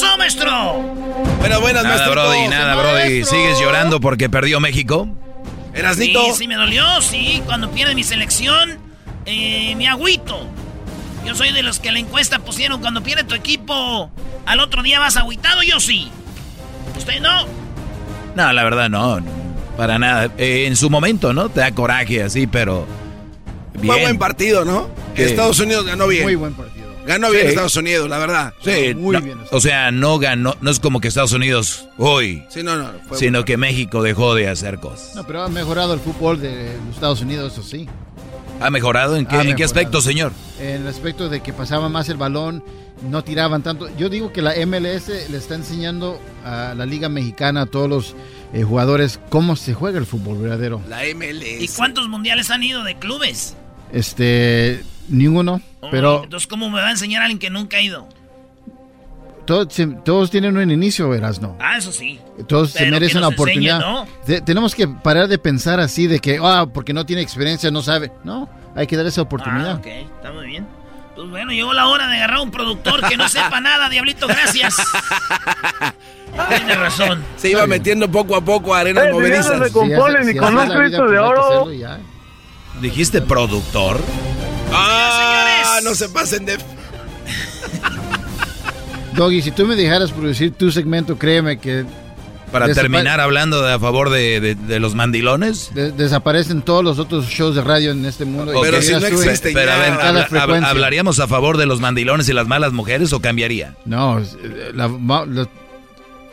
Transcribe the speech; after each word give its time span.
¿Qué 0.00 0.06
eso, 0.06 0.18
maestro? 0.18 0.82
Bueno, 1.38 1.60
buenas, 1.60 1.84
Nada, 1.84 1.96
maestro. 1.96 2.12
Brody, 2.12 2.48
nada, 2.48 2.74
Brody. 2.76 3.24
¿Sigues 3.24 3.60
llorando 3.60 4.00
porque 4.00 4.30
perdió 4.30 4.60
México? 4.60 5.08
Erasnito. 5.74 6.24
Sí, 6.26 6.32
sí 6.38 6.48
me 6.48 6.56
dolió, 6.56 6.84
sí. 7.02 7.42
Cuando 7.44 7.70
pierde 7.70 7.94
mi 7.94 8.02
selección, 8.02 8.78
eh, 9.26 9.74
mi 9.76 9.86
agüito. 9.86 10.46
Yo 11.26 11.34
soy 11.34 11.52
de 11.52 11.62
los 11.62 11.80
que 11.80 11.92
la 11.92 11.98
encuesta 11.98 12.38
pusieron 12.38 12.80
cuando 12.80 13.02
pierde 13.02 13.24
tu 13.24 13.34
equipo. 13.34 14.10
Al 14.46 14.60
otro 14.60 14.82
día 14.82 14.98
vas 14.98 15.16
agüitado, 15.16 15.62
yo 15.62 15.80
sí. 15.80 16.10
¿Usted 16.96 17.20
no? 17.20 17.46
No, 18.34 18.52
la 18.52 18.64
verdad 18.64 18.88
no. 18.88 19.20
Para 19.76 19.98
nada. 19.98 20.30
Eh, 20.38 20.64
en 20.66 20.76
su 20.76 20.88
momento, 20.88 21.32
¿no? 21.32 21.48
Te 21.50 21.60
da 21.60 21.72
coraje 21.72 22.22
así, 22.22 22.46
pero... 22.46 22.86
Bien. 23.74 23.86
Fue 23.86 24.00
buen 24.02 24.18
partido, 24.18 24.64
¿no? 24.64 24.88
Sí. 25.14 25.22
Estados 25.22 25.58
Unidos 25.60 25.84
ganó 25.86 26.06
bien. 26.06 26.24
Muy 26.24 26.34
buen 26.36 26.54
partido. 26.54 26.79
Ganó 27.10 27.30
bien 27.30 27.42
Sí. 27.42 27.48
Estados 27.48 27.76
Unidos, 27.76 28.08
la 28.08 28.18
verdad. 28.18 28.54
Sí, 28.62 28.94
Muy 28.94 29.14
no, 29.16 29.20
bien. 29.22 29.38
O 29.50 29.60
sea, 29.60 29.90
no 29.90 30.18
ganó, 30.18 30.56
no 30.60 30.70
es 30.70 30.78
como 30.80 31.00
que 31.00 31.08
Estados 31.08 31.32
Unidos 31.32 31.86
hoy, 31.98 32.44
Sí, 32.50 32.62
no, 32.62 32.76
no. 32.76 32.90
fue 33.08 33.18
sino 33.18 33.32
bueno. 33.38 33.44
que 33.44 33.56
México 33.56 34.02
dejó 34.02 34.34
de 34.34 34.48
hacer 34.48 34.78
cosas. 34.78 35.14
No, 35.16 35.26
pero 35.26 35.42
ha 35.42 35.48
mejorado 35.48 35.92
el 35.94 36.00
fútbol 36.00 36.40
de 36.40 36.76
los 36.86 36.94
Estados 36.94 37.20
Unidos, 37.20 37.52
eso 37.52 37.62
sí. 37.62 37.88
¿Ha 38.60 38.70
mejorado? 38.70 39.16
¿En 39.16 39.26
qué, 39.26 39.36
Ha 39.36 39.42
en 39.42 39.56
qué 39.56 39.64
aspecto, 39.64 40.00
señor? 40.00 40.32
En 40.60 40.82
el 40.82 40.86
aspecto 40.86 41.28
de 41.28 41.40
que 41.42 41.52
pasaban 41.52 41.90
más 41.90 42.08
el 42.10 42.16
balón, 42.18 42.62
no 43.08 43.24
tiraban 43.24 43.62
tanto. 43.62 43.88
Yo 43.96 44.08
digo 44.10 44.32
que 44.32 44.42
la 44.42 44.54
MLS 44.66 45.08
le 45.30 45.36
está 45.38 45.54
enseñando 45.54 46.20
a 46.44 46.74
la 46.76 46.84
Liga 46.86 47.08
Mexicana, 47.08 47.62
a 47.62 47.66
todos 47.66 47.88
los 47.88 48.14
eh, 48.52 48.62
jugadores, 48.62 49.18
cómo 49.30 49.56
se 49.56 49.72
juega 49.72 49.98
el 49.98 50.04
fútbol 50.06 50.38
verdadero. 50.38 50.82
La 50.88 51.00
MLS. 51.14 51.42
¿Y 51.62 51.68
cuántos 51.74 52.08
mundiales 52.08 52.50
han 52.50 52.62
ido 52.62 52.84
de 52.84 52.96
clubes? 52.98 53.56
Este, 53.92 54.82
ninguno, 55.10 55.60
Oh, 55.80 55.88
pero 55.90 56.24
Entonces, 56.24 56.46
¿cómo 56.46 56.70
me 56.70 56.80
va 56.80 56.88
a 56.88 56.90
enseñar 56.92 57.22
alguien 57.22 57.38
que 57.38 57.50
nunca 57.50 57.76
ha 57.78 57.80
ido? 57.82 58.08
todos, 59.46 59.72
se- 59.74 59.86
todos 59.86 60.30
tienen 60.30 60.56
un 60.56 60.70
inicio, 60.70 61.12
Erasno. 61.12 61.56
Ah, 61.58 61.76
eso 61.78 61.90
sí. 61.90 62.20
Todos 62.46 62.70
se 62.70 62.78
Pero 62.80 62.92
merecen 62.92 63.14
que 63.14 63.18
una 63.18 63.30
nos 63.30 63.32
enseñe, 63.32 63.72
oportunidad. 63.72 63.80
¿no? 63.80 64.06
Te- 64.24 64.40
tenemos 64.42 64.74
que 64.76 64.86
parar 64.86 65.26
de 65.26 65.38
pensar 65.38 65.80
así, 65.80 66.06
de 66.06 66.20
que, 66.20 66.38
ah, 66.40 66.66
porque 66.72 66.92
no 66.92 67.04
tiene 67.04 67.22
experiencia, 67.22 67.70
no 67.72 67.82
sabe. 67.82 68.12
No, 68.22 68.48
hay 68.76 68.86
que 68.86 68.96
dar 68.96 69.06
esa 69.06 69.22
oportunidad. 69.22 69.72
Ah, 69.72 69.78
ok, 69.80 69.86
está 69.86 70.32
muy 70.32 70.46
bien. 70.46 70.66
Pues 71.16 71.28
bueno, 71.28 71.50
llegó 71.50 71.72
la 71.72 71.88
hora 71.88 72.06
de 72.06 72.16
agarrar 72.16 72.36
a 72.38 72.42
un 72.42 72.50
productor 72.52 73.06
que 73.08 73.16
no 73.16 73.28
sepa 73.28 73.60
nada, 73.60 73.88
Diablito, 73.88 74.28
gracias. 74.28 74.76
Tiene 76.48 76.74
razón. 76.76 77.24
Se 77.36 77.50
iba 77.50 77.66
metiendo 77.66 78.08
poco 78.08 78.36
a 78.36 78.40
poco 78.44 78.72
a 78.74 78.80
arenas 78.80 79.04
Eh, 79.04 79.06
si 79.08 79.12
no 79.12 79.18
movedizas. 79.18 79.66
se 79.66 79.72
componen 79.72 80.24
Si 80.24 80.24
ni 80.26 80.30
así 80.30 80.38
con 80.38 80.56
un 80.56 80.68
la 80.68 81.08
de 81.10 81.18
oro. 81.18 81.72
y. 81.72 81.84
¿Dijiste 82.80 83.20
productor? 83.20 84.00
¡Ah! 84.72 85.62
señores. 85.80 85.84
No 85.84 85.94
se 85.94 86.08
pasen 86.12 86.44
de. 86.46 86.58
Doggy, 89.14 89.42
si 89.42 89.50
tú 89.50 89.66
me 89.66 89.76
dejaras 89.76 90.12
producir 90.12 90.52
tu 90.52 90.70
segmento, 90.70 91.18
créeme 91.18 91.58
que 91.58 91.84
Para 92.52 92.72
terminar 92.72 93.20
hablando 93.20 93.60
de 93.62 93.72
a 93.74 93.78
favor 93.78 94.08
de, 94.10 94.40
de- 94.40 94.54
de 94.54 94.80
los 94.80 94.94
mandilones. 94.94 95.70
de- 95.74 95.90
desaparecen 95.92 96.62
todos 96.62 96.84
los 96.84 96.98
otros 96.98 97.26
shows 97.28 97.54
de 97.56 97.62
radio 97.62 97.90
en 97.90 98.04
este 98.06 98.24
mundo. 98.24 98.52
y 98.56 98.60
Pero 98.62 98.80
si 98.80 98.92
no 98.92 98.98
vieras 98.98 99.10
tú 99.16 99.22
en- 99.22 99.28
existe 99.28 99.52
Pero 99.52 99.72
a 99.72 99.76
ver, 99.78 99.92
habla- 99.92 100.28
hab-. 100.28 100.64
¿hablaríamos 100.64 101.18
a 101.20 101.26
favor 101.28 101.56
de 101.58 101.66
los 101.66 101.80
mandilones 101.80 102.28
y 102.28 102.32
las 102.32 102.46
malas 102.46 102.72
mujeres 102.72 103.12
o 103.12 103.20
cambiaría? 103.20 103.74
No, 103.84 104.20
eh, 104.20 104.24
la- 104.74 104.88
la- 104.88 105.48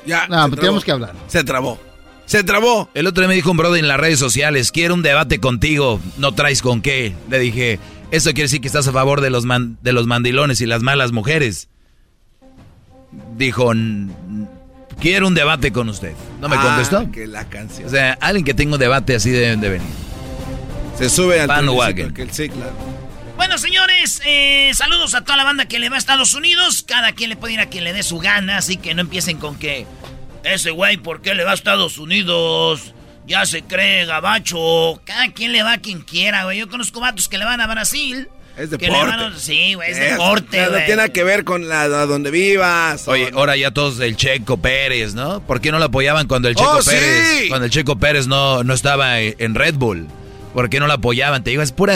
Ya. 0.05 0.27
no, 0.27 0.49
tenemos 0.49 0.55
trabó. 0.59 0.81
que 0.81 0.91
hablar. 0.91 1.13
Se 1.27 1.43
trabó. 1.43 1.79
Se 2.25 2.43
trabó. 2.43 2.89
El 2.93 3.07
otro 3.07 3.21
día 3.21 3.29
me 3.29 3.35
dijo 3.35 3.51
un 3.51 3.57
brother 3.57 3.79
en 3.79 3.87
las 3.87 3.99
redes 3.99 4.19
sociales, 4.19 4.71
quiero 4.71 4.93
un 4.93 5.01
debate 5.01 5.39
contigo, 5.39 5.99
no 6.17 6.33
traes 6.33 6.61
con 6.61 6.81
qué. 6.81 7.15
Le 7.29 7.39
dije, 7.39 7.79
eso 8.11 8.29
quiere 8.31 8.43
decir 8.43 8.61
que 8.61 8.67
estás 8.67 8.87
a 8.87 8.91
favor 8.91 9.21
de 9.21 9.29
los, 9.29 9.45
man- 9.45 9.77
de 9.81 9.93
los 9.93 10.07
mandilones 10.07 10.61
y 10.61 10.65
las 10.65 10.81
malas 10.83 11.11
mujeres. 11.11 11.69
Dijo, 13.37 13.71
"N- 13.71 14.11
quiero 14.99 15.27
un 15.27 15.33
debate 15.35 15.71
con 15.71 15.89
usted. 15.89 16.13
¿No 16.41 16.49
me 16.49 16.55
Ah, 16.57 16.61
contestó? 16.63 17.11
Que 17.11 17.27
la 17.27 17.45
canción. 17.45 17.87
O 17.87 17.89
sea, 17.91 18.17
alguien 18.21 18.45
que 18.45 18.53
tenga 18.53 18.73
un 18.73 18.79
debate 18.79 19.15
así 19.15 19.29
deben 19.29 19.61
de 19.61 19.69
venir. 19.69 19.87
se 20.97 21.09
sube 21.11 21.39
al 21.39 21.47
Sí, 22.31 22.49
claro. 22.49 22.71
Bueno, 23.35 23.59
señores, 23.59 24.19
eh, 24.25 24.71
saludos 24.73 25.13
a 25.13 25.21
toda 25.23 25.37
la 25.37 25.43
banda 25.43 25.67
que 25.67 25.77
le 25.77 25.89
va 25.89 25.95
a 25.95 25.99
Estados 25.99 26.33
Unidos. 26.33 26.81
Cada 26.81 27.11
quien 27.11 27.29
le 27.29 27.35
puede 27.35 27.53
ir 27.53 27.59
a 27.59 27.67
quien 27.67 27.83
le 27.83 27.93
dé 27.93 28.01
su 28.01 28.17
gana, 28.17 28.57
así 28.57 28.77
que 28.77 28.95
no 28.95 29.01
empiecen 29.01 29.37
con 29.37 29.59
que 29.59 29.85
ese 30.43 30.71
güey, 30.71 30.97
¿por 30.97 31.21
qué 31.21 31.35
le 31.35 31.43
va 31.43 31.51
a 31.51 31.53
Estados 31.53 31.99
Unidos? 31.99 32.95
Ya 33.27 33.45
se 33.45 33.61
cree 33.63 34.05
gabacho. 34.05 35.01
Cada 35.03 35.31
quien 35.33 35.51
le 35.51 35.61
va 35.63 35.73
a 35.73 35.77
quien 35.79 36.01
quiera, 36.01 36.45
güey. 36.45 36.57
Yo 36.59 36.69
conozco 36.69 36.99
vatos 36.99 37.27
que 37.27 37.37
le 37.37 37.45
van 37.45 37.59
a 37.61 37.67
Brasil. 37.67 38.29
Es 38.57 38.69
que 38.71 38.77
le 38.87 38.93
deporte. 38.93 39.17
van 39.17 39.33
a- 39.33 39.37
Sí, 39.37 39.73
güey, 39.75 39.91
es 39.91 39.99
deporte, 39.99 40.61
No 40.61 40.69
tiene 40.77 40.95
nada 40.95 41.09
que 41.09 41.23
ver 41.23 41.43
con 41.43 41.67
la, 41.69 41.87
donde 41.87 42.31
vivas. 42.31 43.07
Oye, 43.07 43.29
o- 43.33 43.37
ahora 43.39 43.55
ya 43.55 43.69
todos 43.71 43.99
el 43.99 44.15
Checo 44.15 44.57
Pérez, 44.57 45.13
¿no? 45.13 45.41
¿Por 45.41 45.61
qué 45.61 45.71
no 45.71 45.77
lo 45.77 45.85
apoyaban 45.85 46.27
cuando 46.27 46.47
el 46.47 46.55
Checo 46.55 46.77
¡Oh, 46.79 46.83
Pérez, 46.83 47.41
sí! 47.43 47.49
cuando 47.49 47.65
el 47.65 47.71
Checo 47.71 47.97
Pérez 47.99 48.25
no, 48.27 48.63
no 48.63 48.73
estaba 48.73 49.19
en 49.19 49.53
Red 49.55 49.75
Bull? 49.75 50.07
¿Por 50.53 50.69
qué 50.71 50.79
no 50.79 50.87
lo 50.87 50.93
apoyaban? 50.93 51.43
Te 51.43 51.51
digo, 51.51 51.61
es 51.61 51.71
pura 51.71 51.95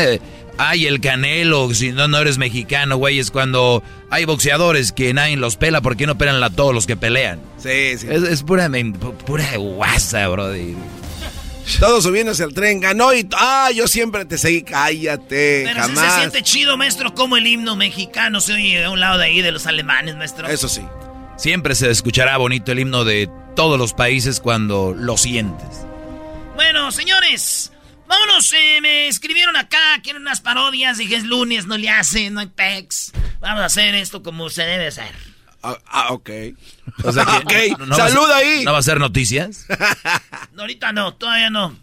ay, 0.59 0.85
el 0.85 1.01
Canelo, 1.01 1.73
si 1.73 1.91
no 1.93 2.07
no 2.07 2.19
eres 2.19 2.37
mexicano, 2.37 2.97
güey, 2.97 3.17
es 3.17 3.31
cuando 3.31 3.81
hay 4.11 4.25
boxeadores 4.25 4.91
que 4.91 5.11
nadie 5.15 5.37
los 5.37 5.55
pela, 5.55 5.81
¿por 5.81 5.97
qué 5.97 6.05
no 6.05 6.17
pelan 6.19 6.43
a 6.43 6.51
todos 6.51 6.75
los 6.75 6.85
que 6.85 6.95
pelean? 6.95 7.39
Sí, 7.57 7.97
sí. 7.97 8.05
Es, 8.07 8.21
es 8.21 8.43
pura 8.43 8.69
pura 9.25 9.47
guasa, 9.57 10.27
brody. 10.27 10.75
Todos 11.79 12.03
subiéndose 12.03 12.43
al 12.43 12.53
tren. 12.53 12.79
Ganó 12.79 13.13
y. 13.13 13.27
Ah, 13.33 13.69
yo 13.73 13.87
siempre 13.87 14.25
te 14.25 14.37
seguí. 14.37 14.63
Cállate. 14.63 15.63
Pero 15.65 15.83
sí 15.83 15.89
se 15.89 15.95
jamás. 15.95 16.15
siente 16.17 16.41
chido, 16.43 16.77
maestro, 16.77 17.13
como 17.13 17.37
el 17.37 17.47
himno 17.47 17.75
mexicano 17.75 18.41
se 18.41 18.53
oye 18.53 18.83
a 18.83 18.89
un 18.89 18.99
lado 18.99 19.17
de 19.17 19.25
ahí 19.25 19.41
de 19.41 19.51
los 19.51 19.67
alemanes, 19.67 20.15
maestro. 20.15 20.47
Eso 20.47 20.67
sí. 20.67 20.81
Siempre 21.37 21.75
se 21.75 21.89
escuchará 21.89 22.37
bonito 22.37 22.71
el 22.71 22.79
himno 22.79 23.03
de 23.03 23.29
todos 23.55 23.79
los 23.79 23.93
países 23.93 24.39
cuando 24.39 24.93
lo 24.95 25.17
sientes. 25.17 25.85
Bueno, 26.55 26.91
señores, 26.91 27.71
vámonos. 28.07 28.53
Eh, 28.53 28.79
me 28.81 29.07
escribieron 29.07 29.55
acá, 29.57 29.99
quieren 30.03 30.21
unas 30.21 30.41
parodias. 30.41 30.97
Dije, 30.97 31.15
es 31.15 31.23
lunes, 31.23 31.65
no 31.65 31.77
le 31.77 31.89
hacen, 31.89 32.33
no 32.33 32.41
hay 32.41 32.47
pecs. 32.47 33.11
Vamos 33.39 33.61
a 33.61 33.65
hacer 33.65 33.95
esto 33.95 34.21
como 34.21 34.49
se 34.49 34.63
debe 34.63 34.87
hacer. 34.87 35.30
Ah, 35.63 35.77
ah, 35.87 36.07
ok. 36.13 36.29
O 37.03 37.11
sea 37.11 37.25
que, 37.25 37.31
Ok, 37.71 37.79
no- 37.79 37.85
no 37.85 37.97
va 37.97 38.05
a 38.05 38.09
salud 38.09 38.25
ser- 38.27 38.35
ahí. 38.35 38.63
¿No 38.65 38.73
va 38.73 38.79
a 38.79 38.83
ser 38.83 38.99
noticias? 38.99 39.65
No, 40.53 40.61
ahorita 40.63 40.91
no, 40.91 41.13
todavía 41.13 41.49
no. 41.49 41.75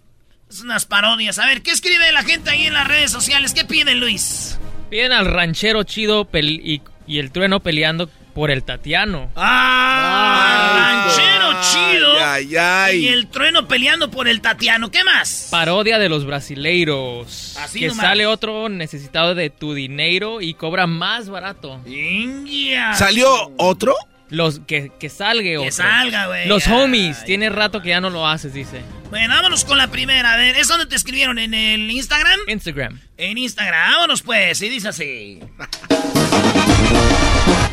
Es 0.51 0.61
unas 0.63 0.85
parodias. 0.87 1.39
A 1.39 1.47
ver, 1.47 1.63
¿qué 1.63 1.71
escribe 1.71 2.11
la 2.13 2.23
gente 2.23 2.51
ahí 2.51 2.67
en 2.67 2.75
las 2.75 2.87
redes 2.89 3.11
sociales? 3.11 3.53
¿Qué 3.55 3.65
piden, 3.65 4.01
Luis? 4.01 4.59
Piden 4.91 5.13
al 5.13 5.27
ranchero 5.27 5.83
chido 5.85 6.29
y 6.33 7.19
el 7.19 7.31
trueno 7.33 7.61
peleando 7.61 8.11
por 8.39 8.53
el 8.53 8.63
Tatiano. 8.63 9.33
¡Ah! 9.35 11.09
ranchero 11.09 11.61
chido. 11.61 12.13
Ay, 12.25 12.57
ay. 12.57 12.99
Y 12.99 13.09
el 13.09 13.27
trueno 13.27 13.67
peleando 13.67 14.13
por 14.13 14.29
el 14.29 14.41
Tatiano. 14.41 14.93
¿Qué 14.93 15.03
más? 15.03 15.49
Parodia 15.51 15.99
de 15.99 16.09
los 16.09 16.25
brasileiros. 16.25 17.57
Así 17.59 17.81
que 17.81 17.89
nomás. 17.89 18.07
sale 18.07 18.27
otro 18.27 18.69
necesitado 18.69 19.35
de 19.35 19.51
tu 19.51 19.75
dinero 19.75 20.41
y 20.41 20.55
cobra 20.55 20.87
más 20.87 21.29
barato. 21.29 21.81
India. 21.85 22.95
¿Salió 22.95 23.29
otro? 23.57 23.97
Los 24.31 24.61
que, 24.61 24.93
que 25.01 25.09
salga 25.09 25.59
otro. 25.59 25.73
salga, 25.73 26.29
güey. 26.29 26.47
Los 26.47 26.69
Ay. 26.69 26.75
homies. 26.75 27.25
Tiene 27.25 27.51
rato 27.51 27.83
que 27.83 27.89
ya 27.89 28.01
no 28.01 28.09
lo 28.09 28.25
haces, 28.25 28.55
dice. 28.55 28.83
Bueno, 29.11 29.35
vámonos 29.35 29.65
con 29.65 29.79
la 29.79 29.89
primera. 29.89 30.35
A 30.35 30.37
ver, 30.37 30.55
¿es 30.55 30.69
donde 30.69 30.87
te 30.87 30.95
escribieron? 30.95 31.41
¿En 31.41 31.55
el 31.55 31.91
Instagram? 31.91 32.39
Instagram. 32.47 33.01
En 33.17 33.37
Instagram. 33.37 33.95
Vámonos 33.95 34.23
pues. 34.23 34.63
Y 34.63 34.69
dice 34.69 34.91
así. 34.91 35.41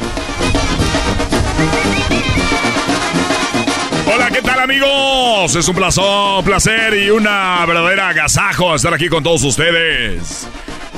Hola, 4.14 4.30
¿qué 4.32 4.42
tal 4.42 4.60
amigos? 4.60 5.56
Es 5.56 5.68
un 5.68 5.76
placer, 5.76 6.04
placer 6.44 6.94
y 6.94 7.10
una 7.10 7.66
verdadera 7.66 8.10
agasajo 8.10 8.76
estar 8.76 8.94
aquí 8.94 9.10
con 9.10 9.24
todos 9.24 9.44
ustedes. 9.44 10.48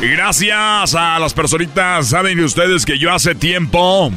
Y 0.01 0.07
gracias 0.09 0.93
a 0.93 1.17
las 1.19 1.33
personitas, 1.33 2.09
saben 2.09 2.39
ustedes 2.39 2.85
que 2.85 2.99
yo 2.99 3.11
hace 3.11 3.33
tiempo, 3.33 4.11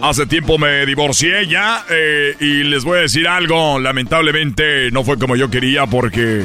hace 0.00 0.26
tiempo 0.26 0.56
me 0.56 0.86
divorcié 0.86 1.46
ya 1.46 1.84
eh, 1.90 2.34
y 2.40 2.64
les 2.64 2.84
voy 2.84 2.98
a 2.98 3.02
decir 3.02 3.28
algo, 3.28 3.78
lamentablemente 3.78 4.90
no 4.90 5.04
fue 5.04 5.18
como 5.18 5.36
yo 5.36 5.50
quería 5.50 5.86
porque... 5.86 6.44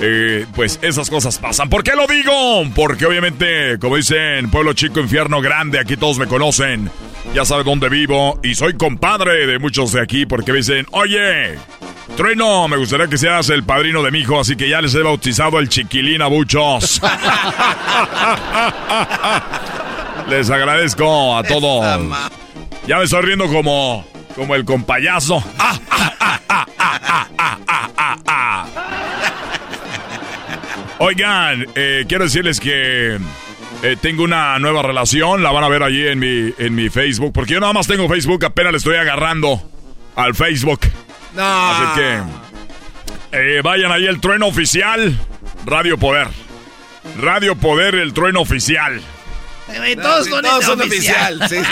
eh, 0.00 0.46
pues 0.54 0.78
esas 0.82 1.10
cosas 1.10 1.38
pasan. 1.38 1.68
¿Por 1.68 1.84
qué 1.84 1.92
lo 1.94 2.06
digo? 2.06 2.64
Porque 2.74 3.06
obviamente, 3.06 3.78
como 3.78 3.96
dicen, 3.96 4.50
pueblo 4.50 4.72
chico, 4.72 5.00
infierno 5.00 5.40
grande, 5.40 5.78
aquí 5.78 5.96
todos 5.96 6.18
me 6.18 6.26
conocen. 6.26 6.90
Ya 7.32 7.44
saben 7.44 7.64
dónde 7.64 7.88
vivo 7.88 8.38
y 8.42 8.54
soy 8.54 8.74
compadre 8.74 9.46
de 9.46 9.58
muchos 9.58 9.92
de 9.92 10.00
aquí 10.00 10.26
porque 10.26 10.52
me 10.52 10.58
dicen, 10.58 10.86
oye, 10.90 11.56
Trueno, 12.16 12.68
me 12.68 12.76
gustaría 12.76 13.08
que 13.08 13.18
seas 13.18 13.48
el 13.50 13.64
padrino 13.64 14.02
de 14.02 14.10
mi 14.10 14.20
hijo, 14.20 14.38
así 14.38 14.56
que 14.56 14.68
ya 14.68 14.80
les 14.80 14.94
he 14.94 15.02
bautizado 15.02 15.58
el 15.58 15.68
chiquilín 15.68 16.22
a 16.22 16.28
muchos. 16.28 17.00
les 20.28 20.50
agradezco 20.50 21.36
a 21.36 21.42
todos. 21.42 21.84
Ya 22.86 22.98
me 22.98 23.04
estoy 23.04 23.22
riendo 23.22 23.48
como, 23.48 24.04
como 24.36 24.54
el 24.54 24.64
compayazo. 24.64 25.42
Ah, 27.26 27.88
ah, 27.96 28.16
ah, 28.26 28.93
Oigan, 30.98 31.66
eh, 31.74 32.04
quiero 32.08 32.24
decirles 32.24 32.60
que 32.60 33.18
eh, 33.82 33.96
tengo 34.00 34.22
una 34.24 34.58
nueva 34.58 34.82
relación. 34.82 35.42
La 35.42 35.50
van 35.50 35.64
a 35.64 35.68
ver 35.68 35.82
allí 35.82 36.06
en 36.06 36.18
mi, 36.18 36.52
en 36.58 36.74
mi 36.74 36.88
Facebook. 36.88 37.32
Porque 37.32 37.54
yo 37.54 37.60
nada 37.60 37.72
más 37.72 37.86
tengo 37.86 38.08
Facebook, 38.08 38.44
apenas 38.44 38.72
le 38.72 38.78
estoy 38.78 38.96
agarrando 38.96 39.62
al 40.16 40.34
Facebook. 40.34 40.80
No. 41.34 41.42
Así 41.70 42.00
que 42.00 42.18
eh, 43.32 43.60
vayan 43.62 43.90
ahí 43.92 44.06
el 44.06 44.20
trueno 44.20 44.46
oficial. 44.46 45.18
Radio 45.66 45.98
Poder. 45.98 46.28
Radio 47.20 47.56
Poder, 47.56 47.96
el 47.96 48.12
trueno 48.12 48.40
oficial. 48.40 49.00
Eh, 49.68 49.96
todos 49.96 50.24
Sí, 50.26 50.30
son, 50.30 50.42
todos 50.42 50.64
son 50.64 50.80
oficial. 50.80 51.40
oficial. 51.42 51.66
Sí, 51.66 51.70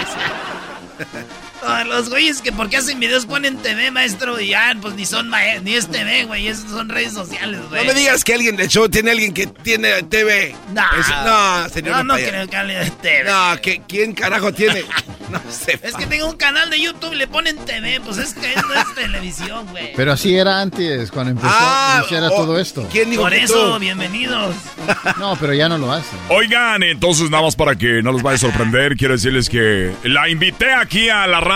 sí, 0.99 1.05
Ah, 1.65 1.85
los 1.85 2.09
güeyes 2.11 2.41
que 2.43 2.53
porque 2.53 2.77
hacen 2.77 2.99
videos 3.01 3.27
ponen 3.27 3.57
TV, 3.59 3.91
maestro, 3.91 4.41
y 4.41 4.49
ya, 4.49 4.75
pues 4.81 4.95
ni 4.95 5.07
son 5.07 5.31
ni 5.63 5.75
es 5.75 5.89
TV, 5.89 6.25
güey, 6.25 6.49
esos 6.49 6.71
son 6.71 6.89
redes 6.89 7.13
sociales, 7.13 7.61
güey. 7.69 7.87
No 7.87 7.93
me 7.93 7.99
digas 7.99 8.25
que 8.25 8.35
alguien 8.35 8.57
del 8.57 8.69
show 8.69 8.89
tiene 8.89 9.11
alguien 9.13 9.33
que 9.33 9.47
tiene 9.47 10.03
TV. 10.05 10.55
No, 10.75 10.83
no, 11.25 11.69
señor. 11.69 11.97
No, 11.99 12.05
no 12.05 12.09
Papaya. 12.15 12.29
creo 12.29 12.49
que 12.49 12.57
hable 12.57 12.75
de 12.77 12.91
TV. 12.91 13.25
No, 13.31 13.61
¿qué- 13.63 13.83
¿quién 13.87 14.13
carajo 14.13 14.53
tiene? 14.53 14.85
No 15.33 15.41
sé. 15.51 15.79
Es 15.83 15.95
que 15.95 16.05
tengo 16.05 16.29
un 16.29 16.37
canal 16.37 16.69
de 16.69 16.79
YouTube 16.79 17.15
y 17.15 17.17
le 17.17 17.27
ponen 17.27 17.57
TV, 17.65 18.03
pues 18.05 18.19
es 18.19 18.35
que 18.35 18.55
no 18.55 18.75
es 18.75 18.95
televisión, 18.95 19.67
güey. 19.71 19.95
Pero 19.97 20.13
así 20.13 20.37
era 20.37 20.61
antes, 20.61 21.11
cuando 21.11 21.31
empezó 21.31 21.49
Ah, 21.51 21.95
a 21.95 21.99
iniciar 22.01 22.25
oh, 22.25 22.37
todo 22.37 22.59
esto. 22.59 22.87
¿Quién 22.93 23.09
dijo 23.09 23.23
Por 23.23 23.33
que 23.33 23.41
eso, 23.45 23.73
tú? 23.73 23.79
bienvenidos. 23.79 24.55
No, 25.19 25.37
pero 25.37 25.55
ya 25.55 25.71
no 25.71 25.79
lo 25.79 25.91
hacen. 25.91 26.19
Oigan, 26.29 26.83
entonces 26.83 27.31
nada 27.31 27.45
más 27.45 27.57
para 27.57 27.77
que 27.77 28.03
no 28.03 28.13
los 28.13 28.23
vaya 28.23 28.35
a 28.35 28.39
sorprender, 28.41 28.95
quiero 28.97 29.15
decirles 29.15 29.49
que 29.49 29.95
la 30.05 30.29
invité 30.29 30.75
aquí 30.75 31.09
a 31.09 31.27
la 31.27 31.41
radio. 31.41 31.52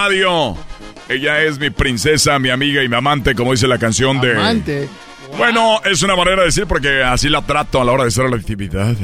Ella 1.09 1.43
es 1.43 1.59
mi 1.59 1.71
princesa, 1.71 2.39
mi 2.39 2.51
amiga 2.51 2.83
y 2.83 2.89
mi 2.89 2.97
amante, 2.97 3.35
como 3.35 3.53
dice 3.53 3.69
la 3.69 3.79
canción 3.79 4.21
de... 4.21 4.33
Amante. 4.33 4.89
Bueno, 5.37 5.81
es 5.85 6.03
una 6.03 6.17
manera 6.17 6.39
de 6.39 6.47
decir 6.47 6.67
porque 6.67 7.03
así 7.03 7.29
la 7.29 7.43
trato 7.43 7.81
a 7.81 7.85
la 7.85 7.93
hora 7.93 8.05
de 8.05 8.09
hacer 8.09 8.29
la 8.29 8.37
actividad. 8.37 8.95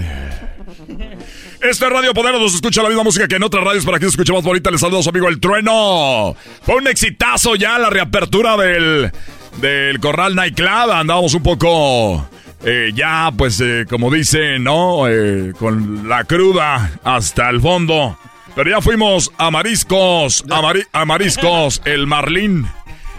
Este 1.61 1.89
Radio 1.89 2.13
Poder 2.13 2.35
nos 2.35 2.55
escucha 2.55 2.83
la 2.83 2.89
misma 2.89 3.05
música 3.05 3.29
que 3.29 3.37
en 3.37 3.43
otras 3.43 3.63
radios 3.63 3.85
para 3.85 3.99
que 3.99 4.07
se 4.07 4.11
escuche 4.11 4.33
más 4.33 4.43
bonita. 4.43 4.71
Les 4.71 4.81
saludo 4.81 4.99
a 4.99 5.03
su 5.03 5.11
amigo 5.11 5.29
El 5.29 5.39
Trueno. 5.41 6.35
Fue 6.63 6.77
un 6.77 6.89
exitazo 6.89 7.55
ya 7.55 7.79
la 7.79 7.89
reapertura 7.89 8.57
del, 8.57 9.13
del 9.61 10.01
Corral 10.01 10.35
Nightclub. 10.35 10.91
Andábamos 10.91 11.35
un 11.35 11.43
poco 11.43 12.29
eh, 12.65 12.91
ya, 12.95 13.31
pues, 13.37 13.61
eh, 13.61 13.87
como 13.89 14.11
dicen, 14.11 14.65
¿no? 14.65 15.09
Eh, 15.09 15.53
con 15.59 16.09
la 16.09 16.25
cruda 16.25 16.93
hasta 17.05 17.49
el 17.51 17.61
fondo. 17.61 18.19
Pero 18.55 18.71
ya 18.71 18.81
fuimos 18.81 19.31
a 19.39 19.51
Mariscos, 19.51 20.45
a, 20.51 20.61
Mari- 20.61 20.87
a 20.93 21.05
Mariscos, 21.05 21.81
el 21.85 22.07
Marlín. 22.07 22.67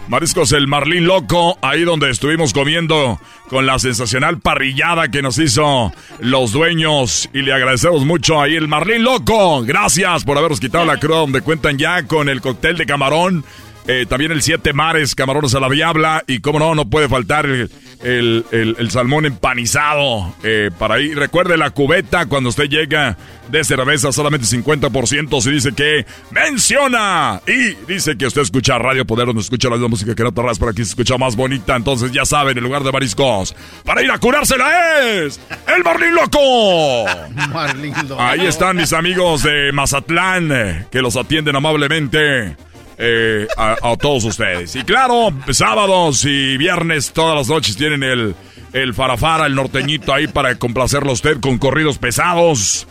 Mariscos 0.06 0.52
el 0.52 0.66
Marlín 0.68 1.06
Loco, 1.06 1.58
ahí 1.62 1.82
donde 1.82 2.10
estuvimos 2.10 2.52
comiendo 2.52 3.18
con 3.48 3.64
la 3.64 3.78
sensacional 3.78 4.38
parrillada 4.38 5.08
que 5.08 5.22
nos 5.22 5.38
hizo 5.38 5.92
los 6.20 6.52
dueños 6.52 7.30
y 7.32 7.40
le 7.40 7.54
agradecemos 7.54 8.04
mucho 8.04 8.40
ahí 8.40 8.54
el 8.54 8.68
Marlín 8.68 9.02
Loco. 9.02 9.62
Gracias 9.62 10.24
por 10.24 10.36
habernos 10.36 10.60
quitado 10.60 10.84
la 10.84 10.98
cruda 10.98 11.18
donde 11.20 11.40
cuentan 11.40 11.78
ya 11.78 12.02
con 12.02 12.28
el 12.28 12.42
cóctel 12.42 12.76
de 12.76 12.84
camarón, 12.84 13.44
eh, 13.86 14.04
también 14.06 14.30
el 14.30 14.42
siete 14.42 14.74
mares, 14.74 15.14
camarones 15.14 15.54
a 15.54 15.60
la 15.60 15.70
diabla 15.70 16.22
y 16.26 16.40
como 16.40 16.58
no, 16.58 16.74
no 16.74 16.84
puede 16.84 17.08
faltar 17.08 17.46
el, 17.46 17.70
el- 18.04 18.44
el- 18.52 18.76
el 18.78 18.90
salmón 18.90 19.26
empanizado 19.26 20.34
eh, 20.44 20.70
para 20.78 20.94
ahí. 20.96 21.12
Recuerde 21.14 21.56
la 21.56 21.70
cubeta 21.70 22.26
cuando 22.26 22.50
usted 22.50 22.68
llega 22.68 23.16
de 23.48 23.62
cerveza 23.64 24.10
solamente 24.12 24.46
50% 24.46 25.40
se 25.40 25.50
dice 25.50 25.72
que 25.74 26.06
menciona 26.30 27.40
y 27.46 27.74
dice 27.92 28.16
que 28.16 28.26
usted 28.26 28.42
escucha 28.42 28.78
Radio 28.78 29.04
Poder 29.04 29.26
donde 29.26 29.42
escucha 29.42 29.68
la 29.68 29.74
misma 29.76 29.88
música 29.88 30.14
que 30.14 30.22
otras 30.22 30.44
radios, 30.44 30.58
pero 30.58 30.70
aquí 30.70 30.84
se 30.84 30.90
escucha 30.90 31.18
más 31.18 31.36
bonita. 31.36 31.76
Entonces 31.76 32.12
ya 32.12 32.24
saben, 32.24 32.56
en 32.56 32.64
lugar 32.64 32.82
de 32.84 32.92
mariscos, 32.92 33.54
para 33.84 34.02
ir 34.02 34.10
a 34.10 34.18
curársela 34.18 35.00
es 35.02 35.40
el 35.76 35.82
Marlín 35.84 36.14
Loco. 36.14 37.04
Marlín 37.52 37.94
Loco. 38.08 38.20
Ahí 38.22 38.46
están 38.46 38.76
mis 38.76 38.92
amigos 38.92 39.42
de 39.42 39.72
Mazatlán 39.72 40.50
eh, 40.52 40.86
que 40.90 41.00
los 41.02 41.16
atienden 41.16 41.56
amablemente. 41.56 42.56
Eh, 42.98 43.46
a, 43.56 43.76
a 43.82 43.96
todos 43.96 44.24
ustedes. 44.24 44.74
Y 44.76 44.82
claro, 44.84 45.30
sábados 45.50 46.24
y 46.24 46.56
viernes, 46.56 47.12
todas 47.12 47.36
las 47.36 47.48
noches 47.48 47.76
tienen 47.76 48.02
el, 48.02 48.34
el 48.72 48.94
farafara, 48.94 49.46
el 49.46 49.54
norteñito 49.54 50.12
ahí 50.14 50.26
para 50.26 50.54
complacerlo 50.56 51.10
a 51.10 51.14
usted 51.14 51.40
con 51.40 51.58
corridos 51.58 51.98
pesados. 51.98 52.86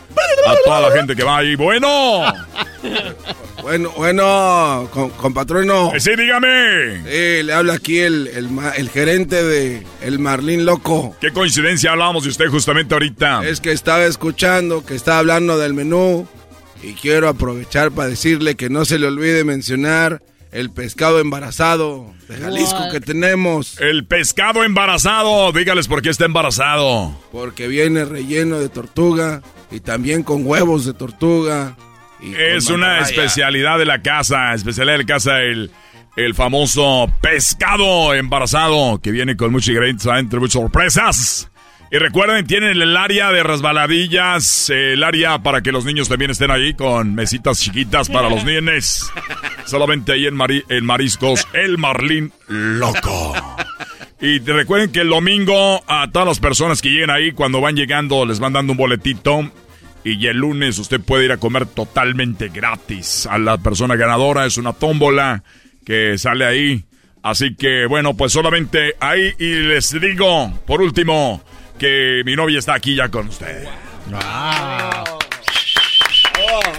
A 0.46 0.54
toda 0.64 0.80
la 0.80 0.90
gente 0.96 1.16
que 1.16 1.24
va 1.24 1.38
ahí. 1.38 1.56
Bueno, 1.56 2.22
Bueno, 3.62 3.90
bueno, 3.96 4.88
con, 4.92 5.08
compatrono. 5.10 5.92
eh, 5.94 6.00
sí, 6.00 6.10
dígame. 6.16 7.02
Eh, 7.06 7.42
le 7.44 7.52
habla 7.52 7.74
aquí 7.74 7.98
el, 7.98 8.28
el 8.76 8.90
gerente 8.90 9.42
de 9.42 9.86
El 10.02 10.18
Marlín 10.18 10.66
Loco. 10.66 11.16
Qué 11.20 11.32
coincidencia 11.32 11.92
hablábamos 11.92 12.24
de 12.24 12.30
usted 12.30 12.46
justamente 12.48 12.94
ahorita. 12.94 13.42
Es 13.44 13.60
que 13.60 13.72
estaba 13.72 14.04
escuchando 14.04 14.84
que 14.84 14.94
estaba 14.94 15.18
hablando 15.18 15.58
del 15.58 15.72
menú 15.72 16.28
y 16.86 16.94
quiero 16.94 17.28
aprovechar 17.28 17.90
para 17.92 18.08
decirle 18.08 18.54
que 18.56 18.68
no 18.70 18.84
se 18.84 18.98
le 18.98 19.06
olvide 19.06 19.44
mencionar 19.44 20.22
el 20.52 20.70
pescado 20.70 21.18
embarazado 21.18 22.12
de 22.28 22.36
Jalisco 22.36 22.78
What? 22.78 22.92
que 22.92 23.00
tenemos, 23.00 23.80
El 23.80 24.04
pescado 24.06 24.62
embarazado. 24.62 25.50
Dígales 25.52 25.88
por 25.88 26.00
qué 26.02 26.10
está 26.10 26.26
embarazado. 26.26 27.18
porque 27.32 27.66
viene 27.66 28.04
relleno 28.04 28.58
de 28.60 28.68
tortuga 28.68 29.42
y 29.72 29.80
también 29.80 30.22
con 30.22 30.46
huevos 30.46 30.84
de 30.84 30.94
tortuga. 30.94 31.76
y 32.20 32.34
Es 32.36 32.70
una 32.70 33.00
especialidad 33.00 33.78
de 33.78 33.84
la 33.84 34.00
casa, 34.02 34.54
especialidad 34.54 34.94
de 34.94 34.98
la 35.02 35.06
casa, 35.06 35.40
el, 35.40 35.72
el 36.16 36.34
famoso 36.34 37.10
pescado 37.20 38.14
embarazado 38.14 39.00
que 39.02 39.10
viene 39.10 39.36
con 39.36 39.50
muchos 39.50 39.68
ingredientes, 39.70 40.06
entre 40.06 40.38
muchas 40.38 40.52
sorpresas. 40.52 41.50
Y 41.94 41.98
recuerden, 41.98 42.44
tienen 42.44 42.82
el 42.82 42.96
área 42.96 43.30
de 43.30 43.44
resbaladillas, 43.44 44.68
el 44.68 45.04
área 45.04 45.38
para 45.44 45.62
que 45.62 45.70
los 45.70 45.84
niños 45.84 46.08
también 46.08 46.32
estén 46.32 46.50
ahí 46.50 46.74
con 46.74 47.14
mesitas 47.14 47.60
chiquitas 47.60 48.08
para 48.08 48.28
los 48.28 48.44
nenes. 48.44 49.08
Solamente 49.64 50.10
ahí 50.10 50.26
en, 50.26 50.34
Mari- 50.34 50.64
en 50.70 50.84
Mariscos, 50.84 51.46
el 51.52 51.78
Marlín 51.78 52.32
Loco. 52.48 53.34
Y 54.20 54.40
te 54.40 54.52
recuerden 54.54 54.90
que 54.90 55.02
el 55.02 55.08
domingo 55.10 55.84
a 55.86 56.10
todas 56.10 56.26
las 56.26 56.40
personas 56.40 56.82
que 56.82 56.88
lleguen 56.90 57.10
ahí, 57.10 57.30
cuando 57.30 57.60
van 57.60 57.76
llegando, 57.76 58.26
les 58.26 58.40
van 58.40 58.54
dando 58.54 58.72
un 58.72 58.76
boletito. 58.78 59.48
Y 60.02 60.26
el 60.26 60.38
lunes 60.38 60.80
usted 60.80 61.00
puede 61.00 61.26
ir 61.26 61.30
a 61.32 61.36
comer 61.36 61.64
totalmente 61.66 62.48
gratis. 62.48 63.28
A 63.30 63.38
la 63.38 63.56
persona 63.58 63.94
ganadora 63.94 64.46
es 64.46 64.56
una 64.56 64.72
tómbola 64.72 65.44
que 65.86 66.18
sale 66.18 66.44
ahí. 66.44 66.84
Así 67.22 67.54
que 67.54 67.86
bueno, 67.86 68.14
pues 68.16 68.32
solamente 68.32 68.96
ahí. 68.98 69.32
Y 69.38 69.54
les 69.60 69.98
digo, 70.00 70.52
por 70.66 70.82
último, 70.82 71.40
que 71.78 72.22
mi 72.24 72.36
novia 72.36 72.58
está 72.58 72.74
aquí 72.74 72.94
ya 72.94 73.08
con 73.08 73.28
ustedes. 73.28 73.68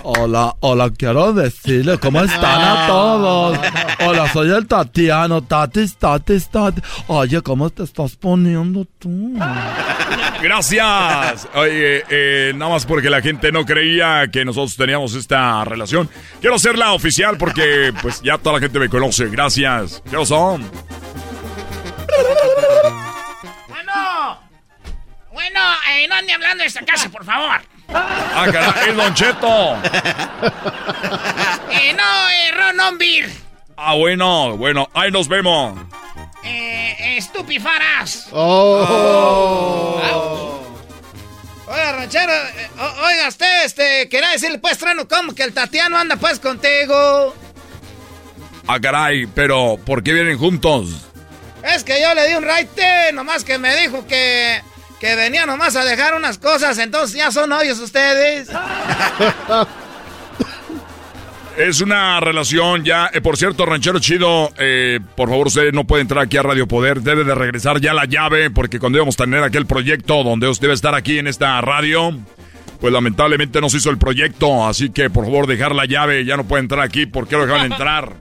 Hola, 0.04 0.56
hola, 0.60 0.92
quiero 0.96 1.34
decirle 1.34 1.98
cómo 1.98 2.22
están 2.22 2.62
a 2.62 2.88
todos. 2.88 3.60
Hola, 4.06 4.32
soy 4.32 4.52
el 4.52 4.68
Tatiano, 4.68 5.42
Tatis, 5.42 5.98
Tatis, 5.98 6.50
Tatis. 6.50 6.84
Oye, 7.08 7.42
¿cómo 7.42 7.70
te 7.70 7.84
estás 7.84 8.16
poniendo 8.16 8.86
tú? 9.00 9.34
Gracias. 10.42 11.48
Oye, 11.56 12.04
eh, 12.10 12.54
nada 12.56 12.72
más 12.72 12.86
porque 12.86 13.10
la 13.10 13.22
gente 13.22 13.52
no 13.52 13.66
creía 13.66 14.28
que 14.32 14.46
nosotros 14.46 14.76
teníamos 14.76 15.16
esta 15.16 15.64
relación. 15.66 16.10
Quiero 16.40 16.58
hacerla 16.58 16.94
oficial 16.94 17.38
porque 17.38 17.94
pues 18.02 18.22
ya 18.22 18.38
toda 18.38 18.56
la 18.56 18.60
gente 18.60 18.78
me 18.78 18.90
conoce. 18.90 19.28
Gracias. 19.30 20.04
¿Qué 20.10 20.26
son? 20.26 20.70
Bueno, 25.46 25.62
eh, 25.92 26.08
no 26.08 26.16
ande 26.16 26.34
hablando 26.34 26.64
de 26.64 26.68
esta 26.68 26.84
casa, 26.84 27.08
por 27.10 27.24
favor. 27.24 27.62
Ah, 27.94 28.48
caray, 28.52 28.94
Don 28.96 29.14
Cheto. 29.14 29.78
Eh, 31.72 31.94
no, 31.94 32.30
eh, 32.30 32.52
Ron 32.52 32.80
on 32.80 32.98
beer. 32.98 33.30
Ah, 33.78 33.94
bueno, 33.96 34.56
bueno, 34.58 34.90
ahí 34.94 35.12
nos 35.12 35.28
vemos. 35.28 35.78
Eh, 36.44 37.18
estupifaras. 37.18 38.28
Oh. 38.32 40.02
Oiga, 41.68 41.92
ranchero, 41.92 42.32
eh, 42.34 42.70
o- 42.80 43.06
oiga 43.06 43.28
usted, 43.28 43.66
este, 43.66 44.08
quería 44.10 44.30
decirle 44.30 44.58
pues, 44.60 44.78
Trueno, 44.78 45.08
¿cómo 45.08 45.36
que 45.36 45.44
el 45.44 45.54
Tatiano 45.54 45.98
anda 45.98 46.16
pues 46.16 46.40
contigo? 46.40 47.36
Ah, 48.68 48.80
caray, 48.80 49.28
pero 49.28 49.78
¿por 49.86 50.02
qué 50.02 50.14
vienen 50.14 50.38
juntos? 50.40 51.06
Es 51.64 51.84
que 51.84 52.02
yo 52.02 52.14
le 52.16 52.28
di 52.30 52.34
un 52.36 52.44
raite, 52.46 53.12
nomás 53.14 53.44
que 53.44 53.58
me 53.58 53.76
dijo 53.76 54.08
que, 54.08 54.62
que 55.00 55.16
venía 55.16 55.46
nomás 55.46 55.76
a 55.76 55.84
dejar 55.84 56.14
unas 56.16 56.38
cosas, 56.38 56.78
entonces 56.78 57.18
ya 57.18 57.32
son 57.32 57.50
novios 57.50 57.80
ustedes. 57.80 58.50
Es 61.58 61.80
una 61.80 62.20
relación 62.20 62.84
ya. 62.84 63.10
eh, 63.14 63.22
por 63.22 63.38
cierto, 63.38 63.66
Ranchero 63.66 64.00
Chido, 64.00 64.52
eh, 64.58 65.00
por 65.16 65.30
favor, 65.30 65.48
usted 65.48 65.72
no 65.72 65.86
puede 65.86 66.02
entrar 66.02 66.22
aquí 66.26 66.36
a 66.36 66.44
Radio 66.44 66.68
Poder. 66.68 67.00
Debe 67.02 67.24
de 67.24 67.34
regresar 67.34 67.80
ya 67.80 67.94
la 67.94 68.04
llave, 68.04 68.50
porque 68.50 68.78
cuando 68.78 68.98
íbamos 68.98 69.16
a 69.16 69.24
tener 69.24 69.42
aquel 69.42 69.66
proyecto 69.66 70.22
donde 70.26 70.50
usted 70.50 70.64
debe 70.64 70.74
estar 70.74 70.94
aquí 70.96 71.18
en 71.18 71.28
esta 71.28 71.62
radio, 71.62 72.12
pues 72.82 72.92
lamentablemente 72.92 73.62
no 73.62 73.70
se 73.70 73.78
hizo 73.78 73.90
el 73.90 73.98
proyecto. 73.98 74.68
Así 74.68 74.90
que, 74.90 75.10
por 75.10 75.24
favor, 75.24 75.48
dejar 75.48 75.74
la 75.74 75.86
llave. 75.86 76.26
Ya 76.26 76.36
no 76.36 76.44
puede 76.44 76.64
entrar 76.64 76.82
aquí. 76.82 77.06
¿Por 77.06 77.26
qué 77.26 77.38
lo 77.38 77.46
dejaron 77.46 77.66
entrar? 77.72 78.12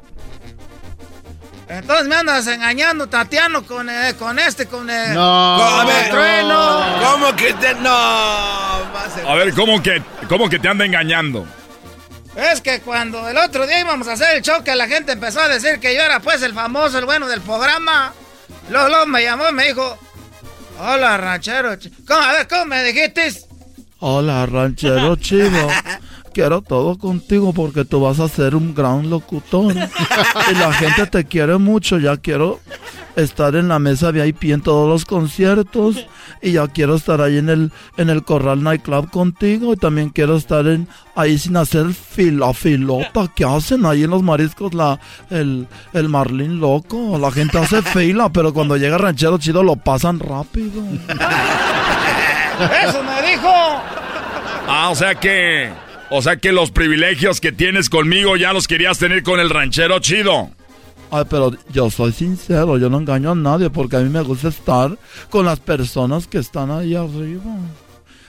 Entonces 1.68 2.06
me 2.08 2.16
andas 2.16 2.46
engañando, 2.46 3.06
Tatiano, 3.08 3.64
con, 3.64 3.88
eh, 3.88 4.14
con 4.18 4.38
este, 4.38 4.66
con 4.66 4.88
el, 4.90 5.14
No. 5.14 5.56
con 5.58 5.78
A 5.78 5.80
el 5.80 5.86
ver, 5.86 6.10
trueno. 6.10 6.84
¿Cómo 7.10 7.36
que 7.36 7.54
te.? 7.54 7.74
No. 7.76 7.88
a 7.90 8.82
A 9.28 9.34
ver, 9.34 9.54
¿cómo 9.54 9.82
que, 9.82 10.02
cómo 10.28 10.48
que 10.48 10.58
te 10.58 10.68
anda 10.68 10.84
engañando? 10.84 11.46
Es 12.36 12.60
que 12.60 12.80
cuando 12.80 13.28
el 13.28 13.36
otro 13.38 13.66
día 13.66 13.80
íbamos 13.80 14.08
a 14.08 14.12
hacer 14.12 14.36
el 14.36 14.42
show, 14.42 14.62
que 14.64 14.74
la 14.74 14.88
gente 14.88 15.12
empezó 15.12 15.40
a 15.40 15.48
decir 15.48 15.78
que 15.80 15.94
yo 15.94 16.02
era 16.02 16.20
pues 16.20 16.42
el 16.42 16.52
famoso, 16.52 16.98
el 16.98 17.04
bueno 17.06 17.26
del 17.28 17.40
programa. 17.40 18.12
Luego 18.70 19.06
me 19.06 19.22
llamó 19.22 19.48
y 19.48 19.52
me 19.52 19.66
dijo, 19.68 19.98
hola 20.80 21.16
ranchero. 21.16 21.74
ch- 21.74 21.92
¿Cómo, 22.06 22.20
a 22.20 22.32
ver, 22.32 22.48
¿cómo 22.48 22.66
me 22.66 22.82
dijiste? 22.84 23.32
Hola, 24.00 24.44
ranchero 24.46 25.16
chido. 25.16 25.68
Quiero 26.34 26.62
todo 26.62 26.98
contigo 26.98 27.52
porque 27.52 27.84
tú 27.84 28.00
vas 28.00 28.18
a 28.18 28.28
ser 28.28 28.56
un 28.56 28.74
gran 28.74 29.08
locutor. 29.08 29.72
Y 29.72 30.54
la 30.54 30.72
gente 30.72 31.06
te 31.06 31.24
quiere 31.24 31.58
mucho. 31.58 32.00
Ya 32.00 32.16
quiero 32.16 32.58
estar 33.14 33.54
en 33.54 33.68
la 33.68 33.78
mesa 33.78 34.10
VIP 34.10 34.46
en 34.46 34.60
todos 34.60 34.88
los 34.88 35.04
conciertos. 35.04 36.08
Y 36.42 36.50
ya 36.52 36.66
quiero 36.66 36.96
estar 36.96 37.20
ahí 37.20 37.38
en 37.38 37.50
el, 37.50 37.70
en 37.96 38.10
el 38.10 38.24
Corral 38.24 38.64
Nightclub 38.64 39.10
contigo. 39.10 39.72
Y 39.74 39.76
también 39.76 40.10
quiero 40.10 40.36
estar 40.36 40.66
en, 40.66 40.88
ahí 41.14 41.38
sin 41.38 41.56
hacer 41.56 41.94
fila, 41.94 42.52
filota. 42.52 43.28
¿Qué 43.32 43.44
hacen 43.44 43.86
ahí 43.86 44.02
en 44.02 44.10
los 44.10 44.24
mariscos? 44.24 44.74
La, 44.74 44.98
el, 45.30 45.68
el 45.92 46.08
marlín 46.08 46.58
loco. 46.58 47.16
La 47.16 47.30
gente 47.30 47.58
hace 47.58 47.80
fila, 47.80 48.28
pero 48.28 48.52
cuando 48.52 48.76
llega 48.76 48.98
ranchero 48.98 49.38
chido 49.38 49.62
lo 49.62 49.76
pasan 49.76 50.18
rápido. 50.18 50.82
Eso 52.88 53.02
me 53.04 53.30
dijo. 53.30 53.52
Ah, 54.66 54.88
o 54.90 54.94
sea 54.96 55.14
que. 55.14 55.70
O 56.10 56.22
sea 56.22 56.36
que 56.36 56.52
los 56.52 56.70
privilegios 56.70 57.40
que 57.40 57.52
tienes 57.52 57.88
conmigo 57.88 58.36
ya 58.36 58.52
los 58.52 58.68
querías 58.68 58.98
tener 58.98 59.22
con 59.22 59.40
el 59.40 59.50
ranchero 59.50 59.98
chido. 60.00 60.50
Ay, 61.10 61.24
pero 61.28 61.52
yo 61.70 61.90
soy 61.90 62.12
sincero, 62.12 62.76
yo 62.78 62.90
no 62.90 62.98
engaño 62.98 63.32
a 63.32 63.34
nadie 63.34 63.70
porque 63.70 63.96
a 63.96 64.00
mí 64.00 64.08
me 64.08 64.22
gusta 64.22 64.48
estar 64.48 64.98
con 65.30 65.46
las 65.46 65.60
personas 65.60 66.26
que 66.26 66.38
están 66.38 66.70
ahí 66.70 66.94
arriba. 66.94 67.56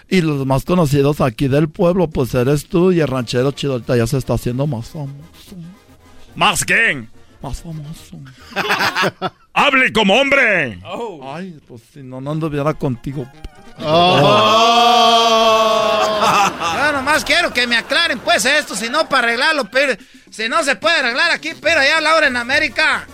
Y 0.08 0.22
los 0.22 0.46
más 0.46 0.65
conocidos 0.65 1.20
aquí 1.20 1.48
del 1.48 1.67
pueblo, 1.67 2.08
pues 2.08 2.34
eres 2.36 2.67
tú 2.67 2.91
y 2.91 3.00
el 3.00 3.08
ranchero 3.08 3.51
chido 3.51 3.74
ahorita 3.74 3.98
ya 3.98 4.05
se 4.05 4.17
está 4.17 4.36
haciendo 4.36 4.67
más 4.67 4.89
famoso. 4.89 5.55
¿Más 6.36 6.63
quién? 6.63 7.10
Más 7.41 7.62
famoso. 7.62 8.20
¡Hable 9.53 9.91
como 9.94 10.20
hombre! 10.20 10.79
Ay, 11.24 11.60
pues 11.67 11.82
si 11.94 12.03
no, 12.03 12.22
no 12.22 12.32
anduviera 12.32 12.74
contigo. 12.74 13.25
Yo 16.75 16.91
nomás 16.91 17.24
quiero 17.25 17.51
que 17.53 17.67
me 17.67 17.77
aclaren 17.77 18.20
pues 18.20 18.46
esto, 18.46 18.75
si 18.75 18.89
no 18.89 19.08
para 19.10 19.27
arreglarlo, 19.27 19.65
pero 19.65 19.94
si 20.29 20.48
no 20.50 20.63
se 20.63 20.75
puede 20.75 20.98
arreglar 21.00 21.32
aquí, 21.32 21.51
pero 21.62 21.79
allá 21.82 22.00
Laura 22.01 22.27
en 22.27 22.38
América. 22.38 23.05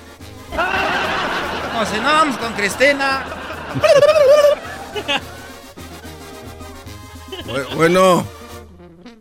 O 0.54 1.86
si 1.86 1.98
no, 1.98 2.04
vamos 2.04 2.38
con 2.38 2.54
Cristina. 2.54 3.26
Bueno, 7.76 8.26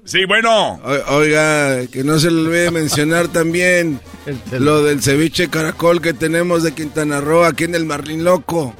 Sí, 0.04 0.24
bueno. 0.24 0.80
o- 0.84 1.14
oiga, 1.16 1.86
que 1.86 2.02
no 2.04 2.18
se 2.18 2.30
le 2.30 2.40
olvide 2.42 2.70
mencionar 2.70 3.28
también 3.28 4.00
lo 4.52 4.82
del 4.82 5.02
ceviche 5.02 5.48
caracol 5.48 6.02
que 6.02 6.12
tenemos 6.12 6.62
de 6.64 6.74
Quintana 6.74 7.20
Roo 7.20 7.44
aquí 7.44 7.64
en 7.64 7.74
el 7.76 7.84
Marlín 7.86 8.24
Loco. 8.24 8.74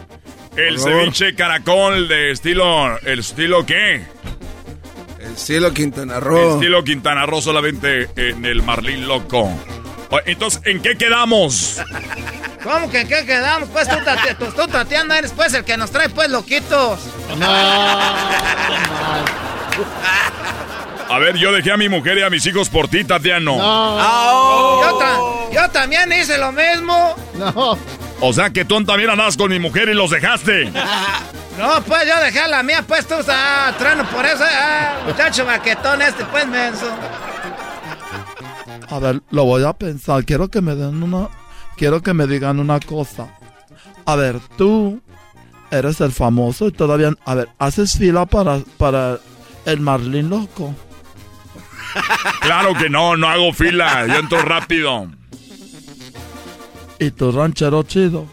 El 0.57 0.75
Por 0.77 0.85
favor. 0.85 1.01
ceviche 1.05 1.35
caracol 1.35 2.09
de 2.09 2.33
estilo. 2.33 2.99
¿El 3.01 3.21
estilo 3.21 3.65
qué? 3.65 4.05
El 5.21 5.37
cielo 5.37 5.73
Quintana 5.73 6.17
El 6.17 6.21
Roo. 6.23 6.55
estilo 6.55 6.83
Quintana 6.83 7.25
Roo 7.27 7.41
solamente 7.41 8.09
en 8.17 8.45
el 8.45 8.63
Marlín 8.63 9.07
Loco. 9.07 9.49
Entonces, 10.27 10.61
¿en 10.65 10.83
qué 10.83 10.97
quedamos? 10.97 11.81
¿Cómo 12.65 12.91
que 12.91 13.03
en 13.03 13.09
qué 13.09 13.25
quedamos? 13.25 13.69
Pues 13.69 13.89
tú, 13.89 13.95
Tati- 14.05 14.37
tú, 14.37 14.47
tú, 14.47 14.67
Tatiana, 14.67 15.19
eres 15.19 15.33
pues 15.33 15.55
el 15.55 15.65
que 15.65 15.77
nos 15.77 15.91
trae 15.93 16.09
pues 16.09 16.29
loquitos. 16.31 16.99
A 21.09 21.19
ver, 21.19 21.37
yo 21.37 21.53
dejé 21.53 21.73
a 21.73 21.77
mi 21.77 21.89
mujer 21.89 22.19
y 22.19 22.23
a 22.23 22.31
mis 22.31 22.45
hijos 22.47 22.69
por 22.69 22.89
ti, 22.89 23.05
Tatiano. 23.05 23.57
Yo, 23.57 24.99
ta- 24.99 25.19
yo 25.53 25.69
también 25.71 26.13
hice 26.13 26.39
lo 26.39 26.53
mismo. 26.53 27.15
No. 27.39 27.79
O 28.21 28.33
sea 28.33 28.51
que 28.51 28.65
tú 28.65 28.83
también 28.85 29.11
andabas 29.11 29.37
con 29.37 29.51
mi 29.51 29.59
mujer 29.59 29.89
y 29.89 29.95
los 29.95 30.11
dejaste. 30.11 30.71
No, 31.59 31.83
pues 31.83 32.09
yo 32.09 32.19
dejé 32.25 32.41
a 32.41 32.49
la 32.49 32.63
mía, 32.63 32.83
pues 32.89 33.07
tú, 33.07 33.17
ah, 33.29 33.71
trueno 33.77 34.09
por 34.09 34.25
eso, 34.25 34.43
ah, 34.51 35.01
muchacho 35.07 35.45
maquetón 35.45 36.01
este, 36.01 36.25
pues 36.25 36.47
menso. 36.47 36.87
A 38.89 38.99
ver, 38.99 39.21
lo 39.31 39.45
voy 39.45 39.65
a 39.65 39.75
pensar. 39.75 40.25
Quiero 40.25 40.49
que 40.49 40.63
me 40.63 40.75
den 40.75 41.03
una. 41.03 41.29
Quiero 41.77 42.03
que 42.03 42.15
me 42.15 42.27
digan 42.27 42.61
una 42.61 42.81
cosa. 42.81 43.29
A 44.07 44.17
ver, 44.17 44.41
tú 44.57 45.03
eres 45.71 46.01
el 46.01 46.13
famoso 46.13 46.67
y 46.69 46.73
todavía. 46.73 47.13
A 47.27 47.35
ver, 47.35 47.49
haces 47.59 47.99
fila 47.99 48.25
para, 48.25 48.61
para 48.79 49.19
el 49.67 49.81
Marlín 49.81 50.31
loco. 50.31 50.75
Claro 52.41 52.75
que 52.75 52.89
no, 52.89 53.17
no 53.17 53.29
hago 53.29 53.53
fila. 53.53 54.07
Yo 54.07 54.15
entro 54.15 54.41
rápido. 54.43 55.11
Y 57.01 57.11
tu 57.11 57.33
ranchero 57.33 57.83
chido. 57.83 58.27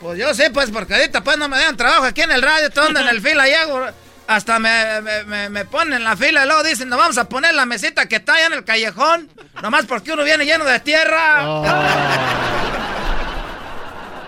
Pues 0.00 0.18
yo 0.18 0.32
sí, 0.34 0.44
pues 0.52 0.70
porque 0.70 0.94
ahorita 0.94 1.24
pues 1.24 1.36
no 1.38 1.48
me 1.48 1.58
dan 1.58 1.76
trabajo 1.76 2.04
aquí 2.04 2.20
en 2.20 2.30
el 2.30 2.42
radio, 2.42 2.70
todo 2.70 2.88
en 2.90 2.96
el 2.98 3.20
fila 3.26 3.48
y 3.48 3.54
hago, 3.54 3.86
hasta 4.26 4.58
me, 4.58 5.00
me, 5.00 5.24
me- 5.24 5.48
me 5.48 5.64
ponen 5.64 5.94
en 5.94 6.04
la 6.04 6.14
fila 6.16 6.44
y 6.44 6.46
luego 6.46 6.62
dicen, 6.62 6.88
nos 6.90 6.98
vamos 6.98 7.16
a 7.18 7.28
poner 7.28 7.54
la 7.54 7.64
mesita 7.66 8.06
que 8.06 8.16
está 8.16 8.34
allá 8.34 8.46
en 8.46 8.52
el 8.52 8.64
callejón, 8.64 9.28
nomás 9.62 9.86
porque 9.86 10.12
uno 10.12 10.22
viene 10.22 10.44
lleno 10.44 10.64
de 10.64 10.78
tierra. 10.80 11.42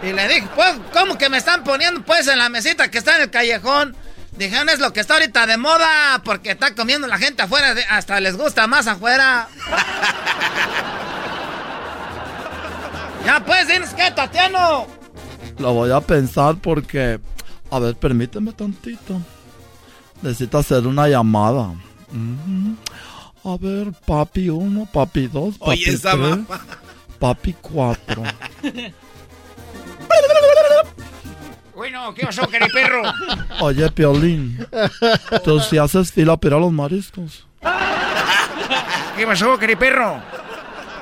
Y 0.02 0.12
le 0.12 0.28
dije, 0.28 0.46
pues, 0.54 0.74
¿cómo 0.92 1.16
que 1.18 1.28
me 1.30 1.38
están 1.38 1.64
poniendo 1.64 2.02
pues 2.02 2.28
en 2.28 2.38
la 2.38 2.48
mesita 2.50 2.90
que 2.90 2.98
está 2.98 3.16
en 3.16 3.22
el 3.22 3.30
callejón? 3.30 3.96
Dijeron, 4.32 4.68
es 4.68 4.78
lo 4.78 4.92
que 4.92 5.00
está 5.00 5.14
ahorita 5.14 5.46
de 5.46 5.56
moda, 5.56 6.20
porque 6.22 6.50
está 6.50 6.74
comiendo 6.74 7.06
la 7.08 7.16
gente 7.18 7.42
afuera, 7.42 7.74
hasta 7.88 8.20
les 8.20 8.36
gusta 8.36 8.66
más 8.66 8.86
afuera. 8.86 9.48
ya 13.26 13.44
pues, 13.44 13.68
dinos 13.68 13.90
qué, 13.90 14.10
Tatiano. 14.10 14.86
Lo 15.58 15.72
voy 15.74 15.90
a 15.90 16.00
pensar 16.00 16.56
porque... 16.56 17.20
A 17.70 17.80
ver, 17.80 17.96
permíteme 17.96 18.52
tantito. 18.52 19.20
Necesito 20.22 20.58
hacer 20.58 20.86
una 20.86 21.08
llamada. 21.08 21.74
Ujú. 22.10 22.76
A 23.52 23.56
ver, 23.58 23.92
papi 24.06 24.48
1, 24.48 24.88
papi 24.92 25.26
2, 25.26 25.58
papi 25.58 25.70
Oye, 25.70 25.90
esa 25.90 26.12
3, 26.12 26.20
mamá. 26.20 26.46
papi 27.18 27.54
4. 27.60 28.22
Bueno, 31.74 32.14
¿qué 32.14 32.24
pasó, 32.24 32.48
perro? 32.72 33.02
Oye, 33.60 33.90
Piolín, 33.90 34.66
tú 35.44 35.60
si 35.60 35.76
haces 35.76 36.10
fila 36.10 36.32
a 36.40 36.48
los 36.48 36.72
mariscos. 36.72 37.46
¿Qué 39.16 39.26
pasó, 39.26 39.58
perro? 39.58 40.22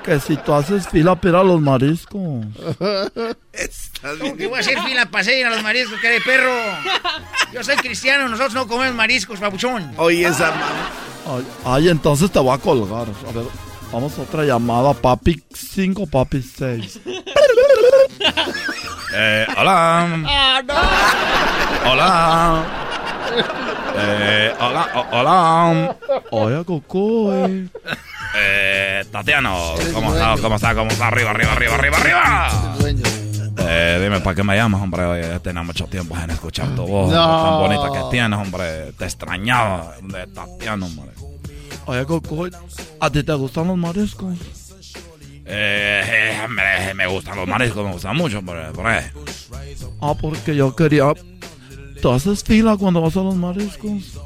Que 0.04 0.20
si 0.20 0.36
tú 0.36 0.52
haces 0.52 0.86
fila 0.88 1.14
para 1.14 1.30
ir 1.30 1.36
a 1.36 1.42
los 1.42 1.60
mariscos. 1.62 2.12
¿Cómo 4.20 4.36
que 4.36 4.46
voy 4.46 4.58
a 4.58 4.60
hacer 4.60 4.78
fila 4.82 5.06
para 5.06 5.32
ir 5.32 5.46
a 5.46 5.50
los 5.50 5.62
mariscos, 5.62 5.98
perro? 6.24 6.52
Yo 7.54 7.64
soy 7.64 7.76
cristiano, 7.76 8.28
nosotros 8.28 8.52
no 8.52 8.68
comemos 8.68 8.94
mariscos, 8.94 9.40
papuchón. 9.40 9.94
Oye, 9.96 10.26
esa 10.26 10.50
mamá. 10.50 10.90
Ay, 11.26 11.46
ay, 11.64 11.88
entonces 11.88 12.30
te 12.30 12.38
voy 12.38 12.54
a 12.54 12.58
colgar. 12.58 13.06
A 13.28 13.32
ver, 13.32 13.46
vamos 13.90 14.18
a 14.18 14.22
otra 14.22 14.44
llamada. 14.44 14.92
Papi 14.92 15.42
5, 15.54 16.06
papi 16.06 16.42
6. 16.42 17.00
Eh, 19.16 19.46
hola. 19.56 20.64
Hola. 21.86 22.64
Eh, 23.96 24.52
hola, 24.60 25.08
hola. 25.12 25.96
Oye, 26.30 26.64
Cocoy. 26.64 27.70
Eh, 28.36 29.04
Tatiano, 29.10 29.74
¿cómo 29.92 30.12
está? 30.14 30.34
¿Cómo 30.40 30.56
está? 30.56 30.74
¿Cómo 30.74 30.90
está? 30.90 31.06
Arriba, 31.08 31.30
arriba, 31.30 31.52
arriba, 31.52 31.74
arriba, 31.76 31.96
arriba. 31.98 32.76
Eh, 33.58 34.00
dime, 34.02 34.20
¿para 34.20 34.34
qué 34.34 34.42
me 34.42 34.56
llamas, 34.56 34.82
hombre? 34.82 35.04
Oye, 35.04 35.38
tenía 35.40 35.62
mucho 35.62 35.86
tiempo 35.86 36.16
en 36.18 36.30
escuchar 36.30 36.74
tu 36.74 36.86
voz 36.86 37.12
No. 37.12 37.42
tan 37.42 37.58
bonita 37.60 37.92
que 37.92 38.10
tienes, 38.10 38.38
hombre. 38.38 38.92
Te 38.98 39.04
extrañaba 39.04 39.94
de 40.02 40.26
Tatiano, 40.26 40.86
hombre. 40.86 41.12
Oye, 41.86 42.04
Cocoy, 42.04 42.50
¿a 43.00 43.10
ti 43.10 43.22
te 43.22 43.32
gustan 43.34 43.68
los 43.68 43.76
mariscos? 43.76 44.34
Eh, 45.46 46.02
eh, 46.06 46.40
hombre, 46.44 46.94
me 46.94 47.06
gustan 47.06 47.36
los 47.36 47.46
mariscos, 47.46 47.84
me 47.86 47.92
gustan 47.92 48.16
mucho, 48.16 48.38
hombre. 48.38 48.64
Ahí. 48.84 49.04
Ah, 50.00 50.14
porque 50.20 50.56
yo 50.56 50.74
quería... 50.74 51.12
¿Tú 52.04 52.12
haces 52.12 52.44
fila 52.44 52.76
cuando 52.76 53.00
vas 53.00 53.16
a 53.16 53.20
los 53.20 53.34
mariscos? 53.34 54.20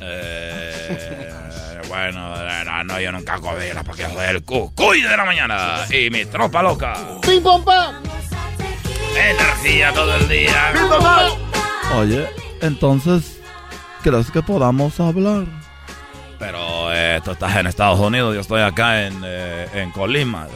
Eh, 0.00 1.82
bueno, 1.86 2.34
no, 2.64 2.84
no, 2.84 2.98
yo 2.98 3.12
nunca 3.12 3.34
hago 3.34 3.54
vela 3.54 3.82
porque 3.82 4.06
soy 4.06 4.24
el 4.30 4.42
cucuy 4.42 5.02
de 5.02 5.14
la 5.14 5.26
mañana 5.26 5.84
y 5.90 6.08
mi 6.08 6.24
tropa 6.24 6.62
loca. 6.62 6.94
¡Ping, 7.20 7.42
pong, 7.42 7.62
pam! 7.62 7.96
Energía 9.14 9.92
todo 9.92 10.16
el 10.16 10.26
día. 10.30 10.72
¡Ping, 10.72 10.88
pong, 10.88 11.02
pam! 11.02 11.98
Oye, 11.98 12.26
entonces, 12.62 13.38
¿crees 14.02 14.30
que 14.30 14.42
podamos 14.42 14.98
hablar? 14.98 15.44
Pero 16.38 16.90
eh, 16.90 17.20
tú 17.22 17.32
estás 17.32 17.54
en 17.56 17.66
Estados 17.66 18.00
Unidos, 18.00 18.34
yo 18.34 18.40
estoy 18.40 18.62
acá 18.62 19.06
en, 19.06 19.20
eh, 19.22 19.68
en 19.74 19.90
Colima. 19.90 20.46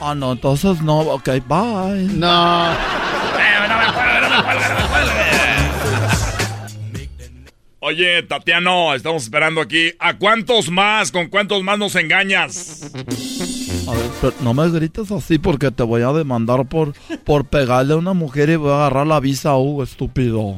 Ah, 0.00 0.14
no, 0.14 0.32
entonces 0.32 0.80
no. 0.80 1.00
Ok, 1.00 1.28
bye. 1.46 2.08
No. 2.14 2.72
Oye, 7.88 8.22
Tatiano, 8.22 8.94
estamos 8.94 9.22
esperando 9.22 9.62
aquí. 9.62 9.92
¿A 9.98 10.18
cuántos 10.18 10.70
más? 10.70 11.10
¿Con 11.10 11.28
cuántos 11.28 11.62
más 11.62 11.78
nos 11.78 11.94
engañas? 11.94 12.82
A 13.88 13.92
ver, 13.92 14.10
pero 14.20 14.34
no 14.42 14.52
me 14.52 14.68
grites 14.68 15.10
así 15.10 15.38
porque 15.38 15.70
te 15.70 15.84
voy 15.84 16.02
a 16.02 16.12
demandar 16.12 16.66
por, 16.66 16.92
por 17.24 17.46
pegarle 17.46 17.94
a 17.94 17.96
una 17.96 18.12
mujer 18.12 18.50
y 18.50 18.56
voy 18.56 18.72
a 18.72 18.74
agarrar 18.74 19.06
la 19.06 19.20
visa 19.20 19.56
U, 19.56 19.82
estúpido. 19.82 20.56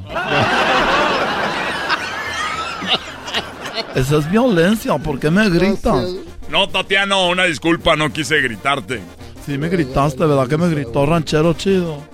Esa 3.94 4.16
es 4.16 4.28
violencia, 4.28 4.98
¿por 4.98 5.20
qué 5.20 5.30
me 5.30 5.48
gritas? 5.50 6.12
No, 6.48 6.68
Tatiano, 6.68 7.28
una 7.28 7.44
disculpa, 7.44 7.94
no 7.94 8.12
quise 8.12 8.40
gritarte. 8.40 9.02
Sí 9.46 9.56
me 9.56 9.68
gritaste, 9.68 10.26
¿verdad 10.26 10.48
que 10.48 10.58
me 10.58 10.68
gritó 10.68 11.06
ranchero 11.06 11.52
chido? 11.54 12.09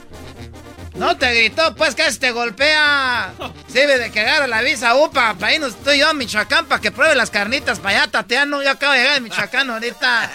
No 0.98 1.16
te 1.16 1.32
gritó, 1.34 1.74
pues 1.74 1.94
casi 1.94 2.18
te 2.18 2.30
golpea. 2.30 3.32
Debe 3.72 3.98
de 3.98 4.10
que 4.10 4.20
agarre 4.20 4.48
la 4.48 4.62
visa 4.62 4.94
UPA. 4.94 5.34
Para 5.34 5.48
ahí 5.48 5.58
no 5.58 5.66
estoy 5.66 5.98
yo 5.98 6.08
a 6.08 6.14
Michoacán 6.14 6.66
para 6.66 6.80
que 6.80 6.90
pruebe 6.90 7.14
las 7.14 7.30
carnitas 7.30 7.78
para 7.80 8.02
allá, 8.02 8.10
Tatiano. 8.10 8.62
Yo 8.62 8.70
acabo 8.70 8.92
de 8.94 9.00
llegar 9.00 9.14
de 9.14 9.20
Michoacán 9.20 9.70
ahorita. 9.70 10.30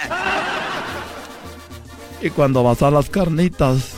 Y 2.21 2.29
cuando 2.29 2.63
vas 2.63 2.81
a 2.83 2.91
las 2.91 3.09
carnitas, 3.09 3.93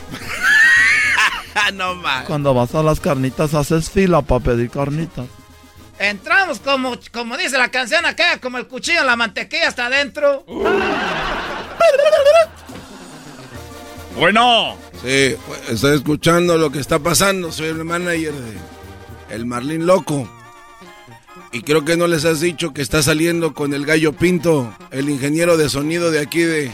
no 1.73 1.95
más. 1.95 2.26
cuando 2.26 2.54
vas 2.54 2.73
a 2.73 2.82
las 2.82 3.02
carnitas 3.02 3.54
haces 3.54 3.89
fila 3.89 4.21
para 4.21 4.43
pedir 4.43 4.69
carnitas. 4.69 5.26
Entramos 5.99 6.60
como, 6.60 6.97
como 7.12 7.38
dice 7.38 7.58
la 7.58 7.69
canción 7.69 8.06
acá, 8.06 8.39
como 8.39 8.58
el 8.58 8.67
cuchillo 8.67 9.02
en 9.02 9.08
la 9.08 9.15
mantequilla 9.15 9.67
hasta 9.67 9.88
adentro. 9.88 10.45
Bueno. 14.17 14.78
Sí, 15.02 15.36
estoy 15.69 15.95
escuchando 15.95 16.58
lo 16.58 16.71
que 16.71 16.80
está 16.80 16.99
pasando. 16.99 17.52
Soy 17.52 17.67
el 17.67 17.84
manager 17.84 18.34
de 18.34 18.58
El 19.36 19.45
Marlín 19.45 19.86
Loco. 19.86 20.30
Y 21.52 21.62
creo 21.62 21.86
que 21.86 21.97
no 21.97 22.08
les 22.08 22.26
has 22.26 22.39
dicho 22.39 22.73
que 22.73 22.82
está 22.82 23.04
saliendo 23.04 23.54
con 23.54 23.73
el 23.73 23.86
gallo 23.86 24.13
Pinto, 24.13 24.73
el 24.89 25.10
ingeniero 25.10 25.56
de 25.56 25.69
sonido 25.69 26.10
de 26.10 26.19
aquí 26.19 26.41
de... 26.41 26.71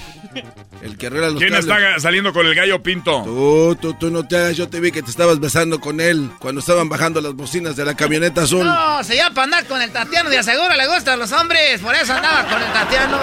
El 0.82 0.98
que 0.98 1.08
arregla 1.08 1.30
los 1.32 1.40
¿Quién 1.40 1.52
cables. 1.52 1.68
está 1.68 2.00
saliendo 2.00 2.32
con 2.32 2.46
el 2.46 2.56
gallo 2.56 2.82
pinto? 2.82 3.24
Tú, 3.26 3.78
tú, 3.82 3.94
tú 3.96 4.10
no 4.10 4.26
te 4.26 4.38
hagas. 4.38 4.56
Yo 4.56 4.70
te 4.70 4.80
vi 4.80 4.92
que 4.94 5.02
te 5.02 5.10
estabas 5.12 5.38
besando 5.42 5.82
con 5.82 6.00
él 6.00 6.30
cuando 6.40 6.60
estaban 6.62 6.88
bajando 6.88 7.20
las 7.20 7.34
bocinas 7.34 7.76
de 7.76 7.84
la 7.84 7.96
camioneta 7.96 8.44
azul. 8.44 8.66
No, 8.66 9.04
se 9.04 9.18
llama 9.18 9.36
para 9.36 9.44
andar 9.46 9.66
con 9.66 9.82
el 9.82 9.92
Tatiano. 9.92 10.30
De 10.30 10.38
aseguro 10.38 10.74
le 10.76 10.88
gustan 10.88 11.20
los 11.20 11.34
hombres. 11.34 11.82
Por 11.82 11.94
eso 11.96 12.14
andaba 12.14 12.48
con 12.48 12.62
el 12.62 12.72
Tatiano. 12.72 13.18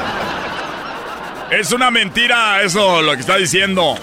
Es 1.51 1.73
una 1.73 1.91
mentira 1.91 2.63
eso, 2.63 3.03
lo 3.03 3.13
que 3.15 3.21
está 3.21 3.37
diciendo. 3.37 3.95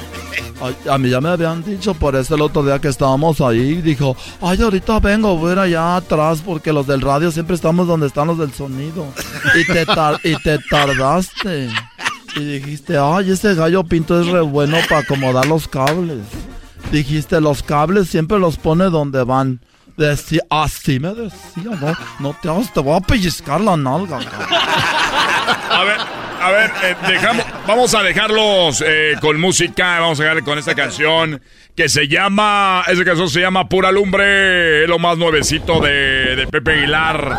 Ay, 0.62 0.76
a 0.90 0.98
mí 0.98 1.10
ya 1.10 1.20
me 1.20 1.30
habían 1.30 1.64
dicho 1.64 1.94
por 1.94 2.16
eso 2.16 2.36
el 2.36 2.42
otro 2.42 2.64
día 2.64 2.80
que 2.80 2.88
estábamos 2.88 3.42
ahí. 3.42 3.82
Dijo, 3.82 4.16
ay, 4.42 4.62
ahorita 4.62 5.00
vengo, 5.00 5.36
voy 5.38 5.50
a 5.50 5.54
ir 5.54 5.60
allá 5.60 5.96
atrás 5.98 6.42
porque 6.46 6.72
los 6.72 6.88
del 6.88 7.02
radio 7.02 7.32
siempre 7.32 7.56
estamos 7.56 7.86
donde 7.88 8.08
están 8.08 8.28
los 8.28 8.38
del 8.38 8.54
sonido. 8.54 9.06
Y 9.56 9.66
te, 9.66 9.86
tar- 9.86 10.20
y 10.24 10.36
te 10.38 10.58
tardaste. 10.70 11.70
Y 12.36 12.40
dijiste, 12.60 12.98
ay, 12.98 13.32
ese 13.32 13.54
gallo 13.56 13.84
pinto 13.84 14.20
es 14.20 14.28
re 14.28 14.42
bueno 14.42 14.78
para 14.88 15.02
acomodar 15.02 15.46
los 15.46 15.68
cables. 15.68 16.20
Dijiste, 16.92 17.42
los 17.42 17.62
cables 17.62 18.08
siempre 18.10 18.40
los 18.40 18.58
pone 18.58 18.86
donde 18.86 19.24
van. 19.24 19.60
Decía, 19.98 20.42
así 20.50 21.00
me 21.00 21.14
decía, 21.14 21.78
no, 21.80 21.96
no 22.20 22.36
te 22.42 22.50
hagas, 22.50 22.74
te 22.74 22.80
voy 22.80 22.96
a 22.98 23.02
pellizcar 23.02 23.62
la 23.62 23.78
nalga. 23.78 24.20
cabrón". 24.20 24.60
A 25.70 25.84
ver, 25.84 25.98
a 26.44 26.52
ver, 26.52 26.72
eh, 26.84 26.96
dejamos, 27.08 27.46
vamos 27.66 27.96
a 27.96 28.04
dejarlos 28.04 28.84
eh, 28.86 29.16
con 29.22 29.40
música, 29.40 30.00
vamos 30.00 30.20
a 30.20 30.24
dejarle 30.24 30.44
con 30.44 30.60
esta 30.60 30.76
canción 30.76 31.42
que 31.76 31.88
se 31.88 32.08
llama, 32.08 32.84
esa 32.88 33.06
canción 33.06 33.30
se 33.30 33.40
llama 33.40 33.70
Pura 33.70 33.92
Lumbre, 33.92 34.84
es 34.84 34.90
lo 34.90 35.00
más 35.00 35.18
nuevecito 35.18 35.80
de, 35.80 36.36
de 36.36 36.48
Pepe 36.48 36.74
Aguilar. 36.74 37.38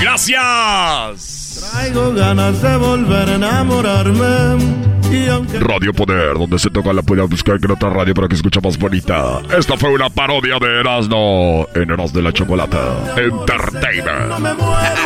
Gracias. 0.00 1.70
Traigo 1.72 2.12
ganas 2.14 2.60
de 2.60 2.76
volver 2.76 3.28
a 3.28 3.34
enamorarme. 3.34 4.99
Radio 5.10 5.92
Poder, 5.92 6.34
donde 6.34 6.56
se 6.58 6.70
toca 6.70 6.92
la 6.92 7.02
puede 7.02 7.22
buscar 7.22 7.58
en 7.60 7.70
otra 7.70 7.90
radio 7.90 8.14
para 8.14 8.28
que 8.28 8.36
escuche 8.36 8.60
más 8.60 8.78
bonita. 8.78 9.40
Esta 9.58 9.76
fue 9.76 9.90
una 9.90 10.08
parodia 10.08 10.58
de 10.60 10.80
Erasmo 10.80 11.66
en 11.74 11.90
Eras 11.90 12.12
de 12.12 12.22
la 12.22 12.32
Chocolata 12.32 13.14
Entertainment. 13.16 14.38
me 14.38 14.54
muero, 14.54 15.02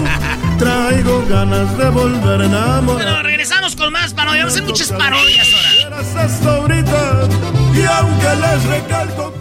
traigo 0.59 1.25
ganas 1.27 1.79
de 1.79 1.89
volver 1.89 2.43
a. 2.55 2.81
Bueno, 2.81 3.23
regresamos 3.23 3.75
con 3.77 3.93
más 3.93 4.13
parodias. 4.13 4.45
Vamos 4.45 4.53
a 4.53 4.57
hacer 4.57 4.69
muchas 4.69 4.93
parodias 4.93 5.49
ahora. 5.55 7.29
Y 7.75 7.83
aunque 7.85 8.29
les 8.43 8.65
recalco 8.67 9.35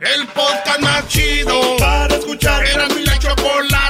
El 0.00 0.26
podcast 0.28 0.80
más 0.80 1.06
chido 1.08 1.76
para 1.78 2.14
escuchar. 2.14 2.64
Era 2.64 2.88
mi 2.88 3.04
la 3.04 3.18
chocolata 3.18 3.81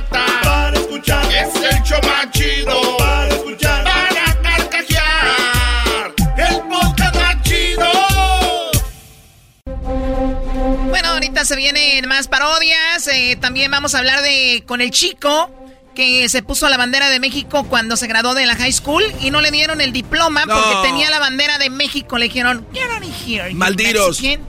ahorita 11.32 11.44
se 11.46 11.56
vienen 11.56 12.06
más 12.08 12.28
parodias. 12.28 13.06
eh, 13.08 13.36
también 13.40 13.70
vamos 13.70 13.94
a 13.94 13.98
hablar 13.98 14.20
de 14.22 14.64
con 14.66 14.80
el 14.82 14.90
chico 14.90 15.50
que 15.94 16.28
se 16.28 16.42
puso 16.42 16.68
la 16.68 16.76
bandera 16.76 17.08
de 17.08 17.20
México 17.20 17.64
cuando 17.64 17.96
se 17.96 18.06
graduó 18.06 18.34
de 18.34 18.44
la 18.46 18.54
high 18.56 18.72
school 18.72 19.02
y 19.20 19.30
no 19.30 19.40
le 19.40 19.50
dieron 19.50 19.80
el 19.80 19.92
diploma 19.92 20.44
No. 20.46 20.54
porque 20.54 20.88
tenía 20.88 21.08
la 21.10 21.18
bandera 21.18 21.56
de 21.58 21.70
México. 21.70 22.18
Le 22.18 22.26
dijeron, 22.26 22.66
get 22.74 22.82
out 22.90 23.02
of 23.02 23.26
here, 23.26 23.50
you 23.50 23.56
Malditos. 23.56 24.20
Mexican". 24.20 24.46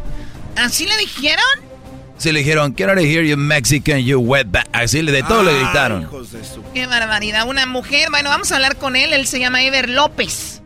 ¿Así 0.57 0.85
le 0.85 0.97
dijeron? 0.97 1.43
Sí, 2.17 2.31
le 2.33 2.39
dijeron, 2.39 2.75
get 2.75 2.89
out 2.89 2.97
of 2.97 3.03
here, 3.05 3.25
you 3.27 3.37
Mexican, 3.37 3.99
you 3.99 4.19
wetback. 4.19 4.67
Así 4.73 5.01
de 5.01 5.23
todo 5.23 5.43
le 5.43 5.53
gritaron. 5.57 6.01
hijos 6.03 6.31
de 6.33 6.43
su- 6.43 6.63
Qué 6.73 6.85
barbaridad. 6.85 7.47
Una 7.47 7.65
mujer, 7.65 8.09
bueno, 8.11 8.29
vamos 8.29 8.51
a 8.51 8.55
hablar 8.55 8.75
con 8.77 8.95
él. 8.97 9.13
Él 9.13 9.25
se 9.27 9.39
llama 9.39 9.63
Ever 9.63 9.89
López. 9.89 10.61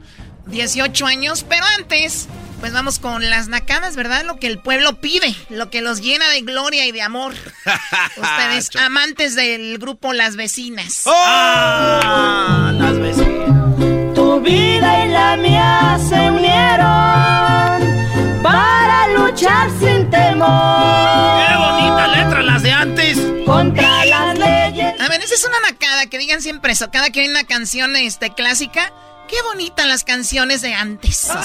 18 0.47 1.06
años, 1.06 1.45
pero 1.47 1.63
antes 1.77 2.27
Pues 2.59 2.73
vamos 2.73 2.97
con 2.99 3.29
las 3.29 3.47
nacadas, 3.47 3.95
¿verdad? 3.95 4.25
Lo 4.25 4.37
que 4.37 4.47
el 4.47 4.57
pueblo 4.59 4.99
pide, 4.99 5.35
lo 5.49 5.69
que 5.69 5.81
los 5.81 6.01
llena 6.01 6.27
de 6.29 6.41
gloria 6.41 6.85
y 6.85 6.91
de 6.91 7.01
amor. 7.03 7.33
Ustedes, 8.17 8.75
amantes 8.75 9.35
del 9.35 9.77
grupo 9.77 10.11
Las 10.13 10.35
Vecinas. 10.35 11.03
¡Oh! 11.05 11.11
las 12.73 12.99
vecinas. 12.99 14.15
Tu 14.15 14.41
vida 14.41 15.05
y 15.05 15.09
la 15.09 15.37
mía 15.37 15.99
se 16.09 16.31
unieron 16.31 17.97
para 18.41 19.07
luchar 19.09 19.69
sin 19.79 20.09
temor. 20.09 21.47
¡Qué 21.47 21.55
bonita 21.57 22.07
letra 22.07 22.41
las 22.41 22.63
de 22.63 22.71
antes! 22.71 23.17
Contra 23.45 24.05
las 24.05 24.37
leyes. 24.37 24.99
A 24.99 25.07
ver, 25.07 25.21
esa 25.21 25.35
es 25.35 25.45
una 25.45 25.59
nacada 25.59 26.07
que 26.07 26.17
digan 26.17 26.41
siempre 26.41 26.71
eso. 26.71 26.89
Cada 26.91 27.11
que 27.11 27.21
hay 27.21 27.29
una 27.29 27.43
canción 27.43 27.95
este, 27.95 28.33
clásica, 28.33 28.91
qué 29.27 29.41
bonitas 29.43 29.85
las 29.85 30.03
canciones 30.03 30.61
de 30.61 30.73
antes. 30.73 31.29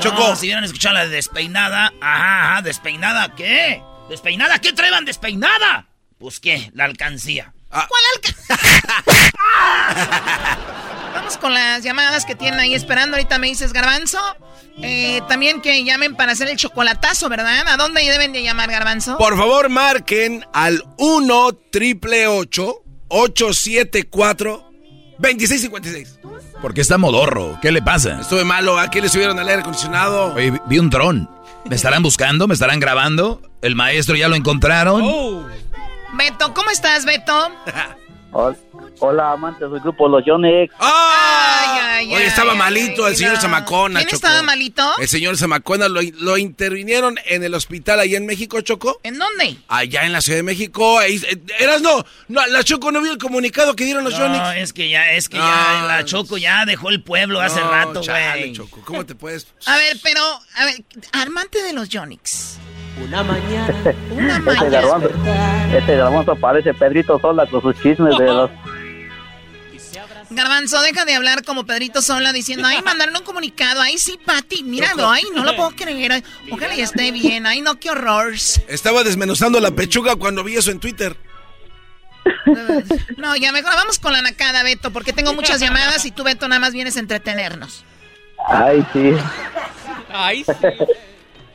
Choco. 0.00 0.36
si 0.36 0.46
hubieran 0.46 0.64
escuchado 0.64 0.94
la 0.94 1.06
de 1.06 1.16
despeinada. 1.16 1.92
Ajá, 2.00 2.52
ajá, 2.52 2.62
despeinada, 2.62 3.34
¿qué? 3.34 3.82
¿Despeinada? 4.08 4.60
¿Qué 4.60 4.72
traían 4.72 5.04
despeinada? 5.04 5.88
Pues 6.18 6.40
qué, 6.40 6.70
la 6.74 6.84
alcancía. 6.84 7.52
¿Cuál 7.68 8.02
alca? 8.14 8.34
Vamos 11.14 11.36
con 11.38 11.52
las 11.52 11.82
llamadas 11.82 12.24
que 12.24 12.34
tienen 12.34 12.60
ahí 12.60 12.74
esperando. 12.74 13.16
Ahorita 13.16 13.38
me 13.38 13.48
dices, 13.48 13.72
Garbanzo. 13.72 14.20
Eh, 14.80 15.20
también 15.28 15.60
que 15.60 15.84
llamen 15.84 16.14
para 16.14 16.32
hacer 16.32 16.48
el 16.48 16.56
chocolatazo, 16.56 17.28
¿verdad? 17.28 17.66
¿A 17.66 17.76
dónde 17.76 18.02
deben 18.02 18.32
de 18.32 18.42
llamar, 18.42 18.70
Garbanzo? 18.70 19.18
Por 19.18 19.36
favor, 19.36 19.68
marquen 19.68 20.46
al 20.52 20.84
1 20.96 21.52
triple 21.70 22.28
874 22.28 24.67
2656. 25.18 26.18
Porque 26.62 26.80
está 26.80 26.98
modorro. 26.98 27.58
¿Qué 27.62 27.70
le 27.72 27.82
pasa? 27.82 28.20
Estuve 28.20 28.44
malo. 28.44 28.78
¿A 28.78 28.90
qué 28.90 29.00
le 29.00 29.08
subieron 29.08 29.38
al 29.38 29.48
aire 29.48 29.60
acondicionado? 29.60 30.34
Oye, 30.34 30.50
vi- 30.52 30.60
vi 30.66 30.78
un 30.78 30.90
dron. 30.90 31.28
¿Me 31.68 31.76
estarán 31.76 32.02
buscando? 32.02 32.46
¿Me 32.48 32.54
estarán 32.54 32.80
grabando? 32.80 33.42
¿El 33.62 33.74
maestro 33.74 34.16
ya 34.16 34.28
lo 34.28 34.36
encontraron? 34.36 35.02
Oh. 35.04 35.46
Beto, 36.14 36.54
¿cómo 36.54 36.70
estás, 36.70 37.04
Beto? 37.04 37.32
Hola, 38.30 38.56
hola, 39.00 39.32
amantes 39.32 39.70
del 39.70 39.80
grupo 39.80 40.06
Los 40.06 40.22
Yonex. 40.24 40.72
Ay, 40.78 41.78
ay, 41.80 42.14
Oye, 42.14 42.26
estaba 42.26 42.52
ay, 42.52 42.58
malito 42.58 43.06
ay, 43.06 43.12
el 43.12 43.16
señor 43.16 43.34
no. 43.36 43.40
Zamacona, 43.40 44.00
¿Quién 44.00 44.08
Choco. 44.10 44.16
estaba 44.16 44.42
malito? 44.42 44.86
El 45.00 45.08
señor 45.08 45.36
Zamacona 45.38 45.88
lo, 45.88 46.00
lo 46.20 46.36
intervinieron 46.36 47.18
en 47.24 47.42
el 47.42 47.54
hospital 47.54 48.00
allá 48.00 48.18
en 48.18 48.26
México, 48.26 48.60
Choco. 48.60 49.00
¿En 49.02 49.18
dónde? 49.18 49.56
Allá 49.68 50.04
en 50.04 50.12
la 50.12 50.20
Ciudad 50.20 50.38
de 50.38 50.42
México. 50.42 50.98
Ahí- 50.98 51.16
eh, 51.26 51.40
Eras 51.58 51.80
no, 51.80 52.04
no, 52.28 52.46
la 52.48 52.62
Choco 52.64 52.92
no 52.92 53.00
vio 53.00 53.12
el 53.12 53.18
comunicado 53.18 53.74
que 53.74 53.84
dieron 53.86 54.04
los 54.04 54.12
No, 54.18 54.26
Yonix. 54.26 54.58
es 54.62 54.72
que 54.74 54.90
ya, 54.90 55.10
es 55.12 55.30
que 55.30 55.38
ya 55.38 55.84
la 55.86 56.04
Choco 56.04 56.36
ya 56.36 56.66
dejó 56.66 56.90
el 56.90 57.02
pueblo 57.02 57.40
hace 57.40 57.60
No, 57.60 57.70
rato, 57.70 58.02
güey. 58.02 58.52
Choco, 58.52 58.82
¿cómo 58.84 59.06
te 59.06 59.14
puedes...? 59.14 59.46
A 59.64 59.76
ver, 59.78 59.96
pero, 60.02 60.20
a 60.56 60.64
ver, 60.66 60.84
armante 61.12 61.62
de 61.62 61.72
los 61.72 61.88
Yonix. 61.88 62.58
Una 63.04 63.22
mañana. 63.22 63.74
Una 64.10 64.36
Este 64.36 64.40
mañana. 64.50 64.70
garbanzo, 64.70 65.10
este 65.76 65.96
garbanzo 65.96 66.36
parece 66.36 66.74
Pedrito 66.74 67.18
Sola 67.20 67.46
con 67.46 67.62
sus 67.62 67.74
chismes 67.80 68.16
de 68.18 68.26
los... 68.26 68.50
Garbanzo, 70.30 70.82
deja 70.82 71.06
de 71.06 71.14
hablar 71.14 71.42
como 71.42 71.64
Pedrito 71.64 72.02
Sola 72.02 72.34
diciendo, 72.34 72.68
ay, 72.68 72.82
mandaron 72.82 73.16
un 73.16 73.22
comunicado, 73.22 73.80
ay, 73.80 73.96
sí, 73.96 74.18
Pati, 74.22 74.62
míralo, 74.62 75.08
ay, 75.08 75.22
no 75.34 75.42
lo 75.42 75.56
puedo 75.56 75.70
creer, 75.70 76.22
ojalá 76.50 76.74
y 76.74 76.82
esté 76.82 77.10
bien, 77.12 77.46
ay, 77.46 77.62
no, 77.62 77.80
qué 77.80 77.88
horror. 77.90 78.34
Estaba 78.68 79.04
desmenuzando 79.04 79.58
la 79.58 79.70
pechuga 79.70 80.16
cuando 80.16 80.44
vi 80.44 80.56
eso 80.56 80.70
en 80.70 80.80
Twitter. 80.80 81.16
No, 83.16 83.36
ya 83.36 83.52
mejor 83.52 83.72
vamos 83.74 83.98
con 83.98 84.12
la 84.12 84.20
nacada, 84.20 84.62
Beto, 84.62 84.90
porque 84.90 85.14
tengo 85.14 85.32
muchas 85.32 85.60
llamadas 85.60 86.04
y 86.04 86.10
tú, 86.10 86.24
Beto, 86.24 86.46
nada 86.46 86.60
más 86.60 86.74
vienes 86.74 86.96
a 86.98 87.00
entretenernos. 87.00 87.84
Ay, 88.46 88.86
sí. 88.92 89.12
Ay, 90.12 90.44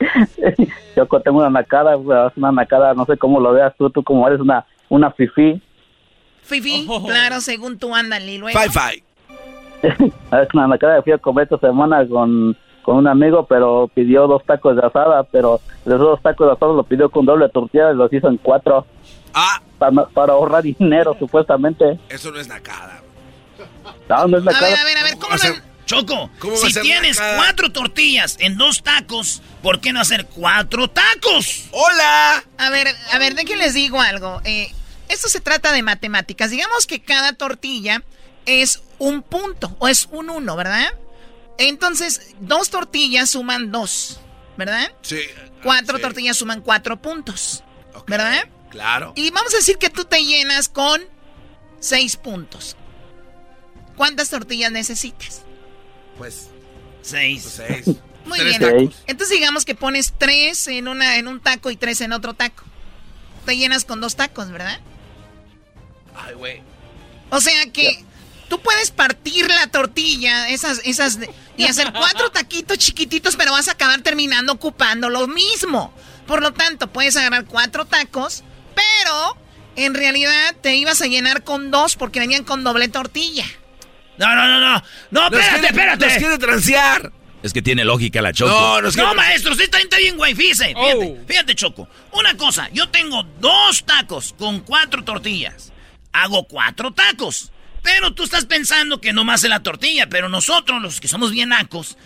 Yo 0.96 1.06
tengo 1.24 1.40
una 1.40 1.50
nacada, 1.50 1.96
una 1.98 2.52
nacada, 2.52 2.94
no 2.94 3.06
sé 3.06 3.18
cómo 3.18 3.40
lo 3.40 3.54
veas 3.54 3.74
tú, 3.78 3.90
tú 3.90 4.04
como 4.04 4.28
eres 4.28 4.40
una, 4.40 4.66
una 4.90 5.12
fifí. 5.12 5.62
Fifi, 6.44 6.86
Oh. 6.90 7.06
claro, 7.06 7.40
según 7.42 7.78
tú, 7.78 7.94
ándale, 7.96 8.34
y 8.34 8.38
luego. 8.38 8.60
Bye, 8.60 8.70
bye. 8.70 9.04
Es 10.42 10.48
una 10.54 10.68
nacada 10.68 10.98
que 10.98 11.02
fui 11.04 11.12
a 11.14 11.18
comer 11.18 11.44
esta 11.44 11.58
semana 11.68 12.08
con, 12.08 12.56
con 12.84 12.98
un 12.98 13.08
amigo, 13.08 13.46
pero 13.46 13.90
pidió 13.94 14.28
dos 14.28 14.44
tacos 14.46 14.76
de 14.76 14.86
asada, 14.86 15.24
pero 15.24 15.60
de 15.86 15.94
esos 15.96 16.00
dos 16.08 16.22
tacos 16.22 16.48
de 16.48 16.54
asada 16.54 16.74
lo 16.74 16.84
pidió 16.84 17.10
con 17.10 17.26
doble 17.26 17.50
tortilla 17.50 17.92
y 17.92 17.96
los 17.96 18.12
hizo 18.14 18.28
en 18.30 18.38
cuatro. 18.38 18.86
Ah. 19.34 19.62
Para, 19.80 20.06
para 20.08 20.34
ahorrar 20.34 20.64
dinero, 20.64 21.16
supuestamente. 21.20 22.00
Eso 22.10 22.32
no 22.32 22.40
es 22.40 22.48
nacada. 22.48 23.02
No, 24.08 24.28
no 24.28 24.38
es 24.38 24.44
A 24.44 24.52
nacada. 24.52 24.68
ver, 24.70 24.78
a 24.80 24.84
ver, 24.86 24.98
a 24.98 25.04
ver, 25.04 25.14
¿cómo 25.18 25.34
lo- 25.36 25.73
Choco, 25.94 26.32
¿Cómo 26.40 26.60
va 26.60 26.68
a 26.68 26.72
si 26.72 26.82
tienes 26.82 27.20
cuatro 27.20 27.72
tortillas 27.72 28.38
en 28.40 28.58
dos 28.58 28.84
tacos, 28.84 29.42
¿por 29.62 29.80
qué 29.80 29.94
no 29.94 30.02
hacer 30.02 30.26
cuatro 30.26 30.90
tacos? 30.90 31.66
¡Hola! 31.72 32.44
A 32.58 32.70
ver, 32.70 32.96
a 33.12 33.20
ver, 33.20 33.36
de 33.36 33.46
que 33.46 33.56
les 33.56 33.74
digo 33.74 34.02
algo. 34.02 34.42
Eh, 34.44 34.72
esto 35.10 35.30
se 35.30 35.40
trata 35.40 35.72
de 35.72 35.84
matemáticas. 35.84 36.50
Digamos 36.50 36.88
que 36.88 37.02
cada 37.02 37.34
tortilla 37.34 38.04
es 38.46 38.82
un 38.98 39.22
punto 39.22 39.76
o 39.80 39.88
es 39.88 40.08
un 40.12 40.30
uno, 40.30 40.56
¿verdad? 40.56 40.94
Entonces, 41.58 42.34
dos 42.40 42.70
tortillas 42.70 43.30
suman 43.30 43.72
dos, 43.72 44.20
¿verdad? 44.58 44.92
Sí. 45.04 45.20
Cuatro 45.62 45.98
sí, 45.98 46.02
tortillas 46.02 46.38
suman 46.38 46.62
cuatro 46.62 47.02
puntos, 47.02 47.64
¿verdad? 48.08 48.48
Claro. 48.72 49.14
Y 49.16 49.30
vamos 49.30 49.54
a 49.54 49.58
decir 49.58 49.78
que 49.78 49.92
tú 49.92 50.06
te 50.06 50.24
llenas 50.26 50.68
con 50.68 51.02
seis 51.80 52.18
puntos. 52.18 52.76
¿Cuántas 53.96 54.32
tortillas 54.32 54.72
necesitas? 54.72 55.44
Pues, 56.18 56.50
Seis. 57.02 57.44
seis. 57.58 57.86
Muy 58.26 58.40
Tres 58.40 58.60
bien. 58.60 58.72
tacos. 58.72 59.04
Entonces 59.08 59.38
digamos 59.38 59.66
que 59.66 59.76
pones 59.76 60.14
tres 60.18 60.68
en 60.70 60.88
una 60.88 61.18
en 61.18 61.28
un 61.28 61.42
taco 61.42 61.70
y 61.72 61.76
tres 61.76 62.00
en 62.02 62.14
otro 62.14 62.34
taco. 62.34 62.64
Te 63.46 63.58
llenas 63.58 63.84
con 63.84 64.00
dos 64.00 64.16
tacos, 64.16 64.50
¿verdad? 64.50 64.80
Ay, 66.16 66.34
güey. 66.36 66.62
O 67.30 67.42
sea 67.42 67.66
que 67.74 68.04
tú 68.48 68.62
puedes 68.62 68.92
partir 68.92 69.50
la 69.50 69.68
tortilla, 69.68 70.48
esas, 70.50 70.80
esas, 70.86 71.20
y 71.58 71.66
hacer 71.66 71.92
cuatro 71.92 72.30
taquitos 72.34 72.78
chiquititos, 72.78 73.36
pero 73.36 73.52
vas 73.52 73.68
a 73.68 73.72
acabar 73.74 74.02
terminando 74.02 74.54
ocupando 74.54 75.10
lo 75.10 75.28
mismo. 75.28 75.94
Por 76.28 76.42
lo 76.42 76.54
tanto, 76.54 76.88
puedes 76.88 77.18
agarrar 77.18 77.44
cuatro 77.46 77.84
tacos, 77.86 78.44
pero 78.76 79.36
en 79.76 79.94
realidad 79.96 80.56
te 80.62 80.76
ibas 80.76 81.02
a 81.02 81.08
llenar 81.08 81.44
con 81.44 81.72
dos 81.72 81.96
porque 81.98 82.20
venían 82.22 82.46
con 82.46 82.64
doble 82.64 82.88
tortilla. 82.88 83.46
No, 84.18 84.36
no, 84.36 84.48
no, 84.48 84.60
no. 84.60 84.84
No, 85.12 85.30
Nos 85.30 85.40
espérate, 85.40 85.50
quiere- 85.60 85.68
espérate. 85.68 86.06
Nos 86.08 86.18
quiere 86.18 86.38
transear. 86.38 87.12
Es 87.42 87.52
que 87.52 87.62
tiene 87.62 87.84
lógica 87.84 88.22
la 88.22 88.32
Choco. 88.32 88.52
No, 88.52 88.82
nos 88.82 88.94
quiere 88.94 89.10
No, 89.10 89.16
maestro, 89.16 89.54
sí 89.56 89.64
está, 89.64 89.78
está 89.80 89.98
bien, 89.98 90.16
güey. 90.16 90.34
Fíjese, 90.34 90.68
fíjate, 90.68 91.18
Oh. 91.22 91.28
fíjate, 91.28 91.56
Choco. 91.56 91.90
Una 92.14 92.38
cosa, 92.38 92.70
yo 92.72 92.88
tengo 92.90 93.24
dos 93.40 93.84
tacos 93.84 94.34
con 94.38 94.62
cuatro 94.62 95.04
tortillas. 95.04 95.74
Hago 96.14 96.46
cuatro 96.48 96.92
tacos. 96.94 97.52
Pero 97.82 98.14
tú 98.14 98.24
estás 98.24 98.46
pensando 98.46 99.02
que 99.02 99.12
nomás 99.12 99.44
es 99.44 99.50
la 99.50 99.60
tortilla, 99.62 100.08
pero 100.08 100.30
nosotros, 100.30 100.82
los 100.82 101.02
que 101.02 101.10
somos 101.10 101.32
bien 101.32 101.50
nacos, 101.50 101.98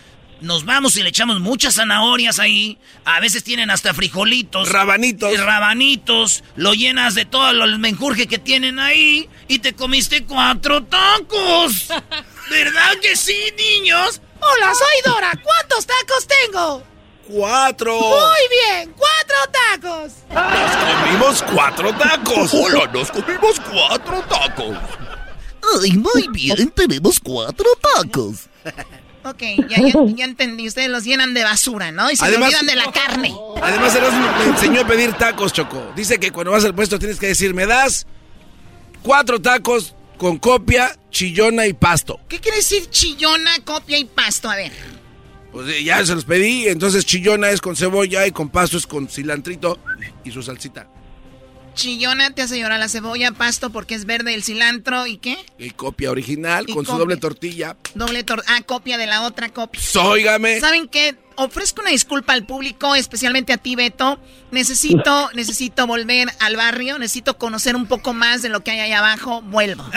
nos 0.41 0.65
vamos 0.65 0.95
y 0.97 1.04
le 1.04 1.10
echamos 1.10 1.39
muchas 1.39 1.76
zanahorias 1.76 2.39
ahí. 2.39 2.78
A 3.06 3.19
veces 3.19 3.43
tienen 3.43 3.69
hasta 3.69 3.93
frijolitos. 3.93 4.69
Rabanitos. 4.69 5.34
y 5.34 5.38
rabanitos. 5.38 6.43
Lo 6.56 6.73
llenas 6.73 7.15
de 7.15 7.26
todo 7.26 7.50
el 7.50 7.80
menjurje 7.80 8.28
que 8.28 8.38
tienen 8.38 8.80
ahí. 8.80 9.30
Y 9.47 9.60
te 9.60 9.73
comiste 9.73 10.23
cuatro 10.26 10.84
tacos. 10.84 11.88
¿Verdad 12.50 12.97
que 13.02 13.15
sí, 13.15 13.38
niños? 13.58 14.21
Hola, 14.39 14.73
soy 14.73 15.13
Dora. 15.13 15.32
¿Cuántos 15.41 15.86
tacos 15.86 16.28
tengo? 16.28 16.84
Cuatro. 17.28 18.00
bien, 18.50 18.93
cuatro 18.93 19.38
tacos. 19.52 20.13
Comimos 21.04 21.43
cuatro 21.43 21.93
tacos. 21.93 22.54
Hola, 22.54 22.89
nos 22.93 23.12
comimos 23.12 23.60
cuatro 23.60 24.23
tacos. 24.30 24.78
Ay, 25.82 25.91
muy 25.91 26.28
bien, 26.30 26.71
tenemos 26.71 27.19
cuatro 27.19 27.67
tacos. 27.82 28.47
Ok, 29.30 29.42
ya, 29.70 29.78
ya, 29.82 29.94
ya 30.16 30.26
entendí. 30.26 30.68
Ustedes 30.68 30.90
los 30.90 31.04
llenan 31.04 31.34
de 31.34 31.44
basura, 31.44 31.92
¿no? 31.92 32.10
Y 32.12 32.16
se 32.16 32.26
Además- 32.26 32.50
olvidan 32.50 32.66
de 32.66 32.76
la 32.76 32.92
carne. 32.92 33.34
Además, 33.62 33.96
Erasmo 33.96 34.28
me 34.40 34.46
enseñó 34.46 34.82
a 34.82 34.88
pedir 34.88 35.13
tacos, 35.13 35.54
Choco. 35.54 35.92
Dice 35.96 36.20
que 36.20 36.32
cuando 36.32 36.52
vas 36.52 36.63
al 36.66 36.74
puesto 36.76 36.98
tienes 37.00 37.20
que 37.20 37.28
decir, 37.28 37.54
me 37.54 37.66
das 37.66 38.06
cuatro 39.02 39.42
tacos 39.42 39.96
con 40.18 40.38
copia, 40.38 40.98
chillona 41.12 41.68
y 41.68 41.74
pasto. 41.74 42.20
¿Qué 42.28 42.40
quiere 42.40 42.58
decir 42.58 42.90
chillona, 42.90 43.52
copia 43.63 43.98
y 43.98 44.06
pasto? 44.06 44.50
A 44.50 44.56
ver. 44.56 44.72
Pues 45.52 45.68
eh, 45.70 45.84
ya 45.84 46.06
se 46.06 46.13
los 46.13 46.26
pedí, 46.26 46.68
entonces 46.68 47.06
chillona 47.06 47.50
es 47.50 47.62
con 47.62 47.76
cebolla 47.76 48.28
y 48.28 48.32
con 48.32 48.50
pasto 48.50 48.78
es 48.78 48.86
con 48.88 49.08
cilantrito 49.08 49.80
y 50.24 50.32
su 50.32 50.44
salsita. 50.44 50.88
Chillona 51.78 52.32
te 52.32 52.42
hace 52.42 52.60
llorar 52.60 52.80
la 52.80 52.90
cebolla, 52.90 53.32
pasto 53.32 53.70
porque 53.70 53.94
es 53.94 54.06
verde 54.06 54.34
el 54.34 54.42
cilantro 54.42 55.06
y 55.06 55.18
qué? 55.18 55.38
Y 55.60 55.70
copia 55.70 56.10
original 56.10 56.66
Y 56.68 56.74
con 56.74 56.88
su 56.88 56.98
doble 56.98 57.18
tortilla. 57.18 57.78
Doble 57.94 58.24
tor 58.24 58.44
ah, 58.48 58.62
copia 58.66 58.98
de 58.98 59.06
la 59.06 59.22
otra 59.22 59.50
copia. 59.50 59.80
Sóigame. 59.80 60.60
¿Saben 60.60 60.88
qué? 60.88 61.16
Ofrezco 61.36 61.82
una 61.82 61.92
disculpa 61.92 62.34
al 62.34 62.48
público, 62.48 62.96
especialmente 62.96 63.54
a 63.54 63.58
ti, 63.58 63.76
Beto. 63.76 64.18
Necesito, 64.50 65.30
necesito 65.36 65.86
volver 65.86 66.30
al 66.40 66.56
barrio, 66.56 66.98
necesito 66.98 67.38
conocer 67.38 67.76
un 67.76 67.86
poco 67.86 68.12
más 68.12 68.42
de 68.42 68.50
lo 68.50 68.62
que 68.62 68.72
hay 68.72 68.80
ahí 68.80 68.94
abajo. 68.94 69.44
Vuelvo. 69.44 69.84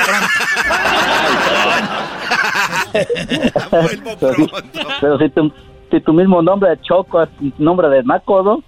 Vuelvo 3.71 4.19
pronto. 4.19 4.59
pero 5.01 5.19
sí 5.19 5.31
te, 5.31 5.41
si 5.91 6.01
tu 6.01 6.13
mismo 6.13 6.43
nombre 6.43 6.71
de 6.71 6.81
Choco 6.83 7.23
es 7.23 7.29
nombre 7.59 7.89
de 7.89 8.03
Naco, 8.05 8.63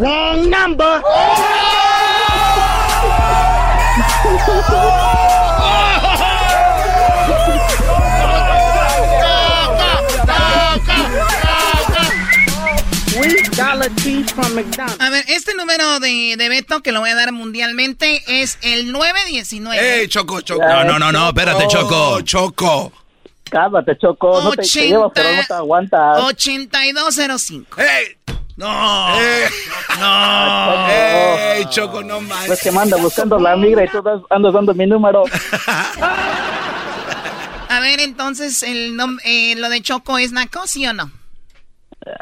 wrong 0.00 0.48
number. 0.48 1.02
A 14.98 15.10
ver, 15.10 15.24
este 15.28 15.54
número 15.54 16.00
de, 16.00 16.34
de 16.38 16.48
Beto 16.48 16.80
que 16.82 16.92
lo 16.92 17.00
voy 17.00 17.10
a 17.10 17.14
dar 17.14 17.32
mundialmente 17.32 18.22
es 18.26 18.58
el 18.62 18.92
919. 18.92 20.00
¡Ey, 20.00 20.08
Choco, 20.08 20.40
Choco! 20.40 20.62
No, 20.66 20.84
no, 20.84 20.98
no, 20.98 21.12
no, 21.12 21.28
espérate, 21.28 21.66
Choco. 21.68 22.22
Choco. 22.22 22.92
Cálmate, 23.50 23.98
Choco. 23.98 24.40
No 24.42 24.50
te, 24.52 24.62
te 24.62 24.68
llevo, 24.68 25.12
pero 25.12 25.32
no 25.32 25.44
te 25.46 25.54
aguantas. 25.54 26.22
8205. 26.22 27.80
¡Ey! 27.80 28.16
¡No! 28.60 29.08
¡No! 29.98 30.88
¡Ey, 30.88 31.64
Choco, 31.70 32.02
no 32.02 32.20
más! 32.20 32.46
Pues 32.46 32.62
que 32.62 32.70
me 32.70 32.78
anda 32.80 32.96
buscando 32.98 33.38
la 33.38 33.56
migra 33.56 33.84
y 33.84 33.88
tú 33.88 34.02
das- 34.02 34.20
andas 34.30 34.52
dando 34.52 34.74
mi 34.74 34.86
número. 34.86 35.24
A 37.68 37.80
ver, 37.80 38.00
entonces, 38.00 38.62
el 38.62 38.94
nom- 38.96 39.20
eh, 39.24 39.54
lo 39.56 39.68
de 39.68 39.80
Choco 39.80 40.18
es 40.18 40.32
Naco, 40.32 40.66
¿sí 40.66 40.86
o 40.86 40.92
no? 40.92 41.10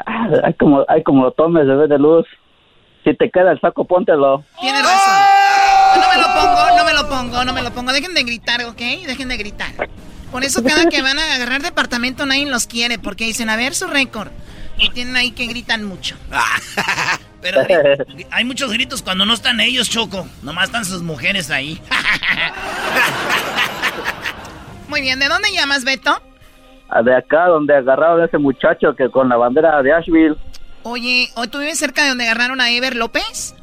Ah, 0.05 0.27
Ay, 0.43 0.53
como, 0.53 0.85
ay, 0.87 1.03
como 1.03 1.23
lo 1.23 1.31
tomes, 1.31 1.65
bebé 1.67 1.87
de 1.87 1.97
luz. 1.97 2.25
Si 3.03 3.15
te 3.15 3.29
queda 3.31 3.51
el 3.53 3.59
saco, 3.61 3.85
póntelo. 3.85 4.43
Tienes 4.59 4.81
razón. 4.83 5.23
No 5.95 6.07
me 6.09 6.21
lo 6.21 6.27
pongo, 6.27 6.77
no 6.77 6.83
me 6.85 6.93
lo 6.93 7.09
pongo, 7.09 7.45
no 7.45 7.53
me 7.53 7.61
lo 7.63 7.71
pongo. 7.71 7.91
Dejen 7.93 8.13
de 8.13 8.23
gritar, 8.23 8.63
¿ok? 8.65 8.77
Dejen 9.07 9.29
de 9.29 9.37
gritar. 9.37 9.71
Por 10.31 10.43
eso 10.43 10.63
cada 10.63 10.85
que 10.87 11.01
van 11.01 11.17
a 11.17 11.33
agarrar 11.35 11.63
departamento 11.63 12.25
nadie 12.25 12.45
los 12.45 12.67
quiere, 12.67 12.99
porque 12.99 13.23
dicen, 13.25 13.49
a 13.49 13.55
ver 13.55 13.73
su 13.73 13.87
récord. 13.87 14.29
Y 14.79 14.89
tienen 14.91 15.15
ahí 15.15 15.31
que 15.31 15.47
gritan 15.47 15.83
mucho. 15.83 16.15
Pero 17.41 17.61
hay 18.31 18.43
muchos 18.43 18.71
gritos 18.71 19.01
cuando 19.01 19.25
no 19.25 19.33
están 19.33 19.59
ellos, 19.59 19.89
Choco. 19.89 20.27
Nomás 20.41 20.65
están 20.65 20.85
sus 20.85 21.01
mujeres 21.01 21.51
ahí. 21.51 21.81
Muy 24.87 25.01
bien, 25.01 25.19
¿de 25.19 25.27
dónde 25.27 25.49
llamas, 25.53 25.83
Beto? 25.83 26.21
Ah, 26.89 27.01
De 27.03 27.15
acá, 27.15 27.45
donde 27.45 27.75
agarraron 27.75 28.21
a 28.21 28.25
ese 28.25 28.37
muchacho 28.37 28.95
que 28.95 29.09
con 29.09 29.29
la 29.29 29.37
bandera 29.37 29.81
de 29.83 29.93
Asheville. 29.93 30.35
Oye, 30.83 31.29
¿hoy 31.35 31.47
tú 31.49 31.59
vives 31.59 31.77
cerca 31.77 32.03
de 32.03 32.09
donde 32.09 32.27
agarraron 32.27 32.59
a 32.61 32.71
Ever 32.71 32.95
López? 32.95 33.53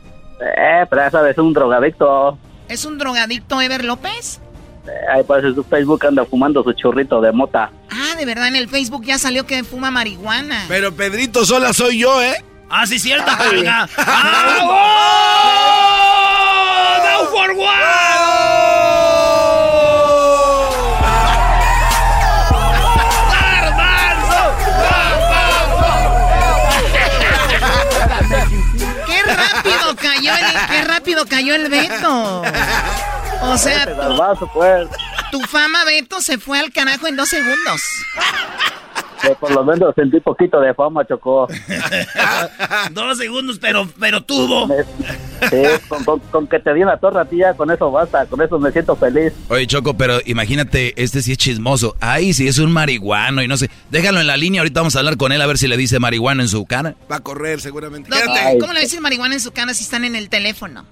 Eh, 0.40 0.85
pero 0.88 1.02
ya 1.02 1.11
sabes, 1.11 1.33
es 1.33 1.38
un 1.38 1.52
drogadicto. 1.52 2.38
¿Es 2.68 2.85
un 2.85 2.98
drogadicto 2.98 3.61
Ever 3.61 3.85
López? 3.85 4.40
Ahí 5.12 5.22
parece 5.25 5.55
su 5.55 5.64
Facebook 5.64 6.05
anda 6.07 6.25
fumando 6.25 6.62
su 6.62 6.72
churrito 6.72 7.20
de 7.20 7.33
mota. 7.33 7.70
Ah, 7.90 8.14
de 8.16 8.25
verdad, 8.25 8.49
en 8.49 8.57
el 8.57 8.68
Facebook 8.68 9.05
ya 9.05 9.18
salió 9.18 9.46
que 9.46 9.62
fuma 9.64 9.90
marihuana. 9.90 10.64
Pero 10.68 10.92
Pedrito 10.92 11.44
sola 11.44 11.72
soy 11.72 11.99
yo, 12.01 12.22
¿eh? 12.22 12.44
Ah, 12.68 12.87
sí, 12.87 12.99
cierto, 12.99 13.31
Polga. 13.38 13.88
¡Ah, 13.99 14.57
¡Down 17.05 17.29
for 17.29 17.57
¡Qué 29.07 29.22
rápido 29.22 29.96
cayó 29.96 30.33
el, 30.33 30.66
qué 30.68 30.85
rápido 30.85 31.27
cayó 31.27 31.55
el 31.55 31.68
Beto! 31.68 32.42
O 33.42 33.57
sea, 33.59 33.87
tu, 34.38 34.46
pues. 34.53 34.88
tu 35.31 35.40
fama, 35.42 35.85
Beto, 35.85 36.20
se 36.20 36.38
fue 36.38 36.59
al 36.59 36.72
carajo 36.72 37.07
en 37.07 37.16
dos 37.16 37.29
segundos. 37.29 37.81
Que 39.22 39.31
por 39.37 39.51
lo 39.51 39.64
menos 39.64 39.94
sentí 39.94 40.20
poquito 40.20 40.61
de 40.61 40.75
fama, 40.75 41.05
Chocó. 41.07 41.49
Dos 42.92 43.16
segundos, 43.18 43.59
pero, 43.59 43.88
pero 43.99 44.22
tuvo. 44.22 44.68
Sí, 44.68 45.57
con, 45.88 46.05
con- 46.05 46.20
con 46.20 46.46
que 46.46 46.59
te 46.61 46.75
di 46.75 46.81
la 46.85 46.99
torre 46.99 47.20
a 47.22 47.25
ti 47.25 47.38
ya, 47.38 47.55
con 47.55 47.70
eso 47.70 47.90
basta, 47.90 48.27
con 48.27 48.42
eso 48.42 48.59
me 48.59 48.70
siento 48.72 48.94
feliz. 48.94 49.33
Oye, 49.49 49.66
Choco, 49.66 49.94
pero 49.96 50.18
imagínate, 50.27 50.92
este 51.03 51.22
sí 51.22 51.33
es 51.33 51.38
chismoso. 51.38 51.96
Ay, 52.01 52.35
sí 52.35 52.46
es 52.46 52.59
un 52.59 52.70
marihuano 52.72 53.42
y 53.42 53.49
no 53.49 53.57
sé. 53.57 53.70
Déjalo 53.90 54.20
en 54.20 54.27
la 54.27 54.37
línea, 54.37 54.61
ahorita 54.61 54.81
vamos 54.81 54.96
a 54.96 54.99
hablar 54.99 55.16
con 55.16 55.33
él 55.33 55.40
a 55.40 55.46
ver 55.46 55.57
si 55.59 55.66
le 55.66 55.79
dice 55.79 55.99
marihuano 55.99 56.42
en 56.42 56.49
su 56.49 56.64
cara. 56.66 56.94
Va 57.11 57.16
a 57.16 57.20
correr 57.20 57.61
seguramente. 57.62 58.11
No. 58.11 58.16
¿Cómo 58.61 58.75
le 58.75 58.81
dicen 58.81 59.01
marihuana 59.03 59.35
en 59.35 59.40
su 59.40 59.51
cara 59.51 59.72
si 59.72 59.83
están 59.83 60.05
en 60.05 60.14
el 60.14 60.29
teléfono? 60.29 60.85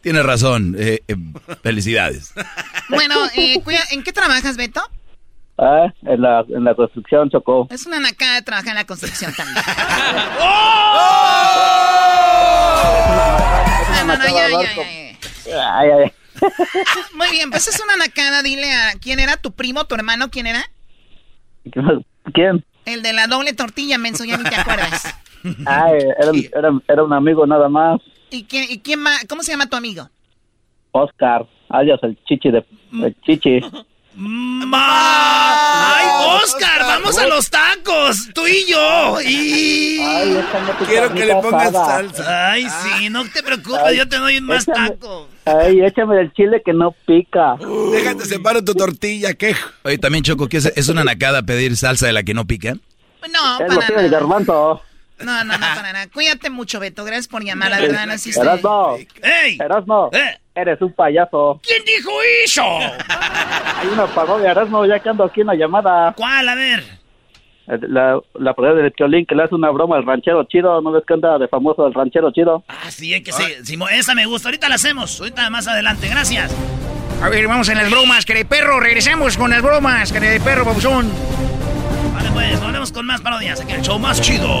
Tienes 0.00 0.24
razón, 0.24 0.74
eh, 0.78 1.00
eh, 1.08 1.16
felicidades. 1.62 2.32
Bueno, 2.88 3.14
eh, 3.34 3.60
cuida- 3.62 3.82
¿en 3.90 4.02
qué 4.02 4.12
trabajas, 4.12 4.56
Beto? 4.56 4.80
Ah, 5.58 5.92
en 6.02 6.22
la, 6.22 6.44
en 6.48 6.64
la 6.64 6.74
construcción, 6.74 7.28
Chocó. 7.30 7.66
Es 7.70 7.84
una 7.84 7.98
nacada 7.98 8.36
de 8.36 8.42
trabajar 8.42 8.70
en 8.70 8.74
la 8.76 8.84
construcción 8.86 9.34
también. 9.34 9.56
No, 13.90 14.04
no, 14.06 14.16
no, 14.16 14.24
ya, 14.24 14.48
ya, 14.48 14.74
ya. 15.46 15.78
Ay, 15.78 15.90
ay. 15.90 16.12
Muy 17.14 17.30
bien, 17.30 17.50
pues 17.50 17.68
es 17.68 17.80
una 17.82 17.96
nacada. 17.96 18.42
Dile 18.42 18.72
a 18.72 18.92
quién 19.00 19.20
era 19.20 19.36
tu 19.36 19.52
primo, 19.52 19.86
tu 19.86 19.94
hermano, 19.94 20.30
quién 20.30 20.46
era. 20.46 20.62
¿Quién? 22.34 22.64
El 22.84 23.02
de 23.02 23.12
la 23.12 23.26
doble 23.26 23.52
tortilla, 23.52 23.98
menso, 23.98 24.24
ya 24.24 24.36
ni 24.36 24.44
te 24.44 24.56
acuerdas. 24.56 25.14
Ay, 25.66 25.98
era, 26.18 26.30
era, 26.56 26.80
era 26.88 27.04
un 27.04 27.12
amigo 27.12 27.46
nada 27.46 27.68
más. 27.68 28.00
¿Y 28.30 28.44
quién, 28.44 28.66
y 28.68 28.78
quién 28.80 29.00
más? 29.00 29.24
¿Cómo 29.28 29.42
se 29.42 29.52
llama 29.52 29.68
tu 29.68 29.76
amigo? 29.76 30.08
Oscar, 30.92 31.46
alias 31.68 32.00
el 32.02 32.18
chichi 32.24 32.50
de... 32.50 32.64
El 32.92 33.16
chichi. 33.22 33.60
¡Ay, 34.20 36.06
Oscar! 36.42 36.80
¡Vamos 36.80 37.16
a 37.18 37.26
los 37.26 37.48
tacos! 37.50 38.28
¡Tú 38.34 38.46
y 38.46 38.66
yo! 38.70 39.18
Y... 39.24 40.00
Quiero 40.86 41.12
que 41.14 41.24
le 41.26 41.34
pongas 41.36 41.72
salsa. 41.72 42.50
Ay, 42.50 42.66
sí, 42.68 43.08
no 43.10 43.24
te 43.30 43.42
preocupes, 43.42 43.96
yo 43.96 44.08
te 44.08 44.16
doy 44.18 44.40
más 44.40 44.66
Échame- 44.66 44.90
tacos. 44.98 45.28
Ay, 45.44 45.80
échame 45.80 46.20
el 46.20 46.32
chile 46.32 46.60
que 46.64 46.72
no 46.72 46.94
pica. 47.06 47.56
Déjate 47.92 48.24
separo 48.26 48.62
tu 48.62 48.74
tortilla, 48.74 49.34
¿qué? 49.34 49.54
Oye, 49.84 49.98
también, 49.98 50.22
Choco, 50.24 50.48
¿qué 50.48 50.58
es, 50.58 50.66
es 50.66 50.88
una 50.88 51.04
nacada 51.04 51.42
pedir 51.42 51.76
salsa 51.76 52.06
de 52.06 52.12
la 52.12 52.22
que 52.22 52.34
no 52.34 52.46
pica? 52.46 52.74
No, 53.32 53.60
Es 53.64 53.72
lo 53.74 53.80
que 53.80 53.94
el 53.94 54.10
garbanzo. 54.10 54.82
No, 55.24 55.44
no, 55.44 55.52
no, 55.54 55.58
para 55.58 55.92
nada. 55.92 56.06
Cuídate 56.12 56.50
mucho, 56.50 56.78
Beto. 56.80 57.04
Gracias 57.04 57.28
por 57.28 57.42
llamar, 57.44 57.70
la 57.70 57.80
verdad, 57.80 58.06
no 58.06 58.12
Erasmo. 58.14 58.96
¡Ey! 59.22 59.58
Erasmo. 59.60 60.10
Eres 60.54 60.80
un 60.82 60.92
payaso. 60.92 61.60
¿Quién 61.62 61.84
dijo 61.84 62.10
eso? 62.44 62.64
Hay 62.66 63.86
una 63.92 64.06
parodia, 64.06 64.50
Erasmo, 64.50 64.84
ya 64.86 64.98
que 64.98 65.08
ando 65.08 65.24
aquí 65.24 65.40
en 65.42 65.48
la 65.48 65.54
llamada. 65.54 66.12
¿Cuál? 66.16 66.48
A 66.48 66.54
ver. 66.54 66.84
La, 67.66 68.18
la 68.34 68.54
parodia 68.54 68.82
del 68.82 68.92
Piolín 68.92 69.26
que 69.26 69.34
le 69.34 69.42
hace 69.44 69.54
una 69.54 69.70
broma 69.70 69.96
al 69.96 70.06
ranchero 70.06 70.42
chido. 70.44 70.80
¿No 70.80 70.90
ves 70.90 71.04
que 71.06 71.14
anda 71.14 71.38
de 71.38 71.48
famoso 71.48 71.86
el 71.86 71.92
ranchero 71.94 72.32
chido? 72.32 72.64
Ah, 72.66 72.90
sí, 72.90 73.12
hay 73.12 73.22
que 73.22 73.30
Simo- 73.30 73.88
esa 73.90 74.14
me 74.14 74.24
gusta. 74.26 74.48
Ahorita 74.48 74.68
la 74.68 74.76
hacemos. 74.76 75.20
Ahorita 75.20 75.50
más 75.50 75.68
adelante. 75.68 76.08
Gracias. 76.08 76.54
A 77.22 77.28
ver, 77.28 77.46
vamos 77.46 77.68
en 77.68 77.76
las 77.78 77.90
bromas, 77.90 78.24
que 78.24 78.32
de 78.34 78.44
perro. 78.44 78.80
Regresamos 78.80 79.36
con 79.36 79.50
las 79.50 79.60
bromas, 79.60 80.12
que 80.12 80.18
de 80.20 80.40
perro, 80.40 80.64
babuzón. 80.64 81.10
Vale, 82.14 82.30
pues, 82.32 82.60
volvemos 82.60 82.90
con 82.90 83.04
más 83.06 83.20
parodias. 83.20 83.60
Aquí 83.60 83.72
el 83.74 83.82
show 83.82 83.98
más 83.98 84.20
chido. 84.22 84.60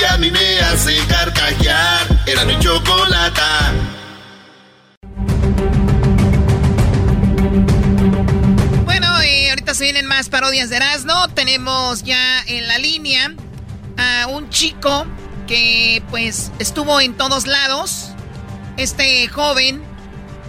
que 0.00 0.06
a 0.06 0.16
mí 0.16 0.30
me 0.30 0.58
hace 0.60 0.96
carcajear. 1.06 2.06
Era 2.26 2.44
mi 2.46 2.58
chocolata. 2.58 3.72
Bueno, 8.84 9.06
y 9.22 9.48
ahorita 9.50 9.74
se 9.74 9.84
vienen 9.84 10.06
más 10.06 10.30
parodias 10.30 10.70
de 10.70 10.76
Erasmo. 10.76 11.28
Tenemos 11.34 12.02
ya 12.02 12.42
en 12.46 12.66
la 12.66 12.78
línea 12.78 13.34
a 13.98 14.26
un 14.28 14.48
chico 14.48 15.06
que 15.46 16.02
pues 16.08 16.50
estuvo 16.58 16.98
en 17.00 17.14
todos 17.14 17.46
lados. 17.46 18.12
Este 18.78 19.28
joven 19.28 19.82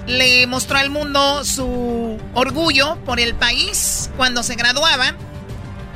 le 0.08 0.48
mostró 0.48 0.78
al 0.78 0.90
mundo 0.90 1.44
su 1.44 2.18
orgullo 2.34 2.96
por 3.06 3.20
el 3.20 3.36
país 3.36 4.10
cuando 4.16 4.44
se 4.44 4.56
graduaba. 4.56 5.14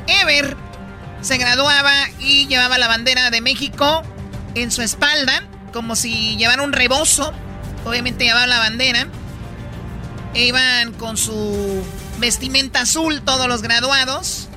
Ever 0.07 0.57
se 1.25 1.37
graduaba 1.37 1.91
y 2.19 2.47
llevaba 2.47 2.77
la 2.77 2.87
bandera 2.87 3.31
de 3.31 3.41
México 3.41 4.03
en 4.53 4.71
su 4.71 4.81
espalda, 4.81 5.43
como 5.73 5.95
si 5.95 6.37
llevara 6.37 6.61
un 6.61 6.71
rebozo. 6.71 7.33
Obviamente 7.83 8.25
llevaba 8.25 8.47
la 8.47 8.59
bandera. 8.59 9.07
E 10.33 10.45
iban 10.45 10.93
con 10.93 11.17
su 11.17 11.83
vestimenta 12.19 12.81
azul 12.81 13.21
todos 13.23 13.47
los 13.47 13.61
graduados. 13.61 14.49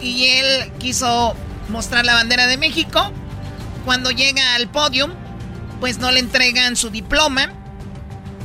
Y 0.00 0.26
él 0.26 0.72
quiso 0.78 1.34
mostrar 1.68 2.04
la 2.04 2.14
bandera 2.14 2.46
de 2.46 2.58
México. 2.58 3.10
Cuando 3.84 4.10
llega 4.10 4.54
al 4.54 4.68
podio, 4.68 5.12
pues 5.80 5.98
no 5.98 6.10
le 6.10 6.20
entregan 6.20 6.76
su 6.76 6.90
diploma. 6.90 7.52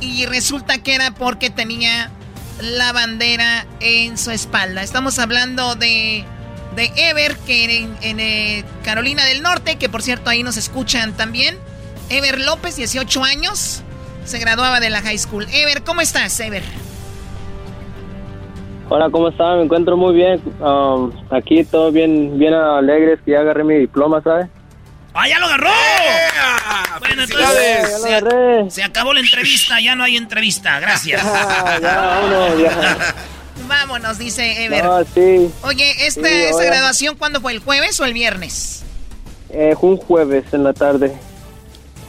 Y 0.00 0.24
resulta 0.26 0.78
que 0.78 0.94
era 0.94 1.10
porque 1.10 1.50
tenía 1.50 2.10
la 2.60 2.92
bandera 2.92 3.66
en 3.80 4.16
su 4.16 4.30
espalda. 4.30 4.82
Estamos 4.82 5.18
hablando 5.18 5.74
de, 5.74 6.24
de 6.78 6.92
Ever, 6.94 7.36
que 7.38 7.78
en, 7.78 7.96
en 8.02 8.20
eh, 8.20 8.64
Carolina 8.84 9.24
del 9.24 9.42
Norte, 9.42 9.76
que 9.76 9.88
por 9.88 10.00
cierto 10.00 10.30
ahí 10.30 10.44
nos 10.44 10.56
escuchan 10.56 11.12
también. 11.16 11.58
Ever 12.08 12.40
López, 12.40 12.76
18 12.76 13.24
años, 13.24 13.82
se 14.24 14.38
graduaba 14.38 14.78
de 14.78 14.88
la 14.88 15.02
high 15.02 15.18
school. 15.18 15.44
Ever, 15.52 15.82
¿cómo 15.82 16.00
estás, 16.00 16.38
Ever? 16.38 16.62
Hola, 18.88 19.10
¿cómo 19.10 19.28
están? 19.28 19.58
Me 19.58 19.64
encuentro 19.64 19.96
muy 19.96 20.14
bien. 20.14 20.40
Um, 20.60 21.10
aquí 21.30 21.64
todo 21.64 21.90
bien, 21.90 22.38
bien 22.38 22.54
alegres 22.54 23.18
que 23.24 23.32
ya 23.32 23.40
agarré 23.40 23.64
mi 23.64 23.74
diploma, 23.74 24.22
¿sabes? 24.22 24.46
¡Ah, 25.14 25.28
ya 25.28 25.40
lo 25.40 25.46
agarró! 25.46 25.70
Bueno, 27.00 27.24
entonces 27.24 28.02
se, 28.02 28.70
se 28.70 28.82
acabó 28.84 29.12
la 29.12 29.20
entrevista, 29.20 29.80
ya 29.80 29.96
no 29.96 30.04
hay 30.04 30.16
entrevista, 30.16 30.78
gracias. 30.78 31.22
ya, 31.82 31.96
vámonos, 31.96 32.60
ya. 32.60 32.98
Vámonos, 33.68 34.18
dice 34.18 34.64
Ever. 34.64 34.84
No, 34.84 35.04
sí. 35.04 35.50
Oye, 35.62 36.06
¿esta, 36.06 36.26
Sí, 36.28 36.34
¿esta 36.34 36.56
oiga. 36.56 36.70
graduación 36.70 37.16
cuándo 37.16 37.40
fue? 37.40 37.52
¿El 37.52 37.58
jueves 37.60 38.00
o 38.00 38.04
el 38.04 38.14
viernes? 38.14 38.82
Eh, 39.50 39.74
fue 39.78 39.90
un 39.90 39.96
jueves 39.98 40.44
en 40.52 40.64
la 40.64 40.72
tarde. 40.72 41.12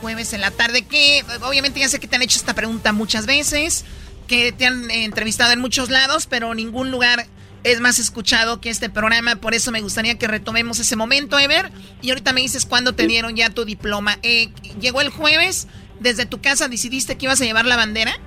Jueves 0.01 0.33
en 0.33 0.41
la 0.41 0.51
tarde, 0.51 0.83
que 0.83 1.23
obviamente 1.41 1.79
ya 1.79 1.89
sé 1.89 1.99
que 1.99 2.07
te 2.07 2.15
han 2.15 2.21
hecho 2.21 2.39
esta 2.39 2.53
pregunta 2.53 2.93
muchas 2.93 3.25
veces, 3.25 3.83
que 4.27 4.51
te 4.53 4.65
han 4.65 4.89
eh, 4.89 5.03
entrevistado 5.03 5.51
en 5.51 5.59
muchos 5.59 5.89
lados, 5.89 6.25
pero 6.25 6.53
ningún 6.55 6.89
lugar 6.91 7.27
es 7.65 7.81
más 7.81 7.99
escuchado 7.99 8.61
que 8.61 8.69
este 8.69 8.89
programa, 8.89 9.35
por 9.35 9.53
eso 9.53 9.71
me 9.71 9.81
gustaría 9.81 10.17
que 10.17 10.27
retomemos 10.27 10.79
ese 10.79 10.95
momento, 10.95 11.37
Ever. 11.37 11.69
Y 12.01 12.09
ahorita 12.11 12.31
me 12.31 12.39
dices 12.39 12.65
cuándo 12.65 12.93
te 12.95 13.05
dieron 13.07 13.35
ya 13.35 13.49
tu 13.49 13.65
diploma. 13.65 14.17
Eh, 14.23 14.49
llegó 14.79 15.01
el 15.01 15.09
jueves, 15.09 15.67
desde 15.99 16.25
tu 16.25 16.39
casa 16.39 16.69
decidiste 16.69 17.17
que 17.17 17.25
ibas 17.25 17.41
a 17.41 17.43
llevar 17.43 17.65
la 17.65 17.75
bandera. 17.75 18.17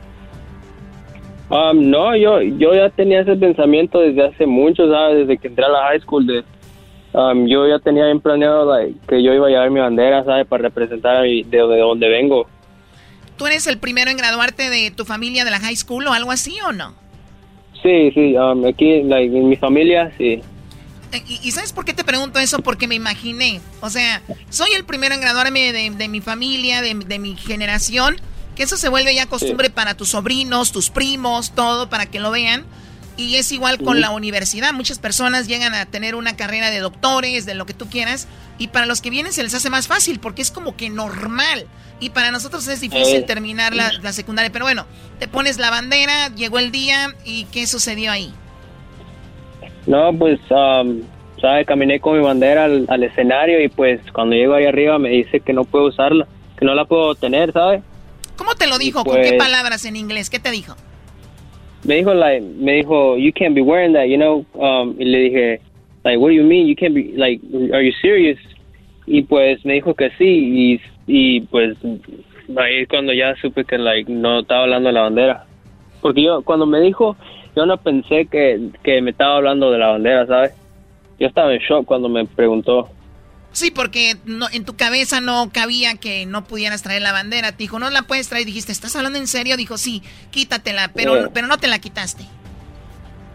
Um, 1.53 1.91
no, 1.91 2.17
yo, 2.17 2.41
yo 2.41 2.75
ya 2.75 2.89
tenía 2.89 3.21
ese 3.21 3.37
pensamiento 3.37 4.01
desde 4.01 4.27
hace 4.27 4.47
mucho, 4.47 4.91
¿sabes? 4.91 5.19
Desde 5.19 5.37
que 5.37 5.49
entré 5.49 5.67
a 5.67 5.69
la 5.69 5.83
high 5.89 6.01
school. 6.01 6.27
De, 6.27 6.43
um, 7.13 7.47
yo 7.47 7.69
ya 7.69 7.79
tenía 7.79 8.07
bien 8.07 8.21
planeado 8.23 8.65
like, 8.75 8.99
que 9.07 9.23
yo 9.23 9.35
iba 9.35 9.49
a 9.49 9.51
llevar 9.51 9.71
mi 9.71 9.81
bandera, 9.81 10.25
¿sabes? 10.25 10.47
Para 10.47 10.63
representar 10.63 11.17
a 11.17 11.23
mi- 11.23 11.43
de, 11.43 11.59
de 11.59 11.79
donde 11.79 12.09
vengo. 12.09 12.47
¿Tú 13.37 13.47
eres 13.47 13.67
el 13.67 13.77
primero 13.77 14.11
en 14.11 14.17
graduarte 14.17 14.71
de 14.71 14.91
tu 14.93 15.05
familia 15.05 15.45
de 15.45 15.51
la 15.51 15.61
high 15.61 15.77
school 15.77 16.07
o 16.07 16.13
algo 16.15 16.31
así 16.31 16.57
o 16.67 16.73
no? 16.73 16.95
Sí, 17.83 18.11
sí, 18.15 18.35
um, 18.37 18.65
aquí 18.65 19.03
like, 19.03 19.37
en 19.37 19.49
mi 19.51 19.57
familia, 19.57 20.11
sí. 20.17 20.41
Eh, 21.13 21.23
¿Y, 21.29 21.41
y 21.47 21.51
sabes 21.51 21.75
por 21.75 21.85
qué 21.85 21.93
te 21.93 22.05
pregunto 22.05 22.39
eso? 22.39 22.61
Porque 22.61 22.89
me 22.89 22.95
imaginé. 22.95 23.61
O 23.83 23.91
sea, 23.91 24.23
soy 24.49 24.71
el 24.75 24.85
primero 24.85 25.15
en 25.15 25.21
graduarme 25.21 25.71
de, 25.75 25.91
de 25.91 26.09
mi 26.09 26.23
familia, 26.23 26.81
de, 26.81 26.95
de 26.95 27.19
mi 27.19 27.37
generación. 27.37 28.17
Que 28.57 28.65
eso 28.65 28.77
se 28.77 28.89
vuelve 28.89 29.15
ya 29.15 29.27
costumbre 29.27 29.71
para 29.71 29.95
tus 29.95 30.11
sobrinos, 30.11 30.73
tus 30.73 30.91
primos, 30.91 31.53
todo, 31.55 31.89
para 31.89 32.07
que 32.07 32.21
lo 32.21 32.31
vean. 32.31 32.65
Y 33.17 33.37
es 33.37 33.53
igual 33.53 33.79
con 33.79 34.01
la 34.01 34.11
universidad. 34.11 34.73
Muchas 34.73 34.99
personas 34.99 35.47
llegan 35.47 35.75
a 35.75 35.85
tener 35.87 36.15
una 36.15 36.35
carrera 36.37 36.71
de 36.71 36.81
doctores, 36.81 37.45
de 37.47 37.55
lo 37.55 37.67
que 37.67 37.75
tú 37.75 37.89
quieras. 37.89 38.27
Y 38.59 38.69
para 38.69 38.87
los 38.87 39.01
que 39.03 39.11
vienen 39.11 39.33
se 39.33 39.43
les 39.43 39.55
hace 39.55 39.71
más 39.71 39.87
fácil 39.87 40.19
porque 40.19 40.43
es 40.43 40.51
como 40.51 40.77
que 40.77 40.89
normal. 40.91 41.67
Y 42.01 42.11
para 42.11 42.31
nosotros 42.31 42.67
es 42.69 42.81
difícil 42.81 43.19
Eh. 43.19 43.23
terminar 43.23 43.75
la, 43.75 43.93
la 44.03 44.13
secundaria. 44.13 44.51
Pero 44.51 44.65
bueno, 44.65 44.87
te 45.19 45.29
pones 45.29 45.59
la 45.59 45.71
bandera, 45.71 46.29
llegó 46.35 46.59
el 46.59 46.73
día 46.73 47.15
y 47.25 47.45
¿qué 47.47 47.67
sucedió 47.67 48.13
ahí? 48.13 48.33
No, 49.87 50.13
pues, 50.17 50.39
um, 50.51 51.01
¿sabes? 51.41 51.67
Caminé 51.67 52.01
con 52.01 52.17
mi 52.17 52.25
bandera 52.25 52.65
al, 52.65 52.87
al 52.89 53.03
escenario 53.03 53.63
y 53.63 53.69
pues 53.69 54.01
cuando 54.13 54.37
llego 54.37 54.55
ahí 54.55 54.67
arriba 54.67 54.99
me 54.99 55.11
dice 55.11 55.41
que 55.41 55.53
no 55.53 55.65
puedo 55.65 55.87
usarla, 55.87 56.27
que 56.59 56.65
no 56.65 56.75
la 56.75 56.85
puedo 56.85 57.15
tener, 57.15 57.53
¿sabes? 57.53 57.83
¿Cómo 58.43 58.57
te 58.57 58.67
lo 58.67 58.77
dijo? 58.77 59.05
¿Con 59.05 59.15
pues- 59.15 59.31
qué 59.31 59.37
palabras 59.39 59.85
en 59.85 59.95
inglés? 59.95 60.29
¿Qué 60.29 60.41
te 60.41 60.51
dijo? 60.51 60.75
me 61.85 61.97
dijo 61.97 62.13
like 62.15 62.41
me 62.59 62.75
dijo 62.75 63.17
you 63.17 63.33
can't 63.33 63.55
be 63.57 63.61
wearing 63.61 63.93
that 63.93 64.07
you 64.07 64.17
know 64.17 64.45
um 64.55 64.95
y 65.01 65.05
le 65.05 65.19
dije 65.19 65.61
like 66.05 66.17
what 66.17 66.29
do 66.29 66.35
you 66.35 66.45
mean 66.45 66.69
you 66.69 66.77
can't 66.77 66.95
be 66.95 67.13
like 67.17 67.41
are 67.73 67.85
you 67.85 67.93
serious 68.01 68.39
y 69.07 69.23
pues 69.23 69.65
me 69.65 69.75
dijo 69.75 69.93
que 69.95 70.11
sí 70.11 70.25
y, 70.25 70.81
y 71.09 71.41
pues 71.41 71.77
ahí 72.57 72.83
es 72.83 72.89
cuando 72.89 73.13
ya 73.13 73.35
supe 73.43 73.65
que 73.65 73.79
like 73.79 74.11
no 74.13 74.41
estaba 74.41 74.63
hablando 74.63 74.91
de 74.91 74.93
la 74.93 75.03
bandera 75.03 75.45
porque 76.01 76.23
yo 76.23 76.43
cuando 76.43 76.67
me 76.67 76.81
dijo 76.81 77.17
yo 77.57 77.67
no 77.67 77.77
pensé 77.77 78.27
que, 78.27 78.71
que 78.85 79.03
me 79.03 79.11
estaba 79.11 79.39
hablando 79.39 79.73
de 79.73 79.79
la 79.79 79.89
bandera 79.89 80.27
sabes 80.27 80.53
yo 81.19 81.27
estaba 81.27 81.53
en 81.53 81.61
shock 81.61 81.85
cuando 81.85 82.09
me 82.09 82.25
preguntó 82.27 82.89
Sí, 83.53 83.71
porque 83.71 84.17
no, 84.25 84.47
en 84.53 84.65
tu 84.65 84.77
cabeza 84.77 85.21
no 85.21 85.51
cabía 85.53 85.95
que 85.97 86.27
no 86.27 86.45
pudieras 86.45 86.83
traer 86.83 87.03
la 87.03 87.13
bandera. 87.13 87.53
Te 87.53 87.59
dijo, 87.59 87.79
no 87.79 87.91
la 87.91 88.03
puedes 88.03 88.29
traer. 88.29 88.47
Dijiste, 88.47 88.73
¿estás 88.73 88.97
hablando 88.97 89.19
en 89.19 89.27
serio? 89.27 89.57
Dijo, 89.57 89.77
sí, 89.79 90.03
quítatela, 90.31 90.91
pero, 90.95 91.31
pero 91.35 91.47
no 91.47 91.59
te 91.59 91.69
la 91.69 91.79
quitaste. 91.79 92.25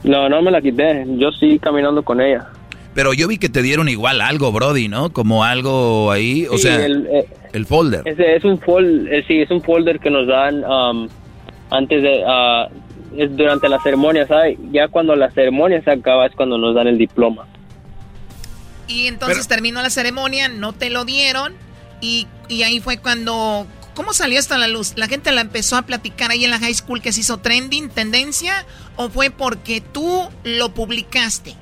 No, 0.03 0.27
no 0.29 0.41
me 0.41 0.51
la 0.51 0.61
quité. 0.61 1.05
Yo 1.17 1.31
sí 1.31 1.59
caminando 1.59 2.03
con 2.03 2.19
ella. 2.21 2.47
Pero 2.93 3.13
yo 3.13 3.27
vi 3.27 3.37
que 3.37 3.49
te 3.49 3.61
dieron 3.61 3.89
igual 3.89 4.21
algo, 4.21 4.51
Brody, 4.51 4.87
¿no? 4.87 5.11
Como 5.13 5.43
algo 5.43 6.11
ahí, 6.11 6.47
o 6.49 6.57
Sí, 6.57 6.63
sea, 6.63 6.83
el, 6.83 7.05
eh, 7.07 7.27
el 7.53 7.65
folder. 7.67 8.01
Ese 8.05 8.35
es 8.35 8.43
un 8.43 8.59
fol, 8.59 9.07
eh, 9.11 9.23
sí, 9.27 9.39
es 9.39 9.51
un 9.51 9.61
folder 9.61 9.99
que 9.99 10.09
nos 10.09 10.25
dan 10.25 10.63
um, 10.65 11.07
antes 11.69 12.01
de, 12.01 12.23
ah, 12.25 12.67
es 13.15 13.37
durante 13.37 13.69
la 13.69 13.79
ceremonia, 13.83 14.25
¿sabes? 14.25 14.57
Ya 14.71 14.87
cuando 14.87 15.15
la 15.15 15.29
ceremonia 15.29 15.79
se 15.83 15.91
acaba 15.91 16.25
es 16.25 16.33
cuando 16.35 16.57
nos 16.57 16.73
dan 16.73 16.87
el 16.87 16.97
diploma. 16.97 17.45
Y 18.87 19.07
entonces 19.07 19.47
terminó 19.47 19.81
la 19.81 19.89
ceremonia, 19.89 20.47
no 20.47 20.73
te 20.73 20.89
lo 20.89 21.05
dieron. 21.05 21.53
Y, 22.01 22.27
y 22.47 22.63
ahí 22.63 22.79
fue 22.79 22.97
cuando. 22.97 23.65
¿Cómo 23.93 24.13
salió 24.13 24.37
esto 24.37 24.53
a 24.53 24.59
la 24.59 24.67
luz? 24.67 24.93
¿La 24.95 25.07
gente 25.07 25.31
la 25.31 25.41
empezó 25.41 25.75
a 25.75 25.81
platicar 25.81 26.29
ahí 26.29 26.45
en 26.45 26.51
la 26.51 26.59
high 26.59 26.73
school 26.73 27.01
que 27.01 27.11
se 27.11 27.21
hizo 27.21 27.39
trending, 27.39 27.89
tendencia? 27.89 28.65
¿O 28.95 29.09
fue 29.09 29.31
porque 29.31 29.81
tú 29.81 30.29
lo 30.43 30.69
publicaste? 30.69 31.55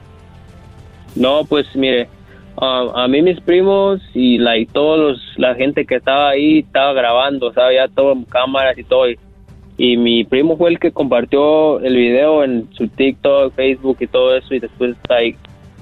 No, 1.15 1.45
pues 1.45 1.65
mire, 1.76 2.09
ah, 2.57 2.91
a 2.93 3.07
mí 3.07 3.21
mis 3.21 3.39
primos 3.39 4.01
y 4.13 4.38
like, 4.38 4.69
todos 4.73 4.99
los, 4.99 5.21
la 5.38 5.55
gente 5.55 5.86
que 5.86 5.95
estaba 5.95 6.32
ahí 6.32 6.59
estaba 6.59 6.91
grabando, 6.91 7.53
¿sabes? 7.53 7.78
Ya 7.78 7.88
todo 7.88 8.11
en 8.11 8.26
cámaras 8.26 8.78
y 8.78 8.84
todo. 8.84 9.09
Y, 9.09 9.17
y 9.78 9.95
mi 9.95 10.26
primo 10.26 10.57
fue 10.57 10.71
el 10.71 10.80
que 10.80 10.91
compartió 10.91 11.80
el 11.80 11.95
video 11.95 12.43
en 12.43 12.67
su 12.73 12.89
TikTok, 12.89 13.55
Facebook 13.55 13.97
y 14.01 14.07
todo 14.07 14.36
eso. 14.36 14.53
Y 14.53 14.59
después 14.59 14.97
like, 15.07 15.39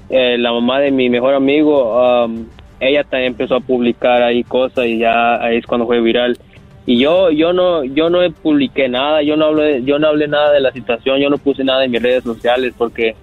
eh, 0.10 0.38
la 0.38 0.52
mamá 0.52 0.80
de 0.80 0.92
mi 0.92 1.10
mejor 1.10 1.34
amigo, 1.34 2.26
um, 2.26 2.46
ella 2.80 3.04
también 3.04 3.34
empezó 3.34 3.56
a 3.56 3.60
publicar 3.60 4.22
ahí 4.22 4.44
cosas 4.44 4.86
y 4.86 5.00
ya 5.00 5.36
ahí 5.42 5.58
es 5.58 5.66
cuando 5.66 5.86
fue 5.86 6.02
viral. 6.02 6.38
Y 6.86 7.00
yo 7.00 7.32
yo 7.32 7.54
no 7.54 7.84
yo 7.84 8.10
no 8.10 8.20
publiqué 8.42 8.90
nada, 8.90 9.22
yo 9.24 9.38
no 9.38 9.46
hablé 9.46 9.84
yo 9.84 10.00
no 10.00 10.08
hablé 10.08 10.28
nada 10.28 10.52
de 10.52 10.60
la 10.60 10.72
situación, 10.72 11.20
yo 11.20 11.30
no 11.30 11.38
puse 11.38 11.64
nada 11.64 11.86
en 11.86 11.92
mis 11.92 12.02
redes 12.02 12.24
sociales 12.24 12.74
porque 12.78 13.16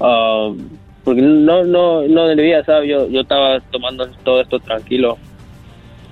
um, 0.00 0.58
porque 1.04 1.22
no 1.22 1.62
no 1.64 2.02
no 2.02 2.26
debía, 2.26 2.64
¿sabes? 2.64 2.90
Yo 2.90 3.08
yo 3.08 3.20
estaba 3.20 3.60
tomando 3.70 4.08
todo 4.24 4.40
esto 4.40 4.58
tranquilo. 4.58 5.18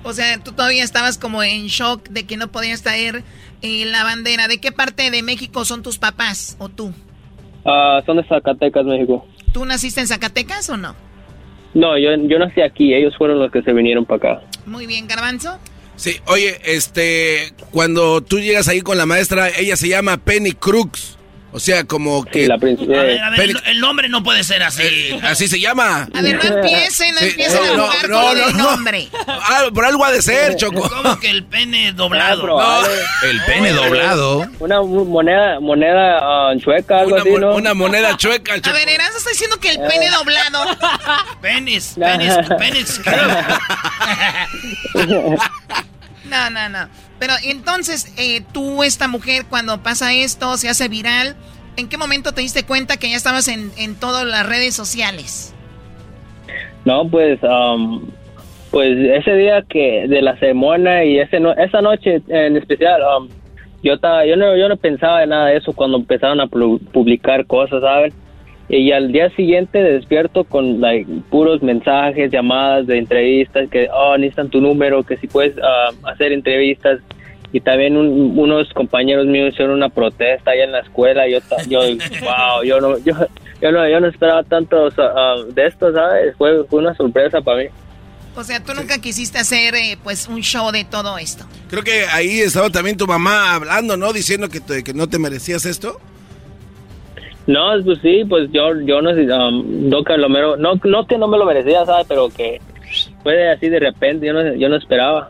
O 0.05 0.13
sea, 0.13 0.37
tú 0.37 0.51
todavía 0.53 0.83
estabas 0.83 1.17
como 1.17 1.41
en 1.43 1.65
shock 1.65 2.07
de 2.09 2.25
que 2.25 2.37
no 2.37 2.47
podías 2.47 2.83
traer 2.83 3.23
eh, 3.63 3.85
la 3.85 4.03
bandera. 4.03 4.47
¿De 4.47 4.59
qué 4.61 4.71
parte 4.71 5.09
de 5.09 5.23
México 5.23 5.65
son 5.65 5.81
tus 5.81 5.97
papás 5.97 6.55
o 6.59 6.69
tú? 6.69 6.93
Ah, 7.65 8.01
son 8.05 8.17
de 8.17 8.23
Zacatecas, 8.23 8.85
México. 8.85 9.25
¿Tú 9.55 9.63
naciste 9.63 10.01
en 10.01 10.07
Zacatecas 10.07 10.69
o 10.69 10.75
no? 10.75 10.97
No, 11.73 11.97
yo 11.97 12.09
yo 12.27 12.37
nací 12.39 12.59
aquí, 12.59 12.93
ellos 12.93 13.15
fueron 13.17 13.39
los 13.39 13.53
que 13.53 13.61
se 13.61 13.71
vinieron 13.71 14.03
para 14.03 14.33
acá. 14.33 14.45
Muy 14.65 14.85
bien, 14.85 15.07
Garbanzo. 15.07 15.59
Sí, 15.95 16.17
oye, 16.27 16.59
este, 16.65 17.53
cuando 17.71 18.19
tú 18.19 18.41
llegas 18.41 18.67
ahí 18.67 18.81
con 18.81 18.97
la 18.97 19.05
maestra, 19.05 19.47
ella 19.57 19.77
se 19.77 19.87
llama 19.87 20.17
Penny 20.17 20.51
Crux. 20.51 21.17
O 21.55 21.59
sea, 21.61 21.85
como 21.85 22.25
que... 22.25 22.49
la 22.49 22.55
A 22.55 22.57
ver, 22.57 22.77
a 23.21 23.29
ver, 23.29 23.39
el, 23.39 23.57
el 23.65 23.79
nombre 23.79 24.09
no 24.09 24.21
puede 24.21 24.43
ser 24.43 24.61
así. 24.61 25.17
Así 25.23 25.47
se 25.47 25.57
llama. 25.57 26.05
A 26.13 26.21
ver, 26.21 26.35
no 26.35 26.41
empiecen, 26.57 27.15
no 27.15 27.19
Sí, 27.21 27.27
empiecen 27.27 27.63
no, 27.63 27.63
a 27.63 27.77
no, 27.77 27.85
jugar 27.87 28.09
no, 28.09 28.21
con 28.21 28.37
no, 28.37 28.47
el 28.49 28.57
no. 28.57 28.63
nombre. 28.71 29.07
Ah, 29.25 29.63
por 29.73 29.85
algo 29.85 30.03
ha 30.03 30.11
de 30.11 30.21
ser, 30.21 30.57
Choco. 30.57 30.89
Como 30.89 31.17
que 31.17 31.29
el 31.29 31.45
pene 31.45 31.93
doblado. 31.93 32.59
El 33.23 33.41
pene 33.45 33.71
doblado. 33.71 34.45
Una 34.59 34.81
moneda 34.81 35.61
moneda 35.61 36.17
ah, 36.21 36.51
chueca, 36.59 36.99
algo 36.99 37.13
Una, 37.13 37.21
así, 37.21 37.31
¿no? 37.39 37.55
una 37.55 37.73
moneda 37.73 38.17
chueca, 38.17 38.55
A 38.55 38.59
Choco. 38.59 38.75
ver, 38.75 38.89
Eranzo 38.89 39.19
está 39.19 39.29
diciendo 39.29 39.57
que 39.57 39.69
el 39.69 39.79
pene 39.79 40.09
doblado. 40.09 40.61
Penis, 41.41 41.95
penis, 41.97 42.33
penis. 42.59 42.99
No, 46.29 46.49
no, 46.49 46.69
no. 46.69 46.87
Pero 47.19 47.33
entonces, 47.43 48.13
eh, 48.17 48.41
tú, 48.53 48.83
esta 48.83 49.07
mujer, 49.07 49.45
cuando 49.49 49.81
pasa 49.83 50.13
esto, 50.13 50.57
se 50.57 50.69
hace 50.69 50.87
viral, 50.87 51.35
¿en 51.77 51.87
qué 51.87 51.97
momento 51.97 52.31
te 52.33 52.41
diste 52.41 52.65
cuenta 52.65 52.97
que 52.97 53.09
ya 53.09 53.15
estabas 53.17 53.47
en, 53.47 53.71
en 53.77 53.95
todas 53.95 54.25
las 54.25 54.45
redes 54.47 54.75
sociales? 54.75 55.53
No, 56.83 57.07
pues, 57.07 57.39
um, 57.43 58.07
pues 58.71 58.97
ese 58.97 59.35
día 59.35 59.63
que 59.67 60.05
de 60.07 60.21
la 60.21 60.37
ceremonia 60.37 61.03
y 61.03 61.19
ese 61.19 61.39
no, 61.39 61.53
esa 61.53 61.81
noche 61.81 62.21
en 62.27 62.57
especial, 62.57 63.01
um, 63.17 63.29
yo 63.83 63.93
estaba, 63.93 64.25
yo 64.25 64.35
no, 64.35 64.55
yo 64.57 64.67
no 64.67 64.77
pensaba 64.77 65.23
en 65.23 65.29
nada 65.29 65.47
de 65.47 65.57
eso 65.57 65.73
cuando 65.73 65.97
empezaron 65.97 66.39
a 66.41 66.45
pu- 66.47 66.79
publicar 66.91 67.45
cosas, 67.45 67.81
¿saben? 67.81 68.13
Y 68.67 68.91
al 68.91 69.11
día 69.11 69.29
siguiente 69.35 69.77
despierto 69.81 70.43
con 70.43 70.81
like, 70.81 71.07
puros 71.29 71.61
mensajes, 71.61 72.31
llamadas 72.31 72.87
de 72.87 72.97
entrevistas, 72.97 73.69
que, 73.69 73.87
oh, 73.93 74.17
necesitan 74.17 74.49
tu 74.49 74.59
número, 74.59 75.03
que 75.03 75.17
si 75.17 75.27
puedes 75.27 75.55
ah, 75.61 75.89
hacer 76.03 76.31
entrevistas. 76.31 76.99
Y 77.51 77.61
también 77.61 77.95
un- 77.95 78.37
unos 78.37 78.67
compañeros 78.73 79.27
míos 79.27 79.53
hicieron 79.53 79.75
una 79.75 79.89
protesta 79.89 80.51
allá 80.51 80.63
en 80.63 80.71
la 80.71 80.79
escuela. 80.79 81.27
Yo, 81.27 81.37
yo 81.67 81.79
wow, 82.21 82.63
yo 82.65 82.81
no, 82.81 82.97
yo, 82.97 83.13
yo 83.61 83.71
no, 83.71 83.87
yo 83.87 83.99
no 83.99 84.07
esperaba 84.07 84.43
tanto 84.43 84.89
ah, 84.97 85.35
de 85.53 85.67
esto, 85.67 85.93
¿sabes? 85.93 86.35
Fue, 86.37 86.65
fue 86.65 86.79
una 86.79 86.95
sorpresa 86.95 87.41
para 87.41 87.59
mí. 87.63 87.69
O 88.35 88.43
sea, 88.43 88.61
tú 88.61 88.73
nunca 88.73 88.97
quisiste 88.99 89.37
hacer, 89.37 89.75
eh, 89.75 89.97
pues, 90.03 90.27
un 90.27 90.41
show 90.41 90.69
de 90.71 90.83
todo 90.83 91.17
esto. 91.17 91.45
Creo 91.69 91.83
que 91.83 92.05
ahí 92.11 92.39
estaba 92.41 92.69
también 92.69 92.97
tu 92.97 93.07
mamá 93.07 93.53
hablando, 93.55 93.95
¿no? 93.95 94.11
Diciendo 94.11 94.49
que, 94.49 94.59
te- 94.59 94.83
que 94.83 94.93
no 94.93 95.07
te 95.07 95.19
merecías 95.19 95.65
esto. 95.65 96.01
No, 97.47 97.71
pues 97.83 97.99
sí, 98.01 98.23
pues 98.27 98.49
yo, 98.51 98.79
yo 98.81 99.01
no 99.01 99.13
sé, 99.13 99.21
um, 99.31 99.89
no, 99.89 100.03
que 100.03 100.17
lo 100.17 100.29
mero- 100.29 100.57
no, 100.57 100.73
no 100.83 101.05
que 101.05 101.17
no 101.17 101.27
me 101.27 101.37
lo 101.37 101.45
merecía, 101.45 101.85
¿sabes? 101.85 102.05
Pero 102.09 102.29
que 102.29 102.59
fue 103.23 103.51
así 103.51 103.69
de 103.69 103.79
repente, 103.79 104.25
yo 104.25 104.33
no, 104.33 104.55
yo 104.55 104.67
no 104.69 104.75
esperaba. 104.77 105.29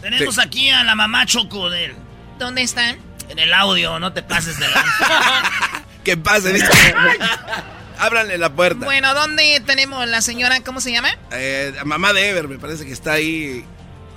Tenemos 0.00 0.38
aquí 0.38 0.68
a 0.70 0.82
la 0.84 0.94
mamá 0.94 1.24
Choco 1.26 1.70
de 1.70 1.86
él. 1.86 1.92
¿Dónde 2.38 2.62
están? 2.62 2.96
En 3.30 3.38
el 3.38 3.54
audio, 3.54 3.98
no 4.00 4.12
te 4.12 4.22
pases 4.22 4.58
de 4.58 4.66
lanza. 4.68 5.84
¿Qué 6.04 6.16
pasa? 6.16 6.48
Dice, 6.50 6.66
Ábranle 7.98 8.36
la 8.38 8.50
puerta. 8.52 8.84
Bueno, 8.84 9.14
¿dónde 9.14 9.62
tenemos 9.64 10.06
la 10.08 10.20
señora, 10.20 10.60
cómo 10.64 10.80
se 10.80 10.90
llama? 10.92 11.10
Eh, 11.32 11.72
mamá 11.84 12.12
de 12.12 12.28
Ever, 12.30 12.48
me 12.48 12.58
parece 12.58 12.84
que 12.84 12.92
está 12.92 13.12
ahí. 13.12 13.64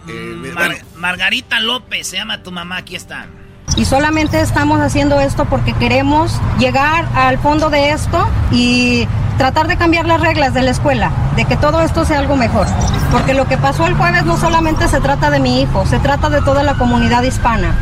eh, 0.09 0.11
Mar- 0.53 0.69
bueno, 0.69 0.85
Margarita 0.95 1.59
López, 1.59 2.07
se 2.07 2.17
llama 2.17 2.41
tu 2.41 2.51
mamá, 2.51 2.77
aquí 2.77 2.95
está. 2.95 3.27
Y 3.75 3.85
solamente 3.85 4.41
estamos 4.41 4.79
haciendo 4.79 5.19
esto 5.19 5.45
porque 5.45 5.73
queremos 5.73 6.39
llegar 6.57 7.07
al 7.15 7.37
fondo 7.37 7.69
de 7.69 7.91
esto 7.91 8.27
y 8.51 9.07
tratar 9.37 9.67
de 9.67 9.77
cambiar 9.77 10.05
las 10.07 10.19
reglas 10.19 10.53
de 10.53 10.63
la 10.63 10.71
escuela, 10.71 11.11
de 11.35 11.45
que 11.45 11.57
todo 11.57 11.81
esto 11.81 12.03
sea 12.05 12.19
algo 12.19 12.35
mejor. 12.35 12.65
Porque 13.11 13.33
lo 13.33 13.47
que 13.47 13.57
pasó 13.57 13.85
el 13.85 13.93
jueves 13.93 14.25
no 14.25 14.37
solamente 14.37 14.87
se 14.87 14.99
trata 14.99 15.29
de 15.29 15.39
mi 15.39 15.61
hijo, 15.61 15.85
se 15.85 15.99
trata 15.99 16.29
de 16.29 16.41
toda 16.41 16.63
la 16.63 16.73
comunidad 16.73 17.21
hispana. 17.23 17.75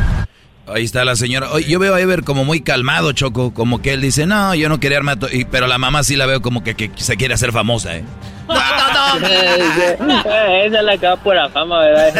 Ahí 0.68 0.84
está 0.84 1.04
la 1.04 1.14
señora. 1.16 1.50
Oye, 1.52 1.66
yo 1.68 1.78
veo 1.78 1.94
a 1.94 2.00
Ever 2.00 2.24
como 2.24 2.44
muy 2.44 2.60
calmado, 2.60 3.12
Choco. 3.12 3.54
Como 3.54 3.80
que 3.82 3.92
él 3.92 4.00
dice, 4.00 4.26
no, 4.26 4.54
yo 4.54 4.68
no 4.68 4.80
quería 4.80 4.98
armar... 4.98 5.16
to-", 5.18 5.28
y- 5.32 5.44
Pero 5.44 5.66
la 5.68 5.78
mamá 5.78 6.02
sí 6.02 6.16
la 6.16 6.26
veo 6.26 6.42
como 6.42 6.64
que, 6.64 6.74
que 6.74 6.90
se 6.96 7.16
quiere 7.16 7.34
hacer 7.34 7.52
famosa, 7.52 7.96
¿eh? 7.96 8.04
Eh, 9.28 10.66
Esa 10.66 10.78
es 10.78 10.84
la 10.84 10.98
que 10.98 11.06
va 11.06 11.16
por 11.16 11.34
la 11.36 11.48
fama, 11.48 11.80
¿verdad? 11.80 12.14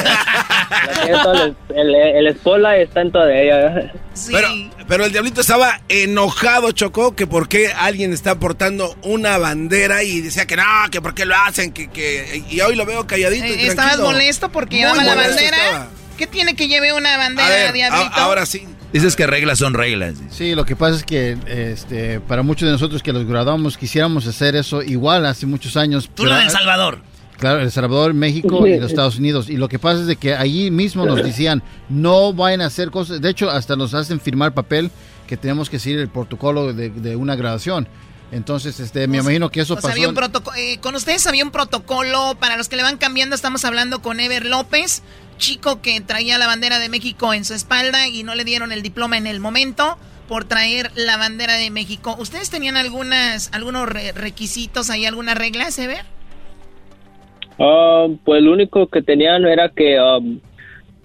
La 1.08 1.22
todo 1.22 1.44
el, 1.44 1.56
el, 1.74 1.94
el 1.94 2.26
espola 2.28 2.76
está 2.76 3.00
en 3.02 3.12
toda 3.12 3.32
ella. 3.32 3.56
¿verdad? 3.56 3.92
Pero, 4.30 4.48
pero 4.88 5.04
el 5.04 5.12
diablito 5.12 5.40
estaba 5.40 5.80
enojado, 5.88 6.72
Chocó, 6.72 7.14
que 7.14 7.26
por 7.26 7.48
qué 7.48 7.72
alguien 7.72 8.12
está 8.12 8.36
portando 8.38 8.96
una 9.02 9.38
bandera 9.38 10.02
y 10.04 10.20
decía 10.20 10.46
que 10.46 10.56
no, 10.56 10.62
que 10.90 11.00
por 11.00 11.14
qué 11.14 11.26
lo 11.26 11.36
hacen, 11.36 11.72
que, 11.72 11.88
que 11.90 12.42
y 12.48 12.60
hoy 12.60 12.76
lo 12.76 12.86
veo 12.86 13.06
calladito. 13.06 13.46
y 13.46 13.50
Eh, 13.50 13.66
¿Estabas 13.66 13.92
tranquilo. 13.96 14.06
molesto 14.12 14.48
porque 14.50 14.76
llevaba 14.78 15.04
la 15.04 15.14
bandera? 15.14 15.56
estaba. 15.56 15.86
¿Qué 16.16 16.26
tiene 16.26 16.54
que 16.56 16.68
lleve 16.68 16.92
una 16.92 17.16
bandera, 17.16 17.46
A 17.46 17.50
ver, 17.50 17.72
Diablito? 17.72 18.14
a- 18.14 18.22
ahora 18.24 18.46
sí. 18.46 18.66
Dices 18.92 19.16
que 19.16 19.26
reglas 19.26 19.58
son 19.58 19.74
reglas. 19.74 20.14
Sí, 20.30 20.54
lo 20.54 20.64
que 20.64 20.76
pasa 20.76 20.96
es 20.96 21.04
que 21.04 21.36
este, 21.46 22.20
para 22.20 22.42
muchos 22.42 22.66
de 22.66 22.72
nosotros 22.72 23.02
que 23.02 23.12
los 23.12 23.26
graduamos 23.26 23.76
quisiéramos 23.76 24.26
hacer 24.26 24.56
eso 24.56 24.82
igual 24.82 25.26
hace 25.26 25.44
muchos 25.44 25.76
años. 25.76 26.08
Tú 26.14 26.24
de 26.24 26.30
El 26.42 26.50
Salvador. 26.50 27.00
Claro, 27.38 27.60
El 27.60 27.70
Salvador, 27.70 28.14
México 28.14 28.66
y 28.66 28.78
los 28.78 28.90
Estados 28.90 29.18
Unidos. 29.18 29.50
Y 29.50 29.58
lo 29.58 29.68
que 29.68 29.78
pasa 29.78 30.00
es 30.00 30.06
de 30.06 30.16
que 30.16 30.34
allí 30.34 30.70
mismo 30.70 31.04
nos 31.04 31.22
decían, 31.22 31.62
no 31.90 32.32
vayan 32.32 32.62
a 32.62 32.66
hacer 32.66 32.90
cosas. 32.90 33.20
De 33.20 33.28
hecho, 33.28 33.50
hasta 33.50 33.76
nos 33.76 33.92
hacen 33.92 34.20
firmar 34.20 34.54
papel 34.54 34.90
que 35.26 35.36
tenemos 35.36 35.68
que 35.68 35.78
seguir 35.78 35.98
el 35.98 36.08
protocolo 36.08 36.72
de, 36.72 36.88
de 36.88 37.16
una 37.16 37.36
graduación. 37.36 37.86
Entonces, 38.32 38.80
este, 38.80 39.06
me 39.06 39.18
imagino 39.18 39.50
que 39.50 39.60
eso 39.60 39.74
O 39.74 39.76
sea, 39.76 39.82
pasó. 39.82 39.92
había 39.92 40.08
un 40.08 40.14
protoco- 40.14 40.52
eh, 40.56 40.78
con 40.80 40.94
ustedes 40.94 41.26
había 41.26 41.44
un 41.44 41.50
protocolo, 41.50 42.36
para 42.40 42.56
los 42.56 42.68
que 42.68 42.76
le 42.76 42.82
van 42.82 42.96
cambiando, 42.96 43.36
estamos 43.36 43.64
hablando 43.64 44.00
con 44.00 44.18
Ever 44.18 44.46
López, 44.46 45.02
chico 45.38 45.80
que 45.82 46.00
traía 46.00 46.38
la 46.38 46.46
bandera 46.46 46.78
de 46.78 46.88
México 46.88 47.34
en 47.34 47.44
su 47.44 47.54
espalda 47.54 48.08
y 48.08 48.22
no 48.22 48.34
le 48.34 48.44
dieron 48.44 48.72
el 48.72 48.82
diploma 48.82 49.18
en 49.18 49.26
el 49.26 49.40
momento 49.40 49.96
por 50.28 50.44
traer 50.44 50.90
la 50.96 51.16
bandera 51.16 51.54
de 51.54 51.70
México. 51.70 52.16
¿Ustedes 52.18 52.50
tenían 52.50 52.76
algunas, 52.76 53.52
algunos 53.54 53.88
re- 53.88 54.12
requisitos 54.12 54.90
ahí, 54.90 55.06
algunas 55.06 55.36
reglas, 55.38 55.78
Ever? 55.78 56.04
Ah, 57.58 58.06
pues 58.24 58.42
lo 58.42 58.52
único 58.52 58.88
que 58.88 59.02
tenían 59.02 59.46
era 59.46 59.68
que 59.68 59.98
um, 60.00 60.40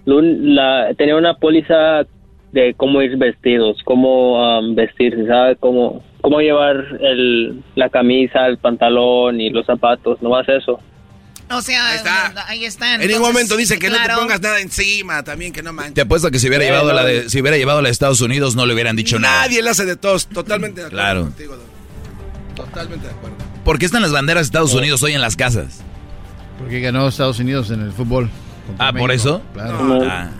la, 0.04 0.92
tenía 0.98 1.16
una 1.16 1.34
póliza 1.34 2.04
de 2.50 2.74
cómo 2.74 3.00
ir 3.00 3.16
vestidos, 3.16 3.78
cómo 3.84 4.58
um, 4.58 4.74
vestirse, 4.74 5.26
¿sabes? 5.26 5.56
Cómo, 5.60 6.04
cómo 6.20 6.40
llevar 6.40 6.84
el, 7.00 7.62
la 7.76 7.88
camisa, 7.88 8.46
el 8.46 8.58
pantalón 8.58 9.40
y 9.40 9.50
los 9.50 9.64
zapatos, 9.64 10.20
nomás 10.20 10.48
eso. 10.48 10.80
O 11.52 11.62
sea, 11.62 11.88
ahí, 11.88 11.96
está. 11.96 12.48
ahí 12.48 12.64
están. 12.64 13.02
En 13.02 13.08
ningún 13.08 13.26
momento 13.26 13.56
dice 13.56 13.78
que 13.78 13.90
no 13.90 13.96
te 13.96 14.14
pongas 14.14 14.40
nada 14.40 14.60
encima, 14.60 15.22
también 15.22 15.52
que 15.52 15.62
no 15.62 15.72
manches. 15.72 15.94
Te 15.94 16.00
apuesto 16.02 16.30
que 16.30 16.38
si 16.38 16.48
hubiera, 16.48 16.64
llevado 16.64 16.92
la 16.92 17.04
de, 17.04 17.28
si 17.28 17.40
hubiera 17.40 17.56
llevado 17.56 17.82
la 17.82 17.88
de 17.88 17.92
Estados 17.92 18.20
Unidos 18.20 18.56
no 18.56 18.66
le 18.66 18.74
hubieran 18.74 18.96
dicho 18.96 19.18
nada. 19.18 19.42
Nadie 19.42 19.62
le 19.62 19.70
hace 19.70 19.84
de 19.84 19.96
todos, 19.96 20.26
totalmente 20.26 20.80
de 20.80 20.86
acuerdo 20.86 21.04
claro. 21.04 21.22
contigo. 21.22 21.58
Totalmente 22.54 23.06
de 23.06 23.12
acuerdo. 23.12 23.36
¿Por 23.64 23.78
qué 23.78 23.86
están 23.86 24.02
las 24.02 24.12
banderas 24.12 24.42
de 24.42 24.46
Estados 24.46 24.74
Unidos 24.74 25.02
hoy 25.02 25.12
en 25.12 25.20
las 25.20 25.36
casas? 25.36 25.80
Porque 26.58 26.80
ganó 26.80 27.08
Estados 27.08 27.38
Unidos 27.38 27.70
en 27.70 27.80
el 27.80 27.92
fútbol. 27.92 28.30
Ah, 28.78 28.92
¿por 28.92 29.10
eso? 29.10 29.42
Claro. 29.52 30.00
Ah. 30.08 30.30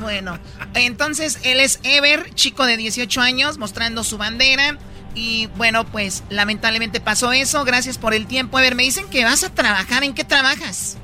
Bueno, 0.00 0.38
entonces 0.74 1.38
él 1.42 1.60
es 1.60 1.80
Ever, 1.82 2.32
chico 2.34 2.64
de 2.66 2.76
18 2.76 3.20
años, 3.20 3.58
mostrando 3.58 4.04
su 4.04 4.16
bandera. 4.16 4.78
Y 5.18 5.48
bueno, 5.56 5.84
pues 5.84 6.22
lamentablemente 6.30 7.00
pasó 7.00 7.32
eso. 7.32 7.64
Gracias 7.64 7.98
por 7.98 8.14
el 8.14 8.28
tiempo. 8.28 8.56
Ever, 8.60 8.76
me 8.76 8.84
dicen 8.84 9.10
que 9.10 9.24
vas 9.24 9.42
a 9.42 9.52
trabajar. 9.52 10.04
¿En 10.04 10.14
qué 10.14 10.22
trabajas? 10.22 10.96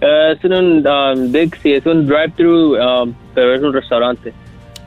Eh, 0.00 0.34
es 0.36 0.44
un 0.44 0.84
um, 0.84 1.30
Dixie, 1.30 1.76
es 1.76 1.86
un 1.86 2.06
drive-thru, 2.06 2.74
um, 2.74 3.14
pero 3.36 3.54
es 3.54 3.62
un 3.62 3.72
restaurante. 3.72 4.32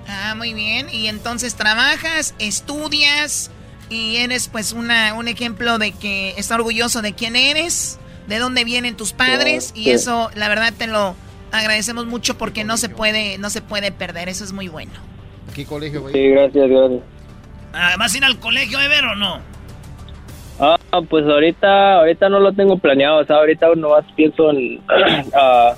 Ah, 0.09 0.35
muy 0.35 0.53
bien. 0.53 0.87
Y 0.91 1.07
entonces 1.07 1.55
trabajas, 1.55 2.35
estudias 2.37 3.49
y 3.89 4.17
eres 4.17 4.49
pues 4.49 4.73
una, 4.73 5.13
un 5.13 5.29
ejemplo 5.29 5.77
de 5.77 5.93
que 5.93 6.33
está 6.37 6.55
orgulloso 6.55 7.01
de 7.01 7.13
quién 7.13 7.37
eres, 7.37 7.97
de 8.27 8.39
dónde 8.39 8.65
vienen 8.65 8.97
tus 8.97 9.13
padres 9.13 9.71
y 9.73 9.91
eso 9.91 10.29
la 10.35 10.49
verdad 10.49 10.73
te 10.77 10.87
lo 10.87 11.15
agradecemos 11.51 12.05
mucho 12.05 12.37
porque 12.37 12.63
no 12.63 12.77
se 12.77 12.87
puede 12.87 13.37
no 13.37 13.49
se 13.49 13.61
puede 13.61 13.91
perder, 13.91 14.29
eso 14.29 14.43
es 14.43 14.53
muy 14.53 14.69
bueno. 14.69 14.93
¿Qué 15.53 15.65
colegio, 15.65 16.07
Sí, 16.09 16.29
gracias, 16.29 16.69
gracias. 16.69 17.01
Ah, 17.73 17.95
¿Vas 17.97 18.13
a 18.13 18.17
ir 18.17 18.23
al 18.25 18.37
colegio, 18.39 18.79
Ever, 18.79 19.05
o 19.05 19.15
no? 19.15 19.39
Ah, 20.59 20.77
pues 21.09 21.25
ahorita, 21.25 21.99
ahorita 21.99 22.29
no 22.29 22.39
lo 22.39 22.51
tengo 22.53 22.77
planeado, 22.77 23.19
o 23.19 23.25
sea, 23.25 23.37
ahorita 23.37 23.67
más 23.75 24.03
pienso 24.15 24.51
en... 24.51 24.79
ah, 25.33 25.73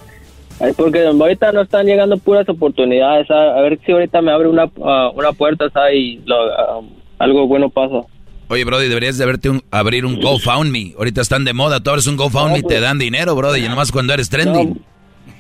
porque 0.77 1.05
ahorita 1.05 1.51
no 1.51 1.61
están 1.61 1.85
llegando 1.85 2.17
puras 2.17 2.47
oportunidades, 2.49 3.29
a, 3.31 3.57
a 3.57 3.61
ver 3.61 3.79
si 3.85 3.91
ahorita 3.91 4.21
me 4.21 4.31
abre 4.31 4.47
una, 4.49 4.69
ah, 4.83 5.09
una 5.15 5.31
puerta, 5.31 5.69
¿sabes? 5.69 5.95
Y 5.95 6.21
lo, 6.25 6.35
ah, 6.35 6.81
algo 7.19 7.47
bueno 7.47 7.69
pasa. 7.69 8.01
Oye, 8.49 8.65
Brody, 8.65 8.87
deberías 8.87 9.17
de 9.17 9.25
verte 9.25 9.49
un- 9.49 9.63
abrir 9.71 10.05
un 10.05 10.19
GoFundMe. 10.19 10.93
Ahorita 10.97 11.21
están 11.21 11.45
de 11.45 11.53
moda, 11.53 11.79
tú 11.79 11.89
abres 11.89 12.05
un 12.07 12.17
GoFundMe 12.17 12.59
y 12.59 12.63
te 12.63 12.79
dan 12.81 12.99
dinero, 12.99 13.35
Brody, 13.35 13.65
y 13.65 13.69
nomás 13.69 13.91
cuando 13.91 14.13
eres 14.13 14.29
trending. 14.29 14.79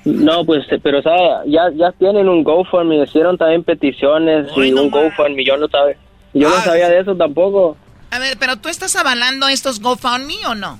No, 0.05 0.45
pues, 0.45 0.65
pero, 0.81 1.01
¿sabes? 1.01 1.21
Ya, 1.47 1.63
ya 1.75 1.91
tienen 1.93 2.27
un 2.29 2.43
GoFundMe, 2.43 3.03
hicieron 3.03 3.37
también 3.37 3.63
peticiones 3.63 4.47
y 4.55 4.71
un 4.73 4.89
GoFundMe, 4.89 5.45
yo 5.45 5.57
no 5.57 5.67
sabe, 5.67 5.97
yo 6.33 6.49
no 6.49 6.55
sabía 6.57 6.89
de 6.89 6.99
eso 6.99 7.15
tampoco. 7.15 7.77
A 8.11 8.19
ver, 8.19 8.37
pero 8.39 8.57
tú 8.57 8.69
estás 8.69 8.95
avalando 8.95 9.47
estos 9.47 9.79
GoFundMe 9.79 10.45
o 10.47 10.55
no? 10.55 10.79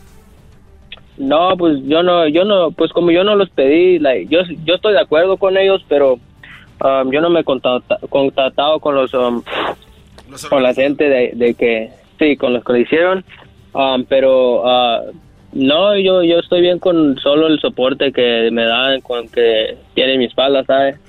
No, 1.18 1.56
pues 1.58 1.78
yo 1.84 2.01
no, 2.01 2.28
yo 2.28 2.43
no, 2.43 2.72
pues 2.72 2.91
como 2.91 3.12
yo 3.12 3.24
no 3.24 3.36
los 3.36 3.49
pedí, 3.49 3.99
like, 3.99 4.28
yo, 4.34 4.41
yo 4.66 4.76
estoy 4.76 4.93
de 4.93 5.01
acuerdo 5.01 5.38
con 5.38 5.58
ellos, 5.58 5.84
pero 5.88 6.14
um, 6.14 7.12
yo 7.12 7.22
no 7.22 7.30
me 7.30 7.41
he 7.41 7.43
contacta- 7.43 7.99
contactado 8.10 8.80
con 8.80 8.95
los, 8.95 9.14
um, 9.14 9.43
con 10.49 10.64
la 10.64 10.74
gente 10.74 11.08
de, 11.10 11.32
de 11.36 11.54
que, 11.54 11.91
sí, 12.18 12.36
con 12.36 12.54
los 12.54 12.64
que 12.64 12.74
lo 12.74 12.78
hicieron, 12.80 13.24
um, 13.74 14.04
pero 14.06 14.68
ah, 14.68 15.01
no, 15.51 15.95
yo, 15.99 16.24
yo 16.24 16.39
estoy 16.39 16.62
bien 16.62 16.80
con 16.80 17.16
solo 17.20 17.45
el 17.45 17.60
soporte 17.60 18.12
que 18.12 18.49
me 18.51 18.66
dan, 18.66 19.01
con 19.01 19.28
que 19.30 19.78
tienen 19.93 20.18
mi 20.18 20.26
espalda, 20.26 20.64
¿sabes? 20.66 20.99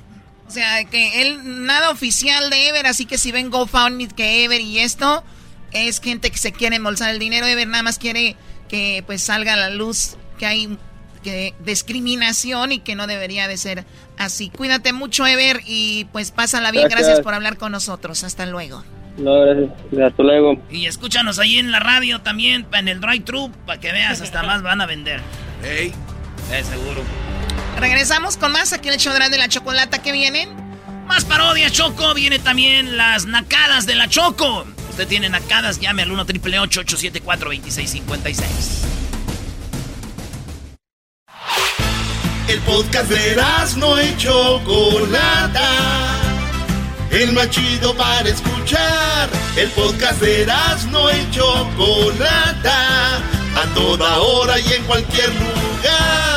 O 0.46 0.50
sea, 0.50 0.84
que 0.84 1.22
él, 1.22 1.64
nada 1.66 1.90
oficial 1.90 2.50
de 2.50 2.68
Ever, 2.68 2.86
así 2.86 3.06
que 3.06 3.18
si 3.18 3.32
ven 3.32 3.50
GoFundMe 3.50 4.08
que 4.08 4.44
Ever 4.44 4.60
y 4.60 4.78
esto, 4.78 5.24
es 5.72 6.00
gente 6.00 6.30
que 6.30 6.38
se 6.38 6.52
quiere 6.52 6.76
embolsar 6.76 7.10
el 7.10 7.18
dinero. 7.18 7.46
Ever 7.46 7.66
nada 7.66 7.82
más 7.82 7.98
quiere 7.98 8.36
que 8.68 9.02
pues 9.06 9.22
salga 9.22 9.54
a 9.54 9.56
la 9.56 9.70
luz 9.70 10.16
que 10.38 10.46
hay 10.46 10.78
que 11.22 11.54
discriminación 11.64 12.72
y 12.72 12.80
que 12.80 12.94
no 12.94 13.06
debería 13.06 13.48
de 13.48 13.56
ser 13.56 13.84
así. 14.18 14.50
Cuídate 14.50 14.92
mucho, 14.92 15.26
Ever, 15.26 15.62
y 15.66 16.06
pues 16.12 16.30
pásala 16.30 16.70
bien. 16.70 16.84
Gracias. 16.84 17.06
Gracias 17.08 17.24
por 17.24 17.34
hablar 17.34 17.56
con 17.56 17.72
nosotros. 17.72 18.22
Hasta 18.22 18.46
luego. 18.46 18.84
No, 19.16 19.40
gracias, 19.40 19.70
hasta 20.10 20.22
luego. 20.22 20.60
Y 20.70 20.86
escúchanos 20.86 21.38
ahí 21.38 21.58
en 21.58 21.72
la 21.72 21.80
radio 21.80 22.20
también, 22.20 22.66
en 22.72 22.88
el 22.88 23.00
drive-thru, 23.00 23.50
para 23.64 23.80
que 23.80 23.92
veas, 23.92 24.20
hasta 24.20 24.42
más 24.44 24.62
van 24.62 24.80
a 24.80 24.86
vender. 24.86 25.20
Ey. 25.64 25.92
Eh, 26.52 26.62
seguro. 26.62 27.02
Regresamos 27.78 28.36
con 28.36 28.52
más 28.52 28.72
aquí 28.72 28.88
en 28.88 28.94
el 28.94 29.00
show 29.00 29.12
de 29.12 29.38
la 29.38 29.48
chocolata 29.48 30.02
que 30.02 30.12
vienen. 30.12 30.48
Más 31.06 31.24
parodias, 31.24 31.72
Choco. 31.72 32.14
Viene 32.14 32.38
también 32.38 32.96
las 32.96 33.26
nacadas 33.26 33.86
de 33.86 33.94
la 33.94 34.08
Choco. 34.08 34.64
Usted 34.90 35.08
tiene 35.08 35.28
nacadas, 35.28 35.80
llame 35.80 36.02
al 36.02 36.12
1 36.12 36.22
888 36.22 36.80
874 36.80 37.50
2656 37.50 38.84
El 42.46 42.60
podcast 42.60 43.10
de 43.10 43.36
no 43.76 44.00
y 44.00 44.16
Chocolata. 44.16 45.70
El 47.10 47.32
más 47.32 47.50
chido 47.50 47.94
para 47.96 48.28
escuchar. 48.28 49.28
El 49.56 49.68
podcast 49.70 50.20
de 50.20 50.46
no 50.90 51.10
y 51.10 51.30
Chocolata. 51.30 53.16
A 53.16 53.74
toda 53.74 54.18
hora 54.18 54.60
y 54.60 54.72
en 54.72 54.84
cualquier 54.84 55.30
lugar. 55.30 56.33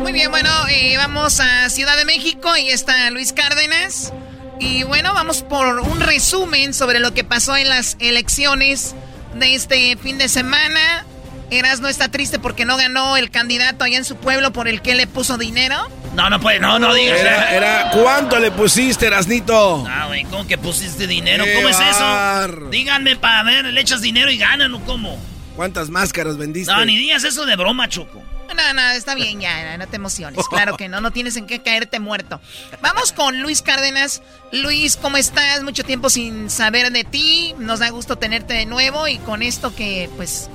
Muy 0.00 0.12
bien, 0.12 0.30
bueno, 0.30 0.50
eh, 0.68 0.96
vamos 0.96 1.40
a 1.40 1.68
Ciudad 1.70 1.96
de 1.96 2.04
México. 2.04 2.50
Ahí 2.50 2.68
está 2.68 3.10
Luis 3.10 3.32
Cárdenas. 3.32 4.12
Y 4.60 4.82
bueno, 4.84 5.12
vamos 5.14 5.42
por 5.42 5.80
un 5.80 6.00
resumen 6.00 6.74
sobre 6.74 7.00
lo 7.00 7.12
que 7.14 7.24
pasó 7.24 7.56
en 7.56 7.68
las 7.68 7.96
elecciones 8.00 8.94
de 9.34 9.54
este 9.54 9.96
fin 9.96 10.18
de 10.18 10.28
semana. 10.28 11.04
Eras 11.50 11.80
no 11.80 11.88
está 11.88 12.08
triste 12.08 12.38
porque 12.38 12.64
no 12.64 12.76
ganó 12.76 13.16
el 13.16 13.30
candidato 13.30 13.84
allá 13.84 13.98
en 13.98 14.04
su 14.04 14.16
pueblo 14.16 14.52
por 14.52 14.68
el 14.68 14.80
que 14.80 14.94
le 14.94 15.06
puso 15.06 15.36
dinero. 15.36 15.88
No, 16.14 16.30
no 16.30 16.40
puede, 16.40 16.60
no, 16.60 16.78
no 16.78 16.94
digas. 16.94 17.20
Era, 17.20 17.54
era, 17.54 17.90
¿cuánto 17.90 18.38
le 18.38 18.50
pusiste, 18.50 19.06
Erasnito? 19.06 19.84
Ah, 19.88 20.06
güey, 20.06 20.24
¿cómo 20.24 20.46
que 20.46 20.56
pusiste 20.56 21.06
dinero? 21.06 21.44
¡Qué 21.44 21.54
¿Cómo 21.54 21.68
es 21.68 21.78
eso? 21.78 22.68
Díganme 22.70 23.16
para 23.16 23.42
ver, 23.42 23.66
le 23.66 23.80
echas 23.80 24.00
dinero 24.00 24.30
y 24.30 24.38
ganan 24.38 24.72
o 24.74 24.80
cómo. 24.84 25.18
¿Cuántas 25.56 25.90
máscaras 25.90 26.36
vendiste? 26.36 26.72
No, 26.72 26.84
ni 26.84 26.96
digas 26.96 27.24
eso 27.24 27.46
de 27.46 27.56
broma, 27.56 27.88
Choco. 27.88 28.22
No, 28.54 28.74
no, 28.74 28.90
está 28.90 29.14
bien 29.14 29.40
ya, 29.40 29.76
no 29.78 29.86
te 29.88 29.96
emociones. 29.96 30.46
Claro 30.48 30.76
que 30.76 30.88
no, 30.88 31.00
no 31.00 31.10
tienes 31.10 31.36
en 31.36 31.46
qué 31.46 31.60
caerte 31.60 31.98
muerto. 31.98 32.40
Vamos 32.80 33.12
con 33.12 33.40
Luis 33.40 33.62
Cárdenas. 33.62 34.22
Luis, 34.52 34.96
¿cómo 34.96 35.16
estás? 35.16 35.62
Mucho 35.62 35.84
tiempo 35.84 36.10
sin 36.10 36.50
saber 36.50 36.92
de 36.92 37.04
ti. 37.04 37.54
Nos 37.58 37.80
da 37.80 37.90
gusto 37.90 38.16
tenerte 38.16 38.54
de 38.54 38.66
nuevo 38.66 39.08
y 39.08 39.18
con 39.18 39.42
esto 39.42 39.74
que, 39.74 40.08
pues, 40.16 40.48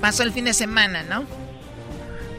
pasó 0.00 0.22
el 0.22 0.32
fin 0.32 0.44
de 0.44 0.54
semana, 0.54 1.02
¿no? 1.02 1.24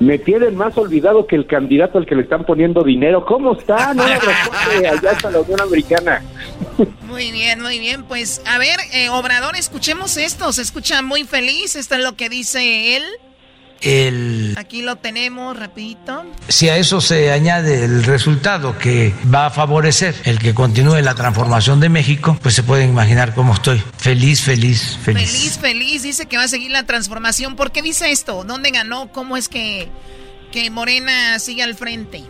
Me 0.02 0.18
tienen 0.18 0.56
más 0.56 0.76
olvidado 0.80 1.28
que 1.28 1.36
el 1.36 1.46
candidato 1.46 2.00
al 2.00 2.08
que 2.08 2.16
le 2.16 2.24
están 2.24 2.44
poniendo 2.44 2.84
dinero. 2.84 3.24
¿Cómo 3.24 3.54
está? 3.54 3.94
No 4.02 4.04
responde 4.04 4.88
allá 4.88 5.12
hasta 5.12 5.30
la 5.30 5.42
Unión 5.42 5.62
Americana. 5.62 6.24
Muy 7.08 7.32
bien, 7.32 7.62
muy 7.62 7.78
bien. 7.78 8.04
Pues, 8.06 8.42
a 8.48 8.58
ver, 8.58 8.80
eh, 8.94 9.10
Obrador, 9.10 9.56
escuchemos 9.56 10.18
esto. 10.18 10.52
Se 10.54 10.64
escucha 10.64 11.04
muy 11.04 11.24
feliz. 11.24 11.76
Esto 11.76 11.96
es 11.96 12.04
lo 12.04 12.16
que 12.16 12.30
dice 12.30 12.98
él. 12.98 13.04
El, 13.82 14.54
Aquí 14.58 14.84
lo 14.84 14.98
tenemos, 14.98 15.58
rapidito. 15.58 16.24
si 16.48 16.70
a 16.70 16.78
eso 16.78 17.02
se 17.02 17.32
añade 17.32 17.84
el 17.84 18.04
resultado 18.04 18.78
que 18.78 19.12
va 19.34 19.48
a 19.48 19.50
favorecer 19.50 20.14
el 20.26 20.38
que 20.38 20.54
continúe 20.54 21.02
la 21.02 21.16
transformación 21.16 21.80
de 21.80 21.90
México, 21.90 22.38
pues 22.42 22.54
se 22.54 22.62
pueden 22.64 22.90
imaginar 22.92 23.34
cómo 23.34 23.54
estoy. 23.54 23.80
Feliz, 23.98 24.44
feliz, 24.44 24.98
feliz. 25.02 25.32
Feliz, 25.32 25.60
feliz. 25.60 26.04
Dice 26.04 26.28
que 26.28 26.38
va 26.38 26.44
a 26.44 26.48
seguir 26.48 26.72
la 26.72 26.86
transformación. 26.86 27.56
¿Por 27.56 27.72
qué 27.72 27.82
dice 27.82 28.12
esto? 28.12 28.44
¿Dónde 28.44 28.70
ganó? 28.70 29.12
¿Cómo 29.12 29.36
es 29.36 29.50
que, 29.50 29.88
que 30.52 30.70
Morena 30.70 31.40
sigue 31.40 31.64
al 31.64 31.74
frente? 31.74 32.22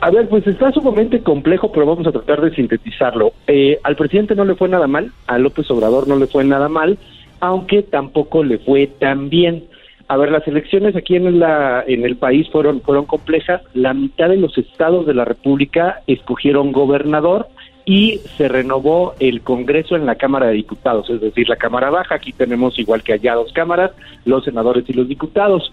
A 0.00 0.10
ver, 0.10 0.28
pues 0.28 0.46
está 0.46 0.70
sumamente 0.72 1.22
complejo, 1.22 1.72
pero 1.72 1.86
vamos 1.86 2.06
a 2.06 2.12
tratar 2.12 2.40
de 2.42 2.54
sintetizarlo. 2.54 3.32
Eh, 3.46 3.80
al 3.82 3.96
presidente 3.96 4.34
no 4.34 4.44
le 4.44 4.54
fue 4.54 4.68
nada 4.68 4.86
mal, 4.86 5.10
a 5.26 5.38
López 5.38 5.68
Obrador 5.70 6.06
no 6.06 6.16
le 6.16 6.26
fue 6.26 6.44
nada 6.44 6.68
mal, 6.68 6.98
aunque 7.40 7.82
tampoco 7.82 8.44
le 8.44 8.58
fue 8.58 8.86
tan 8.86 9.30
bien. 9.30 9.64
A 10.08 10.16
ver, 10.16 10.30
las 10.30 10.46
elecciones 10.46 10.94
aquí 10.94 11.16
en, 11.16 11.40
la, 11.40 11.82
en 11.86 12.04
el 12.04 12.16
país 12.16 12.48
fueron, 12.50 12.80
fueron 12.80 13.06
complejas. 13.06 13.62
La 13.74 13.92
mitad 13.92 14.28
de 14.28 14.36
los 14.36 14.56
estados 14.56 15.04
de 15.06 15.14
la 15.14 15.24
República 15.24 16.02
escogieron 16.06 16.70
gobernador 16.70 17.48
y 17.84 18.20
se 18.36 18.48
renovó 18.48 19.14
el 19.18 19.42
Congreso 19.42 19.96
en 19.96 20.06
la 20.06 20.16
Cámara 20.16 20.46
de 20.46 20.54
Diputados, 20.54 21.08
es 21.10 21.20
decir, 21.20 21.48
la 21.48 21.56
Cámara 21.56 21.90
Baja. 21.90 22.16
Aquí 22.16 22.32
tenemos, 22.32 22.78
igual 22.78 23.02
que 23.02 23.14
allá, 23.14 23.34
dos 23.34 23.52
cámaras, 23.52 23.92
los 24.24 24.44
senadores 24.44 24.84
y 24.88 24.92
los 24.92 25.08
diputados. 25.08 25.72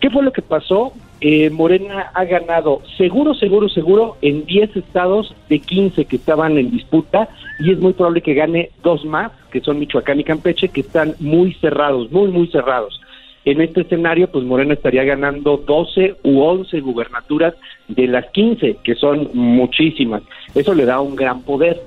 ¿Qué 0.00 0.10
fue 0.10 0.22
lo 0.22 0.32
que 0.32 0.42
pasó? 0.42 0.92
Eh, 1.20 1.50
Morena 1.50 2.12
ha 2.14 2.24
ganado 2.24 2.82
seguro, 2.96 3.34
seguro, 3.34 3.68
seguro 3.68 4.16
en 4.22 4.46
10 4.46 4.76
estados 4.76 5.34
de 5.48 5.58
15 5.58 6.04
que 6.04 6.14
estaban 6.14 6.56
en 6.56 6.70
disputa 6.70 7.28
y 7.58 7.72
es 7.72 7.78
muy 7.80 7.92
probable 7.92 8.22
que 8.22 8.34
gane 8.34 8.70
dos 8.84 9.04
más, 9.04 9.32
que 9.50 9.60
son 9.60 9.80
Michoacán 9.80 10.20
y 10.20 10.24
Campeche, 10.24 10.68
que 10.68 10.82
están 10.82 11.14
muy 11.18 11.54
cerrados, 11.54 12.12
muy, 12.12 12.28
muy 12.28 12.46
cerrados. 12.48 13.00
En 13.48 13.62
este 13.62 13.80
escenario, 13.80 14.30
pues 14.30 14.44
Morena 14.44 14.74
estaría 14.74 15.04
ganando 15.04 15.56
12 15.56 16.16
u 16.22 16.42
11 16.42 16.80
gubernaturas 16.80 17.54
de 17.88 18.06
las 18.06 18.26
15, 18.32 18.76
que 18.84 18.94
son 18.94 19.30
muchísimas. 19.32 20.20
Eso 20.54 20.74
le 20.74 20.84
da 20.84 21.00
un 21.00 21.16
gran 21.16 21.40
poder. 21.40 21.80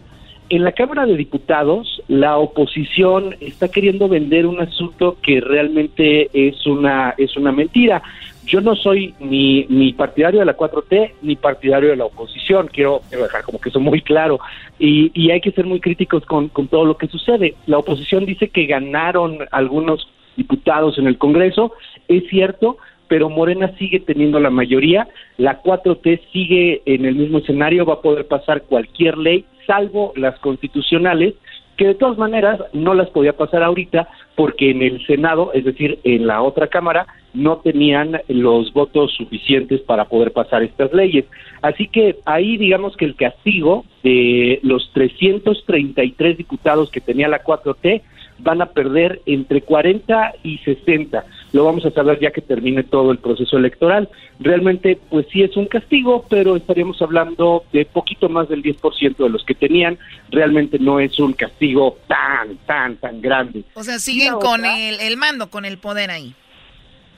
en 0.49 0.64
la 0.64 0.72
Cámara 0.72 1.05
de 1.05 1.16
Diputados, 1.16 2.01
la 2.07 2.39
oposición 2.39 3.36
está 3.39 3.68
queriendo 3.68 4.09
vender 4.09 4.47
un 4.47 4.59
asunto 4.59 5.18
que 5.22 5.39
realmente 5.39 6.32
es 6.34 6.66
una, 6.66 7.14
es 7.20 7.38
una 7.38 7.51
mentira. 7.51 8.01
Yo 8.47 8.59
no 8.59 8.76
soy 8.76 9.14
ni, 9.20 9.68
ni 9.70 9.93
partidario 9.93 10.39
de 10.39 10.47
la 10.47 10.57
4T 10.57 11.12
ni 11.22 11.36
partidario 11.36 11.89
de 11.89 11.95
la 11.95 12.05
oposición, 12.05 12.72
quiero, 12.74 13.01
quiero 13.07 13.26
dejar 13.26 13.43
como 13.43 13.62
que 13.62 13.70
eso 13.70 13.80
muy 13.80 14.01
claro. 14.01 14.39
Y, 14.80 15.12
y 15.14 15.30
hay 15.30 15.41
que 15.41 15.51
ser 15.51 15.68
muy 15.68 15.80
críticos 15.80 16.26
con, 16.26 16.49
con 16.49 16.68
todo 16.68 16.86
lo 16.86 16.97
que 16.97 17.05
sucede. 17.05 17.53
La 17.68 17.78
oposición 17.78 18.26
dice 18.26 18.49
que 18.49 18.66
ganaron 18.66 19.38
algunos 19.51 20.07
diputados 20.38 20.97
en 20.97 21.07
el 21.07 21.17
Congreso, 21.17 21.73
es 22.07 22.27
cierto, 22.29 22.77
pero 23.07 23.29
Morena 23.29 23.75
sigue 23.77 23.99
teniendo 23.99 24.39
la 24.39 24.49
mayoría, 24.49 25.07
la 25.38 25.61
4T 25.61 26.21
sigue 26.32 26.82
en 26.86 27.05
el 27.05 27.15
mismo 27.15 27.39
escenario, 27.39 27.86
va 27.86 27.95
a 27.95 28.01
poder 28.01 28.27
pasar 28.27 28.63
cualquier 28.63 29.17
ley, 29.17 29.45
salvo 29.67 30.13
las 30.15 30.39
constitucionales, 30.39 31.34
que 31.77 31.88
de 31.88 31.95
todas 31.95 32.17
maneras 32.17 32.59
no 32.73 32.93
las 32.93 33.09
podía 33.09 33.34
pasar 33.34 33.63
ahorita 33.63 34.07
porque 34.36 34.71
en 34.71 34.82
el 34.82 35.05
Senado, 35.07 35.51
es 35.53 35.65
decir, 35.65 35.99
en 36.03 36.27
la 36.27 36.41
otra 36.41 36.67
Cámara, 36.67 37.07
no 37.34 37.57
tenían 37.57 38.21
los 38.27 38.71
votos 38.73 39.13
suficientes 39.13 39.82
para 39.82 40.05
poder 40.05 40.32
pasar 40.32 40.63
estas 40.63 40.93
leyes. 40.93 41.25
Así 41.61 41.88
que 41.88 42.17
ahí 42.25 42.57
digamos 42.57 42.95
que 42.97 43.05
el 43.05 43.15
castigo 43.15 43.86
de 44.03 44.59
los 44.63 44.91
333 44.93 46.38
diputados 46.38 46.91
que 46.91 47.01
tenía 47.01 47.27
la 47.27 47.43
4T 47.43 48.01
van 48.41 48.61
a 48.61 48.67
perder 48.67 49.21
entre 49.25 49.61
40 49.61 50.33
y 50.43 50.57
60. 50.59 51.25
Lo 51.53 51.65
vamos 51.65 51.85
a 51.85 51.91
saber 51.91 52.19
ya 52.19 52.31
que 52.31 52.41
termine 52.41 52.83
todo 52.83 53.11
el 53.11 53.17
proceso 53.17 53.57
electoral. 53.57 54.09
Realmente, 54.39 54.97
pues 55.09 55.27
sí 55.31 55.43
es 55.43 55.55
un 55.57 55.65
castigo, 55.65 56.25
pero 56.29 56.55
estaríamos 56.55 57.01
hablando 57.01 57.63
de 57.73 57.85
poquito 57.85 58.29
más 58.29 58.49
del 58.49 58.63
10% 58.63 59.17
de 59.17 59.29
los 59.29 59.43
que 59.43 59.53
tenían. 59.53 59.97
Realmente 60.29 60.79
no 60.79 60.99
es 60.99 61.19
un 61.19 61.33
castigo 61.33 61.97
tan, 62.07 62.57
tan, 62.65 62.95
tan 62.97 63.21
grande. 63.21 63.63
O 63.73 63.83
sea, 63.83 63.99
siguen 63.99 64.33
con 64.35 64.65
el, 64.65 64.99
el 64.99 65.17
mando, 65.17 65.49
con 65.49 65.65
el 65.65 65.77
poder 65.77 66.11
ahí 66.11 66.33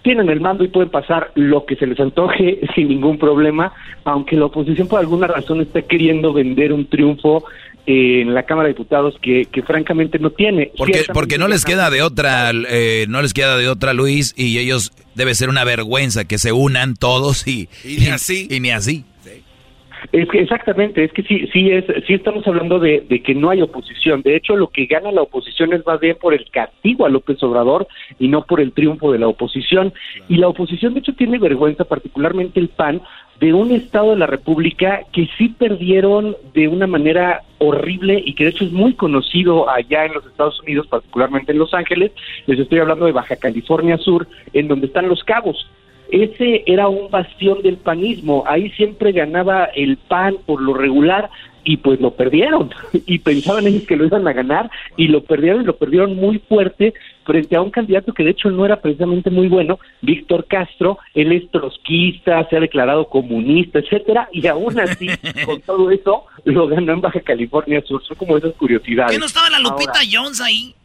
tienen 0.03 0.29
el 0.29 0.41
mando 0.41 0.63
y 0.63 0.67
pueden 0.67 0.89
pasar 0.89 1.31
lo 1.35 1.65
que 1.65 1.75
se 1.75 1.87
les 1.87 1.99
antoje 1.99 2.59
sin 2.75 2.89
ningún 2.89 3.17
problema, 3.17 3.73
aunque 4.03 4.35
la 4.35 4.45
oposición 4.45 4.87
por 4.87 4.99
alguna 4.99 5.27
razón 5.27 5.61
está 5.61 5.81
queriendo 5.81 6.33
vender 6.33 6.71
un 6.71 6.85
triunfo 6.85 7.45
en 7.85 8.33
la 8.33 8.43
Cámara 8.43 8.67
de 8.67 8.73
Diputados 8.73 9.15
que, 9.21 9.45
que 9.51 9.61
francamente 9.63 10.19
no 10.19 10.31
tiene. 10.31 10.71
Porque, 10.77 11.05
porque 11.13 11.37
no 11.37 11.47
les 11.47 11.65
queda 11.65 11.89
de 11.89 12.01
otra, 12.01 12.51
eh, 12.51 13.05
no 13.09 13.21
les 13.21 13.33
queda 13.33 13.57
de 13.57 13.67
otra, 13.67 13.93
Luis, 13.93 14.33
y 14.37 14.57
ellos 14.57 14.93
debe 15.15 15.35
ser 15.35 15.49
una 15.49 15.63
vergüenza 15.63 16.25
que 16.25 16.37
se 16.37 16.51
unan 16.51 16.95
todos 16.95 17.45
y, 17.47 17.67
y 17.83 17.97
ni 17.97 18.07
así. 18.07 18.47
Y, 18.49 18.59
ni 18.59 18.71
así. 18.71 19.05
Es 20.11 20.29
que 20.29 20.41
exactamente, 20.41 21.03
es 21.03 21.11
que 21.13 21.23
sí, 21.23 21.47
sí 21.51 21.71
es, 21.71 21.85
sí 22.05 22.13
estamos 22.13 22.45
hablando 22.47 22.79
de, 22.79 23.01
de, 23.07 23.21
que 23.21 23.33
no 23.33 23.49
hay 23.49 23.61
oposición. 23.61 24.21
De 24.21 24.35
hecho, 24.35 24.55
lo 24.55 24.67
que 24.67 24.85
gana 24.85 25.11
la 25.11 25.21
oposición 25.21 25.73
es 25.73 25.85
más 25.85 25.99
bien 25.99 26.17
por 26.19 26.33
el 26.33 26.49
castigo 26.51 27.05
a 27.05 27.09
López 27.09 27.41
Obrador 27.43 27.87
y 28.19 28.27
no 28.27 28.43
por 28.43 28.59
el 28.59 28.73
triunfo 28.73 29.11
de 29.11 29.19
la 29.19 29.27
oposición. 29.27 29.93
Y 30.27 30.37
la 30.37 30.47
oposición, 30.47 30.93
de 30.93 30.99
hecho, 30.99 31.13
tiene 31.13 31.39
vergüenza, 31.39 31.85
particularmente 31.85 32.59
el 32.59 32.69
PAN, 32.69 33.01
de 33.39 33.53
un 33.53 33.71
Estado 33.71 34.11
de 34.11 34.17
la 34.17 34.27
República 34.27 35.01
que 35.11 35.27
sí 35.37 35.49
perdieron 35.49 36.37
de 36.53 36.67
una 36.67 36.87
manera 36.87 37.41
horrible 37.57 38.21
y 38.23 38.35
que 38.35 38.45
de 38.45 38.51
hecho 38.51 38.65
es 38.65 38.71
muy 38.71 38.93
conocido 38.93 39.69
allá 39.69 40.05
en 40.05 40.13
los 40.13 40.25
Estados 40.25 40.61
Unidos, 40.61 40.87
particularmente 40.87 41.51
en 41.51 41.59
Los 41.59 41.73
Ángeles. 41.73 42.11
Les 42.45 42.59
estoy 42.59 42.79
hablando 42.79 43.05
de 43.05 43.11
Baja 43.11 43.35
California 43.35 43.97
Sur, 43.97 44.27
en 44.53 44.67
donde 44.67 44.87
están 44.87 45.09
los 45.09 45.23
cabos. 45.23 45.67
Ese 46.13 46.63
era 46.67 46.87
un 46.89 47.09
bastión 47.09 47.63
del 47.63 47.77
panismo, 47.77 48.43
ahí 48.45 48.69
siempre 48.71 49.11
ganaba 49.11 49.65
el 49.65 49.97
PAN 49.97 50.35
por 50.45 50.61
lo 50.61 50.75
regular, 50.75 51.31
y 51.63 51.77
pues 51.77 51.99
lo 51.99 52.11
perdieron. 52.11 52.69
Y 53.05 53.19
pensaban 53.19 53.65
ellos 53.65 53.83
que 53.87 53.95
lo 53.95 54.05
iban 54.05 54.27
a 54.27 54.33
ganar 54.33 54.69
y 54.95 55.07
lo 55.07 55.23
perdieron 55.23 55.63
y 55.63 55.65
lo 55.65 55.75
perdieron 55.75 56.15
muy 56.15 56.39
fuerte 56.39 56.93
frente 57.25 57.55
a 57.55 57.61
un 57.61 57.71
candidato 57.71 58.13
que 58.13 58.23
de 58.23 58.29
hecho 58.29 58.51
no 58.51 58.65
era 58.65 58.79
precisamente 58.79 59.29
muy 59.29 59.47
bueno, 59.47 59.79
Víctor 60.01 60.45
Castro, 60.45 60.99
él 61.15 61.31
es 61.31 61.49
trotskista, 61.49 62.47
se 62.47 62.57
ha 62.57 62.59
declarado 62.59 63.07
comunista, 63.07 63.79
etcétera, 63.79 64.29
y 64.31 64.45
aún 64.45 64.79
así, 64.79 65.07
con 65.45 65.61
todo 65.61 65.89
eso, 65.89 66.25
lo 66.45 66.67
ganó 66.67 66.93
en 66.93 67.01
Baja 67.01 67.21
California 67.21 67.81
Sur, 67.81 68.03
son 68.03 68.17
como 68.17 68.37
esas 68.37 68.53
curiosidades. 68.53 69.13
¿Qué 69.13 69.19
no 69.19 69.25
estaba 69.25 69.49
la 69.49 69.59
Lupita 69.59 69.99
Jones 70.09 70.41
ahí? 70.41 70.75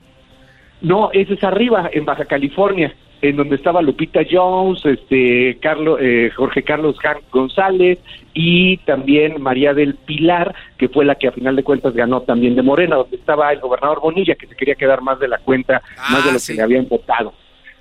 No, 0.81 1.11
ese 1.13 1.35
es 1.35 1.45
arriba, 1.45 1.91
en 1.93 2.05
Baja 2.05 2.25
California 2.25 2.95
en 3.21 3.37
donde 3.37 3.57
estaba 3.57 3.83
Lupita 3.83 4.21
Jones, 4.29 4.85
este 4.85 5.59
Carlos, 5.61 5.99
eh, 6.01 6.31
Jorge 6.35 6.63
Carlos 6.63 6.97
González 7.31 7.99
y 8.35 8.77
también 8.79 9.41
María 9.43 9.75
del 9.75 9.95
Pilar, 9.95 10.55
que 10.77 10.89
fue 10.89 11.05
la 11.05 11.17
que 11.17 11.29
a 11.29 11.33
final 11.33 11.57
de 11.57 11.65
cuentas 11.65 11.95
ganó 11.95 12.23
también 12.23 12.55
de 12.55 12.63
Morena, 12.63 12.97
donde 12.97 13.17
estaba 13.17 13.53
el 13.53 13.61
gobernador 13.61 14.01
Bonilla, 14.01 14.37
que 14.37 14.47
se 14.47 14.55
quería 14.55 14.77
quedar 14.77 15.03
más 15.03 15.19
de 15.19 15.29
la 15.29 15.39
cuenta, 15.39 15.83
más 16.11 16.25
de 16.25 16.33
lo 16.33 16.39
que 16.39 16.55
le 16.55 16.63
habían 16.63 16.89
votado. 16.89 17.33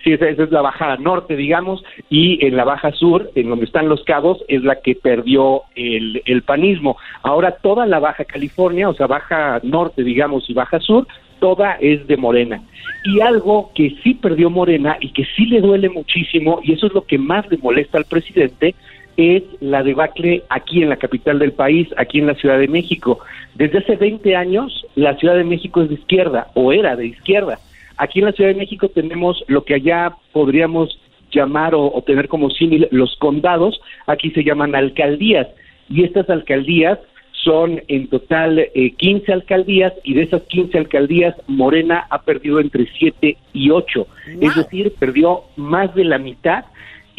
Sí, 0.03 0.13
esa, 0.13 0.27
es 0.29 0.51
la 0.51 0.61
baja 0.61 0.95
norte, 0.97 1.35
digamos, 1.35 1.83
y 2.09 2.45
en 2.45 2.55
la 2.55 2.63
baja 2.63 2.91
sur, 2.91 3.29
en 3.35 3.49
donde 3.49 3.65
están 3.65 3.89
los 3.89 4.03
cabos, 4.03 4.43
es 4.47 4.63
la 4.63 4.79
que 4.81 4.95
perdió 4.95 5.63
el, 5.75 6.21
el 6.25 6.43
panismo. 6.43 6.97
Ahora 7.23 7.57
toda 7.61 7.85
la 7.85 7.99
baja 7.99 8.25
California, 8.25 8.89
o 8.89 8.93
sea, 8.93 9.07
baja 9.07 9.59
norte, 9.63 10.03
digamos, 10.03 10.49
y 10.49 10.53
baja 10.53 10.79
sur, 10.79 11.07
toda 11.39 11.77
es 11.79 12.07
de 12.07 12.17
Morena. 12.17 12.61
Y 13.05 13.21
algo 13.21 13.71
que 13.73 13.95
sí 14.03 14.13
perdió 14.15 14.49
Morena 14.49 14.97
y 14.99 15.09
que 15.09 15.25
sí 15.35 15.45
le 15.45 15.61
duele 15.61 15.89
muchísimo, 15.89 16.59
y 16.63 16.73
eso 16.73 16.87
es 16.87 16.93
lo 16.93 17.05
que 17.05 17.17
más 17.17 17.49
le 17.49 17.57
molesta 17.57 17.97
al 17.97 18.05
presidente, 18.05 18.75
es 19.17 19.43
la 19.61 19.81
debacle 19.83 20.43
aquí 20.49 20.83
en 20.83 20.89
la 20.89 20.97
capital 20.97 21.39
del 21.39 21.51
país, 21.51 21.87
aquí 21.97 22.19
en 22.19 22.27
la 22.27 22.35
Ciudad 22.35 22.59
de 22.59 22.67
México. 22.67 23.19
Desde 23.55 23.79
hace 23.79 23.95
20 23.95 24.35
años, 24.35 24.85
la 24.95 25.15
Ciudad 25.17 25.35
de 25.35 25.43
México 25.43 25.81
es 25.81 25.89
de 25.89 25.95
izquierda, 25.95 26.47
o 26.53 26.71
era 26.71 26.95
de 26.95 27.07
izquierda. 27.07 27.57
Aquí 27.97 28.19
en 28.19 28.25
la 28.25 28.31
Ciudad 28.31 28.51
de 28.51 28.59
México 28.59 28.89
tenemos 28.89 29.43
lo 29.47 29.63
que 29.63 29.73
allá 29.73 30.13
podríamos 30.31 30.99
llamar 31.31 31.73
o, 31.75 32.01
tener 32.05 32.27
como 32.27 32.49
símil 32.51 32.87
los 32.91 33.15
condados, 33.17 33.81
aquí 34.05 34.29
se 34.31 34.43
llaman 34.43 34.75
alcaldías, 34.75 35.47
y 35.89 36.03
estas 36.03 36.29
alcaldías 36.29 36.99
son 37.43 37.81
en 37.87 38.07
total 38.07 38.59
eh, 38.59 38.93
15 38.97 39.31
alcaldías 39.31 39.93
y 40.03 40.13
de 40.13 40.23
esas 40.23 40.41
15 40.43 40.77
alcaldías 40.77 41.35
Morena 41.47 42.05
ha 42.09 42.21
perdido 42.23 42.59
entre 42.59 42.87
7 42.97 43.37
y 43.53 43.69
8, 43.69 44.07
es 44.41 44.55
decir, 44.55 44.93
perdió 44.99 45.43
más 45.55 45.93
de 45.95 46.03
la 46.03 46.17
mitad 46.17 46.65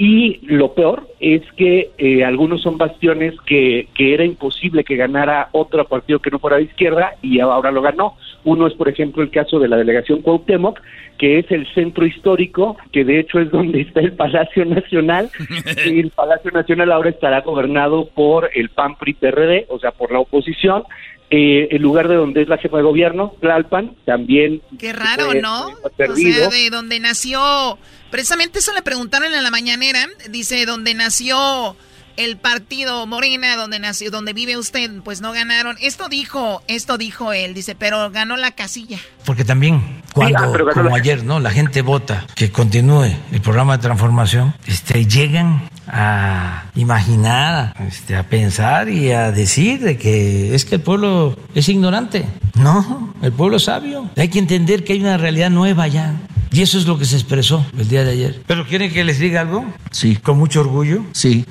y 0.01 0.39
lo 0.47 0.75
peor 0.75 1.09
es 1.19 1.43
que 1.57 1.91
eh, 1.99 2.25
algunos 2.25 2.63
son 2.63 2.79
bastiones 2.79 3.35
que, 3.45 3.89
que 3.95 4.15
era 4.15 4.25
imposible 4.25 4.85
que 4.85 4.95
ganara 4.95 5.49
otro 5.51 5.85
partido 5.87 6.21
que 6.21 6.31
no 6.31 6.39
fuera 6.39 6.59
de 6.59 6.63
izquierda 6.63 7.15
y 7.21 7.41
ahora 7.41 7.73
lo 7.73 7.83
ganó. 7.83 8.17
Uno 8.45 8.69
es, 8.69 8.75
por 8.75 8.89
ejemplo, 8.89 9.25
el 9.25 9.33
caso 9.33 9.59
de 9.59 9.67
la 9.67 9.77
delegación 9.77 10.23
Cuauhtémoc, 10.23 10.81
que 11.19 11.41
es 11.41 11.51
el 11.51 11.67
centro 11.75 12.07
histórico, 12.07 12.77
que 12.93 13.05
de 13.05 13.19
hecho 13.19 13.41
es 13.41 13.51
donde 13.51 13.81
está 13.89 13.99
el 13.99 14.13
Palacio 14.13 14.65
Nacional. 14.65 15.31
y 15.85 15.99
el 15.99 16.11
Palacio 16.11 16.53
Nacional 16.53 16.93
ahora 16.93 17.11
estará 17.11 17.41
gobernado 17.41 18.09
por 18.15 18.51
el 18.55 18.69
PAN 18.69 18.95
PRI 18.95 19.15
PRD, 19.15 19.67
o 19.69 19.81
sea, 19.81 19.91
por 19.91 20.13
la 20.13 20.21
oposición. 20.21 20.85
Eh, 21.31 21.69
el 21.73 21.83
lugar 21.83 22.09
de 22.09 22.15
donde 22.15 22.43
es 22.43 22.49
la 22.49 22.57
jefa 22.57 22.79
de 22.79 22.83
gobierno, 22.83 23.35
Tlalpan, 23.41 23.95
también. 24.07 24.63
Qué 24.79 24.93
raro, 24.95 25.35
¿no? 25.35 25.67
O 25.83 25.91
sea, 25.97 26.09
de 26.49 26.71
donde 26.71 27.01
nació. 27.01 27.79
Precisamente 28.11 28.61
eso 28.61 28.73
le 28.73 28.83
preguntaron 28.83 29.33
en 29.35 29.43
la 29.43 29.51
mañanera. 29.51 30.07
Dice, 30.31 30.65
donde 30.65 30.95
nació 30.95 31.77
el 32.19 32.37
partido 32.37 33.07
Morena, 33.07 33.57
donde 33.57 33.79
nació, 33.79 34.11
donde 34.11 34.33
vive 34.33 34.57
usted, 34.57 34.91
pues 35.05 35.21
no 35.21 35.33
ganaron. 35.33 35.77
Esto 35.81 36.09
dijo, 36.09 36.63
esto 36.67 36.99
dijo 36.99 37.33
él, 37.33 37.55
dice, 37.55 37.77
pero 37.77 38.11
ganó 38.11 38.37
la 38.37 38.51
casilla. 38.51 38.99
Porque 39.25 39.45
también 39.45 40.03
cuando, 40.13 40.53
como 40.75 40.97
ayer, 40.97 41.23
¿no? 41.23 41.39
La 41.39 41.51
gente 41.51 41.81
vota 41.81 42.27
que 42.35 42.51
continúe 42.51 43.15
el 43.31 43.41
programa 43.41 43.77
de 43.77 43.83
transformación, 43.83 44.53
este, 44.67 45.07
llegan 45.07 45.63
a 45.87 46.65
imaginar, 46.75 47.75
este, 47.87 48.17
a 48.17 48.25
pensar 48.25 48.89
y 48.89 49.13
a 49.13 49.31
decir 49.31 49.81
de 49.81 49.97
que 49.97 50.57
es 50.57 50.65
que 50.65 50.75
el 50.75 50.81
pueblo 50.81 51.39
es 51.55 51.69
ignorante. 51.69 52.27
No, 52.57 53.15
el 53.23 53.33
pueblo 53.33 53.59
es 53.59 53.65
sabio. 53.65 54.11
Hay 54.17 54.29
que 54.29 54.41
entender 54.41 54.83
que 54.83 54.95
hay 54.95 55.01
una 55.01 55.19
realidad 55.19 55.51
nueva 55.51 55.87
ya. 55.87 56.17
Y 56.51 56.63
eso 56.63 56.79
es 56.79 56.87
lo 56.87 56.99
que 56.99 57.05
se 57.05 57.17
expresó 57.17 57.65
el 57.79 57.89
día 57.89 58.05
de 58.05 58.13
ayer. 58.13 58.43
¿Pero 58.47 58.67
quieren 58.67 58.91
que 58.91 59.05
les 59.05 59.19
diga 59.19 59.43
algo? 59.43 59.67
Sí. 59.91 60.17
¿Con 60.17 60.39
mucho 60.39 60.61
orgullo? 60.61 61.05
Sí. 61.13 61.45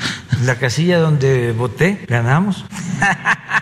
La 0.43 0.56
casilla 0.57 0.99
donde 0.99 1.51
voté, 1.53 1.99
ganamos. 2.07 2.65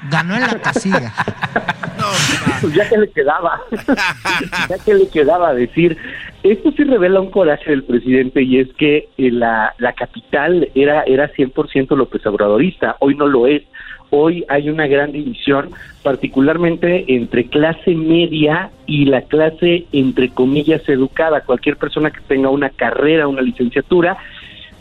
Ganó 0.10 0.36
en 0.36 0.42
la 0.42 0.60
casilla. 0.62 1.14
pues 2.62 2.74
ya 2.74 2.88
que 2.90 2.98
le 2.98 3.10
quedaba, 3.10 3.62
ya 4.70 4.78
que 4.84 4.94
le 4.94 5.08
quedaba 5.10 5.54
decir, 5.54 5.98
esto 6.44 6.72
sí 6.72 6.84
revela 6.84 7.22
un 7.22 7.32
coraje 7.32 7.72
del 7.72 7.84
presidente 7.84 8.44
y 8.44 8.60
es 8.60 8.74
que 8.76 9.10
eh, 9.18 9.32
la, 9.32 9.74
la 9.78 9.94
capital 9.94 10.70
era, 10.76 11.04
era 11.04 11.32
100% 11.32 11.96
López 11.96 12.26
Obradorista, 12.26 12.98
hoy 13.00 13.16
no 13.16 13.28
lo 13.28 13.48
es. 13.48 13.64
Hoy 14.12 14.46
hay 14.48 14.70
una 14.70 14.88
gran 14.88 15.12
división, 15.12 15.72
particularmente 16.04 17.06
entre 17.08 17.48
clase 17.48 17.96
media 17.96 18.70
y 18.86 19.06
la 19.06 19.24
clase, 19.24 19.88
entre 19.92 20.30
comillas, 20.30 20.88
educada. 20.88 21.42
Cualquier 21.42 21.76
persona 21.78 22.12
que 22.12 22.22
tenga 22.22 22.50
una 22.50 22.70
carrera, 22.70 23.28
una 23.28 23.42
licenciatura, 23.42 24.16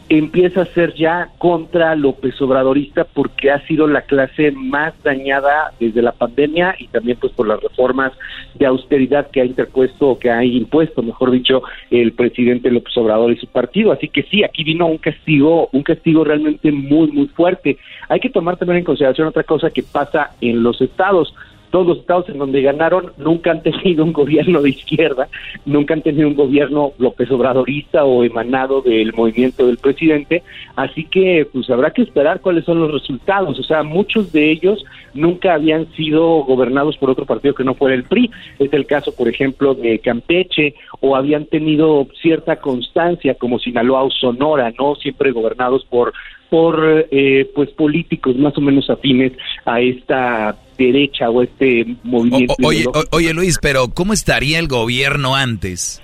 empieza 0.09 0.63
a 0.63 0.67
ser 0.67 0.95
ya 0.95 1.31
contra 1.39 1.95
López 1.97 2.41
Obradorista 2.43 3.05
porque 3.05 3.51
ha 3.51 3.65
sido 3.67 3.87
la 3.87 4.03
clase 4.03 4.53
más 4.53 4.95
dañada 5.03 5.73
desde 5.81 6.03
la 6.03 6.13
pandemia 6.13 6.75
y 6.79 6.89
también 6.89 7.17
pues 7.21 7.33
por 7.33 7.49
las 7.49 7.61
reformas 7.63 8.13
de 8.55 8.67
austeridad 8.67 9.31
que 9.31 9.41
ha 9.41 9.45
interpuesto 9.45 10.11
o 10.11 10.19
que 10.19 10.31
ha 10.31 10.45
impuesto, 10.45 11.03
mejor 11.03 11.31
dicho, 11.31 11.63
el 11.91 12.13
presidente 12.13 12.71
López 12.71 12.97
Obrador 12.97 13.33
y 13.33 13.37
su 13.37 13.47
partido. 13.47 13.93
Así 13.93 14.09
que 14.09 14.23
sí, 14.25 14.45
aquí 14.45 14.63
vino 14.65 14.87
un 14.87 14.99
castigo, 14.99 15.69
un 15.73 15.83
castigo 15.83 16.25
realmente 16.25 16.71
muy 16.71 17.11
muy 17.11 17.27
fuerte. 17.29 17.79
Hay 18.09 18.21
que 18.21 18.31
tomar 18.31 18.57
también 18.57 18.79
en 18.79 18.85
consideración 18.85 19.29
otra 19.29 19.43
cosa 19.43 19.71
que 19.71 19.83
pasa 19.83 20.33
en 20.41 20.63
los 20.63 20.81
estados 20.81 21.35
todos 21.75 21.89
los 21.89 21.99
estados 21.99 22.29
en 22.29 22.39
donde 22.39 22.63
ganaron 22.63 23.11
nunca 23.17 23.51
han 23.51 23.61
tenido 23.65 24.05
un 24.05 24.13
gobierno 24.13 24.63
de 24.63 24.71
izquierda, 24.71 25.27
nunca 25.67 25.95
han 25.95 26.03
tenido 26.03 26.29
un 26.29 26.37
gobierno 26.37 26.93
López 26.99 27.29
Obradorista 27.33 28.05
o 28.05 28.23
emanado 28.23 28.81
del 28.81 29.13
movimiento 29.13 29.67
del 29.67 29.79
presidente, 29.79 30.45
así 30.77 31.03
que 31.03 31.49
pues 31.53 31.69
habrá 31.71 31.91
que 31.91 32.03
esperar 32.03 32.41
cuáles 32.41 32.65
son 32.65 32.79
los 32.79 32.93
resultados, 32.93 33.59
o 33.59 33.65
sea, 33.65 33.83
muchos 33.83 34.31
de 34.31 34.53
ellos 34.53 34.85
nunca 35.15 35.55
habían 35.55 35.91
sido 35.95 36.45
gobernados 36.45 36.97
por 36.97 37.11
otro 37.11 37.27
partido 37.27 37.57
que 37.57 37.65
no 37.65 37.75
fuera 37.75 37.97
el 37.97 38.05
PRI, 38.05 38.31
es 38.61 38.73
el 38.73 38.87
caso 38.87 39.13
por 39.13 39.27
ejemplo 39.27 39.75
de 39.75 39.99
Campeche 39.99 40.77
o 41.01 41.17
habían 41.17 41.47
tenido 41.47 42.07
cierta 42.23 42.55
constancia 42.55 43.35
como 43.35 43.59
Sinaloa 43.59 44.05
o 44.05 44.11
Sonora, 44.13 44.73
no 44.79 44.95
siempre 44.95 45.33
gobernados 45.33 45.85
por 45.87 46.13
por 46.55 47.09
eh, 47.11 47.51
pues 47.53 47.69
políticos 47.71 48.37
más 48.37 48.57
o 48.57 48.61
menos 48.61 48.89
afines 48.89 49.33
a 49.65 49.81
esta 49.81 50.57
derecha 50.79 51.29
o 51.29 51.43
este 51.43 51.85
movimiento. 52.05 52.55
oye, 52.63 52.85
oye 53.11 53.35
Luis, 53.35 53.59
pero 53.61 53.89
¿cómo 53.89 54.13
estaría 54.13 54.61
el 54.61 54.69
gobierno 54.69 55.35
antes? 55.35 56.01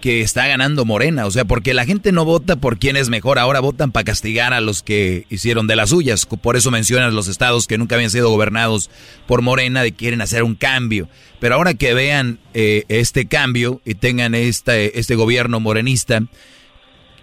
que 0.00 0.20
está 0.20 0.46
ganando 0.46 0.84
Morena, 0.84 1.26
o 1.26 1.30
sea, 1.30 1.44
porque 1.44 1.74
la 1.74 1.84
gente 1.84 2.12
no 2.12 2.24
vota 2.24 2.56
por 2.56 2.78
quién 2.78 2.96
es 2.96 3.10
mejor, 3.10 3.38
ahora 3.38 3.58
votan 3.60 3.90
para 3.90 4.04
castigar 4.04 4.54
a 4.54 4.60
los 4.62 4.82
que 4.82 5.26
hicieron 5.28 5.66
de 5.66 5.76
las 5.76 5.90
suyas, 5.90 6.24
por 6.24 6.56
eso 6.56 6.70
mencionan 6.70 7.14
los 7.14 7.28
estados 7.28 7.66
que 7.66 7.76
nunca 7.76 7.96
habían 7.96 8.10
sido 8.10 8.30
gobernados 8.30 8.90
por 9.26 9.42
Morena, 9.42 9.82
de 9.82 9.92
quieren 9.92 10.22
hacer 10.22 10.42
un 10.44 10.54
cambio, 10.54 11.08
pero 11.38 11.56
ahora 11.56 11.74
que 11.74 11.92
vean 11.92 12.38
eh, 12.54 12.84
este 12.88 13.26
cambio 13.26 13.82
y 13.84 13.94
tengan 13.94 14.34
este, 14.34 14.98
este 14.98 15.16
gobierno 15.16 15.60
morenista, 15.60 16.22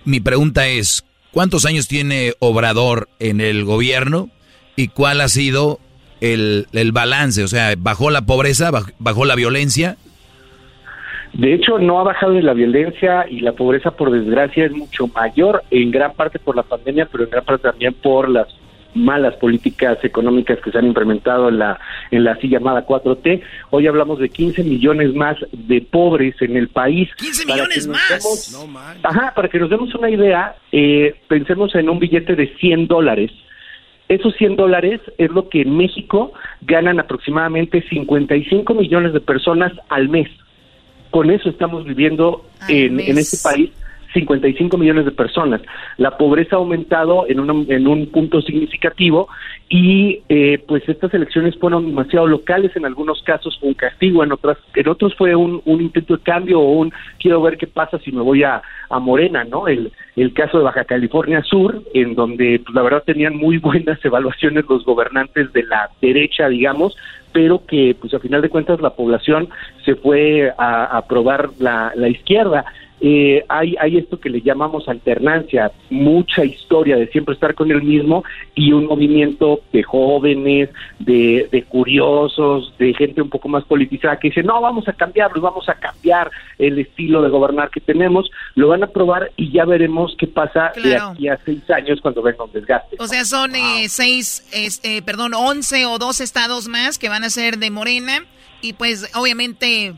mi 0.06 0.20
pregunta 0.20 0.68
es, 0.68 1.07
¿cuántos 1.32 1.66
años 1.66 1.88
tiene 1.88 2.34
Obrador 2.40 3.10
en 3.20 3.42
el 3.42 3.64
gobierno 3.64 4.30
y 4.76 4.90
cuál 4.90 5.22
ha 5.22 5.28
sido 5.28 5.80
el, 6.22 6.68
el 6.74 6.92
balance? 6.92 7.44
O 7.44 7.48
sea, 7.48 7.74
¿bajó 7.78 8.10
la 8.10 8.26
pobreza, 8.26 8.72
bajó 9.00 9.26
la 9.26 9.36
violencia? 9.36 9.98
De 11.34 11.54
hecho, 11.54 11.78
no 11.78 12.00
ha 12.00 12.04
bajado 12.04 12.34
la 12.42 12.54
violencia 12.54 13.26
y 13.30 13.42
la 13.42 13.52
pobreza, 13.52 13.92
por 13.92 14.12
desgracia, 14.12 14.66
es 14.66 14.72
mucho 14.72 15.08
mayor, 15.08 15.64
en 15.70 15.92
gran 15.92 16.14
parte 16.14 16.40
por 16.40 16.56
la 16.56 16.64
pandemia, 16.64 17.08
pero 17.12 17.26
en 17.26 17.30
gran 17.30 17.44
parte 17.44 17.70
también 17.70 17.94
por 17.94 18.30
las 18.30 18.48
malas 18.98 19.36
políticas 19.36 19.98
económicas 20.04 20.60
que 20.60 20.72
se 20.72 20.78
han 20.78 20.86
implementado 20.86 21.50
en 21.50 21.60
la 21.60 21.80
en 22.12 22.24
la 22.24 22.32
así 22.32 22.48
llamada 22.50 22.86
4T. 22.86 23.42
Hoy 23.70 23.88
hablamos 23.88 24.20
de 24.20 24.30
15 24.30 24.64
millones 24.64 25.14
más 25.14 25.38
de 25.52 25.82
pobres 25.82 26.36
en 26.42 26.58
el 26.58 26.68
país. 26.70 27.10
15 27.18 27.46
millones 27.46 27.88
más. 27.88 28.58
ajá, 29.04 29.34
para 29.36 29.48
que 29.48 29.60
nos 29.60 29.70
demos 29.70 29.94
una 29.96 30.10
idea, 30.10 30.56
eh, 30.72 31.16
pensemos 31.28 31.74
en 31.76 31.90
un 31.90 32.00
billete 32.00 32.36
de 32.36 32.48
100 32.56 32.88
dólares 32.88 33.32
esos 34.10 34.36
100 34.36 34.56
dólares 34.56 35.02
es 35.18 35.30
lo 35.32 35.50
que 35.50 35.62
en 35.62 35.76
México 35.76 36.32
ganan 36.62 37.00
aproximadamente 37.00 37.84
55 37.90 38.74
millones 38.74 39.12
de 39.12 39.20
personas 39.20 39.74
al 39.90 40.08
mes. 40.08 40.30
Con 41.12 41.30
eso 41.30 41.50
estamos 41.50 41.84
viviendo 41.84 42.46
en, 42.70 43.00
en 43.00 43.18
este 43.18 43.38
país 43.44 43.72
55 44.18 44.78
millones 44.78 45.06
de 45.06 45.12
personas. 45.12 45.62
La 45.98 46.18
pobreza 46.18 46.56
ha 46.56 46.60
aumentado 46.60 47.26
en 47.30 47.40
un, 47.40 47.66
en 47.70 47.88
un 47.88 48.08
punto 48.08 48.42
significativo 48.42 49.28
y 49.70 50.22
eh, 50.30 50.64
pues 50.68 50.88
estas 50.88 51.14
elecciones 51.14 51.56
fueron 51.60 51.86
demasiado 51.86 52.26
locales, 52.26 52.76
en 52.76 52.86
algunos 52.86 53.22
casos 53.24 53.58
fue 53.60 53.70
un 53.70 53.76
castigo, 53.76 54.24
en 54.24 54.32
otras 54.32 54.58
en 54.76 54.88
otros 54.88 55.14
fue 55.16 55.36
un, 55.36 55.62
intento 55.66 56.18
de 56.18 56.24
cambio 56.24 56.60
o 56.60 56.72
un 56.80 56.92
quiero 57.20 57.42
ver 57.42 57.58
qué 57.58 57.68
pasa 57.68 58.00
si 58.00 58.12
me 58.12 58.22
voy 58.22 58.44
a, 58.44 58.62
a 58.90 59.00
Morena, 59.00 59.44
¿no? 59.44 59.68
El, 59.68 59.92
el 60.16 60.34
caso 60.34 60.58
de 60.58 60.64
Baja 60.64 60.86
California 60.86 61.44
Sur, 61.44 61.84
en 61.94 62.16
donde 62.16 62.60
pues, 62.64 62.74
la 62.74 62.82
verdad 62.82 63.04
tenían 63.06 63.36
muy 63.36 63.58
buenas 63.68 64.04
evaluaciones 64.04 64.66
los 64.68 64.84
gobernantes 64.84 65.54
de 65.54 65.64
la 65.64 65.90
derecha, 66.02 66.50
digamos, 66.50 66.96
pero 67.34 67.66
que 67.66 67.96
pues 68.00 68.14
a 68.14 68.20
final 68.20 68.42
de 68.42 68.50
cuentas 68.50 68.82
la 68.82 68.96
población 68.96 69.50
se 69.86 69.96
fue 69.96 70.52
a 70.58 70.98
aprobar 70.98 71.50
la, 71.60 71.92
la 71.96 72.08
izquierda 72.08 72.66
eh, 73.00 73.44
hay, 73.48 73.76
hay 73.80 73.98
esto 73.98 74.20
que 74.20 74.30
le 74.30 74.42
llamamos 74.42 74.88
alternancia, 74.88 75.72
mucha 75.90 76.44
historia 76.44 76.96
de 76.96 77.08
siempre 77.08 77.36
estar 77.36 77.54
con 77.54 77.70
el 77.72 77.84
mismo 77.84 78.24
y 78.56 78.72
un 78.72 78.86
movimiento 78.86 79.62
de 79.72 79.84
jóvenes, 79.84 80.70
de, 81.00 81.48
de 81.52 81.64
curiosos, 81.64 82.74
de 82.80 82.94
gente 82.94 83.22
un 83.22 83.30
poco 83.30 83.50
más 83.50 83.64
politizada 83.66 84.18
que 84.18 84.30
dice, 84.30 84.42
no, 84.42 84.60
vamos 84.62 84.88
a 84.88 84.94
cambiarlo, 84.94 85.42
vamos 85.42 85.70
a 85.70 85.76
cambiar 85.76 86.32
el 86.58 86.80
estilo 86.80 87.22
de 87.22 87.30
gobernar 87.30 87.70
que 87.70 87.82
tenemos, 87.82 88.32
lo 88.56 88.70
van 88.70 88.84
a 88.84 88.88
probar 88.88 89.32
y 89.36 89.52
ya 89.52 89.66
veremos 89.66 90.16
qué 90.18 90.28
pasa 90.28 90.72
de 90.82 90.98
aquí 90.98 91.28
a 91.28 91.40
seis 91.46 91.70
años 91.70 92.02
cuando 92.02 92.22
venga 92.22 92.44
un 92.44 92.52
desgaste. 92.52 92.98
O 93.00 93.08
sea, 93.08 93.26
son 93.26 93.56
eh, 93.56 93.90
seis, 93.90 94.48
eh, 94.84 95.02
perdón, 95.04 95.34
once 95.36 95.86
o 95.86 96.00
dos 96.00 96.20
estados 96.20 96.68
más 96.68 96.98
que 96.98 97.10
van 97.10 97.24
a 97.24 97.30
ser 97.30 97.58
de 97.58 97.70
Morena 97.70 98.24
y 98.62 98.74
pues 98.74 99.12
obviamente 99.16 99.94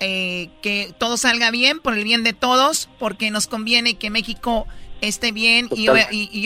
eh, 0.00 0.48
que 0.62 0.94
todo 0.98 1.16
salga 1.16 1.50
bien 1.50 1.78
por 1.78 1.96
el 1.96 2.04
bien 2.04 2.24
de 2.24 2.32
todos, 2.32 2.88
porque 2.98 3.30
nos 3.30 3.46
conviene 3.46 3.98
que 3.98 4.10
México 4.10 4.66
esté 5.00 5.32
bien 5.32 5.68
y, 5.74 5.88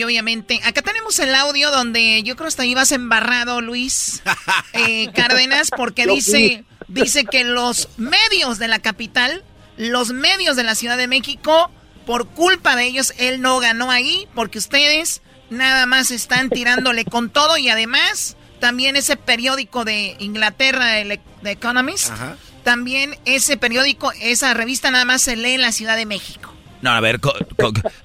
obviamente 0.03 0.61
acá 0.63 0.81
tenemos 0.81 1.19
el 1.19 1.35
audio 1.35 1.71
donde 1.71 2.23
yo 2.23 2.35
creo 2.35 2.45
que 2.45 2.49
hasta 2.49 2.65
ibas 2.65 2.91
embarrado 2.91 3.61
Luis 3.61 4.21
eh, 4.73 5.11
Cárdenas 5.13 5.71
porque 5.75 6.05
dice 6.05 6.63
dice 6.87 7.25
que 7.25 7.43
los 7.43 7.89
medios 7.97 8.57
de 8.57 8.67
la 8.67 8.79
capital 8.79 9.43
los 9.77 10.13
medios 10.13 10.55
de 10.55 10.63
la 10.63 10.75
Ciudad 10.75 10.97
de 10.97 11.07
México 11.07 11.69
por 12.05 12.27
culpa 12.27 12.75
de 12.77 12.85
ellos 12.85 13.13
él 13.17 13.41
no 13.41 13.59
ganó 13.59 13.91
ahí 13.91 14.27
porque 14.35 14.57
ustedes 14.57 15.21
nada 15.49 15.85
más 15.85 16.11
están 16.11 16.49
tirándole 16.49 17.03
con 17.03 17.29
todo 17.29 17.57
y 17.57 17.69
además 17.69 18.37
también 18.59 18.95
ese 18.95 19.17
periódico 19.17 19.83
de 19.83 20.15
Inglaterra 20.19 20.99
el 20.99 21.19
The 21.43 21.51
Economist 21.51 22.11
también 22.65 23.15
ese 23.25 23.55
periódico, 23.55 24.11
esa 24.19 24.53
revista 24.55 24.91
nada 24.91 25.05
más 25.05 25.21
se 25.21 25.37
lee 25.37 25.51
en 25.51 25.61
la 25.61 25.71
Ciudad 25.71 25.95
de 25.95 26.05
México. 26.05 26.51
No, 26.81 26.89
a 26.89 26.99
ver, 26.99 27.21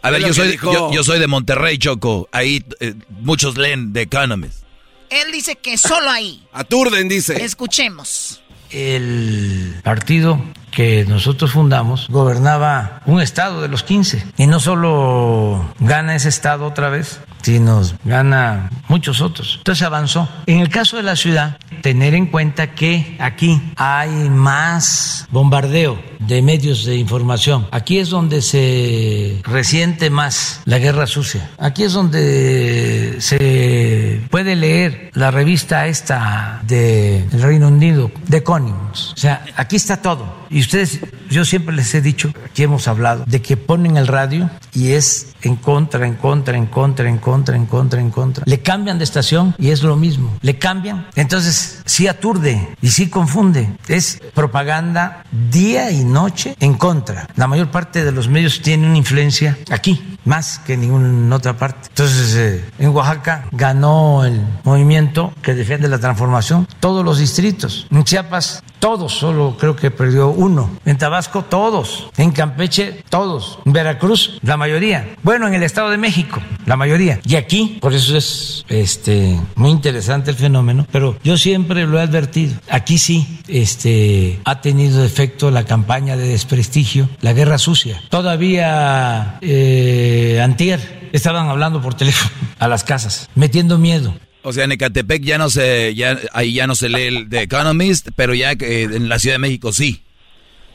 a 0.02 0.10
ver, 0.10 0.20
yo 0.20 0.32
soy, 0.32 0.58
yo, 0.92 1.02
soy 1.02 1.18
de 1.18 1.26
Monterrey, 1.26 1.78
Choco. 1.78 2.28
Ahí 2.30 2.64
eh, 2.78 2.94
muchos 3.08 3.56
leen 3.56 3.92
The 3.92 4.02
Economist. 4.02 4.62
Él 5.08 5.32
dice 5.32 5.56
que 5.56 5.76
solo 5.76 6.08
ahí. 6.10 6.46
Aturden, 6.52 7.08
dice. 7.08 7.42
Escuchemos. 7.42 8.42
El 8.70 9.80
partido 9.82 10.40
que 10.70 11.04
nosotros 11.06 11.52
fundamos 11.52 12.06
gobernaba 12.08 13.00
un 13.06 13.20
estado 13.20 13.60
de 13.60 13.68
los 13.68 13.82
15 13.82 14.24
y 14.36 14.46
no 14.46 14.60
solo 14.60 15.72
gana 15.80 16.14
ese 16.14 16.28
estado 16.28 16.66
otra 16.66 16.88
vez, 16.88 17.20
sino 17.42 17.82
gana 18.04 18.70
muchos 18.88 19.20
otros. 19.20 19.56
Entonces 19.58 19.84
avanzó. 19.84 20.28
En 20.46 20.60
el 20.60 20.68
caso 20.68 20.96
de 20.96 21.02
la 21.02 21.16
ciudad, 21.16 21.58
tener 21.82 22.14
en 22.14 22.26
cuenta 22.26 22.74
que 22.74 23.16
aquí 23.18 23.60
hay 23.76 24.10
más 24.30 25.26
bombardeo 25.30 25.98
de 26.18 26.42
medios 26.42 26.84
de 26.84 26.96
información. 26.96 27.66
Aquí 27.70 27.98
es 27.98 28.10
donde 28.10 28.42
se 28.42 29.40
resiente 29.44 30.10
más 30.10 30.60
la 30.64 30.78
guerra 30.78 31.06
sucia. 31.06 31.50
Aquí 31.58 31.84
es 31.84 31.92
donde 31.92 33.16
se 33.20 34.20
puede 34.30 34.56
leer 34.56 35.10
la 35.14 35.30
revista 35.30 35.86
esta 35.86 36.60
del 36.64 37.30
Reino 37.32 37.68
Unido, 37.68 38.10
de 38.26 38.38
Economist. 38.38 39.12
O 39.12 39.16
sea, 39.16 39.44
aquí 39.56 39.76
está 39.76 40.02
todo. 40.02 40.40
Ustedes, 40.60 41.00
yo 41.30 41.44
siempre 41.44 41.74
les 41.74 41.94
he 41.94 42.00
dicho, 42.00 42.32
aquí 42.44 42.62
hemos 42.62 42.88
hablado, 42.88 43.24
de 43.26 43.42
que 43.42 43.56
ponen 43.56 43.96
el 43.96 44.06
radio 44.06 44.50
y 44.72 44.92
es 44.92 45.34
en 45.42 45.56
contra, 45.56 46.06
en 46.06 46.14
contra, 46.14 46.56
en 46.56 46.66
contra, 46.66 47.08
en 47.08 47.18
contra, 47.18 47.56
en 47.56 47.66
contra, 47.66 48.00
en 48.00 48.10
contra. 48.10 48.44
Le 48.46 48.60
cambian 48.60 48.98
de 48.98 49.04
estación 49.04 49.54
y 49.58 49.70
es 49.70 49.82
lo 49.82 49.96
mismo. 49.96 50.36
Le 50.42 50.58
cambian. 50.58 51.06
Entonces, 51.14 51.82
sí 51.84 52.08
aturde 52.08 52.68
y 52.82 52.90
sí 52.90 53.08
confunde. 53.08 53.70
Es 53.88 54.20
propaganda 54.34 55.24
día 55.50 55.90
y 55.90 56.04
noche 56.04 56.56
en 56.60 56.74
contra. 56.74 57.28
La 57.36 57.46
mayor 57.46 57.70
parte 57.70 58.04
de 58.04 58.12
los 58.12 58.28
medios 58.28 58.60
tienen 58.62 58.96
influencia 58.96 59.56
aquí, 59.70 60.18
más 60.24 60.58
que 60.58 60.74
en 60.74 60.80
ninguna 60.82 61.36
otra 61.36 61.56
parte. 61.56 61.88
Entonces, 61.88 62.34
eh, 62.36 62.64
en 62.78 62.90
Oaxaca 62.90 63.46
ganó 63.52 64.24
el 64.24 64.40
movimiento 64.64 65.32
que 65.42 65.54
defiende 65.54 65.88
la 65.88 65.98
transformación, 65.98 66.66
todos 66.80 67.04
los 67.04 67.18
distritos. 67.18 67.86
En 67.90 68.04
Chiapas, 68.04 68.62
todos, 68.80 69.12
solo 69.12 69.56
creo 69.58 69.76
que 69.76 69.90
perdió 69.90 70.30
uno. 70.30 70.70
En 70.86 70.96
Tabasco, 70.96 71.44
todos. 71.44 72.08
En 72.16 72.30
Campeche, 72.32 73.04
todos. 73.10 73.58
En 73.66 73.72
Veracruz, 73.72 74.38
la 74.42 74.56
mayoría. 74.56 75.16
Bueno, 75.22 75.46
en 75.46 75.54
el 75.54 75.62
Estado 75.62 75.90
de 75.90 75.98
México, 75.98 76.40
la 76.64 76.76
mayoría. 76.76 77.20
Y 77.24 77.36
aquí, 77.36 77.78
por 77.80 77.92
eso 77.92 78.16
es 78.16 78.64
este, 78.68 79.38
muy 79.54 79.70
interesante 79.70 80.30
el 80.30 80.36
fenómeno, 80.36 80.86
pero 80.90 81.18
yo 81.22 81.36
siempre 81.36 81.86
lo 81.86 81.98
he 81.98 82.02
advertido. 82.02 82.54
Aquí 82.70 82.96
sí 82.96 83.40
este, 83.48 84.40
ha 84.44 84.62
tenido 84.62 85.04
efecto 85.04 85.50
la 85.50 85.64
campaña 85.64 86.16
de 86.16 86.28
desprestigio, 86.28 87.08
la 87.20 87.34
guerra 87.34 87.58
sucia. 87.58 88.00
Todavía 88.08 89.38
eh, 89.42 90.09
antier 90.42 90.80
estaban 91.12 91.48
hablando 91.48 91.80
por 91.80 91.94
teléfono 91.94 92.30
a 92.58 92.68
las 92.68 92.84
casas, 92.84 93.28
metiendo 93.34 93.78
miedo. 93.78 94.14
O 94.42 94.52
sea, 94.52 94.64
en 94.64 94.72
Ecatepec 94.72 95.22
ya 95.22 95.36
no 95.36 95.50
se, 95.50 95.94
ya, 95.94 96.18
ahí 96.32 96.54
ya 96.54 96.66
no 96.66 96.74
se 96.74 96.88
lee 96.88 97.08
el 97.08 97.28
The 97.28 97.42
Economist, 97.42 98.08
pero 98.16 98.34
ya 98.34 98.52
eh, 98.52 98.84
en 98.84 99.08
la 99.08 99.18
Ciudad 99.18 99.34
de 99.34 99.40
México 99.40 99.72
sí. 99.72 100.02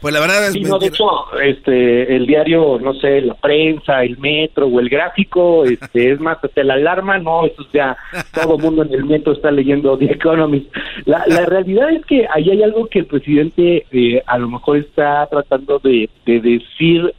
Pues 0.01 0.13
la 0.13 0.19
verdad 0.19 0.45
es 0.45 0.53
Sí, 0.53 0.61
no, 0.61 0.77
de 0.77 0.88
hecho, 0.88 1.05
este, 1.41 2.15
el 2.15 2.27
diario, 2.27 2.77
no 2.79 2.93
sé, 2.93 3.21
la 3.21 3.33
prensa, 3.33 4.03
el 4.03 4.19
metro 4.19 4.67
o 4.67 4.79
el 4.79 4.88
gráfico, 4.88 5.65
este, 5.65 6.11
es 6.11 6.19
más, 6.19 6.38
hasta 6.43 6.63
la 6.63 6.75
alarma, 6.75 7.17
no, 7.17 7.47
eso 7.47 7.65
ya, 7.73 7.97
todo 8.31 8.57
el 8.57 8.61
mundo 8.61 8.83
en 8.83 8.93
el 8.93 9.05
metro 9.05 9.33
está 9.33 9.49
leyendo 9.49 9.97
The 9.97 10.11
Economist. 10.11 10.67
La, 11.05 11.23
la 11.25 11.45
realidad 11.47 11.89
es 11.91 12.05
que 12.05 12.27
ahí 12.31 12.51
hay 12.51 12.61
algo 12.61 12.86
que 12.86 12.99
el 12.99 13.07
presidente 13.07 13.88
eh, 13.91 14.21
a 14.27 14.38
lo 14.38 14.49
mejor 14.49 14.77
está 14.77 15.25
tratando 15.25 15.79
de, 15.79 16.07
de 16.27 16.39
decir 16.39 17.11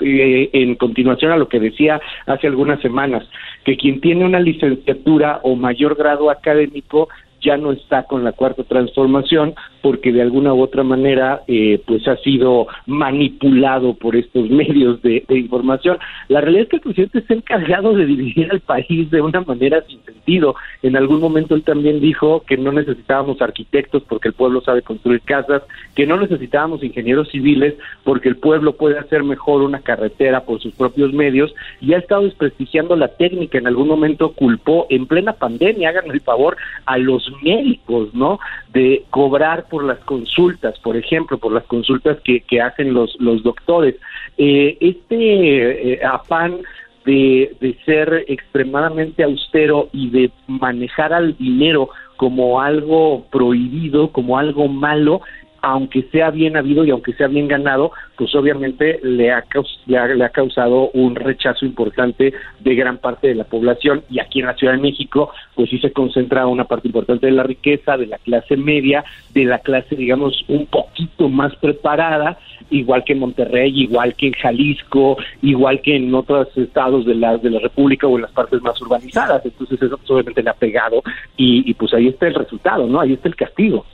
eh, 0.00 0.50
en 0.52 0.74
continuación 0.74 1.32
a 1.32 1.36
lo 1.36 1.48
que 1.48 1.60
decía 1.60 2.00
hace 2.26 2.46
algunas 2.46 2.80
semanas, 2.80 3.28
que 3.64 3.76
quien 3.76 4.00
tiene 4.00 4.24
una 4.24 4.40
licenciatura 4.40 5.40
o 5.42 5.56
mayor 5.56 5.96
grado 5.96 6.30
académico 6.30 7.08
ya 7.44 7.56
no 7.56 7.72
está 7.72 8.04
con 8.04 8.24
la 8.24 8.32
cuarta 8.32 8.64
transformación 8.64 9.54
porque 9.82 10.12
de 10.12 10.22
alguna 10.22 10.54
u 10.54 10.62
otra 10.62 10.82
manera 10.82 11.42
eh, 11.46 11.78
pues 11.86 12.08
ha 12.08 12.16
sido 12.16 12.68
manipulado 12.86 13.92
por 13.92 14.16
estos 14.16 14.48
medios 14.50 15.02
de, 15.02 15.22
información. 15.28 15.98
La 16.28 16.40
realidad 16.40 16.62
es 16.62 16.68
que 16.70 16.76
el 16.76 16.82
presidente 16.82 17.18
está 17.18 17.34
encargado 17.34 17.94
de 17.94 18.06
dividir 18.06 18.50
al 18.50 18.60
país 18.60 19.10
de 19.10 19.20
una 19.20 19.42
manera 19.42 19.82
sin 19.86 20.02
sentido. 20.04 20.54
En 20.82 20.96
algún 20.96 21.20
momento 21.20 21.54
él 21.54 21.62
también 21.62 22.00
dijo 22.00 22.42
que 22.46 22.56
no 22.56 22.72
necesitábamos 22.72 23.42
arquitectos 23.42 24.02
porque 24.04 24.28
el 24.28 24.34
pueblo 24.34 24.62
sabe 24.62 24.80
construir 24.80 25.20
casas, 25.20 25.62
que 25.94 26.06
no 26.06 26.18
necesitábamos 26.18 26.82
ingenieros 26.82 27.28
civiles 27.28 27.74
porque 28.04 28.30
el 28.30 28.36
pueblo 28.36 28.76
puede 28.76 28.98
hacer 28.98 29.22
mejor 29.22 29.60
una 29.62 29.80
carretera 29.80 30.44
por 30.44 30.60
sus 30.60 30.74
propios 30.74 31.12
medios 31.12 31.54
y 31.82 31.92
ha 31.92 31.98
estado 31.98 32.22
desprestigiando 32.22 32.96
la 32.96 33.08
técnica. 33.08 33.58
En 33.58 33.66
algún 33.66 33.88
momento 33.88 34.32
culpó 34.32 34.86
en 34.88 35.06
plena 35.06 35.34
pandemia, 35.34 35.90
háganme 35.90 36.14
el 36.14 36.20
favor, 36.22 36.56
a 36.86 36.96
los 36.96 37.30
médicos, 37.42 38.14
¿no? 38.14 38.38
De 38.72 39.04
cobrar 39.10 39.68
por 39.68 39.84
las 39.84 39.98
consultas, 40.00 40.78
por 40.80 40.96
ejemplo, 40.96 41.38
por 41.38 41.52
las 41.52 41.64
consultas 41.64 42.18
que, 42.24 42.40
que 42.40 42.60
hacen 42.60 42.94
los, 42.94 43.16
los 43.20 43.42
doctores. 43.42 43.96
Eh, 44.36 44.76
este 44.80 45.92
eh, 45.94 46.04
afán 46.04 46.58
de, 47.04 47.54
de 47.60 47.76
ser 47.84 48.24
extremadamente 48.28 49.22
austero 49.22 49.88
y 49.92 50.10
de 50.10 50.30
manejar 50.46 51.12
al 51.12 51.36
dinero 51.36 51.90
como 52.16 52.60
algo 52.60 53.26
prohibido, 53.30 54.10
como 54.10 54.38
algo 54.38 54.68
malo, 54.68 55.20
aunque 55.64 56.02
sea 56.12 56.30
bien 56.30 56.58
habido 56.58 56.84
y 56.84 56.90
aunque 56.90 57.14
sea 57.14 57.26
bien 57.26 57.48
ganado, 57.48 57.90
pues 58.18 58.34
obviamente 58.34 59.00
le 59.02 59.32
ha, 59.32 59.42
le 59.86 59.96
ha, 59.96 60.06
le 60.06 60.22
ha 60.22 60.28
causado 60.28 60.90
un 60.90 61.14
rechazo 61.14 61.64
importante 61.64 62.34
de 62.60 62.74
gran 62.74 62.98
parte 62.98 63.28
de 63.28 63.34
la 63.34 63.44
población 63.44 64.02
y 64.10 64.20
aquí 64.20 64.40
en 64.40 64.46
la 64.46 64.54
Ciudad 64.56 64.74
de 64.74 64.80
México 64.80 65.32
pues 65.54 65.70
sí 65.70 65.78
se 65.78 65.90
concentra 65.90 66.46
una 66.46 66.64
parte 66.64 66.88
importante 66.88 67.26
de 67.26 67.32
la 67.32 67.44
riqueza, 67.44 67.96
de 67.96 68.06
la 68.06 68.18
clase 68.18 68.58
media, 68.58 69.04
de 69.32 69.46
la 69.46 69.58
clase 69.58 69.96
digamos 69.96 70.44
un 70.48 70.66
poquito 70.66 71.30
más 71.30 71.56
preparada, 71.56 72.38
igual 72.68 73.02
que 73.02 73.14
en 73.14 73.20
Monterrey, 73.20 73.72
igual 73.74 74.14
que 74.16 74.26
en 74.26 74.32
Jalisco, 74.34 75.16
igual 75.40 75.80
que 75.80 75.96
en 75.96 76.14
otros 76.14 76.48
estados 76.58 77.06
de 77.06 77.14
la, 77.14 77.38
de 77.38 77.48
la 77.48 77.60
República 77.60 78.06
o 78.06 78.16
en 78.16 78.22
las 78.22 78.32
partes 78.32 78.60
más 78.60 78.78
urbanizadas, 78.82 79.42
entonces 79.46 79.80
eso 79.80 79.98
obviamente 80.08 80.42
le 80.42 80.50
ha 80.50 80.54
pegado 80.54 81.02
y, 81.38 81.70
y 81.70 81.72
pues 81.72 81.94
ahí 81.94 82.08
está 82.08 82.26
el 82.26 82.34
resultado, 82.34 82.86
¿no? 82.86 83.00
Ahí 83.00 83.14
está 83.14 83.28
el 83.28 83.36
castigo. 83.36 83.86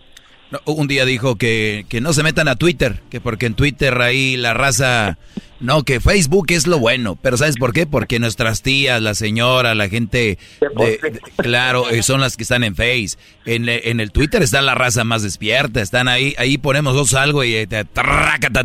No, 0.50 0.60
un 0.66 0.88
día 0.88 1.04
dijo 1.04 1.36
que, 1.36 1.86
que 1.88 2.00
no 2.00 2.12
se 2.12 2.22
metan 2.24 2.48
a 2.48 2.56
Twitter, 2.56 3.00
que 3.08 3.20
porque 3.20 3.46
en 3.46 3.54
Twitter 3.54 4.00
ahí 4.00 4.36
la 4.36 4.52
raza... 4.54 5.16
No, 5.60 5.82
que 5.82 6.00
Facebook 6.00 6.46
es 6.52 6.66
lo 6.66 6.78
bueno, 6.78 7.18
pero 7.20 7.36
¿sabes 7.36 7.56
por 7.58 7.74
qué? 7.74 7.86
Porque 7.86 8.18
nuestras 8.18 8.62
tías, 8.62 9.02
la 9.02 9.14
señora, 9.14 9.74
la 9.74 9.90
gente, 9.90 10.38
de- 10.60 10.98
de- 10.98 11.20
claro, 11.36 11.90
eh, 11.90 12.02
son 12.02 12.22
las 12.22 12.38
que 12.38 12.44
están 12.44 12.64
en 12.64 12.74
Face. 12.74 13.18
En, 13.44 13.68
en 13.68 14.00
el 14.00 14.10
Twitter 14.10 14.42
está 14.42 14.62
la 14.62 14.74
raza 14.74 15.04
más 15.04 15.22
despierta, 15.22 15.82
están 15.82 16.08
ahí, 16.08 16.34
ahí 16.38 16.56
ponemos 16.56 16.94
dos 16.94 17.12
algo 17.12 17.44
y 17.44 17.54
eh, 17.56 17.68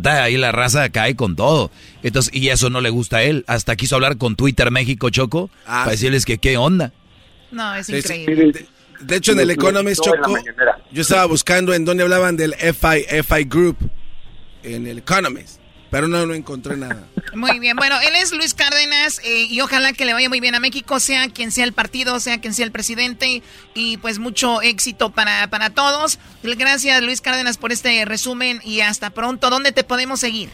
ahí 0.06 0.38
la 0.38 0.54
raza 0.54 0.88
cae 0.90 1.16
con 1.18 1.36
todo. 1.36 1.70
Entonces, 2.02 2.34
y 2.34 2.48
eso 2.48 2.70
no 2.70 2.80
le 2.80 2.90
gusta 2.92 3.18
a 3.18 3.24
él. 3.24 3.44
Hasta 3.48 3.76
quiso 3.76 3.96
hablar 3.96 4.18
con 4.18 4.38
Twitter 4.38 4.72
México, 4.72 5.10
Choco, 5.10 5.50
para 5.66 5.92
decirles 5.92 6.24
que 6.26 6.38
qué 6.38 6.56
onda. 6.56 6.94
No, 7.52 7.76
es 7.76 7.88
Sí, 7.88 8.02
sí. 8.02 8.14
increíble. 8.22 8.66
De, 9.06 9.16
hecho, 9.16 9.32
en 9.34 9.39
el 9.39 9.51
Economist, 9.51 10.01
Choco, 10.03 10.36
yo 10.91 11.01
estaba 11.01 11.26
buscando 11.26 11.74
en 11.74 11.86
donde 11.86 12.03
hablaban 12.03 12.36
del 12.38 12.53
FI, 12.56 13.24
FI 13.24 13.43
Group, 13.45 13.78
en 14.64 14.88
el 14.88 14.99
Economist, 14.99 15.60
pero 15.91 16.08
no, 16.08 16.26
no 16.26 16.34
encontré 16.34 16.76
nada. 16.76 17.08
Muy 17.34 17.60
bien, 17.60 17.76
bueno, 17.76 17.99
él 18.01 18.16
es 18.16 18.32
Luis 18.32 18.53
Cárdenas 18.53 19.20
eh, 19.24 19.47
y 19.49 19.62
ojalá 19.62 19.93
que 19.93 20.06
le 20.06 20.14
vaya 20.14 20.30
muy 20.30 20.39
bien 20.39 20.56
a 20.56 20.60
México, 20.60 20.99
sea 21.01 21.28
quien 21.30 21.51
sea 21.51 21.66
el 21.66 21.74
partido, 21.74 22.20
sea 22.20 22.39
quien 22.39 22.53
sea 22.53 22.66
el 22.66 22.72
presidente 22.72 23.43
y 23.74 23.97
pues 23.97 24.20
mucho 24.20 24.62
éxito 24.62 25.12
para, 25.12 25.49
para 25.49 25.70
todos. 25.70 26.18
Gracias 26.43 27.01
Luis 27.01 27.20
Cárdenas 27.20 27.58
por 27.58 27.74
este 27.74 28.06
resumen 28.06 28.62
y 28.64 28.82
hasta 28.82 29.10
pronto. 29.10 29.49
¿Dónde 29.49 29.74
te 29.74 29.84
podemos 29.84 30.22
seguir? 30.22 30.49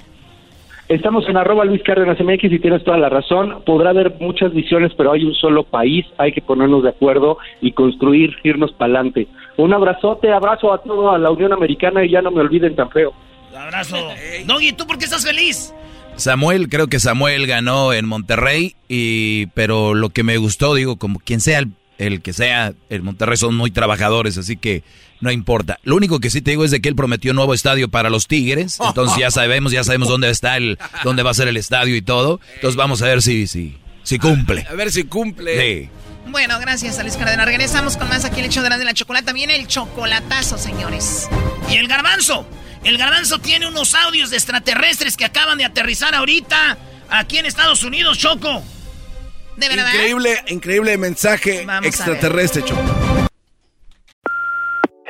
Estamos 0.91 1.23
en 1.29 1.37
arroba 1.37 1.63
Luis 1.63 1.81
Cárdenas 1.83 2.19
MX 2.19 2.51
y 2.51 2.59
tienes 2.59 2.83
toda 2.83 2.97
la 2.97 3.07
razón. 3.07 3.63
Podrá 3.65 3.91
haber 3.91 4.13
muchas 4.19 4.53
visiones, 4.53 4.91
pero 4.97 5.13
hay 5.13 5.23
un 5.23 5.33
solo 5.33 5.63
país. 5.63 6.05
Hay 6.17 6.33
que 6.33 6.41
ponernos 6.41 6.83
de 6.83 6.89
acuerdo 6.89 7.37
y 7.61 7.71
construir, 7.71 8.35
irnos 8.43 8.73
para 8.73 8.95
adelante. 8.95 9.29
Un 9.55 9.73
abrazote, 9.73 10.33
abrazo 10.33 10.73
a 10.73 10.79
toda 10.79 11.17
la 11.17 11.31
Unión 11.31 11.53
Americana 11.53 12.03
y 12.03 12.11
ya 12.11 12.21
no 12.21 12.29
me 12.29 12.41
olviden 12.41 12.75
tan 12.75 12.89
feo. 12.89 13.13
Abrazo. 13.57 13.95
Doggy, 14.45 14.73
¿tú 14.73 14.85
por 14.85 14.97
qué 14.97 15.05
estás 15.05 15.25
feliz? 15.25 15.73
Samuel, 16.17 16.67
creo 16.67 16.87
que 16.87 16.99
Samuel 16.99 17.47
ganó 17.47 17.93
en 17.93 18.05
Monterrey, 18.05 18.75
y, 18.89 19.45
pero 19.53 19.93
lo 19.93 20.09
que 20.09 20.23
me 20.23 20.35
gustó, 20.35 20.75
digo, 20.75 20.97
como 20.97 21.19
quien 21.19 21.39
sea 21.39 21.59
el, 21.59 21.69
el 21.99 22.21
que 22.21 22.33
sea, 22.33 22.73
el 22.89 23.01
Monterrey 23.01 23.37
son 23.37 23.55
muy 23.55 23.71
trabajadores, 23.71 24.37
así 24.37 24.57
que 24.57 24.83
no 25.21 25.31
importa. 25.31 25.79
Lo 25.83 25.95
único 25.95 26.19
que 26.19 26.29
sí 26.29 26.41
te 26.41 26.51
digo 26.51 26.65
es 26.65 26.71
de 26.71 26.81
que 26.81 26.89
él 26.89 26.95
prometió 26.95 27.31
un 27.31 27.37
nuevo 27.37 27.53
estadio 27.53 27.89
para 27.89 28.09
los 28.09 28.27
Tigres, 28.27 28.77
entonces 28.85 29.17
ya 29.17 29.31
sabemos, 29.31 29.71
ya 29.71 29.83
sabemos 29.83 30.09
dónde 30.09 30.29
está 30.29 30.57
el, 30.57 30.77
dónde 31.03 31.23
va 31.23 31.31
a 31.31 31.35
ser 31.35 31.47
el 31.47 31.57
estadio 31.57 31.95
y 31.95 32.01
todo. 32.01 32.39
Entonces 32.55 32.75
vamos 32.75 33.01
a 33.01 33.05
ver 33.05 33.21
si, 33.21 33.47
si, 33.47 33.77
si 34.03 34.19
cumple. 34.19 34.65
A 34.69 34.73
ver 34.73 34.91
si 34.91 35.03
cumple. 35.05 35.83
Sí. 35.83 35.89
Bueno, 36.27 36.59
gracias 36.59 36.97
a 36.99 37.03
Luis 37.03 37.17
Cárdenas. 37.17 37.45
Regresamos 37.45 37.97
con 37.97 38.07
más 38.09 38.25
aquí 38.25 38.39
el 38.39 38.45
hecho 38.45 38.61
de 38.61 38.69
la 38.69 38.77
de 38.77 38.85
la 38.85 38.93
chocolata. 38.93 39.33
Viene 39.33 39.55
el 39.55 39.67
chocolatazo, 39.67 40.57
señores. 40.57 41.27
Y 41.69 41.75
el 41.75 41.87
garbanzo. 41.87 42.45
El 42.83 42.97
garbanzo 42.97 43.39
tiene 43.39 43.67
unos 43.67 43.93
audios 43.93 44.29
de 44.29 44.37
extraterrestres 44.37 45.17
que 45.17 45.25
acaban 45.25 45.57
de 45.57 45.65
aterrizar 45.65 46.15
ahorita 46.15 46.77
aquí 47.09 47.37
en 47.37 47.45
Estados 47.45 47.83
Unidos, 47.83 48.17
Choco. 48.17 48.63
¿De 49.57 49.69
verdad? 49.69 49.93
Increíble, 49.93 50.43
increíble 50.47 50.97
mensaje 50.97 51.65
Vamos 51.65 51.85
a 51.85 51.87
extraterrestre, 51.87 52.63
Choco. 52.63 53.20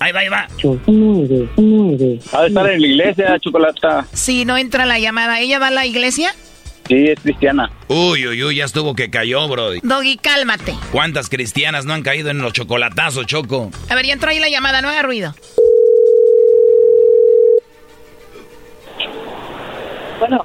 Ahí 0.00 0.12
va, 0.12 0.20
ahí 0.20 0.28
va. 0.28 0.48
Ha 2.32 2.42
de 2.42 2.48
estar 2.48 2.70
en 2.70 2.80
la 2.80 2.86
iglesia, 2.86 3.38
Chocolata. 3.40 4.06
Sí, 4.12 4.44
no 4.44 4.56
entra 4.56 4.86
la 4.86 4.98
llamada. 4.98 5.40
¿Ella 5.40 5.58
va 5.58 5.68
a 5.68 5.72
la 5.72 5.86
iglesia? 5.86 6.34
Sí, 6.86 7.08
es 7.08 7.20
cristiana. 7.20 7.70
Uy, 7.88 8.26
uy, 8.26 8.42
uy, 8.44 8.56
ya 8.56 8.64
estuvo 8.64 8.94
que 8.94 9.10
cayó, 9.10 9.46
Brody. 9.48 9.80
Doggy, 9.82 10.16
cálmate. 10.16 10.74
¿Cuántas 10.90 11.28
cristianas 11.28 11.84
no 11.84 11.92
han 11.92 12.02
caído 12.02 12.30
en 12.30 12.38
los 12.38 12.52
chocolatazos, 12.52 13.26
Choco? 13.26 13.70
A 13.90 13.94
ver, 13.94 14.06
ya 14.06 14.14
entró 14.14 14.30
ahí 14.30 14.38
la 14.38 14.48
llamada, 14.48 14.80
no 14.80 14.88
haga 14.88 15.02
ruido. 15.02 15.34
Bueno. 20.20 20.44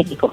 México. 0.00 0.32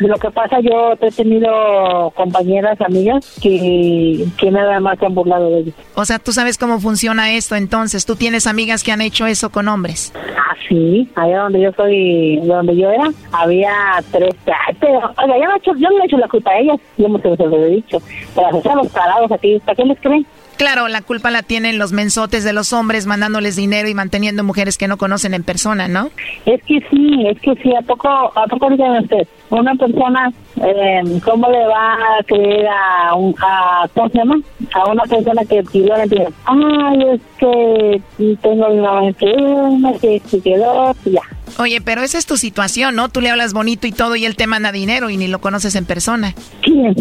Lo 0.00 0.16
que 0.16 0.30
pasa, 0.30 0.60
yo 0.60 0.94
he 1.00 1.10
tenido 1.10 2.10
compañeras, 2.14 2.80
amigas, 2.80 3.38
que, 3.40 4.24
que 4.38 4.50
nada 4.50 4.80
más 4.80 4.98
se 4.98 5.06
han 5.06 5.14
burlado 5.14 5.50
de 5.50 5.58
ellos. 5.60 5.74
O 5.94 6.04
sea, 6.04 6.18
tú 6.18 6.32
sabes 6.32 6.58
cómo 6.58 6.80
funciona 6.80 7.32
esto, 7.32 7.54
entonces. 7.54 8.06
¿Tú 8.06 8.16
tienes 8.16 8.46
amigas 8.46 8.82
que 8.82 8.92
han 8.92 9.00
hecho 9.00 9.26
eso 9.26 9.50
con 9.50 9.68
hombres? 9.68 10.12
Ah, 10.36 10.54
sí. 10.68 11.08
Allá 11.14 11.42
donde 11.42 11.60
yo 11.60 11.72
soy, 11.72 12.40
donde 12.44 12.76
yo 12.76 12.90
era, 12.90 13.10
había 13.32 13.72
tres. 14.10 14.34
Pero, 14.80 14.98
oiga, 15.22 15.38
yo 15.38 15.44
no, 15.44 15.54
he 15.54 15.58
hecho, 15.58 15.72
yo 15.76 15.90
no 15.90 16.02
he 16.02 16.06
hecho 16.06 16.18
la 16.18 16.28
culpa 16.28 16.50
a 16.50 16.58
ellas, 16.58 16.80
yo 16.96 17.08
me 17.08 17.20
se 17.20 17.36
lo 17.36 17.64
he 17.64 17.70
dicho. 17.70 17.98
Pero 18.34 18.48
a 18.48 18.74
los 18.76 18.88
parados 18.88 19.30
aquí, 19.32 19.60
¿para 19.64 19.76
qué 19.76 19.84
les 19.84 20.00
creen? 20.00 20.26
Claro, 20.56 20.88
la 20.88 21.02
culpa 21.02 21.30
la 21.30 21.42
tienen 21.42 21.78
los 21.78 21.92
mensotes 21.92 22.44
de 22.44 22.52
los 22.52 22.72
hombres 22.72 23.06
mandándoles 23.06 23.56
dinero 23.56 23.88
y 23.88 23.94
manteniendo 23.94 24.44
mujeres 24.44 24.78
que 24.78 24.86
no 24.86 24.96
conocen 24.96 25.34
en 25.34 25.42
persona, 25.42 25.88
¿no? 25.88 26.10
Es 26.46 26.62
que 26.62 26.80
sí, 26.90 27.26
es 27.26 27.40
que 27.40 27.54
sí, 27.62 27.74
¿a 27.74 27.82
poco, 27.82 28.08
a 28.08 28.46
poco 28.46 28.68
usted? 28.68 29.26
Una 29.50 29.74
persona, 29.74 30.32
eh, 30.56 31.20
¿cómo 31.24 31.50
le 31.50 31.66
va 31.66 31.94
a 31.94 32.22
creer 32.24 32.66
a, 32.68 33.14
un, 33.14 33.34
a, 33.40 33.88
¿cómo 33.94 34.08
se 34.08 34.18
llama? 34.18 34.36
A 34.74 34.90
una 34.90 35.02
persona 35.04 35.42
que 35.44 35.62
pidió 35.64 35.94
dinero. 36.08 36.32
Ay, 36.44 36.98
es 37.14 37.20
que 37.38 38.02
tengo 38.42 38.74
mamá 38.74 39.06
enferma, 39.06 39.92
que 40.00 40.22
se 40.26 40.40
quedó, 40.40 40.94
ya. 41.04 41.22
Oye, 41.58 41.80
pero 41.80 42.02
esa 42.02 42.18
es 42.18 42.26
tu 42.26 42.36
situación, 42.36 42.96
¿no? 42.96 43.08
Tú 43.08 43.20
le 43.20 43.30
hablas 43.30 43.52
bonito 43.52 43.86
y 43.86 43.92
todo 43.92 44.16
y 44.16 44.24
él 44.24 44.36
te 44.36 44.46
manda 44.46 44.72
dinero 44.72 45.10
y 45.10 45.16
ni 45.16 45.28
lo 45.28 45.40
conoces 45.40 45.74
en 45.74 45.84
persona. 45.84 46.34
¿Quién? 46.62 46.94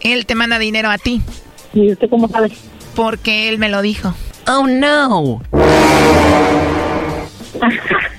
Él 0.00 0.26
te 0.26 0.34
manda 0.34 0.58
dinero 0.58 0.90
a 0.90 0.98
ti. 0.98 1.20
¿Y 1.74 1.92
usted 1.92 2.08
cómo 2.08 2.28
sabe? 2.28 2.50
Porque 2.94 3.48
él 3.48 3.58
me 3.58 3.68
lo 3.68 3.82
dijo. 3.82 4.14
Oh, 4.46 4.66
no. 4.66 5.42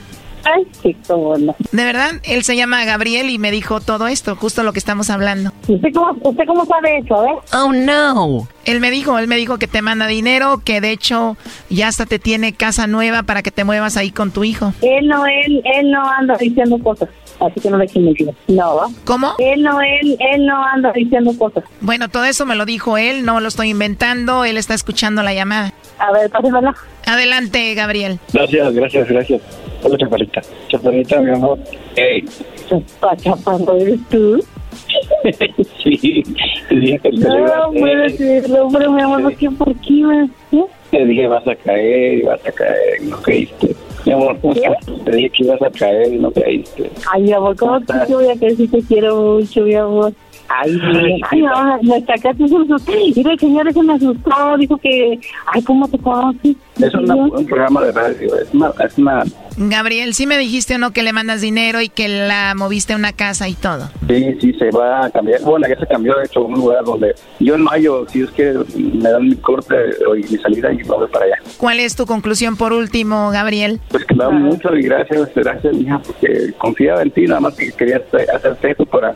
Ay, 0.43 0.67
qué 0.81 0.95
no. 1.09 1.55
De 1.71 1.83
verdad, 1.83 2.11
él 2.23 2.43
se 2.43 2.55
llama 2.55 2.83
Gabriel 2.85 3.29
y 3.29 3.37
me 3.37 3.51
dijo 3.51 3.81
todo 3.81 4.07
esto, 4.07 4.35
justo 4.35 4.63
lo 4.63 4.73
que 4.73 4.79
estamos 4.79 5.09
hablando. 5.09 5.51
¿Usted 5.67 5.89
cómo, 5.93 6.17
usted 6.21 6.45
cómo 6.45 6.65
sabe 6.65 6.97
eso, 6.97 7.23
eh? 7.25 7.35
Oh, 7.53 7.71
no. 7.73 8.47
Él 8.65 8.79
me 8.79 8.91
dijo, 8.91 9.17
él 9.17 9.27
me 9.27 9.37
dijo 9.37 9.57
que 9.57 9.67
te 9.67 9.81
manda 9.81 10.07
dinero, 10.07 10.61
que 10.63 10.81
de 10.81 10.91
hecho 10.91 11.37
ya 11.69 11.87
hasta 11.87 12.05
te 12.05 12.19
tiene 12.19 12.53
casa 12.53 12.87
nueva 12.87 13.23
para 13.23 13.41
que 13.41 13.51
te 13.51 13.63
muevas 13.63 13.97
ahí 13.97 14.11
con 14.11 14.31
tu 14.31 14.43
hijo. 14.43 14.73
Él 14.81 15.07
no, 15.07 15.25
él, 15.25 15.61
él 15.65 15.91
no 15.91 16.07
anda 16.09 16.37
diciendo 16.37 16.77
cosas 16.79 17.09
así 17.45 17.59
que 17.59 17.69
no 17.69 17.77
le 17.77 17.89
mentiras. 17.95 18.35
No, 18.47 18.93
¿Cómo? 19.05 19.33
Él 19.39 19.63
no, 19.63 19.81
él, 19.81 20.17
él 20.19 20.45
no 20.45 20.63
anda 20.63 20.91
diciendo 20.93 21.31
cosas. 21.37 21.63
Bueno, 21.81 22.09
todo 22.09 22.25
eso 22.25 22.45
me 22.45 22.55
lo 22.55 22.65
dijo 22.65 22.97
él, 22.97 23.25
no 23.25 23.39
lo 23.39 23.47
estoy 23.47 23.69
inventando, 23.69 24.45
él 24.45 24.57
está 24.57 24.73
escuchando 24.73 25.23
la 25.23 25.33
llamada. 25.33 25.73
A 26.01 26.11
ver, 26.11 26.29
pásemela. 26.31 26.73
Adelante, 27.05 27.75
Gabriel. 27.75 28.19
Gracias, 28.33 28.73
gracias, 28.73 29.07
gracias. 29.07 29.41
Hola, 29.83 29.97
chaparrita. 29.99 30.41
Chaparrita, 30.67 31.21
mi 31.21 31.29
amor. 31.29 31.59
Hey. 31.95 32.25
Chaparro, 33.17 33.77
¿eres 33.77 33.99
tú? 34.09 34.43
sí, 35.83 36.23
te 36.69 36.75
dije 36.75 36.99
que 36.99 37.11
No, 37.11 37.71
puedo 37.71 38.03
decirlo, 38.03 38.69
pero 38.71 38.91
mi 38.91 39.01
amor, 39.01 39.21
¿por 39.21 39.35
qué? 39.35 39.51
¿Por 39.51 39.75
qué? 39.75 40.25
Te 40.89 41.05
dije, 41.05 41.27
vas 41.27 41.47
a 41.47 41.55
caer, 41.55 42.25
vas 42.25 42.45
a 42.47 42.51
caer, 42.51 43.01
no 43.03 43.21
caíste. 43.21 43.75
Mi 44.05 44.13
amor, 44.13 44.37
Te 45.05 45.11
dije 45.11 45.29
que 45.29 45.43
ibas 45.43 45.61
a 45.61 45.69
caer 45.69 46.13
y 46.13 46.17
no 46.17 46.31
caíste. 46.31 46.89
Ay, 47.11 47.21
mi 47.21 47.33
amor, 47.33 47.55
¿cómo 47.57 47.79
te 47.81 48.13
voy 48.13 48.27
a 48.27 48.35
que 48.35 48.55
si 48.55 48.67
te 48.67 48.81
quiero 48.81 49.15
mucho, 49.15 49.61
mi 49.61 49.75
amor? 49.75 50.13
Ay, 50.59 51.21
ay, 51.29 51.41
no, 51.41 51.77
nuestra 51.81 52.15
casa 52.15 52.47
se 52.47 52.55
asustó. 52.55 52.91
Y 52.91 53.13
el 53.19 53.39
señor 53.39 53.73
se 53.73 53.83
me 53.83 53.93
asustó, 53.93 54.57
dijo 54.57 54.77
que, 54.77 55.19
ay, 55.47 55.61
¿cómo 55.63 55.87
te 55.87 55.97
conoces? 55.97 56.55
Es 56.79 56.93
un 56.93 57.45
programa 57.45 57.81
de 57.83 57.91
radio, 57.91 58.35
es 58.39 58.53
una, 58.53 58.71
es 58.83 58.97
una... 58.97 59.23
Gabriel, 59.57 60.13
¿sí 60.13 60.25
me 60.25 60.37
dijiste 60.37 60.75
o 60.75 60.77
no 60.77 60.91
que 60.91 61.03
le 61.03 61.13
mandas 61.13 61.41
dinero 61.41 61.81
y 61.81 61.89
que 61.89 62.07
la 62.07 62.53
moviste 62.55 62.93
a 62.93 62.95
una 62.95 63.13
casa 63.13 63.47
y 63.49 63.53
todo? 63.53 63.89
Sí, 64.07 64.37
sí, 64.39 64.53
se 64.53 64.71
va 64.71 65.05
a 65.05 65.09
cambiar. 65.09 65.41
Bueno, 65.41 65.67
ya 65.67 65.77
se 65.77 65.85
cambió, 65.85 66.15
de 66.15 66.25
hecho, 66.25 66.43
un 66.43 66.55
lugar 66.55 66.83
donde 66.83 67.13
yo 67.39 67.55
en 67.55 67.61
mayo, 67.61 68.05
si 68.09 68.21
es 68.21 68.31
que 68.31 68.53
me 68.75 69.09
dan 69.09 69.27
mi 69.27 69.35
corte 69.35 69.75
y 70.17 70.31
mi 70.31 70.37
salida, 70.41 70.71
y 70.73 70.77
me 70.77 70.83
voy 70.83 71.07
para 71.07 71.25
allá. 71.25 71.35
¿Cuál 71.57 71.79
es 71.79 71.95
tu 71.95 72.05
conclusión 72.05 72.55
por 72.55 72.73
último, 72.73 73.29
Gabriel? 73.31 73.79
Pues 73.89 74.05
que 74.05 74.15
me 74.15 74.23
da 74.23 74.29
mucho 74.31 74.75
y 74.75 74.83
gracias, 74.83 75.29
gracias, 75.35 75.75
hija, 75.75 75.99
porque 75.99 76.53
confiaba 76.57 77.03
en 77.03 77.11
ti, 77.11 77.25
nada 77.25 77.41
más 77.41 77.55
que 77.55 77.71
quería 77.71 78.01
hacerte 78.33 78.71
eso 78.71 78.85
para 78.85 79.15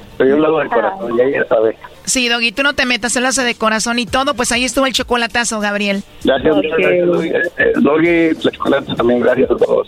yo 0.25 0.37
lo 0.37 0.47
hago 0.47 0.59
de 0.59 0.69
corazón, 0.69 1.17
ya 1.17 1.23
ella 1.23 1.45
sabe. 1.47 1.77
Sí, 2.05 2.27
Doggy, 2.29 2.51
tú 2.51 2.63
no 2.63 2.73
te 2.73 2.85
metas, 2.85 3.15
él 3.15 3.25
hace 3.25 3.43
de 3.43 3.55
corazón 3.55 3.99
y 3.99 4.05
todo, 4.05 4.33
pues 4.33 4.51
ahí 4.51 4.65
estuvo 4.65 4.85
el 4.85 4.93
chocolatazo, 4.93 5.59
Gabriel. 5.59 6.03
Gracias, 6.23 6.55
gracias, 6.61 7.07
Doggy. 7.07 7.29
Eh, 7.29 7.73
Doggy, 7.75 8.07
el 8.07 8.37
chocolate 8.39 8.95
también, 8.95 9.19
gracias 9.21 9.51
a 9.51 9.55
todos. 9.55 9.87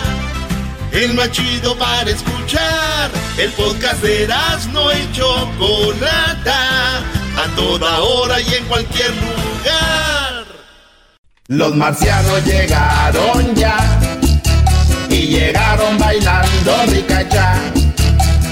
el 0.91 1.13
más 1.13 1.31
chido 1.31 1.77
para 1.77 2.09
escuchar. 2.09 3.09
El 3.37 3.51
podcast 3.51 4.01
de 4.01 4.27
no 4.73 4.91
y 4.91 5.11
Chocolata, 5.13 6.97
a 6.99 7.55
toda 7.55 7.99
hora 7.99 8.39
y 8.41 8.53
en 8.53 8.65
cualquier 8.65 9.11
lugar. 9.15 10.45
Los 11.47 11.75
marcianos 11.75 12.45
llegaron 12.45 13.55
ya, 13.55 13.99
y 15.09 15.27
llegaron 15.27 15.97
bailando 15.97 16.83
ricacha. 16.87 17.55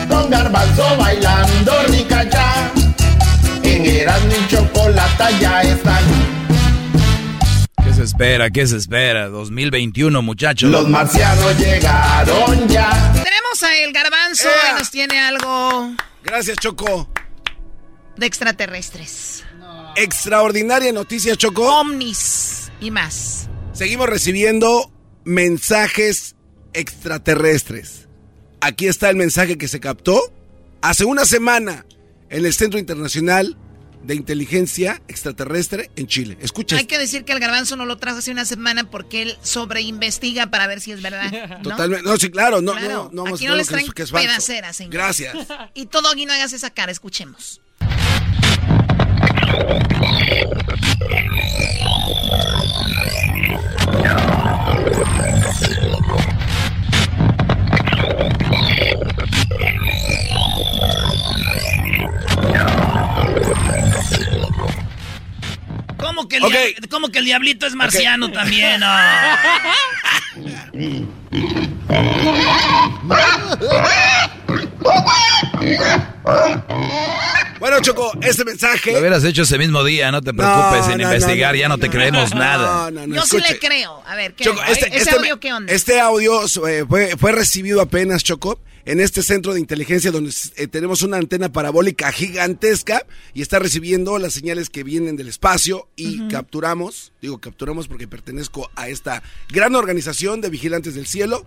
Con 0.10 0.30
garbanzo 0.30 0.98
bailando 0.98 1.84
ricacha. 1.88 2.72
En 3.64 3.86
Erasmo 3.86 4.32
y 4.34 4.48
Chocolata 4.48 5.30
ya 5.40 5.62
están 5.62 5.99
se 8.00 8.06
espera? 8.06 8.50
¿Qué 8.50 8.66
se 8.66 8.78
espera? 8.78 9.28
2021, 9.28 10.22
muchachos. 10.22 10.72
Los 10.72 10.88
marcianos 10.88 11.58
llegaron 11.60 12.66
ya. 12.70 13.12
Tenemos 13.12 13.62
a 13.62 13.78
El 13.78 13.92
Garbanzo 13.92 14.48
y 14.48 14.80
nos 14.80 14.90
tiene 14.90 15.20
algo. 15.20 15.96
Gracias, 16.24 16.58
Choco. 16.60 17.12
De 18.16 18.26
extraterrestres. 18.26 19.44
Extraordinaria 19.98 20.94
noticia, 20.94 21.36
Choco. 21.36 21.82
Omnis 21.82 22.72
y 22.80 22.90
más. 22.90 23.50
Seguimos 23.74 24.08
recibiendo 24.08 24.94
mensajes 25.26 26.38
extraterrestres. 26.72 28.08
Aquí 28.62 28.88
está 28.88 29.10
el 29.10 29.18
mensaje 29.18 29.58
que 29.58 29.68
se 29.68 29.82
captó 29.82 30.22
hace 30.82 31.04
una 31.04 31.26
semana 31.26 31.86
en 32.30 32.46
el 32.46 32.54
Centro 32.54 32.80
Internacional 32.80 33.58
de 34.04 34.16
inteligencia 34.16 35.02
extraterrestre 35.08 35.92
en 35.96 36.08
Chile. 36.08 36.38
Escucha. 36.42 36.78
Hay 36.78 36.86
que 36.86 36.98
decir 36.98 37.26
que 37.26 37.34
el 37.34 37.40
garbanzo 37.40 37.76
no 37.76 37.86
lo 37.86 37.98
trajo 37.98 38.20
hace 38.20 38.32
una 38.32 38.46
semana 38.46 38.90
porque 38.90 39.22
él 39.22 39.38
sobreinvestiga 39.42 40.48
para 40.48 40.68
ver 40.68 40.82
si 40.82 40.92
es 40.92 41.02
verdad. 41.02 41.62
Totalmente. 41.64 42.08
No, 42.08 42.18
sí, 42.18 42.30
claro. 42.30 42.62
No, 42.62 42.80
no, 42.80 43.10
no, 43.12 43.28
Aquí 43.28 43.46
no 43.46 43.56
les 43.56 43.68
traen 43.68 43.92
que 43.92 44.04
es 44.04 44.12
pedaceras, 44.12 44.76
señor. 44.76 44.94
Gracias. 44.94 45.36
Y 45.74 45.88
todo 45.88 46.10
aquí 46.10 46.26
no 46.26 46.34
hagas 46.34 46.54
esa 46.54 46.70
cara. 46.70 46.92
Escuchemos. 46.92 47.62
¿Cómo 66.00 66.28
que, 66.28 66.38
el 66.38 66.44
que 67.12 67.20
el 67.20 67.26
diablito 67.26 67.66
es 67.68 67.76
marciano 67.76 68.32
también? 68.32 68.82
Bueno, 77.60 77.82
Choco, 77.82 78.12
este 78.22 78.46
mensaje. 78.46 78.94
Lo 78.94 79.00
hubieras 79.00 79.24
hecho 79.26 79.42
ese 79.44 79.58
mismo 79.58 79.84
día, 79.84 80.12
no 80.12 80.22
te 80.22 80.34
preocupes, 80.34 80.82
No, 80.82 80.88
sin 80.88 80.98
no, 80.98 81.04
investigar, 81.04 81.54
no, 81.54 81.60
ya 81.60 81.68
no 81.68 81.78
te 81.78 81.90
creemos 81.90 82.34
nada. 82.34 82.90
No, 82.90 83.06
no, 83.06 83.16
Yo 83.16 83.26
sí 83.26 83.38
escuche. 83.38 83.54
le 83.54 83.60
creo. 83.60 84.02
A 84.08 84.16
ver, 84.16 84.34
¿qué 84.34 84.46
Choco, 84.46 84.60
onda? 84.62 84.72
este, 84.72 84.88
¿Ese 84.88 84.98
este- 84.98 85.16
audio 85.18 85.40
qué 85.40 85.54
onda? 85.54 85.74
este 85.74 86.00
audio 86.00 86.44
eh, 86.68 86.86
fue, 86.88 87.18
fue 87.18 87.32
recibido 87.34 87.82
apenas, 87.82 88.24
Choco, 88.24 88.60
en 88.86 89.00
este 89.00 89.24
centro 89.24 89.54
de 89.54 89.60
inteligencia 89.60 90.12
donde 90.12 90.34
eh, 90.56 90.68
tenemos 90.68 91.02
una 91.02 91.18
antena 91.18 91.52
parabólica 91.52 92.12
gigantesca 92.12 93.06
y 93.34 93.42
está 93.42 93.60
recibiendo 93.60 94.18
las 94.20 94.34
señales 94.34 94.70
que 94.70 94.84
vienen 94.84 95.16
del 95.16 95.28
espacio 95.28 95.90
y 95.96 96.28
capturamos, 96.28 97.14
digo 97.22 97.40
capturamos 97.40 97.88
porque 97.88 98.08
pertenezco 98.08 98.70
a 98.76 98.90
esta 98.90 99.24
gran 99.50 99.76
organización 99.76 100.42
de 100.42 100.50
vigilantes 100.50 100.96
del 100.96 101.08
cielo, 101.08 101.46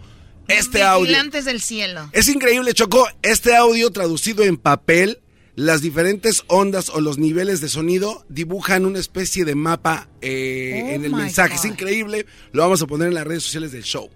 este 0.48 0.82
audio. 0.82 1.06
Vigilantes 1.06 1.44
del 1.44 1.60
cielo. 1.60 2.08
Es 2.12 2.28
increíble, 2.28 2.74
Choco, 2.74 3.06
este 3.22 3.54
audio 3.54 3.90
traducido 3.90 4.42
en 4.42 4.56
papel, 4.56 5.20
las 5.54 5.82
diferentes 5.82 6.44
ondas 6.48 6.88
o 6.88 7.00
los 7.00 7.18
niveles 7.18 7.60
de 7.60 7.68
sonido 7.68 8.24
dibujan 8.28 8.86
una 8.86 8.98
especie 8.98 9.44
de 9.44 9.54
mapa 9.54 10.08
eh, 10.20 10.82
Oh 10.84 10.88
en 10.90 11.04
el 11.04 11.12
mensaje. 11.12 11.54
Es 11.54 11.64
increíble, 11.64 12.26
lo 12.52 12.62
vamos 12.62 12.82
a 12.82 12.86
poner 12.86 13.08
en 13.08 13.14
las 13.14 13.26
redes 13.26 13.42
sociales 13.44 13.72
del 13.72 13.84
show. 13.84 14.10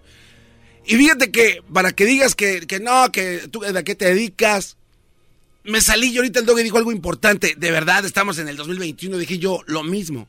Y 0.87 0.97
fíjate 0.97 1.31
que 1.31 1.63
para 1.73 1.93
que 1.93 2.05
digas 2.05 2.35
que, 2.35 2.67
que 2.67 2.81
no, 2.81 3.11
que 3.11 3.49
tú 3.51 3.61
de 3.61 3.79
a 3.79 3.83
qué 3.83 3.95
te 3.95 4.07
dedicas, 4.07 4.77
me 5.65 5.81
salí 5.81 6.09
y 6.09 6.17
ahorita 6.17 6.41
el 6.41 6.47
dog 6.47 6.59
dijo 6.59 6.79
algo 6.79 6.93
importante. 6.93 7.55
De 7.57 7.71
verdad, 7.71 8.05
estamos 8.05 8.39
en 8.39 8.49
el 8.49 8.57
2021, 8.57 9.19
dije 9.19 9.39
yo 9.39 9.61
lo 9.67 9.83
mismo. 9.83 10.29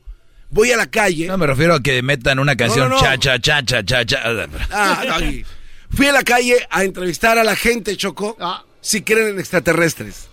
Voy 0.50 0.72
a 0.72 0.76
la 0.76 0.90
calle. 0.90 1.26
No 1.26 1.38
me 1.38 1.46
refiero 1.46 1.74
a 1.74 1.82
que 1.82 2.02
metan 2.02 2.38
una 2.38 2.56
canción 2.56 2.88
No, 2.88 2.96
no, 2.96 3.00
no. 3.00 3.02
cha 3.02 3.18
cha 3.18 3.38
cha 3.40 3.62
cha 3.62 3.84
cha 3.84 4.04
cha. 4.04 4.48
Ah. 4.70 5.20
Fui 5.90 6.06
a 6.06 6.12
la 6.12 6.22
calle 6.22 6.66
a 6.70 6.84
entrevistar 6.84 7.38
a 7.38 7.44
la 7.44 7.54
gente, 7.56 7.96
Choco, 7.96 8.36
si 8.80 9.02
creen 9.02 9.28
en 9.28 9.38
extraterrestres. 9.38 10.28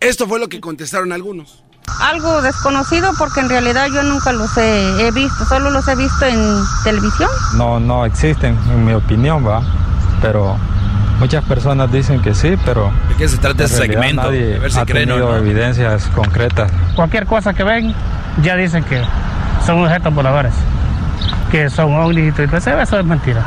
Esto 0.00 0.26
fue 0.26 0.40
lo 0.40 0.48
que 0.48 0.60
contestaron 0.60 1.12
algunos. 1.12 1.62
Algo 2.00 2.42
desconocido 2.42 3.12
porque 3.18 3.40
en 3.40 3.48
realidad 3.48 3.86
yo 3.92 4.02
nunca 4.02 4.32
los 4.32 4.56
he, 4.56 5.06
he 5.06 5.10
visto, 5.10 5.44
solo 5.44 5.70
los 5.70 5.86
he 5.88 5.94
visto 5.94 6.24
en 6.26 6.40
televisión. 6.84 7.28
No, 7.56 7.78
no 7.80 8.04
existen, 8.06 8.58
en 8.70 8.84
mi 8.84 8.92
opinión, 8.92 9.46
va. 9.46 9.62
Pero 10.20 10.56
muchas 11.18 11.44
personas 11.44 11.92
dicen 11.92 12.20
que 12.22 12.34
sí, 12.34 12.56
pero. 12.64 12.92
¿De 13.08 13.16
qué 13.16 13.28
se 13.28 13.36
trata 13.38 13.64
ese 13.64 13.76
segmento? 13.76 14.22
Nadie 14.22 14.56
A 14.56 14.58
ver 14.60 14.72
si 14.72 14.78
ha 14.78 14.86
creen 14.86 15.10
o 15.12 15.18
no. 15.18 15.36
evidencias 15.36 16.06
concretas. 16.14 16.70
Cualquier 16.96 17.26
cosa 17.26 17.52
que 17.52 17.62
ven, 17.64 17.94
ya 18.42 18.56
dicen 18.56 18.84
que 18.84 19.02
son 19.66 19.84
objetos 19.84 20.14
voladores, 20.14 20.54
que 21.50 21.68
son 21.70 21.94
ovnis 21.94 22.28
y 22.28 22.32
todo 22.46 22.56
eso. 22.56 22.70
Eso 22.80 22.98
es 22.98 23.04
mentira. 23.04 23.44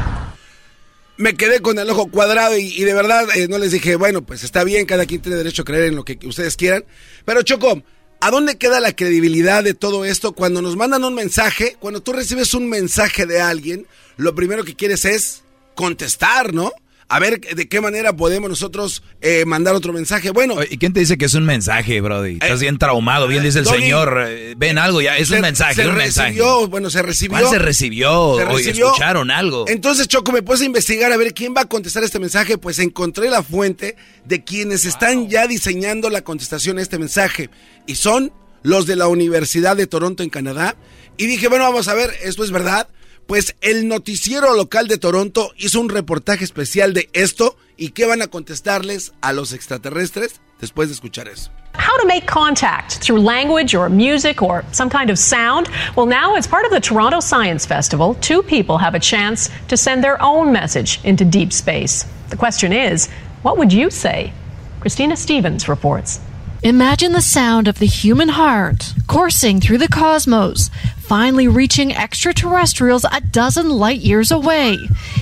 Me 1.17 1.33
quedé 1.33 1.61
con 1.61 1.79
el 1.79 1.89
ojo 1.89 2.07
cuadrado 2.07 2.57
y, 2.57 2.63
y 2.67 2.83
de 2.83 2.93
verdad 2.93 3.23
eh, 3.35 3.47
no 3.49 3.57
les 3.57 3.71
dije, 3.71 3.95
bueno, 3.95 4.21
pues 4.21 4.43
está 4.43 4.65
bien, 4.65 4.85
cada 4.85 5.05
quien 5.05 5.21
tiene 5.21 5.37
derecho 5.37 5.61
a 5.61 5.65
creer 5.65 5.85
en 5.85 5.95
lo 5.95 6.03
que 6.03 6.19
ustedes 6.25 6.57
quieran. 6.57 6.83
Pero 7.23 7.41
Choco, 7.41 7.81
¿a 8.19 8.31
dónde 8.31 8.57
queda 8.57 8.79
la 8.79 8.95
credibilidad 8.95 9.63
de 9.63 9.73
todo 9.73 10.05
esto 10.05 10.33
cuando 10.33 10.61
nos 10.61 10.75
mandan 10.75 11.03
un 11.03 11.13
mensaje? 11.13 11.77
Cuando 11.79 12.01
tú 12.01 12.13
recibes 12.13 12.53
un 12.53 12.69
mensaje 12.69 13.25
de 13.25 13.41
alguien, 13.41 13.87
lo 14.17 14.35
primero 14.35 14.63
que 14.63 14.75
quieres 14.75 15.05
es 15.05 15.43
contestar, 15.75 16.53
¿no? 16.53 16.71
A 17.07 17.19
ver 17.19 17.39
de 17.39 17.67
qué 17.69 17.81
manera 17.81 18.15
podemos 18.15 18.49
nosotros 18.49 19.03
eh, 19.21 19.45
mandar 19.45 19.75
otro 19.75 19.93
mensaje. 19.93 20.31
Bueno, 20.31 20.55
¿Y 20.67 20.79
quién 20.79 20.91
te 20.91 20.99
dice 21.01 21.19
que 21.19 21.25
es 21.25 21.35
un 21.35 21.45
mensaje, 21.45 22.01
Brody? 22.01 22.39
Estás 22.41 22.61
bien 22.61 22.79
traumado, 22.79 23.27
bien 23.27 23.43
dice 23.43 23.59
el 23.59 23.67
señor. 23.67 24.23
eh, 24.27 24.55
ven 24.57 24.79
algo 24.79 25.01
ya, 25.01 25.15
es 25.15 25.27
se- 25.27 25.35
un 25.35 25.41
mensaje, 25.41 25.75
se 25.83 25.87
un 25.87 25.95
mensaje. 25.95 26.41
bueno, 26.67 26.89
se 26.89 27.03
recibió. 27.03 27.37
¿Cuál 27.37 27.51
se 27.51 27.59
recibió? 27.59 28.35
Se 28.39 28.45
recibió. 28.45 28.87
escucharon 28.87 29.29
algo. 29.29 29.65
Entonces, 29.67 30.07
Choco, 30.07 30.31
me 30.31 30.41
puse 30.41 30.63
a 30.63 30.65
investigar 30.65 31.11
a 31.11 31.17
ver 31.17 31.35
quién 31.35 31.53
va 31.55 31.61
a 31.61 31.65
contestar 31.69 32.03
este 32.03 32.17
mensaje. 32.17 32.57
Pues 32.57 32.79
encontré 32.79 33.29
la 33.29 33.43
fuente 33.43 33.95
de 34.25 34.43
quienes 34.43 34.85
están 34.85 35.29
ya 35.29 35.45
diseñando 35.45 36.09
la 36.09 36.23
contestación 36.23 36.79
a 36.79 36.81
este 36.81 36.97
mensaje. 36.97 37.51
Y 37.85 37.95
son 37.95 38.31
los 38.63 38.87
de 38.87 38.95
la 38.95 39.07
Universidad 39.07 39.77
de 39.77 39.85
Toronto 39.85 40.23
en 40.23 40.31
Canadá. 40.31 40.75
Y 41.17 41.27
dije, 41.27 41.49
bueno, 41.49 41.65
vamos 41.65 41.87
a 41.87 41.93
ver, 41.93 42.09
¿esto 42.23 42.43
es 42.43 42.49
verdad? 42.49 42.87
Pues 43.27 43.55
el 43.61 43.87
noticiero 43.87 44.53
local 44.53 44.87
de 44.87 44.99
Toronto 44.99 45.51
hizo 45.57 45.81
un 45.81 45.89
reportaje 45.89 46.43
especial 46.43 46.93
de 46.93 47.09
esto 47.13 47.57
y 47.75 47.89
qué 47.89 48.05
van 48.05 48.21
a 48.21 48.27
contestarles 48.27 49.13
a 49.21 49.33
los 49.33 49.51
extraterrestres 49.51 50.41
después 50.61 50.89
de 50.89 50.93
escuchar 50.93 51.27
eso. 51.27 51.49
How 51.73 51.97
to 51.97 52.07
make 52.07 52.27
contact 52.27 52.99
through 52.99 53.19
language 53.19 53.73
or 53.75 53.89
music 53.89 54.43
or 54.43 54.63
some 54.71 54.91
kind 54.91 55.09
of 55.09 55.17
sound? 55.17 55.67
Well, 55.95 56.05
now, 56.05 56.35
as 56.35 56.47
part 56.47 56.65
of 56.65 56.71
the 56.71 56.79
Toronto 56.79 57.19
Science 57.19 57.65
Festival, 57.65 58.15
two 58.21 58.43
people 58.43 58.77
have 58.77 58.93
a 58.93 58.99
chance 58.99 59.49
to 59.69 59.75
send 59.75 60.03
their 60.03 60.21
own 60.21 60.51
message 60.51 60.99
into 61.03 61.25
deep 61.25 61.51
space. 61.51 62.05
The 62.29 62.37
question 62.37 62.71
is, 62.71 63.09
what 63.41 63.57
would 63.57 63.73
you 63.73 63.89
say? 63.89 64.33
Christina 64.81 65.17
Stevens 65.17 65.67
reports. 65.67 66.19
Imagine 66.63 67.11
the 67.11 67.21
sound 67.21 67.67
of 67.67 67.77
the 67.79 67.85
human 67.85 68.29
heart 68.29 68.93
coursing 69.07 69.59
through 69.61 69.77
the 69.77 69.87
cosmos, 69.87 70.71
finally 70.97 71.47
reaching 71.47 71.93
extraterrestrials 71.93 73.05
a 73.05 73.21
dozen 73.21 73.69
light 73.69 73.99
years 74.01 74.31
away. 74.31 74.77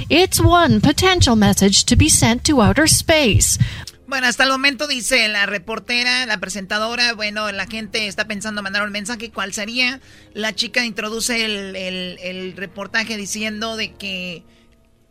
It's 0.09 0.39
one 0.39 0.79
potential 0.79 1.35
message 1.35 1.83
to 1.85 1.97
be 1.97 2.07
sent 2.07 2.45
to 2.45 2.61
outer 2.61 2.87
space. 2.87 3.57
Bueno, 4.07 4.27
hasta 4.27 4.43
el 4.43 4.49
momento 4.51 4.87
dice 4.87 5.27
la 5.27 5.45
reportera, 5.45 6.25
la 6.27 6.37
presentadora, 6.37 7.13
bueno, 7.13 7.51
la 7.51 7.65
gente 7.65 8.07
está 8.07 8.25
pensando 8.25 8.61
mandar 8.61 8.83
un 8.83 8.91
mensaje, 8.91 9.31
¿cuál 9.31 9.53
sería? 9.53 9.99
La 10.33 10.53
chica 10.53 10.85
introduce 10.85 11.43
el, 11.43 11.75
el- 11.75 12.19
el 12.21 12.53
reportaje 12.55 13.17
diciendo 13.17 13.75
de 13.75 13.93
que 13.95 14.43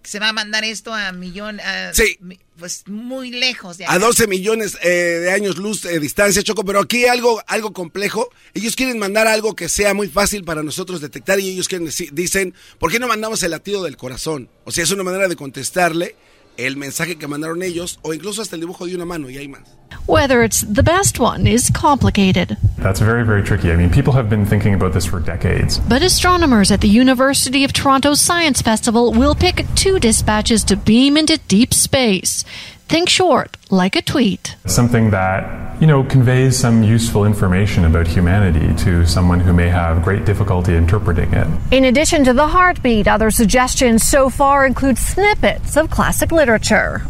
se 0.05 0.19
va 0.19 0.29
a 0.29 0.33
mandar 0.33 0.65
esto 0.65 0.93
a 0.95 1.13
millón, 1.13 1.61
a- 1.61 1.93
Sí. 1.95 2.17
mi- 2.21 2.39
pues 2.59 2.85
muy 2.87 3.31
lejos 3.31 3.79
de 3.79 3.87
A 3.87 3.99
12 3.99 4.27
millones 4.29 4.77
eh, 4.83 4.89
de 4.89 5.31
años 5.33 5.57
luz 5.57 5.83
de 5.83 5.99
distancia, 5.99 6.43
Choco, 6.43 6.65
pero 6.65 6.81
aquí 6.81 7.07
algo, 7.07 7.43
algo 7.49 7.73
complejo. 7.73 8.29
Ellos 8.55 8.77
quieren 8.77 8.99
mandar 8.99 9.27
algo 9.27 9.57
que 9.57 9.69
sea 9.69 9.95
muy 9.95 10.09
fácil 10.09 10.45
para 10.45 10.63
nosotros 10.63 11.01
detectar 11.01 11.41
y 11.41 11.49
ellos 11.49 11.69
quieren 11.69 11.87
decir- 11.87 12.11
dicen, 12.13 12.55
¿por 12.79 12.93
qué 12.93 12.99
no 12.99 13.09
mandamos 13.09 13.43
el 13.43 13.51
latido 13.51 13.83
del 13.83 13.97
corazón? 13.97 14.49
O 14.65 14.71
sea, 14.71 14.85
es 14.85 14.91
una 14.91 15.03
manera 15.03 15.27
de 15.29 15.35
contestarle 15.37 16.15
el 16.57 16.77
mensaje 16.77 17.17
que 17.17 17.27
mandaron 17.27 17.63
ellos 17.63 17.99
o 18.03 18.15
incluso 18.15 18.43
hasta 18.43 18.57
el 18.57 18.61
dibujo 18.61 18.87
de 18.87 18.95
una 18.95 19.05
mano 19.05 19.31
y 19.31 19.39
hay 19.39 19.49
más. 19.49 19.63
Whether 20.07 20.43
it's 20.43 20.63
the 20.63 20.83
best 20.83 21.21
one 21.21 21.47
is 21.47 21.71
complicated. 21.71 22.57
That's 22.79 23.01
very, 23.01 23.25
very 23.25 23.43
tricky. 23.43 23.71
I 23.71 23.77
mean, 23.77 23.91
people 23.91 24.13
have 24.15 24.29
been 24.29 24.47
thinking 24.47 24.75
about 24.75 24.93
this 24.93 25.07
for 25.07 25.21
decades. 25.21 25.79
But 25.89 26.03
astronomers 26.03 26.71
at 26.73 26.81
the 26.81 26.89
University 26.89 27.65
of 27.65 27.73
Toronto's 27.73 28.21
Science 28.21 28.61
Festival 28.63 29.13
will 29.13 29.35
pick 29.35 29.65
two 29.75 30.01
dispatches 30.01 30.65
to 30.65 30.77
beam 30.77 31.17
into 31.17 31.39
deep 31.47 31.73
space. 31.73 32.45
Think 32.93 33.09
short, 33.09 33.57
like 33.71 33.97
a 33.97 34.03
tweet. 34.03 34.55
Something 34.67 35.13
that, 35.13 35.81
you 35.81 35.87
know, 35.87 36.05
conveys 36.05 36.59
some 36.59 36.83
useful 36.83 37.25
information 37.25 37.87
about 37.87 38.07
humanity 38.07 38.75
to 38.85 39.07
someone 39.07 39.41
who 39.41 39.55
may 39.55 39.71
have 39.71 40.05
great 40.05 40.27
difficulty 40.27 40.77
interpreting 40.77 41.33
it. 41.33 41.47
In 41.71 41.87
addition 41.87 42.23
to 42.25 42.35
the 42.35 42.49
heartbeat, 42.49 43.09
other 43.09 43.31
suggestions 43.31 44.05
so 44.05 44.29
far 44.29 44.67
include 44.67 44.99
snippets 44.99 45.79
of 45.79 45.89
classic 45.89 46.33
literature. 46.33 47.01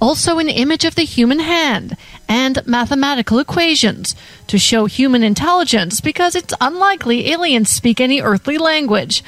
Also, 0.00 0.38
an 0.38 0.48
image 0.48 0.84
of 0.84 0.94
the 0.94 1.02
human 1.02 1.40
hand 1.40 1.96
and 2.28 2.64
mathematical 2.64 3.40
equations 3.40 4.14
to 4.46 4.56
show 4.56 4.84
human 4.84 5.24
intelligence 5.24 6.00
because 6.00 6.36
it's 6.36 6.54
unlikely 6.60 7.32
aliens 7.32 7.70
speak 7.70 8.00
any 8.00 8.20
earthly 8.20 8.56
language. 8.56 9.24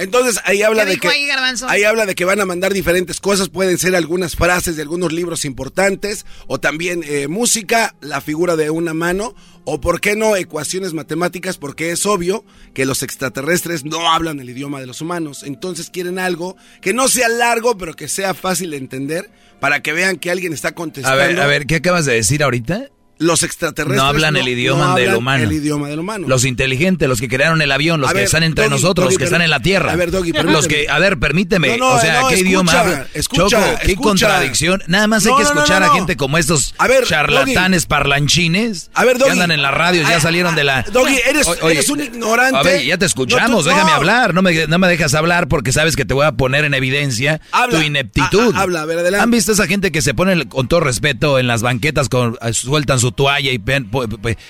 Entonces 0.00 0.40
ahí 0.44 0.62
habla 0.62 0.82
¿Qué 0.82 0.86
de 0.88 0.94
dijo 0.94 1.02
que 1.02 1.08
ahí, 1.08 1.26
Garbanzo? 1.26 1.68
ahí 1.68 1.84
habla 1.84 2.06
de 2.06 2.14
que 2.14 2.24
van 2.24 2.40
a 2.40 2.46
mandar 2.46 2.72
diferentes 2.72 3.20
cosas, 3.20 3.48
pueden 3.48 3.78
ser 3.78 3.94
algunas 3.94 4.34
frases 4.36 4.76
de 4.76 4.82
algunos 4.82 5.12
libros 5.12 5.44
importantes 5.44 6.26
o 6.46 6.58
también 6.58 7.02
eh, 7.06 7.28
música, 7.28 7.94
la 8.00 8.20
figura 8.20 8.56
de 8.56 8.70
una 8.70 8.94
mano 8.94 9.34
o 9.64 9.80
por 9.80 10.00
qué 10.00 10.16
no 10.16 10.36
ecuaciones 10.36 10.94
matemáticas 10.94 11.58
porque 11.58 11.90
es 11.90 12.06
obvio 12.06 12.44
que 12.74 12.86
los 12.86 13.02
extraterrestres 13.02 13.84
no 13.84 14.10
hablan 14.10 14.40
el 14.40 14.48
idioma 14.50 14.80
de 14.80 14.86
los 14.86 15.00
humanos, 15.00 15.42
entonces 15.42 15.90
quieren 15.90 16.18
algo 16.18 16.56
que 16.80 16.94
no 16.94 17.08
sea 17.08 17.28
largo 17.28 17.76
pero 17.76 17.94
que 17.94 18.08
sea 18.08 18.34
fácil 18.34 18.70
de 18.70 18.78
entender 18.78 19.30
para 19.60 19.82
que 19.82 19.92
vean 19.92 20.16
que 20.16 20.30
alguien 20.30 20.52
está 20.54 20.68
A 20.68 20.74
contestando. 20.74 21.18
ver, 21.18 21.38
a 21.40 21.46
ver, 21.46 21.66
¿qué 21.66 21.76
acabas 21.76 22.06
de 22.06 22.14
decir 22.14 22.42
ahorita? 22.42 22.88
Los 23.20 23.42
extraterrestres 23.42 23.98
No 24.00 24.08
hablan 24.08 24.36
el 24.38 24.48
idioma 24.48 24.94
del 24.96 25.08
hablan 25.10 25.16
humano. 25.18 25.44
El 25.44 25.52
idioma 25.52 25.88
del 25.88 25.98
humano. 25.98 26.26
Los 26.26 26.46
inteligentes, 26.46 27.06
los 27.06 27.20
que 27.20 27.28
crearon 27.28 27.60
el 27.60 27.70
avión, 27.70 28.00
los 28.00 28.08
A 28.08 28.12
que 28.12 28.20
ver, 28.20 28.24
están 28.24 28.42
entre 28.42 28.64
Doggy, 28.64 28.74
nosotros, 28.76 29.04
Doggy, 29.04 29.12
los 29.14 29.18
que 29.18 29.24
están 29.24 29.42
en 29.42 29.50
la 29.50 29.60
tierra. 29.60 29.92
A 29.92 29.96
ver, 29.96 30.10
Doggy, 30.10 30.32
los 30.32 30.42
permíteme. 30.42 30.68
que, 30.68 30.88
a 30.88 30.98
ver, 30.98 31.18
permíteme. 31.18 31.68
No, 31.76 31.90
no, 31.90 31.94
o 31.96 32.00
sea, 32.00 32.20
¿qué 32.28 32.34
escucha, 32.36 32.40
idioma 32.48 33.06
escucha, 33.12 33.42
Choco, 33.48 33.78
qué 33.84 33.94
contradicción. 33.96 34.82
Nada 34.86 35.06
más 35.06 35.26
hay 35.26 35.34
que 35.36 35.42
escuchar 35.42 35.82
a 35.82 35.90
gente 35.90 36.16
como 36.16 36.38
estos 36.38 36.74
A 36.78 36.88
ver, 36.88 37.04
charlatanes 37.04 37.84
parlanchines 37.86 38.90
A 38.94 39.04
ver, 39.04 39.18
que 39.18 39.28
andan 39.30 39.50
en 39.50 39.60
las 39.62 39.74
radios, 39.74 40.08
ya 40.08 40.18
salieron 40.20 40.54
de 40.54 40.64
la. 40.64 40.82
Doggy, 40.90 41.16
eres, 41.28 41.46
O- 41.46 41.56
oye, 41.62 41.74
eres 41.74 41.90
un 41.90 42.00
ignorante. 42.00 42.56
A 42.58 42.62
ver, 42.62 42.84
ya 42.84 42.96
te 42.96 43.04
escuchamos, 43.04 43.64
tú- 43.64 43.68
déjame 43.70 43.92
hablar. 43.92 44.32
No 44.32 44.42
me, 44.42 44.66
no 44.66 44.78
me 44.78 44.88
dejas 44.88 45.14
hablar 45.14 45.46
porque 45.48 45.72
sabes 45.72 45.94
que 45.94 46.06
te 46.06 46.14
voy 46.14 46.24
a 46.24 46.32
poner 46.32 46.64
en 46.64 46.72
evidencia 46.72 47.40
Habla, 47.52 47.78
tu 47.78 47.84
ineptitud. 47.84 48.54
habla, 48.56 48.80
a 48.80 48.86
ver, 48.86 48.98
adelante. 49.00 49.22
¿Han 49.22 49.30
visto 49.30 49.52
esa 49.52 49.66
gente 49.66 49.92
que 49.92 50.00
se 50.00 50.14
pone, 50.14 50.48
con 50.48 50.68
todo 50.68 50.80
respeto, 50.80 51.38
en 51.38 51.46
las 51.46 51.60
banquetas, 51.62 52.08
con, 52.08 52.38
eh, 52.40 52.52
sueltan 52.54 52.98
su 52.98 53.09
toalla 53.12 53.50
y, 53.52 53.58
pen- 53.58 53.90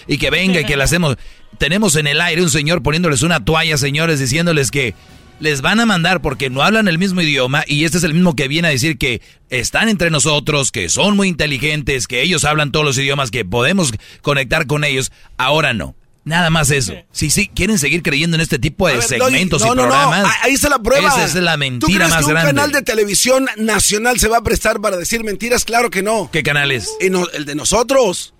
y 0.07 0.19
que 0.19 0.31
venga 0.31 0.61
y 0.61 0.65
que 0.65 0.77
la 0.77 0.85
hacemos? 0.85 1.17
Tenemos 1.59 1.97
en 1.97 2.07
el 2.07 2.21
aire 2.21 2.43
un 2.43 2.51
señor 2.51 2.83
poniéndoles 2.83 3.23
una 3.23 3.45
toalla, 3.45 3.77
señores, 3.77 4.19
diciéndoles 4.21 4.71
que 4.71 4.95
les 5.41 5.63
van 5.63 5.81
a 5.81 5.87
mandar 5.87 6.21
porque 6.21 6.51
no 6.51 6.63
hablan 6.63 6.87
el 6.89 6.99
mismo 6.99 7.23
idioma 7.23 7.65
y 7.67 7.85
este 7.85 7.99
es 7.99 8.05
el 8.05 8.13
mismo 8.15 8.37
que 8.37 8.47
viene 8.49 8.69
a 8.69 8.71
decir 8.71 8.99
que 8.99 9.23
están 9.49 9.89
entre 9.89 10.11
nosotros, 10.11 10.71
que 10.71 10.89
son 10.89 11.17
muy 11.17 11.29
inteligentes, 11.29 12.07
que 12.07 12.23
ellos 12.23 12.45
hablan 12.45 12.73
todos 12.73 12.85
los 12.85 12.99
idiomas, 12.99 13.31
que 13.31 13.45
podemos 13.45 13.93
conectar 14.23 14.67
con 14.67 14.85
ellos. 14.85 15.13
Ahora 15.39 15.73
no. 15.73 15.95
Nada 16.25 16.51
más 16.51 16.71
eso. 16.71 16.95
Si 17.13 17.31
sí, 17.31 17.49
quieren 17.49 17.79
seguir 17.79 18.03
creyendo 18.03 18.37
en 18.37 18.41
este 18.43 18.59
tipo 18.59 18.89
de 18.89 19.01
segmentos 19.03 19.63
y 19.63 19.71
programas. 19.71 20.31
ahí 20.43 20.53
está 20.55 20.69
la 20.69 20.79
prueba. 20.79 21.09
Esa 21.09 21.25
es 21.25 21.35
la 21.35 21.57
mentira 21.57 22.07
¿Tú 22.07 22.11
más 22.11 22.25
que 22.25 22.33
grande. 22.33 22.51
Un 22.51 22.57
canal 22.57 22.73
de 22.73 22.83
televisión 22.83 23.47
nacional 23.57 24.19
se 24.19 24.29
va 24.29 24.39
a 24.39 24.43
prestar 24.43 24.81
para 24.81 24.97
decir 24.97 25.25
mentiras? 25.25 25.65
Claro 25.65 25.91
que 25.91 26.03
no. 26.03 26.29
¿Qué 26.31 26.43
canales? 26.43 26.89
el 27.01 27.45
de 27.45 27.55
nosotros. 27.55 28.35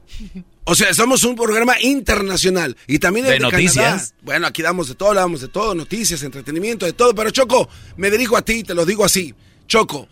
O 0.65 0.75
sea, 0.75 0.93
somos 0.95 1.25
un 1.25 1.35
programa 1.35 1.81
internacional 1.81 2.77
y 2.87 2.99
también 2.99 3.27
el 3.27 3.33
¿De 3.33 3.39
noticias? 3.41 3.75
Canadá. 3.75 4.15
Bueno, 4.23 4.47
aquí 4.47 4.63
damos 4.63 4.89
de 4.89 4.95
todo, 4.95 5.09
hablamos 5.09 5.41
de 5.41 5.49
todo, 5.49 5.75
noticias, 5.75 6.23
entretenimiento, 6.23 6.87
de 6.87 6.93
todo. 6.93 7.15
Pero 7.15 7.31
Choco, 7.31 7.69
me 7.97 8.11
dirijo 8.11 8.37
a 8.37 8.43
ti, 8.43 8.63
te 8.63 8.75
lo 8.75 8.85
digo 8.85 9.05
así. 9.05 9.35
Choco, 9.67 10.07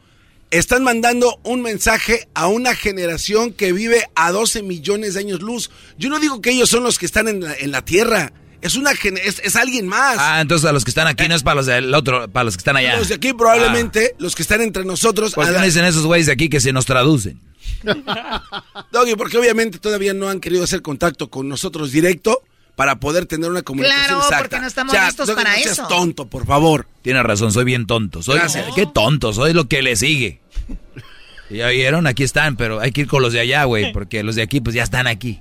están 0.51 0.83
mandando 0.83 1.39
un 1.43 1.62
mensaje 1.62 2.29
a 2.35 2.49
una 2.49 2.75
generación 2.75 3.53
que 3.53 3.73
vive 3.73 4.05
a 4.15 4.33
12 4.33 4.62
millones 4.62 5.15
de 5.15 5.20
años 5.20 5.41
luz. 5.41 5.70
Yo 5.99 6.09
no 6.09 6.19
digo 6.20 6.41
que 6.41 6.51
ellos 6.51 6.70
son 6.70 6.83
los 6.85 6.99
que 6.99 7.07
están 7.07 7.29
en 7.29 7.43
la, 7.43 7.55
en 7.55 7.70
la 7.70 7.85
Tierra. 7.85 8.33
Es 8.61 8.75
una 8.75 8.95
gen- 8.97 9.19
es, 9.19 9.41
es 9.45 9.55
alguien 9.57 9.87
más. 9.87 10.16
Ah, 10.19 10.41
entonces 10.41 10.69
a 10.69 10.73
los 10.73 10.85
que 10.85 10.91
están 10.91 11.07
aquí 11.07 11.29
no 11.29 11.35
es 11.37 11.43
para 11.43 11.57
los 11.57 11.66
del 11.66 11.95
otro, 11.95 12.29
para 12.29 12.45
los 12.45 12.57
que 12.57 12.61
están 12.62 12.77
allá. 12.77 12.97
Los 12.97 13.09
de 13.09 13.15
aquí 13.15 13.33
probablemente, 13.33 14.16
los 14.19 14.35
que 14.35 14.43
están 14.43 14.61
entre 14.62 14.85
nosotros. 14.85 15.35
¿Por 15.35 15.47
qué 15.47 15.53
no 15.53 15.62
dicen 15.62 15.85
esos 15.85 16.05
güeyes 16.07 16.27
de 16.27 16.33
aquí 16.33 16.49
que 16.49 16.61
se 16.61 16.73
nos 16.73 16.85
traducen? 16.87 17.41
Doggy, 18.93 19.15
porque 19.16 19.39
obviamente 19.39 19.79
todavía 19.79 20.15
no 20.15 20.29
han 20.29 20.41
querido 20.41 20.65
hacer 20.65 20.83
contacto 20.83 21.29
con 21.31 21.49
nosotros 21.49 21.93
directo 21.93 22.43
para 22.78 23.00
poder 23.00 23.26
tener 23.26 23.50
una 23.50 23.62
comunicación 23.62 24.05
Claro, 24.06 24.20
exacta. 24.20 24.38
porque 24.38 24.60
no 24.60 24.66
estamos 24.68 24.94
Ya, 24.94 25.06
listos 25.06 25.26
Doggy, 25.26 25.42
para 25.42 25.56
no 25.56 25.62
seas 25.64 25.72
eso. 25.80 25.88
tonto, 25.88 26.28
por 26.28 26.46
favor. 26.46 26.86
Tiene 27.02 27.20
razón, 27.24 27.50
soy 27.50 27.64
bien 27.64 27.88
tonto. 27.88 28.22
Soy, 28.22 28.38
Gracias. 28.38 28.66
¿Qué 28.76 28.86
tonto? 28.86 29.32
Soy 29.32 29.52
lo 29.52 29.66
que 29.66 29.82
le 29.82 29.96
sigue. 29.96 30.40
Ya 31.50 31.68
vieron, 31.68 32.06
aquí 32.06 32.22
están, 32.24 32.56
pero 32.56 32.78
hay 32.78 32.92
que 32.92 33.00
ir 33.00 33.06
con 33.09 33.20
los 33.22 33.32
de 33.32 33.40
allá, 33.40 33.64
güey, 33.64 33.90
porque 33.94 34.22
los 34.22 34.34
de 34.36 34.42
aquí 34.42 34.60
pues 34.60 34.76
ya 34.76 34.82
están 34.84 35.06
aquí. 35.06 35.40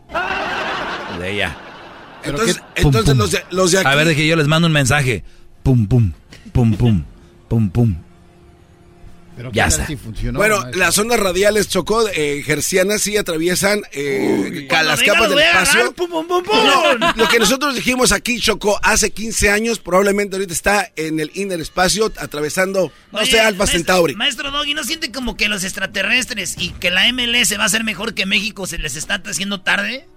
Los 1.11 1.19
de 1.19 1.27
allá. 1.27 1.57
Entonces, 2.23 2.57
Pum, 2.57 2.85
entonces 2.85 3.09
pum. 3.11 3.18
los, 3.19 3.31
de, 3.31 3.43
los 3.51 3.72
de 3.72 3.80
aquí. 3.80 3.88
A 3.88 3.93
ver, 3.95 4.07
de 4.07 4.15
que 4.15 4.26
yo 4.26 4.35
les 4.38 4.47
mando 4.47 4.68
un 4.68 4.72
mensaje. 4.72 5.23
Pum, 5.64 5.85
pum, 5.85 6.14
pum, 6.53 6.73
pum, 6.77 7.03
pum, 7.49 7.69
pum. 7.69 7.95
Ya 9.53 9.68
está. 9.68 9.88
bueno, 10.34 10.64
las 10.73 10.95
zonas 10.95 11.19
radiales 11.19 11.68
chocó, 11.69 12.07
eh, 12.09 12.43
gercianas 12.45 13.01
sí 13.01 13.18
atraviesan 13.18 13.81
eh, 13.91 14.68
las 14.69 15.01
capas 15.03 15.30
del 15.30 15.39
espacio. 15.39 15.72
agarrar, 15.80 15.93
pum, 15.95 16.09
pum, 16.09 16.27
pum, 16.27 16.43
pum. 16.43 16.57
No, 16.99 17.14
lo 17.15 17.27
que 17.27 17.39
nosotros 17.39 17.76
dijimos 17.76 18.11
aquí, 18.11 18.39
Chocó, 18.39 18.80
hace 18.84 19.11
15 19.11 19.49
años, 19.51 19.80
probablemente 19.80 20.35
ahorita 20.35 20.53
está 20.53 20.91
en 20.95 21.19
el 21.19 21.31
inner 21.34 21.59
espacio, 21.61 22.11
atravesando, 22.18 22.91
no 23.11 23.19
Oye, 23.19 23.31
sé, 23.31 23.39
Alfa 23.39 23.64
maestro- 23.64 23.77
Centauri. 23.77 24.15
Maestro 24.15 24.51
Doggy, 24.51 24.73
¿no 24.73 24.84
siente 24.84 25.11
como 25.11 25.35
que 25.38 25.47
los 25.49 25.64
extraterrestres 25.64 26.55
y 26.57 26.69
que 26.72 26.91
la 26.91 27.11
MLS 27.11 27.57
va 27.59 27.65
a 27.65 27.69
ser 27.69 27.84
mejor 27.84 28.14
que 28.14 28.26
México 28.26 28.65
se 28.68 28.77
les 28.77 28.95
está 28.95 29.22
haciendo 29.26 29.61
tarde? 29.61 30.07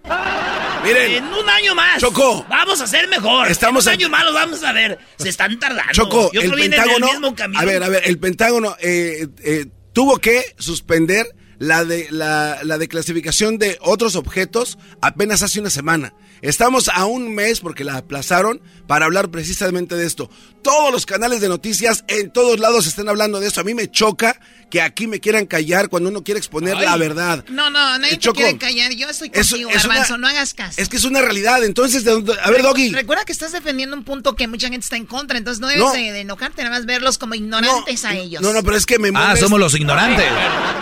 Miren. 0.84 1.12
En 1.12 1.24
un 1.24 1.48
año 1.48 1.74
más. 1.74 2.00
Choco. 2.00 2.46
Vamos 2.48 2.80
a 2.80 2.86
ser 2.86 3.06
mejor. 3.08 3.50
Estamos 3.50 3.86
en 3.86 3.92
un 3.94 3.98
año 4.00 4.08
más 4.08 4.24
los 4.24 4.34
vamos 4.34 4.62
a 4.64 4.72
ver. 4.72 4.98
Se 5.18 5.28
están 5.28 5.58
tardando. 5.58 5.92
Choco, 5.92 6.30
y 6.32 6.38
otro 6.38 6.50
el 6.52 6.56
viene 6.56 6.76
en 6.76 6.82
el 6.82 6.88
Pentágono. 6.88 7.06
mismo 7.12 7.34
camino. 7.34 7.60
A 7.60 7.64
ver, 7.64 7.82
a 7.82 7.88
ver, 7.88 8.02
el 8.06 8.18
Pentágono 8.18 8.76
eh, 8.80 9.09
eh, 9.12 9.66
tuvo 9.92 10.18
que 10.18 10.42
suspender 10.58 11.26
la 11.58 11.84
de 11.84 12.08
la, 12.10 12.60
la 12.64 12.78
declasificación 12.78 13.58
de 13.58 13.78
otros 13.82 14.16
objetos 14.16 14.78
apenas 15.02 15.42
hace 15.42 15.60
una 15.60 15.70
semana. 15.70 16.14
Estamos 16.42 16.88
a 16.88 17.04
un 17.06 17.34
mes 17.34 17.60
porque 17.60 17.84
la 17.84 17.96
aplazaron 17.96 18.60
para 18.86 19.04
hablar 19.06 19.30
precisamente 19.30 19.94
de 19.94 20.06
esto. 20.06 20.30
Todos 20.62 20.92
los 20.92 21.06
canales 21.06 21.40
de 21.40 21.48
noticias 21.48 22.04
en 22.08 22.30
todos 22.32 22.58
lados 22.60 22.86
están 22.86 23.08
hablando 23.08 23.40
de 23.40 23.48
eso. 23.48 23.60
A 23.60 23.64
mí 23.64 23.74
me 23.74 23.90
choca 23.90 24.40
que 24.70 24.80
aquí 24.80 25.06
me 25.06 25.20
quieran 25.20 25.46
callar 25.46 25.88
cuando 25.88 26.08
uno 26.10 26.22
quiere 26.22 26.38
exponer 26.38 26.76
Ay. 26.76 26.84
la 26.84 26.96
verdad. 26.96 27.44
No, 27.48 27.70
no, 27.70 27.98
nadie 27.98 28.16
te 28.18 28.30
quiere 28.30 28.56
callar. 28.58 28.92
Yo 28.92 29.08
estoy 29.08 29.30
es- 29.34 29.48
contigo, 29.50 29.70
es 29.70 29.86
Garbanzo, 29.86 30.16
no 30.18 30.28
hagas 30.28 30.54
caso. 30.54 30.80
Es 30.80 30.88
que 30.88 30.96
es 30.96 31.04
una 31.04 31.20
realidad. 31.20 31.64
Entonces, 31.64 32.04
¿de 32.04 32.10
dónde- 32.12 32.36
a 32.42 32.50
ver, 32.50 32.62
Doggy. 32.62 32.92
Recuerda 32.92 33.24
que 33.24 33.32
estás 33.32 33.52
defendiendo 33.52 33.96
un 33.96 34.04
punto 34.04 34.36
que 34.36 34.46
mucha 34.48 34.68
gente 34.68 34.84
está 34.84 34.96
en 34.96 35.06
contra, 35.06 35.38
entonces 35.38 35.60
no 35.60 35.66
debes 35.68 35.82
No. 35.84 35.92
de, 35.92 36.12
de 36.12 36.20
enojarte, 36.20 36.62
nada 36.62 36.76
más 36.76 36.86
verlos 36.86 37.18
como 37.18 37.34
ignorantes 37.34 38.04
a 38.04 38.14
ellos. 38.14 38.42
No, 38.42 38.52
no, 38.52 38.62
pero 38.62 38.76
es 38.76 38.86
que 38.86 38.98
me 38.98 39.10
Ah, 39.14 39.34
somos 39.36 39.58
los 39.58 39.74
ignorantes. 39.74 40.26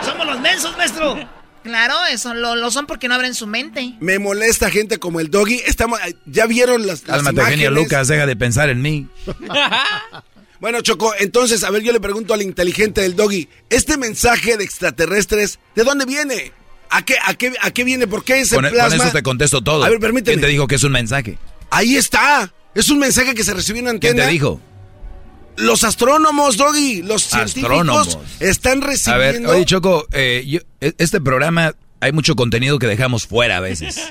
Somos 0.05 0.27
los 0.27 0.41
mensos, 0.41 0.77
maestro. 0.77 1.38
Claro, 1.63 1.95
eso 2.11 2.35
lo, 2.35 2.55
lo 2.57 2.71
son 2.71 2.87
porque 2.87 3.09
no 3.09 3.15
abren 3.15 3.35
su 3.35 3.47
mente. 3.47 3.95
Me 4.01 4.19
molesta 4.19 4.71
gente 4.71 4.99
como 4.99 5.21
el 5.21 5.31
Doggy. 5.31 5.61
Estamos, 5.67 5.99
ya 6.27 6.47
vieron 6.47 6.87
las, 6.87 7.07
las 7.07 7.17
Cálmate, 7.23 7.43
genio 7.51 7.67
imágenes? 7.69 7.83
Lucas, 7.85 8.09
deja 8.09 8.27
de 8.27 8.37
pensar 8.37 8.69
en 8.71 8.83
mí. 8.83 9.07
Bueno, 10.61 10.81
Choco, 10.81 11.13
entonces, 11.21 11.63
a 11.63 11.71
ver, 11.71 11.83
yo 11.83 11.93
le 11.93 12.01
pregunto 12.01 12.35
al 12.35 12.43
inteligente 12.43 13.01
del 13.01 13.15
Doggy, 13.15 13.49
este 13.71 13.97
mensaje 13.97 14.57
de 14.57 14.65
extraterrestres, 14.65 15.61
¿de 15.77 15.85
dónde 15.85 16.05
viene? 16.05 16.51
¿A 16.91 17.05
qué, 17.05 17.15
a 17.25 17.35
qué, 17.35 17.53
a 17.61 17.71
qué 17.71 17.85
viene? 17.85 18.09
¿Por 18.09 18.25
qué 18.25 18.41
ese 18.41 18.57
Con, 18.57 18.65
con 18.65 18.73
plasma? 18.73 19.05
eso 19.05 19.13
te 19.13 19.23
contesto 19.23 19.63
todo. 19.63 19.85
A 19.85 19.89
ver, 19.89 20.01
permíteme. 20.01 20.35
¿Quién 20.35 20.41
te 20.41 20.49
dijo 20.49 20.67
que 20.67 20.75
es 20.75 20.83
un 20.83 20.91
mensaje? 20.91 21.39
Ahí 21.71 21.97
está. 21.97 22.53
Es 22.75 22.91
un 22.91 22.99
mensaje 22.99 23.35
que 23.37 23.45
se 23.45 23.55
recibió 23.55 23.83
en 23.83 23.89
una 23.91 23.99
¿Quién 24.01 24.13
antena. 24.15 24.27
te 24.27 24.33
dijo? 24.33 24.61
Los 25.59 25.85
astrónomos, 25.85 26.57
Doggy, 26.57 27.03
los 27.03 27.23
científicos 27.23 27.71
Astrónomos. 27.71 28.19
están 28.41 28.83
A 28.83 28.87
ver, 28.87 28.89
recibiendo... 29.35 29.51
oye 29.51 29.65
Choco, 29.65 30.07
eh, 30.13 30.45
yo- 30.47 30.61
e- 30.81 30.95
este 30.99 31.21
programa 31.21 31.75
hay 32.01 32.13
mucho 32.13 32.35
contenido 32.37 32.79
que 32.79 32.87
dejamos 32.87 33.27
fuera 33.27 33.57
a 33.59 33.61
veces. 33.61 34.01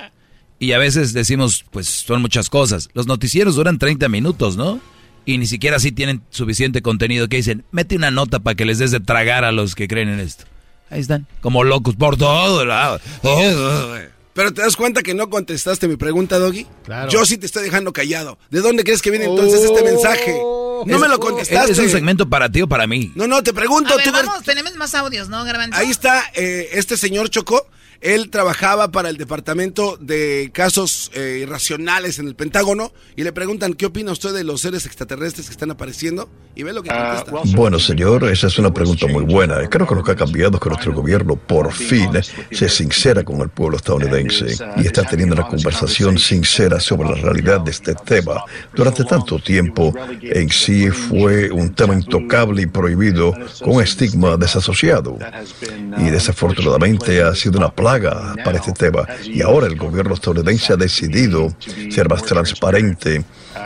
Y 0.59 0.71
a 0.71 0.79
veces 0.79 1.13
decimos, 1.13 1.65
pues 1.69 1.87
son 1.87 2.19
muchas 2.19 2.49
cosas. 2.49 2.89
Los 2.95 3.05
noticieros 3.05 3.53
duran 3.53 3.77
30 3.77 4.09
minutos, 4.09 4.57
¿no? 4.57 4.79
Y 5.23 5.37
ni 5.37 5.45
siquiera 5.45 5.77
así 5.77 5.91
tienen 5.91 6.23
suficiente 6.31 6.81
contenido 6.81 7.29
que 7.29 7.37
dicen, 7.37 7.63
mete 7.69 7.95
una 7.95 8.09
nota 8.09 8.39
para 8.39 8.55
que 8.55 8.65
les 8.65 8.79
des 8.79 8.89
de 8.89 8.99
tragar 8.99 9.45
a 9.45 9.51
los 9.51 9.75
que 9.75 9.87
creen 9.87 10.09
en 10.09 10.19
esto. 10.19 10.45
Ahí 10.89 10.99
están, 11.01 11.27
como 11.41 11.63
locos 11.63 11.95
por 11.95 12.17
todo 12.17 12.65
lado. 12.65 12.99
Pero 14.33 14.51
te 14.53 14.61
das 14.63 14.75
cuenta 14.75 15.03
que 15.03 15.13
no 15.13 15.29
contestaste 15.29 15.87
mi 15.87 15.95
pregunta, 15.95 16.39
Doggy. 16.39 16.65
Claro. 16.85 17.11
Yo 17.11 17.23
sí 17.25 17.37
te 17.37 17.45
estoy 17.45 17.63
dejando 17.63 17.93
callado. 17.93 18.39
¿De 18.49 18.61
dónde 18.61 18.83
crees 18.83 19.03
que 19.03 19.11
viene 19.11 19.25
entonces 19.25 19.63
este 19.63 19.83
mensaje? 19.83 20.39
No 20.85 20.95
Es- 20.95 21.01
me 21.01 21.07
lo 21.07 21.19
contestaste. 21.19 21.71
¿Es 21.71 21.79
un 21.79 21.89
segmento 21.89 22.29
para 22.29 22.51
ti 22.51 22.61
o 22.61 22.67
para 22.67 22.87
mí? 22.87 23.11
No, 23.15 23.27
no, 23.27 23.41
te 23.43 23.53
pregunto. 23.53 23.93
A 23.93 23.97
ver, 23.97 24.05
tú 24.05 24.11
ver- 24.11 24.25
vamos, 24.25 24.43
tenemos 24.43 24.75
más 24.75 24.93
audios, 24.95 25.29
¿no, 25.29 25.43
Garbanzo? 25.43 25.77
Ahí 25.77 25.89
está 25.89 26.23
eh, 26.33 26.69
este 26.73 26.97
señor 26.97 27.29
Choco. 27.29 27.67
Él 28.01 28.29
trabajaba 28.29 28.91
para 28.91 29.09
el 29.09 29.17
departamento 29.17 29.97
de 29.97 30.51
casos 30.53 31.11
eh, 31.15 31.39
irracionales 31.41 32.19
en 32.19 32.27
el 32.27 32.35
Pentágono 32.35 32.93
y 33.15 33.23
le 33.23 33.31
preguntan 33.31 33.73
qué 33.73 33.87
opina 33.87 34.11
usted 34.11 34.33
de 34.33 34.43
los 34.43 34.61
seres 34.61 34.85
extraterrestres 34.85 35.47
que 35.47 35.51
están 35.51 35.71
apareciendo 35.71 36.29
y 36.55 36.63
ve 36.63 36.73
lo 36.73 36.83
que 36.83 36.89
contesta. 36.89 37.31
Bueno, 37.55 37.79
señor, 37.79 38.23
esa 38.25 38.47
es 38.47 38.59
una 38.59 38.73
pregunta 38.73 39.07
muy 39.07 39.23
buena. 39.23 39.67
Creo 39.67 39.87
que 39.87 39.95
lo 39.95 40.03
que 40.03 40.11
ha 40.11 40.15
cambiado 40.15 40.57
es 40.57 40.61
que 40.61 40.69
nuestro 40.69 40.93
gobierno 40.93 41.35
por 41.35 41.71
fin 41.71 42.09
se 42.51 42.69
sincera 42.69 43.23
con 43.23 43.41
el 43.41 43.49
pueblo 43.49 43.77
estadounidense 43.77 44.55
y 44.77 44.85
está 44.85 45.03
teniendo 45.03 45.35
una 45.35 45.47
conversación 45.47 46.17
sincera 46.17 46.79
sobre 46.79 47.09
la 47.09 47.15
realidad 47.15 47.61
de 47.61 47.71
este 47.71 47.95
tema. 47.95 48.43
Durante 48.75 49.03
tanto 49.03 49.39
tiempo, 49.39 49.93
en 50.21 50.49
sí 50.49 50.89
fue 50.89 51.51
un 51.51 51.73
tema 51.73 51.93
intocable 51.93 52.61
y 52.61 52.65
prohibido 52.67 53.33
con 53.63 53.81
estigma 53.81 54.37
desasociado. 54.37 55.17
Y 55.97 56.09
desafortunadamente 56.09 57.21
ha 57.21 57.33
sido 57.35 57.59
una 57.59 57.69
plaga 57.69 57.86
para 58.43 58.57
este 58.57 58.73
tema. 58.73 59.07
Y 59.23 59.41
ahora 59.41 59.67
el 59.67 59.75
gobierno 59.75 60.13
estadounidense 60.13 60.73
ha 60.73 60.75
decidido 60.75 61.55
ser 61.89 62.09
más 62.09 62.23
transparente 62.23 63.23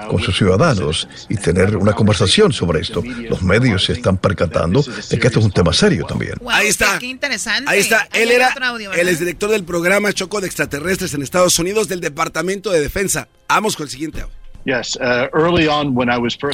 con 0.09 0.21
sus 0.21 0.37
ciudadanos 0.37 1.07
y 1.29 1.35
tener 1.35 1.75
una 1.75 1.93
conversación 1.93 2.53
sobre 2.53 2.81
esto. 2.81 3.03
Los 3.29 3.41
medios 3.41 3.85
se 3.85 3.93
están 3.93 4.17
percatando 4.17 4.81
de 4.81 5.19
que 5.19 5.27
esto 5.27 5.39
es 5.39 5.45
un 5.45 5.51
tema 5.51 5.73
serio 5.73 6.05
también. 6.05 6.33
Ahí 6.47 6.67
está. 6.67 6.99
Qué 6.99 7.07
interesante. 7.07 7.69
Ahí 7.69 7.79
está. 7.79 8.07
Ahí 8.11 8.23
Él 8.23 8.31
era 8.31 8.53
audio, 8.61 8.91
el 8.93 9.07
exdirector 9.07 9.49
del 9.49 9.63
programa 9.63 10.13
Choco 10.13 10.41
de 10.41 10.47
Extraterrestres 10.47 11.13
en 11.13 11.21
Estados 11.21 11.57
Unidos 11.59 11.87
del 11.87 12.01
Departamento 12.01 12.71
de 12.71 12.79
Defensa. 12.79 13.27
Vamos 13.47 13.75
con 13.75 13.85
el 13.85 13.89
siguiente 13.89 14.21
audio. 14.21 14.40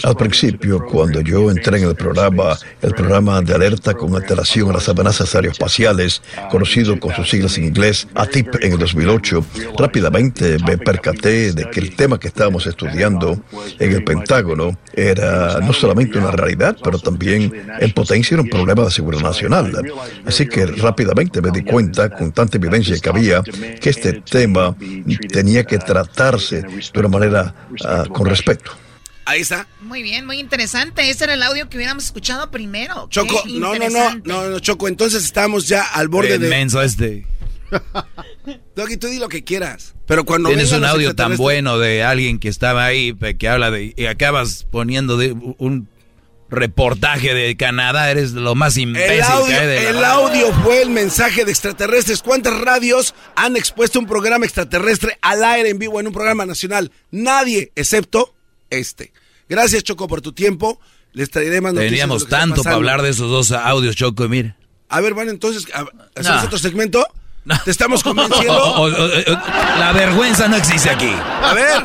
Al 0.04 0.16
principio, 0.16 0.86
cuando 0.86 1.22
yo 1.22 1.52
entré 1.52 1.80
en 1.80 1.90
el 1.90 1.96
programa, 1.96 2.58
el 2.82 2.94
programa 2.94 3.42
de 3.42 3.54
alerta 3.54 3.94
con 3.94 4.16
antelación 4.16 4.70
a 4.70 4.74
las 4.74 4.88
amenazas 4.88 5.36
aeroespaciales, 5.36 6.22
conocido 6.50 7.00
con 7.00 7.14
sus 7.14 7.30
siglas 7.30 7.58
en 7.58 7.66
inglés 7.66 8.08
ATIP 8.16 8.64
en 8.64 8.74
el 8.74 8.80
2008, 8.80 9.46
rápidamente 9.78 10.58
me 10.66 10.78
percaté 10.78 11.52
de 11.52 11.70
que 11.70 11.80
el 11.80 11.96
tema 11.96 12.20
que 12.20 12.28
estábamos 12.28 12.66
estudiando 12.66 13.40
en 13.80 13.92
el 13.92 14.04
Pentágono 14.04 14.78
era 14.94 15.60
no 15.60 15.74
solamente 15.74 16.18
una 16.18 16.32
realidad, 16.32 16.78
pero 16.84 17.00
también 17.00 17.52
en 17.80 17.92
potencia 17.92 18.36
era 18.36 18.44
un 18.44 18.50
problema 18.50 18.86
de 18.86 18.92
seguridad 18.92 19.24
nacional. 19.24 19.72
Así 20.26 20.48
que 20.48 20.66
rápidamente 20.66 21.42
me 21.42 21.52
di 21.52 21.64
cuenta, 21.64 22.10
con 22.10 22.32
tanta 22.32 22.58
evidencia 22.58 22.98
que 23.00 23.10
había, 23.10 23.42
que 23.44 23.90
este 23.90 24.22
tema 24.22 24.76
tenía 25.30 25.64
que 25.66 25.78
tratarse 25.78 26.62
de 26.62 27.00
una 27.00 27.10
manera 27.10 27.54
ah, 28.02 28.10
con 28.12 28.28
respeto. 28.28 28.72
Ahí 29.26 29.42
está. 29.42 29.68
Muy 29.82 30.04
bien, 30.04 30.26
muy 30.26 30.40
interesante. 30.40 31.10
Ese 31.10 31.26
era 31.26 31.34
el 31.34 31.44
audio 31.44 31.70
que 31.70 31.78
hubiéramos 31.78 32.06
escuchado 32.06 32.50
primero. 32.50 33.10
Qué 33.10 33.16
Choco, 33.16 33.44
no, 33.48 33.76
no, 33.76 33.90
no, 33.90 34.22
no, 34.24 34.50
no, 34.50 34.60
Choco. 34.60 34.88
Entonces 34.88 35.24
estamos 35.26 35.68
ya 35.68 35.84
al 35.84 36.08
borde 36.08 36.36
El 36.36 36.42
de. 36.42 36.50
menso 36.50 36.82
este. 36.82 37.26
Doggy, 38.76 38.96
tú 38.96 39.08
di 39.08 39.20
lo 39.20 39.28
que 39.28 39.44
quieras. 39.44 39.96
Pero 40.06 40.24
cuando 40.24 40.48
Tienes 40.48 40.72
un 40.72 40.86
audio 40.86 41.14
tan 41.14 41.36
bueno 41.36 41.78
de 41.78 42.04
alguien 42.04 42.40
que 42.40 42.48
estaba 42.48 42.86
ahí, 42.86 43.14
que 43.38 43.50
habla 43.50 43.70
de... 43.70 43.94
Y 43.98 44.06
acabas 44.06 44.66
poniendo 44.72 45.18
de 45.18 45.34
un 45.34 45.90
reportaje 46.50 47.34
de 47.34 47.56
Canadá, 47.58 48.10
eres 48.12 48.32
lo 48.32 48.56
más 48.56 48.78
imbécil 48.78 49.12
El 49.18 49.22
audio, 49.24 49.48
que 49.48 49.54
hay 49.56 49.68
de 49.68 49.90
el 49.90 50.04
audio 50.04 50.54
fue 50.64 50.82
el 50.82 50.90
mensaje 50.90 51.46
de 51.46 51.52
extraterrestres. 51.52 52.22
¿Cuántas 52.22 52.60
radios 52.60 53.14
han 53.36 53.56
expuesto 53.58 54.00
un 54.00 54.08
programa 54.08 54.46
extraterrestre 54.46 55.18
al 55.22 55.44
aire 55.44 55.70
en 55.70 55.80
vivo 55.80 56.00
en 56.00 56.08
un 56.08 56.14
programa 56.14 56.46
nacional? 56.46 56.92
Nadie, 57.12 57.72
excepto 57.76 58.34
este. 58.70 59.12
Gracias, 59.50 59.84
Choco, 59.84 60.08
por 60.08 60.22
tu 60.22 60.34
tiempo. 60.34 60.80
Les 61.14 61.30
traeré 61.30 61.62
más 61.62 61.74
noticias. 61.74 61.92
Teníamos 61.92 62.28
tanto 62.28 62.64
para 62.64 62.76
hablar 62.76 63.02
de 63.02 63.10
esos 63.10 63.30
dos 63.30 63.52
audios, 63.52 63.96
Choco, 63.96 64.26
y 64.26 64.30
mira. 64.30 64.56
A 64.90 65.02
ver, 65.02 65.14
bueno, 65.14 65.32
entonces, 65.32 65.66
¿hacemos 66.16 66.42
No. 66.42 66.46
otro 66.46 66.60
segmento? 66.60 67.06
¿Te 67.64 67.72
estamos 67.72 68.04
convenciendo? 68.04 68.54
O- 68.58 68.88
o- 68.88 68.88
o- 68.88 69.80
la 69.80 69.92
vergüenza 69.94 70.48
no 70.48 70.56
existe 70.58 70.90
aquí. 70.90 71.10
A 71.42 71.54
ver. 71.54 71.84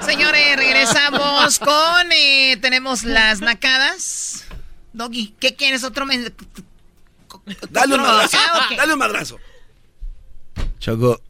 Señores, 0.00 0.56
regresamos 0.56 1.58
con. 1.58 2.12
eh, 2.12 2.56
tenemos 2.60 3.04
las 3.04 3.40
nacadas. 3.40 4.44
Doggy, 4.92 5.34
¿qué 5.38 5.54
quieres? 5.54 5.84
Otro. 5.84 6.06
men- 6.06 6.32
Dale 7.70 7.94
un 7.94 8.02
madrazo. 8.02 8.36
Ah, 8.40 8.66
ok. 8.70 8.76
Dale 8.76 8.92
un 8.94 8.98
madrazo. 8.98 9.38
Choco, 10.80 11.20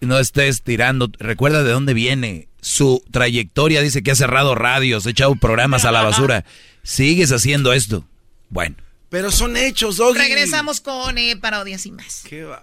no 0.00 0.18
estés 0.18 0.62
tirando. 0.62 1.08
Recuerda 1.18 1.62
de 1.62 1.70
dónde 1.72 1.94
viene. 1.94 2.48
Su 2.60 3.02
trayectoria 3.10 3.80
dice 3.82 4.02
que 4.02 4.10
ha 4.10 4.14
cerrado 4.16 4.54
radios, 4.54 5.06
ha 5.06 5.10
echado 5.10 5.34
programas 5.36 5.84
a 5.84 5.92
la 5.92 6.02
basura. 6.02 6.44
Sigues 6.82 7.30
haciendo 7.32 7.72
esto. 7.72 8.04
Bueno. 8.48 8.76
Pero 9.10 9.30
son 9.30 9.56
hechos, 9.56 9.96
Doggy. 9.98 10.18
Regresamos 10.18 10.80
con 10.80 11.16
eh, 11.18 11.36
parodias 11.36 11.86
y 11.86 11.92
más. 11.92 12.22
¿Qué 12.28 12.44
va? 12.44 12.62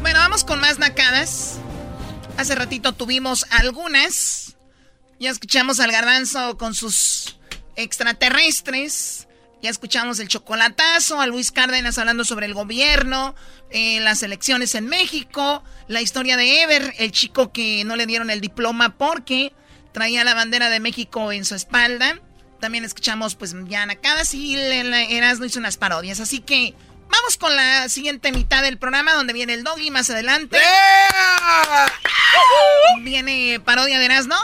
Bueno, 0.00 0.18
vamos 0.18 0.44
con 0.44 0.60
más 0.60 0.78
nacadas. 0.78 1.58
Hace 2.38 2.54
ratito 2.54 2.94
tuvimos 2.94 3.44
algunas. 3.50 4.56
Ya 5.18 5.30
escuchamos 5.30 5.78
al 5.78 5.92
garbanzo 5.92 6.56
con 6.56 6.74
sus 6.74 7.36
extraterrestres. 7.76 9.28
Ya 9.62 9.68
escuchamos 9.68 10.18
el 10.18 10.28
chocolatazo, 10.28 11.20
a 11.20 11.26
Luis 11.26 11.52
Cárdenas 11.52 11.98
hablando 11.98 12.24
sobre 12.24 12.46
el 12.46 12.54
gobierno, 12.54 13.34
eh, 13.70 14.00
las 14.00 14.22
elecciones 14.22 14.74
en 14.74 14.86
México, 14.86 15.62
la 15.86 16.00
historia 16.00 16.38
de 16.38 16.62
Ever, 16.62 16.94
el 16.96 17.12
chico 17.12 17.52
que 17.52 17.84
no 17.84 17.94
le 17.94 18.06
dieron 18.06 18.30
el 18.30 18.40
diploma 18.40 18.96
porque 18.96 19.52
traía 19.92 20.24
la 20.24 20.32
bandera 20.32 20.70
de 20.70 20.80
México 20.80 21.30
en 21.30 21.44
su 21.44 21.54
espalda. 21.54 22.18
También 22.58 22.86
escuchamos 22.86 23.34
pues 23.34 23.54
ya 23.68 23.84
nacadas 23.84 24.32
y 24.32 24.56
Erasmo 24.56 25.44
hizo 25.44 25.58
unas 25.58 25.76
parodias. 25.76 26.20
Así 26.20 26.40
que 26.40 26.74
vamos 27.10 27.36
con 27.38 27.54
la 27.54 27.88
siguiente 27.88 28.32
mitad 28.32 28.62
del 28.62 28.78
programa 28.78 29.12
donde 29.14 29.32
viene 29.32 29.54
el 29.54 29.64
doggy 29.64 29.90
más 29.90 30.08
adelante. 30.10 30.58
Viene 33.02 33.60
parodia 33.64 33.98
de 33.98 34.04
Erasmo. 34.06 34.34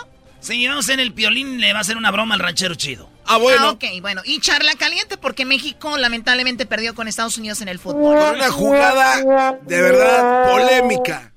Sí, 0.40 0.66
vamos 0.68 0.88
en 0.90 1.00
el 1.00 1.12
piolín, 1.12 1.60
le 1.60 1.72
va 1.72 1.78
a 1.80 1.82
hacer 1.82 1.96
una 1.96 2.10
broma 2.10 2.34
al 2.34 2.40
ranchero 2.40 2.74
chido. 2.74 3.10
Ah, 3.26 3.38
Ah, 3.58 3.70
ok, 3.70 3.84
bueno. 4.00 4.22
Y 4.24 4.38
charla 4.40 4.72
caliente 4.78 5.16
porque 5.16 5.44
México 5.44 5.98
lamentablemente 5.98 6.64
perdió 6.66 6.94
con 6.94 7.08
Estados 7.08 7.36
Unidos 7.38 7.60
en 7.60 7.68
el 7.68 7.80
fútbol. 7.80 8.16
Una 8.16 8.50
jugada 8.50 9.56
de 9.62 9.82
verdad 9.82 10.50
polémica. 10.50 11.32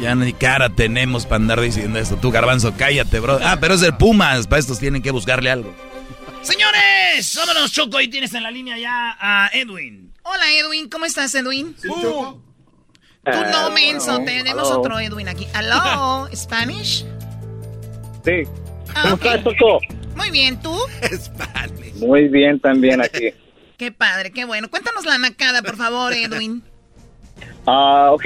Ya 0.00 0.14
ni 0.14 0.32
cara 0.32 0.70
tenemos 0.70 1.24
para 1.26 1.36
andar 1.36 1.60
diciendo 1.60 1.98
esto. 1.98 2.16
Tú, 2.16 2.32
garbanzo, 2.32 2.74
cállate, 2.76 3.20
bro. 3.20 3.38
Ah, 3.44 3.58
pero 3.60 3.74
es 3.74 3.82
el 3.82 3.96
Pumas. 3.96 4.46
Para 4.48 4.58
estos 4.58 4.78
tienen 4.80 5.02
que 5.02 5.10
buscarle 5.12 5.50
algo. 5.50 5.72
Señores, 6.42 7.34
vámonos, 7.36 7.72
Choco. 7.72 8.00
Y 8.00 8.08
tienes 8.08 8.32
en 8.34 8.42
la 8.42 8.50
línea 8.50 8.78
ya 8.78 9.16
a 9.20 9.50
Edwin. 9.52 10.12
Hola 10.22 10.44
Edwin, 10.58 10.88
¿cómo 10.88 11.04
estás 11.06 11.34
Edwin? 11.34 11.74
Tú 11.80 12.40
Ah, 13.26 13.50
no, 13.52 13.70
menso, 13.74 14.12
bueno, 14.12 14.24
tenemos 14.24 14.68
hello. 14.68 14.80
otro 14.80 14.98
Edwin 14.98 15.28
aquí. 15.28 15.46
Hello, 15.54 16.26
Spanish. 16.34 17.04
Sí. 18.24 18.42
Ah, 18.94 19.02
¿Cómo 19.02 19.14
ok. 19.16 19.24
estás, 19.26 19.44
Choco? 19.44 19.80
Muy 20.16 20.30
bien, 20.30 20.60
¿tú? 20.60 20.74
Muy 21.96 22.28
bien 22.28 22.58
también 22.58 23.02
aquí. 23.02 23.28
Qué 23.76 23.92
padre, 23.92 24.30
qué 24.32 24.46
bueno. 24.46 24.70
Cuéntanos 24.70 25.04
la 25.04 25.18
nacada, 25.18 25.62
por 25.62 25.76
favor, 25.76 26.12
Edwin. 26.12 26.62
Ah, 27.66 28.10
ok. 28.12 28.24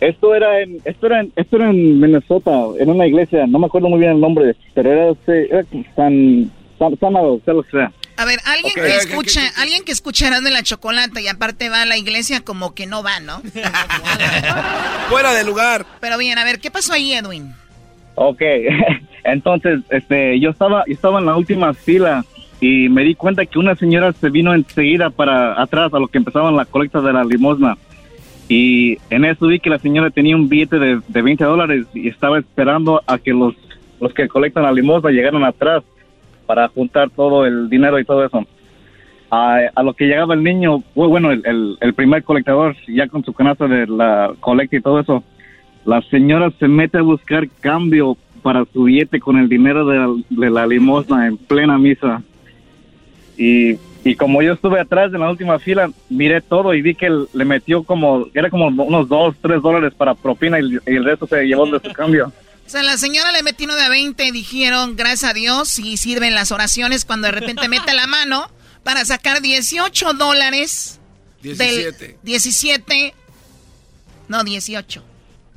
Esto 0.00 0.34
era 0.34 0.60
en, 0.60 0.80
esto 0.84 1.06
era 1.06 1.20
en, 1.20 1.32
esto 1.34 1.56
era 1.56 1.70
en 1.70 1.98
Minnesota, 1.98 2.50
en 2.78 2.90
una 2.90 3.06
iglesia, 3.06 3.46
no 3.46 3.58
me 3.58 3.66
acuerdo 3.66 3.88
muy 3.88 3.98
bien 3.98 4.12
el 4.12 4.20
nombre, 4.20 4.54
pero 4.74 4.92
era, 4.92 5.14
era 5.26 5.64
San, 5.96 6.50
Amaro, 6.80 7.40
sea 7.44 7.54
lo 7.54 7.62
que 7.62 7.70
sea. 7.70 7.92
A 8.16 8.24
ver, 8.24 8.38
alguien 8.44 8.72
Ok. 8.72 8.74
que 8.74 8.82
¿Qué, 8.82 8.88
qué, 8.88 8.96
escucha, 8.98 9.40
alguien 9.56 9.84
que 9.84 9.92
escucha 9.92 10.26
Erasmo 10.28 10.48
y 10.48 10.52
la 10.52 10.62
chocolata 10.62 11.20
y 11.20 11.28
aparte 11.28 11.68
va 11.68 11.82
a 11.82 11.86
la 11.86 11.96
iglesia 11.96 12.40
como 12.42 12.74
que 12.74 12.86
no 12.86 13.02
va, 13.02 13.20
¿no? 13.20 13.40
Fuera 15.08 15.32
de 15.34 15.44
lugar. 15.44 15.86
Pero 16.00 16.18
bien, 16.18 16.38
a 16.38 16.44
ver, 16.44 16.60
¿qué 16.60 16.70
pasó 16.70 16.92
ahí, 16.92 17.12
Edwin? 17.12 17.54
Ok, 18.14 18.42
entonces, 19.24 19.80
este, 19.90 20.38
yo 20.40 20.50
estaba, 20.50 20.84
yo 20.86 20.92
estaba 20.94 21.18
en 21.20 21.26
la 21.26 21.36
última 21.36 21.72
fila 21.74 22.24
y 22.60 22.88
me 22.90 23.04
di 23.04 23.14
cuenta 23.14 23.46
que 23.46 23.58
una 23.58 23.74
señora 23.74 24.12
se 24.12 24.28
vino 24.28 24.52
enseguida 24.54 25.08
para 25.10 25.60
atrás 25.60 25.94
a 25.94 25.98
lo 25.98 26.08
que 26.08 26.18
empezaban 26.18 26.56
la 26.56 26.66
colecta 26.66 27.00
de 27.00 27.12
la 27.12 27.24
limosna. 27.24 27.78
Y 28.48 28.98
en 29.10 29.24
eso 29.24 29.46
vi 29.46 29.60
que 29.60 29.70
la 29.70 29.78
señora 29.78 30.10
tenía 30.10 30.36
un 30.36 30.48
billete 30.48 30.78
de, 30.78 31.00
de 31.06 31.22
20 31.22 31.44
dólares 31.44 31.86
y 31.94 32.08
estaba 32.08 32.38
esperando 32.38 33.00
a 33.06 33.16
que 33.18 33.30
los, 33.30 33.54
los 34.00 34.12
que 34.12 34.28
colectan 34.28 34.64
la 34.64 34.72
limosna 34.72 35.10
llegaran 35.10 35.44
atrás 35.44 35.84
para 36.50 36.66
juntar 36.66 37.10
todo 37.10 37.46
el 37.46 37.70
dinero 37.70 38.00
y 38.00 38.04
todo 38.04 38.24
eso. 38.24 38.44
A, 39.30 39.58
a 39.72 39.82
lo 39.84 39.94
que 39.94 40.06
llegaba 40.06 40.34
el 40.34 40.42
niño, 40.42 40.78
bu- 40.96 41.08
bueno, 41.08 41.30
el, 41.30 41.42
el, 41.46 41.76
el 41.80 41.94
primer 41.94 42.24
colectador, 42.24 42.74
ya 42.88 43.06
con 43.06 43.24
su 43.24 43.32
canasta 43.32 43.68
de 43.68 43.86
la 43.86 44.32
colecta 44.40 44.74
y 44.74 44.80
todo 44.80 44.98
eso, 44.98 45.22
la 45.84 46.02
señora 46.10 46.50
se 46.58 46.66
mete 46.66 46.98
a 46.98 47.02
buscar 47.02 47.46
cambio 47.60 48.16
para 48.42 48.64
su 48.72 48.82
billete 48.82 49.20
con 49.20 49.38
el 49.38 49.48
dinero 49.48 49.86
de 49.86 49.96
la, 49.98 50.08
de 50.28 50.50
la 50.50 50.66
limosna 50.66 51.28
en 51.28 51.36
plena 51.36 51.78
misa. 51.78 52.20
Y, 53.38 53.76
y 54.04 54.16
como 54.16 54.42
yo 54.42 54.54
estuve 54.54 54.80
atrás 54.80 55.14
en 55.14 55.20
la 55.20 55.30
última 55.30 55.60
fila, 55.60 55.88
miré 56.08 56.40
todo 56.40 56.74
y 56.74 56.82
vi 56.82 56.96
que 56.96 57.08
le 57.32 57.44
metió 57.44 57.84
como, 57.84 58.26
era 58.34 58.50
como 58.50 58.66
unos 58.66 59.08
dos, 59.08 59.36
tres 59.40 59.62
dólares 59.62 59.94
para 59.96 60.14
propina 60.14 60.58
y, 60.58 60.64
y 60.84 60.96
el 60.96 61.04
resto 61.04 61.28
se 61.28 61.44
llevó 61.44 61.66
de 61.66 61.78
su 61.78 61.92
cambio. 61.92 62.32
O 62.70 62.72
sea, 62.72 62.84
la 62.84 62.96
señora 62.98 63.32
le 63.32 63.42
metió 63.42 63.64
uno 63.66 63.74
de 63.74 63.82
a 63.82 63.88
20 63.88 64.24
y 64.26 64.30
dijeron, 64.30 64.94
gracias 64.94 65.28
a 65.32 65.34
Dios, 65.34 65.80
y 65.80 65.96
sirven 65.96 66.36
las 66.36 66.52
oraciones 66.52 67.04
cuando 67.04 67.26
de 67.26 67.32
repente 67.32 67.68
mete 67.68 67.92
la 67.94 68.06
mano 68.06 68.48
para 68.84 69.04
sacar 69.04 69.42
18 69.42 70.12
dólares. 70.14 71.00
del- 71.42 71.56
17. 71.56 72.18
17. 72.22 73.14
No, 74.28 74.44
18. 74.44 75.02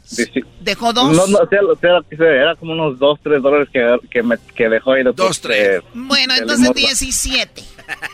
Dici- 0.09 0.43
Dejó 0.61 0.91
dos. 0.91 1.15
No, 1.15 1.27
no, 1.27 1.37
o 1.37 1.47
sea, 1.47 1.59
o 1.61 2.23
era 2.23 2.55
como 2.55 2.73
unos 2.73 2.97
dos, 2.97 3.19
tres 3.23 3.43
dólares 3.43 3.67
que, 3.71 3.99
que, 4.09 4.23
me- 4.23 4.39
que 4.55 4.67
dejó 4.69 4.93
ahí. 4.93 5.03
Dos, 5.15 5.39
tres. 5.39 5.83
Bueno, 5.93 6.33
de 6.33 6.39
entonces 6.39 6.61
limosna. 6.69 6.81
17. 6.81 7.63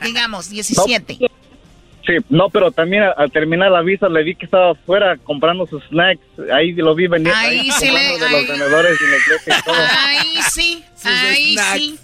Digamos, 0.04 0.50
17. 0.50 1.20
Sí, 2.10 2.26
no, 2.30 2.50
pero 2.50 2.72
también 2.72 3.04
al, 3.16 3.32
terminar 3.32 3.70
la 3.70 3.82
visa 3.82 4.10
le 4.10 4.24
vi 4.24 4.34
que 4.36 4.46
estaba 4.46 4.72
afuera 4.72 5.16
comprando 5.18 5.68
sus 5.68 5.84
snacks. 5.90 6.20
Ahí 6.52 6.72
lo 6.74 6.96
vi 6.96 7.08
venir. 7.08 7.32
Ahí 7.36 7.70
sí 7.72 7.86
le- 7.92 8.10
comprando 8.10 8.18
de 8.18 8.26
ahí- 8.26 8.32
los 8.32 8.48
vendedores 8.48 8.98
y 9.00 9.08
la 9.12 9.18
iglesia 9.18 9.58
y 9.60 9.64
todo. 9.64 9.76
Ahí 9.76 10.40
sí, 10.52 10.84
ahí 11.04 11.58
sí. 11.76 12.00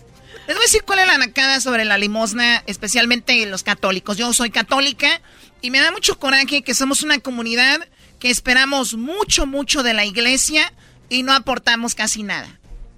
Les 0.47 0.55
voy 0.55 0.63
a 0.63 0.67
decir 0.67 0.83
cuál 0.85 0.99
es 0.99 1.07
la 1.07 1.17
nacada 1.17 1.59
sobre 1.59 1.85
la 1.85 1.97
limosna, 1.97 2.61
especialmente 2.67 3.43
los 3.47 3.63
católicos. 3.63 4.15
Yo 4.15 4.31
soy 4.31 4.51
católica 4.51 5.21
y 5.61 5.71
me 5.71 5.79
da 5.79 5.91
mucho 5.91 6.19
coraje 6.19 6.61
que 6.61 6.75
somos 6.75 7.01
una 7.01 7.17
comunidad 7.17 7.79
que 8.19 8.29
esperamos 8.29 8.93
mucho, 8.93 9.47
mucho 9.47 9.81
de 9.81 9.95
la 9.95 10.05
iglesia 10.05 10.71
y 11.09 11.23
no 11.23 11.33
aportamos 11.33 11.95
casi 11.95 12.21
nada. 12.21 12.47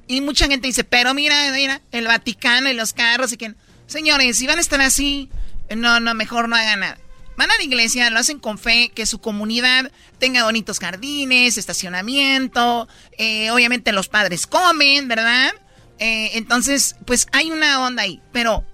Y 0.07 0.19
mucha 0.19 0.47
gente 0.47 0.67
dice, 0.67 0.83
pero 0.83 1.13
mira, 1.13 1.49
mira, 1.53 1.79
el 1.93 2.07
Vaticano 2.07 2.69
y 2.69 2.73
los 2.73 2.91
carros 2.91 3.31
y 3.31 3.37
que... 3.37 3.53
Señores, 3.85 4.37
si 4.37 4.47
van 4.47 4.57
a 4.57 4.61
estar 4.61 4.81
así, 4.81 5.29
no, 5.75 5.99
no, 5.99 6.13
mejor 6.13 6.49
no 6.49 6.55
hagan 6.55 6.81
nada. 6.81 6.97
Van 7.35 7.51
a 7.51 7.57
la 7.57 7.63
iglesia, 7.63 8.09
lo 8.09 8.19
hacen 8.19 8.39
con 8.39 8.57
fe, 8.57 8.91
que 8.93 9.05
su 9.05 9.19
comunidad 9.19 9.91
tenga 10.17 10.43
bonitos 10.43 10.79
jardines, 10.79 11.57
estacionamiento, 11.57 12.87
eh, 13.17 13.51
obviamente 13.51 13.91
los 13.91 14.07
padres 14.07 14.47
comen, 14.47 15.07
¿verdad? 15.07 15.51
Eh, 15.99 16.31
entonces, 16.33 16.95
pues 17.05 17.27
hay 17.31 17.51
una 17.51 17.85
onda 17.85 18.03
ahí, 18.03 18.21
pero 18.31 18.65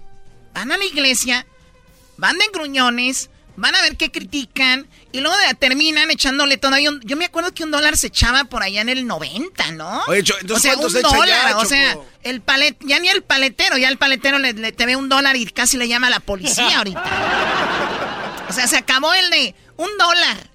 van 0.54 0.72
a 0.72 0.78
la 0.78 0.84
iglesia 0.84 1.46
van 2.16 2.38
de 2.38 2.46
gruñones, 2.52 3.30
van 3.56 3.74
a 3.74 3.82
ver 3.82 3.96
qué 3.96 4.10
critican 4.10 4.86
y 5.12 5.20
luego 5.20 5.36
terminan 5.58 6.10
echándole 6.10 6.56
todavía 6.58 6.90
un... 6.90 7.00
Yo 7.04 7.16
me 7.16 7.24
acuerdo 7.24 7.52
que 7.54 7.62
un 7.64 7.70
dólar 7.70 7.96
se 7.96 8.08
echaba 8.08 8.44
por 8.44 8.62
allá 8.62 8.80
en 8.80 8.88
el 8.88 9.06
90, 9.06 9.72
¿no? 9.72 10.02
Oye, 10.08 10.18
entonces, 10.40 10.50
o 10.52 10.58
sea, 10.58 10.72
¿cuánto 10.74 10.86
un 10.88 10.92
se 10.92 11.00
dólar, 11.02 11.48
ya, 11.50 11.56
o 11.58 11.64
sea, 11.64 11.96
el 12.24 12.40
palet, 12.40 12.76
ya 12.84 12.98
ni 12.98 13.08
el 13.08 13.22
paletero, 13.22 13.76
ya 13.78 13.88
el 13.88 13.98
paletero 13.98 14.38
le, 14.38 14.52
le- 14.54 14.72
te 14.72 14.86
ve 14.86 14.96
un 14.96 15.08
dólar 15.08 15.36
y 15.36 15.46
casi 15.46 15.76
le 15.76 15.86
llama 15.88 16.08
a 16.08 16.10
la 16.10 16.20
policía 16.20 16.78
ahorita. 16.78 17.04
O 18.48 18.52
sea, 18.52 18.66
se 18.66 18.76
acabó 18.76 19.12
el 19.14 19.30
de 19.30 19.54
un 19.76 19.88
dólar. 19.98 20.50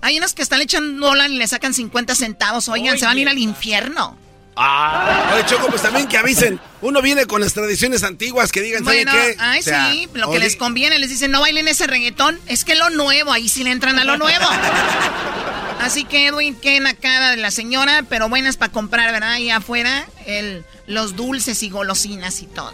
Hay 0.00 0.18
unos 0.18 0.34
que 0.34 0.42
están 0.42 0.58
le 0.58 0.64
echan 0.64 0.84
un 0.84 1.00
dólar 1.00 1.30
y 1.30 1.36
le 1.36 1.46
sacan 1.48 1.72
50 1.74 2.14
centavos. 2.14 2.68
Oigan, 2.68 2.98
se 2.98 3.06
van 3.06 3.16
a 3.16 3.20
ir 3.20 3.28
al 3.28 3.38
infierno. 3.38 4.18
Ah. 4.56 5.32
Oye, 5.34 5.44
Choco, 5.46 5.66
pues 5.68 5.82
también 5.82 6.06
que 6.06 6.16
avisen. 6.16 6.60
Uno 6.80 7.02
viene 7.02 7.26
con 7.26 7.40
las 7.40 7.52
tradiciones 7.54 8.02
antiguas 8.04 8.52
que 8.52 8.60
digan, 8.62 8.84
¿saben 8.84 9.04
Bueno, 9.04 9.20
qué? 9.20 9.36
ay, 9.38 9.60
O 9.60 9.62
sea, 9.62 9.90
sí, 9.90 10.08
lo 10.14 10.26
que 10.30 10.36
oye, 10.36 10.44
les 10.44 10.56
conviene, 10.56 10.98
les 10.98 11.08
dicen, 11.10 11.30
no 11.30 11.40
bailen 11.40 11.66
ese 11.66 11.86
reggaetón, 11.86 12.38
es 12.46 12.64
que 12.64 12.74
lo 12.74 12.90
nuevo, 12.90 13.32
ahí 13.32 13.48
sí 13.48 13.64
le 13.64 13.70
entran 13.70 13.98
a 13.98 14.04
lo 14.04 14.16
nuevo. 14.16 14.44
Así 15.80 16.04
que, 16.04 16.28
Edwin, 16.28 16.54
qué 16.54 16.78
nacada 16.80 17.32
de 17.32 17.36
la 17.36 17.50
señora, 17.50 18.04
pero 18.08 18.28
buenas 18.28 18.56
para 18.56 18.72
comprar, 18.72 19.10
¿verdad? 19.12 19.32
Ahí 19.32 19.50
afuera, 19.50 20.06
el, 20.26 20.64
los 20.86 21.16
dulces 21.16 21.62
y 21.62 21.68
golosinas 21.70 22.40
y 22.42 22.46
todo. 22.46 22.72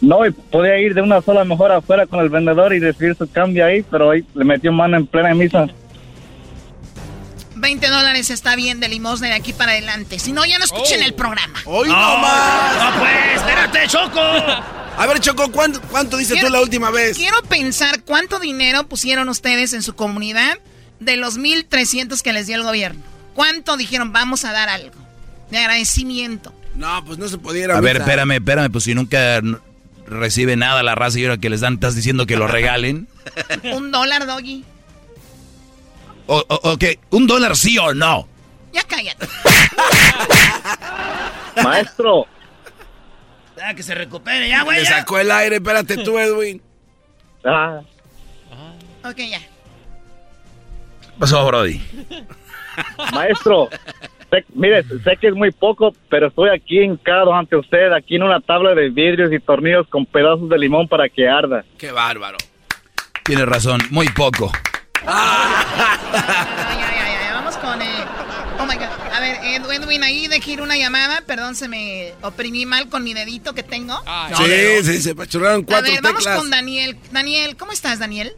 No, 0.00 0.24
y 0.26 0.30
podía 0.30 0.78
ir 0.78 0.94
de 0.94 1.02
una 1.02 1.20
sola 1.20 1.44
mejor 1.44 1.70
afuera 1.70 2.06
con 2.06 2.20
el 2.20 2.30
vendedor 2.30 2.72
y 2.72 2.80
recibir 2.80 3.14
su 3.14 3.30
cambio 3.30 3.66
ahí, 3.66 3.82
pero 3.82 4.10
ahí 4.10 4.24
le 4.34 4.44
metió 4.44 4.72
mano 4.72 4.96
en 4.96 5.06
plena 5.06 5.34
misa. 5.34 5.66
20 7.60 7.88
dólares 7.88 8.30
está 8.30 8.56
bien 8.56 8.80
de 8.80 8.88
limosna 8.88 9.28
de 9.28 9.34
aquí 9.34 9.52
para 9.52 9.72
adelante. 9.72 10.18
Si 10.18 10.32
no, 10.32 10.44
ya 10.44 10.58
no 10.58 10.64
escuchen 10.64 11.02
el 11.02 11.14
programa. 11.14 11.60
¡Hoy 11.64 11.88
no 11.88 12.18
más! 12.18 12.76
No, 12.94 13.00
pues, 13.00 13.36
espérate, 13.36 13.86
Choco. 13.88 14.20
A 14.20 15.06
ver, 15.06 15.20
Choco, 15.20 15.50
¿cuánto, 15.52 15.80
cuánto 15.82 16.16
dices 16.16 16.34
Quiero- 16.34 16.48
tú 16.48 16.52
la 16.54 16.60
última 16.60 16.90
vez? 16.90 17.16
Quiero 17.16 17.40
pensar 17.42 18.02
cuánto 18.02 18.38
dinero 18.38 18.86
pusieron 18.88 19.28
ustedes 19.28 19.72
en 19.72 19.82
su 19.82 19.94
comunidad 19.94 20.58
de 20.98 21.16
los 21.16 21.38
1.300 21.38 22.20
que 22.22 22.32
les 22.32 22.46
dio 22.46 22.56
el 22.56 22.62
gobierno. 22.62 23.02
¿Cuánto 23.34 23.76
dijeron 23.76 24.12
vamos 24.12 24.44
a 24.44 24.52
dar 24.52 24.68
algo? 24.68 24.96
De 25.50 25.58
agradecimiento. 25.58 26.52
No, 26.74 27.04
pues 27.04 27.18
no 27.18 27.28
se 27.28 27.38
pudiera. 27.38 27.76
A 27.76 27.80
ver, 27.80 27.96
espérame, 27.98 28.32
espérame, 28.32 28.70
pues 28.70 28.84
si 28.84 28.94
nunca 28.94 29.40
recibe 30.06 30.56
nada 30.56 30.82
la 30.82 30.94
raza 30.94 31.18
y 31.18 31.24
ahora 31.24 31.38
que 31.38 31.50
les 31.50 31.60
dan, 31.60 31.74
estás 31.74 31.94
diciendo 31.94 32.26
que 32.26 32.36
lo 32.36 32.46
regalen. 32.46 33.08
Un 33.72 33.90
dólar, 33.90 34.26
Doggy. 34.26 34.64
O, 36.32 36.44
o- 36.48 36.72
ok, 36.74 36.84
¿un 37.10 37.26
dólar 37.26 37.56
sí 37.56 37.76
o 37.76 37.92
no? 37.92 38.28
Ya 38.72 38.82
cállate. 38.84 39.26
Maestro. 41.64 42.26
Ya, 43.56 43.74
que 43.74 43.82
se 43.82 43.94
recupere, 43.96 44.48
ya, 44.48 44.62
güey. 44.62 44.78
Le 44.78 44.84
sacó 44.86 45.18
el 45.18 45.30
aire, 45.30 45.56
espérate 45.56 45.96
tú, 45.98 46.18
Edwin. 46.18 46.62
Ah, 47.44 47.80
Ok, 49.02 49.16
ya. 49.28 49.40
Pasó, 51.18 51.44
Brody. 51.46 51.80
maestro. 53.12 53.68
sé- 54.30 54.44
mire, 54.54 54.82
sé 54.84 55.16
que 55.20 55.28
es 55.28 55.34
muy 55.34 55.50
poco, 55.50 55.92
pero 56.08 56.28
estoy 56.28 56.50
aquí 56.50 56.80
hincado 56.80 57.34
ante 57.34 57.56
usted, 57.56 57.92
aquí 57.92 58.16
en 58.16 58.22
una 58.22 58.40
tabla 58.40 58.74
de 58.74 58.88
vidrios 58.90 59.32
y 59.32 59.40
tornillos 59.40 59.86
con 59.88 60.06
pedazos 60.06 60.48
de 60.48 60.58
limón 60.58 60.86
para 60.86 61.08
que 61.08 61.28
arda. 61.28 61.64
Qué 61.76 61.90
bárbaro. 61.90 62.38
Tienes 63.24 63.46
razón, 63.46 63.80
muy 63.90 64.08
poco. 64.10 64.52
Ay, 65.06 66.78
ay, 66.78 67.00
ay, 67.04 67.32
Vamos 67.32 67.56
con. 67.56 67.80
eh, 67.82 68.04
Oh 68.58 68.66
my 68.66 68.74
god. 68.74 68.88
A 69.14 69.20
ver, 69.20 69.36
Ed- 69.42 69.70
Edwin, 69.70 70.02
ahí 70.04 70.28
dejé 70.28 70.52
ir 70.52 70.60
una 70.62 70.76
llamada. 70.76 71.22
Perdón, 71.26 71.54
se 71.56 71.68
me 71.68 72.12
oprimí 72.22 72.66
mal 72.66 72.88
con 72.88 73.02
mi 73.04 73.14
dedito 73.14 73.54
que 73.54 73.62
tengo. 73.62 73.98
sí, 74.36 74.82
sí, 74.84 75.02
se 75.02 75.14
pachurraron 75.14 75.62
A 75.62 75.66
cuatro 75.66 75.90
ver, 75.92 76.02
vamos 76.02 76.18
teclas. 76.24 76.38
con 76.38 76.50
Daniel. 76.50 76.98
Daniel, 77.10 77.56
¿cómo 77.56 77.72
estás, 77.72 77.98
Daniel? 77.98 78.34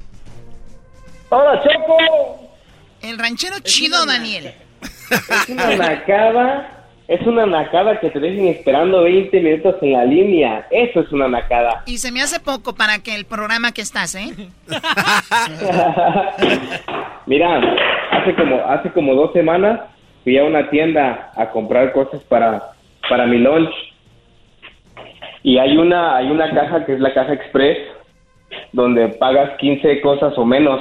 Hola, 1.30 1.60
Choco. 1.62 2.52
El 3.00 3.18
ranchero 3.18 3.58
chido, 3.60 4.04
Daniel. 4.06 4.54
Es 5.10 5.48
una 5.48 5.74
nacada. 5.76 6.81
Es 7.08 7.26
una 7.26 7.46
nacada 7.46 7.98
que 8.00 8.10
te 8.10 8.20
dejen 8.20 8.46
esperando 8.46 9.02
20 9.02 9.40
minutos 9.40 9.76
en 9.82 9.92
la 9.92 10.04
línea. 10.04 10.66
Eso 10.70 11.00
es 11.00 11.12
una 11.12 11.28
nacada. 11.28 11.82
Y 11.86 11.98
se 11.98 12.12
me 12.12 12.22
hace 12.22 12.40
poco 12.40 12.74
para 12.74 13.00
que 13.00 13.14
el 13.14 13.24
programa 13.24 13.72
que 13.72 13.82
estás, 13.82 14.14
¿eh? 14.14 14.32
Mira, 17.26 17.60
hace 18.10 18.34
como 18.34 18.56
hace 18.66 18.90
como 18.92 19.14
dos 19.14 19.32
semanas 19.32 19.80
fui 20.24 20.38
a 20.38 20.44
una 20.44 20.70
tienda 20.70 21.32
a 21.36 21.50
comprar 21.50 21.92
cosas 21.92 22.20
para 22.22 22.62
para 23.08 23.26
mi 23.26 23.38
lunch 23.38 23.70
y 25.42 25.58
hay 25.58 25.76
una 25.76 26.16
hay 26.16 26.30
una 26.30 26.52
caja 26.54 26.86
que 26.86 26.94
es 26.94 27.00
la 27.00 27.12
caja 27.12 27.32
express 27.32 27.78
donde 28.72 29.08
pagas 29.08 29.56
15 29.58 30.00
cosas 30.00 30.36
o 30.36 30.44
menos 30.44 30.80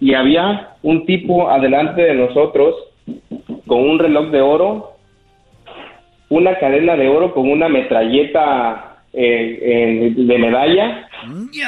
y 0.00 0.14
había 0.14 0.70
un 0.82 1.04
tipo 1.04 1.50
adelante 1.50 2.02
de 2.02 2.14
nosotros 2.14 2.74
con 3.66 3.88
un 3.88 3.98
reloj 3.98 4.30
de 4.30 4.40
oro, 4.40 4.92
una 6.30 6.58
cadena 6.58 6.96
de 6.96 7.08
oro 7.08 7.34
con 7.34 7.50
una 7.50 7.68
metralleta 7.68 9.02
eh, 9.12 9.58
eh, 9.60 10.12
de 10.16 10.38
medalla, 10.38 11.08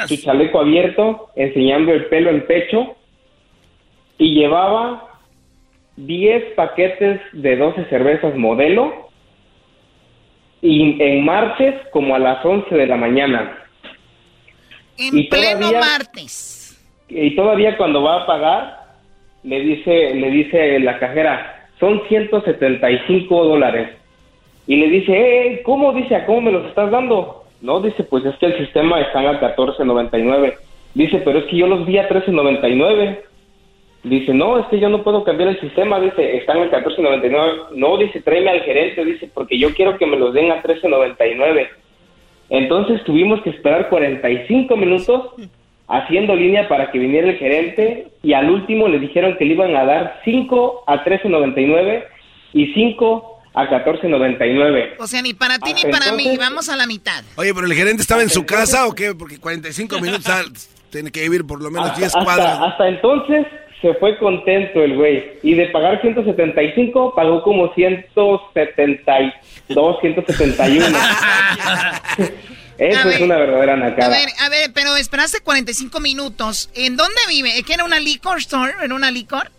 su 0.07 0.17
chaleco 0.17 0.59
abierto, 0.59 1.29
enseñando 1.35 1.91
el 1.93 2.05
pelo 2.05 2.29
en 2.31 2.45
pecho 2.47 2.95
y 4.17 4.33
llevaba 4.33 5.09
10 5.97 6.53
paquetes 6.55 7.19
de 7.33 7.55
12 7.57 7.85
cervezas 7.85 8.35
modelo 8.35 9.09
y 10.61 11.01
en 11.01 11.25
marches 11.25 11.75
como 11.91 12.15
a 12.15 12.19
las 12.19 12.43
11 12.43 12.73
de 12.73 12.87
la 12.87 12.95
mañana. 12.95 13.57
En 14.97 15.17
Y 15.17 15.23
pleno 15.27 15.59
todavía- 15.59 15.79
martes. 15.79 16.59
Y 17.09 17.35
todavía 17.35 17.75
cuando 17.75 18.01
va 18.01 18.23
a 18.23 18.25
pagar, 18.25 18.77
le 19.43 19.59
dice, 19.59 20.15
le 20.15 20.29
dice 20.31 20.79
la 20.79 20.97
cajera, 20.99 21.67
son 21.81 22.01
175 22.07 23.43
dólares. 23.43 23.89
Y 24.67 24.75
le 24.77 24.89
dice, 24.89 25.11
eh, 25.13 25.61
¿cómo? 25.63 25.91
Dice, 25.93 26.15
¿a 26.15 26.25
cómo 26.25 26.41
me 26.41 26.51
los 26.51 26.65
estás 26.67 26.89
dando? 26.89 27.43
No, 27.61 27.79
dice, 27.81 28.03
pues 28.03 28.25
es 28.25 28.35
que 28.37 28.47
el 28.47 28.57
sistema 28.57 28.99
están 29.01 29.25
a 29.25 29.39
14.99. 29.39 30.55
Dice, 30.93 31.21
pero 31.23 31.39
es 31.39 31.45
que 31.45 31.57
yo 31.57 31.67
los 31.67 31.85
vi 31.85 31.97
a 31.97 32.07
13.99. 32.07 33.19
Dice, 34.03 34.33
no, 34.33 34.59
es 34.59 34.65
que 34.67 34.79
yo 34.79 34.89
no 34.89 35.03
puedo 35.03 35.23
cambiar 35.23 35.49
el 35.49 35.59
sistema. 35.59 35.99
Dice, 35.99 36.37
están 36.37 36.57
a 36.57 36.71
14.99. 36.71 37.71
No, 37.75 37.97
dice, 37.97 38.21
tráeme 38.21 38.51
al 38.51 38.61
gerente. 38.61 39.03
Dice, 39.03 39.29
porque 39.33 39.57
yo 39.57 39.73
quiero 39.73 39.97
que 39.97 40.05
me 40.05 40.17
los 40.17 40.33
den 40.33 40.51
a 40.51 40.61
13.99. 40.61 41.67
Entonces 42.49 43.03
tuvimos 43.03 43.41
que 43.41 43.49
esperar 43.49 43.89
45 43.89 44.75
minutos 44.77 45.31
haciendo 45.87 46.35
línea 46.35 46.67
para 46.67 46.91
que 46.91 46.99
viniera 46.99 47.29
el 47.29 47.37
gerente 47.37 48.07
y 48.21 48.33
al 48.33 48.49
último 48.49 48.87
le 48.87 48.99
dijeron 48.99 49.37
que 49.37 49.45
le 49.45 49.53
iban 49.53 49.75
a 49.75 49.85
dar 49.85 50.21
5 50.23 50.83
a 50.87 51.03
13.99 51.03 52.03
y 52.53 52.73
5 52.73 53.32
a 53.53 53.65
14.99. 53.67 54.95
O 54.99 55.07
sea, 55.07 55.21
ni 55.21 55.33
para 55.33 55.59
ti 55.59 55.73
ni 55.73 55.81
Hasta 55.81 55.91
para 55.91 56.11
mí. 56.13 56.23
entonces- 56.23 56.39
Vamos 56.39 56.69
a 56.69 56.75
la 56.75 56.87
mitad. 56.87 57.23
Oye, 57.35 57.53
pero 57.53 57.67
el 57.67 57.73
gerente 57.73 58.01
estaba 58.01 58.21
en 58.23 58.29
su 58.29 58.45
casa 58.45 58.87
o 58.87 58.93
qué? 58.93 59.13
Porque 59.13 59.39
45 59.39 59.99
minutos 59.99 60.25
ah, 60.27 60.43
tiene 60.89 61.11
que 61.11 61.21
vivir 61.21 61.45
por 61.45 61.61
lo 61.61 61.69
menos 61.69 61.89
Hasta, 61.89 61.99
10 61.99 62.15
hasta- 62.15 62.23
cuadras. 62.23 62.59
hasta 62.61 62.87
entonces 62.87 63.45
se 63.81 63.93
fue 63.95 64.17
contento 64.17 64.81
el 64.81 64.95
güey 64.95 65.39
y 65.43 65.53
de 65.55 65.67
pagar 65.67 66.01
175 66.01 67.13
pagó 67.15 67.43
como 67.43 67.73
172, 67.73 69.97
171. 70.01 70.85
Eso 72.77 72.97
A 72.97 73.01
es 73.01 73.05
ver, 73.05 73.23
una 73.23 73.37
verdadera 73.37 73.73
A 73.73 73.77
nacada. 73.77 74.09
ver, 74.09 74.29
a 74.39 74.49
ver, 74.49 74.71
pero 74.73 74.95
esperaste 74.95 75.41
45 75.43 75.99
minutos. 75.99 76.71
¿En 76.73 76.97
dónde 76.97 77.21
vive? 77.29 77.59
¿Es 77.59 77.65
que 77.65 77.73
era 77.75 77.85
una 77.85 77.99
liquor 77.99 78.39
store? 78.39 78.73
¿En 78.83 78.91
una 78.91 79.11
liquor? 79.11 79.51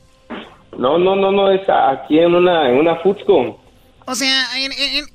No, 0.76 0.98
no, 0.98 1.14
no, 1.14 1.30
no, 1.30 1.52
es 1.52 1.60
aquí 1.68 2.18
en 2.18 2.34
una, 2.34 2.68
en 2.68 2.76
una 2.76 2.96
Foodsco. 2.96 3.60
O 4.06 4.14
sea, 4.14 4.56
en, 4.58 4.72
en- 4.72 5.06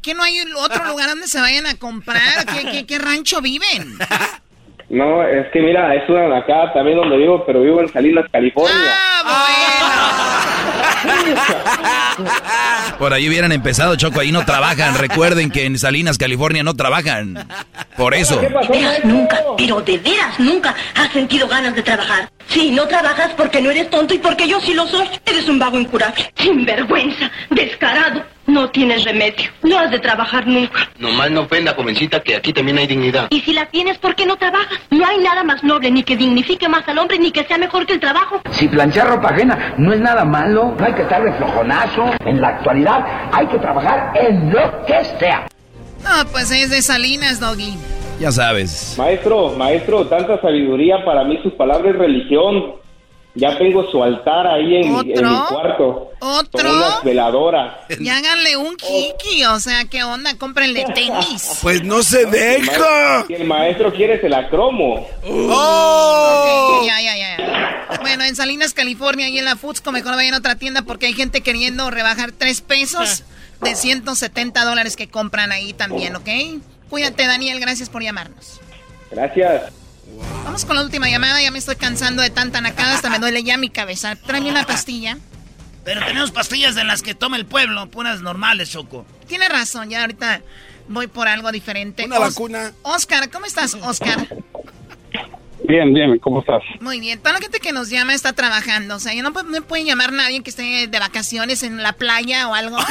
¿qué, 0.00 0.14
no 0.14 0.22
hay 0.22 0.40
otro 0.56 0.84
lugar 0.86 1.08
donde 1.10 1.26
se 1.28 1.40
vayan 1.40 1.66
a 1.66 1.74
comprar? 1.76 2.46
¿Qué, 2.46 2.70
qué, 2.70 2.86
qué 2.86 2.98
rancho 2.98 3.40
viven? 3.40 3.98
No, 4.90 5.26
es 5.26 5.46
que 5.50 5.60
mira, 5.60 5.94
es 5.94 6.08
una 6.10 6.28
nacada 6.28 6.74
también 6.74 6.98
donde 6.98 7.16
vivo, 7.16 7.42
pero 7.46 7.62
vivo 7.62 7.80
en 7.80 7.88
Salinas, 7.88 8.26
California. 8.30 8.76
Por 12.98 13.12
ahí 13.12 13.28
hubieran 13.28 13.52
empezado, 13.52 13.96
Choco, 13.96 14.20
ahí 14.20 14.32
no 14.32 14.44
trabajan. 14.44 14.96
Recuerden 14.96 15.50
que 15.50 15.66
en 15.66 15.78
Salinas, 15.78 16.18
California, 16.18 16.62
no 16.62 16.74
trabajan. 16.74 17.46
Por 17.96 18.14
eso. 18.14 18.40
De 18.40 18.48
veras 18.48 19.04
nunca, 19.04 19.40
pero 19.56 19.80
de 19.80 19.98
veras 19.98 20.38
nunca 20.38 20.74
has 20.94 21.12
sentido 21.12 21.48
ganas 21.48 21.74
de 21.74 21.82
trabajar. 21.82 22.30
Sí, 22.48 22.70
no 22.70 22.86
trabajas 22.86 23.32
porque 23.36 23.60
no 23.60 23.70
eres 23.70 23.90
tonto 23.90 24.14
y 24.14 24.18
porque 24.18 24.48
yo 24.48 24.60
sí 24.60 24.74
lo 24.74 24.86
soy. 24.86 25.08
Eres 25.24 25.48
un 25.48 25.58
vago 25.58 25.78
incurable. 25.78 26.32
Sinvergüenza, 26.36 27.30
descarado. 27.50 28.33
No 28.46 28.68
tienes 28.70 29.04
remedio. 29.04 29.50
No 29.62 29.78
has 29.78 29.90
de 29.90 29.98
trabajar 29.98 30.46
nunca. 30.46 30.90
Nomás 30.98 31.30
no 31.30 31.42
ofenda, 31.42 31.74
jovencita, 31.74 32.20
que 32.20 32.36
aquí 32.36 32.52
también 32.52 32.78
hay 32.78 32.86
dignidad. 32.86 33.28
Y 33.30 33.40
si 33.40 33.52
la 33.52 33.66
tienes, 33.66 33.96
¿por 33.98 34.14
qué 34.14 34.26
no 34.26 34.36
trabajas? 34.36 34.78
No 34.90 35.06
hay 35.06 35.18
nada 35.18 35.42
más 35.44 35.64
noble, 35.64 35.90
ni 35.90 36.02
que 36.02 36.16
dignifique 36.16 36.68
más 36.68 36.86
al 36.88 36.98
hombre, 36.98 37.18
ni 37.18 37.30
que 37.30 37.44
sea 37.44 37.56
mejor 37.56 37.86
que 37.86 37.94
el 37.94 38.00
trabajo. 38.00 38.42
Si 38.50 38.68
planchar 38.68 39.08
ropa 39.08 39.30
ajena 39.30 39.74
no 39.78 39.92
es 39.92 40.00
nada 40.00 40.24
malo, 40.24 40.74
no 40.78 40.84
hay 40.84 40.92
que 40.92 41.02
estar 41.02 41.24
de 41.24 41.32
flojonazo. 41.32 42.10
En 42.26 42.40
la 42.40 42.48
actualidad 42.48 43.30
hay 43.32 43.46
que 43.46 43.58
trabajar 43.58 44.12
en 44.14 44.52
lo 44.52 44.84
que 44.84 45.04
sea. 45.18 45.46
No, 46.02 46.30
pues 46.30 46.50
es 46.50 46.70
de 46.70 46.82
Salinas, 46.82 47.40
Doggy. 47.40 47.74
Ya 48.20 48.30
sabes. 48.30 48.94
Maestro, 48.98 49.52
maestro, 49.56 50.06
tanta 50.06 50.40
sabiduría 50.40 51.04
para 51.04 51.24
mí, 51.24 51.38
sus 51.42 51.52
palabras 51.54 51.94
es 51.94 51.98
religión. 51.98 52.83
Ya 53.36 53.58
tengo 53.58 53.90
su 53.90 54.00
altar 54.02 54.46
ahí 54.46 54.76
en, 54.76 54.94
en 54.94 55.28
mi 55.28 55.38
cuarto. 55.48 56.12
¿Otro? 56.20 56.50
Con 56.52 56.66
unas 56.76 57.02
veladoras. 57.02 57.74
Y 57.98 58.08
háganle 58.08 58.56
un 58.56 58.76
kiki, 58.76 59.44
o 59.46 59.58
sea, 59.58 59.84
¿qué 59.86 60.04
onda? 60.04 60.36
Cómprenle 60.38 60.84
tenis. 60.94 61.58
Pues 61.62 61.82
no 61.82 62.02
se 62.02 62.26
deja. 62.26 63.24
Si 63.26 63.34
el 63.34 63.44
maestro 63.44 63.92
quiere, 63.92 64.20
se 64.20 64.28
la 64.28 64.48
cromo. 64.48 65.08
¡Oh! 65.24 66.82
Ya, 66.86 67.00
ya, 67.00 67.16
ya. 67.16 67.86
Bueno, 68.02 68.24
en 68.24 68.36
Salinas, 68.36 68.72
California, 68.72 69.28
y 69.28 69.38
en 69.38 69.44
la 69.44 69.56
Foodsco, 69.56 69.90
mejor 69.90 70.14
vayan 70.14 70.34
a 70.34 70.38
otra 70.38 70.54
tienda 70.56 70.82
porque 70.82 71.06
hay 71.06 71.14
gente 71.14 71.40
queriendo 71.40 71.90
rebajar 71.90 72.32
tres 72.32 72.60
pesos 72.60 73.24
de 73.60 73.74
170 73.74 74.64
dólares 74.64 74.94
que 74.96 75.08
compran 75.08 75.50
ahí 75.52 75.72
también, 75.72 76.14
¿ok? 76.16 76.28
Cuídate, 76.88 77.26
Daniel, 77.26 77.58
gracias 77.60 77.88
por 77.88 78.02
llamarnos. 78.02 78.60
Gracias. 79.10 79.72
Vamos 80.44 80.64
con 80.64 80.76
la 80.76 80.82
última 80.82 81.08
llamada, 81.08 81.40
ya 81.42 81.50
me 81.50 81.58
estoy 81.58 81.76
cansando 81.76 82.22
de 82.22 82.30
tanta 82.30 82.60
nacada, 82.60 82.94
hasta 82.94 83.10
me 83.10 83.18
duele 83.18 83.42
ya 83.42 83.56
mi 83.56 83.70
cabeza. 83.70 84.14
Tráeme 84.16 84.50
una 84.50 84.64
pastilla. 84.64 85.18
Pero 85.84 86.04
tenemos 86.06 86.30
pastillas 86.30 86.74
de 86.74 86.84
las 86.84 87.02
que 87.02 87.14
toma 87.14 87.36
el 87.36 87.44
pueblo, 87.46 87.86
puras 87.90 88.20
normales, 88.22 88.70
Choco. 88.70 89.04
Tiene 89.26 89.48
razón, 89.48 89.90
ya 89.90 90.00
ahorita 90.02 90.40
voy 90.88 91.06
por 91.08 91.28
algo 91.28 91.50
diferente. 91.52 92.04
Una 92.04 92.18
Os- 92.20 92.34
vacuna. 92.34 92.72
Oscar, 92.82 93.30
¿cómo 93.30 93.46
estás, 93.46 93.74
Oscar? 93.74 94.26
Bien, 95.66 95.92
bien, 95.94 96.18
¿cómo 96.18 96.40
estás? 96.40 96.62
Muy 96.80 97.00
bien, 97.00 97.18
toda 97.20 97.32
la 97.34 97.40
gente 97.40 97.58
que 97.58 97.72
nos 97.72 97.88
llama 97.88 98.12
está 98.14 98.34
trabajando, 98.34 98.96
o 98.96 99.00
sea, 99.00 99.14
ya 99.14 99.22
no, 99.22 99.30
no 99.30 99.62
pueden 99.62 99.86
llamar 99.86 100.12
nadie 100.12 100.42
que 100.42 100.50
esté 100.50 100.86
de 100.88 100.98
vacaciones 100.98 101.62
en 101.62 101.82
la 101.82 101.94
playa 101.94 102.48
o 102.48 102.54
algo. 102.54 102.76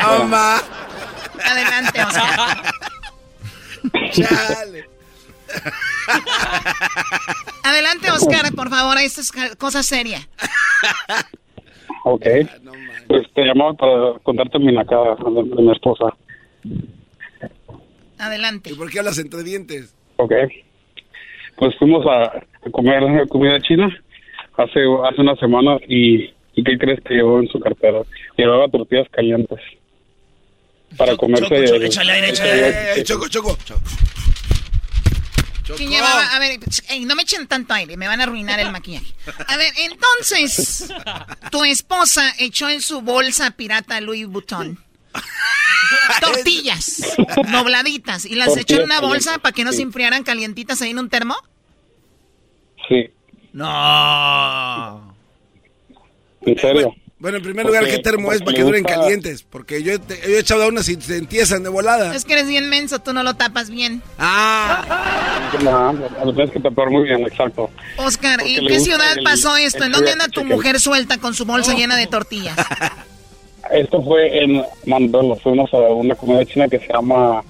Toma. 0.00 0.62
Adelante, 1.44 2.04
Oscar. 2.04 2.62
Chale. 4.12 4.84
Adelante, 7.64 8.10
Oscar, 8.10 8.52
por 8.54 8.70
favor, 8.70 8.98
esto 8.98 9.20
es 9.20 9.32
cosa 9.56 9.82
seria. 9.82 10.20
Ok. 12.04 12.26
Pues 13.08 13.32
te 13.34 13.42
llamaba 13.44 13.74
para 13.74 14.18
contarte 14.22 14.58
mi 14.58 14.72
nacada 14.72 15.14
de, 15.16 15.42
de 15.54 15.62
mi 15.62 15.72
esposa. 15.72 16.06
Adelante. 18.18 18.70
¿Y 18.72 18.74
por 18.74 18.90
qué 18.90 18.98
hablas 19.00 19.18
entre 19.18 19.42
dientes? 19.42 19.94
Ok. 20.16 20.32
Pues 21.56 21.76
fuimos 21.78 22.04
a 22.06 22.42
a 22.64 22.70
comer 22.70 23.28
comida 23.28 23.60
china 23.60 23.88
hace, 24.56 24.80
hace 25.04 25.20
una 25.20 25.36
semana 25.36 25.78
y, 25.88 26.32
¿y 26.54 26.64
qué 26.64 26.78
crees 26.78 27.00
que 27.00 27.14
llevó 27.14 27.40
en 27.40 27.48
su 27.48 27.58
cartera? 27.58 28.02
Llevaba 28.36 28.68
tortillas 28.68 29.08
calientes. 29.10 29.58
Para 30.96 31.16
comerse... 31.16 31.44
Choco, 31.44 31.64
choco, 31.66 31.84
échale 31.84 32.12
aire, 32.12 32.28
échale 32.30 32.52
aire. 32.52 33.00
Eh, 33.00 33.04
choco, 33.04 33.28
choco. 33.28 33.58
¿Quién 35.76 35.90
llevaba? 35.90 36.34
A 36.34 36.38
ver, 36.38 36.58
ey, 36.88 37.04
no 37.04 37.14
me 37.14 37.22
echen 37.22 37.46
tanto 37.46 37.72
aire, 37.72 37.96
me 37.96 38.06
van 38.06 38.20
a 38.20 38.24
arruinar 38.24 38.60
el 38.60 38.70
maquillaje. 38.70 39.14
A 39.46 39.56
ver, 39.56 39.72
entonces, 39.78 40.92
tu 41.50 41.64
esposa 41.64 42.34
echó 42.38 42.68
en 42.68 42.82
su 42.82 43.00
bolsa 43.00 43.52
pirata 43.52 44.00
Louis 44.00 44.26
Vuitton 44.26 44.78
tortillas 46.20 47.16
dobladitas 47.50 48.24
y 48.24 48.34
las 48.34 48.56
echó 48.56 48.76
en 48.76 48.84
una 48.84 49.00
bolsa 49.00 49.38
para 49.38 49.52
que 49.52 49.64
no 49.64 49.72
se 49.72 49.82
enfriaran 49.82 50.24
calientitas 50.24 50.80
ahí 50.82 50.90
en 50.90 50.98
un 50.98 51.08
termo. 51.08 51.36
Sí, 52.88 53.10
No. 53.52 55.14
en 56.42 56.58
serio. 56.58 56.94
Bueno, 57.22 57.36
en 57.36 57.44
primer 57.44 57.64
lugar, 57.64 57.82
Porque- 57.84 57.96
¿qué 57.98 58.02
termo 58.02 58.32
es 58.32 58.42
para 58.42 58.56
que 58.56 58.64
duren 58.64 58.82
calientes? 58.82 59.44
Porque 59.48 59.80
yo, 59.84 59.92
he- 59.92 59.98
yo 59.98 60.36
he 60.36 60.40
echado 60.40 60.64
a 60.64 60.66
unas 60.66 60.88
y 60.88 61.00
se 61.00 61.18
entiezan 61.18 61.62
de 61.62 61.68
volada. 61.68 62.12
Es 62.16 62.24
que 62.24 62.32
eres 62.32 62.48
bien 62.48 62.68
menso, 62.68 62.98
tú 62.98 63.12
no 63.12 63.22
lo 63.22 63.34
tapas 63.34 63.70
bien. 63.70 64.02
Ah. 64.18 65.48
No, 65.62 65.92
lo 66.24 66.34
tienes 66.34 66.50
que 66.50 66.58
tapar 66.58 66.90
muy 66.90 67.04
bien, 67.04 67.22
exacto. 67.24 67.70
Oscar, 67.96 68.40
Porque 68.40 68.56
¿en 68.56 68.66
qué 68.66 68.80
ciudad 68.80 69.16
el- 69.16 69.22
pasó 69.22 69.56
esto? 69.56 69.84
¿En 69.84 69.92
dónde 69.92 70.10
anda 70.10 70.26
tu 70.26 70.44
mujer 70.44 70.80
suelta 70.80 71.18
con 71.18 71.32
su 71.32 71.44
bolsa 71.44 71.74
llena 71.74 71.94
de 71.94 72.08
tortillas? 72.08 72.56
Esto 73.70 74.02
fue 74.02 74.42
en 74.42 74.60
Mandelo. 74.86 75.36
Fuimos 75.36 75.72
a 75.72 75.76
una 75.78 76.16
comida 76.16 76.44
china 76.44 76.66
que 76.68 76.80
se 76.80 76.88
llama 76.92 77.44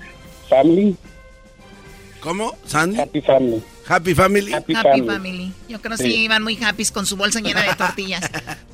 Family. 0.50 0.94
¿Cómo? 2.20 2.54
¿Sandy? 2.66 3.00
Happy 3.00 3.22
Family. 3.22 3.62
Happy 3.93 4.14
Family. 4.14 4.52
Happy, 4.52 4.74
Happy 4.74 4.89
Family. 4.89 5.06
Family. 5.06 5.52
Yo 5.69 5.81
creo 5.81 5.97
que 5.97 6.02
Sí. 6.05 6.10
sí 6.10 6.16
iban 6.24 6.43
muy 6.43 6.59
happy 6.62 6.85
con 6.86 7.06
su 7.06 7.16
bolsa 7.16 7.40
llena 7.40 7.62
de 7.62 7.74
tortillas. 7.74 8.28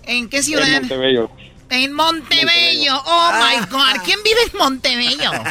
¿En 0.04 0.28
qué 0.28 0.38
En 0.38 0.42
ciudad? 0.44 0.66
Montebello. 0.80 1.30
En 1.70 1.92
Montebello. 1.92 2.96
Oh 3.04 3.30
my 3.32 3.66
God. 3.70 4.02
¿Quién 4.04 4.22
vive 4.22 4.38
en 4.52 4.58
Montebello? 4.58 5.30
¿Qué 5.32 5.42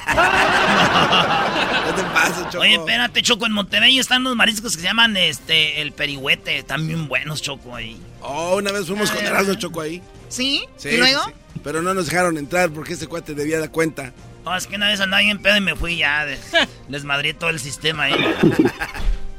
te 1.95 2.03
pasa, 2.13 2.49
Choco? 2.49 2.59
Oye, 2.63 2.75
espérate, 2.75 3.21
Choco, 3.21 3.45
en 3.45 3.51
Montevideo 3.53 4.01
están 4.01 4.21
unos 4.21 4.35
mariscos 4.35 4.75
que 4.75 4.81
se 4.81 4.87
llaman 4.87 5.15
este 5.17 5.81
el 5.81 5.91
perihuete. 5.91 6.57
Están 6.57 6.87
bien 6.87 7.07
buenos, 7.07 7.41
Choco, 7.41 7.75
ahí. 7.75 7.97
Oh, 8.21 8.55
una 8.57 8.71
vez 8.71 8.87
fuimos 8.87 9.11
con 9.11 9.23
Erasmo 9.23 9.55
Choco 9.55 9.81
ahí. 9.81 10.01
¿Sí? 10.29 10.63
Sí, 10.77 10.89
¿Y 10.89 10.97
luego? 10.97 11.23
sí. 11.25 11.31
Pero 11.63 11.81
no 11.81 11.93
nos 11.93 12.05
dejaron 12.07 12.37
entrar 12.37 12.69
porque 12.71 12.93
ese 12.93 13.07
cuate 13.07 13.33
debía 13.33 13.59
dar 13.59 13.71
cuenta. 13.71 14.13
No, 14.45 14.55
es 14.55 14.67
que 14.67 14.75
una 14.77 14.87
vez 14.87 15.01
andaba 15.01 15.21
bien 15.21 15.39
pedo 15.39 15.57
y 15.57 15.61
me 15.61 15.75
fui 15.75 15.97
ya. 15.97 16.25
les 16.89 17.03
madré 17.03 17.33
todo 17.33 17.49
el 17.49 17.59
sistema 17.59 18.03
ahí. 18.03 18.15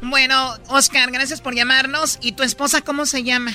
Bueno, 0.01 0.55
Oscar, 0.69 1.11
gracias 1.11 1.41
por 1.41 1.55
llamarnos. 1.55 2.19
¿Y 2.23 2.33
tu 2.33 2.43
esposa 2.43 2.81
cómo 2.83 3.05
se 3.07 3.23
llama? 3.25 3.53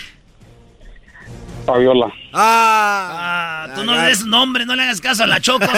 Fabiola. 1.65 2.07
Ah. 2.33 3.67
Ah, 3.69 3.73
tú 3.75 3.83
no 3.85 3.95
le 3.95 4.01
des 4.03 4.25
nombre, 4.25 4.65
no 4.65 4.75
le 4.75 4.83
hagas 4.83 4.99
caso 4.99 5.23
a 5.23 5.27
la 5.27 5.39
Choco. 5.39 5.65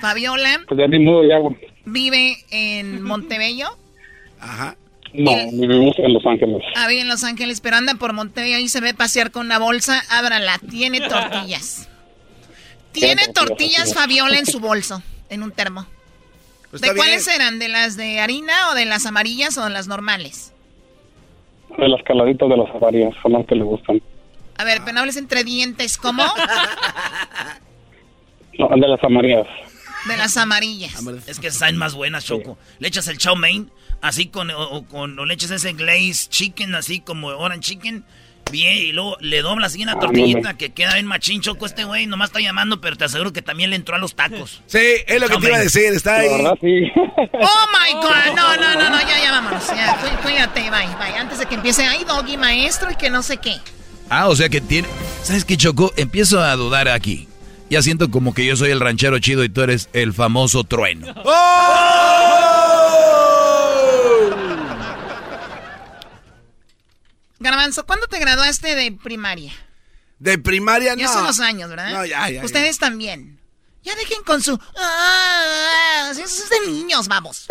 Fabiola 0.00 0.60
Pues 0.66 0.78
ya 0.80 0.86
ni 0.88 0.98
modo, 0.98 1.24
ya. 1.24 1.36
vive 1.84 2.36
en 2.50 3.02
Montebello. 3.02 3.68
Ajá. 4.40 4.76
No, 5.12 5.32
vivimos 5.52 5.98
en 5.98 6.12
Los 6.14 6.24
Ángeles. 6.24 6.62
Ah, 6.76 6.86
vive 6.88 7.00
en 7.02 7.08
Los 7.08 7.24
Ángeles, 7.24 7.60
pero 7.60 7.76
anda 7.76 7.94
por 7.94 8.12
Montebello 8.12 8.58
y 8.58 8.68
se 8.68 8.80
ve 8.80 8.94
pasear 8.94 9.30
con 9.30 9.46
una 9.46 9.58
bolsa. 9.58 10.02
Ábrala, 10.08 10.58
tiene 10.70 11.00
tortillas. 11.00 11.88
Tiene 12.92 13.28
tortillas 13.28 13.92
Fabiola 13.94 14.38
en 14.38 14.46
su 14.46 14.60
bolso, 14.60 15.02
en 15.28 15.42
un 15.42 15.52
termo. 15.52 15.86
Pues 16.70 16.82
¿De 16.82 16.94
cuáles 16.94 17.26
bien. 17.26 17.40
eran? 17.40 17.58
¿De 17.58 17.68
las 17.68 17.96
de 17.96 18.20
harina 18.20 18.70
o 18.70 18.74
de 18.74 18.84
las 18.84 19.04
amarillas 19.06 19.58
o 19.58 19.64
de 19.64 19.70
las 19.70 19.88
normales? 19.88 20.52
De 21.76 21.88
las 21.88 22.02
caladitas 22.04 22.48
de 22.48 22.56
las 22.56 22.70
avarías, 22.74 23.14
son 23.22 23.32
las 23.32 23.46
que 23.46 23.54
le 23.56 23.64
gustan. 23.64 24.00
A 24.56 24.64
ver, 24.64 24.80
pero 24.80 24.92
no 24.92 25.00
hables 25.00 25.16
entre 25.16 25.44
dientes, 25.44 25.96
¿cómo? 25.96 26.22
No, 28.58 28.68
de 28.68 28.88
las 28.88 29.02
amarillas. 29.02 29.46
De 30.06 30.16
las 30.18 30.36
amarillas. 30.36 30.94
Es 31.26 31.40
que 31.40 31.50
saben 31.50 31.78
más 31.78 31.94
buenas, 31.94 32.26
Choco. 32.26 32.58
Le 32.78 32.88
echas 32.88 33.08
el 33.08 33.16
chow 33.16 33.34
mein, 33.36 33.70
así 34.02 34.26
con, 34.26 34.50
o, 34.50 34.62
o 34.70 34.84
con, 34.84 35.18
o 35.18 35.24
le 35.24 35.32
echas 35.32 35.50
ese 35.50 35.72
glaze 35.72 36.28
chicken, 36.28 36.74
así 36.74 37.00
como 37.00 37.28
orange 37.28 37.70
chicken, 37.70 38.04
bien, 38.50 38.76
y 38.76 38.92
luego 38.92 39.16
le 39.20 39.42
doblas 39.42 39.72
así 39.72 39.82
una 39.82 39.98
tortillita 39.98 40.54
que 40.54 40.70
queda 40.70 40.94
bien 40.94 41.06
machín, 41.06 41.40
Choco, 41.40 41.66
este 41.66 41.84
güey 41.84 42.06
nomás 42.06 42.30
está 42.30 42.40
llamando, 42.40 42.80
pero 42.80 42.96
te 42.96 43.04
aseguro 43.04 43.32
que 43.32 43.42
también 43.42 43.70
le 43.70 43.76
entró 43.76 43.94
a 43.96 43.98
los 43.98 44.14
tacos. 44.14 44.62
Sí, 44.66 44.78
es 45.06 45.20
lo 45.20 45.28
que 45.28 45.36
te 45.38 45.46
iba 45.48 45.56
a 45.56 45.60
decir, 45.60 45.84
está 45.92 46.16
ahí. 46.16 46.28
verdad, 46.28 46.54
sí. 46.60 46.90
Oh 47.42 47.66
my 47.72 47.92
God, 47.94 48.36
no, 48.36 48.56
no, 48.56 48.74
no, 48.74 48.90
no, 48.90 49.00
ya, 49.00 49.22
ya 49.22 49.30
vámonos. 49.30 49.66
Ya, 49.68 49.96
cuí- 50.00 50.22
cuídate, 50.30 50.62
bye, 50.62 50.86
bye. 50.98 51.18
Antes 51.18 51.38
de 51.38 51.46
que 51.46 51.54
empiece, 51.54 51.84
ay, 51.86 52.04
doggy 52.04 52.36
maestro 52.36 52.90
y 52.90 52.96
que 52.96 53.10
no 53.10 53.22
sé 53.22 53.36
qué. 53.38 53.56
Ah, 54.08 54.28
o 54.28 54.36
sea 54.36 54.48
que 54.48 54.60
tiene... 54.60 54.88
¿Sabes 55.22 55.44
qué, 55.44 55.56
Choco? 55.56 55.92
Empiezo 55.96 56.40
a 56.42 56.54
dudar 56.56 56.88
aquí. 56.88 57.28
Ya 57.70 57.82
siento 57.82 58.10
como 58.10 58.34
que 58.34 58.44
yo 58.44 58.56
soy 58.56 58.70
el 58.70 58.80
ranchero 58.80 59.18
chido 59.20 59.44
y 59.44 59.48
tú 59.48 59.62
eres 59.62 59.88
el 59.92 60.12
famoso 60.12 60.64
trueno. 60.64 61.06
Garbanzo, 67.40 67.86
¿cuándo 67.86 68.06
te 68.06 68.18
graduaste 68.18 68.74
de 68.74 68.92
primaria? 68.92 69.50
De 70.18 70.36
primaria, 70.38 70.92
no. 70.94 71.00
Ya 71.00 71.06
hace 71.06 71.18
unos 71.20 71.40
años, 71.40 71.70
¿verdad? 71.70 71.90
No, 71.90 72.04
ya, 72.04 72.28
ya, 72.28 72.44
Ustedes 72.44 72.78
también. 72.78 73.40
Ya 73.82 73.94
dejen 73.94 74.22
con 74.24 74.42
su... 74.42 74.60
Ah, 74.76 76.10
eso 76.12 76.22
es 76.22 76.50
de 76.50 76.70
niños, 76.70 77.08
vamos. 77.08 77.46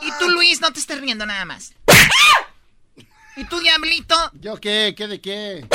y 0.00 0.10
tú, 0.20 0.30
Luis, 0.30 0.60
no 0.60 0.72
te 0.72 0.78
estés 0.78 1.00
riendo 1.00 1.26
nada 1.26 1.44
más. 1.44 1.74
¿Y 3.34 3.44
tú, 3.46 3.58
Diablito? 3.58 4.14
¿Yo 4.34 4.60
qué? 4.60 4.94
¿Qué 4.96 5.08
de 5.08 5.20
qué? 5.20 5.66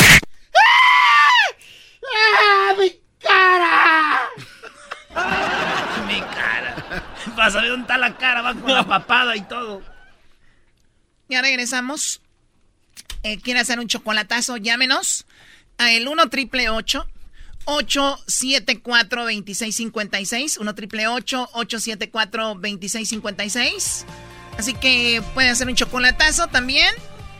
¡Ah, 2.16 2.74
mi 2.80 2.98
cara! 3.20 4.30
Mi 6.08 6.22
cara. 6.22 7.04
Para 7.36 7.52
saber 7.52 7.72
dónde 7.72 7.84
está 7.84 7.98
la 7.98 8.16
cara, 8.16 8.42
va 8.42 8.54
con 8.54 8.74
la 8.74 8.88
papada 8.88 9.36
y 9.36 9.42
todo. 9.42 9.97
Ya 11.30 11.42
regresamos. 11.42 12.22
Eh, 13.24 13.40
¿Quiere 13.40 13.60
hacer 13.60 13.80
un 13.80 13.88
chocolatazo? 13.88 14.58
Llámenos 14.58 15.26
a 15.78 15.92
el 15.92 16.08
1 16.08 16.30
triple 16.30 16.70
874 16.70 19.22
2656 19.24 20.58
1 20.58 20.76
triple 20.76 21.08
874 21.08 22.48
2656 22.56 24.06
Así 24.58 24.74
que 24.74 25.22
puede 25.34 25.50
hacer 25.50 25.68
un 25.68 25.76
chocolatazo 25.76 26.48
también. 26.48 26.94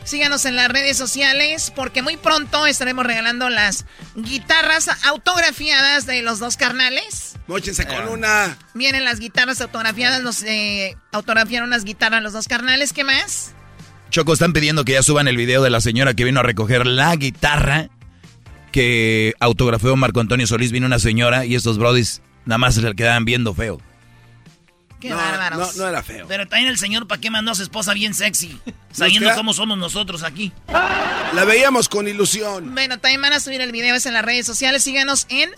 Síganos 0.04 0.46
en 0.46 0.56
las 0.56 0.70
redes 0.70 0.96
sociales 0.96 1.74
porque 1.76 2.02
muy 2.02 2.16
pronto 2.16 2.66
estaremos 2.66 3.06
regalando 3.06 3.50
las 3.50 3.86
guitarras 4.16 4.88
autografiadas 5.06 6.06
de 6.06 6.22
los 6.22 6.40
dos 6.40 6.56
carnales. 6.56 7.34
Móchense 7.48 7.86
con 7.86 8.08
una. 8.08 8.58
Vienen 8.74 9.04
las 9.04 9.20
guitarras 9.20 9.60
autografiadas, 9.60 10.22
nos 10.22 10.44
eh, 10.44 10.96
autografiaron 11.12 11.70
las 11.70 11.84
guitarras 11.84 12.24
los 12.24 12.32
dos 12.32 12.48
carnales. 12.48 12.94
¿Qué 12.94 13.04
más? 13.04 13.54
Choco, 14.10 14.34
están 14.34 14.54
pidiendo 14.54 14.86
que 14.86 14.94
ya 14.94 15.04
suban 15.04 15.28
el 15.28 15.38
video 15.38 15.62
de 15.62 15.70
la 15.70 15.82
señora 15.82 16.14
que 16.14 16.24
vino 16.24 16.40
a 16.40 16.44
recoger 16.44 16.88
la 16.88 17.16
guitarra 17.16 17.90
que 18.72 19.34
autografió 19.40 19.96
Marco 19.96 20.20
Antonio 20.20 20.48
Solís. 20.48 20.72
Vino 20.72 20.86
una 20.86 21.00
señora 21.00 21.46
y 21.46 21.56
estos 21.56 21.78
brodis 21.78 22.22
nada 22.46 22.58
más 22.58 22.76
se 22.76 22.82
le 22.82 22.96
quedaban 22.96 23.26
viendo 23.26 23.54
feo. 23.54 23.82
Qué 25.00 25.14
bárbaros. 25.14 25.76
No, 25.76 25.84
no 25.84 25.90
era 25.90 26.02
feo. 26.02 26.26
Pero 26.28 26.48
también 26.48 26.70
el 26.70 26.78
señor, 26.78 27.08
¿para 27.08 27.22
qué 27.22 27.30
mandó 27.30 27.52
a 27.52 27.56
su 27.56 27.64
esposa 27.64 27.94
bien 27.94 28.14
sexy? 28.14 28.60
Sabiendo 28.92 29.30
cómo 29.36 29.54
somos 29.54 29.78
nosotros 29.78 30.24
aquí. 30.24 30.52
La 30.68 31.44
veíamos 31.46 31.88
con 31.90 32.08
ilusión. 32.08 32.74
Bueno, 32.74 32.98
también 33.00 33.22
van 33.22 33.34
a 33.34 33.40
subir 33.40 33.62
el 33.62 33.72
video 33.72 33.96
en 34.04 34.14
las 34.14 34.26
redes 34.26 34.46
sociales. 34.46 34.84
Síganos 34.84 35.28
en, 35.30 35.52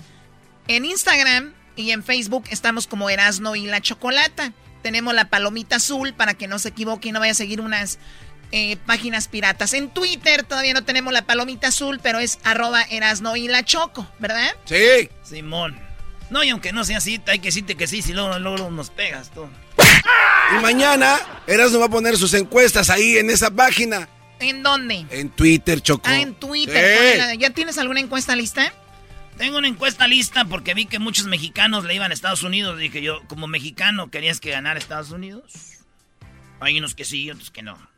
en 0.68 0.86
Instagram 0.86 1.54
y 1.76 1.92
en 1.92 2.04
Facebook. 2.04 2.46
Estamos 2.50 2.88
como 2.88 3.10
Erasno 3.10 3.56
y 3.56 3.66
la 3.66 3.80
Chocolata. 3.80 4.52
Tenemos 4.82 5.14
la 5.14 5.30
palomita 5.30 5.78
azul 5.78 6.14
para 6.14 6.34
que 6.34 6.48
no 6.48 6.60
se 6.60 6.70
equivoque 6.70 7.10
y 7.10 7.12
no 7.12 7.20
vaya 7.20 7.32
a 7.32 7.36
seguir 7.36 7.62
unas 7.62 8.00
eh, 8.52 8.78
páginas 8.86 9.28
piratas. 9.28 9.74
En 9.74 9.90
Twitter 9.90 10.44
todavía 10.44 10.74
no 10.74 10.84
tenemos 10.84 11.14
la 11.14 11.24
palomita 11.24 11.68
azul, 11.68 12.00
pero 12.02 12.20
es 12.20 12.40
arroba 12.44 12.82
Erasno 12.84 13.36
y 13.36 13.48
la 13.48 13.64
Choco, 13.64 14.08
¿verdad? 14.20 14.52
Sí. 14.66 15.10
Simón. 15.24 15.80
No, 16.30 16.44
y 16.44 16.50
aunque 16.50 16.72
no 16.72 16.84
sea 16.84 16.98
así, 16.98 17.22
hay 17.28 17.40
que 17.40 17.48
decirte 17.48 17.76
que 17.76 17.88
sí, 17.88 18.02
si 18.02 18.14
luego, 18.14 18.38
luego 18.40 18.70
nos 18.70 18.90
pegas 18.90 19.32
tú. 19.32 19.48
Y 20.52 20.62
mañana 20.62 21.20
Erasmo 21.48 21.80
va 21.80 21.86
a 21.86 21.90
poner 21.90 22.18
sus 22.18 22.34
encuestas 22.34 22.90
ahí 22.90 23.18
en 23.18 23.30
esa 23.30 23.52
página. 23.52 24.08
¿En 24.40 24.64
dónde? 24.64 25.06
En 25.10 25.30
Twitter, 25.30 25.82
Choco. 25.82 26.04
Ah, 26.06 26.20
en 26.20 26.34
Twitter. 26.34 27.38
¿Ya 27.38 27.50
tienes 27.50 27.78
alguna 27.78 28.00
encuesta 28.00 28.36
lista? 28.36 28.74
Tengo 29.38 29.58
una 29.58 29.68
encuesta 29.68 30.08
lista 30.08 30.46
porque 30.46 30.74
vi 30.74 30.86
que 30.86 31.00
muchos 31.00 31.26
mexicanos 31.26 31.86
le 31.86 31.96
iban 31.96 32.12
a 32.12 32.14
Estados 32.14 32.44
Unidos. 32.44 32.78
Dije 32.78 33.02
yo, 33.02 33.22
como 33.28 33.48
mexicano, 33.48 34.10
¿querías 34.12 34.40
que 34.40 34.52
ganara 34.52 34.80
Estados 34.80 35.12
Unidos? 35.12 35.54
Hay 36.60 36.78
unos 36.78 36.94
que 36.94 37.06
sí, 37.06 37.30
otros 37.32 37.52
que 37.52 37.62
no. 37.62 37.89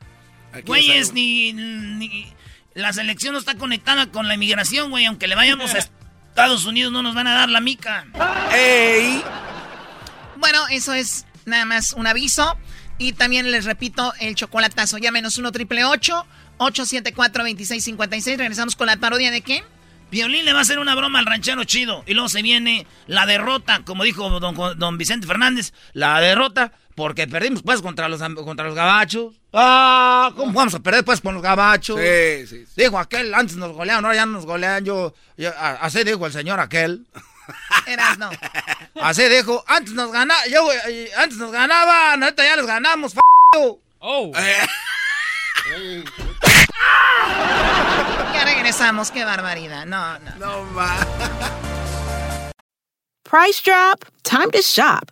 Güeyes, 0.66 1.14
ni, 1.14 1.54
ni, 1.54 2.32
La 2.74 2.94
selección 2.94 3.34
no 3.34 3.40
está 3.40 3.56
conectada 3.56 4.12
con 4.12 4.28
la 4.28 4.36
inmigración, 4.36 4.90
güey. 4.90 5.06
Aunque 5.06 5.28
le 5.28 5.36
vayamos 5.36 5.74
a 5.74 5.78
Estados 6.30 6.66
Unidos, 6.66 6.92
no 6.92 7.04
nos 7.04 7.16
van 7.16 7.28
a 7.28 7.34
dar 7.34 7.50
la 7.50 7.60
mica. 7.60 8.06
¡Ey! 8.54 9.22
Bueno, 10.38 10.68
eso 10.70 10.94
es 10.94 11.26
nada 11.46 11.66
más 11.66 11.94
un 11.94 12.08
aviso. 12.08 12.58
Y 12.98 13.14
también 13.14 13.52
les 13.52 13.66
repito 13.66 14.14
el 14.20 14.36
chocolatazo. 14.36 14.98
Ya 14.98 15.12
menos 15.12 15.38
1 15.38 15.52
triple 15.52 15.84
874 15.86 17.44
2656. 17.44 18.38
Regresamos 18.38 18.76
con 18.76 18.88
la 18.88 18.98
parodia 18.98 19.32
de 19.32 19.42
qué? 19.42 19.64
Violín 20.12 20.44
le 20.44 20.54
va 20.54 20.60
a 20.60 20.62
hacer 20.62 20.78
una 20.78 20.94
broma 20.94 21.20
al 21.20 21.26
ranchero 21.26 21.64
chido. 21.64 22.04
Y 22.06 22.14
luego 22.14 22.30
se 22.30 22.42
viene 22.42 22.86
la 23.08 23.26
derrota, 23.26 23.84
como 23.86 24.04
dijo 24.04 24.30
don, 24.40 24.56
don 24.78 24.98
Vicente 24.98 25.26
Fernández. 25.26 25.74
La 25.94 26.20
derrota 26.20 26.74
porque 27.02 27.28
perdimos 27.28 27.64
pues 27.64 27.82
contra 27.82 28.08
los, 28.08 28.22
contra 28.22 28.68
los 28.68 28.76
gabachos. 28.76 29.34
Ah, 29.52 30.32
¿cómo 30.36 30.54
vamos 30.54 30.76
a 30.76 30.80
perder 30.80 31.04
pues 31.04 31.20
con 31.20 31.34
los 31.34 31.42
gabachos? 31.42 32.00
Sí, 32.00 32.46
sí. 32.46 32.64
Dijo 32.76 33.00
aquel, 33.00 33.34
antes 33.34 33.56
nos 33.56 33.72
goleaban, 33.72 34.06
ahora 34.06 34.18
ya 34.18 34.28
nos 34.28 34.46
golean. 34.46 34.86
Yo, 34.86 35.12
así 35.80 36.04
dijo 36.04 36.28
el 36.28 36.32
señor 36.32 36.60
aquel. 36.60 37.08
Eras 37.88 38.20
no. 38.20 38.30
Así 39.02 39.28
dijo, 39.30 39.64
antes 39.66 39.96
nos 39.96 40.12
ganaba, 40.12 40.46
yo, 40.46 40.70
antes 41.18 41.40
nos 41.40 41.52
ganaban, 41.52 42.22
ahorita 42.22 42.44
ya 42.44 42.56
les 42.56 42.68
ganamos, 42.68 43.14
f 43.14 43.22
Oh. 44.00 44.32
ya 48.34 48.46
regresamos, 48.46 49.10
qué 49.10 49.26
barbaridad. 49.26 49.88
No, 49.88 50.20
no. 50.20 50.36
No 50.36 50.76
va. 50.76 50.96
Price 53.24 53.60
drop, 53.60 54.06
time 54.22 54.52
to 54.52 54.62
shop. 54.62 55.12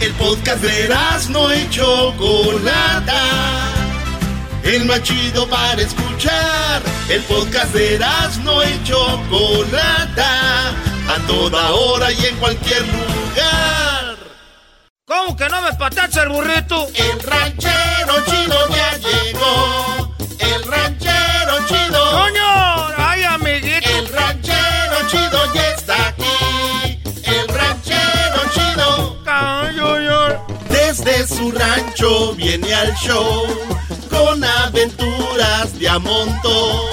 El 0.00 0.12
podcast 0.14 0.62
de 0.62 0.88
no 1.28 1.54
y 1.54 1.68
Chocolata. 1.68 3.22
El 4.62 4.86
más 4.86 5.02
chido 5.02 5.46
para 5.46 5.82
escuchar. 5.82 6.82
El 7.10 7.22
podcast 7.24 7.74
de 7.74 7.98
no 8.42 8.62
y 8.64 8.82
Chocolata. 8.84 10.70
A 11.06 11.26
toda 11.26 11.72
hora 11.72 12.10
y 12.12 12.24
en 12.24 12.36
cualquier 12.36 12.80
lugar. 12.86 14.16
¿Cómo 15.04 15.36
que 15.36 15.48
no 15.50 15.60
me 15.60 15.72
patacha 15.74 16.22
el 16.22 16.30
burrito? 16.30 16.88
El 16.94 17.20
ranchero 17.20 18.24
chido 18.24 18.68
ya 18.68 18.96
llegó. 18.96 20.14
El 20.38 20.62
ranchero 20.64 21.66
chido. 21.68 22.10
¡Coño! 22.12 22.94
¡Ay! 22.96 23.24
Desde 31.04 31.26
su 31.34 31.50
rancho 31.50 32.34
viene 32.34 32.74
al 32.74 32.94
show 32.94 33.46
con 34.10 34.44
aventuras 34.44 35.78
de 35.78 35.88
a 35.88 35.98
montón. 35.98 36.90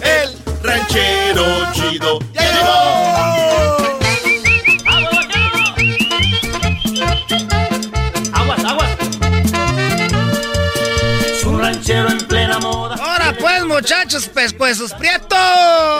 El 0.00 0.36
ranchero 0.62 1.44
chido 1.72 2.20
llegó. 2.32 3.99
Muchachos, 13.80 14.28
pescuezos 14.28 14.92
prietos. 14.92 15.38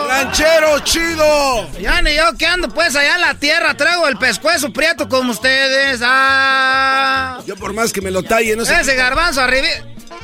¡Ranchero 0.07 0.79
chido! 0.81 1.67
Ya 1.79 1.99
ni 2.03 2.13
yo 2.13 2.31
que 2.37 2.45
ando 2.45 2.69
pues 2.69 2.95
allá 2.95 3.15
en 3.15 3.21
la 3.21 3.33
tierra, 3.33 3.73
traigo 3.73 4.07
el 4.07 4.17
pescuezo 4.17 4.71
prieto 4.71 5.09
como 5.09 5.31
ustedes. 5.31 5.99
Ah. 6.03 7.39
Yo 7.47 7.55
por 7.55 7.73
más 7.73 7.91
que 7.91 8.01
me 8.01 8.11
lo 8.11 8.21
talle, 8.21 8.55
no 8.55 8.65
sé. 8.65 8.79
Ese 8.79 8.95
garbanzo 8.95 9.41
arriba. 9.41 9.67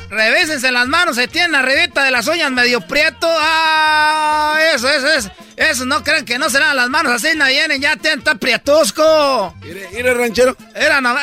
Revísense 0.08 0.70
las 0.70 0.86
manos, 0.86 1.16
se 1.16 1.26
tienen 1.26 1.56
arribita 1.56 2.04
de 2.04 2.12
las 2.12 2.28
uñas 2.28 2.52
medio 2.52 2.80
prieto. 2.80 3.26
Ah, 3.28 4.56
eso, 4.74 4.88
eso, 4.88 5.08
eso. 5.08 5.30
Eso, 5.56 5.84
no 5.84 6.04
crean 6.04 6.24
que 6.24 6.38
no 6.38 6.48
serán 6.48 6.76
las 6.76 6.88
manos 6.88 7.12
así, 7.12 7.36
no 7.36 7.44
vienen, 7.46 7.82
ya 7.82 7.96
tienen, 7.96 8.20
está 8.20 8.36
prietusco. 8.36 9.52
Mire, 9.60 9.88
mire, 9.92 10.14
ranchero. 10.14 10.56
Era 10.76 11.00
no, 11.00 11.16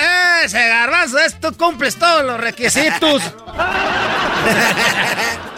ese 0.43 0.67
garbanzo, 0.67 1.17
es, 1.19 1.39
tú 1.39 1.55
cumples 1.55 1.95
todos 1.95 2.25
los 2.25 2.37
requisitos. 2.37 3.23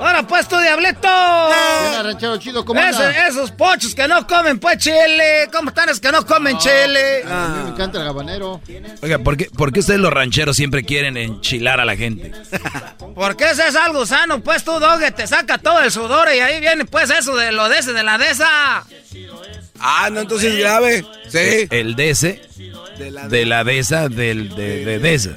Ahora 0.00 0.22
pues 0.22 0.48
tu 0.48 0.58
diablito. 0.58 1.08
Mira, 1.08 2.02
ranchero 2.02 2.38
chido, 2.38 2.64
¿cómo 2.64 2.80
anda? 2.80 3.28
esos 3.28 3.50
pochos 3.50 3.94
que 3.94 4.08
no 4.08 4.26
comen 4.26 4.58
pues 4.58 4.78
chile. 4.78 5.50
¿Cómo 5.52 5.68
están 5.68 5.88
los 5.88 6.00
que 6.00 6.10
no 6.10 6.24
comen 6.24 6.56
chile? 6.56 7.22
A 7.28 7.48
mí 7.48 7.64
me 7.64 7.70
encanta 7.70 8.00
el 8.00 8.08
habanero. 8.08 8.62
Oiga, 9.02 9.18
¿por 9.18 9.36
qué, 9.36 9.50
¿por 9.54 9.72
qué 9.72 9.80
ustedes 9.80 10.00
los 10.00 10.10
rancheros 10.10 10.56
siempre 10.56 10.84
quieren 10.84 11.18
enchilar 11.18 11.80
a 11.80 11.84
la 11.84 11.96
gente? 11.96 12.32
Porque 13.14 13.50
eso 13.50 13.62
es 13.62 13.76
algo 13.76 14.06
sano, 14.06 14.40
pues 14.40 14.64
tú, 14.64 14.78
doge, 14.78 15.10
te 15.10 15.26
saca 15.26 15.58
todo 15.58 15.82
el 15.82 15.90
sudor 15.90 16.28
y 16.34 16.40
ahí 16.40 16.60
viene 16.60 16.86
pues 16.86 17.10
eso 17.10 17.36
de 17.36 17.52
lo 17.52 17.68
de 17.68 17.80
ese, 17.80 17.92
de 17.92 18.02
la 18.02 18.16
de 18.16 18.30
esa. 18.30 18.84
Ah, 19.78 20.08
no, 20.10 20.20
entonces 20.20 20.56
grave. 20.56 21.04
Sí. 21.28 21.68
El 21.70 21.94
de 21.94 22.10
ese, 22.10 22.40
de 22.96 23.44
la 23.44 23.64
de 23.64 23.78
esa, 23.78 24.08
del 24.08 24.54
de, 24.54 24.98
de, 24.98 25.14
esa. 25.14 25.32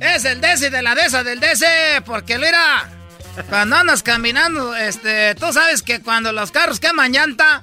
Es 0.00 0.24
el 0.24 0.40
de 0.40 0.52
ese, 0.52 0.70
de 0.70 0.82
la 0.82 0.96
de 0.96 1.02
esa, 1.02 1.22
del 1.22 1.38
de 1.38 1.52
ese, 1.52 1.66
porque 2.04 2.36
mira... 2.36 2.99
Cuando 3.48 3.76
andas 3.76 4.02
caminando, 4.02 4.74
este, 4.76 5.34
tú 5.34 5.52
sabes 5.52 5.82
que 5.82 6.00
cuando 6.00 6.32
los 6.32 6.50
carros 6.50 6.80
queman 6.80 7.12
llanta, 7.12 7.62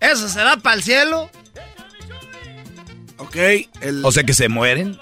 eso 0.00 0.28
se 0.28 0.42
va 0.42 0.56
para 0.56 0.76
el 0.76 0.82
cielo. 0.82 1.30
Ok. 3.18 3.36
O 4.02 4.12
sea 4.12 4.24
que 4.24 4.34
se 4.34 4.48
mueren. 4.48 4.98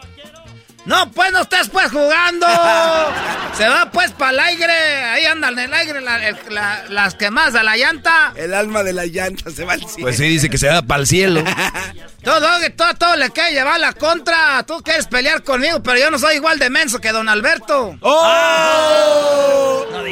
No, 0.84 1.10
pues 1.12 1.30
no 1.32 1.42
estés 1.42 1.68
pues 1.68 1.90
jugando. 1.90 2.46
se 3.56 3.68
va 3.68 3.90
pues 3.92 4.10
para 4.12 4.32
el 4.32 4.40
aire. 4.40 4.72
Ahí 4.72 5.24
andan 5.24 5.58
en 5.58 5.72
el 5.72 5.74
aire 5.74 6.00
las 6.00 7.14
quemadas 7.14 7.52
de 7.52 7.62
la 7.62 7.76
llanta. 7.76 8.32
El 8.34 8.52
alma 8.52 8.82
de 8.82 8.92
la 8.92 9.06
llanta 9.06 9.50
se 9.50 9.64
va 9.64 9.74
al 9.74 9.80
cielo. 9.80 10.02
Pues 10.02 10.16
sí, 10.16 10.24
dice 10.24 10.50
que 10.50 10.58
se 10.58 10.68
va 10.68 10.82
para 10.82 11.00
el 11.00 11.06
cielo. 11.06 11.44
todo, 12.24 12.40
todo, 12.76 12.94
todo 12.94 13.16
le 13.16 13.30
quiere 13.30 13.52
llevar 13.52 13.78
la 13.78 13.92
contra. 13.92 14.62
Tú 14.64 14.82
quieres 14.82 15.06
pelear 15.06 15.42
conmigo, 15.44 15.82
pero 15.82 15.98
yo 15.98 16.10
no 16.10 16.18
soy 16.18 16.36
igual 16.36 16.58
de 16.58 16.70
menso 16.70 17.00
que 17.00 17.12
don 17.12 17.28
Alberto. 17.28 17.96
¡Oh! 18.00 19.86
No. 19.92 20.02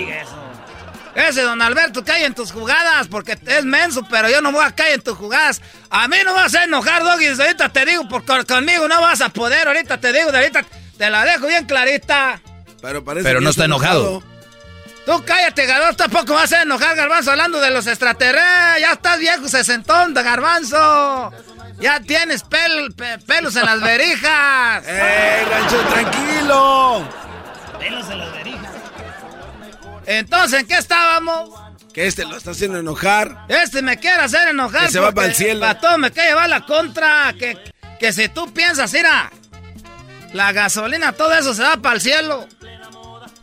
Ese 1.30 1.42
don 1.42 1.62
Alberto 1.62 2.04
cae 2.04 2.24
en 2.24 2.34
tus 2.34 2.52
jugadas 2.52 3.06
porque 3.08 3.38
es 3.46 3.64
menso, 3.64 4.02
pero 4.10 4.28
yo 4.28 4.40
no 4.40 4.52
voy 4.52 4.64
a 4.64 4.72
caer 4.74 4.94
en 4.94 5.00
tus 5.02 5.16
jugadas. 5.16 5.60
A 5.90 6.06
mí 6.08 6.16
no 6.24 6.34
vas 6.34 6.54
a 6.54 6.64
enojar, 6.64 7.02
Doggy. 7.02 7.28
Ahorita 7.28 7.68
te 7.68 7.84
digo, 7.86 8.08
porque 8.08 8.44
conmigo 8.44 8.86
no 8.88 9.00
vas 9.00 9.20
a 9.20 9.28
poder. 9.28 9.66
Ahorita 9.68 9.98
te 9.98 10.12
digo, 10.12 10.30
de 10.32 10.38
ahorita 10.38 10.64
te 10.98 11.08
la 11.10 11.24
dejo 11.24 11.46
bien 11.46 11.64
clarita. 11.66 12.40
Pero 12.82 13.04
parece 13.04 13.24
Pero 13.24 13.38
que 13.40 13.44
no 13.44 13.50
está 13.50 13.64
enojado. 13.66 14.22
Tú 15.06 15.22
cállate, 15.24 15.64
Garbanzo, 15.66 15.96
tampoco 15.96 16.34
vas 16.34 16.52
a 16.52 16.62
enojar, 16.62 16.94
Garbanzo, 16.94 17.30
hablando 17.30 17.58
de 17.60 17.70
los 17.70 17.86
extraterrestres. 17.86 18.80
Ya 18.80 18.92
estás 18.92 19.18
viejo, 19.18 19.48
sesentón, 19.48 20.12
de 20.14 20.22
Garbanzo. 20.22 21.32
Ya 21.80 22.00
tienes 22.00 22.44
pel- 22.44 22.94
pe- 22.94 23.18
pelos 23.26 23.56
en 23.56 23.64
las 23.64 23.80
verijas. 23.82 24.82
¡Eh, 24.86 25.46
rancho, 25.50 25.78
tranquilo! 25.88 27.08
Pelos 27.78 28.08
en 28.10 28.18
las 28.18 28.26
verijas. 28.32 28.39
Entonces, 30.10 30.62
¿en 30.62 30.66
qué 30.66 30.76
estábamos? 30.76 31.50
Que 31.94 32.08
este 32.08 32.24
lo 32.24 32.36
está 32.36 32.50
haciendo 32.50 32.78
enojar. 32.78 33.44
Este 33.46 33.80
me 33.80 33.96
quiere 33.96 34.20
hacer 34.22 34.48
enojar. 34.48 34.86
Que 34.86 34.92
se 34.92 34.98
va 34.98 35.12
porque 35.12 35.28
pa'l 35.28 35.36
cielo. 35.36 35.60
Para 35.60 35.78
todo 35.78 35.98
me 35.98 36.10
quiere 36.10 36.30
llevar 36.30 36.48
la 36.48 36.66
contra. 36.66 37.32
Que, 37.38 37.56
que 38.00 38.12
si 38.12 38.28
tú 38.28 38.52
piensas, 38.52 38.92
mira, 38.92 39.30
la 40.32 40.50
gasolina, 40.50 41.12
todo 41.12 41.32
eso 41.34 41.54
se 41.54 41.62
va 41.62 41.76
para 41.76 41.94
el 41.94 42.00
cielo. 42.00 42.48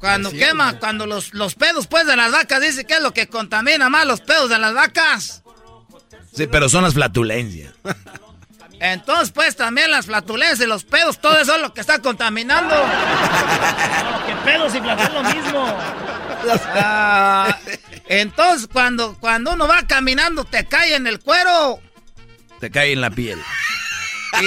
Cuando 0.02 0.30
cielo. 0.30 0.46
quema, 0.46 0.78
cuando 0.78 1.06
los, 1.06 1.34
los 1.34 1.56
pedos 1.56 1.88
pues 1.88 2.06
de 2.06 2.18
las 2.18 2.34
vacas, 2.34 2.60
dice 2.60 2.84
que 2.84 2.96
es 2.96 3.02
lo 3.02 3.14
que 3.14 3.28
contamina 3.28 3.88
más 3.88 4.06
los 4.06 4.20
pedos 4.20 4.50
de 4.50 4.60
las 4.60 4.74
vacas. 4.74 5.44
Sí, 6.36 6.48
pero 6.48 6.68
son 6.68 6.84
las 6.84 6.96
flatulencias. 6.96 7.74
Entonces, 8.82 9.32
pues 9.32 9.56
también 9.56 9.90
las 9.90 10.06
flatulencias 10.06 10.60
y 10.60 10.66
los 10.66 10.84
pedos, 10.84 11.20
todo 11.20 11.38
eso 11.40 11.56
es 11.56 11.62
lo 11.62 11.74
que 11.74 11.80
está 11.80 12.00
contaminando. 12.00 12.76
que 14.28 14.36
pedos 14.44 14.76
y 14.76 14.80
flatulencias 14.82 15.14
lo 15.14 15.24
mismo. 15.24 16.07
Ah, 16.66 17.58
entonces, 18.08 18.68
cuando, 18.72 19.18
cuando 19.20 19.54
uno 19.54 19.68
va 19.68 19.86
caminando, 19.88 20.44
te 20.46 20.66
cae 20.66 20.96
en 20.96 21.08
el 21.08 21.20
cuero 21.20 21.80
Te 22.60 22.70
cae 22.72 22.94
en 22.94 23.02
la 23.02 23.10
piel. 23.10 23.40
y, 24.42 24.46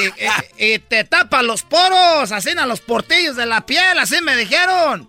y- 0.68 0.74
y 0.74 0.78
te 0.78 1.04
tapa 1.04 1.42
los 1.42 1.62
poros, 1.62 2.32
así 2.32 2.50
en 2.50 2.68
los 2.68 2.80
portillos 2.80 3.36
de 3.36 3.46
la 3.46 3.66
piel, 3.66 3.98
así 3.98 4.20
me 4.22 4.36
dijeron. 4.36 5.08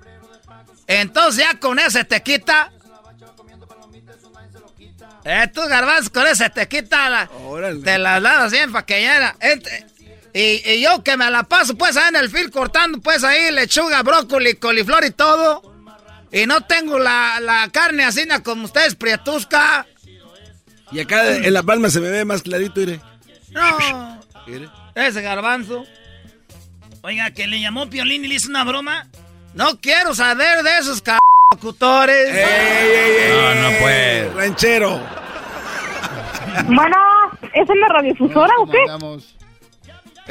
Entonces, 0.88 1.44
ya 1.46 1.60
con 1.60 1.80
ese 1.80 2.04
te 2.04 2.22
quita. 2.24 2.72
Eh, 5.24 5.48
tú, 5.54 5.62
garbanzo, 5.68 6.12
con 6.12 6.26
ese 6.26 6.50
te 6.50 6.68
quita 6.68 7.10
la, 7.10 7.30
te 7.84 7.98
las 8.00 8.22
lados 8.22 8.52
bien 8.52 8.72
para 8.72 8.86
que 8.86 9.04
ya 9.04 9.36
y, 10.34 10.62
y 10.72 10.82
yo 10.82 11.04
que 11.04 11.16
me 11.18 11.30
la 11.30 11.44
paso, 11.44 11.76
pues, 11.76 11.96
ahí 11.98 12.08
en 12.10 12.16
el 12.16 12.30
fil 12.30 12.50
cortando, 12.50 13.00
pues, 13.02 13.24
ahí 13.24 13.52
lechuga, 13.52 14.02
brócoli, 14.02 14.56
coliflor 14.56 15.04
y 15.06 15.12
todo. 15.12 15.71
Y 16.32 16.46
no 16.46 16.62
tengo 16.62 16.98
la, 16.98 17.40
la 17.42 17.70
carne 17.72 18.04
así 18.04 18.26
como 18.44 18.66
ustedes, 18.66 18.96
prietusca. 18.96 19.86
Y 20.92 21.00
acá 21.00 21.36
en 21.36 21.54
la 21.54 21.64
palma 21.64 21.90
se 21.90 22.00
me 22.00 22.10
ve 22.10 22.26
más 22.26 22.42
clarito, 22.42 22.80
mire. 22.80 23.02
No, 23.52 24.20
ese 24.96 25.22
garbanzo. 25.22 25.86
Oiga, 27.02 27.32
que 27.32 27.48
le 27.48 27.60
llamó 27.60 27.90
Piolín 27.90 28.26
y 28.26 28.28
le 28.28 28.36
hizo 28.36 28.50
una 28.50 28.64
broma. 28.64 29.08
No 29.54 29.80
quiero 29.82 30.14
saber 30.14 30.64
de 30.64 30.78
esos 30.78 31.00
c 31.00 31.12
locutores. 31.52 32.30
No, 33.30 33.56
no 33.56 33.78
puede. 33.80 34.30
Ranchero. 34.34 35.02
Bueno, 36.66 36.98
¿es 37.54 37.70
en 37.70 37.80
la 37.80 37.88
radiofusora 37.88 38.54
o 38.60 38.70
qué? 38.70 38.78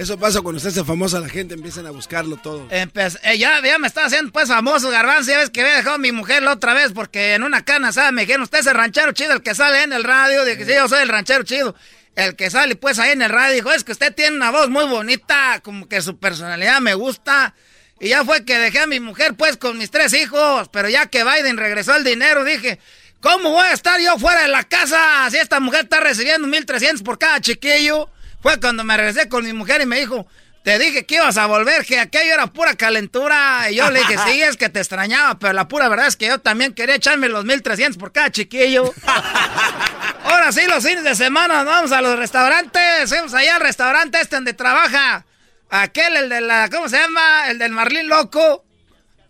Eso 0.00 0.18
pasa 0.18 0.40
cuando 0.40 0.56
usted 0.56 0.70
se 0.70 0.82
famosa, 0.82 1.20
la 1.20 1.28
gente 1.28 1.52
empiezan 1.52 1.86
a 1.86 1.90
buscarlo 1.90 2.38
todo. 2.38 2.66
Eh, 2.70 2.88
ya, 3.36 3.60
ya 3.62 3.78
me 3.78 3.86
está 3.86 4.06
haciendo 4.06 4.32
pues 4.32 4.48
famoso 4.48 4.88
garbanzo. 4.88 5.30
Ya 5.30 5.36
ves 5.36 5.50
que 5.50 5.60
había 5.60 5.76
dejado 5.76 5.96
a 5.96 5.98
mi 5.98 6.10
mujer 6.10 6.42
la 6.42 6.54
otra 6.54 6.72
vez 6.72 6.92
porque 6.94 7.34
en 7.34 7.42
una 7.42 7.66
cana, 7.66 7.92
¿sabes? 7.92 8.10
Me 8.12 8.22
dijeron, 8.22 8.40
usted 8.40 8.60
es 8.60 8.66
el 8.66 8.76
ranchero 8.76 9.12
chido, 9.12 9.34
el 9.34 9.42
que 9.42 9.54
sale 9.54 9.82
en 9.82 9.92
el 9.92 10.02
radio. 10.02 10.46
Dije, 10.46 10.64
sí, 10.64 10.72
yo 10.72 10.88
soy 10.88 11.02
el 11.02 11.10
ranchero 11.10 11.44
chido. 11.44 11.74
El 12.16 12.34
que 12.34 12.48
sale 12.48 12.76
pues 12.76 12.98
ahí 12.98 13.12
en 13.12 13.20
el 13.20 13.28
radio. 13.28 13.56
Dijo, 13.56 13.72
es 13.72 13.84
que 13.84 13.92
usted 13.92 14.14
tiene 14.14 14.36
una 14.36 14.50
voz 14.50 14.70
muy 14.70 14.86
bonita, 14.86 15.60
como 15.62 15.86
que 15.86 16.00
su 16.00 16.16
personalidad 16.16 16.80
me 16.80 16.94
gusta. 16.94 17.54
Y 18.00 18.08
ya 18.08 18.24
fue 18.24 18.46
que 18.46 18.58
dejé 18.58 18.78
a 18.78 18.86
mi 18.86 19.00
mujer 19.00 19.34
pues 19.34 19.58
con 19.58 19.76
mis 19.76 19.90
tres 19.90 20.14
hijos. 20.14 20.70
Pero 20.72 20.88
ya 20.88 21.08
que 21.08 21.24
Biden 21.24 21.58
regresó 21.58 21.94
el 21.94 22.04
dinero, 22.04 22.42
dije, 22.44 22.78
¿cómo 23.20 23.50
voy 23.50 23.66
a 23.66 23.74
estar 23.74 24.00
yo 24.00 24.18
fuera 24.18 24.40
de 24.44 24.48
la 24.48 24.64
casa 24.64 25.28
si 25.30 25.36
esta 25.36 25.60
mujer 25.60 25.82
está 25.82 26.00
recibiendo 26.00 26.48
1.300 26.48 27.02
por 27.02 27.18
cada 27.18 27.38
chiquillo? 27.42 28.08
Fue 28.42 28.58
cuando 28.60 28.84
me 28.84 28.96
regresé 28.96 29.28
con 29.28 29.44
mi 29.44 29.52
mujer 29.52 29.82
y 29.82 29.86
me 29.86 29.98
dijo, 30.00 30.26
te 30.62 30.78
dije 30.78 31.06
que 31.06 31.16
ibas 31.16 31.38
a 31.38 31.46
volver, 31.46 31.84
que 31.86 31.98
aquello 31.98 32.34
era 32.34 32.46
pura 32.46 32.74
calentura. 32.74 33.70
Y 33.70 33.76
yo 33.76 33.90
le 33.90 34.00
dije, 34.00 34.16
sí, 34.26 34.42
es 34.42 34.56
que 34.56 34.68
te 34.68 34.80
extrañaba, 34.80 35.38
pero 35.38 35.52
la 35.52 35.68
pura 35.68 35.88
verdad 35.88 36.06
es 36.06 36.16
que 36.16 36.26
yo 36.26 36.38
también 36.38 36.74
quería 36.74 36.96
echarme 36.96 37.28
los 37.28 37.44
1.300 37.44 37.96
por 37.98 38.12
cada 38.12 38.30
chiquillo. 38.30 38.92
Ahora 40.24 40.52
sí, 40.52 40.60
los 40.66 40.84
fines 40.84 41.04
de 41.04 41.14
semana 41.14 41.62
vamos 41.64 41.92
a 41.92 42.00
los 42.00 42.18
restaurantes. 42.18 43.08
Fuimos 43.08 43.32
allá 43.34 43.56
al 43.56 43.62
restaurante 43.62 44.20
este 44.20 44.36
donde 44.36 44.52
trabaja 44.52 45.24
aquel, 45.70 46.16
el 46.16 46.28
de 46.28 46.40
la, 46.40 46.68
¿cómo 46.70 46.88
se 46.88 46.98
llama? 46.98 47.48
El 47.48 47.58
del 47.58 47.72
Marlín 47.72 48.08
Loco. 48.08 48.64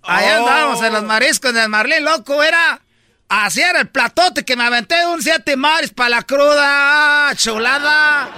Allá 0.02 0.40
Oh. 0.40 0.48
andábamos 0.48 0.82
en 0.82 0.92
los 0.94 1.02
mariscos 1.04 1.52
del 1.54 1.68
Marlín 1.68 2.04
Loco, 2.04 2.42
era... 2.42 2.80
Así 3.28 3.60
era 3.60 3.82
el 3.82 3.88
platote 3.88 4.44
que 4.44 4.56
me 4.56 4.64
aventé 4.64 5.06
un 5.06 5.22
siete 5.22 5.56
mares 5.56 5.92
para 5.92 6.08
la 6.08 6.22
cruda, 6.22 7.32
chulada. 7.36 8.28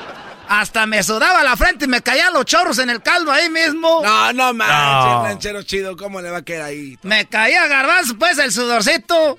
Hasta 0.61 0.85
me 0.87 1.03
sudaba 1.03 1.43
la 1.43 1.57
frente 1.57 1.87
y 1.87 1.89
me 1.89 2.03
caían 2.03 2.35
los 2.35 2.45
chorros 2.45 2.79
en 2.79 2.91
el 2.91 3.01
caldo 3.03 3.33
ahí 3.33 3.49
mismo. 3.49 4.03
No, 4.05 4.33
no 4.35 4.53
manches, 4.53 5.13
No. 5.13 5.25
ranchero 5.25 5.63
chido, 5.63 5.97
¿cómo 5.97 6.21
le 6.21 6.29
va 6.31 6.39
a 6.39 6.45
quedar 6.45 6.67
ahí? 6.67 6.99
Me 7.03 7.27
caía 7.27 7.67
garbanzo, 7.69 8.19
pues, 8.19 8.37
el 8.37 8.53
sudorcito. 8.53 9.39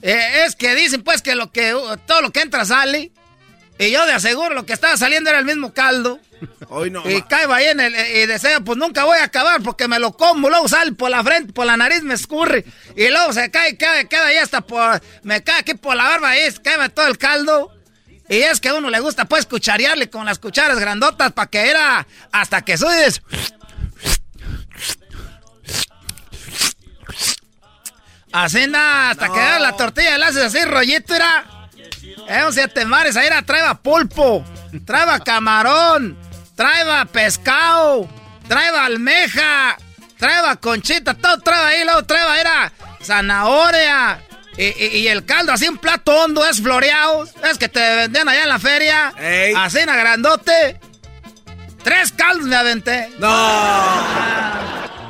Eh, 0.00 0.44
es 0.46 0.56
que 0.56 0.74
dicen, 0.74 1.02
pues, 1.02 1.20
que 1.20 1.34
lo 1.34 1.52
que 1.52 1.74
uh, 1.74 1.98
todo 2.06 2.22
lo 2.22 2.30
que 2.30 2.40
entra 2.40 2.64
sale. 2.64 3.12
Y 3.78 3.90
yo 3.90 4.06
de 4.06 4.12
aseguro 4.14 4.54
lo 4.54 4.64
que 4.64 4.72
estaba 4.72 4.96
saliendo 4.96 5.28
era 5.28 5.38
el 5.38 5.44
mismo 5.44 5.74
caldo. 5.74 6.18
Hoy 6.68 6.90
no. 6.90 7.08
Y 7.10 7.20
caigo 7.22 7.52
ahí 7.52 7.66
en 7.66 7.80
el. 7.80 7.94
Y 7.94 8.24
deseo, 8.26 8.64
pues 8.64 8.78
nunca 8.78 9.04
voy 9.04 9.18
a 9.18 9.24
acabar 9.24 9.60
porque 9.62 9.86
me 9.86 9.98
lo 9.98 10.16
como. 10.16 10.48
Luego 10.48 10.66
sale 10.68 10.92
por 10.92 11.10
la 11.10 11.22
frente, 11.22 11.52
por 11.52 11.66
la 11.66 11.76
nariz 11.76 12.02
me 12.02 12.14
escurre. 12.14 12.64
Y 12.96 13.08
luego 13.08 13.34
se 13.34 13.50
cae, 13.50 13.76
cae, 13.76 14.08
queda 14.08 14.26
ahí 14.28 14.36
hasta 14.38 14.62
por. 14.62 15.02
Me 15.24 15.42
cae 15.42 15.60
aquí 15.60 15.74
por 15.74 15.94
la 15.94 16.04
barba 16.04 16.38
y 16.38 16.50
cae 16.62 16.88
todo 16.88 17.06
el 17.08 17.18
caldo. 17.18 17.70
Y 18.28 18.36
es 18.36 18.60
que 18.60 18.70
a 18.70 18.74
uno 18.74 18.90
le 18.90 19.00
gusta, 19.00 19.26
pues, 19.26 19.46
cucharearle 19.46 20.08
con 20.08 20.24
las 20.24 20.38
cucharas 20.38 20.78
grandotas 20.78 21.32
para 21.32 21.50
que 21.50 21.70
era. 21.70 22.06
Hasta 22.32 22.62
que 22.62 22.78
subes. 22.78 23.22
Así 28.34 28.66
nada, 28.66 29.10
hasta 29.10 29.28
que 29.28 29.38
era 29.38 29.60
la 29.60 29.76
tortilla 29.76 30.18
le 30.18 30.24
haces 30.24 30.42
así 30.42 30.64
rollito, 30.64 31.14
era. 31.14 31.68
Eh, 32.28 32.42
un 32.44 32.52
siete 32.52 32.84
mares, 32.84 33.16
ahí 33.16 33.28
era, 33.28 33.42
traeba 33.42 33.74
pulpo, 33.74 34.44
traeba 34.84 35.20
camarón, 35.20 36.18
traeba 36.56 37.04
pescado, 37.04 38.08
traeba 38.48 38.86
almeja, 38.86 39.76
traeba 40.18 40.56
conchita, 40.56 41.14
todo 41.14 41.38
traeba 41.38 41.68
ahí, 41.68 41.84
luego 41.84 42.02
traeba, 42.04 42.40
era 42.40 42.72
zanahoria. 43.00 44.20
Y, 44.56 44.64
y- 44.66 44.96
y 44.98 45.08
el 45.08 45.24
caldo, 45.24 45.52
así 45.52 45.68
un 45.68 45.78
plato 45.78 46.12
hondo, 46.24 46.44
es 46.46 46.60
floreado. 46.62 47.24
Es 47.50 47.58
que 47.58 47.68
te 47.68 47.80
vendían 47.96 48.28
allá 48.28 48.42
en 48.44 48.48
la 48.48 48.58
feria. 48.58 49.12
Así 49.56 49.78
en 49.78 49.86
grandote. 49.86 50.78
Tres 51.82 52.12
caldos 52.12 52.46
me 52.46 52.56
aventé. 52.56 53.10
No. 53.18 53.28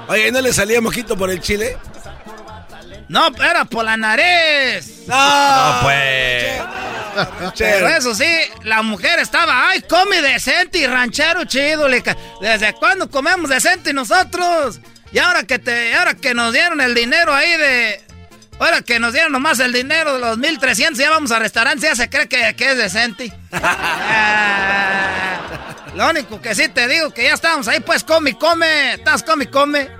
Oye, 0.08 0.32
¿no 0.32 0.40
le 0.40 0.52
salía 0.52 0.80
mojito 0.80 1.16
por 1.16 1.30
el 1.30 1.40
chile? 1.40 1.76
No, 3.08 3.28
era 3.36 3.64
por 3.64 3.84
la 3.84 3.96
nariz. 3.96 5.02
No, 5.06 5.78
pues. 5.82 6.60
Pero 7.56 7.88
eso 7.88 8.14
sí, 8.14 8.26
la 8.64 8.82
mujer 8.82 9.20
estaba, 9.20 9.68
ay, 9.68 9.82
come 9.82 10.20
decente 10.20 10.78
y 10.78 10.86
ranchero 10.86 11.44
chido. 11.44 11.86
¿Desde 12.40 12.72
cuándo 12.74 13.08
comemos 13.08 13.50
decente 13.50 13.92
nosotros? 13.92 14.80
Y 15.12 15.18
ahora 15.18 15.44
que 15.44 15.60
te, 15.60 15.94
ahora 15.94 16.14
que 16.14 16.34
nos 16.34 16.52
dieron 16.52 16.80
el 16.80 16.94
dinero 16.94 17.32
ahí 17.32 17.56
de. 17.56 18.03
Ahora 18.58 18.82
que 18.82 18.98
nos 19.00 19.12
dieron 19.12 19.32
nomás 19.32 19.58
el 19.60 19.72
dinero 19.72 20.14
de 20.14 20.20
los 20.20 20.38
1300, 20.38 20.98
ya 20.98 21.10
vamos 21.10 21.32
a 21.32 21.38
restaurantes, 21.38 21.90
ya 21.90 21.96
se 21.96 22.08
cree 22.08 22.28
que, 22.28 22.54
que 22.56 22.70
es 22.70 22.76
decente. 22.76 23.32
Ah, 23.52 25.40
lo 25.94 26.10
único 26.10 26.40
que 26.40 26.54
sí 26.54 26.68
te 26.68 26.88
digo 26.88 27.12
que 27.12 27.24
ya 27.24 27.34
estábamos 27.34 27.68
ahí, 27.68 27.80
pues 27.80 28.04
come 28.04 28.30
y 28.30 28.34
come, 28.34 28.94
estás 28.94 29.22
come 29.22 29.44
y 29.44 29.46
come, 29.48 29.90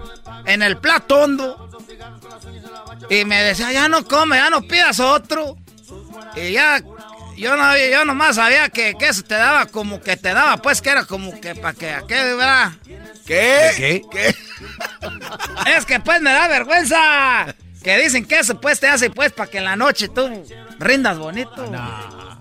en 0.46 0.62
el 0.62 0.78
plato 0.78 1.20
hondo. 1.20 1.68
Y 3.10 3.24
me 3.24 3.42
decía, 3.42 3.72
ya 3.72 3.88
no 3.88 4.04
come, 4.04 4.36
ya 4.36 4.50
no 4.50 4.62
pidas 4.62 5.00
otro. 5.00 5.56
Y 6.36 6.52
ya, 6.52 6.80
yo 7.36 7.56
no 7.56 7.76
yo 7.76 8.04
nomás 8.04 8.36
sabía 8.36 8.68
que, 8.68 8.94
que 8.98 9.08
eso 9.08 9.22
te 9.22 9.34
daba 9.34 9.66
como 9.66 10.00
que 10.00 10.16
te 10.16 10.32
daba, 10.32 10.56
pues 10.58 10.80
que 10.80 10.90
era 10.90 11.04
como 11.04 11.40
que 11.40 11.54
para 11.54 11.74
que, 11.74 11.94
¿qué, 12.08 12.14
verdad? 12.34 12.72
¿Qué? 13.26 14.02
¿Qué? 14.10 14.34
Es 15.66 15.84
que 15.86 16.00
pues 16.00 16.20
me 16.20 16.32
da 16.32 16.48
vergüenza. 16.48 17.54
Que 17.84 17.98
dicen 17.98 18.24
que 18.24 18.38
eso 18.38 18.58
pues 18.58 18.80
te 18.80 18.88
hace 18.88 19.10
pues 19.10 19.32
para 19.32 19.50
que 19.50 19.58
en 19.58 19.64
la 19.64 19.76
noche 19.76 20.08
tú 20.08 20.28
rindas 20.78 21.18
bonito. 21.18 21.70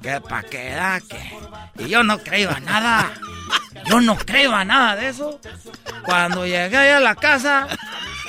Que 0.01 0.21
para 0.21 0.43
que 0.43 0.69
da 0.69 1.01
que. 1.01 1.83
Y 1.83 1.89
yo 1.89 2.01
no 2.03 2.17
creo 2.17 2.49
a 2.49 2.59
nada. 2.61 3.13
Yo 3.85 3.99
no 3.99 4.17
creo 4.17 4.53
a 4.53 4.63
nada 4.63 4.95
de 4.95 5.09
eso. 5.09 5.39
Cuando 6.05 6.45
llegué 6.45 6.77
allá 6.77 6.97
a 6.97 7.01
la 7.01 7.15
casa, 7.15 7.67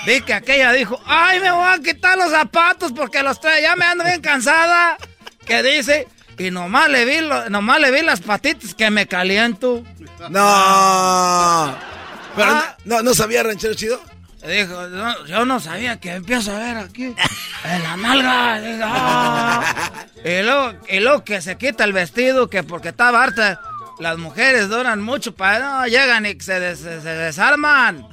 vi 0.04 0.20
que 0.22 0.34
aquella 0.34 0.72
dijo, 0.72 1.00
ay, 1.06 1.38
me 1.38 1.52
voy 1.52 1.72
a 1.72 1.78
quitar 1.78 2.18
los 2.18 2.30
zapatos 2.30 2.92
porque 2.92 3.22
los 3.22 3.40
trae, 3.40 3.62
ya 3.62 3.76
me 3.76 3.84
ando 3.84 4.02
bien 4.04 4.20
cansada. 4.20 4.96
Que 5.46 5.62
dice, 5.62 6.08
y 6.36 6.50
nomás 6.50 6.88
le 6.88 7.04
vi, 7.04 7.28
nomás 7.48 7.80
le 7.80 7.92
vi 7.92 8.02
las 8.02 8.20
patitas 8.20 8.74
que 8.74 8.90
me 8.90 9.06
caliento. 9.06 9.84
No. 10.30 11.76
Pero 12.36 12.50
ah. 12.50 12.76
no, 12.84 13.02
no, 13.02 13.14
sabía 13.14 13.42
ranchero 13.44 13.74
chido. 13.74 14.00
Dijo, 14.46 14.88
yo 15.26 15.44
no 15.44 15.58
sabía 15.58 15.98
que 15.98 16.12
empiezo 16.12 16.54
a 16.54 16.58
ver 16.58 16.76
aquí 16.76 17.04
en 17.04 17.82
la 17.82 17.96
malga. 17.96 18.60
Ah". 18.84 20.06
y, 20.24 20.42
luego, 20.42 20.74
y 20.88 21.00
luego 21.00 21.24
que 21.24 21.40
se 21.40 21.56
quita 21.56 21.84
el 21.84 21.92
vestido, 21.92 22.50
que 22.50 22.62
porque 22.62 22.88
estaba 22.88 23.22
harta 23.22 23.60
las 23.98 24.18
mujeres 24.18 24.68
duran 24.68 25.00
mucho 25.02 25.34
para 25.34 25.58
no 25.58 25.86
llegan 25.86 26.26
y 26.26 26.38
se, 26.40 26.58
desarman. 26.58 28.06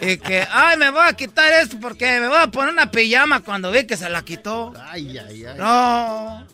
y 0.00 0.16
que, 0.18 0.46
ay, 0.50 0.76
me 0.78 0.90
voy 0.90 1.06
a 1.06 1.12
quitar 1.12 1.52
esto 1.52 1.78
porque 1.80 2.20
me 2.20 2.28
voy 2.28 2.38
a 2.38 2.46
poner 2.48 2.72
una 2.72 2.90
pijama 2.90 3.40
cuando 3.40 3.70
vi 3.70 3.86
que 3.86 3.96
se 3.96 4.08
la 4.08 4.22
quitó. 4.22 4.72
Ay, 4.90 5.18
ay, 5.18 5.44
ay. 5.44 5.58
No. 5.58 6.46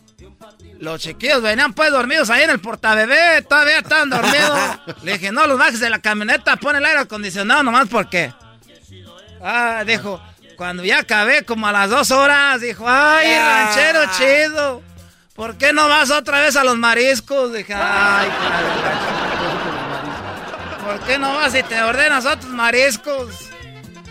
Los 0.79 1.01
chiquillos 1.01 1.41
venían 1.41 1.73
pues 1.73 1.91
dormidos 1.91 2.29
ahí 2.29 2.43
en 2.43 2.49
el 2.49 2.59
portabebé, 2.59 3.41
todavía 3.43 3.79
estaban 3.79 4.09
dormidos. 4.09 4.59
Le 5.03 5.13
dije, 5.13 5.31
no, 5.31 5.47
los 5.47 5.57
bajes 5.57 5.79
de 5.79 5.89
la 5.89 5.99
camioneta, 5.99 6.57
pon 6.57 6.75
el 6.75 6.85
aire 6.85 6.99
acondicionado 6.99 7.63
nomás 7.63 7.87
porque. 7.87 8.33
Ah, 9.47 9.83
dijo, 9.85 10.19
cuando 10.57 10.83
ya 10.83 11.01
acabé 11.01 11.43
como 11.43 11.67
a 11.67 11.71
las 11.71 11.91
dos 11.91 12.09
horas, 12.09 12.59
dijo, 12.61 12.83
ay, 12.87 13.27
ranchero 13.37 13.99
chido. 14.17 14.81
¿Por 15.35 15.55
qué 15.55 15.71
no 15.71 15.87
vas 15.87 16.09
otra 16.09 16.39
vez 16.39 16.55
a 16.55 16.63
los 16.63 16.75
mariscos? 16.77 17.53
Dije, 17.53 17.75
ay, 17.75 18.27
¿Por 20.83 20.99
qué 21.01 21.19
no 21.19 21.35
vas 21.35 21.53
y 21.53 21.61
te 21.61 21.79
ordenas 21.83 22.25
otros 22.25 22.51
mariscos? 22.51 23.51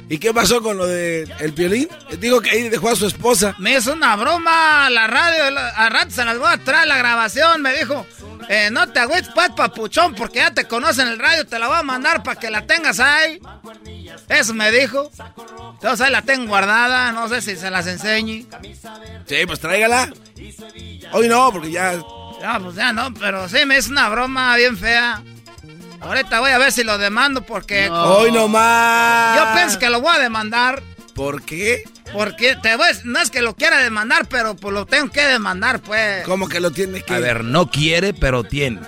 ¿Y 0.08 0.18
qué 0.18 0.34
pasó 0.34 0.62
con 0.62 0.76
lo 0.76 0.86
de 0.86 1.22
el 1.40 1.52
piolín? 1.54 1.88
Digo 2.18 2.40
que 2.40 2.50
ahí 2.50 2.68
dejó 2.68 2.90
a 2.90 2.96
su 2.96 3.06
esposa. 3.06 3.54
Me 3.58 3.76
hizo 3.76 3.92
una 3.92 4.16
broma 4.16 4.88
la 4.90 5.06
radio, 5.06 5.58
a 5.58 5.88
rato 5.88 6.10
se 6.10 6.24
las 6.24 6.38
voy 6.38 6.48
a 6.52 6.58
traer 6.58 6.86
la 6.86 6.98
grabación, 6.98 7.62
me 7.62 7.72
dijo. 7.72 8.06
Eh, 8.48 8.68
no 8.70 8.86
te 8.88 9.00
agüites 9.00 9.30
pues, 9.34 9.50
papuchón, 9.56 10.14
porque 10.14 10.40
ya 10.40 10.50
te 10.50 10.64
conocen 10.66 11.08
el 11.08 11.18
radio, 11.18 11.46
te 11.46 11.58
la 11.58 11.68
voy 11.68 11.78
a 11.78 11.82
mandar 11.82 12.22
para 12.22 12.38
que 12.38 12.50
la 12.50 12.66
tengas 12.66 13.00
ahí. 13.00 13.40
Eso 14.28 14.52
me 14.52 14.70
dijo. 14.70 15.10
Entonces 15.74 16.00
ahí 16.02 16.12
la 16.12 16.22
tengo 16.22 16.48
guardada, 16.48 17.12
no 17.12 17.28
sé 17.28 17.40
si 17.40 17.56
se 17.56 17.70
las 17.70 17.86
enseñe. 17.86 18.46
Sí, 19.26 19.36
pues 19.46 19.60
tráigala. 19.60 20.12
Hoy 21.12 21.28
no, 21.28 21.50
porque 21.50 21.70
ya. 21.70 21.94
Ya, 22.40 22.60
pues 22.60 22.76
ya 22.76 22.92
no, 22.92 23.14
pero 23.14 23.48
sí 23.48 23.64
me 23.64 23.78
es 23.78 23.88
una 23.88 24.10
broma 24.10 24.54
bien 24.56 24.76
fea. 24.76 25.22
Ahorita 26.04 26.40
voy 26.40 26.50
a 26.50 26.58
ver 26.58 26.72
si 26.72 26.84
lo 26.84 26.98
demando 26.98 27.42
porque. 27.44 27.88
Hoy 27.88 28.30
no 28.30 28.48
más. 28.48 29.36
Yo 29.36 29.54
pienso 29.54 29.78
que 29.78 29.90
lo 29.90 30.00
voy 30.00 30.14
a 30.14 30.18
demandar. 30.18 30.82
¿Por 31.14 31.42
qué? 31.42 31.84
Porque 32.12 32.56
te 32.56 32.76
voy, 32.76 32.88
no 33.04 33.20
es 33.20 33.30
que 33.30 33.40
lo 33.40 33.54
quiera 33.54 33.78
demandar, 33.78 34.26
pero 34.26 34.54
pues 34.56 34.74
lo 34.74 34.84
tengo 34.86 35.10
que 35.10 35.24
demandar, 35.24 35.80
pues. 35.80 36.24
¿Cómo 36.24 36.48
que 36.48 36.60
lo 36.60 36.70
tiene 36.70 37.02
que? 37.02 37.14
A 37.14 37.18
ver, 37.18 37.44
no 37.44 37.70
quiere, 37.70 38.12
pero 38.14 38.44
tiene. 38.44 38.80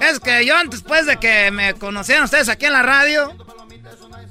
Es 0.00 0.20
que 0.20 0.44
yo 0.44 0.56
antes, 0.56 0.82
pues, 0.82 1.06
de 1.06 1.16
que 1.16 1.50
me 1.50 1.74
conocieran 1.74 2.24
ustedes 2.24 2.48
aquí 2.48 2.66
en 2.66 2.72
la 2.72 2.82
radio, 2.82 3.34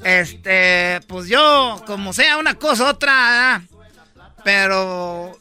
este, 0.04 1.02
pues 1.08 1.28
yo, 1.28 1.82
como 1.88 2.14
sea 2.14 2.38
una 2.38 2.56
cosa 2.56 2.86
otra, 2.90 3.64
pero 4.44 5.38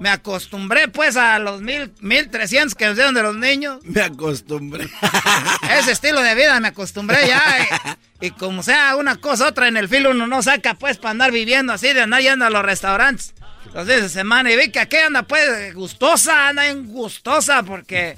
me 0.00 0.10
acostumbré 0.10 0.88
pues 0.88 1.16
a 1.16 1.38
los 1.38 1.60
mil, 1.60 1.92
mil 2.00 2.28
trescientos 2.30 2.74
que 2.74 2.86
nos 2.86 2.96
dieron 2.96 3.14
de 3.14 3.22
los 3.22 3.36
niños. 3.36 3.78
Me 3.84 4.02
acostumbré. 4.02 4.88
Ese 5.78 5.92
estilo 5.92 6.20
de 6.20 6.34
vida 6.34 6.58
me 6.60 6.68
acostumbré 6.68 7.28
ya. 7.28 7.98
Y, 8.20 8.30
como 8.32 8.62
sea 8.62 8.96
una 8.96 9.16
cosa 9.16 9.48
otra 9.48 9.68
en 9.68 9.76
el 9.76 9.88
filo 9.88 10.10
uno 10.10 10.26
no 10.26 10.42
saca 10.42 10.74
pues 10.74 10.96
para 10.96 11.10
andar 11.10 11.32
viviendo 11.32 11.72
así, 11.72 11.92
de 11.92 12.02
andar 12.02 12.22
yendo 12.22 12.46
a 12.46 12.50
los 12.50 12.62
restaurantes 12.62 13.34
los 13.74 13.86
días 13.86 14.02
de 14.02 14.08
semana. 14.08 14.50
Y 14.50 14.56
vi 14.56 14.70
que 14.70 14.80
aquí 14.80 14.96
anda 14.96 15.22
pues 15.22 15.74
gustosa, 15.74 16.48
anda 16.48 16.66
en 16.68 16.86
gustosa 16.86 17.62
porque 17.62 18.16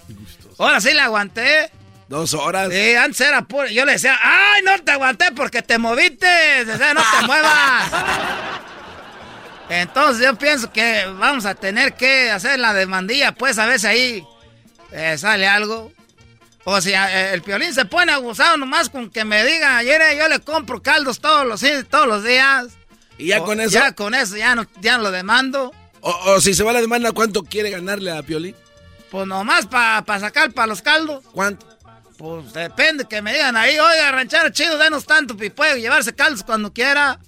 ahora 0.58 0.80
sí 0.80 0.92
la 0.92 1.04
aguanté. 1.04 1.70
Dos 2.08 2.34
horas. 2.34 2.72
Sí, 2.72 2.94
antes 2.94 3.20
era 3.20 3.42
puro. 3.42 3.66
Yo 3.66 3.84
le 3.84 3.92
decía, 3.92 4.16
ay, 4.22 4.62
no 4.62 4.78
te 4.84 4.92
aguanté 4.92 5.26
porque 5.34 5.62
te 5.62 5.78
moviste. 5.78 6.62
O 6.62 6.76
sea, 6.76 6.94
no 6.94 7.00
te 7.00 7.26
muevas. 7.26 7.92
Entonces 9.68 10.24
yo 10.24 10.36
pienso 10.36 10.72
que 10.72 11.06
vamos 11.18 11.44
a 11.46 11.54
tener 11.54 11.94
que 11.94 12.30
hacer 12.30 12.58
la 12.58 12.72
demandilla, 12.72 13.32
pues 13.32 13.58
a 13.58 13.66
ver 13.66 13.80
si 13.80 13.86
ahí 13.86 14.24
eh, 14.92 15.18
sale 15.18 15.46
algo. 15.46 15.92
O 16.64 16.80
sea, 16.80 17.30
eh, 17.30 17.34
el 17.34 17.42
piolín 17.42 17.72
se 17.74 17.84
pone 17.84 18.12
abusado 18.12 18.56
nomás 18.56 18.90
con 18.90 19.10
que 19.10 19.24
me 19.24 19.44
diga, 19.44 19.76
ayer 19.78 20.00
eh, 20.02 20.16
yo 20.18 20.28
le 20.28 20.40
compro 20.40 20.82
caldos 20.82 21.20
todos 21.20 21.46
los, 21.46 21.62
todos 21.88 22.06
los 22.06 22.24
días. 22.24 22.68
Y 23.18 23.26
ya 23.28 23.40
con 23.40 23.60
eso. 23.60 23.70
Ya 23.70 23.92
con 23.92 24.14
eso, 24.14 24.36
ya 24.36 24.54
no, 24.54 24.66
ya 24.80 24.98
lo 24.98 25.10
demando. 25.10 25.72
O, 26.00 26.40
si 26.40 26.54
se 26.54 26.62
va 26.62 26.72
la 26.72 26.80
demanda, 26.80 27.10
¿cuánto 27.12 27.42
quiere 27.42 27.70
ganarle 27.70 28.12
a 28.12 28.22
Piolín? 28.22 28.54
Pues 29.10 29.26
nomás 29.26 29.66
para 29.66 30.20
sacar 30.20 30.52
para 30.52 30.68
los 30.68 30.82
caldos. 30.82 31.24
¿Cuánto? 31.32 31.66
Pues 32.16 32.52
depende, 32.52 33.04
que 33.04 33.20
me 33.20 33.32
digan 33.32 33.56
ahí, 33.56 33.78
oiga, 33.78 34.10
ranchero 34.12 34.50
chido, 34.50 34.78
denos 34.78 35.04
tanto, 35.04 35.36
y 35.42 35.50
puede 35.50 35.80
llevarse 35.80 36.14
caldos 36.14 36.42
cuando 36.42 36.72
quiera. 36.72 37.18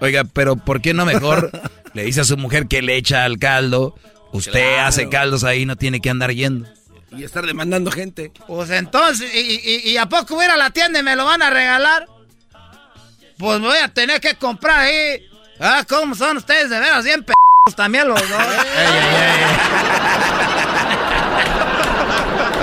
Oiga, 0.00 0.24
pero 0.24 0.56
¿por 0.56 0.80
qué 0.80 0.94
no 0.94 1.04
mejor 1.04 1.50
le 1.94 2.04
dice 2.04 2.20
a 2.20 2.24
su 2.24 2.36
mujer 2.36 2.68
que 2.68 2.82
le 2.82 2.96
echa 2.96 3.24
al 3.24 3.38
caldo? 3.38 3.96
Usted 4.32 4.78
hace 4.78 5.08
caldos 5.08 5.44
ahí, 5.44 5.66
no 5.66 5.76
tiene 5.76 6.00
que 6.00 6.10
andar 6.10 6.32
yendo. 6.32 6.68
Y 7.16 7.24
estar 7.24 7.46
demandando 7.46 7.90
gente. 7.90 8.30
Pues 8.46 8.68
entonces, 8.70 9.34
¿y, 9.34 9.96
a 9.96 10.06
poco 10.06 10.34
voy 10.34 10.44
a 10.44 10.56
la 10.56 10.70
tienda 10.70 11.00
y 11.00 11.02
me 11.02 11.16
lo 11.16 11.24
van 11.24 11.42
a 11.42 11.50
regalar? 11.50 12.06
Pues 13.38 13.60
voy 13.60 13.78
a 13.78 13.88
tener 13.88 14.20
que 14.20 14.34
comprar 14.34 14.80
ahí. 14.80 15.26
Ah, 15.58 15.84
¿cómo 15.88 16.14
son 16.14 16.36
ustedes 16.36 16.68
de 16.70 16.78
veras 16.78 17.04
bien 17.04 17.24
p 17.24 17.32
también 17.74 18.06
los 18.08 18.20
dos? 18.20 18.28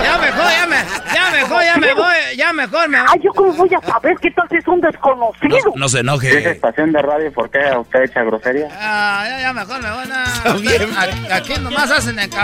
Ya 0.05 0.17
mejor, 0.19 0.51
ya 0.51 0.67
me, 0.67 0.77
ya 1.13 1.31
mejor, 1.31 1.63
ya 1.63 1.77
me 1.77 1.93
voy, 1.93 2.37
ya 2.37 2.53
mejor 2.53 2.89
me 2.89 2.99
voy. 2.99 3.09
Ay, 3.11 3.19
yo 3.23 3.31
cómo 3.33 3.53
voy 3.53 3.69
a 3.73 3.81
saber 3.81 4.15
que 4.17 4.29
tal 4.31 4.47
es 4.51 4.67
un 4.67 4.79
desconocido. 4.81 5.73
No, 5.75 5.89
se 5.89 5.99
enoje. 5.99 6.37
¿Es 6.37 6.45
estación 6.45 6.91
de 6.91 7.01
radio? 7.01 7.33
¿Por 7.33 7.49
qué 7.49 7.59
usted 7.79 8.03
echa 8.03 8.23
grosería? 8.23 8.67
Ah, 8.71 9.25
ya, 9.27 9.39
ya 9.39 9.53
mejor 9.53 9.81
me 9.81 9.91
voy. 9.91 10.05
a, 10.11 11.35
aquí 11.35 11.53
nomás 11.59 11.89
hacen 11.89 12.19
en 12.19 12.31
c... 12.31 12.37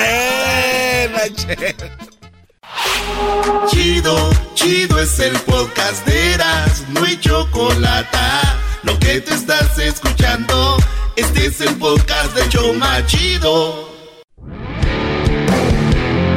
Eh, 0.00 1.10
chido, 3.66 4.30
chido 4.54 5.00
es 5.00 5.18
el 5.18 5.36
podcast 5.40 6.06
de 6.06 6.34
Eras, 6.34 6.84
no 6.90 7.04
hay 7.04 7.18
chocolate. 7.18 8.18
Lo 8.84 8.98
que 8.98 9.20
te 9.20 9.34
estás 9.34 9.78
escuchando, 9.78 10.76
este 11.16 11.46
es 11.46 11.60
el 11.60 11.76
podcast 11.76 12.34
de 12.34 12.48
Choma 12.48 13.04
Chido. 13.06 13.89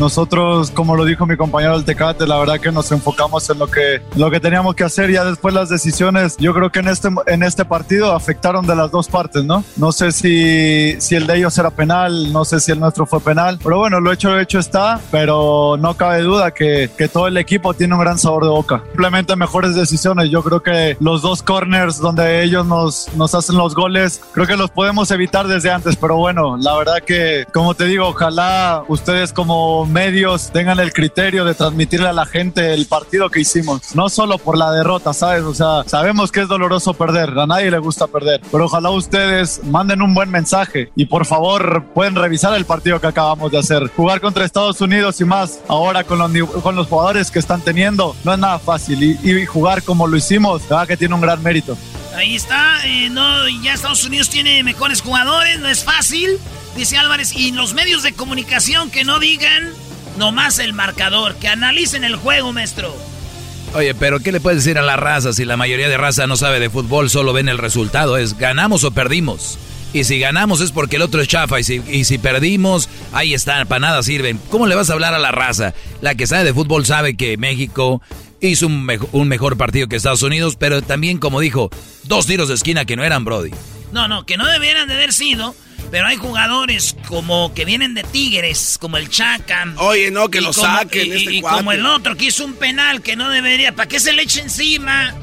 Nosotros, 0.00 0.70
como 0.70 0.96
lo 0.96 1.04
dijo 1.04 1.26
mi 1.26 1.36
compañero 1.36 1.74
del 1.74 1.84
Tecate, 1.84 2.26
la 2.26 2.38
verdad 2.38 2.58
que 2.58 2.72
nos 2.72 2.90
enfocamos 2.90 3.50
en 3.50 3.58
lo 3.58 3.66
que, 3.66 4.00
lo 4.16 4.30
que 4.30 4.40
teníamos 4.40 4.74
que 4.74 4.84
hacer. 4.84 5.10
Ya 5.12 5.26
después 5.26 5.52
las 5.52 5.68
decisiones, 5.68 6.38
yo 6.38 6.54
creo 6.54 6.72
que 6.72 6.78
en 6.78 6.88
este, 6.88 7.10
en 7.26 7.42
este 7.42 7.66
partido 7.66 8.14
afectaron 8.14 8.66
de 8.66 8.74
las 8.74 8.90
dos 8.90 9.08
partes, 9.08 9.44
¿no? 9.44 9.62
No 9.76 9.92
sé 9.92 10.10
si, 10.12 10.98
si 11.02 11.16
el 11.16 11.26
de 11.26 11.36
ellos 11.36 11.58
era 11.58 11.70
penal, 11.70 12.32
no 12.32 12.46
sé 12.46 12.60
si 12.60 12.72
el 12.72 12.80
nuestro 12.80 13.04
fue 13.04 13.20
penal, 13.20 13.58
pero 13.62 13.76
bueno, 13.76 14.00
lo 14.00 14.10
hecho, 14.10 14.38
hecho 14.38 14.58
está, 14.58 14.98
pero 15.10 15.76
no 15.78 15.94
cabe 15.94 16.22
duda 16.22 16.50
que, 16.52 16.90
que 16.96 17.06
todo 17.06 17.26
el 17.26 17.36
equipo 17.36 17.74
tiene 17.74 17.94
un 17.94 18.00
gran 18.00 18.18
sabor 18.18 18.44
de 18.44 18.50
boca. 18.50 18.82
Simplemente 18.86 19.36
mejores 19.36 19.74
decisiones. 19.74 20.30
Yo 20.30 20.42
creo 20.42 20.62
que 20.62 20.96
los 20.98 21.20
dos 21.20 21.42
corners 21.42 21.98
donde 21.98 22.42
ellos 22.42 22.64
nos, 22.64 23.12
nos 23.16 23.34
hacen 23.34 23.58
los 23.58 23.74
goles, 23.74 24.22
creo 24.32 24.46
que 24.46 24.56
los 24.56 24.70
podemos 24.70 25.10
evitar 25.10 25.46
desde 25.46 25.70
antes, 25.70 25.96
pero 25.96 26.16
bueno, 26.16 26.56
la 26.56 26.74
verdad 26.74 27.02
que, 27.06 27.44
como 27.52 27.74
te 27.74 27.84
digo, 27.84 28.06
ojalá 28.06 28.82
ustedes 28.88 29.34
como 29.34 29.89
medios 29.90 30.50
tengan 30.52 30.80
el 30.80 30.92
criterio 30.92 31.44
de 31.44 31.54
transmitirle 31.54 32.08
a 32.08 32.12
la 32.12 32.26
gente 32.26 32.72
el 32.72 32.86
partido 32.86 33.28
que 33.28 33.40
hicimos. 33.40 33.94
No 33.94 34.08
solo 34.08 34.38
por 34.38 34.56
la 34.56 34.72
derrota, 34.72 35.12
¿sabes? 35.12 35.42
O 35.42 35.54
sea, 35.54 35.84
sabemos 35.86 36.32
que 36.32 36.40
es 36.40 36.48
doloroso 36.48 36.94
perder, 36.94 37.38
a 37.38 37.46
nadie 37.46 37.70
le 37.70 37.78
gusta 37.78 38.06
perder, 38.06 38.40
pero 38.50 38.66
ojalá 38.66 38.90
ustedes 38.90 39.60
manden 39.64 40.02
un 40.02 40.14
buen 40.14 40.30
mensaje 40.30 40.90
y 40.96 41.06
por 41.06 41.26
favor 41.26 41.84
pueden 41.94 42.14
revisar 42.14 42.54
el 42.54 42.64
partido 42.64 43.00
que 43.00 43.08
acabamos 43.08 43.50
de 43.52 43.58
hacer. 43.58 43.88
Jugar 43.88 44.20
contra 44.20 44.44
Estados 44.44 44.80
Unidos 44.80 45.20
y 45.20 45.24
más 45.24 45.60
ahora 45.68 46.04
con 46.04 46.18
los, 46.18 46.50
con 46.62 46.76
los 46.76 46.86
jugadores 46.86 47.30
que 47.30 47.38
están 47.38 47.60
teniendo 47.60 48.14
no 48.24 48.32
es 48.32 48.38
nada 48.38 48.58
fácil 48.58 49.02
y, 49.02 49.46
jugar 49.46 49.82
como 49.82 50.06
lo 50.06 50.16
hicimos, 50.16 50.62
verdad 50.68 50.86
que 50.86 50.96
tiene 50.96 51.14
un 51.14 51.20
gran 51.20 51.42
mérito. 51.42 51.76
Ahí 52.14 52.36
está, 52.36 52.86
eh, 52.86 53.08
no, 53.08 53.48
ya 53.62 53.74
Estados 53.74 54.04
Unidos 54.04 54.28
tiene 54.28 54.62
mejores 54.62 55.00
jugadores, 55.00 55.58
no 55.60 55.68
es 55.68 55.84
fácil. 55.84 56.38
Dice 56.76 56.96
Álvarez, 56.96 57.32
y 57.34 57.52
los 57.52 57.74
medios 57.74 58.02
de 58.02 58.12
comunicación 58.12 58.90
que 58.90 59.04
no 59.04 59.18
digan 59.18 59.70
nomás 60.18 60.58
el 60.58 60.72
marcador, 60.72 61.36
que 61.36 61.48
analicen 61.48 62.04
el 62.04 62.16
juego, 62.16 62.52
maestro. 62.52 62.94
Oye, 63.74 63.94
pero 63.94 64.20
¿qué 64.20 64.32
le 64.32 64.40
puedes 64.40 64.64
decir 64.64 64.78
a 64.78 64.82
la 64.82 64.96
raza 64.96 65.32
si 65.32 65.44
la 65.44 65.56
mayoría 65.56 65.88
de 65.88 65.96
raza 65.96 66.26
no 66.26 66.36
sabe 66.36 66.58
de 66.58 66.70
fútbol, 66.70 67.08
solo 67.08 67.32
ven 67.32 67.48
el 67.48 67.58
resultado? 67.58 68.16
Es 68.16 68.36
ganamos 68.36 68.84
o 68.84 68.90
perdimos. 68.90 69.58
Y 69.92 70.04
si 70.04 70.18
ganamos 70.20 70.60
es 70.60 70.70
porque 70.70 70.96
el 70.96 71.02
otro 71.02 71.20
es 71.20 71.28
chafa. 71.28 71.58
Y 71.58 71.64
si, 71.64 71.82
y 71.88 72.04
si 72.04 72.18
perdimos, 72.18 72.88
ahí 73.12 73.34
está, 73.34 73.64
para 73.64 73.80
nada 73.80 74.02
sirven. 74.02 74.40
¿Cómo 74.50 74.66
le 74.66 74.74
vas 74.74 74.90
a 74.90 74.92
hablar 74.92 75.14
a 75.14 75.18
la 75.18 75.32
raza? 75.32 75.74
La 76.00 76.14
que 76.14 76.26
sabe 76.26 76.44
de 76.44 76.54
fútbol 76.54 76.86
sabe 76.86 77.16
que 77.16 77.36
México 77.36 78.00
hizo 78.40 78.66
un, 78.66 78.88
un 79.12 79.28
mejor 79.28 79.56
partido 79.56 79.88
que 79.88 79.96
Estados 79.96 80.22
Unidos, 80.22 80.56
pero 80.56 80.82
también, 80.82 81.18
como 81.18 81.40
dijo, 81.40 81.70
dos 82.04 82.26
tiros 82.26 82.48
de 82.48 82.54
esquina 82.54 82.84
que 82.84 82.96
no 82.96 83.04
eran 83.04 83.24
Brody. 83.24 83.50
No, 83.92 84.06
no, 84.06 84.24
que 84.26 84.36
no 84.36 84.46
debieran 84.46 84.88
de 84.88 84.94
haber 84.94 85.12
sido. 85.12 85.54
Pero 85.90 86.06
hay 86.06 86.16
jugadores 86.16 86.96
como 87.08 87.52
que 87.52 87.64
vienen 87.64 87.94
de 87.94 88.04
Tigres, 88.04 88.78
como 88.80 88.96
el 88.96 89.08
Chaca. 89.10 89.66
Oye, 89.76 90.10
no, 90.10 90.28
que 90.28 90.40
lo 90.40 90.52
saquen. 90.52 91.08
Y, 91.08 91.16
este 91.16 91.32
y 91.34 91.42
como 91.42 91.72
el 91.72 91.84
otro 91.84 92.16
que 92.16 92.26
hizo 92.26 92.44
un 92.44 92.54
penal 92.54 93.02
que 93.02 93.16
no 93.16 93.28
debería. 93.28 93.74
¿Para 93.74 93.88
qué 93.88 93.98
se 93.98 94.12
le 94.12 94.22
eche 94.22 94.40
encima? 94.40 95.14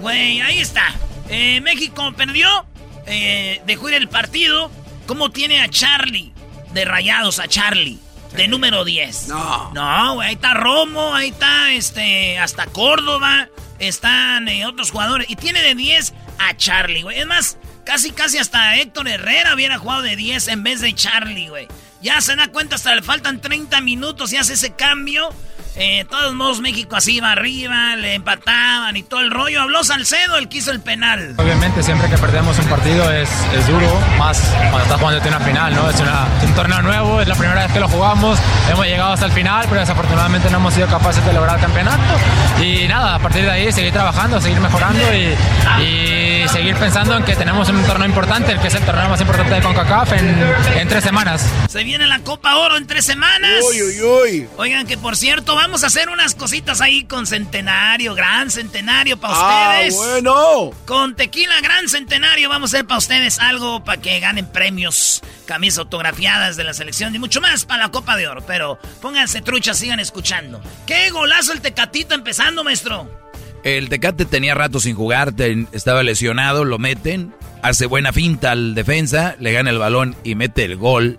Güey, 0.00 0.40
ahí 0.40 0.58
está. 0.58 0.94
Eh, 1.28 1.60
México 1.60 2.12
perdió. 2.16 2.66
Eh, 3.06 3.62
dejó 3.66 3.88
ir 3.88 3.94
el 3.94 4.08
partido. 4.08 4.70
¿Cómo 5.06 5.30
tiene 5.30 5.60
a 5.60 5.68
Charlie? 5.68 6.32
De 6.74 6.84
rayados 6.84 7.38
a 7.38 7.46
Charlie. 7.46 8.00
De 8.36 8.48
número 8.48 8.84
10. 8.84 9.28
No. 9.28 9.72
No, 9.74 10.14
güey. 10.14 10.28
Ahí 10.28 10.34
está 10.34 10.54
Romo. 10.54 11.14
Ahí 11.14 11.28
está 11.28 11.72
este. 11.72 12.38
Hasta 12.40 12.66
Córdoba. 12.66 13.48
Están 13.78 14.48
eh, 14.48 14.66
otros 14.66 14.90
jugadores. 14.90 15.30
Y 15.30 15.36
tiene 15.36 15.62
de 15.62 15.76
10 15.76 16.14
a 16.38 16.56
Charlie, 16.56 17.02
güey. 17.02 17.20
Es 17.20 17.26
más. 17.26 17.58
Casi, 17.86 18.10
casi 18.10 18.38
hasta 18.38 18.76
Héctor 18.76 19.06
Herrera 19.06 19.54
hubiera 19.54 19.78
jugado 19.78 20.02
de 20.02 20.16
10 20.16 20.48
en 20.48 20.64
vez 20.64 20.80
de 20.80 20.92
Charlie, 20.92 21.48
güey. 21.48 21.68
Ya 22.02 22.20
se 22.20 22.34
da 22.34 22.48
cuenta, 22.48 22.74
hasta 22.74 22.92
le 22.96 23.00
faltan 23.00 23.40
30 23.40 23.80
minutos 23.80 24.32
y 24.32 24.36
hace 24.36 24.54
ese 24.54 24.72
cambio. 24.72 25.30
Eh, 25.76 25.98
de 25.98 26.04
todos 26.06 26.34
modos, 26.34 26.60
México 26.60 26.96
así 26.96 27.16
iba 27.16 27.30
arriba, 27.32 27.96
le 27.96 28.14
empataban 28.14 28.96
y 28.96 29.02
todo 29.02 29.20
el 29.20 29.30
rollo. 29.30 29.60
Habló 29.60 29.84
Salcedo, 29.84 30.38
el 30.38 30.48
que 30.48 30.58
hizo 30.58 30.70
el 30.70 30.80
penal. 30.80 31.34
Obviamente, 31.36 31.82
siempre 31.82 32.08
que 32.08 32.16
perdemos 32.16 32.58
un 32.58 32.64
partido 32.66 33.12
es, 33.12 33.28
es 33.54 33.66
duro, 33.66 34.00
más 34.18 34.40
cuando 34.70 34.82
estás 34.82 34.98
jugando 34.98 35.28
una 35.28 35.40
final, 35.40 35.74
¿no? 35.74 35.90
Es, 35.90 36.00
una, 36.00 36.26
es 36.38 36.48
un 36.48 36.54
torneo 36.54 36.80
nuevo, 36.82 37.20
es 37.20 37.28
la 37.28 37.34
primera 37.34 37.62
vez 37.62 37.72
que 37.72 37.80
lo 37.80 37.88
jugamos. 37.88 38.38
Hemos 38.70 38.86
llegado 38.86 39.12
hasta 39.12 39.26
el 39.26 39.32
final, 39.32 39.66
pero 39.68 39.80
desafortunadamente 39.80 40.48
no 40.50 40.56
hemos 40.58 40.72
sido 40.72 40.86
capaces 40.86 41.24
de 41.26 41.32
lograr 41.34 41.56
el 41.56 41.60
campeonato. 41.60 42.02
Y 42.62 42.88
nada, 42.88 43.16
a 43.16 43.18
partir 43.18 43.44
de 43.44 43.50
ahí 43.50 43.70
seguir 43.70 43.92
trabajando, 43.92 44.40
seguir 44.40 44.60
mejorando 44.60 45.02
y, 45.14 45.34
y 45.82 46.48
seguir 46.48 46.76
pensando 46.76 47.16
en 47.16 47.24
que 47.24 47.36
tenemos 47.36 47.68
un 47.68 47.82
torneo 47.84 48.08
importante, 48.08 48.52
el 48.52 48.60
que 48.60 48.68
es 48.68 48.74
el 48.74 48.82
torneo 48.84 49.10
más 49.10 49.20
importante 49.20 49.54
de 49.54 49.60
CONCACAF 49.60 50.12
en, 50.14 50.54
en 50.76 50.88
tres 50.88 51.04
semanas. 51.04 51.46
Se 51.68 51.84
viene 51.84 52.06
la 52.06 52.20
Copa 52.20 52.56
Oro 52.56 52.78
en 52.78 52.86
tres 52.86 53.04
semanas. 53.04 53.62
Uy, 53.68 53.82
uy, 53.82 54.00
uy. 54.02 54.48
Oigan, 54.56 54.86
que 54.86 54.96
por 54.96 55.16
cierto, 55.16 55.54
vamos 55.54 55.65
a 55.66 55.86
hacer 55.88 56.08
unas 56.08 56.34
cositas 56.34 56.80
ahí 56.80 57.04
con 57.04 57.26
Centenario, 57.26 58.14
Gran 58.14 58.50
Centenario 58.50 59.16
para 59.18 59.34
Ah, 59.36 59.70
ustedes. 59.88 59.94
bueno. 59.96 60.70
Con 60.86 61.14
Tequila 61.16 61.60
Gran 61.60 61.88
Centenario 61.88 62.48
vamos 62.48 62.72
a 62.72 62.76
hacer 62.78 62.86
para 62.86 62.98
ustedes 62.98 63.38
algo 63.38 63.84
para 63.84 64.00
que 64.00 64.18
ganen 64.20 64.46
premios, 64.46 65.22
camisas 65.46 65.78
autografiadas 65.80 66.56
de 66.56 66.64
la 66.64 66.72
selección 66.74 67.14
y 67.14 67.18
mucho 67.18 67.40
más 67.40 67.64
para 67.64 67.84
la 67.84 67.90
Copa 67.90 68.16
de 68.16 68.28
Oro. 68.28 68.42
Pero 68.46 68.78
pónganse 69.02 69.40
truchas, 69.42 69.78
sigan 69.78 70.00
escuchando. 70.00 70.60
¡Qué 70.86 71.10
golazo 71.10 71.52
el 71.52 71.60
Tecatito 71.60 72.14
empezando, 72.14 72.62
maestro! 72.64 73.10
El 73.64 73.88
Tecate 73.88 74.24
tenía 74.26 74.54
rato 74.54 74.78
sin 74.78 74.94
jugar, 74.94 75.32
ten- 75.32 75.68
estaba 75.72 76.02
lesionado, 76.04 76.64
lo 76.64 76.78
meten, 76.78 77.34
hace 77.62 77.86
buena 77.86 78.12
finta 78.12 78.52
al 78.52 78.74
defensa, 78.76 79.34
le 79.40 79.52
gana 79.52 79.70
el 79.70 79.78
balón 79.78 80.14
y 80.22 80.36
mete 80.36 80.64
el 80.64 80.76
gol. 80.76 81.18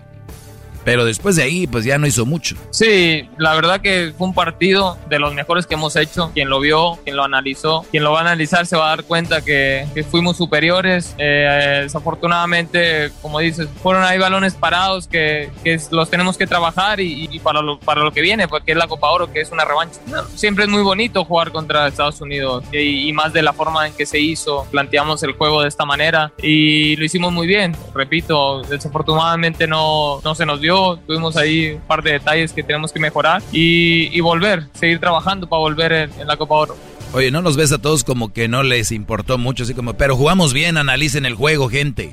Pero 0.88 1.04
después 1.04 1.36
de 1.36 1.42
ahí, 1.42 1.66
pues 1.66 1.84
ya 1.84 1.98
no 1.98 2.06
hizo 2.06 2.24
mucho. 2.24 2.56
Sí, 2.70 3.28
la 3.36 3.54
verdad 3.54 3.82
que 3.82 4.14
fue 4.16 4.26
un 4.26 4.32
partido 4.32 4.96
de 5.10 5.18
los 5.18 5.34
mejores 5.34 5.66
que 5.66 5.74
hemos 5.74 5.94
hecho. 5.96 6.30
Quien 6.32 6.48
lo 6.48 6.60
vio, 6.60 6.98
quien 7.04 7.14
lo 7.14 7.24
analizó, 7.24 7.84
quien 7.90 8.04
lo 8.04 8.12
va 8.12 8.20
a 8.20 8.22
analizar 8.22 8.64
se 8.64 8.74
va 8.74 8.86
a 8.86 8.96
dar 8.96 9.04
cuenta 9.04 9.42
que, 9.42 9.86
que 9.92 10.02
fuimos 10.02 10.38
superiores. 10.38 11.14
Eh, 11.18 11.80
desafortunadamente, 11.82 13.10
como 13.20 13.38
dices, 13.38 13.68
fueron 13.82 14.02
ahí 14.02 14.18
balones 14.18 14.54
parados 14.54 15.06
que, 15.06 15.50
que 15.62 15.78
los 15.90 16.08
tenemos 16.08 16.38
que 16.38 16.46
trabajar 16.46 17.00
y, 17.00 17.28
y 17.30 17.38
para, 17.38 17.60
lo, 17.60 17.78
para 17.78 18.02
lo 18.02 18.10
que 18.10 18.22
viene, 18.22 18.48
porque 18.48 18.72
es 18.72 18.78
la 18.78 18.86
Copa 18.86 19.10
Oro, 19.10 19.30
que 19.30 19.42
es 19.42 19.52
una 19.52 19.66
revancha. 19.66 20.00
Siempre 20.36 20.64
es 20.64 20.70
muy 20.70 20.80
bonito 20.80 21.22
jugar 21.26 21.52
contra 21.52 21.86
Estados 21.86 22.22
Unidos 22.22 22.64
y, 22.72 23.06
y 23.06 23.12
más 23.12 23.34
de 23.34 23.42
la 23.42 23.52
forma 23.52 23.86
en 23.86 23.92
que 23.92 24.06
se 24.06 24.18
hizo. 24.20 24.66
Planteamos 24.70 25.22
el 25.22 25.32
juego 25.32 25.60
de 25.60 25.68
esta 25.68 25.84
manera 25.84 26.32
y 26.42 26.96
lo 26.96 27.04
hicimos 27.04 27.30
muy 27.30 27.46
bien. 27.46 27.76
Repito, 27.94 28.62
desafortunadamente 28.62 29.66
no, 29.66 30.22
no 30.24 30.34
se 30.34 30.46
nos 30.46 30.62
dio. 30.62 30.77
Tuvimos 31.06 31.36
ahí 31.36 31.72
un 31.72 31.80
par 31.82 32.02
de 32.02 32.12
detalles 32.12 32.52
que 32.52 32.62
tenemos 32.62 32.92
que 32.92 33.00
mejorar 33.00 33.42
y, 33.52 34.16
y 34.16 34.20
volver, 34.20 34.64
seguir 34.74 34.98
trabajando 35.00 35.48
para 35.48 35.60
volver 35.60 35.92
en, 35.92 36.10
en 36.20 36.26
la 36.26 36.36
Copa 36.36 36.54
Oro. 36.54 36.76
Oye, 37.12 37.30
¿no 37.30 37.40
nos 37.40 37.56
ves 37.56 37.72
a 37.72 37.78
todos 37.78 38.04
como 38.04 38.32
que 38.32 38.48
no 38.48 38.62
les 38.62 38.92
importó 38.92 39.38
mucho? 39.38 39.62
Así 39.62 39.74
como, 39.74 39.94
pero 39.94 40.16
jugamos 40.16 40.52
bien, 40.52 40.76
analicen 40.76 41.24
el 41.24 41.34
juego, 41.34 41.68
gente. 41.68 42.12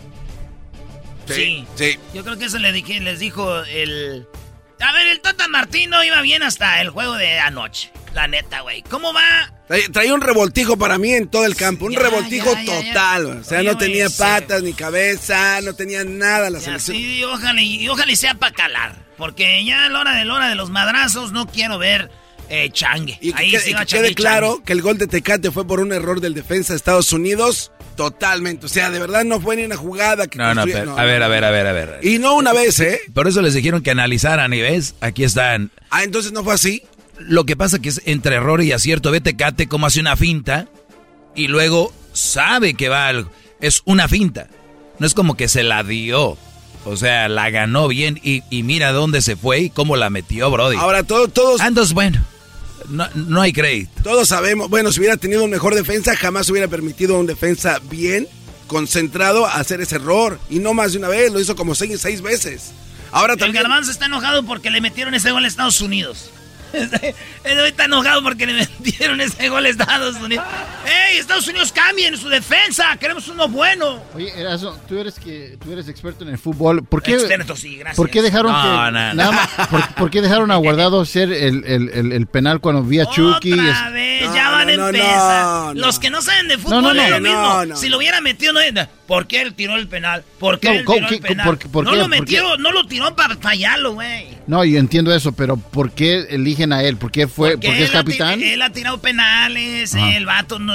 Sí. 1.25 1.65
Sí. 1.75 1.97
Yo 2.13 2.23
creo 2.23 2.37
que 2.37 2.45
eso 2.45 2.59
le 2.59 2.71
dije, 2.71 2.99
les 2.99 3.19
dijo 3.19 3.63
el... 3.65 4.25
A 4.79 4.91
ver, 4.93 5.07
el 5.07 5.21
Tata 5.21 5.47
Martino 5.47 6.03
iba 6.03 6.21
bien 6.21 6.43
hasta 6.43 6.81
el 6.81 6.89
juego 6.89 7.15
de 7.15 7.39
anoche. 7.39 7.91
La 8.13 8.27
neta, 8.27 8.61
güey. 8.61 8.81
¿Cómo 8.83 9.13
va? 9.13 9.51
Traía, 9.91 10.13
un 10.13 10.21
revoltijo 10.21 10.77
para 10.77 10.97
mí 10.97 11.11
en 11.13 11.27
todo 11.27 11.45
el 11.45 11.55
campo, 11.55 11.85
un 11.85 11.93
Ya, 11.93 11.99
revoltijo 11.99 12.53
ya, 12.53 12.63
ya, 12.63 12.87
total. 12.87 13.25
O 13.39 13.43
sea, 13.43 13.59
Oye, 13.59 13.71
no 13.71 13.77
tenía 13.77 14.09
sí. 14.09 14.15
patas 14.19 14.61
ni 14.63 14.73
cabeza, 14.73 15.59
no 15.61 15.73
tenía 15.73 16.03
nada 16.03 16.49
la 16.49 16.59
selección. 16.59 16.95
sí, 16.95 17.23
ojalá, 17.23 17.61
y 17.61 17.87
ojalá 17.89 18.11
y 18.11 18.15
sea 18.15 18.35
para 18.35 18.53
calar. 18.53 18.95
Porque 19.17 19.63
ya 19.65 19.85
a 19.85 19.89
la 19.89 19.99
hora 20.01 20.15
de 20.15 20.23
la 20.25 20.33
hora 20.33 20.49
de 20.49 20.55
los 20.55 20.69
madrazos 20.69 21.31
no 21.31 21.47
quiero 21.47 21.77
ver 21.77 22.11
eh, 22.49 22.69
changue. 22.71 23.17
Y 23.21 23.33
Ahí 23.35 23.51
sí 23.57 23.73
que 23.73 23.85
changue, 23.85 24.07
quede 24.07 24.15
claro 24.15 24.61
que 24.63 24.73
el 24.73 24.81
gol 24.81 24.97
de 24.97 25.07
Tecate 25.07 25.51
fue 25.51 25.65
por 25.65 25.79
un 25.79 25.91
error 25.91 26.21
del 26.21 26.33
defensa 26.35 26.73
de 26.73 26.77
Estados 26.77 27.11
Unidos, 27.11 27.71
totalmente. 27.95 28.65
O 28.65 28.69
sea, 28.69 28.89
de 28.91 28.99
verdad 28.99 29.23
no 29.23 29.39
fue 29.41 29.55
ni 29.55 29.63
una 29.63 29.75
jugada 29.77 30.27
que 30.27 30.37
No, 30.37 30.53
no, 30.53 30.65
pero, 30.65 30.85
no, 30.85 30.97
a 30.97 31.03
ver, 31.03 31.23
a 31.23 31.27
ver, 31.27 31.43
a 31.43 31.51
ver, 31.51 31.67
a 31.67 31.71
ver. 31.73 31.99
Y 32.03 32.19
no 32.19 32.35
una 32.35 32.53
vez, 32.53 32.79
¿eh? 32.79 32.99
Por 33.13 33.27
eso 33.27 33.41
les 33.41 33.53
dijeron 33.53 33.81
que 33.81 33.91
analizaran 33.91 34.53
y 34.53 34.61
ves, 34.61 34.95
aquí 35.01 35.23
están. 35.23 35.71
Ah, 35.89 36.03
entonces 36.03 36.31
no 36.31 36.43
fue 36.43 36.53
así. 36.53 36.83
Lo 37.19 37.45
que 37.45 37.55
pasa 37.55 37.79
que 37.79 37.89
es 37.89 38.01
entre 38.05 38.35
error 38.35 38.61
y 38.61 38.71
acierto. 38.73 39.11
Ve 39.11 39.21
Tecate 39.21 39.67
cómo 39.67 39.85
hace 39.85 39.99
una 40.01 40.15
finta 40.17 40.67
y 41.33 41.47
luego 41.47 41.93
sabe 42.13 42.73
que 42.73 42.89
va 42.89 43.07
algo. 43.07 43.31
Es 43.61 43.81
una 43.85 44.07
finta. 44.07 44.47
No 44.99 45.07
es 45.07 45.13
como 45.13 45.35
que 45.37 45.47
se 45.47 45.63
la 45.63 45.83
dio. 45.83 46.37
O 46.87 46.97
sea, 46.97 47.27
la 47.29 47.49
ganó 47.49 47.87
bien 47.87 48.19
y, 48.21 48.43
y 48.49 48.63
mira 48.63 48.91
dónde 48.91 49.21
se 49.21 49.35
fue 49.35 49.59
y 49.61 49.69
cómo 49.71 49.95
la 49.95 50.09
metió, 50.09 50.51
Brody. 50.51 50.77
Ahora 50.77 51.03
todo, 51.03 51.27
todos, 51.29 51.59
Ah, 51.61 51.67
entonces, 51.67 51.93
bueno, 51.93 52.23
no, 52.89 53.07
no 53.15 53.41
hay 53.41 53.53
crédito. 53.53 53.91
todos 54.03 54.27
sabemos, 54.27 54.69
bueno, 54.69 54.91
si 54.91 54.99
hubiera 54.99 55.17
tenido 55.17 55.43
un 55.43 55.49
mejor 55.49 55.75
defensa, 55.75 56.15
jamás 56.15 56.49
hubiera 56.49 56.67
permitido 56.67 57.15
a 57.15 57.19
un 57.19 57.25
defensa 57.25 57.79
bien, 57.89 58.27
concentrado, 58.67 59.45
hacer 59.45 59.81
ese 59.81 59.95
error. 59.95 60.39
Y 60.49 60.59
no 60.59 60.73
más 60.73 60.93
de 60.93 60.99
una 60.99 61.07
vez, 61.07 61.31
lo 61.31 61.39
hizo 61.39 61.55
como 61.55 61.75
seis, 61.75 61.99
seis 62.01 62.21
veces. 62.21 62.71
Ahora 63.11 63.33
El 63.33 63.39
también... 63.39 63.63
garbanzo 63.63 63.91
está 63.91 64.07
enojado 64.07 64.43
porque 64.43 64.69
le 64.69 64.81
metieron 64.81 65.13
ese 65.13 65.31
gol 65.31 65.45
a 65.45 65.47
Estados 65.47 65.81
Unidos. 65.81 66.31
Está 67.43 67.85
enojado 67.85 68.21
porque 68.23 68.45
le 68.45 68.53
metieron 68.53 69.21
ese 69.21 69.49
gol 69.49 69.65
a 69.65 69.69
Estados 69.69 70.15
Unidos. 70.17 70.45
¡Ey, 70.85 71.17
Estados 71.17 71.47
Unidos 71.47 71.71
cambien 71.71 72.17
su 72.17 72.29
defensa! 72.29 72.95
¡Queremos 72.99 73.27
uno 73.27 73.47
bueno! 73.47 74.01
Oye, 74.13 74.31
Erasmo, 74.39 74.77
tú 74.87 74.97
eres 74.99 75.15
que 75.19 75.57
tú 75.63 75.71
eres 75.71 75.87
experto 75.87 76.23
en 76.23 76.31
el 76.31 76.37
fútbol. 76.37 76.83
¿Por 76.85 77.01
qué, 77.01 77.13
Experto, 77.13 77.55
sí, 77.55 77.77
gracias. 77.77 77.97
¿por 77.97 78.09
qué 78.09 78.21
dejaron 78.21 78.51
No, 78.51 78.61
que 78.61 78.67
no, 78.69 78.91
nada 78.91 79.13
no. 79.13 79.31
más- 79.31 79.49
por, 79.69 79.87
por 79.95 80.09
qué 80.11 80.21
dejaron 80.21 80.51
a 80.51 80.55
Guardado 80.57 81.01
hacer 81.01 81.31
el, 81.31 81.63
el- 81.65 81.89
el- 81.89 82.11
el 82.11 82.27
penal 82.27 82.59
cuando 82.59 82.83
vi 82.83 82.99
a 82.99 83.05
Chucky? 83.05 83.53
Otra 83.53 83.87
Es- 83.87 83.93
vez, 83.93 84.27
No, 84.29 84.35
ya 84.35 84.49
van 84.51 84.69
a 84.69 84.73
empezar. 84.73 85.45
no, 85.45 85.73
no. 85.73 85.81
Los 85.81 85.99
que 85.99 86.09
no 86.09 86.21
saben 86.21 86.47
de 86.47 86.57
fútbol 86.57 86.81
No, 86.83 86.93
no, 86.93 87.01
es 87.01 87.09
no, 87.09 87.15
lo 87.15 87.21
mismo. 87.21 87.41
no, 87.41 87.65
no. 87.65 87.75
si 87.75 87.89
lo 87.89 87.97
hubiera 87.97 88.21
metido, 88.21 88.53
no 88.53 88.59
era- 88.59 88.89
¿Por 89.07 89.27
qué 89.27 89.41
él 89.41 89.53
tiró 89.53 89.75
el 89.75 89.87
penal? 89.87 90.23
¿Por 90.39 90.59
qué 90.59 90.67
No, 90.67 90.73
él 90.73 90.85
no 90.85 90.91
qué- 91.07 91.95
lo 91.97 92.07
metió, 92.07 92.57
no 92.57 92.71
lo 92.71 92.85
tiró 92.87 93.15
para 93.15 93.35
fallarlo, 93.37 93.93
güey. 93.93 94.27
No, 94.47 94.65
yo 94.65 94.79
entiendo 94.79 95.13
eso, 95.13 95.31
pero 95.31 95.57
¿por 95.57 95.91
qué 95.91 96.25
eligen 96.31 96.73
a 96.73 96.81
él? 96.83 96.97
¿Por 96.97 97.11
qué 97.11 97.27
fue? 97.27 97.51
Porque 97.51 97.67
¿Por 97.67 97.77
qué 97.77 97.83
es 97.83 97.91
capitán? 97.91 98.41
Él 98.41 98.61
ha 98.63 98.71
tirado 98.71 98.99
penales, 98.99 99.93
Ajá. 99.93 100.15
el 100.15 100.25
vato 100.25 100.57
no... 100.57 100.73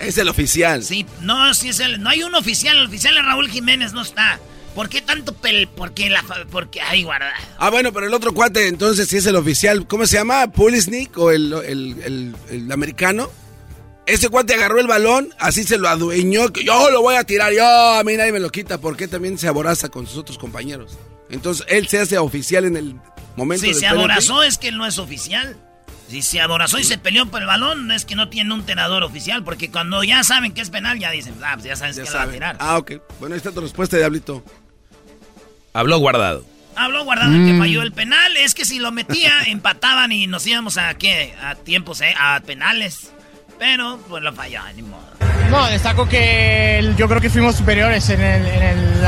Es 0.00 0.18
el 0.18 0.28
oficial. 0.28 0.82
Sí, 0.82 1.06
no, 1.20 1.54
sí 1.54 1.68
es 1.68 1.78
el, 1.80 2.02
no 2.02 2.10
hay 2.10 2.24
un 2.24 2.34
oficial, 2.34 2.76
el 2.78 2.86
oficial 2.86 3.16
es 3.16 3.24
Raúl 3.24 3.48
Jiménez, 3.48 3.92
no 3.92 4.02
está. 4.02 4.40
¿Por 4.74 4.88
qué 4.88 5.00
tanto 5.00 5.34
pel? 5.34 5.66
¿Por 5.68 5.92
qué 5.92 6.08
la 6.10 6.22
fa- 6.22 6.44
porque 6.50 6.80
ay, 6.80 7.02
guarda? 7.02 7.32
Ah, 7.58 7.70
bueno, 7.70 7.92
pero 7.92 8.06
el 8.06 8.14
otro 8.14 8.32
cuate, 8.34 8.68
entonces, 8.68 9.08
si 9.08 9.16
es 9.16 9.26
el 9.26 9.34
oficial, 9.36 9.86
¿cómo 9.88 10.06
se 10.06 10.16
llama? 10.18 10.50
¿Pulisic 10.52 11.16
o 11.18 11.30
el, 11.32 11.52
el- 11.52 11.96
el- 12.04 12.36
el 12.50 12.70
americano? 12.72 13.28
Ese 14.08 14.28
cuate 14.30 14.54
agarró 14.54 14.80
el 14.80 14.86
balón, 14.86 15.32
así 15.38 15.64
se 15.64 15.78
lo 15.78 15.88
adueñó, 15.88 16.50
yo 16.52 16.90
lo 16.90 17.02
voy 17.02 17.16
a 17.16 17.24
tirar, 17.24 17.52
yo, 17.52 17.64
a 17.94 18.02
mí 18.04 18.16
nadie 18.16 18.32
me 18.32 18.40
lo 18.40 18.50
quita, 18.50 18.78
porque 18.78 19.06
también 19.06 19.38
se 19.38 19.46
aboraza 19.48 19.88
con 19.90 20.06
sus 20.06 20.16
otros 20.16 20.38
compañeros. 20.38 20.98
Entonces, 21.30 21.66
él 21.68 21.88
se 21.88 21.98
hace 22.00 22.16
oficial 22.18 22.64
en 22.64 22.76
el 22.76 22.94
momento 23.36 23.60
Si 23.66 23.72
del 23.72 23.74
se 23.76 23.80
penalti. 23.82 24.00
aborazó 24.02 24.42
es 24.42 24.56
que 24.58 24.68
él 24.68 24.78
no 24.78 24.86
es 24.86 24.98
oficial. 24.98 25.56
Si 26.08 26.22
se 26.22 26.40
aborazó 26.40 26.78
y 26.78 26.84
se 26.84 26.96
peleó 26.96 27.26
por 27.26 27.42
el 27.42 27.46
balón, 27.46 27.92
es 27.92 28.06
que 28.06 28.16
no 28.16 28.30
tiene 28.30 28.54
un 28.54 28.64
tenador 28.64 29.02
oficial, 29.04 29.44
porque 29.44 29.70
cuando 29.70 30.02
ya 30.02 30.24
saben 30.24 30.52
que 30.52 30.62
es 30.62 30.70
penal, 30.70 30.98
ya 30.98 31.10
dicen, 31.10 31.34
ah, 31.44 31.52
pues 31.54 31.66
ya 31.66 31.76
sabes 31.76 31.96
Ya 31.96 32.04
que 32.04 32.10
va 32.10 32.22
a 32.22 32.28
tirar. 32.30 32.56
Ah, 32.60 32.78
ok. 32.78 32.92
Bueno, 33.20 33.34
ahí 33.34 33.36
está 33.38 33.52
tu 33.52 33.60
respuesta, 33.60 33.98
Diablito. 33.98 34.42
Habló 35.74 35.98
guardado. 35.98 36.44
Habló 36.76 37.04
guardado 37.04 37.34
el 37.34 37.44
que 37.44 37.52
Mm. 37.52 37.58
falló 37.58 37.82
el 37.82 37.92
penal. 37.92 38.36
Es 38.38 38.54
que 38.54 38.64
si 38.64 38.78
lo 38.78 38.90
metía, 38.90 39.32
empataban 39.48 40.12
y 40.12 40.26
nos 40.26 40.46
íbamos 40.46 40.78
a 40.78 40.94
qué? 40.94 41.34
A 41.42 41.56
tiempos, 41.56 42.00
¿eh? 42.00 42.14
A 42.18 42.40
penales. 42.40 43.12
Pero, 43.58 43.98
pues 44.08 44.22
lo 44.22 44.32
falló, 44.32 44.60
ni 44.76 44.82
modo. 44.82 45.02
No, 45.50 45.66
destaco 45.66 46.06
que 46.08 46.92
yo 46.96 47.08
creo 47.08 47.20
que 47.20 47.30
fuimos 47.30 47.56
superiores 47.56 48.08
en, 48.10 48.20
el, 48.20 48.46
en, 48.46 48.62
el- 48.62 49.04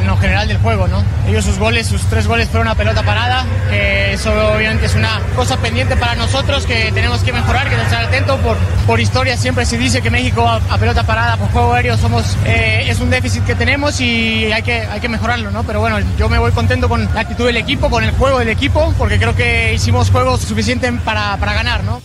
en 0.00 0.06
lo 0.06 0.16
general 0.18 0.46
del 0.46 0.58
juego, 0.58 0.86
¿no? 0.88 1.02
Ellos 1.26 1.44
sus 1.44 1.58
goles, 1.58 1.86
sus 1.86 2.02
tres 2.02 2.26
goles 2.28 2.48
fueron 2.48 2.66
una 2.68 2.76
pelota 2.76 3.02
parada, 3.02 3.44
que 3.70 4.12
eso 4.12 4.30
obviamente 4.54 4.86
es 4.86 4.94
una 4.94 5.20
cosa 5.34 5.56
pendiente 5.56 5.96
para 5.96 6.14
nosotros 6.14 6.66
que 6.66 6.92
tenemos 6.92 7.22
que 7.22 7.32
mejorar, 7.32 7.68
que 7.68 7.74
estar 7.76 8.04
atento 8.04 8.36
por, 8.38 8.56
por 8.86 9.00
historia 9.00 9.36
siempre 9.36 9.64
se 9.64 9.78
dice 9.78 10.02
que 10.02 10.10
México 10.10 10.46
a, 10.46 10.56
a 10.70 10.78
pelota 10.78 11.02
parada 11.04 11.36
por 11.36 11.48
juego 11.50 11.72
aéreo 11.74 11.96
somos 11.96 12.36
eh, 12.44 12.84
es 12.88 13.00
un 13.00 13.10
déficit 13.10 13.44
que 13.44 13.54
tenemos 13.54 14.00
y 14.00 14.52
hay 14.52 14.62
que 14.62 14.80
hay 14.82 15.00
que 15.00 15.08
mejorarlo, 15.08 15.50
¿no? 15.50 15.64
Pero 15.64 15.80
bueno, 15.80 15.98
yo 16.18 16.28
me 16.28 16.38
voy 16.38 16.52
contento 16.52 16.88
con 16.88 17.08
la 17.14 17.20
actitud 17.22 17.46
del 17.46 17.56
equipo, 17.56 17.88
con 17.90 18.04
el 18.04 18.12
juego 18.12 18.38
del 18.38 18.48
equipo, 18.50 18.92
porque 18.98 19.18
creo 19.18 19.34
que 19.34 19.72
hicimos 19.74 20.10
juegos 20.10 20.42
suficientes 20.42 20.92
para, 21.04 21.36
para 21.38 21.54
ganar, 21.54 21.82
¿no? 21.84 22.00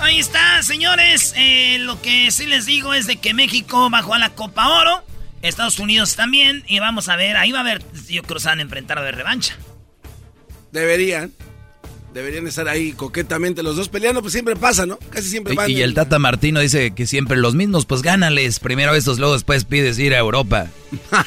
Ahí 0.00 0.18
está, 0.18 0.62
señores. 0.62 1.34
Eh, 1.36 1.78
lo 1.80 2.00
que 2.00 2.30
sí 2.30 2.46
les 2.46 2.66
digo 2.66 2.94
es 2.94 3.06
de 3.06 3.16
que 3.16 3.34
México 3.34 3.90
bajó 3.90 4.14
a 4.14 4.18
la 4.18 4.30
Copa 4.30 4.68
Oro. 4.68 5.02
Estados 5.42 5.78
Unidos 5.78 6.16
también. 6.16 6.64
Y 6.66 6.78
vamos 6.80 7.08
a 7.08 7.16
ver, 7.16 7.36
ahí 7.36 7.52
va 7.52 7.58
a 7.58 7.62
haber, 7.62 7.82
yo 8.08 8.22
creo 8.22 8.36
que 8.36 8.40
se 8.40 8.48
van 8.48 8.58
a 8.60 8.62
enfrentar 8.62 8.98
a 8.98 9.02
ver 9.02 9.16
revancha. 9.16 9.56
Deberían. 10.72 11.32
Deberían 12.14 12.46
estar 12.46 12.66
ahí 12.66 12.92
coquetamente 12.92 13.62
los 13.62 13.76
dos 13.76 13.88
peleando, 13.88 14.20
pues 14.20 14.32
siempre 14.32 14.56
pasa, 14.56 14.84
¿no? 14.84 14.98
Casi 15.10 15.28
siempre 15.28 15.54
van. 15.54 15.70
Y, 15.70 15.74
y 15.74 15.82
el 15.82 15.94
Tata 15.94 16.18
Martino 16.18 16.58
dice 16.58 16.92
que 16.92 17.06
siempre 17.06 17.36
los 17.36 17.54
mismos, 17.54 17.86
pues 17.86 18.02
gánales. 18.02 18.58
Primero 18.58 18.94
estos, 18.94 19.18
luego 19.18 19.34
después 19.34 19.64
pides 19.64 19.98
ir 19.98 20.14
a 20.14 20.18
Europa. 20.18 20.66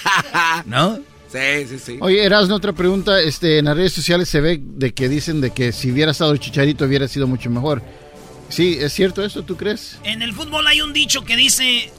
¿No? 0.65 0.99
Sí, 1.31 1.67
sí, 1.69 1.79
sí. 1.79 1.97
Oye, 2.01 2.23
Erasmo, 2.23 2.55
otra 2.55 2.73
pregunta. 2.73 3.21
Este, 3.21 3.59
en 3.59 3.65
las 3.65 3.77
redes 3.77 3.93
sociales 3.93 4.27
se 4.27 4.41
ve 4.41 4.59
de 4.61 4.93
que 4.93 5.07
dicen 5.09 5.41
de 5.41 5.51
que 5.51 5.71
si 5.71 5.91
hubiera 5.91 6.11
estado 6.11 6.31
el 6.31 6.39
Chicharito 6.39 6.85
hubiera 6.85 7.07
sido 7.07 7.27
mucho 7.27 7.49
mejor. 7.49 7.81
Sí, 8.49 8.77
¿es 8.79 8.93
cierto 8.93 9.23
eso? 9.23 9.43
¿Tú 9.43 9.57
crees? 9.57 9.99
En 10.03 10.21
el 10.21 10.33
fútbol 10.33 10.67
hay 10.67 10.81
un 10.81 10.93
dicho 10.93 11.23
que 11.23 11.35
dice: 11.35 11.91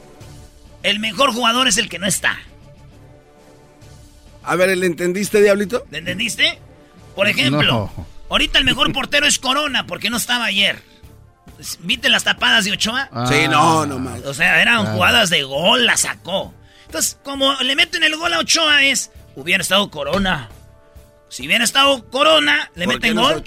el 0.83 0.99
mejor 1.01 1.33
jugador 1.33 1.67
es 1.69 1.77
el 1.79 1.89
que 1.89 1.99
no 1.99 2.07
está. 2.07 2.39
A 4.43 4.57
ver, 4.57 4.77
¿le 4.77 4.87
entendiste, 4.87 5.43
Diablito? 5.43 5.85
¿Le 5.91 5.99
entendiste? 5.99 6.59
Por 7.15 7.29
ejemplo, 7.29 7.91
No. 7.97 8.07
ahorita 8.29 8.59
el 8.59 8.65
mejor 8.65 8.93
portero 8.93 9.27
es 9.27 9.39
Corona 9.39 9.87
porque 9.87 10.11
no 10.11 10.17
estaba 10.19 10.45
ayer. 10.45 10.83
¿Viste 11.81 12.09
las 12.09 12.25
tapadas 12.25 12.65
de 12.65 12.73
Ochoa? 12.73 13.09
Sí, 13.29 13.49
no, 13.49 13.87
no 13.87 13.99
más. 13.99 14.21
O 14.25 14.35
sea, 14.35 14.61
eran 14.61 14.81
Claro. 14.83 14.97
jugadas 14.97 15.31
de 15.31 15.45
gol, 15.45 15.87
la 15.87 15.97
sacó. 15.97 16.53
Entonces, 16.87 17.19
como 17.25 17.55
le 17.63 17.75
meten 17.77 18.03
el 18.03 18.17
gol 18.17 18.35
a 18.35 18.41
Ochoa 18.41 18.83
es, 18.85 19.11
hubiera 19.35 19.63
estado 19.63 19.91
Corona. 19.91 20.51
Si 21.31 21.47
hubiera 21.47 21.65
estado 21.65 22.09
Corona, 22.11 22.71
le 22.75 22.85
¿Por 22.85 22.95
meten 22.95 23.15
no 23.17 23.23
gol. 23.23 23.45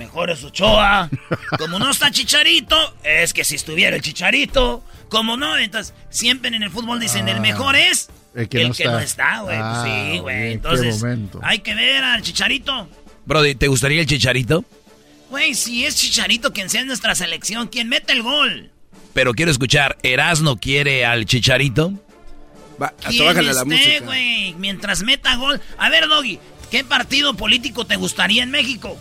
Mejor 0.00 0.30
es 0.30 0.42
Ochoa. 0.42 1.10
Como 1.58 1.78
no 1.78 1.90
está 1.90 2.10
Chicharito, 2.10 2.74
es 3.04 3.34
que 3.34 3.44
si 3.44 3.56
estuviera 3.56 3.94
el 3.96 4.00
Chicharito. 4.02 4.82
Como 5.10 5.36
no, 5.36 5.58
entonces 5.58 5.92
siempre 6.08 6.48
en 6.48 6.62
el 6.62 6.70
fútbol 6.70 6.98
dicen 6.98 7.28
el 7.28 7.36
Ah, 7.36 7.40
mejor 7.40 7.76
es 7.76 8.08
el 8.34 8.48
que 8.48 8.64
no 8.64 8.70
está. 8.72 9.02
está, 9.02 9.40
güey. 9.42 9.58
Pues 9.58 9.68
Ah, 9.70 9.84
sí, 10.12 10.18
güey. 10.20 10.52
Entonces, 10.54 11.00
momento. 11.02 11.38
hay 11.42 11.58
que 11.58 11.74
ver 11.74 12.02
al 12.02 12.22
Chicharito. 12.22 12.88
Brody, 13.26 13.54
¿te 13.54 13.68
gustaría 13.68 14.00
el 14.00 14.06
chicharito? 14.06 14.64
Güey, 15.28 15.54
si 15.54 15.84
es 15.84 15.96
Chicharito 15.96 16.52
quien 16.54 16.70
sea 16.70 16.80
en 16.80 16.86
nuestra 16.86 17.14
selección, 17.14 17.68
quien 17.68 17.88
mete 17.90 18.14
el 18.14 18.22
gol. 18.22 18.70
Pero 19.12 19.34
quiero 19.34 19.50
escuchar, 19.50 19.98
¿Erasno 20.02 20.56
quiere 20.56 21.04
al 21.04 21.26
chicharito? 21.26 21.92
Va, 22.82 22.94
Quien 23.06 23.36
esté, 23.50 24.00
güey, 24.00 24.54
mientras 24.54 25.02
meta 25.02 25.36
gol. 25.36 25.60
A 25.76 25.90
ver, 25.90 26.08
Doggy, 26.08 26.38
¿qué 26.70 26.84
partido 26.84 27.34
político 27.34 27.84
te 27.84 27.96
gustaría 27.96 28.42
en 28.42 28.50
México? 28.50 28.96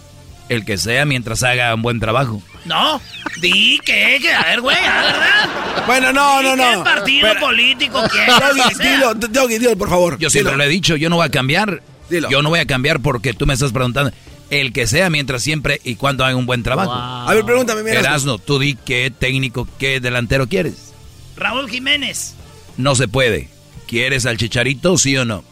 El 0.50 0.66
que 0.66 0.78
sea 0.78 1.06
mientras 1.06 1.44
haga 1.44 1.74
un 1.76 1.82
buen 1.82 2.00
trabajo. 2.00 2.42
No, 2.66 3.00
di 3.40 3.80
que, 3.86 4.18
que- 4.22 4.34
a 4.34 4.44
ver, 4.44 4.62
güey, 4.62 4.76
¿verdad? 4.76 5.86
Bueno, 5.86 6.12
no, 6.12 6.42
no, 6.42 6.56
no. 6.56 6.84
¿Qué 6.84 6.90
partido 6.90 7.30
político 7.40 8.04
quieres 8.12 8.78
dilo, 8.78 9.14
dilo, 9.48 9.78
por 9.78 9.90
favor. 9.90 10.18
Yo 10.20 10.30
siempre 10.30 10.54
Dilo. 10.54 10.64
lo 10.64 10.70
he 10.70 10.74
dicho, 10.74 10.96
yo 10.96 11.10
no 11.10 11.18
voy 11.18 11.28
a 11.28 11.32
cambiar. 11.32 11.82
Yo 12.10 12.42
no 12.42 12.50
voy 12.50 12.60
a 12.60 12.66
cambiar 12.66 13.00
porque 13.00 13.34
tú 13.34 13.46
me 13.46 13.54
estás 13.54 13.72
preguntando. 13.72 14.12
El 14.50 14.74
que 14.74 14.88
sea 14.88 15.12
mientras 15.12 15.44
siempre 15.44 15.80
y 15.84 15.96
cuando 15.96 16.26
haga 16.26 16.36
un 16.36 16.48
buen 16.48 16.64
trabajo. 16.64 16.92
A 16.92 17.32
ver, 17.34 17.46
pregúntame, 17.46 17.84
mira. 17.84 18.00
Erasno, 18.00 18.40
tú 18.40 18.58
di 18.58 18.74
qué 18.76 19.12
técnico, 19.12 19.68
qué 19.78 20.00
delantero 20.00 20.48
quieres. 20.48 20.92
Raúl 21.36 21.70
Jiménez, 21.70 22.34
No 22.76 22.96
se 22.96 23.08
puede. 23.08 23.50
¿Quieres 23.88 24.26
al 24.26 24.38
chicharito, 24.38 24.98
sí 24.98 25.16
o 25.18 25.26
no? 25.26 25.44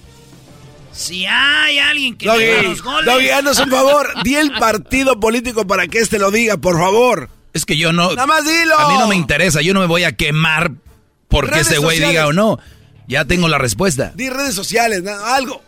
Si 0.97 1.25
hay 1.25 1.79
alguien 1.79 2.17
que 2.17 2.25
Doggy, 2.25 2.67
los 2.67 2.81
goles. 2.81 3.05
Doggy, 3.05 3.29
haznos 3.29 3.59
un 3.59 3.69
favor. 3.69 4.09
Di 4.23 4.35
el 4.35 4.51
partido 4.53 5.19
político 5.19 5.67
para 5.67 5.87
que 5.87 5.99
este 5.99 6.19
lo 6.19 6.31
diga, 6.31 6.57
por 6.57 6.77
favor. 6.77 7.29
Es 7.53 7.65
que 7.65 7.77
yo 7.77 7.93
no. 7.93 8.09
Nada 8.09 8.27
más 8.27 8.43
dilo. 8.45 8.77
A 8.77 8.89
mí 8.89 8.97
no 8.97 9.07
me 9.07 9.15
interesa, 9.15 9.61
yo 9.61 9.73
no 9.73 9.79
me 9.79 9.85
voy 9.85 10.03
a 10.03 10.15
quemar 10.15 10.71
porque 11.27 11.51
Redes 11.51 11.67
ese 11.67 11.77
güey 11.77 11.97
sociales. 11.97 12.09
diga 12.09 12.27
o 12.27 12.33
no. 12.33 12.59
Ya 13.07 13.25
tengo 13.25 13.47
la 13.47 13.57
respuesta. 13.57 14.11
Di 14.15 14.29
redes 14.29 14.53
sociales, 14.53 15.03
algo. 15.07 15.61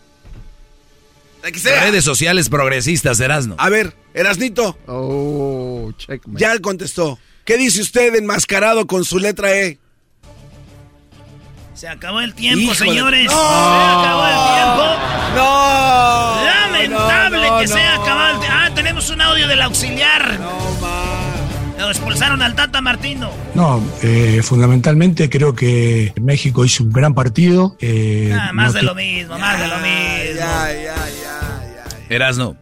La 1.42 1.52
que 1.52 1.60
sea. 1.60 1.84
Redes 1.86 2.04
sociales 2.04 2.50
progresistas, 2.50 3.20
Erasno. 3.20 3.56
A 3.58 3.70
ver, 3.70 3.96
Erasnito. 4.14 4.78
Oh, 4.88 5.92
checkmate. 5.98 6.40
Ya 6.42 6.60
contestó. 6.60 7.18
¿Qué 7.46 7.58
dice 7.58 7.82
usted 7.82 8.14
enmascarado 8.16 8.88
con 8.88 9.06
su 9.06 9.20
letra 9.20 9.56
E? 9.58 9.80
Se 11.80 11.88
acabó 11.88 12.20
el 12.20 12.34
tiempo, 12.34 12.60
Híjole. 12.74 12.76
señores. 12.92 13.26
¡No! 13.28 13.32
Se 13.32 13.86
acabó 13.86 14.26
el 14.26 14.54
tiempo. 14.54 14.84
¡No! 15.36 16.46
Lamentable 16.46 17.38
No, 17.48 17.54
no, 17.54 17.60
que 17.62 17.68
no. 17.68 17.74
se 17.74 17.82
acabado 17.82 18.34
el 18.34 18.40
tiempo. 18.42 18.58
Ah, 18.60 18.70
tenemos 18.76 19.10
un 19.10 19.22
audio 19.22 19.48
del 19.48 19.62
auxiliar. 19.62 20.38
Lo 21.78 21.90
expulsaron 21.90 22.42
al 22.42 22.54
Tata 22.56 22.82
Martino. 22.82 23.32
No, 23.56 23.82
eh, 24.04 24.42
fundamentalmente 24.44 25.30
creo 25.30 25.56
que 25.56 26.12
México 26.22 26.66
hizo 26.66 26.84
un 26.84 26.92
gran 26.92 27.14
partido. 27.14 27.78
eh, 27.80 28.36
Ah, 28.38 28.52
más 28.52 28.74
no 28.74 28.80
de 28.80 28.84
lo 28.84 28.96
mismo, 28.96 29.40
más 29.40 29.58
de 29.58 29.68
lo 29.70 29.78
mismo. 29.78 30.46
Erasno. 32.10 32.58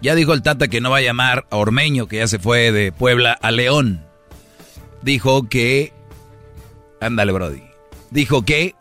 Ya 0.00 0.14
dijo 0.14 0.32
el 0.32 0.40
Tata 0.42 0.68
que 0.68 0.80
no 0.80 0.90
va 0.90 0.96
a 0.96 1.02
llamar 1.02 1.44
a 1.50 1.56
Ormeño, 1.56 2.08
que 2.08 2.16
ya 2.16 2.26
se 2.26 2.38
fue 2.38 2.72
de 2.72 2.90
Puebla 2.90 3.32
a 3.42 3.50
León. 3.50 4.02
Dijo 5.02 5.46
que. 5.50 5.92
Ándale, 6.98 7.32
Brody. 7.32 7.62
Dijo 8.12 8.44
que. 8.44 8.74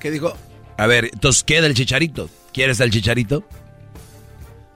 ¿Qué 0.00 0.10
dijo? 0.10 0.36
A 0.76 0.86
ver, 0.86 1.10
entonces, 1.12 1.44
¿qué 1.44 1.62
del 1.62 1.74
chicharito? 1.74 2.28
¿Quieres 2.52 2.80
al 2.80 2.90
chicharito? 2.90 3.44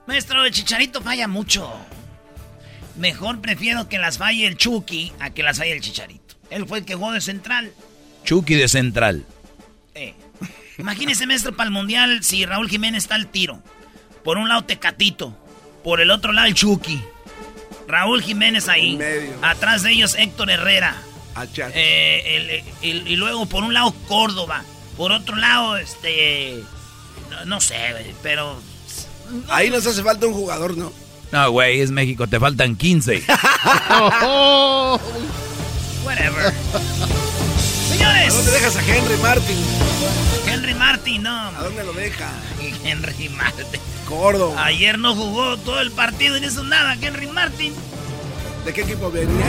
Maestro, 0.07 0.43
el 0.43 0.51
Chicharito 0.51 1.01
falla 1.01 1.27
mucho. 1.27 1.71
Mejor 2.97 3.41
prefiero 3.41 3.87
que 3.87 3.99
las 3.99 4.17
falle 4.17 4.47
el 4.47 4.57
Chucky 4.57 5.13
a 5.19 5.29
que 5.29 5.43
las 5.43 5.59
falle 5.59 5.73
el 5.73 5.81
Chicharito. 5.81 6.35
Él 6.49 6.65
fue 6.65 6.79
el 6.79 6.85
que 6.85 6.95
jugó 6.95 7.11
de 7.11 7.21
central. 7.21 7.71
Chucky 8.23 8.55
de 8.55 8.67
central. 8.67 9.25
Eh. 9.93 10.15
Imagínese, 10.79 11.27
maestro, 11.27 11.55
para 11.55 11.67
el 11.67 11.73
mundial 11.73 12.23
si 12.23 12.43
Raúl 12.43 12.69
Jiménez 12.69 13.03
está 13.03 13.15
al 13.15 13.27
tiro. 13.27 13.61
Por 14.23 14.37
un 14.39 14.49
lado 14.49 14.63
Tecatito, 14.63 15.37
por 15.83 16.01
el 16.01 16.09
otro 16.09 16.33
lado 16.33 16.47
el 16.47 16.55
Chucky. 16.55 17.03
Raúl 17.87 18.23
Jiménez 18.23 18.67
ahí. 18.67 18.97
Atrás 19.43 19.83
de 19.83 19.91
ellos 19.91 20.15
Héctor 20.15 20.49
Herrera. 20.49 20.95
Eh, 21.75 22.23
el- 22.35 22.49
el- 22.89 23.07
y 23.07 23.15
luego 23.15 23.45
por 23.45 23.63
un 23.63 23.73
lado 23.73 23.93
Córdoba. 24.07 24.63
Por 24.97 25.11
otro 25.11 25.35
lado, 25.35 25.77
este. 25.77 26.61
No, 27.29 27.45
no 27.45 27.61
sé, 27.61 27.75
pero. 28.21 28.59
Ahí 29.49 29.69
nos 29.69 29.85
hace 29.85 30.01
falta 30.03 30.25
un 30.25 30.33
jugador, 30.33 30.75
¿no? 30.77 30.91
No, 31.31 31.51
güey, 31.51 31.79
es 31.81 31.91
México, 31.91 32.25
te 32.27 32.39
faltan 32.39 32.75
15. 32.75 33.23
Whatever. 36.03 36.53
Señores. 37.89 38.33
¿A 38.33 38.35
dónde 38.35 38.51
dejas 38.51 38.75
a 38.77 38.81
Henry 38.85 39.17
Martin? 39.21 39.57
Henry 40.47 40.73
Martin, 40.73 41.23
no. 41.23 41.29
¿A 41.49 41.63
dónde 41.63 41.83
lo 41.83 41.93
deja? 41.93 42.29
Henry 42.83 43.29
Martin. 43.29 43.65
Córdoba. 44.07 44.65
Ayer 44.65 44.97
no 44.97 45.15
jugó 45.15 45.57
todo 45.57 45.79
el 45.81 45.91
partido 45.91 46.37
y 46.37 46.41
no 46.41 46.47
hizo 46.47 46.63
nada, 46.63 46.97
Henry 46.99 47.27
Martin. 47.27 47.73
¿De 48.65 48.73
qué 48.73 48.81
equipo 48.81 49.09
venía? 49.11 49.45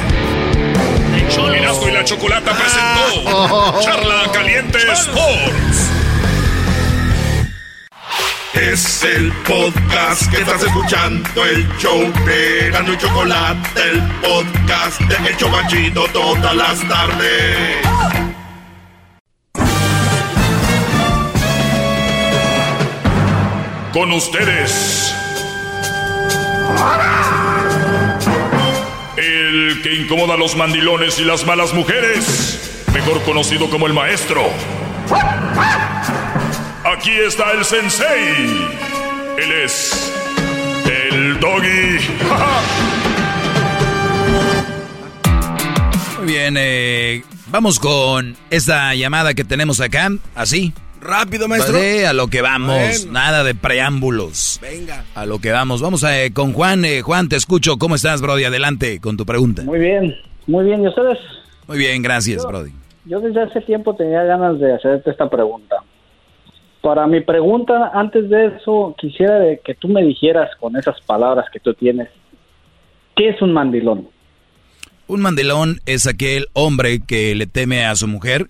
Cholos. 1.34 1.56
Erasmo 1.56 1.88
y 1.88 1.92
la 1.92 2.04
Chocolata 2.04 2.52
presentó 2.52 3.30
Oh. 3.36 3.80
Charla 3.82 4.30
Caliente 4.32 4.78
Sports. 4.92 5.90
Es 8.54 9.04
el 9.04 9.32
podcast 9.46 10.30
que 10.30 10.38
estás 10.42 10.62
escuchando, 10.62 11.44
el 11.44 11.66
show 11.78 12.00
de 12.26 12.66
Erasmo 12.66 12.92
y 12.92 12.98
Chocolate, 12.98 13.80
el 13.90 14.00
podcast 14.20 15.00
de 15.00 15.28
El 15.28 15.36
Chobachito 15.36 16.04
todas 16.12 16.54
las 16.54 16.80
tardes. 16.88 17.78
Con 23.92 24.12
ustedes. 24.12 25.12
Que 29.82 29.94
incomoda 29.94 30.34
a 30.34 30.36
los 30.36 30.56
mandilones 30.56 31.18
y 31.18 31.24
las 31.24 31.46
malas 31.46 31.72
mujeres. 31.72 32.84
Mejor 32.92 33.22
conocido 33.22 33.70
como 33.70 33.86
el 33.86 33.94
maestro. 33.94 34.42
Aquí 36.84 37.12
está 37.12 37.52
el 37.52 37.64
sensei. 37.64 38.68
Él 39.38 39.52
es 39.64 40.12
el 40.84 41.40
doggy. 41.40 41.98
Muy 46.18 46.26
bien, 46.26 46.56
eh, 46.58 47.24
vamos 47.46 47.80
con 47.80 48.36
esta 48.50 48.94
llamada 48.94 49.32
que 49.32 49.44
tenemos 49.44 49.80
acá, 49.80 50.10
así. 50.34 50.74
Rápido, 51.00 51.48
maestro. 51.48 51.74
Vale, 51.74 52.06
a 52.06 52.12
lo 52.12 52.28
que 52.28 52.42
vamos, 52.42 52.76
Bueno. 52.78 53.12
nada 53.12 53.42
de 53.44 53.54
preámbulos. 53.54 54.58
Venga. 54.60 55.04
A 55.14 55.24
lo 55.26 55.38
que 55.38 55.50
vamos. 55.50 55.80
Vamos 55.80 56.04
a, 56.04 56.22
eh, 56.24 56.32
con 56.32 56.52
Juan. 56.52 56.84
Eh, 56.84 57.00
Juan, 57.02 57.28
te 57.28 57.36
escucho. 57.36 57.78
¿Cómo 57.78 57.94
estás, 57.94 58.20
Brody? 58.20 58.44
Adelante 58.44 59.00
con 59.00 59.16
tu 59.16 59.24
pregunta. 59.24 59.62
Muy 59.62 59.78
bien, 59.78 60.14
muy 60.46 60.64
bien. 60.66 60.82
¿Y 60.84 60.88
ustedes? 60.88 61.18
Muy 61.66 61.78
bien, 61.78 62.02
gracias, 62.02 62.42
Yo- 62.42 62.48
Brody. 62.48 62.72
Yo 63.06 63.20
desde 63.20 63.42
hace 63.42 63.60
tiempo 63.62 63.94
tenía 63.96 64.22
ganas 64.24 64.60
de 64.60 64.74
hacerte 64.74 65.10
esta 65.10 65.28
pregunta. 65.30 65.76
Para 66.82 67.06
mi 67.06 67.20
pregunta, 67.22 67.90
antes 67.94 68.28
de 68.28 68.46
eso, 68.56 68.94
quisiera 68.98 69.38
de 69.38 69.60
que 69.64 69.74
tú 69.74 69.88
me 69.88 70.02
dijeras 70.02 70.50
con 70.60 70.76
esas 70.76 71.00
palabras 71.02 71.46
que 71.52 71.60
tú 71.60 71.74
tienes, 71.74 72.08
¿qué 73.16 73.30
es 73.30 73.40
un 73.42 73.52
mandilón? 73.52 74.08
Un 75.06 75.20
mandilón 75.22 75.80
es 75.86 76.06
aquel 76.06 76.46
hombre 76.52 77.00
que 77.00 77.34
le 77.34 77.46
teme 77.46 77.84
a 77.84 77.96
su 77.96 78.06
mujer, 78.06 78.46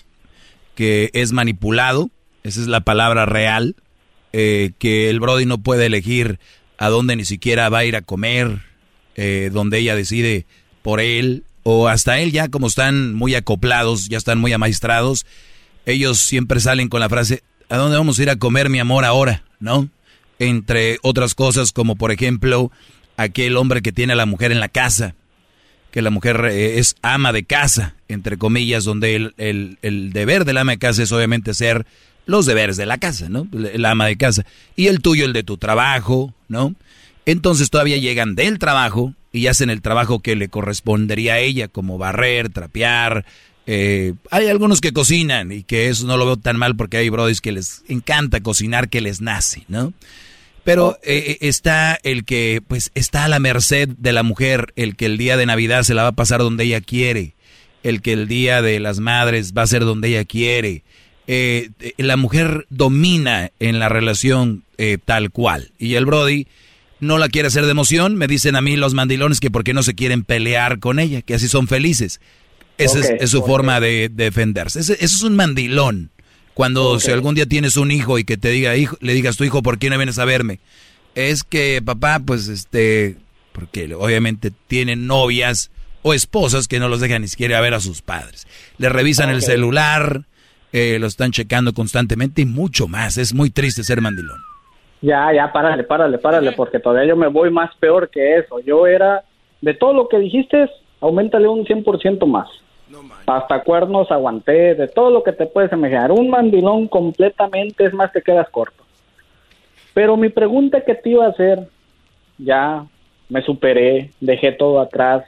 que 0.74 1.10
es 1.12 1.32
manipulado, 1.32 2.10
esa 2.42 2.60
es 2.60 2.66
la 2.66 2.80
palabra 2.80 3.26
real, 3.26 3.76
eh, 4.32 4.72
que 4.78 5.10
el 5.10 5.20
Brody 5.20 5.46
no 5.46 5.58
puede 5.58 5.86
elegir 5.86 6.38
a 6.78 6.88
dónde 6.88 7.16
ni 7.16 7.24
siquiera 7.24 7.68
va 7.68 7.78
a 7.78 7.84
ir 7.84 7.96
a 7.96 8.02
comer, 8.02 8.62
eh, 9.16 9.50
donde 9.52 9.78
ella 9.78 9.94
decide 9.94 10.46
por 10.82 11.00
él, 11.00 11.44
o 11.62 11.88
hasta 11.88 12.20
él 12.20 12.32
ya 12.32 12.48
como 12.48 12.68
están 12.68 13.14
muy 13.14 13.34
acoplados, 13.34 14.08
ya 14.08 14.18
están 14.18 14.38
muy 14.38 14.52
amaestrados, 14.52 15.26
ellos 15.84 16.18
siempre 16.18 16.60
salen 16.60 16.88
con 16.88 17.00
la 17.00 17.08
frase, 17.08 17.42
¿a 17.68 17.76
dónde 17.76 17.98
vamos 17.98 18.18
a 18.18 18.22
ir 18.22 18.30
a 18.30 18.36
comer 18.36 18.70
mi 18.70 18.78
amor 18.78 19.04
ahora? 19.04 19.44
¿No? 19.58 19.88
Entre 20.38 20.98
otras 21.02 21.34
cosas 21.34 21.72
como 21.72 21.96
por 21.96 22.12
ejemplo 22.12 22.70
aquel 23.16 23.56
hombre 23.58 23.82
que 23.82 23.92
tiene 23.92 24.14
a 24.14 24.16
la 24.16 24.26
mujer 24.26 24.52
en 24.52 24.60
la 24.60 24.68
casa, 24.68 25.14
que 25.90 26.02
la 26.02 26.10
mujer 26.10 26.42
eh, 26.50 26.78
es 26.78 26.96
ama 27.02 27.32
de 27.32 27.44
casa, 27.44 27.94
entre 28.08 28.38
comillas, 28.38 28.84
donde 28.84 29.16
el, 29.16 29.34
el, 29.36 29.78
el 29.82 30.12
deber 30.12 30.44
del 30.44 30.58
ama 30.58 30.72
de 30.72 30.78
casa 30.78 31.02
es 31.02 31.12
obviamente 31.12 31.52
ser 31.52 31.84
los 32.30 32.46
deberes 32.46 32.76
de 32.76 32.86
la 32.86 32.98
casa, 32.98 33.28
¿no? 33.28 33.48
El 33.52 33.84
ama 33.84 34.06
de 34.06 34.16
casa. 34.16 34.46
Y 34.76 34.86
el 34.86 35.00
tuyo, 35.00 35.24
el 35.24 35.32
de 35.32 35.42
tu 35.42 35.58
trabajo, 35.58 36.32
¿no? 36.48 36.74
Entonces 37.26 37.70
todavía 37.70 37.98
llegan 37.98 38.34
del 38.34 38.58
trabajo 38.58 39.14
y 39.32 39.48
hacen 39.48 39.68
el 39.68 39.82
trabajo 39.82 40.20
que 40.20 40.36
le 40.36 40.48
correspondería 40.48 41.34
a 41.34 41.38
ella, 41.40 41.68
como 41.68 41.98
barrer, 41.98 42.48
trapear. 42.48 43.24
eh, 43.66 44.14
hay 44.30 44.46
algunos 44.48 44.80
que 44.80 44.92
cocinan 44.92 45.52
y 45.52 45.62
que 45.62 45.88
eso 45.88 46.06
no 46.06 46.16
lo 46.16 46.26
veo 46.26 46.36
tan 46.36 46.56
mal 46.56 46.76
porque 46.76 46.96
hay 46.96 47.08
brodis 47.08 47.40
que 47.40 47.52
les 47.52 47.82
encanta 47.88 48.40
cocinar, 48.40 48.88
que 48.88 49.00
les 49.00 49.20
nace, 49.20 49.64
¿no? 49.68 49.92
Pero 50.64 50.98
eh, 51.02 51.38
está 51.40 51.98
el 52.02 52.24
que 52.24 52.62
pues 52.66 52.90
está 52.94 53.24
a 53.24 53.28
la 53.28 53.38
merced 53.38 53.88
de 53.88 54.12
la 54.12 54.22
mujer, 54.22 54.72
el 54.76 54.94
que 54.94 55.06
el 55.06 55.18
día 55.18 55.36
de 55.36 55.46
Navidad 55.46 55.82
se 55.82 55.94
la 55.94 56.02
va 56.02 56.08
a 56.08 56.12
pasar 56.12 56.40
donde 56.40 56.64
ella 56.64 56.80
quiere, 56.80 57.34
el 57.82 58.02
que 58.02 58.12
el 58.12 58.28
día 58.28 58.62
de 58.62 58.78
las 58.78 59.00
madres 59.00 59.52
va 59.56 59.62
a 59.62 59.66
ser 59.66 59.84
donde 59.84 60.08
ella 60.08 60.24
quiere. 60.24 60.84
Eh, 61.32 61.70
la 61.96 62.16
mujer 62.16 62.66
domina 62.70 63.52
en 63.60 63.78
la 63.78 63.88
relación 63.88 64.64
eh, 64.78 64.98
tal 65.04 65.30
cual. 65.30 65.70
Y 65.78 65.94
el 65.94 66.04
Brody 66.04 66.48
no 66.98 67.18
la 67.18 67.28
quiere 67.28 67.46
hacer 67.46 67.66
de 67.66 67.70
emoción. 67.70 68.16
Me 68.16 68.26
dicen 68.26 68.56
a 68.56 68.60
mí 68.60 68.76
los 68.76 68.94
mandilones 68.94 69.38
que 69.38 69.48
por 69.48 69.62
qué 69.62 69.72
no 69.72 69.84
se 69.84 69.94
quieren 69.94 70.24
pelear 70.24 70.80
con 70.80 70.98
ella, 70.98 71.22
que 71.22 71.34
así 71.34 71.46
son 71.46 71.68
felices. 71.68 72.20
Esa 72.78 72.98
es, 72.98 73.10
es 73.20 73.30
su 73.30 73.44
forma 73.44 73.78
de, 73.78 74.08
de 74.08 74.24
defenderse. 74.24 74.80
Ese, 74.80 74.94
ese 74.94 75.04
es 75.04 75.22
un 75.22 75.36
mandilón. 75.36 76.10
Cuando 76.54 76.98
si 76.98 77.12
algún 77.12 77.36
día 77.36 77.46
tienes 77.46 77.76
un 77.76 77.92
hijo 77.92 78.18
y 78.18 78.24
que 78.24 78.36
te 78.36 78.48
diga, 78.48 78.76
hijo, 78.76 78.96
le 79.00 79.14
digas 79.14 79.36
a 79.36 79.38
tu 79.38 79.44
hijo, 79.44 79.62
¿por 79.62 79.78
qué 79.78 79.88
no 79.88 79.98
vienes 79.98 80.18
a 80.18 80.24
verme? 80.24 80.58
Es 81.14 81.44
que 81.44 81.80
papá, 81.80 82.18
pues 82.18 82.48
este, 82.48 83.18
porque 83.52 83.94
obviamente 83.94 84.50
tienen 84.66 85.06
novias 85.06 85.70
o 86.02 86.12
esposas 86.12 86.66
que 86.66 86.80
no 86.80 86.88
los 86.88 87.00
dejan 87.00 87.22
ni 87.22 87.28
siquiera 87.28 87.60
ver 87.60 87.74
a 87.74 87.80
sus 87.80 88.02
padres. 88.02 88.48
Le 88.78 88.88
revisan 88.88 89.30
el 89.30 89.42
celular, 89.42 90.24
eh, 90.72 90.98
lo 90.98 91.06
están 91.06 91.32
checando 91.32 91.72
constantemente 91.72 92.42
y 92.42 92.46
mucho 92.46 92.86
más. 92.88 93.18
Es 93.18 93.34
muy 93.34 93.50
triste 93.50 93.82
ser 93.82 94.00
mandilón. 94.00 94.40
Ya, 95.02 95.32
ya, 95.32 95.50
párale, 95.52 95.82
párale, 95.84 96.18
párale, 96.18 96.52
porque 96.52 96.78
todavía 96.78 97.08
yo 97.08 97.16
me 97.16 97.28
voy 97.28 97.50
más 97.50 97.74
peor 97.76 98.10
que 98.10 98.36
eso. 98.36 98.60
Yo 98.60 98.86
era, 98.86 99.24
de 99.60 99.74
todo 99.74 99.94
lo 99.94 100.08
que 100.08 100.18
dijiste, 100.18 100.68
aumentale 101.00 101.48
un 101.48 101.64
100% 101.64 102.26
más. 102.26 102.48
Hasta 103.26 103.62
cuernos 103.62 104.10
aguanté, 104.10 104.74
de 104.74 104.88
todo 104.88 105.10
lo 105.10 105.22
que 105.22 105.32
te 105.32 105.46
puedes 105.46 105.72
imaginar. 105.72 106.12
Un 106.12 106.28
mandilón 106.28 106.86
completamente, 106.88 107.84
es 107.84 107.94
más, 107.94 108.12
te 108.12 108.22
quedas 108.22 108.48
corto. 108.50 108.84
Pero 109.94 110.16
mi 110.16 110.28
pregunta 110.28 110.82
que 110.82 110.94
te 110.94 111.10
iba 111.10 111.26
a 111.26 111.30
hacer, 111.30 111.66
ya 112.38 112.84
me 113.28 113.42
superé, 113.42 114.10
dejé 114.20 114.52
todo 114.52 114.80
atrás, 114.80 115.24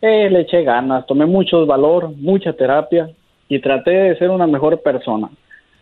eh, 0.00 0.28
le 0.30 0.40
eché 0.40 0.62
ganas, 0.62 1.06
tomé 1.06 1.26
mucho 1.26 1.64
valor, 1.66 2.10
mucha 2.16 2.52
terapia 2.52 3.10
y 3.50 3.58
traté 3.58 3.90
de 3.90 4.16
ser 4.16 4.30
una 4.30 4.46
mejor 4.46 4.80
persona. 4.80 5.28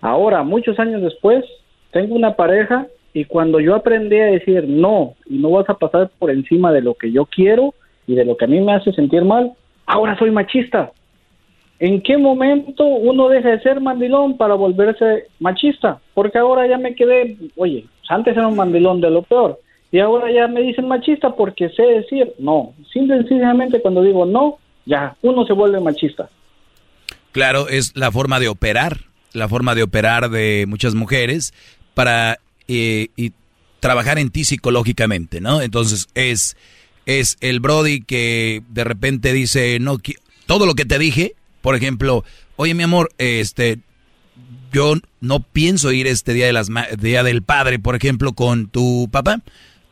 Ahora, 0.00 0.42
muchos 0.42 0.76
años 0.80 1.02
después, 1.02 1.44
tengo 1.92 2.16
una 2.16 2.34
pareja 2.34 2.86
y 3.12 3.24
cuando 3.26 3.60
yo 3.60 3.76
aprendí 3.76 4.18
a 4.18 4.26
decir 4.26 4.64
no 4.66 5.14
y 5.26 5.38
no 5.38 5.50
vas 5.50 5.68
a 5.68 5.74
pasar 5.74 6.10
por 6.18 6.30
encima 6.30 6.72
de 6.72 6.82
lo 6.82 6.94
que 6.94 7.12
yo 7.12 7.26
quiero 7.26 7.74
y 8.06 8.14
de 8.14 8.24
lo 8.24 8.36
que 8.36 8.46
a 8.46 8.48
mí 8.48 8.60
me 8.60 8.72
hace 8.72 8.92
sentir 8.92 9.24
mal, 9.24 9.52
ahora 9.86 10.18
soy 10.18 10.30
machista. 10.30 10.90
¿En 11.78 12.00
qué 12.00 12.16
momento 12.16 12.84
uno 12.84 13.28
deja 13.28 13.50
de 13.50 13.60
ser 13.60 13.80
mandilón 13.80 14.36
para 14.38 14.54
volverse 14.54 15.26
machista? 15.38 16.00
Porque 16.14 16.38
ahora 16.38 16.66
ya 16.66 16.78
me 16.78 16.94
quedé, 16.94 17.36
oye, 17.56 17.84
antes 18.08 18.36
era 18.36 18.48
un 18.48 18.56
mandilón 18.56 19.00
de 19.00 19.10
lo 19.10 19.22
peor 19.22 19.60
y 19.92 20.00
ahora 20.00 20.32
ya 20.32 20.48
me 20.48 20.62
dicen 20.62 20.88
machista 20.88 21.36
porque 21.36 21.68
sé 21.68 21.82
decir 21.82 22.32
no. 22.38 22.72
Simple 22.92 23.16
y 23.16 23.18
sencillamente 23.20 23.82
cuando 23.82 24.02
digo 24.02 24.24
no, 24.24 24.56
ya 24.86 25.16
uno 25.22 25.44
se 25.44 25.52
vuelve 25.52 25.80
machista. 25.80 26.30
Claro, 27.38 27.68
es 27.68 27.92
la 27.94 28.10
forma 28.10 28.40
de 28.40 28.48
operar, 28.48 29.04
la 29.32 29.48
forma 29.48 29.76
de 29.76 29.84
operar 29.84 30.28
de 30.28 30.64
muchas 30.66 30.96
mujeres 30.96 31.54
para 31.94 32.40
eh, 32.66 33.10
y 33.14 33.32
trabajar 33.78 34.18
en 34.18 34.30
ti 34.30 34.42
psicológicamente, 34.42 35.40
¿no? 35.40 35.62
Entonces 35.62 36.08
es 36.14 36.56
es 37.06 37.36
el 37.40 37.60
Brody 37.60 38.00
que 38.00 38.64
de 38.70 38.82
repente 38.82 39.32
dice 39.32 39.78
no 39.78 39.98
todo 40.46 40.66
lo 40.66 40.74
que 40.74 40.84
te 40.84 40.98
dije, 40.98 41.36
por 41.60 41.76
ejemplo, 41.76 42.24
oye 42.56 42.74
mi 42.74 42.82
amor, 42.82 43.10
este 43.18 43.78
yo 44.72 44.94
no 45.20 45.38
pienso 45.38 45.92
ir 45.92 46.08
este 46.08 46.32
día 46.32 46.46
de 46.46 46.52
las 46.52 46.70
día 46.98 47.22
del 47.22 47.44
padre, 47.44 47.78
por 47.78 47.94
ejemplo, 47.94 48.32
con 48.32 48.66
tu 48.66 49.08
papá. 49.12 49.42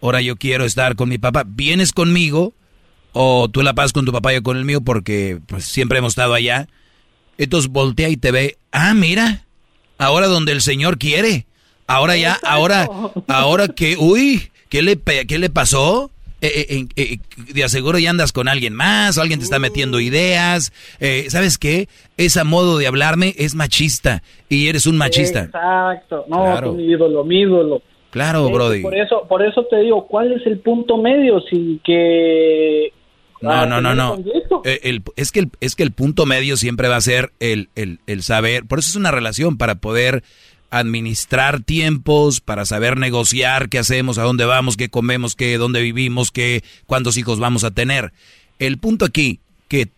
Ahora 0.02 0.20
yo 0.20 0.34
quiero 0.34 0.64
estar 0.64 0.96
con 0.96 1.08
mi 1.08 1.18
papá. 1.18 1.44
¿Vienes 1.46 1.92
conmigo 1.92 2.54
o 3.12 3.48
tú 3.48 3.62
la 3.62 3.72
pasas 3.72 3.92
con 3.92 4.04
tu 4.04 4.10
papá 4.10 4.32
y 4.32 4.34
yo 4.38 4.42
con 4.42 4.56
el 4.56 4.64
mío 4.64 4.80
porque 4.80 5.38
pues 5.46 5.64
siempre 5.64 5.98
hemos 5.98 6.14
estado 6.14 6.34
allá? 6.34 6.66
Entonces 7.38 7.70
voltea 7.70 8.08
y 8.08 8.16
te 8.16 8.30
ve, 8.30 8.56
ah, 8.72 8.94
mira, 8.94 9.44
ahora 9.98 10.26
donde 10.26 10.52
el 10.52 10.60
Señor 10.60 10.98
quiere. 10.98 11.46
Ahora 11.86 12.16
ya, 12.16 12.36
ahora, 12.42 12.88
ahora 13.28 13.68
que, 13.68 13.96
uy, 13.98 14.50
¿qué 14.68 14.82
le, 14.82 14.98
qué 15.26 15.38
le 15.38 15.50
pasó? 15.50 16.10
Eh, 16.42 16.66
eh, 16.68 16.86
eh, 16.96 17.18
de 17.54 17.64
aseguro 17.64 17.98
ya 17.98 18.10
andas 18.10 18.30
con 18.32 18.46
alguien 18.48 18.74
más, 18.74 19.16
o 19.16 19.22
alguien 19.22 19.38
te 19.38 19.44
está 19.44 19.58
metiendo 19.58 20.00
ideas. 20.00 20.72
Eh, 21.00 21.26
¿Sabes 21.28 21.56
qué? 21.58 21.88
Ese 22.16 22.42
modo 22.44 22.76
de 22.78 22.86
hablarme 22.86 23.34
es 23.38 23.54
machista 23.54 24.22
y 24.48 24.68
eres 24.68 24.86
un 24.86 24.96
machista. 24.98 25.44
Exacto. 25.44 26.24
No, 26.28 26.42
Claro. 26.44 26.72
mi 26.74 26.84
ídolo, 26.84 27.24
mi 27.24 27.40
ídolo. 27.40 27.82
Claro, 28.10 28.48
Eh, 28.48 28.52
Brody. 28.52 28.82
Por 28.82 28.96
eso, 28.96 29.26
por 29.28 29.42
eso 29.46 29.64
te 29.70 29.80
digo, 29.80 30.06
¿cuál 30.06 30.32
es 30.32 30.46
el 30.46 30.58
punto 30.58 30.98
medio 30.98 31.40
sin 31.50 31.78
que 31.80 32.92
No, 33.42 33.50
ah, 33.52 33.66
no, 33.66 33.80
no, 33.80 33.94
no. 33.94 34.14
conflicto? 34.16 34.62
Eh, 34.64 34.80
el- 34.84 35.02
es, 35.16 35.32
que 35.32 35.40
el, 35.40 35.50
es 35.60 35.74
que 35.76 35.82
el 35.82 35.92
punto 35.92 36.26
medio 36.26 36.56
siempre 36.56 36.88
va 36.88 36.96
a 36.96 37.00
ser 37.00 37.32
el, 37.40 37.68
el, 37.74 38.00
el 38.06 38.22
saber. 38.22 38.64
Por 38.64 38.78
eso 38.78 38.88
es 38.90 38.96
una 38.96 39.10
relación, 39.10 39.56
para 39.56 39.76
poder 39.76 40.22
administrar 40.70 41.60
tiempos, 41.62 42.40
para 42.40 42.64
saber 42.64 42.96
negociar 42.96 43.68
qué 43.68 43.78
hacemos, 43.78 44.18
a 44.18 44.22
dónde 44.22 44.44
vamos, 44.44 44.76
qué 44.76 44.88
comemos, 44.88 45.36
qué, 45.36 45.58
dónde 45.58 45.80
vivimos, 45.82 46.30
qué, 46.30 46.64
cuántos 46.86 47.16
hijos 47.16 47.38
vamos 47.38 47.64
a 47.64 47.70
tener. 47.70 48.12
El 48.58 48.78
punto 48.78 49.04
aquí, 49.04 49.40
que 49.68 49.88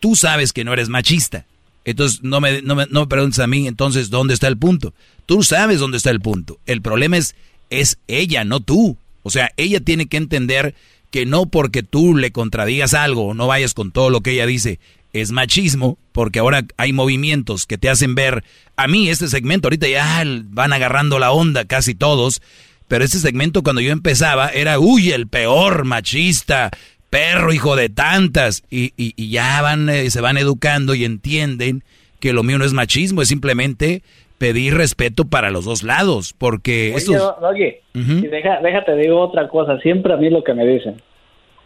tú 0.00 0.16
sabes 0.16 0.52
que 0.52 0.64
no 0.64 0.72
eres 0.72 0.88
machista. 0.88 1.46
Entonces, 1.84 2.22
no 2.22 2.40
me, 2.40 2.62
no 2.62 2.74
me, 2.74 2.86
no 2.90 3.00
me 3.02 3.06
preguntes 3.06 3.38
a 3.38 3.46
mí, 3.46 3.68
entonces, 3.68 4.10
¿dónde 4.10 4.34
está 4.34 4.48
el 4.48 4.56
punto? 4.58 4.92
Tú 5.26 5.42
sabes 5.42 5.78
dónde 5.78 5.98
está 5.98 6.10
el 6.10 6.20
punto. 6.20 6.58
El 6.66 6.82
problema 6.82 7.16
es, 7.16 7.36
es 7.70 7.98
ella, 8.08 8.44
no 8.44 8.60
tú. 8.60 8.96
O 9.22 9.30
sea, 9.30 9.52
ella 9.56 9.80
tiene 9.80 10.06
que 10.06 10.16
entender 10.16 10.74
que 11.16 11.24
no 11.24 11.46
porque 11.46 11.82
tú 11.82 12.14
le 12.14 12.30
contradigas 12.30 12.92
algo 12.92 13.32
no 13.32 13.46
vayas 13.46 13.72
con 13.72 13.90
todo 13.90 14.10
lo 14.10 14.20
que 14.20 14.32
ella 14.32 14.44
dice, 14.44 14.78
es 15.14 15.32
machismo, 15.32 15.96
porque 16.12 16.40
ahora 16.40 16.66
hay 16.76 16.92
movimientos 16.92 17.64
que 17.64 17.78
te 17.78 17.88
hacen 17.88 18.14
ver, 18.14 18.44
a 18.76 18.86
mí 18.86 19.08
este 19.08 19.26
segmento, 19.28 19.68
ahorita 19.68 19.88
ya 19.88 20.22
van 20.50 20.74
agarrando 20.74 21.18
la 21.18 21.30
onda 21.32 21.64
casi 21.64 21.94
todos, 21.94 22.42
pero 22.86 23.02
este 23.02 23.18
segmento 23.18 23.62
cuando 23.62 23.80
yo 23.80 23.92
empezaba 23.92 24.50
era, 24.50 24.78
uy, 24.78 25.10
el 25.12 25.26
peor 25.26 25.86
machista, 25.86 26.70
perro, 27.08 27.54
hijo 27.54 27.76
de 27.76 27.88
tantas, 27.88 28.62
y, 28.70 28.92
y- 28.98 29.14
y 29.16 29.30
ya 29.30 29.62
van, 29.62 29.88
eh, 29.88 30.10
se 30.10 30.20
van 30.20 30.36
educando 30.36 30.94
y 30.94 31.06
entienden 31.06 31.82
que 32.20 32.34
lo 32.34 32.42
mío 32.42 32.58
no 32.58 32.66
es 32.66 32.74
machismo, 32.74 33.22
es 33.22 33.28
simplemente 33.28 34.02
pedir 34.38 34.74
respeto 34.74 35.24
para 35.24 35.50
los 35.50 35.64
dos 35.64 35.82
lados, 35.82 36.34
porque 36.36 36.94
Oye, 36.94 37.82
déjate 37.94 38.96
digo 38.96 39.20
otra 39.20 39.48
cosa, 39.48 39.78
siempre 39.78 40.12
a 40.12 40.16
mí 40.16 40.30
lo 40.30 40.44
que 40.44 40.54
me 40.54 40.66
dicen. 40.66 41.00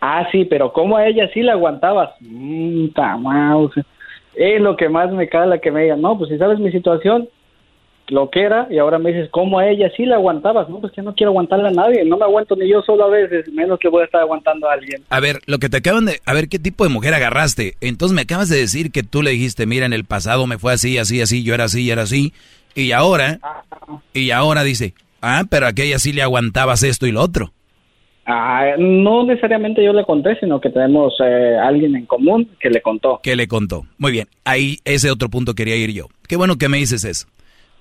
Ah, 0.00 0.26
sí, 0.32 0.44
pero 0.46 0.72
¿cómo 0.72 0.96
a 0.96 1.06
ella 1.06 1.28
sí 1.34 1.42
la 1.42 1.52
aguantabas? 1.52 2.10
Mmm, 2.20 2.86
es 4.34 4.60
lo 4.60 4.76
que 4.76 4.88
más 4.88 5.12
me 5.12 5.28
cala 5.28 5.58
que 5.58 5.70
me 5.70 5.82
digan, 5.82 6.00
no, 6.00 6.16
pues 6.16 6.30
si 6.30 6.38
sabes 6.38 6.58
mi 6.58 6.70
situación, 6.72 7.28
lo 8.10 8.28
que 8.30 8.40
era, 8.40 8.66
y 8.70 8.78
ahora 8.78 8.98
me 8.98 9.12
dices, 9.12 9.28
¿cómo 9.30 9.58
a 9.58 9.68
ella 9.68 9.90
sí 9.96 10.04
la 10.04 10.16
aguantabas? 10.16 10.68
No, 10.68 10.80
pues 10.80 10.92
que 10.92 11.02
no 11.02 11.14
quiero 11.14 11.30
aguantarle 11.30 11.68
a 11.68 11.72
nadie, 11.72 12.04
no 12.04 12.16
me 12.16 12.24
aguanto 12.24 12.56
ni 12.56 12.68
yo 12.68 12.82
solo 12.82 13.04
a 13.04 13.08
veces, 13.08 13.52
menos 13.52 13.78
que 13.78 13.88
voy 13.88 14.02
a 14.02 14.06
estar 14.06 14.20
aguantando 14.20 14.68
a 14.68 14.74
alguien. 14.74 15.02
A 15.10 15.20
ver, 15.20 15.40
lo 15.46 15.58
que 15.58 15.68
te 15.68 15.78
acaban 15.78 16.06
de, 16.06 16.20
a 16.24 16.34
ver, 16.34 16.48
¿qué 16.48 16.58
tipo 16.58 16.84
de 16.84 16.90
mujer 16.90 17.14
agarraste? 17.14 17.74
Entonces 17.80 18.14
me 18.14 18.22
acabas 18.22 18.48
de 18.48 18.58
decir 18.58 18.90
que 18.90 19.02
tú 19.02 19.22
le 19.22 19.30
dijiste, 19.30 19.66
mira, 19.66 19.86
en 19.86 19.92
el 19.92 20.04
pasado 20.04 20.46
me 20.46 20.58
fue 20.58 20.72
así, 20.72 20.98
así, 20.98 21.20
así, 21.20 21.44
yo 21.44 21.54
era 21.54 21.64
así, 21.64 21.86
yo 21.86 21.92
era 21.92 22.02
así, 22.02 22.32
y 22.74 22.92
ahora, 22.92 23.40
y 24.12 24.30
ahora 24.30 24.62
dice, 24.62 24.94
ah, 25.20 25.44
pero 25.48 25.66
aquella 25.66 25.98
sí 25.98 26.12
le 26.12 26.22
aguantabas 26.22 26.82
esto 26.82 27.06
y 27.06 27.12
lo 27.12 27.22
otro. 27.22 27.52
Ah, 28.26 28.74
no 28.78 29.24
necesariamente 29.24 29.84
yo 29.84 29.92
le 29.92 30.04
conté, 30.04 30.38
sino 30.38 30.60
que 30.60 30.70
tenemos 30.70 31.14
eh, 31.24 31.56
alguien 31.60 31.96
en 31.96 32.06
común 32.06 32.48
que 32.60 32.70
le 32.70 32.80
contó. 32.80 33.20
Que 33.22 33.34
le 33.34 33.48
contó. 33.48 33.86
Muy 33.98 34.12
bien, 34.12 34.28
ahí 34.44 34.78
ese 34.84 35.10
otro 35.10 35.28
punto 35.30 35.54
quería 35.54 35.76
ir 35.76 35.90
yo. 35.92 36.06
Qué 36.28 36.36
bueno 36.36 36.56
que 36.56 36.68
me 36.68 36.76
dices 36.76 37.04
eso. 37.04 37.26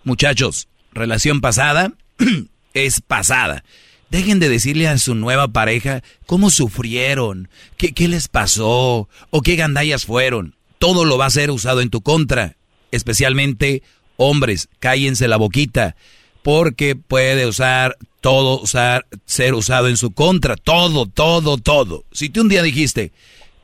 Muchachos, 0.03 0.68
relación 0.91 1.41
pasada 1.41 1.91
es 2.74 3.02
pasada. 3.02 3.64
Dejen 4.10 4.40
de 4.40 4.49
decirle 4.49 4.88
a 4.88 4.98
su 4.98 5.14
nueva 5.14 5.49
pareja 5.49 6.02
cómo 6.26 6.49
sufrieron, 6.49 7.48
qué, 7.78 7.94
qué 7.94 8.07
les 8.07 8.28
pasó 8.28 9.07
o 9.30 9.41
qué 9.44 9.56
gandallas 9.56 10.06
fueron. 10.06 10.56
Todo 10.80 11.06
lo 11.06 11.20
va 11.20 11.28
a 11.28 11.32
ser 11.32 11.52
usado 11.52 11.82
en 11.82 11.91
tu 11.91 12.02
contra. 12.02 12.56
Especialmente 12.91 13.84
hombres, 14.20 14.70
cállense 14.80 15.28
la 15.28 15.38
boquita 15.38 15.96
porque 16.44 16.96
puede 16.96 17.46
usar 17.46 17.96
todo, 18.22 18.62
usar, 18.62 19.06
ser 19.26 19.54
usado 19.54 19.88
en 19.88 19.98
su 19.98 20.12
contra, 20.14 20.56
todo, 20.56 21.06
todo, 21.06 21.58
todo. 21.58 22.04
Si 22.12 22.30
tú 22.30 22.41
un 22.41 22.50
día 22.50 22.62
dijiste, 22.64 23.12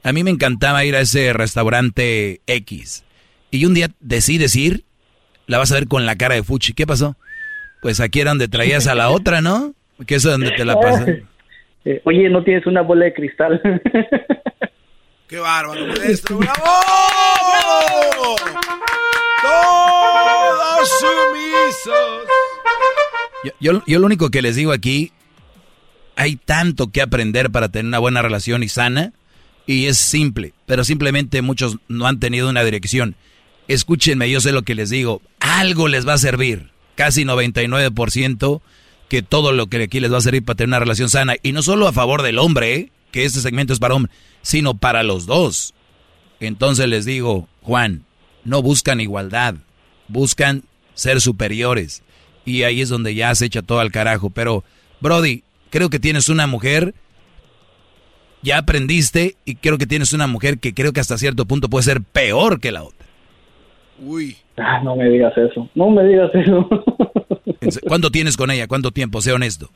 a 0.04 0.12
mí 0.14 0.24
me 0.24 0.32
encantaba 0.32 0.86
ir 0.86 0.96
a 0.96 1.02
ese 1.02 1.34
restaurante 1.34 2.42
X, 2.48 3.04
y 3.52 3.66
un 3.66 3.74
día 3.74 3.90
decides 4.00 4.56
ir, 4.56 4.84
la 5.48 5.58
vas 5.58 5.72
a 5.72 5.76
ver 5.76 5.88
con 5.88 6.06
la 6.06 6.16
cara 6.16 6.36
de 6.36 6.44
Fuchi. 6.44 6.74
¿Qué 6.74 6.86
pasó? 6.86 7.16
Pues 7.82 8.00
aquí 8.00 8.20
era 8.20 8.32
donde 8.32 8.48
traías 8.48 8.88
a 8.88 8.96
la 8.96 9.10
otra, 9.12 9.42
¿no? 9.42 9.74
Que 10.06 10.16
eso 10.16 10.30
es 10.30 10.38
donde 10.38 10.52
te 10.52 10.66
la 10.66 10.80
pasas. 10.80 11.10
Eh, 11.88 12.02
oye, 12.04 12.28
¿no 12.32 12.44
tienes 12.44 12.66
una 12.66 12.82
bola 12.82 13.06
de 13.06 13.14
cristal? 13.14 13.62
¡Qué 15.28 15.40
bárbaro, 15.40 15.88
maestro! 16.00 16.38
¡Bravo! 16.38 16.64
¡Todos 19.42 20.90
sumisos! 21.00 22.28
Yo, 23.60 23.84
yo, 23.86 24.00
lo 24.00 24.06
único 24.06 24.30
que 24.30 24.42
les 24.42 24.56
digo 24.56 24.72
aquí, 24.72 25.12
hay 26.16 26.36
tanto 26.36 26.92
que 26.92 27.02
aprender 27.02 27.52
para 27.52 27.70
tener 27.70 27.88
una 27.88 28.00
buena 28.00 28.22
relación 28.22 28.62
y 28.62 28.70
sana, 28.70 29.14
y 29.66 29.86
es 29.86 29.98
simple, 29.98 30.54
pero 30.68 30.84
simplemente 30.84 31.42
muchos 31.42 31.78
no 31.88 32.06
han 32.06 32.20
tenido 32.20 32.50
una 32.50 32.64
dirección. 32.64 33.16
Escúchenme, 33.68 34.30
yo 34.30 34.42
sé 34.42 34.52
lo 34.52 34.62
que 34.62 34.76
les 34.76 34.92
digo, 34.92 35.22
algo 35.40 35.88
les 35.88 36.08
va 36.08 36.14
a 36.14 36.20
servir, 36.20 36.70
casi 36.96 37.24
99% 37.24 38.62
que 39.10 39.22
todo 39.24 39.52
lo 39.52 39.68
que 39.68 39.84
aquí 39.84 40.00
les 40.00 40.14
va 40.14 40.18
a 40.18 40.22
servir 40.22 40.44
para 40.44 40.58
tener 40.58 40.70
una 40.70 40.80
relación 40.80 41.10
sana, 41.10 41.36
y 41.42 41.52
no 41.52 41.64
solo 41.64 41.88
a 41.88 41.94
favor 41.94 42.22
del 42.22 42.38
hombre, 42.38 42.76
¿eh? 42.76 42.92
Que 43.16 43.24
este 43.24 43.40
segmento 43.40 43.72
es 43.72 43.80
para 43.80 43.96
hombre, 43.96 44.12
sino 44.42 44.74
para 44.74 45.02
los 45.02 45.26
dos. 45.26 45.74
Entonces 46.42 46.90
les 46.90 47.06
digo, 47.06 47.48
Juan, 47.62 48.04
no 48.44 48.62
buscan 48.62 49.00
igualdad, 49.00 49.56
buscan 50.10 50.64
ser 50.96 51.22
superiores 51.22 52.04
y 52.44 52.64
ahí 52.64 52.82
es 52.82 52.90
donde 52.90 53.16
ya 53.16 53.34
se 53.34 53.46
echa 53.46 53.62
todo 53.62 53.80
al 53.80 53.94
carajo. 53.94 54.32
Pero, 54.32 54.66
Brody, 55.00 55.44
creo 55.70 55.90
que 55.90 55.98
tienes 55.98 56.28
una 56.28 56.46
mujer, 56.46 56.94
ya 58.42 58.58
aprendiste 58.58 59.38
y 59.46 59.56
creo 59.56 59.78
que 59.78 59.88
tienes 59.88 60.12
una 60.12 60.28
mujer 60.28 60.60
que 60.60 60.74
creo 60.74 60.92
que 60.92 61.00
hasta 61.00 61.18
cierto 61.18 61.46
punto 61.46 61.70
puede 61.70 61.84
ser 61.84 62.02
peor 62.02 62.60
que 62.60 62.74
la 62.74 62.84
otra. 62.84 63.08
Uy. 63.98 64.36
Ah, 64.58 64.82
no 64.84 64.98
me 64.98 65.10
digas 65.10 65.32
eso, 65.38 65.70
no 65.74 65.90
me 65.90 66.04
digas 66.04 66.32
eso. 66.34 66.68
¿Cuánto 67.88 68.12
tienes 68.12 68.36
con 68.36 68.52
ella? 68.52 68.68
¿Cuánto 68.68 68.92
tiempo? 68.92 69.22
Sé 69.22 69.32
honesto. 69.32 69.70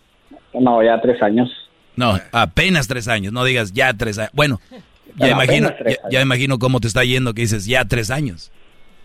No, 0.53 0.83
ya 0.83 0.99
tres 0.99 1.23
años. 1.23 1.49
No, 1.99 2.17
apenas 2.31 2.88
tres 2.88 3.09
años, 3.09 3.34
no 3.34 3.43
digas 3.43 3.73
ya 3.73 3.93
tres 3.93 4.17
años. 4.17 4.31
Bueno, 4.34 4.61
ya, 5.17 5.31
imagino, 5.31 5.69
ya, 6.09 6.21
imagino 6.21 6.57
cómo 6.57 6.80
te 6.80 6.88
está 6.88 7.03
yendo 7.03 7.34
que 7.34 7.41
dices 7.41 7.65
ya 7.65 7.84
tres 7.84 8.09
años. 8.09 8.53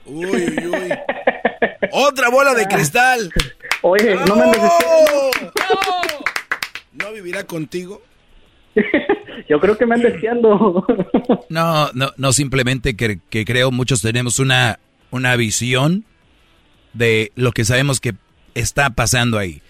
Uy, 0.06 0.26
uy, 0.26 0.66
uy. 0.68 0.92
Otra 1.90 2.28
bola 2.28 2.54
de 2.54 2.66
cristal. 2.66 3.32
Oye, 3.82 4.14
no 4.28 4.36
me 4.36 4.44
¿No 6.92 7.12
vivirá 7.12 7.42
contigo? 7.42 8.00
Yo 9.48 9.58
creo 9.58 9.76
que 9.76 9.86
me 9.86 9.98
deseando. 9.98 10.86
no, 11.48 11.90
no, 11.94 12.12
no, 12.16 12.32
simplemente 12.32 12.94
que, 12.94 13.18
creo 13.44 13.72
muchos 13.72 14.02
tenemos 14.02 14.38
una, 14.38 14.78
una 15.10 15.34
visión 15.34 16.04
de 16.92 17.32
lo 17.34 17.50
que 17.50 17.64
sabemos 17.64 17.98
que 17.98 18.14
está 18.54 18.90
pasando 18.90 19.36
ahí. 19.36 19.63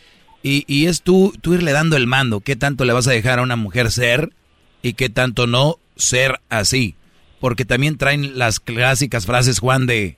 Y, 0.44 0.64
y 0.68 0.86
es 0.86 1.02
tú, 1.02 1.34
tú 1.40 1.54
irle 1.54 1.72
dando 1.72 1.96
el 1.96 2.06
mando, 2.06 2.38
qué 2.38 2.54
tanto 2.54 2.84
le 2.84 2.92
vas 2.92 3.08
a 3.08 3.12
dejar 3.12 3.40
a 3.40 3.42
una 3.42 3.56
mujer 3.56 3.90
ser 3.90 4.30
y 4.82 4.92
qué 4.92 5.08
tanto 5.08 5.48
no 5.48 5.80
ser 5.96 6.40
así. 6.50 6.94
Porque 7.40 7.64
también 7.64 7.98
traen 7.98 8.38
las 8.38 8.60
clásicas 8.60 9.26
frases, 9.26 9.58
Juan, 9.58 9.86
de 9.86 10.16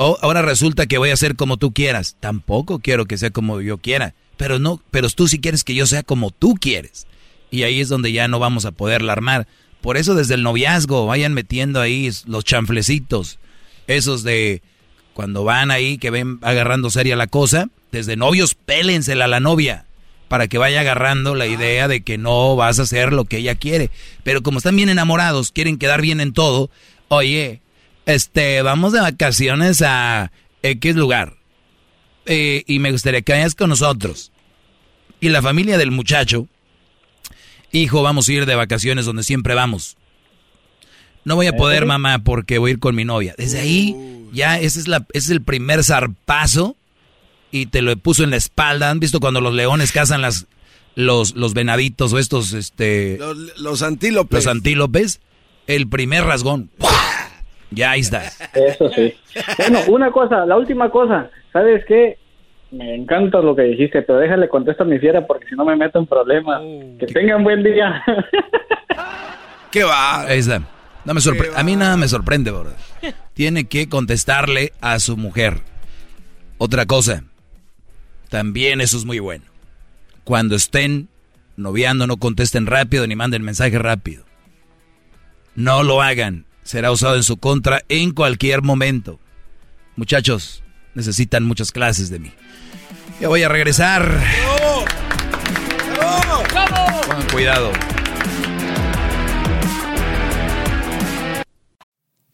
Oh, 0.00 0.16
ahora 0.22 0.42
resulta 0.42 0.86
que 0.86 0.96
voy 0.96 1.10
a 1.10 1.16
ser 1.16 1.34
como 1.34 1.56
tú 1.56 1.72
quieras. 1.72 2.16
Tampoco 2.20 2.78
quiero 2.78 3.06
que 3.06 3.18
sea 3.18 3.30
como 3.30 3.60
yo 3.60 3.78
quiera. 3.78 4.14
Pero 4.36 4.60
no, 4.60 4.80
pero 4.92 5.10
tú 5.10 5.26
sí 5.26 5.40
quieres 5.40 5.64
que 5.64 5.74
yo 5.74 5.86
sea 5.86 6.04
como 6.04 6.30
tú 6.30 6.54
quieres. 6.54 7.08
Y 7.50 7.64
ahí 7.64 7.80
es 7.80 7.88
donde 7.88 8.12
ya 8.12 8.28
no 8.28 8.38
vamos 8.38 8.64
a 8.64 8.70
poderla 8.70 9.12
armar. 9.12 9.48
Por 9.80 9.96
eso 9.96 10.14
desde 10.14 10.34
el 10.34 10.44
noviazgo 10.44 11.06
vayan 11.06 11.34
metiendo 11.34 11.80
ahí 11.80 12.08
los 12.26 12.44
chanflecitos. 12.44 13.40
Esos 13.88 14.22
de 14.22 14.62
cuando 15.18 15.42
van 15.42 15.72
ahí 15.72 15.98
que 15.98 16.10
ven 16.10 16.38
agarrando 16.42 16.90
seria 16.90 17.16
la 17.16 17.26
cosa. 17.26 17.70
Desde 17.90 18.14
novios 18.14 18.54
pélensela 18.54 19.24
a 19.24 19.26
la 19.26 19.40
novia. 19.40 19.84
Para 20.28 20.46
que 20.46 20.58
vaya 20.58 20.82
agarrando 20.82 21.34
la 21.34 21.48
idea 21.48 21.88
de 21.88 22.02
que 22.02 22.18
no 22.18 22.54
vas 22.54 22.78
a 22.78 22.82
hacer 22.82 23.12
lo 23.12 23.24
que 23.24 23.38
ella 23.38 23.56
quiere. 23.56 23.90
Pero 24.22 24.44
como 24.44 24.58
están 24.58 24.76
bien 24.76 24.90
enamorados, 24.90 25.50
quieren 25.50 25.76
quedar 25.76 26.02
bien 26.02 26.20
en 26.20 26.32
todo. 26.32 26.70
Oye, 27.08 27.60
este, 28.06 28.62
vamos 28.62 28.92
de 28.92 29.00
vacaciones 29.00 29.82
a 29.82 30.30
X 30.62 30.94
lugar. 30.94 31.34
Eh, 32.24 32.62
y 32.68 32.78
me 32.78 32.92
gustaría 32.92 33.22
que 33.22 33.32
vayas 33.32 33.56
con 33.56 33.70
nosotros. 33.70 34.30
Y 35.18 35.30
la 35.30 35.42
familia 35.42 35.78
del 35.78 35.90
muchacho, 35.90 36.46
hijo, 37.72 38.02
vamos 38.02 38.28
a 38.28 38.32
ir 38.34 38.46
de 38.46 38.54
vacaciones 38.54 39.04
donde 39.04 39.24
siempre 39.24 39.56
vamos. 39.56 39.96
No 41.24 41.36
voy 41.36 41.46
a 41.46 41.52
poder, 41.52 41.84
mamá, 41.86 42.20
porque 42.20 42.58
voy 42.58 42.70
a 42.70 42.72
ir 42.74 42.78
con 42.78 42.94
mi 42.94 43.04
novia. 43.04 43.34
Desde 43.36 43.60
ahí, 43.60 44.28
ya 44.32 44.58
ese 44.58 44.80
es, 44.80 44.88
la, 44.88 45.04
es 45.12 45.30
el 45.30 45.42
primer 45.42 45.84
zarpazo 45.84 46.76
y 47.50 47.66
te 47.66 47.82
lo 47.82 47.94
puso 47.96 48.24
en 48.24 48.30
la 48.30 48.36
espalda. 48.36 48.90
¿Han 48.90 49.00
visto 49.00 49.20
cuando 49.20 49.40
los 49.40 49.54
leones 49.54 49.92
cazan 49.92 50.22
las, 50.22 50.46
los, 50.94 51.34
los 51.34 51.54
venaditos 51.54 52.12
o 52.12 52.18
estos, 52.18 52.52
este... 52.54 53.18
Los, 53.18 53.60
los 53.60 53.82
antílopes. 53.82 54.44
Los 54.44 54.46
antílopes. 54.46 55.20
El 55.66 55.88
primer 55.88 56.24
rasgón. 56.24 56.70
Ya 57.70 57.90
ahí 57.90 58.00
está. 58.00 58.22
Eso 58.54 58.88
sí. 58.94 59.14
Bueno, 59.58 59.80
una 59.88 60.10
cosa, 60.10 60.46
la 60.46 60.56
última 60.56 60.90
cosa. 60.90 61.30
¿Sabes 61.52 61.84
qué? 61.86 62.18
Me 62.70 62.94
encanta 62.94 63.40
lo 63.40 63.54
que 63.56 63.62
dijiste, 63.62 64.02
pero 64.02 64.18
déjale 64.18 64.48
contestar 64.48 64.86
a 64.86 64.90
mi 64.90 64.98
fiera 64.98 65.26
porque 65.26 65.46
si 65.48 65.54
no 65.54 65.64
me 65.64 65.76
meto 65.76 65.98
en 65.98 66.06
problemas. 66.06 66.60
que 66.98 67.06
tengan 67.06 67.44
buen 67.44 67.62
día. 67.62 68.02
¿Qué 69.70 69.84
va? 69.84 70.22
Ahí 70.22 70.38
está. 70.38 70.62
No 71.08 71.14
me 71.14 71.20
A 71.56 71.64
mí 71.64 71.74
nada 71.74 71.96
me 71.96 72.06
sorprende, 72.06 72.50
bro. 72.50 72.70
Tiene 73.34 73.64
que 73.64 73.88
contestarle 73.88 74.74
a 74.82 75.00
su 75.00 75.16
mujer. 75.16 75.62
Otra 76.58 76.84
cosa. 76.84 77.24
También 78.28 78.82
eso 78.82 78.98
es 78.98 79.06
muy 79.06 79.18
bueno. 79.18 79.44
Cuando 80.24 80.54
estén 80.54 81.08
noviando, 81.56 82.06
no 82.06 82.18
contesten 82.18 82.66
rápido 82.66 83.06
ni 83.06 83.16
manden 83.16 83.42
mensaje 83.42 83.78
rápido. 83.78 84.24
No 85.54 85.82
lo 85.82 86.02
hagan 86.02 86.44
será 86.68 86.92
usado 86.92 87.16
en 87.16 87.22
su 87.22 87.38
contra 87.38 87.82
en 87.88 88.10
cualquier 88.10 88.60
momento. 88.60 89.18
Muchachos, 89.96 90.62
necesitan 90.94 91.42
muchas 91.44 91.72
clases 91.72 92.10
de 92.10 92.18
mí. 92.18 92.30
Ya 93.22 93.28
voy 93.28 93.42
a 93.42 93.48
regresar. 93.48 94.22
Con 97.06 97.22
cuidado. 97.32 97.72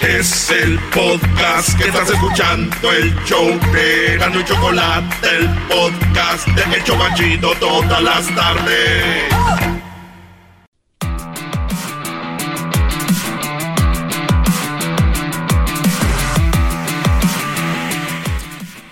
Es 0.00 0.48
el 0.50 0.78
podcast 0.94 1.76
que 1.76 1.88
estás 1.88 2.08
escuchando, 2.08 2.92
el 2.92 3.12
show 3.24 3.48
de 3.72 4.16
Gano 4.16 4.38
y 4.40 4.44
Chocolate, 4.44 5.16
el 5.36 5.48
podcast 5.66 6.46
de 6.46 6.76
El 6.76 6.84
Chocachito 6.84 7.52
todas 7.58 8.00
las 8.00 8.32
tardes. 8.32 9.24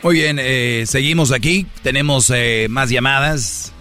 Muy 0.02 0.16
bien, 0.16 0.38
eh, 0.40 0.86
seguimos 0.86 1.30
aquí. 1.30 1.68
Tenemos 1.82 2.32
eh, 2.34 2.66
más 2.68 2.90
llamadas. 2.90 3.72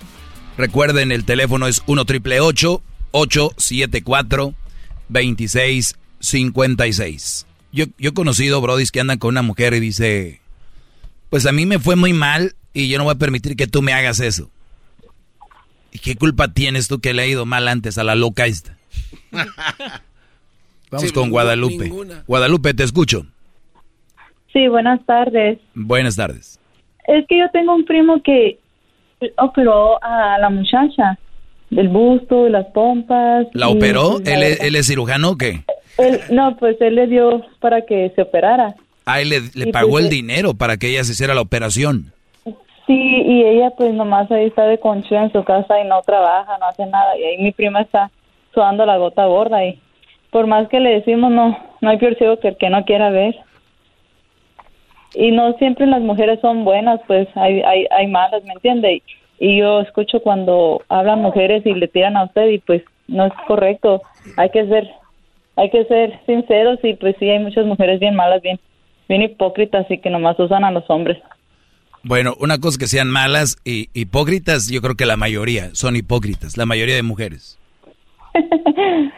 Recuerden, 0.58 1.12
el 1.12 1.26
teléfono 1.26 1.66
es 1.66 1.82
1 1.88 2.06
triple 2.06 2.40
874 2.40 4.54
2656. 6.26 7.46
Yo, 7.72 7.86
yo 7.98 8.10
he 8.10 8.14
conocido 8.14 8.62
brodis 8.62 8.92
que 8.92 9.00
andan 9.02 9.18
con 9.18 9.30
una 9.30 9.42
mujer 9.42 9.74
y 9.74 9.80
dice, 9.80 10.42
pues 11.30 11.46
a 11.46 11.52
mí 11.52 11.66
me 11.66 11.80
fue 11.80 11.96
muy 11.96 12.14
mal 12.14 12.56
y 12.74 12.88
yo 12.88 12.98
no 12.98 13.04
voy 13.06 13.14
a 13.14 13.18
permitir 13.20 13.56
que 13.56 13.68
tú 13.68 13.82
me 13.82 13.94
hagas 13.94 14.20
eso. 14.20 14.50
¿Y 15.92 16.00
qué 16.00 16.16
culpa 16.16 16.50
tienes 16.54 16.88
tú 16.88 17.00
que 17.00 17.14
le 17.14 17.22
ha 17.22 17.28
ido 17.28 17.46
mal 17.46 17.68
antes 17.68 17.98
a 17.98 18.04
la 18.04 18.16
loca 18.16 18.46
esta? 18.46 18.78
Vamos 20.92 21.08
Sí, 21.08 21.12
con 21.14 21.30
Guadalupe. 21.30 21.86
ninguna. 21.86 22.24
Guadalupe, 22.28 22.74
te 22.74 22.84
escucho. 22.84 23.26
Sí, 24.54 24.68
buenas 24.68 25.06
tardes. 25.06 25.60
Buenas 25.74 26.16
tardes. 26.16 26.60
Es 27.08 27.26
que 27.28 27.40
yo 27.40 27.46
tengo 27.52 27.76
un 27.76 27.86
primo 27.86 28.22
que 28.24 28.60
operó 29.38 30.02
a 30.04 30.38
la 30.40 30.50
muchacha 30.50 31.18
del 31.70 31.90
busto 31.90 32.48
y 32.48 32.52
las 32.52 32.66
pompas. 32.68 33.48
¿La 33.54 33.70
y- 33.70 33.76
operó? 33.76 34.20
¿Él, 34.26 34.44
es- 34.44 34.60
él 34.62 34.76
es 34.76 34.88
cirujano 34.88 35.32
o 35.32 35.38
qué? 35.38 35.64
Él- 35.98 36.22
no, 36.32 36.56
pues 36.58 36.80
él 36.82 36.96
le 36.96 37.08
dio 37.08 37.42
para 37.60 37.82
que 37.86 38.12
se 38.16 38.22
operara. 38.22 38.76
Ah, 39.06 39.22
él 39.22 39.30
le, 39.30 39.42
le 39.54 39.72
pagó 39.72 39.92
pues, 39.92 40.06
el 40.06 40.10
dinero 40.10 40.54
para 40.54 40.78
que 40.78 40.88
ella 40.90 41.04
se 41.04 41.12
hiciera 41.14 41.34
la 41.34 41.42
operación. 41.42 42.12
Sí, 42.88 42.94
y 42.94 43.44
ella 43.44 43.72
pues 43.78 43.94
nomás 43.94 44.32
ahí 44.32 44.46
está 44.46 44.66
de 44.68 44.80
concho 44.80 45.16
en 45.16 45.32
su 45.32 45.44
casa 45.44 45.80
y 45.80 45.88
no 45.88 46.02
trabaja, 46.04 46.58
no 46.60 46.66
hace 46.68 46.86
nada. 46.86 47.18
Y 47.18 47.24
ahí 47.24 47.38
mi 47.40 47.52
prima 47.52 47.82
está 47.82 48.12
sudando 48.54 48.86
la 48.86 48.98
gota 48.98 49.26
gorda 49.26 49.66
y 49.66 49.80
por 50.30 50.48
más 50.48 50.68
que 50.70 50.80
le 50.80 50.92
decimos 50.92 51.32
no, 51.32 51.58
no 51.82 51.90
hay 51.90 51.98
peor 51.98 52.16
ciego 52.18 52.40
que 52.40 52.50
el 52.50 52.58
que 52.58 52.70
no 52.70 52.84
quiera 52.86 53.10
ver. 53.10 53.36
Y 55.14 55.32
no 55.32 55.54
siempre 55.54 55.86
las 55.88 56.02
mujeres 56.02 56.40
son 56.42 56.66
buenas, 56.66 57.00
pues 57.08 57.28
hay, 57.36 57.62
hay, 57.62 57.86
hay 57.90 58.08
malas, 58.08 58.44
¿me 58.44 58.54
entiende? 58.54 59.02
Y, 59.40 59.48
y 59.48 59.60
yo 59.60 59.80
escucho 59.82 60.20
cuando 60.22 60.82
hablan 60.90 61.22
mujeres 61.22 61.66
y 61.66 61.74
le 61.74 61.88
tiran 61.88 62.18
a 62.18 62.26
usted 62.26 62.48
y 62.50 62.60
pues 62.60 62.84
no 63.08 63.26
es 63.26 63.34
correcto. 63.48 64.02
Hay 64.38 64.50
que 64.50 64.68
ser, 64.68 64.90
hay 65.56 65.70
que 65.70 65.86
ser 65.86 66.20
sinceros 66.26 66.80
y 66.84 66.94
pues 66.96 67.16
sí 67.20 67.30
hay 67.30 67.40
muchas 67.40 67.66
mujeres 67.66 68.00
bien 68.00 68.16
malas, 68.16 68.42
bien, 68.42 68.60
bien 69.08 69.22
hipócritas 69.22 69.90
y 69.90 70.00
que 70.00 70.10
nomás 70.10 70.40
usan 70.40 70.64
a 70.64 70.72
los 70.72 70.90
hombres. 70.90 71.18
Bueno, 72.04 72.36
una 72.40 72.60
cosa 72.60 72.78
que 72.78 72.88
sean 72.88 73.10
malas 73.10 73.58
y 73.66 73.90
hipócritas, 73.94 74.70
yo 74.70 74.82
creo 74.82 74.96
que 74.96 75.06
la 75.06 75.18
mayoría 75.18 75.74
son 75.74 75.96
hipócritas, 75.96 76.58
la 76.58 76.66
mayoría 76.66 76.96
de 76.96 77.04
mujeres. 77.04 77.60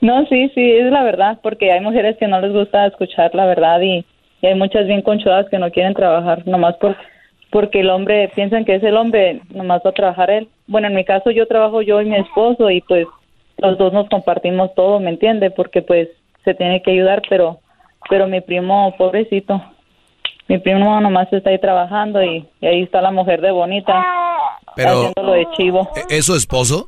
No, 0.00 0.24
sí, 0.26 0.48
sí, 0.54 0.60
es 0.72 0.92
la 0.92 1.02
verdad, 1.02 1.40
porque 1.42 1.72
hay 1.72 1.80
mujeres 1.80 2.16
que 2.18 2.28
no 2.28 2.40
les 2.40 2.52
gusta 2.52 2.86
escuchar 2.86 3.34
la 3.34 3.46
verdad 3.46 3.80
y, 3.80 4.04
y 4.40 4.46
hay 4.46 4.54
muchas 4.54 4.86
bien 4.86 5.02
conchudas 5.02 5.46
que 5.50 5.58
no 5.58 5.72
quieren 5.72 5.94
trabajar, 5.94 6.46
nomás 6.46 6.76
por, 6.76 6.96
porque 7.50 7.80
el 7.80 7.90
hombre, 7.90 8.30
piensan 8.34 8.64
que 8.64 8.76
es 8.76 8.82
el 8.84 8.96
hombre, 8.96 9.40
nomás 9.50 9.82
va 9.84 9.90
a 9.90 9.94
trabajar 9.94 10.30
él. 10.30 10.48
Bueno, 10.66 10.86
en 10.86 10.94
mi 10.94 11.04
caso 11.04 11.30
yo 11.30 11.46
trabajo 11.46 11.82
yo 11.82 12.00
y 12.00 12.06
mi 12.06 12.16
esposo 12.16 12.70
y 12.70 12.80
pues 12.82 13.06
los 13.58 13.78
dos 13.78 13.92
nos 13.92 14.08
compartimos 14.08 14.74
todo, 14.74 15.00
¿me 15.00 15.10
entiende? 15.10 15.50
Porque 15.50 15.82
pues 15.82 16.08
se 16.44 16.54
tiene 16.54 16.82
que 16.82 16.92
ayudar, 16.92 17.22
pero 17.28 17.60
pero 18.08 18.26
mi 18.26 18.40
primo, 18.40 18.94
pobrecito, 18.96 19.62
mi 20.48 20.58
primo 20.58 21.00
nomás 21.00 21.30
está 21.32 21.50
ahí 21.50 21.58
trabajando 21.60 22.22
y, 22.22 22.48
y 22.60 22.66
ahí 22.66 22.82
está 22.82 23.02
la 23.02 23.10
mujer 23.10 23.40
de 23.40 23.50
bonita 23.50 24.02
Pero, 24.76 24.90
haciéndolo 25.08 25.32
de 25.32 25.46
chivo. 25.56 25.90
¿e- 25.94 26.16
¿es 26.16 26.24
su 26.24 26.34
esposo? 26.34 26.86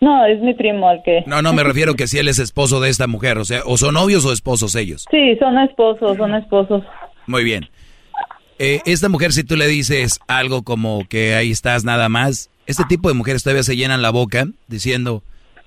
No, 0.00 0.26
es 0.26 0.40
mi 0.40 0.54
primo 0.54 0.90
el 0.90 1.02
que... 1.02 1.24
No, 1.26 1.40
no, 1.42 1.52
me 1.54 1.64
refiero 1.64 1.94
que 1.94 2.06
si 2.06 2.18
él 2.18 2.28
es 2.28 2.38
esposo 2.38 2.80
de 2.80 2.90
esta 2.90 3.06
mujer, 3.06 3.38
o 3.38 3.44
sea, 3.44 3.62
o 3.64 3.78
son 3.78 3.94
novios 3.94 4.24
o 4.26 4.32
esposos 4.32 4.74
ellos. 4.76 5.06
Sí, 5.10 5.36
son 5.38 5.58
esposos, 5.58 6.16
son 6.18 6.34
esposos. 6.34 6.82
Muy 7.26 7.42
bien. 7.42 7.68
Eh, 8.58 8.80
esta 8.84 9.08
mujer, 9.08 9.32
si 9.32 9.42
tú 9.42 9.56
le 9.56 9.66
dices 9.66 10.20
algo 10.28 10.62
como 10.62 11.04
que 11.08 11.34
ahí 11.34 11.50
estás 11.50 11.84
nada 11.84 12.08
más, 12.08 12.50
este 12.66 12.84
tipo 12.84 13.08
de 13.08 13.14
mujeres 13.14 13.42
todavía 13.42 13.62
se 13.62 13.74
llenan 13.76 14.02
la 14.02 14.10
boca 14.10 14.44
diciendo, 14.68 15.22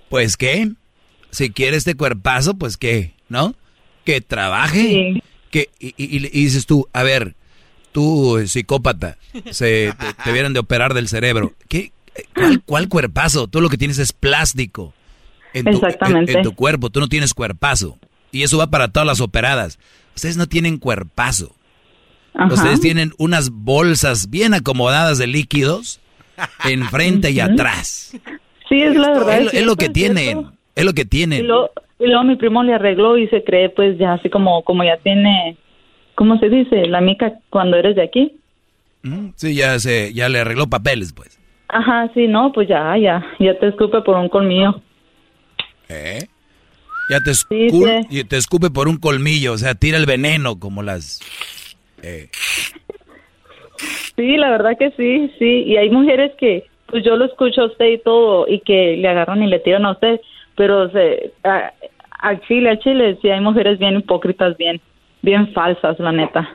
pues 0.10 0.38
qué, 0.38 0.72
si 1.32 1.50
quiere 1.52 1.78
este 1.78 1.96
cuerpazo, 1.96 2.56
pues 2.56 2.78
qué, 2.78 3.14
¿no? 3.30 3.56
Que 4.06 4.22
trabaje. 4.22 5.22
Que, 5.52 5.70
y, 5.80 5.88
y- 5.98 6.18
y 6.26 6.30
dices 6.30 6.66
tú, 6.66 6.88
a 6.94 7.04
ver, 7.04 7.36
tú 7.92 8.38
eh, 8.38 8.48
psicópata, 8.48 9.18
se, 9.52 9.94
te, 10.00 10.14
te 10.24 10.32
vieran 10.32 10.54
de 10.54 10.60
operar 10.60 10.94
del 10.94 11.08
cerebro. 11.08 11.54
¿Qué, 11.68 11.92
cuál, 12.36 12.62
cuál 12.64 12.88
cuerpazo? 12.90 13.48
Tú 13.48 13.62
lo 13.62 13.70
que 13.70 13.78
tienes 13.78 13.98
es 14.00 14.14
plástico 14.14 14.94
en 15.54 15.66
tu, 15.66 15.70
en- 15.70 15.76
Exactamente. 15.76 16.32
en 16.34 16.44
tu 16.44 16.54
cuerpo, 16.56 16.90
tú 16.90 17.00
no 17.00 17.08
tienes 17.08 17.34
cuerpazo. 17.34 17.98
Y 18.32 18.44
eso 18.44 18.58
va 18.60 18.68
para 18.70 18.90
todas 18.90 19.08
las 19.08 19.22
operadas. 19.22 19.80
Ustedes 20.16 20.38
no 20.38 20.48
tienen 20.48 20.78
cuerpazo. 20.78 21.56
Ajá. 22.36 22.54
Ustedes 22.54 22.80
tienen 22.80 23.14
unas 23.18 23.50
bolsas 23.50 24.30
bien 24.30 24.54
acomodadas 24.54 25.18
de 25.18 25.26
líquidos 25.28 26.00
enfrente 26.64 27.32
y 27.32 27.40
atrás. 27.40 28.12
Sí, 28.70 28.82
es 28.82 28.96
la 28.96 29.12
verdad. 29.12 29.42
Es, 29.42 29.54
es 29.54 29.66
lo 29.66 29.76
que 29.76 29.90
tienen. 29.90 30.46
Es 30.76 30.86
lo 30.86 30.94
que 30.94 31.02
Y 31.02 31.06
tienen. 31.06 31.48
luego, 31.48 31.72
y 32.00 32.06
luego 32.08 32.24
mi 32.24 32.36
primo 32.38 32.64
le 32.64 32.74
arregló 32.74 33.18
y 33.18 33.28
se 33.28 33.44
cree 33.44 33.70
pues 33.70 33.98
ya 33.98 34.14
así 34.14 34.30
como, 34.30 34.64
como 34.64 34.84
ya 34.84 34.98
tiene, 34.98 35.58
¿cómo 36.16 36.38
se 36.40 36.48
dice? 36.50 36.86
La 36.86 37.02
mica 37.02 37.34
cuando 37.50 37.76
eres 37.78 37.96
de 37.96 38.04
aquí. 38.04 38.34
Mm, 39.04 39.30
Sí, 39.36 39.56
ya 39.56 39.78
se, 39.80 40.14
ya 40.14 40.30
le 40.30 40.40
arregló 40.40 40.68
papeles, 40.68 41.12
pues. 41.14 41.38
Ajá, 41.68 42.10
sí, 42.14 42.28
no, 42.28 42.52
pues 42.52 42.68
ya, 42.68 42.96
ya, 42.98 43.26
ya 43.40 43.58
te 43.60 43.68
escupe 43.68 44.02
por 44.02 44.16
un 44.18 44.30
colmillo. 44.30 44.82
¿Eh? 45.90 46.20
Ya 47.10 47.20
te, 47.22 47.32
escu- 47.32 48.28
te 48.28 48.38
escupe 48.38 48.70
por 48.70 48.88
un 48.88 48.98
colmillo, 48.98 49.54
o 49.54 49.58
sea, 49.58 49.74
tira 49.76 49.98
el 49.98 50.06
veneno 50.06 50.60
como 50.60 50.84
las... 50.84 51.20
eh, 52.04 52.30
Sí, 54.16 54.38
la 54.38 54.50
verdad 54.52 54.78
que 54.78 54.92
sí, 54.92 55.32
sí. 55.40 55.64
Y 55.66 55.78
hay 55.78 55.90
mujeres 55.90 56.32
que, 56.38 56.66
pues 56.90 57.04
yo 57.04 57.16
lo 57.16 57.26
escucho 57.26 57.62
a 57.62 57.66
usted 57.68 57.86
y 57.88 57.98
todo, 58.00 58.48
y 58.48 58.60
que 58.62 58.98
le 58.98 59.08
agarran 59.08 59.44
y 59.44 59.48
le 59.48 59.60
tiran 59.60 59.86
a 59.86 59.92
usted, 59.92 60.20
pero 60.56 60.90
se, 60.92 61.32
a- 61.44 61.72
al 62.20 62.42
chile, 62.42 62.70
al 62.72 62.80
chile, 62.80 63.18
sí 63.22 63.30
hay 63.30 63.40
mujeres 63.42 63.80
bien 63.80 63.98
hipócritas, 63.98 64.58
bien, 64.58 64.82
bien 65.22 65.54
falsas, 65.54 66.00
la 66.00 66.12
neta. 66.12 66.50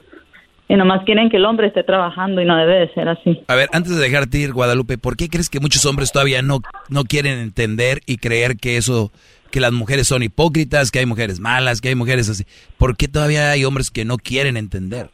Y 0.69 0.77
nomás 0.77 1.05
quieren 1.05 1.28
que 1.28 1.36
el 1.36 1.44
hombre 1.44 1.66
esté 1.66 1.82
trabajando 1.82 2.40
y 2.40 2.47
no 2.47 2.56
debe 2.56 2.81
de 2.81 2.89
ser 2.94 3.09
así. 3.09 3.43
A 3.48 3.55
ver, 3.55 3.69
antes 3.73 3.94
de 3.97 4.02
dejarte 4.02 4.39
ir, 4.39 4.52
Guadalupe, 4.52 4.97
¿por 4.97 5.16
qué 5.16 5.28
crees 5.28 5.51
que 5.51 5.61
muchos 5.61 5.85
hombres 5.85 6.11
todavía 6.11 6.40
no, 6.40 6.61
no 6.89 7.05
quieren 7.05 7.39
entender 7.39 8.01
y 8.06 8.16
creer 8.16 8.56
que 8.56 8.78
eso, 8.78 9.11
que 9.51 9.61
las 9.61 9.73
mujeres 9.73 10.06
son 10.09 10.23
hipócritas, 10.23 10.90
que 10.90 11.01
hay 11.01 11.06
mujeres 11.06 11.39
malas, 11.39 11.82
que 11.82 11.89
hay 11.90 11.94
mujeres 11.94 12.31
así? 12.31 12.44
¿Por 12.78 12.97
qué 12.97 13.09
todavía 13.09 13.51
hay 13.51 13.65
hombres 13.66 13.90
que 13.90 14.06
no 14.06 14.16
quieren 14.16 14.56
entender? 14.56 15.11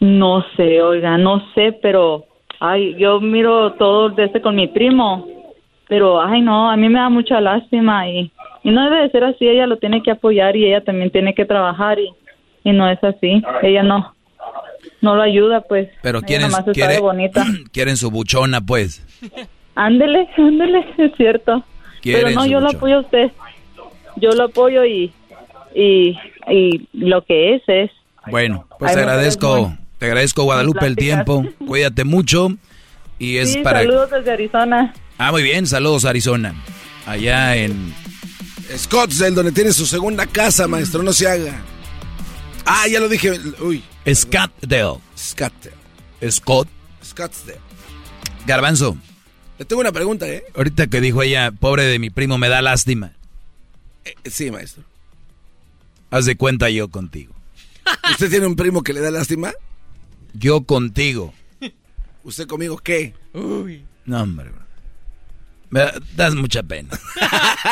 No 0.00 0.44
sé, 0.56 0.82
oiga, 0.82 1.16
no 1.18 1.42
sé, 1.54 1.72
pero 1.82 2.24
ay, 2.60 2.94
yo 2.98 3.20
miro 3.20 3.72
todo 3.74 4.10
de 4.10 4.24
este 4.24 4.40
con 4.40 4.54
mi 4.56 4.66
primo, 4.68 5.26
pero 5.88 6.20
ay 6.20 6.40
no, 6.42 6.70
a 6.70 6.76
mí 6.76 6.88
me 6.88 6.98
da 6.98 7.08
mucha 7.08 7.40
lástima 7.40 8.08
y, 8.08 8.30
y 8.64 8.70
no 8.70 8.84
debe 8.84 9.02
de 9.02 9.10
ser 9.10 9.24
así, 9.24 9.46
ella 9.48 9.66
lo 9.66 9.76
tiene 9.78 10.02
que 10.02 10.10
apoyar 10.10 10.56
y 10.56 10.66
ella 10.66 10.82
también 10.82 11.10
tiene 11.10 11.34
que 11.34 11.44
trabajar 11.44 11.98
y, 11.98 12.08
y 12.64 12.72
no 12.72 12.88
es 12.90 13.02
así, 13.04 13.42
ella 13.62 13.82
no, 13.82 14.14
no 15.00 15.14
lo 15.16 15.22
ayuda 15.22 15.60
pues. 15.62 15.88
Pero 16.02 16.18
Ella 16.18 16.26
quieren, 16.26 16.50
quiere- 16.72 17.00
bonita. 17.00 17.44
quieren 17.72 17.96
su 17.96 18.10
buchona, 18.10 18.60
pues. 18.60 19.04
Ándele, 19.74 20.28
ándele, 20.36 20.84
es 20.98 21.12
cierto. 21.16 21.62
Pero 22.02 22.30
no, 22.30 22.46
yo 22.46 22.60
lo 22.60 22.68
apoyo 22.70 22.96
a 22.98 23.00
usted, 23.00 23.30
yo 24.16 24.30
lo 24.32 24.44
apoyo 24.44 24.84
y, 24.84 25.12
y, 25.74 26.16
y 26.48 26.86
lo 26.92 27.22
que 27.22 27.54
es 27.54 27.62
es. 27.66 27.90
Bueno, 28.30 28.66
pues 28.78 28.94
Hay 28.96 29.02
agradezco, 29.02 29.72
te 29.98 30.06
agradezco 30.06 30.44
Guadalupe 30.44 30.86
el 30.86 30.96
tiempo. 30.96 31.44
Cuídate 31.66 32.04
mucho 32.04 32.56
y 33.18 33.38
es 33.38 33.52
sí, 33.52 33.60
para 33.62 33.80
saludos 33.80 34.10
desde 34.10 34.32
Arizona. 34.32 34.94
Ah, 35.18 35.30
muy 35.32 35.42
bien, 35.42 35.66
saludos 35.66 36.04
Arizona. 36.04 36.54
Allá 37.06 37.56
en 37.56 37.94
Scottsdale, 38.76 39.34
donde 39.34 39.52
tiene 39.52 39.72
su 39.72 39.86
segunda 39.86 40.26
casa, 40.26 40.66
maestro, 40.68 41.02
no 41.02 41.12
se 41.12 41.28
haga. 41.28 41.62
Ah, 42.64 42.86
ya 42.88 43.00
lo 43.00 43.08
dije. 43.08 43.38
Uy. 43.60 43.82
Scottsdale. 44.12 44.98
Scottsdale. 45.16 45.76
Scott 46.30 46.68
Scottsdale. 47.04 47.60
Garbanzo. 48.46 48.96
Le 49.58 49.64
tengo 49.64 49.80
una 49.80 49.92
pregunta, 49.92 50.28
¿eh? 50.28 50.44
Ahorita 50.54 50.86
que 50.88 51.00
dijo 51.00 51.22
ella, 51.22 51.50
pobre 51.52 51.84
de 51.84 51.98
mi 51.98 52.10
primo, 52.10 52.36
me 52.38 52.48
da 52.48 52.60
lástima. 52.60 53.12
Eh, 54.04 54.14
Sí, 54.24 54.50
maestro. 54.50 54.82
Haz 56.10 56.26
de 56.26 56.36
cuenta 56.36 56.68
yo 56.70 56.88
contigo. 56.88 57.34
¿Usted 58.10 58.30
tiene 58.30 58.46
un 58.46 58.56
primo 58.56 58.82
que 58.82 58.92
le 58.92 59.00
da 59.00 59.10
lástima? 59.10 59.52
Yo 60.38 60.62
contigo. 60.62 61.32
¿Usted 62.22 62.46
conmigo 62.46 62.76
qué? 62.78 63.14
Uy. 63.32 63.84
No, 64.04 64.22
hombre. 64.22 64.50
das 66.14 66.34
mucha 66.34 66.62
pena. 66.62 66.90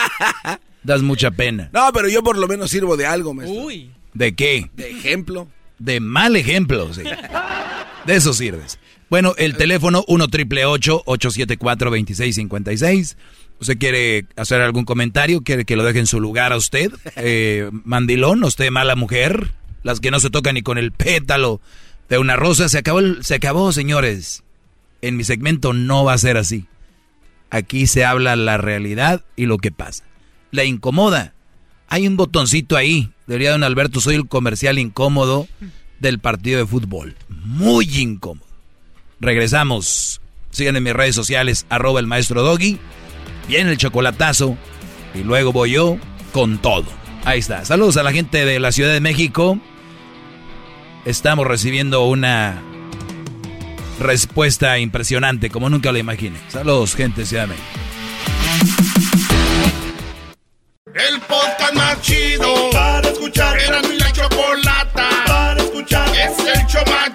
das 0.82 1.02
mucha 1.02 1.30
pena. 1.30 1.70
No, 1.72 1.90
pero 1.92 2.08
yo 2.08 2.22
por 2.22 2.38
lo 2.38 2.48
menos 2.48 2.70
sirvo 2.70 2.96
de 2.96 3.06
algo, 3.06 3.34
maestro. 3.34 3.64
Uy. 3.64 3.90
¿De 4.14 4.34
qué? 4.34 4.70
De 4.74 4.90
ejemplo. 4.90 5.48
De 5.78 6.00
mal 6.00 6.36
ejemplo, 6.36 6.92
sí. 6.94 7.02
De 8.06 8.16
eso 8.16 8.32
sirves. 8.32 8.78
Bueno, 9.10 9.34
el 9.36 9.56
teléfono 9.56 10.04
1 10.08 10.28
triple 10.28 10.64
874 10.64 11.90
2656. 11.90 13.16
¿Usted 13.60 13.78
quiere 13.78 14.26
hacer 14.36 14.60
algún 14.60 14.84
comentario? 14.84 15.42
¿Quiere 15.42 15.64
que 15.64 15.76
lo 15.76 15.84
deje 15.84 16.00
en 16.00 16.06
su 16.06 16.20
lugar 16.20 16.52
a 16.52 16.56
usted? 16.56 16.92
Eh, 17.16 17.70
mandilón, 17.84 18.42
usted 18.44 18.70
mala 18.70 18.96
mujer. 18.96 19.52
Las 19.82 20.00
que 20.00 20.10
no 20.10 20.20
se 20.20 20.30
tocan 20.30 20.54
ni 20.54 20.62
con 20.62 20.78
el 20.78 20.92
pétalo 20.92 21.60
de 22.14 22.20
una 22.20 22.36
rosa. 22.36 22.68
Se 22.68 22.78
acabó, 22.78 23.00
se 23.20 23.34
acabó, 23.34 23.72
señores. 23.72 24.44
En 25.02 25.16
mi 25.16 25.24
segmento 25.24 25.72
no 25.72 26.04
va 26.04 26.14
a 26.14 26.18
ser 26.18 26.36
así. 26.36 26.66
Aquí 27.50 27.86
se 27.86 28.04
habla 28.04 28.36
la 28.36 28.56
realidad 28.56 29.24
y 29.36 29.46
lo 29.46 29.58
que 29.58 29.70
pasa. 29.70 30.04
La 30.50 30.64
incomoda. 30.64 31.34
Hay 31.88 32.06
un 32.06 32.16
botoncito 32.16 32.76
ahí. 32.76 33.10
Debería 33.26 33.52
don 33.52 33.64
Alberto, 33.64 34.00
soy 34.00 34.14
el 34.14 34.28
comercial 34.28 34.78
incómodo 34.78 35.48
del 36.00 36.18
partido 36.18 36.58
de 36.58 36.66
fútbol. 36.66 37.16
Muy 37.28 37.84
incómodo. 37.96 38.46
Regresamos. 39.20 40.20
Sigan 40.50 40.76
en 40.76 40.84
mis 40.84 40.92
redes 40.92 41.16
sociales, 41.16 41.66
arroba 41.68 42.00
el 42.00 42.06
maestro 42.06 42.42
Doggy. 42.42 42.78
Viene 43.48 43.72
el 43.72 43.78
chocolatazo. 43.78 44.56
Y 45.14 45.22
luego 45.22 45.52
voy 45.52 45.72
yo 45.72 45.98
con 46.32 46.58
todo. 46.58 46.86
Ahí 47.24 47.40
está. 47.40 47.64
Saludos 47.64 47.96
a 47.96 48.02
la 48.02 48.12
gente 48.12 48.44
de 48.44 48.60
la 48.60 48.72
Ciudad 48.72 48.92
de 48.92 49.00
México. 49.00 49.58
Estamos 51.04 51.46
recibiendo 51.46 52.06
una 52.06 52.62
respuesta 54.00 54.78
impresionante, 54.78 55.50
como 55.50 55.68
nunca 55.68 55.92
lo 55.92 55.98
imaginé. 55.98 56.38
Saludos, 56.48 56.96
gente 56.96 57.24
de 57.24 57.46
México. 57.46 57.66
El 60.94 61.20
podcast 61.20 61.74
más 61.74 62.00
chido 62.00 62.70
para 62.72 63.08
escuchar. 63.08 63.58
Era 63.60 63.82
mi 63.82 63.98
la 63.98 64.12
chocolata 64.12 65.08
para 65.26 65.62
escuchar. 65.62 66.08
Es 66.16 66.38
el 66.38 66.66
show 66.68 66.84
más 66.86 67.14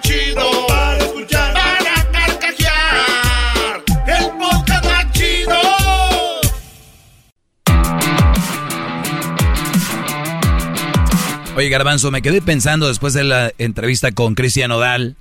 Oye, 11.60 11.68
Garbanzo, 11.68 12.10
me 12.10 12.22
quedé 12.22 12.40
pensando 12.40 12.88
después 12.88 13.12
de 13.12 13.22
la 13.22 13.52
entrevista 13.58 14.12
con 14.12 14.34
Cristian 14.34 14.70
Odal 14.70 15.16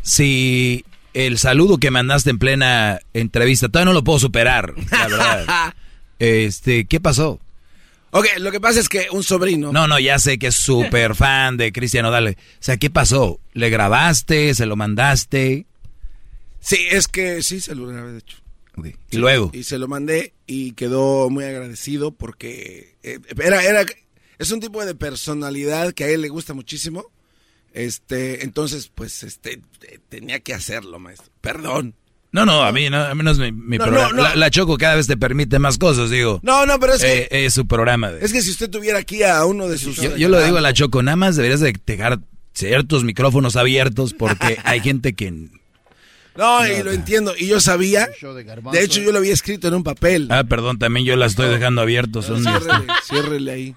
si 0.00 0.84
el 1.12 1.38
saludo 1.38 1.78
que 1.78 1.90
mandaste 1.90 2.30
en 2.30 2.38
plena 2.38 3.00
entrevista 3.14 3.68
todavía 3.68 3.86
no 3.86 3.92
lo 3.92 4.04
puedo 4.04 4.20
superar, 4.20 4.74
la 4.92 5.08
verdad. 5.08 5.74
este, 6.20 6.84
¿qué 6.84 7.00
pasó? 7.00 7.40
Ok, 8.12 8.26
lo 8.38 8.52
que 8.52 8.60
pasa 8.60 8.78
es 8.78 8.88
que 8.88 9.08
un 9.10 9.24
sobrino. 9.24 9.72
No, 9.72 9.88
no, 9.88 9.98
ya 9.98 10.20
sé 10.20 10.38
que 10.38 10.46
es 10.46 10.54
súper 10.54 11.16
fan 11.16 11.56
de 11.56 11.72
Cristian 11.72 12.04
Odal. 12.04 12.28
O 12.28 12.34
sea, 12.60 12.76
¿qué 12.76 12.88
pasó? 12.88 13.40
¿Le 13.52 13.68
grabaste? 13.68 14.54
¿Se 14.54 14.66
lo 14.66 14.76
mandaste? 14.76 15.66
Sí, 16.60 16.78
es 16.92 17.08
que 17.08 17.42
sí, 17.42 17.60
se 17.60 17.74
lo 17.74 17.88
grabé, 17.88 18.12
de 18.12 18.18
hecho. 18.18 18.36
¿Y 19.10 19.16
luego? 19.16 19.50
Y 19.52 19.64
se 19.64 19.78
lo 19.78 19.88
mandé 19.88 20.32
y 20.46 20.74
quedó 20.74 21.28
muy 21.28 21.42
agradecido 21.42 22.12
porque 22.12 22.94
eh, 23.02 23.18
era, 23.36 23.64
era, 23.64 23.84
es 24.42 24.50
un 24.50 24.60
tipo 24.60 24.84
de 24.84 24.94
personalidad 24.94 25.92
que 25.92 26.04
a 26.04 26.08
él 26.08 26.22
le 26.22 26.28
gusta 26.28 26.52
muchísimo. 26.52 27.06
Este, 27.72 28.44
entonces, 28.44 28.90
pues, 28.92 29.22
este, 29.22 29.60
tenía 30.08 30.40
que 30.40 30.52
hacerlo, 30.52 30.98
maestro. 30.98 31.30
Perdón. 31.40 31.94
No, 32.32 32.44
no, 32.44 32.62
a 32.62 32.72
mí 32.72 32.88
no, 32.90 32.98
a 32.98 33.14
mí 33.14 33.22
no 33.22 33.30
es 33.30 33.38
mi, 33.38 33.78
programa. 33.78 34.34
La, 34.34 34.50
Choco 34.50 34.78
cada 34.78 34.96
vez 34.96 35.06
te 35.06 35.16
permite 35.16 35.58
más 35.58 35.78
cosas, 35.78 36.10
digo. 36.10 36.40
No, 36.42 36.66
no, 36.66 36.80
pero 36.80 36.94
es 36.94 37.02
que... 37.02 37.28
Eh, 37.30 37.44
es 37.44 37.54
su 37.54 37.66
programa. 37.66 38.10
Es 38.20 38.32
que 38.32 38.40
si 38.42 38.50
usted 38.50 38.70
tuviera 38.70 38.98
aquí 38.98 39.22
a 39.22 39.44
uno 39.44 39.68
de 39.68 39.78
sus... 39.78 39.96
Yo, 39.96 40.28
lo 40.28 40.42
digo 40.42 40.56
a 40.56 40.62
la 40.62 40.72
Choco, 40.72 41.02
nada 41.02 41.16
más 41.16 41.36
deberías 41.36 41.60
de 41.60 41.78
dejar 41.86 42.20
ciertos 42.54 43.04
micrófonos 43.04 43.56
abiertos 43.56 44.14
porque 44.14 44.58
hay 44.64 44.80
gente 44.80 45.12
que... 45.12 45.30
No, 46.34 46.66
y 46.66 46.82
lo 46.82 46.90
entiendo. 46.90 47.34
Y 47.38 47.46
yo 47.46 47.60
sabía. 47.60 48.08
De 48.72 48.82
hecho, 48.82 49.00
yo 49.00 49.12
lo 49.12 49.18
había 49.18 49.34
escrito 49.34 49.68
en 49.68 49.74
un 49.74 49.84
papel. 49.84 50.28
Ah, 50.30 50.44
perdón, 50.44 50.78
también 50.78 51.04
yo 51.04 51.14
la 51.14 51.26
estoy 51.26 51.50
dejando 51.50 51.82
abiertos. 51.82 52.24
Son 52.24 52.42
ciérrele, 53.06 53.52
ahí. 53.52 53.76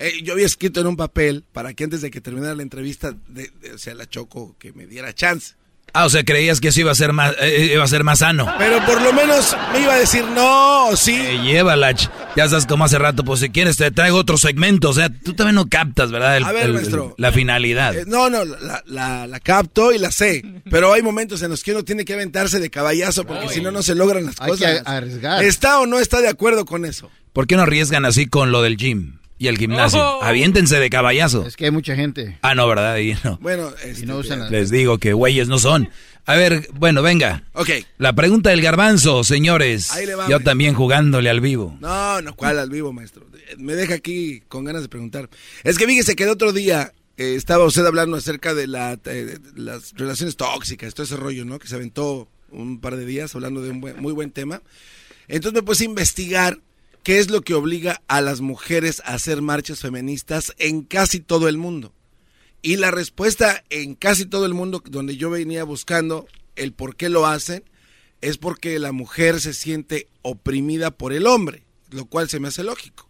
Eh, 0.00 0.22
yo 0.22 0.32
había 0.32 0.46
escrito 0.46 0.80
en 0.80 0.86
un 0.86 0.96
papel 0.96 1.44
para 1.52 1.74
que 1.74 1.84
antes 1.84 2.00
de 2.00 2.10
que 2.10 2.20
terminara 2.20 2.54
la 2.54 2.62
entrevista, 2.62 3.14
de, 3.28 3.52
o 3.72 3.78
sea, 3.78 3.94
la 3.94 4.08
Choco, 4.08 4.56
que 4.58 4.72
me 4.72 4.86
diera 4.86 5.14
chance. 5.14 5.54
Ah, 5.92 6.06
o 6.06 6.10
sea, 6.10 6.24
creías 6.24 6.60
que 6.60 6.68
eso 6.68 6.80
iba 6.80 6.92
a 6.92 6.94
ser 6.94 7.12
más, 7.12 7.32
eh, 7.32 7.36
eh, 7.40 7.70
iba 7.74 7.82
a 7.82 7.88
ser 7.88 8.04
más 8.04 8.20
sano. 8.20 8.52
Pero 8.58 8.84
por 8.86 9.02
lo 9.02 9.12
menos 9.12 9.56
me 9.72 9.80
iba 9.80 9.94
a 9.94 9.98
decir 9.98 10.24
no, 10.24 10.90
sí. 10.96 11.14
Eh, 11.14 11.40
llévala, 11.42 11.92
ya 11.92 12.48
sabes 12.48 12.66
como 12.66 12.84
hace 12.84 12.98
rato, 12.98 13.24
pues 13.24 13.40
si 13.40 13.50
quieres 13.50 13.76
te 13.76 13.90
traigo 13.90 14.16
otro 14.16 14.38
segmento. 14.38 14.90
O 14.90 14.92
sea, 14.92 15.10
tú 15.10 15.34
también 15.34 15.56
no 15.56 15.68
captas, 15.68 16.12
¿verdad? 16.12 16.36
a 16.36 16.52
ver, 16.52 16.72
maestro. 16.72 17.14
la 17.18 17.32
finalidad. 17.32 17.94
no, 18.06 18.30
no, 18.30 18.44
la, 18.44 19.26
la, 19.26 19.40
capto 19.40 19.92
y 19.92 19.98
la 19.98 20.12
sé. 20.12 20.44
Pero 20.70 20.92
hay 20.92 21.02
momentos 21.02 21.42
en 21.42 21.50
los 21.50 21.64
que 21.64 21.72
uno 21.72 21.84
tiene 21.84 22.04
que 22.04 22.14
aventarse 22.14 22.60
de 22.60 22.70
caballazo 22.70 23.24
porque 23.24 23.48
si 23.48 23.60
no, 23.60 23.70
no 23.70 23.82
se 23.82 23.94
logran 23.94 24.26
las 24.26 24.36
cosas. 24.36 24.62
Hay 24.62 24.74
que 24.74 24.82
arriesgar. 24.84 25.44
¿Está 25.44 25.80
o 25.80 25.86
no 25.86 25.98
está 25.98 26.20
de 26.20 26.28
acuerdo 26.28 26.64
con 26.64 26.84
eso? 26.84 27.10
¿Por 27.32 27.46
qué 27.46 27.56
no 27.56 27.62
arriesgan 27.62 28.04
así 28.04 28.26
con 28.26 28.52
lo 28.52 28.62
del 28.62 28.76
gym? 28.76 29.19
Y 29.40 29.48
el 29.48 29.56
gimnasio. 29.56 29.98
Oh. 29.98 30.22
Aviéntense 30.22 30.78
de 30.78 30.90
caballazo. 30.90 31.46
Es 31.46 31.56
que 31.56 31.64
hay 31.64 31.70
mucha 31.70 31.96
gente. 31.96 32.38
Ah, 32.42 32.54
no, 32.54 32.68
¿verdad? 32.68 32.98
Y 32.98 33.14
no. 33.24 33.38
Bueno, 33.40 33.72
este, 33.82 34.06
les 34.50 34.70
digo 34.70 34.98
que 34.98 35.14
güeyes 35.14 35.48
no 35.48 35.58
son. 35.58 35.88
A 36.26 36.34
ver, 36.34 36.68
bueno, 36.74 37.00
venga. 37.00 37.42
Ok. 37.54 37.70
La 37.96 38.12
pregunta 38.12 38.50
del 38.50 38.60
garbanzo, 38.60 39.24
señores. 39.24 39.92
Ahí 39.92 40.04
le 40.04 40.14
va, 40.14 40.28
Yo 40.28 40.40
también 40.40 40.74
jugándole 40.74 41.30
al 41.30 41.40
vivo. 41.40 41.74
No, 41.80 42.20
no, 42.20 42.36
¿cuál 42.36 42.58
al 42.58 42.68
vivo, 42.68 42.92
maestro? 42.92 43.26
Me 43.56 43.74
deja 43.74 43.94
aquí 43.94 44.42
con 44.46 44.66
ganas 44.66 44.82
de 44.82 44.90
preguntar. 44.90 45.30
Es 45.64 45.78
que 45.78 45.86
fíjese 45.86 46.14
que 46.16 46.24
el 46.24 46.28
otro 46.28 46.52
día 46.52 46.92
eh, 47.16 47.34
estaba 47.34 47.64
usted 47.64 47.86
hablando 47.86 48.18
acerca 48.18 48.52
de, 48.52 48.66
la, 48.66 48.98
eh, 49.06 49.38
las 49.56 49.94
relaciones 49.94 50.36
tóxicas, 50.36 50.92
todo 50.92 51.04
ese 51.04 51.16
rollo, 51.16 51.46
¿no? 51.46 51.58
Que 51.58 51.66
se 51.66 51.76
aventó 51.76 52.28
un 52.50 52.78
par 52.78 52.94
de 52.96 53.06
días 53.06 53.34
hablando 53.34 53.62
de 53.62 53.70
un 53.70 53.80
muy 53.80 54.12
buen 54.12 54.32
tema. 54.32 54.60
Entonces 55.28 55.54
me 55.54 55.62
puse 55.62 55.84
a 55.84 55.86
investigar 55.86 56.58
¿Qué 57.02 57.18
es 57.18 57.30
lo 57.30 57.40
que 57.40 57.54
obliga 57.54 58.02
a 58.08 58.20
las 58.20 58.42
mujeres 58.42 59.00
a 59.06 59.14
hacer 59.14 59.40
marchas 59.40 59.80
feministas 59.80 60.54
en 60.58 60.82
casi 60.82 61.20
todo 61.20 61.48
el 61.48 61.56
mundo? 61.56 61.94
Y 62.60 62.76
la 62.76 62.90
respuesta 62.90 63.64
en 63.70 63.94
casi 63.94 64.26
todo 64.26 64.44
el 64.44 64.52
mundo 64.52 64.82
donde 64.84 65.16
yo 65.16 65.30
venía 65.30 65.64
buscando 65.64 66.26
el 66.56 66.74
por 66.74 66.96
qué 66.96 67.08
lo 67.08 67.26
hacen 67.26 67.64
es 68.20 68.36
porque 68.36 68.78
la 68.78 68.92
mujer 68.92 69.40
se 69.40 69.54
siente 69.54 70.08
oprimida 70.20 70.90
por 70.90 71.14
el 71.14 71.26
hombre, 71.26 71.62
lo 71.90 72.04
cual 72.04 72.28
se 72.28 72.38
me 72.38 72.48
hace 72.48 72.64
lógico. 72.64 73.06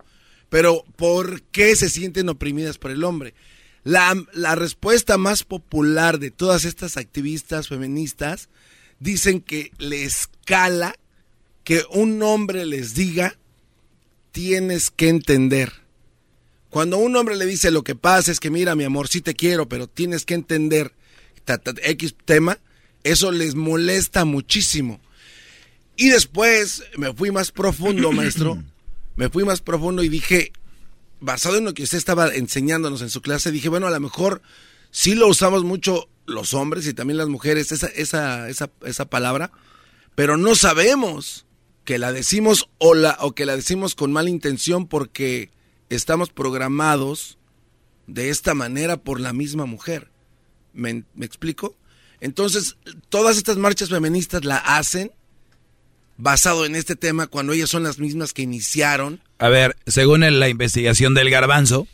Pero 0.51 0.85
¿por 0.95 1.43
qué 1.43 1.75
se 1.75 1.91
sienten 1.91 2.29
oprimidas 2.29 2.79
por 2.79 2.93
el 2.93 3.03
hombre? 3.03 3.35
La, 3.83 4.15
la 4.33 4.55
respuesta 4.55 5.19
más 5.19 5.43
popular 5.43 6.21
de 6.21 6.31
todas 6.31 6.65
estas 6.65 6.97
activistas 6.97 7.67
feministas 7.67 8.51
dicen 9.01 9.41
que 9.41 9.73
les 9.79 10.29
cala 10.45 10.95
que 11.65 11.83
un 11.91 12.23
hombre 12.23 12.67
les 12.67 12.95
diga 12.95 13.37
tienes 14.33 14.91
que 14.91 15.09
entender. 15.09 15.73
Cuando 16.69 16.99
un 16.99 17.17
hombre 17.17 17.37
le 17.37 17.47
dice 17.47 17.71
lo 17.71 17.83
que 17.83 17.97
pasa 17.97 18.31
es 18.31 18.41
que 18.41 18.51
mira 18.51 18.77
mi 18.77 18.85
amor, 18.85 19.09
sí 19.09 19.21
te 19.21 19.35
quiero, 19.35 19.69
pero 19.69 19.89
tienes 19.89 20.25
que 20.25 20.35
entender 20.35 20.93
X 21.83 22.15
tema, 22.25 22.59
eso 23.03 23.33
les 23.33 23.55
molesta 23.55 24.25
muchísimo. 24.25 25.01
Y 25.97 26.09
después 26.09 26.85
me 26.97 27.13
fui 27.13 27.31
más 27.31 27.51
profundo, 27.51 28.13
maestro. 28.13 28.63
Me 29.17 29.29
fui 29.29 29.45
más 29.45 29.61
profundo 29.61 30.03
y 30.03 30.09
dije, 30.09 30.53
basado 31.21 31.59
en 31.59 31.65
lo 31.65 31.75
que 31.75 31.83
usted 31.83 31.99
estaba 31.99 32.29
enseñándonos 32.35 33.03
en 33.03 33.11
su 33.11 33.21
clase, 33.21 33.51
dije, 33.51 33.69
bueno, 33.69 33.87
a 33.87 33.91
lo 33.91 34.01
mejor 34.01 34.41
sí 34.91 35.15
lo 35.15 35.29
usamos 35.29 35.65
mucho 35.65 36.09
los 36.27 36.55
hombres 36.55 36.87
y 36.87 36.95
también 36.95 37.19
las 37.19 37.29
mujeres, 37.29 37.73
esa, 37.73 37.89
esa, 37.89 38.49
esa, 38.49 38.71
esa 38.85 39.05
palabra, 39.07 39.51
pero 40.15 40.37
no 40.37 40.55
sabemos 40.55 41.45
que 41.91 41.99
la 41.99 42.13
decimos 42.13 42.69
o, 42.79 42.95
la, 42.95 43.17
o 43.19 43.35
que 43.35 43.45
la 43.47 43.57
decimos 43.57 43.97
con 43.97 44.13
mala 44.13 44.31
intención 44.31 44.87
porque 44.87 45.51
estamos 45.89 46.31
programados 46.31 47.37
de 48.07 48.29
esta 48.29 48.55
manera 48.55 48.97
por 48.97 49.19
la 49.19 49.33
misma 49.33 49.67
mujer. 49.67 50.09
¿Me, 50.73 51.03
explico? 51.21 51.75
Entonces, 52.21 52.77
todas 53.09 53.39
estas 53.39 53.57
marchas 53.57 53.89
feministas 53.89 54.45
la 54.45 54.59
hacen 54.59 55.11
basado 56.17 56.65
en 56.65 56.77
este 56.77 56.95
tema 56.95 57.27
cuando 57.27 57.55
ellas 57.55 57.71
son 57.71 57.83
las 57.83 57.99
mismas 57.99 58.33
que 58.33 58.43
iniciaron. 58.43 59.21
A 59.41 59.49
ver, 59.49 59.77
según 59.89 60.21
la 60.21 60.49
investigación 60.49 61.15
del 61.15 61.29
garbanzo, 61.29 61.89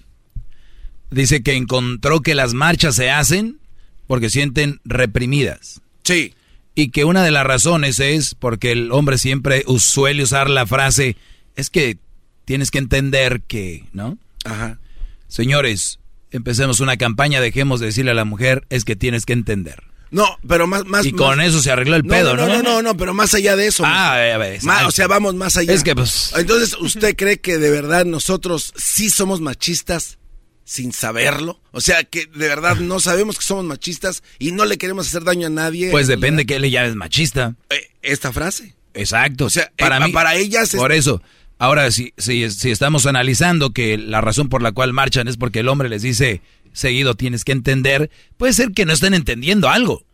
dice 1.11 1.43
que 1.43 1.55
encontró 1.55 2.21
que 2.21 2.35
las 2.35 2.53
marchas 2.53 2.97
se 2.97 3.09
hacen 3.09 3.61
porque 4.07 4.29
sienten 4.29 4.79
reprimidas. 4.85 5.81
Sí 6.05 6.35
y 6.77 6.91
que 6.91 7.05
una 7.05 7.25
de 7.25 7.33
las 7.33 7.45
razones 7.45 7.99
es 7.99 8.37
porque 8.37 8.71
el 8.71 8.93
hombre 8.93 9.19
siempre 9.19 9.65
suele 9.79 10.23
usar 10.23 10.49
la 10.51 10.67
frase, 10.67 11.17
es 11.57 11.71
que 11.71 11.99
tienes 12.45 12.71
que 12.71 12.79
entender 12.79 13.41
que, 13.41 13.85
¿no? 13.93 14.19
Ajá. 14.45 14.79
Señores, 15.27 15.99
empecemos 16.31 16.81
una 16.81 16.99
campaña, 16.99 17.41
dejemos 17.41 17.81
de 17.81 17.87
decirle 17.87 18.11
a 18.11 18.15
la 18.15 18.27
mujer, 18.27 18.67
es 18.69 18.85
que 18.85 18.95
tienes 18.95 19.25
que 19.25 19.33
entender. 19.33 19.85
No, 20.11 20.39
pero 20.47 20.67
más, 20.67 20.85
más. 20.85 21.05
Y 21.07 21.13
con 21.13 21.41
eso 21.41 21.61
se 21.61 21.73
arregló 21.73 21.97
el 21.97 22.05
pedo, 22.05 22.37
¿no? 22.37 22.47
No, 22.47 22.57
no, 22.57 22.63
no, 22.63 22.83
no, 22.83 22.97
pero 22.97 23.15
más 23.15 23.33
allá 23.35 23.57
de 23.57 23.67
eso. 23.67 23.83
Ah, 23.85 24.13
a 24.13 24.39
ver, 24.39 24.63
más, 24.63 24.85
o 24.85 24.91
sea, 24.91 25.09
vamos 25.09 25.35
más 25.35 25.57
allá. 25.57 25.73
Es 25.73 25.83
que, 25.83 25.97
pues. 25.97 26.33
Entonces, 26.37 26.77
¿usted 26.81 27.17
cree 27.17 27.41
que 27.41 27.59
de 27.59 27.71
verdad 27.71 28.05
nosotros 28.05 28.73
sí 28.77 29.11
somos 29.11 29.41
machistas 29.41 30.19
sin 30.67 30.93
saberlo? 30.93 31.61
O 31.71 31.81
sea, 31.81 32.03
que 32.05 32.27
de 32.27 32.49
verdad 32.49 32.77
no 32.77 32.99
sabemos 33.01 33.39
que 33.39 33.45
somos 33.45 33.65
machistas 33.65 34.23
y 34.39 34.51
no 34.51 34.65
le 34.67 34.77
queremos 34.77 35.07
hacer 35.07 35.23
daño 35.25 35.47
a 35.47 35.51
nadie. 35.51 35.91
Pues 35.91 36.09
depende 36.09 36.45
que 36.45 36.57
él 36.57 36.69
ya 36.69 36.85
es 36.85 36.97
machista. 36.97 37.55
Eh, 37.71 37.89
esta 38.03 38.33
frase. 38.33 38.75
Exacto. 38.93 39.47
O 39.47 39.51
sea, 39.51 39.73
para 39.79 39.99
eh, 39.99 40.07
mí. 40.07 40.13
para 40.13 40.35
ellas. 40.35 40.75
es- 40.75 40.81
Por 40.81 40.93
eso. 40.93 41.23
Ahora, 41.59 41.91
si, 41.91 42.13
si, 42.19 42.51
si 42.51 42.71
estamos 42.71 43.07
analizando 43.07 43.71
que 43.73 43.97
la 43.97 44.21
razón 44.21 44.49
por 44.51 44.61
la 44.61 44.73
cual 44.73 44.93
marchan 44.93 45.29
es 45.29 45.37
porque 45.39 45.61
el 45.61 45.69
hombre 45.69 45.89
les 45.89 46.03
dice 46.03 46.43
seguido 46.73 47.15
tienes 47.15 47.45
que 47.45 47.53
entender, 47.53 48.11
puede 48.37 48.53
ser 48.53 48.73
que 48.73 48.85
no 48.85 48.93
estén 48.93 49.15
entendiendo 49.15 49.71
algo. 49.71 50.05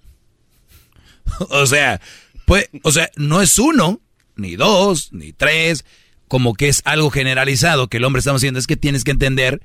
o 1.49 1.67
sea, 1.67 2.01
pues, 2.47 2.69
o 2.83 2.93
sea, 2.93 3.11
no 3.17 3.41
es 3.43 3.59
uno, 3.59 4.01
ni 4.37 4.55
dos, 4.55 5.13
ni 5.13 5.33
tres, 5.33 5.85
como 6.29 6.55
que 6.55 6.69
es 6.69 6.83
algo 6.85 7.11
generalizado 7.11 7.89
que 7.89 7.97
el 7.97 8.05
hombre 8.05 8.21
está 8.21 8.33
haciendo, 8.35 8.61
es 8.61 8.67
que 8.67 8.77
tienes 8.77 9.03
que 9.03 9.11
entender, 9.11 9.63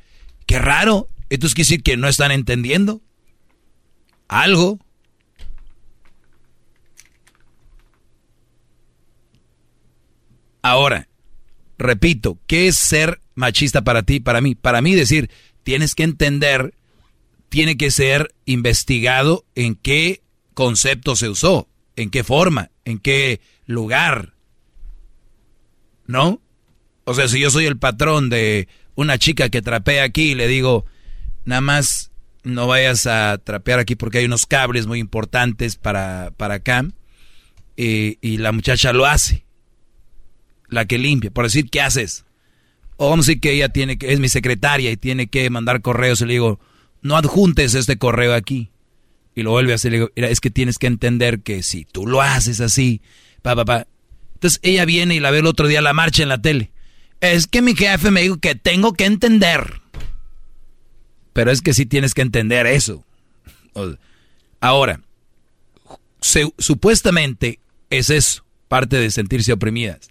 qué 0.47 0.57
raro, 0.57 1.09
entonces 1.29 1.53
quiere 1.53 1.67
decir 1.67 1.83
que 1.83 1.97
no 1.97 2.07
están 2.07 2.31
entendiendo 2.31 3.01
algo. 4.27 4.79
Ahora, 10.61 11.07
repito, 11.77 12.39
¿qué 12.47 12.67
es 12.67 12.77
ser 12.77 13.21
machista 13.35 13.83
para 13.83 14.03
ti, 14.03 14.19
para 14.19 14.41
mí? 14.41 14.55
Para 14.55 14.81
mí 14.81 14.95
decir, 14.95 15.29
tienes 15.63 15.95
que 15.95 16.03
entender, 16.03 16.73
tiene 17.49 17.77
que 17.77 17.91
ser 17.91 18.33
investigado 18.45 19.45
en 19.55 19.75
qué 19.75 20.21
concepto 20.53 21.15
se 21.15 21.29
usó, 21.29 21.69
en 21.95 22.09
qué 22.09 22.23
forma, 22.23 22.71
en 22.85 22.99
qué 22.99 23.41
lugar. 23.65 24.33
¿No? 26.05 26.41
O 27.03 27.13
sea, 27.13 27.27
si 27.27 27.39
yo 27.39 27.49
soy 27.49 27.65
el 27.65 27.77
patrón 27.77 28.29
de 28.29 28.67
una 28.97 29.17
chica 29.17 29.47
que 29.47 29.61
trapea 29.61 30.03
aquí 30.03 30.31
y 30.31 30.35
le 30.35 30.49
digo, 30.49 30.85
nada 31.45 31.61
más 31.61 32.11
no 32.43 32.67
vayas 32.67 33.07
a 33.07 33.37
trapear 33.37 33.79
aquí 33.79 33.95
porque 33.95 34.17
hay 34.17 34.25
unos 34.25 34.45
cables 34.45 34.87
muy 34.87 34.99
importantes 34.99 35.77
para, 35.77 36.33
para 36.35 36.55
acá, 36.55 36.85
y, 37.77 38.17
y 38.21 38.37
la 38.37 38.51
muchacha 38.51 38.91
lo 38.91 39.05
hace 39.05 39.47
la 40.69 40.85
que 40.85 40.97
limpia, 40.97 41.31
por 41.31 41.45
decir, 41.45 41.69
¿qué 41.69 41.81
haces? 41.81 42.25
O 42.97 43.09
vamos 43.09 43.27
a 43.27 43.29
decir 43.29 43.41
que 43.41 43.51
ella 43.51 43.69
tiene 43.69 43.97
que, 43.97 44.11
es 44.11 44.19
mi 44.19 44.29
secretaria 44.29 44.91
y 44.91 44.97
tiene 44.97 45.27
que 45.27 45.49
mandar 45.49 45.81
correos 45.81 46.21
y 46.21 46.25
le 46.25 46.33
digo, 46.33 46.59
no 47.01 47.15
adjuntes 47.15 47.75
este 47.75 47.97
correo 47.97 48.33
aquí. 48.33 48.71
Y 49.35 49.43
lo 49.43 49.51
vuelve 49.51 49.71
a 49.71 49.75
hacer, 49.75 49.91
le 49.91 49.97
digo, 49.99 50.09
mira, 50.15 50.29
es 50.29 50.41
que 50.41 50.49
tienes 50.49 50.79
que 50.79 50.87
entender 50.87 51.41
que 51.41 51.61
si 51.61 51.85
tú 51.85 52.07
lo 52.07 52.21
haces 52.21 52.59
así, 52.59 53.01
pa, 53.43 53.55
pa, 53.55 53.65
pa. 53.65 53.87
Entonces 54.33 54.59
ella 54.63 54.83
viene 54.85 55.15
y 55.15 55.19
la 55.19 55.31
ve 55.31 55.39
el 55.39 55.45
otro 55.45 55.67
día 55.67 55.81
la 55.81 55.93
marcha 55.93 56.23
en 56.23 56.29
la 56.29 56.41
tele. 56.41 56.71
Es 57.21 57.47
que 57.47 57.61
mi 57.61 57.75
jefe 57.75 58.11
me 58.11 58.21
dijo 58.21 58.37
que 58.37 58.55
tengo 58.55 58.93
que 58.93 59.05
entender. 59.05 59.81
Pero 61.33 61.51
es 61.51 61.61
que 61.61 61.73
sí 61.73 61.85
tienes 61.85 62.13
que 62.13 62.21
entender 62.21 62.65
eso. 62.67 63.03
Ahora, 64.59 65.01
se- 66.21 66.51
supuestamente 66.57 67.59
es 67.89 68.09
eso, 68.09 68.43
parte 68.67 68.97
de 68.97 69.11
sentirse 69.11 69.53
oprimidas 69.53 70.09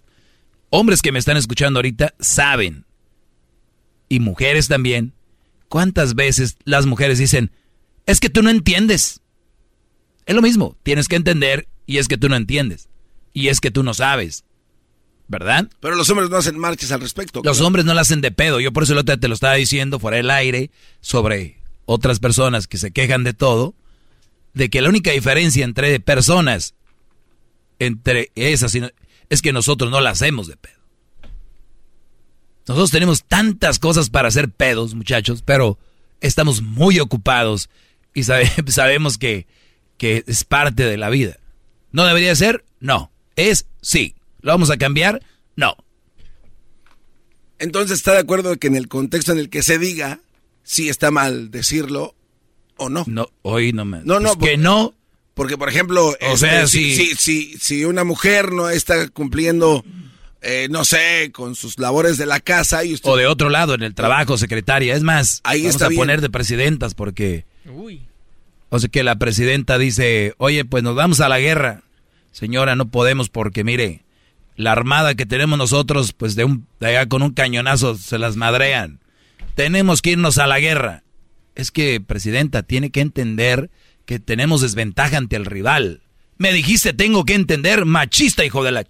hombres 0.69 1.01
que 1.01 1.11
me 1.11 1.19
están 1.19 1.37
escuchando 1.37 1.79
ahorita 1.79 2.13
saben, 2.19 2.85
y 4.09 4.19
mujeres 4.19 4.67
también, 4.67 5.13
cuántas 5.69 6.13
veces 6.15 6.57
las 6.65 6.85
mujeres 6.85 7.17
dicen, 7.19 7.51
es 8.05 8.19
que 8.19 8.29
tú 8.29 8.41
no 8.41 8.49
entiendes. 8.49 9.21
Es 10.25 10.35
lo 10.35 10.41
mismo, 10.41 10.77
tienes 10.83 11.07
que 11.07 11.15
entender 11.15 11.67
y 11.85 11.97
es 11.97 12.07
que 12.07 12.17
tú 12.17 12.29
no 12.29 12.35
entiendes. 12.35 12.89
Y 13.33 13.47
es 13.49 13.61
que 13.61 13.71
tú 13.71 13.83
no 13.83 13.93
sabes. 13.93 14.43
¿Verdad? 15.29 15.67
Pero 15.81 15.95
los 15.95 16.09
hombres 16.09 16.29
no 16.29 16.37
hacen 16.37 16.57
marchas 16.57 16.91
al 16.91 17.01
respecto. 17.01 17.41
Los 17.43 17.59
hombres 17.61 17.83
no 17.85 17.93
la 17.93 18.01
hacen 18.01 18.21
de 18.21 18.31
pedo. 18.31 18.59
Yo 18.61 18.71
por 18.71 18.83
eso 18.83 19.01
día 19.03 19.17
te 19.17 19.27
lo 19.27 19.33
estaba 19.33 19.55
diciendo 19.55 19.99
fuera 19.99 20.17
del 20.17 20.29
aire 20.31 20.71
sobre 21.01 21.59
otras 21.85 22.19
personas 22.19 22.67
que 22.67 22.77
se 22.77 22.91
quejan 22.91 23.23
de 23.25 23.33
todo. 23.33 23.73
De 24.53 24.69
que 24.69 24.81
la 24.81 24.89
única 24.89 25.11
diferencia 25.11 25.65
entre 25.65 25.99
personas, 25.99 26.73
entre 27.79 28.31
esas, 28.35 28.75
es 29.29 29.41
que 29.41 29.51
nosotros 29.53 29.91
no 29.91 29.99
la 30.01 30.11
hacemos 30.11 30.47
de 30.47 30.55
pedo. 30.57 30.77
Nosotros 32.67 32.91
tenemos 32.91 33.23
tantas 33.23 33.79
cosas 33.79 34.09
para 34.09 34.27
hacer 34.27 34.49
pedos, 34.49 34.93
muchachos, 34.93 35.41
pero 35.41 35.77
estamos 36.21 36.61
muy 36.61 36.99
ocupados 36.99 37.69
y 38.13 38.23
sabe- 38.23 38.51
sabemos 38.67 39.17
que, 39.17 39.47
que 39.97 40.23
es 40.27 40.43
parte 40.43 40.83
de 40.83 40.97
la 40.97 41.09
vida. 41.09 41.37
¿No 41.91 42.05
debería 42.05 42.35
ser? 42.35 42.65
No. 42.79 43.11
Es 43.35 43.67
sí. 43.81 44.15
¿Lo 44.47 44.53
vamos 44.53 44.71
a 44.71 44.77
cambiar? 44.77 45.21
No. 45.57 45.75
Entonces, 47.59 47.97
¿está 47.97 48.13
de 48.13 48.19
acuerdo 48.19 48.51
de 48.51 48.57
que 48.57 48.67
en 48.67 48.75
el 48.77 48.87
contexto 48.87 49.33
en 49.33 49.39
el 49.39 49.49
que 49.49 49.61
se 49.61 49.77
diga, 49.77 50.19
sí 50.63 50.87
está 50.87 51.11
mal 51.11 51.51
decirlo 51.51 52.15
o 52.77 52.87
no? 52.89 53.03
No, 53.07 53.27
hoy 53.41 53.73
no 53.73 53.83
me. 53.83 53.99
No, 54.05 54.19
no, 54.21 54.35
Pues 54.35 54.51
que 54.51 54.55
por- 54.55 54.63
no. 54.63 54.93
Porque, 55.33 55.57
por 55.57 55.67
ejemplo, 55.69 56.07
O 56.07 56.15
este, 56.19 56.37
sea, 56.37 56.65
si, 56.67 56.95
sí. 56.95 57.05
si, 57.07 57.15
si, 57.15 57.57
si 57.59 57.85
una 57.85 58.03
mujer 58.05 58.51
no 58.53 58.69
está 58.69 59.07
cumpliendo, 59.09 59.83
eh, 60.41 60.67
no 60.71 60.83
sé, 60.85 61.29
con 61.33 61.53
sus 61.55 61.77
labores 61.77 62.17
de 62.17 62.25
la 62.25 62.39
casa 62.39 62.83
y 62.85 62.93
usted... 62.93 63.07
O 63.09 63.17
de 63.17 63.27
otro 63.27 63.49
lado, 63.49 63.75
en 63.75 63.83
el 63.83 63.93
trabajo, 63.93 64.37
secretaria. 64.37 64.95
Es 64.95 65.03
más, 65.03 65.41
Ahí 65.43 65.61
vamos 65.61 65.75
está 65.75 65.85
a 65.87 65.89
bien. 65.89 65.99
poner 65.99 66.21
de 66.21 66.29
presidentas 66.31 66.95
porque. 66.95 67.45
O 68.69 68.79
sea 68.79 68.89
que 68.89 69.03
la 69.03 69.17
presidenta 69.17 69.77
dice, 69.77 70.33
oye, 70.37 70.63
pues 70.65 70.83
nos 70.83 70.95
vamos 70.95 71.19
a 71.19 71.29
la 71.29 71.39
guerra. 71.39 71.83
Señora, 72.31 72.75
no 72.75 72.89
podemos 72.89 73.29
porque 73.29 73.63
mire, 73.63 74.03
la 74.57 74.71
armada 74.71 75.15
que 75.15 75.25
tenemos 75.25 75.57
nosotros, 75.57 76.13
pues 76.13 76.35
de, 76.35 76.43
un, 76.43 76.67
allá 76.81 77.07
con 77.07 77.21
un 77.21 77.31
cañonazo 77.31 77.95
se 77.95 78.17
las 78.17 78.35
madrean. 78.35 78.99
Tenemos 79.55 80.01
que 80.01 80.11
irnos 80.11 80.39
a 80.39 80.47
la 80.47 80.59
guerra. 80.59 81.03
Es 81.55 81.71
que, 81.71 82.01
presidenta, 82.01 82.63
tiene 82.63 82.89
que 82.89 83.01
entender 83.01 83.69
que 84.05 84.19
tenemos 84.19 84.61
desventaja 84.61 85.17
ante 85.17 85.35
el 85.35 85.45
rival. 85.45 86.01
Me 86.37 86.51
dijiste, 86.51 86.93
tengo 86.93 87.23
que 87.23 87.35
entender, 87.35 87.85
machista, 87.85 88.43
hijo 88.43 88.63
de 88.63 88.71
la... 88.71 88.87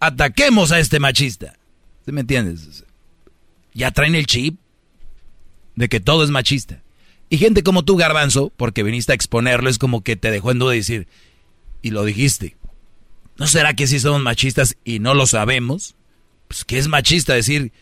Ataquemos 0.00 0.70
a 0.70 0.78
este 0.78 1.00
machista. 1.00 1.58
¿Sí 2.04 2.12
me 2.12 2.20
entiendes? 2.20 2.84
Ya 3.74 3.90
traen 3.90 4.14
el 4.14 4.26
chip 4.26 4.58
de 5.74 5.88
que 5.88 6.00
todo 6.00 6.22
es 6.22 6.30
machista. 6.30 6.82
Y 7.28 7.38
gente 7.38 7.62
como 7.62 7.84
tú, 7.84 7.96
Garbanzo, 7.96 8.52
porque 8.56 8.82
viniste 8.82 9.12
a 9.12 9.14
exponerlo, 9.14 9.68
es 9.68 9.78
como 9.78 10.02
que 10.02 10.16
te 10.16 10.30
dejó 10.30 10.52
en 10.52 10.60
duda 10.60 10.72
decir, 10.72 11.08
y 11.82 11.90
lo 11.90 12.04
dijiste. 12.04 12.56
¿No 13.38 13.46
será 13.46 13.74
que 13.74 13.86
sí 13.86 14.00
somos 14.00 14.20
machistas 14.22 14.76
y 14.84 14.98
no 14.98 15.14
lo 15.14 15.26
sabemos? 15.26 15.94
Pues 16.48 16.64
que 16.64 16.78
es 16.78 16.88
machista 16.88 17.34
decir, 17.34 17.72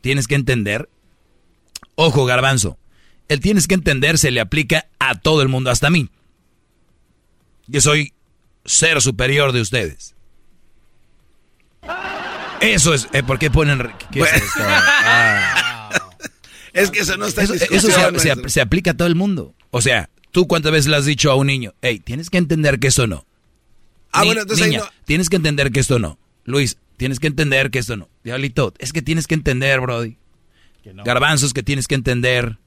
tienes 0.00 0.26
que 0.28 0.34
entender. 0.34 0.88
Ojo, 1.94 2.26
Garbanzo, 2.26 2.78
el 3.28 3.40
tienes 3.40 3.66
que 3.66 3.74
entender 3.74 4.18
se 4.18 4.30
le 4.30 4.40
aplica 4.40 4.86
a 4.98 5.14
todo 5.14 5.42
el 5.42 5.48
mundo, 5.48 5.70
hasta 5.70 5.86
a 5.86 5.90
mí. 5.90 6.10
Que 7.72 7.80
soy 7.80 8.12
ser 8.64 9.00
superior 9.00 9.52
de 9.52 9.62
ustedes. 9.62 10.14
Eso 12.60 12.94
es, 12.94 13.08
eh, 13.12 13.22
¿por 13.22 13.38
qué 13.38 13.50
ponen... 13.50 13.90
¿qué 14.10 14.20
es 14.20 14.32
esto? 14.32 14.60
Ah. 14.60 15.82
Es 16.72 16.90
que 16.90 17.00
eso 17.00 17.16
no 17.16 17.24
está 17.24 17.42
Eso, 17.42 17.54
eso 17.54 17.88
se, 17.90 18.18
se- 18.18 18.48
se 18.50 18.60
aplica 18.60 18.90
a 18.90 18.94
todo 18.94 19.08
el 19.08 19.14
mundo. 19.14 19.54
O 19.70 19.80
sea, 19.80 20.10
¿tú 20.30 20.46
cuántas 20.46 20.72
veces 20.72 20.88
le 20.90 20.96
has 20.96 21.06
dicho 21.06 21.30
a 21.30 21.34
un 21.34 21.46
niño, 21.46 21.72
hey, 21.80 22.00
tienes 22.04 22.28
que 22.28 22.36
entender 22.36 22.78
que 22.78 22.88
esto 22.88 23.06
no? 23.06 23.24
Ah, 24.16 24.20
Ni- 24.22 24.26
bueno, 24.28 24.42
entonces 24.42 24.64
ahí 24.64 24.70
niña, 24.72 24.82
no- 24.84 24.90
tienes 25.04 25.28
que 25.28 25.36
entender 25.36 25.70
que 25.72 25.80
esto 25.80 25.98
no. 25.98 26.18
Luis, 26.44 26.76
tienes 26.96 27.18
que 27.20 27.26
entender 27.26 27.70
que 27.70 27.78
esto 27.78 27.96
no. 27.96 28.08
Diablito, 28.24 28.72
es 28.78 28.92
que 28.92 29.02
tienes 29.02 29.26
que 29.26 29.34
entender, 29.34 29.80
Brody. 29.80 30.16
Garbanzos 31.04 31.52
que 31.52 31.62
tienes 31.62 31.88
que 31.88 31.94
entender. 31.96 32.58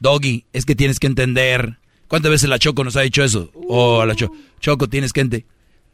Doggy, 0.00 0.44
es 0.52 0.66
que 0.66 0.74
tienes 0.74 0.98
que 0.98 1.06
entender. 1.06 1.78
¿Cuántas 2.08 2.30
veces 2.30 2.48
la 2.50 2.58
Choco 2.58 2.84
nos 2.84 2.96
ha 2.96 3.00
dicho 3.00 3.24
eso? 3.24 3.50
O 3.54 4.04
la 4.04 4.14
Choco, 4.14 4.36
Choco, 4.60 4.88
tienes 4.88 5.12
que 5.12 5.22
entender. 5.22 5.46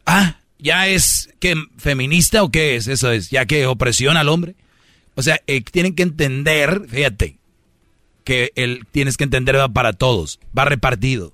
Ah, 0.04 0.40
¿ya 0.58 0.88
es 0.88 1.30
que 1.38 1.54
feminista 1.78 2.42
o 2.42 2.50
qué 2.50 2.74
es? 2.76 2.88
Eso 2.88 3.12
es, 3.12 3.30
¿ya 3.30 3.46
que 3.46 3.66
opresión 3.66 4.16
al 4.16 4.28
hombre? 4.28 4.56
O 5.14 5.22
sea, 5.22 5.40
eh, 5.46 5.60
tienen 5.62 5.94
que 5.94 6.02
entender, 6.02 6.82
fíjate, 6.88 7.38
que 8.24 8.50
el 8.56 8.86
tienes 8.90 9.16
que 9.16 9.24
entender 9.24 9.56
va 9.56 9.68
para 9.68 9.92
todos, 9.92 10.40
va 10.56 10.64
repartido. 10.64 11.32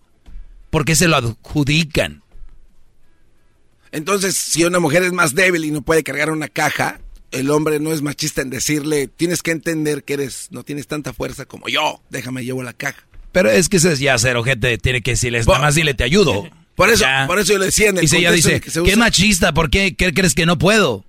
¿Por 0.70 0.84
qué 0.84 0.94
se 0.94 1.08
lo 1.08 1.16
adjudican? 1.16 2.22
Entonces, 3.92 4.36
si 4.36 4.64
una 4.64 4.78
mujer 4.80 5.02
es 5.02 5.12
más 5.12 5.34
débil 5.34 5.64
y 5.64 5.70
no 5.70 5.82
puede 5.82 6.02
cargar 6.02 6.30
una 6.30 6.48
caja, 6.48 7.00
el 7.30 7.50
hombre 7.50 7.80
no 7.80 7.92
es 7.92 8.02
machista 8.02 8.42
en 8.42 8.50
decirle, 8.50 9.08
tienes 9.08 9.42
que 9.42 9.50
entender 9.50 10.04
que 10.04 10.14
eres, 10.14 10.48
no 10.50 10.62
tienes 10.62 10.86
tanta 10.86 11.12
fuerza 11.12 11.44
como 11.46 11.68
yo, 11.68 12.00
déjame 12.10 12.44
llevo 12.44 12.62
la 12.62 12.72
caja. 12.72 13.04
Pero 13.32 13.50
es 13.50 13.68
que 13.68 13.76
eso 13.78 13.90
es 13.90 13.98
ya 13.98 14.16
ser 14.18 14.36
ojete, 14.36 14.78
tiene 14.78 15.02
que 15.02 15.12
decirles, 15.12 15.46
nada 15.46 15.58
más 15.60 15.74
dile 15.74 15.94
te 15.94 16.04
ayudo. 16.04 16.48
Por 16.74 16.90
eso, 16.90 17.02
Ya. 17.02 17.26
por 17.26 17.40
eso 17.40 17.54
yo 17.54 17.58
le 17.58 17.64
decía 17.66 17.88
en 17.88 17.98
el 17.98 18.04
Y 18.04 18.08
si 18.08 18.18
ella 18.18 18.30
dice, 18.30 18.60
que 18.60 18.70
se 18.70 18.80
qué 18.84 18.94
machista, 18.94 19.52
¿por 19.52 19.68
qué? 19.68 19.96
¿Qué 19.96 20.14
crees 20.14 20.36
que 20.36 20.46
no 20.46 20.58
puedo? 20.58 21.04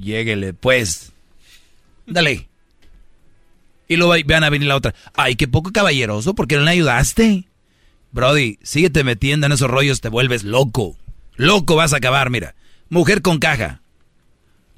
Lléguele, 0.00 0.54
pues. 0.54 1.12
Dale. 2.04 2.48
Y 3.86 3.94
luego 3.94 4.14
van 4.26 4.42
a 4.42 4.50
venir 4.50 4.66
la 4.66 4.74
otra. 4.74 4.92
Ay, 5.14 5.36
qué 5.36 5.46
poco 5.46 5.70
caballeroso, 5.72 6.34
¿por 6.34 6.48
qué 6.48 6.56
no 6.56 6.62
le 6.62 6.72
ayudaste? 6.72 7.44
Brody, 8.10 8.58
síguete 8.62 9.04
metiendo 9.04 9.46
en 9.46 9.52
esos 9.52 9.70
rollos, 9.70 10.00
te 10.00 10.08
vuelves 10.08 10.42
loco. 10.42 10.96
Loco 11.38 11.76
vas 11.76 11.94
a 11.94 11.96
acabar, 11.96 12.28
mira. 12.28 12.54
Mujer 12.90 13.22
con 13.22 13.38
caja. 13.38 13.80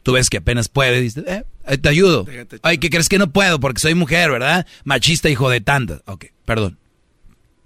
Tú 0.03 0.13
ves 0.13 0.31
que 0.31 0.37
apenas 0.37 0.69
puede, 0.69 1.01
dices, 1.01 1.25
eh, 1.27 1.45
te 1.79 1.89
ayudo. 1.89 2.27
Ay, 2.63 2.79
¿qué 2.79 2.91
crees 2.91 3.09
que 3.09 3.19
no 3.19 3.33
puedo? 3.33 3.59
Porque 3.61 3.81
soy 3.81 3.95
mujer, 3.95 4.31
¿verdad? 4.31 4.67
Machista, 4.85 5.29
hijo 5.29 5.51
de 5.51 5.61
tanta. 5.61 6.03
Ok, 6.05 6.27
perdón. 6.45 6.79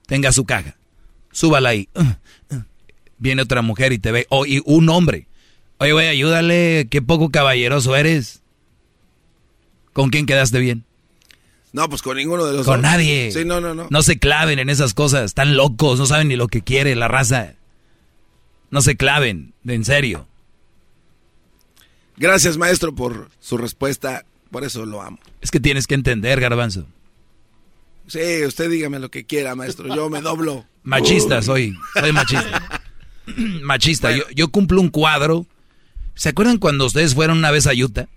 Tenga 0.07 0.33
su 0.33 0.45
caja. 0.45 0.77
Súbala 1.33 1.71
ahí. 1.71 1.89
Uh, 1.95 2.55
uh. 2.55 2.63
Viene 3.19 3.43
otra 3.43 3.63
mujer 3.63 3.93
y 3.93 3.99
te 3.99 4.13
ve. 4.13 4.27
O 4.31 4.47
y 4.47 4.63
un 4.65 4.89
hombre. 4.89 5.27
Oye, 5.79 5.93
güey, 5.93 6.09
ayúdale. 6.09 6.87
Qué 6.91 7.03
poco 7.03 7.31
caballeroso 7.31 7.97
eres. 7.97 8.43
¿Con 9.93 10.11
quién 10.11 10.27
quedaste 10.27 10.59
bien? 10.59 10.85
No, 11.73 11.89
pues 11.89 12.03
con 12.03 12.17
ninguno 12.17 12.47
de 12.47 12.53
los 12.53 12.67
Con 12.67 12.83
nadie. 12.83 13.33
Sí, 13.33 13.45
no, 13.45 13.61
no, 13.61 13.75
no. 13.75 13.89
No 13.91 14.03
se 14.03 14.19
claven 14.19 14.61
en 14.61 14.71
esas 14.71 14.95
cosas. 14.95 15.25
Están 15.25 15.57
locos. 15.57 15.99
No 15.99 16.07
saben 16.07 16.29
ni 16.29 16.37
lo 16.37 16.47
que 16.47 16.63
quiere 16.63 16.95
la 16.95 17.09
raza. 17.09 17.55
No 18.75 18.83
se 18.83 18.97
claven. 18.97 19.55
De 19.63 19.75
en 19.75 19.85
serio. 19.85 20.27
Gracias, 22.17 22.57
maestro, 22.57 22.93
por 22.93 23.31
su 23.39 23.57
respuesta. 23.57 24.27
Por 24.51 24.65
eso 24.65 24.85
lo 24.85 25.01
amo. 25.01 25.21
Es 25.41 25.53
que 25.53 25.61
tienes 25.61 25.87
que 25.87 25.95
entender, 25.95 26.41
garbanzo. 26.41 26.85
Sí, 28.09 28.45
usted 28.45 28.69
dígame 28.69 28.99
lo 28.99 29.13
que 29.13 29.27
quiera, 29.27 29.55
maestro. 29.55 29.95
Yo 29.95 30.11
me 30.11 30.21
doblo. 30.21 30.67
Machista 30.83 31.41
soy. 31.41 31.79
Soy 31.93 32.11
machista. 32.11 32.83
machista. 33.63 34.11
Yo, 34.11 34.25
yo 34.35 34.49
cumplo 34.49 34.81
un 34.81 34.89
cuadro. 34.89 35.47
¿Se 36.17 36.31
acuerdan 36.31 36.59
cuando 36.59 36.87
ustedes 36.87 37.15
fueron 37.15 37.39
una 37.39 37.53
vez 37.53 37.69
a 37.69 37.75
Utah? 37.75 38.09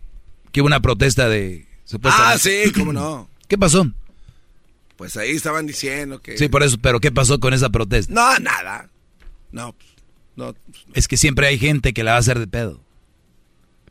Que 0.52 0.62
hubo 0.62 0.66
una 0.66 0.80
protesta 0.80 1.30
de... 1.30 1.68
Ah, 2.02 2.36
sí, 2.40 2.72
cómo 2.74 2.94
no. 2.94 3.30
¿Qué 3.48 3.60
pasó? 3.60 3.92
Pues 4.96 5.18
ahí 5.18 5.36
estaban 5.36 5.68
diciendo 5.68 6.20
que... 6.20 6.36
Sí, 6.36 6.50
por 6.50 6.64
eso, 6.64 6.80
pero 6.82 7.00
¿qué 7.00 7.12
pasó 7.12 7.40
con 7.40 7.54
esa 7.54 7.70
protesta? 7.70 8.12
No, 8.12 8.40
nada. 8.40 8.90
No, 9.52 9.76
no. 10.38 10.56
Es 10.94 11.08
que 11.08 11.18
siempre 11.18 11.48
hay 11.48 11.58
gente 11.58 11.94
que 11.94 12.04
la 12.04 12.12
va 12.12 12.18
a 12.18 12.22
hacer 12.22 12.40
de 12.40 12.48
pedo. 12.48 12.80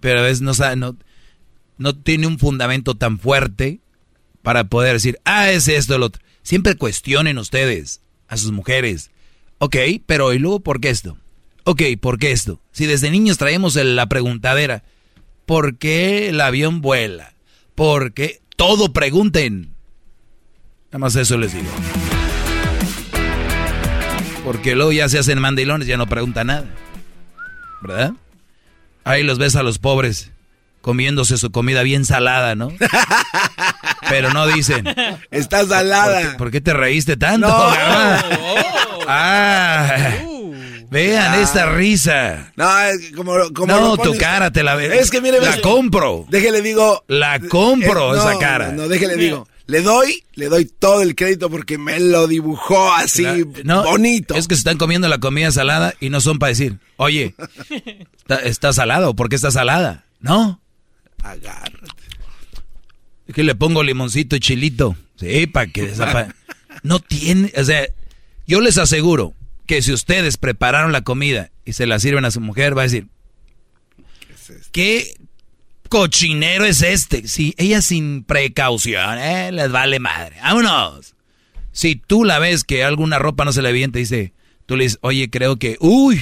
Pero 0.01 0.21
a 0.21 0.23
veces 0.23 0.41
no, 0.41 0.55
sabe, 0.55 0.77
no, 0.77 0.97
no 1.77 1.95
tiene 1.95 2.27
un 2.27 2.39
fundamento 2.39 2.95
tan 2.95 3.19
fuerte 3.19 3.81
para 4.43 4.65
poder 4.65 4.95
decir, 4.95 5.19
ah, 5.25 5.51
es 5.51 5.69
esto, 5.69 5.99
lo 5.99 6.07
otro. 6.07 6.23
Siempre 6.43 6.77
cuestionen 6.77 7.37
ustedes 7.39 8.01
a 8.29 8.37
sus 8.37 8.53
mujeres. 8.53 9.11
Ok, 9.59 9.77
pero 10.07 10.33
¿y 10.33 10.39
luego 10.39 10.61
por 10.61 10.81
qué 10.81 10.91
esto? 10.91 11.19
Ok, 11.65 11.83
¿por 12.01 12.19
qué 12.19 12.31
esto? 12.31 12.61
Si 12.71 12.87
desde 12.87 13.11
niños 13.11 13.39
traemos 13.39 13.75
la 13.75 14.07
preguntadera, 14.07 14.85
¿por 15.47 15.79
qué 15.79 16.29
el 16.29 16.41
avión 16.41 16.81
vuela? 16.81 17.35
¿Por 17.75 18.13
qué? 18.13 18.41
Todo 18.55 18.93
pregunten. 18.93 19.75
Nada 20.93 20.99
más 20.99 21.17
eso 21.17 21.37
les 21.37 21.53
digo. 21.53 21.69
Porque 24.47 24.75
luego 24.77 24.93
ya 24.93 25.09
se 25.09 25.19
hacen 25.19 25.41
mandilones, 25.41 25.89
ya 25.89 25.97
no 25.99 26.07
preguntan 26.07 26.47
nada. 26.47 26.65
¿Verdad? 27.83 28.13
Ahí 29.05 29.23
los 29.23 29.39
ves 29.39 29.57
a 29.57 29.63
los 29.63 29.79
pobres 29.79 30.31
comiéndose 30.81 31.37
su 31.37 31.51
comida 31.51 31.83
bien 31.83 32.05
salada, 32.05 32.55
¿no? 32.55 32.69
Pero 34.09 34.33
no 34.33 34.47
dicen. 34.47 34.87
Está 35.33 35.67
salada. 35.67 36.37
¿Por 36.39 36.53
qué, 36.53 36.61
te 36.61 36.73
reíste 36.73 37.17
tanto? 37.17 37.49
No. 37.49 37.55
Ah, 39.09 40.15
vean 40.91 41.33
Ah. 41.35 41.41
esta 41.41 41.67
risa. 41.71 42.53
No, 42.57 42.81
es 42.83 43.13
como, 43.17 43.33
como 43.53 43.67
no, 43.67 43.97
tu 43.97 44.17
cara 44.17 44.51
te 44.53 44.63
la 44.63 44.75
ve. 44.77 44.97
Es 44.99 45.11
que 45.11 45.21
mire, 45.21 45.41
la 45.41 45.51
ves- 45.51 45.61
compro. 45.61 46.25
Déjele 46.29 46.63
digo. 46.63 47.05
La 47.09 47.41
compro 47.41 48.15
Eh, 48.15 48.19
no, 48.19 48.31
esa 48.31 48.39
cara. 48.39 48.73
No, 48.73 48.87
déjele 48.89 49.17
digo. 49.17 49.49
Le 49.67 49.83
doy, 49.83 50.25
le 50.35 50.47
doy 50.49 50.65
todo 50.67 51.03
el 51.03 51.15
crédito 51.17 51.51
porque 51.51 51.77
me 51.77 51.99
lo 51.99 52.29
dibujó 52.29 52.93
así 52.93 53.27
no, 53.65 53.83
bonito. 53.83 54.37
Es 54.37 54.47
que 54.47 54.55
se 54.55 54.61
están 54.61 54.79
comiendo 54.79 55.09
la 55.09 55.19
comida 55.19 55.51
salada 55.51 55.95
y 56.01 56.09
no 56.09 56.21
son 56.21 56.39
para 56.39 56.51
decir, 56.51 56.79
oye, 56.97 57.35
¿está, 58.17 58.37
está 58.37 58.73
salada 58.73 59.09
o 59.09 59.17
por 59.17 59.29
qué 59.29 59.35
está 59.37 59.51
salada? 59.51 60.05
No. 60.21 60.61
Agárrate. 61.23 62.05
Es 63.27 63.35
que 63.35 63.43
le 63.43 63.57
pongo 63.57 63.83
limoncito 63.83 64.37
y 64.37 64.41
chilito. 64.41 64.97
Sí, 65.17 65.47
para 65.49 65.67
que 65.67 65.93
desapa- 65.93 66.33
No 66.85 67.01
tiene, 67.01 67.53
o 67.57 67.65
sea, 67.65 67.89
yo 68.47 68.61
les 68.61 68.79
aseguro 68.79 69.35
que 69.67 69.83
si 69.83 69.93
ustedes 69.93 70.37
prepararon 70.37 70.93
la 70.93 71.01
comida 71.03 71.51
y 71.65 71.73
se 71.73 71.87
la 71.87 71.99
sirven 71.99 72.25
a 72.25 72.31
su 72.31 72.41
mujer, 72.41 72.77
va 72.79 72.83
a 72.83 72.85
decir, 72.85 73.09
¿qué 74.71 75.17
cochinero 75.89 76.65
es 76.65 76.83
este? 76.83 77.29
Si 77.29 77.55
ella 77.59 77.83
sin 77.83 78.25
precaución, 78.25 79.19
eh, 79.19 79.51
les 79.53 79.71
vale 79.71 79.99
madre. 80.01 80.37
Vámonos. 80.43 81.15
Si 81.73 81.97
tú 81.97 82.25
la 82.25 82.39
ves 82.39 82.65
que 82.65 82.85
alguna 82.85 83.19
ropa 83.19 83.45
no 83.45 83.53
se 83.53 83.63
le 83.63 83.69
ve 83.73 83.75
bien, 83.79 83.93
te 83.93 83.99
dice, 83.99 84.33
tú 84.67 84.77
le 84.77 84.85
dices, 84.85 84.99
oye, 85.03 85.29
creo 85.31 85.57
que, 85.57 85.77
uy, 85.81 86.21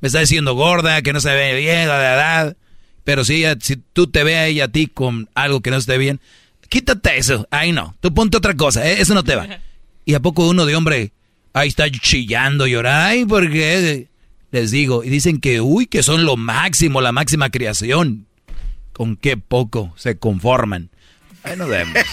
me 0.00 0.08
está 0.08 0.20
diciendo 0.20 0.54
gorda, 0.54 1.00
que 1.02 1.12
no 1.12 1.20
se 1.20 1.32
ve 1.34 1.54
bien, 1.58 1.88
la 1.88 2.14
edad. 2.14 2.56
Pero 3.04 3.24
si, 3.24 3.36
ella- 3.36 3.56
si 3.60 3.76
tú 3.76 4.06
te 4.08 4.24
ve 4.24 4.36
a 4.36 4.46
ella 4.46 4.64
a 4.64 4.68
ti 4.68 4.86
con 4.86 5.28
algo 5.34 5.60
que 5.60 5.70
no 5.70 5.76
esté 5.76 5.96
bien, 5.98 6.20
quítate 6.68 7.18
eso. 7.18 7.46
Ay, 7.50 7.72
no. 7.72 7.96
Tú 8.00 8.12
ponte 8.12 8.36
otra 8.36 8.54
cosa. 8.54 8.88
eh, 8.88 9.00
Eso 9.00 9.14
no 9.14 9.22
te 9.22 9.36
va. 9.36 9.46
¿Y 10.04 10.14
a 10.14 10.20
poco 10.20 10.48
uno 10.48 10.66
de 10.66 10.74
hombre 10.76 11.12
ahí 11.52 11.68
está 11.68 11.88
chillando, 11.90 12.66
llorando? 12.66 13.06
Ay, 13.06 13.24
porque 13.26 14.08
les 14.50 14.70
digo. 14.70 15.04
Y 15.04 15.08
dicen 15.10 15.40
que, 15.40 15.60
uy, 15.60 15.86
que 15.86 16.02
son 16.02 16.24
lo 16.24 16.36
máximo, 16.36 17.00
la 17.00 17.12
máxima 17.12 17.50
creación. 17.50 18.26
Con 18.94 19.16
qué 19.16 19.36
poco 19.36 19.92
se 19.96 20.18
conforman. 20.18 20.90
Ahí 21.42 21.56
nos 21.56 21.68
vemos. 21.68 21.94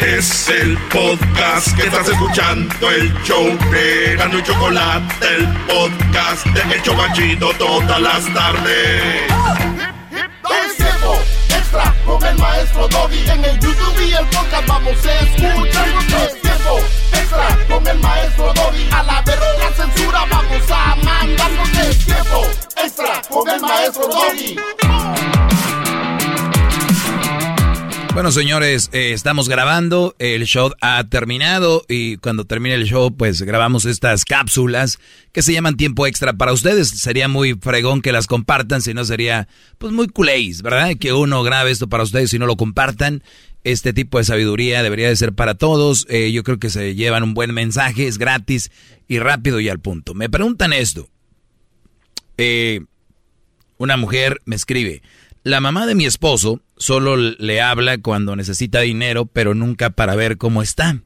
Es 0.00 0.48
el 0.48 0.78
podcast 0.88 1.76
que 1.76 1.82
estás 1.82 2.08
escuchando, 2.08 2.90
el 2.90 3.12
show 3.22 3.46
de 3.70 4.16
Gano 4.16 4.38
y 4.38 4.42
Chocolate, 4.42 5.36
el 5.36 5.46
podcast 5.66 6.46
de 6.46 6.74
El 6.74 6.82
Chobachito 6.82 7.52
todas 7.58 8.00
las 8.00 8.24
tardes. 8.32 9.30
Es 10.50 10.76
tiempo 10.76 11.18
extra 11.48 11.94
con 12.04 12.24
el 12.24 12.36
maestro 12.38 12.88
Doggy. 12.88 13.30
En 13.30 13.44
el 13.44 13.58
YouTube 13.60 14.00
y 14.00 14.12
el 14.12 14.26
podcast 14.26 14.66
vamos 14.66 14.92
a 15.04 15.20
escuchar. 15.20 15.88
Es 15.88 16.40
tiempo 16.40 16.78
extra 17.12 17.58
con 17.68 17.86
el 17.86 17.98
maestro 17.98 18.52
Doggy. 18.54 18.88
A 18.92 19.02
la 19.02 19.22
verga 19.22 19.72
censura 19.76 20.24
vamos 20.30 20.70
a 20.70 20.96
mandarnos. 20.96 21.68
Es 21.78 22.04
tiempo 22.04 22.46
extra 22.76 23.22
con 23.28 23.48
el 23.48 23.60
maestro 23.60 24.08
Doggy. 24.08 25.39
Bueno, 28.12 28.32
señores, 28.32 28.90
eh, 28.92 29.12
estamos 29.12 29.48
grabando, 29.48 30.16
el 30.18 30.44
show 30.44 30.72
ha 30.80 31.04
terminado 31.04 31.84
y 31.88 32.16
cuando 32.16 32.44
termine 32.44 32.74
el 32.74 32.84
show, 32.84 33.16
pues 33.16 33.40
grabamos 33.42 33.84
estas 33.84 34.24
cápsulas 34.24 34.98
que 35.32 35.42
se 35.42 35.52
llaman 35.52 35.76
tiempo 35.76 36.08
extra 36.08 36.32
para 36.32 36.52
ustedes. 36.52 36.88
Sería 36.88 37.28
muy 37.28 37.54
fregón 37.54 38.02
que 38.02 38.10
las 38.10 38.26
compartan, 38.26 38.82
si 38.82 38.94
no 38.94 39.04
sería, 39.04 39.46
pues 39.78 39.92
muy 39.92 40.08
culéis, 40.08 40.60
¿verdad? 40.62 40.96
Que 40.98 41.12
uno 41.12 41.44
grabe 41.44 41.70
esto 41.70 41.88
para 41.88 42.02
ustedes 42.02 42.34
y 42.34 42.40
no 42.40 42.46
lo 42.46 42.56
compartan. 42.56 43.22
Este 43.62 43.92
tipo 43.92 44.18
de 44.18 44.24
sabiduría 44.24 44.82
debería 44.82 45.08
de 45.08 45.16
ser 45.16 45.32
para 45.32 45.54
todos. 45.54 46.04
Eh, 46.10 46.32
yo 46.32 46.42
creo 46.42 46.58
que 46.58 46.68
se 46.68 46.96
llevan 46.96 47.22
un 47.22 47.34
buen 47.34 47.54
mensaje, 47.54 48.08
es 48.08 48.18
gratis 48.18 48.72
y 49.06 49.20
rápido 49.20 49.60
y 49.60 49.68
al 49.68 49.78
punto. 49.78 50.14
Me 50.14 50.28
preguntan 50.28 50.72
esto. 50.72 51.08
Eh, 52.38 52.80
una 53.78 53.96
mujer 53.96 54.40
me 54.46 54.56
escribe, 54.56 55.00
la 55.42 55.60
mamá 55.60 55.86
de 55.86 55.94
mi 55.94 56.04
esposo 56.06 56.60
solo 56.76 57.16
le 57.16 57.60
habla 57.60 57.98
cuando 57.98 58.36
necesita 58.36 58.80
dinero, 58.80 59.26
pero 59.26 59.54
nunca 59.54 59.90
para 59.90 60.14
ver 60.16 60.36
cómo 60.38 60.62
está. 60.62 61.02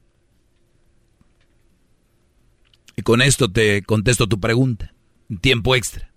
Y 2.97 3.01
con 3.01 3.21
esto 3.21 3.51
te 3.51 3.83
contesto 3.83 4.27
tu 4.27 4.39
pregunta. 4.39 4.93
Tiempo 5.41 5.75
extra. 5.75 6.11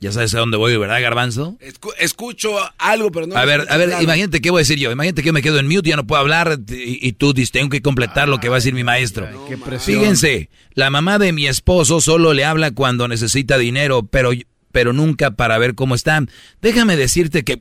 Ya 0.00 0.10
sabes 0.10 0.34
a 0.34 0.40
dónde 0.40 0.56
voy, 0.56 0.76
¿verdad, 0.76 1.00
Garbanzo? 1.00 1.56
Escu- 1.60 1.94
escucho 1.96 2.56
algo, 2.78 3.12
pero 3.12 3.28
no. 3.28 3.36
A 3.36 3.44
ver, 3.44 3.64
a 3.70 3.76
ver, 3.76 3.88
claro. 3.90 4.02
imagínate 4.02 4.40
qué 4.40 4.50
voy 4.50 4.58
a 4.58 4.62
decir 4.62 4.78
yo. 4.78 4.90
Imagínate 4.90 5.22
que 5.22 5.26
yo 5.28 5.32
me 5.32 5.42
quedo 5.42 5.60
en 5.60 5.68
mute, 5.68 5.90
ya 5.90 5.96
no 5.96 6.06
puedo 6.08 6.20
hablar 6.20 6.58
y, 6.68 7.06
y 7.06 7.12
tú 7.12 7.32
dices, 7.32 7.52
tengo 7.52 7.68
que 7.68 7.82
completar 7.82 8.28
lo 8.28 8.40
que 8.40 8.48
va 8.48 8.56
a 8.56 8.58
decir 8.58 8.74
mi 8.74 8.82
maestro. 8.82 9.28
Qué 9.48 9.56
presión. 9.56 10.00
Fíjense, 10.00 10.50
la 10.74 10.90
mamá 10.90 11.20
de 11.20 11.32
mi 11.32 11.46
esposo 11.46 12.00
solo 12.00 12.32
le 12.32 12.44
habla 12.44 12.72
cuando 12.72 13.06
necesita 13.06 13.58
dinero, 13.58 14.02
pero, 14.02 14.32
pero 14.72 14.92
nunca 14.92 15.30
para 15.30 15.58
ver 15.58 15.74
cómo 15.74 15.94
está. 15.94 16.24
Déjame 16.60 16.96
decirte 16.96 17.44
que 17.44 17.60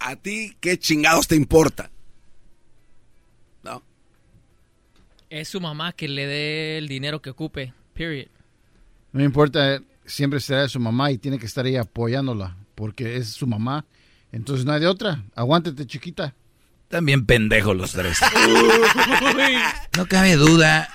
¿A 0.00 0.16
ti 0.16 0.56
qué 0.60 0.78
chingados 0.78 1.28
te 1.28 1.36
importa? 1.36 1.90
Es 5.32 5.48
su 5.48 5.62
mamá 5.62 5.92
que 5.92 6.08
le 6.08 6.26
dé 6.26 6.76
el 6.76 6.88
dinero 6.88 7.22
que 7.22 7.30
ocupe. 7.30 7.72
Period. 7.94 8.26
No 9.12 9.20
me 9.20 9.24
importa, 9.24 9.80
siempre 10.04 10.40
será 10.40 10.68
su 10.68 10.78
mamá 10.78 11.10
y 11.10 11.16
tiene 11.16 11.38
que 11.38 11.46
estar 11.46 11.64
ahí 11.64 11.76
apoyándola, 11.76 12.54
porque 12.74 13.16
es 13.16 13.28
su 13.30 13.46
mamá. 13.46 13.86
Entonces 14.30 14.66
no 14.66 14.72
hay 14.72 14.80
de 14.80 14.88
otra. 14.88 15.24
Aguántate, 15.34 15.86
chiquita. 15.86 16.34
también 16.88 17.24
pendejos 17.24 17.74
los 17.74 17.92
tres. 17.92 18.18
No 19.96 20.06
cabe 20.06 20.36
duda, 20.36 20.90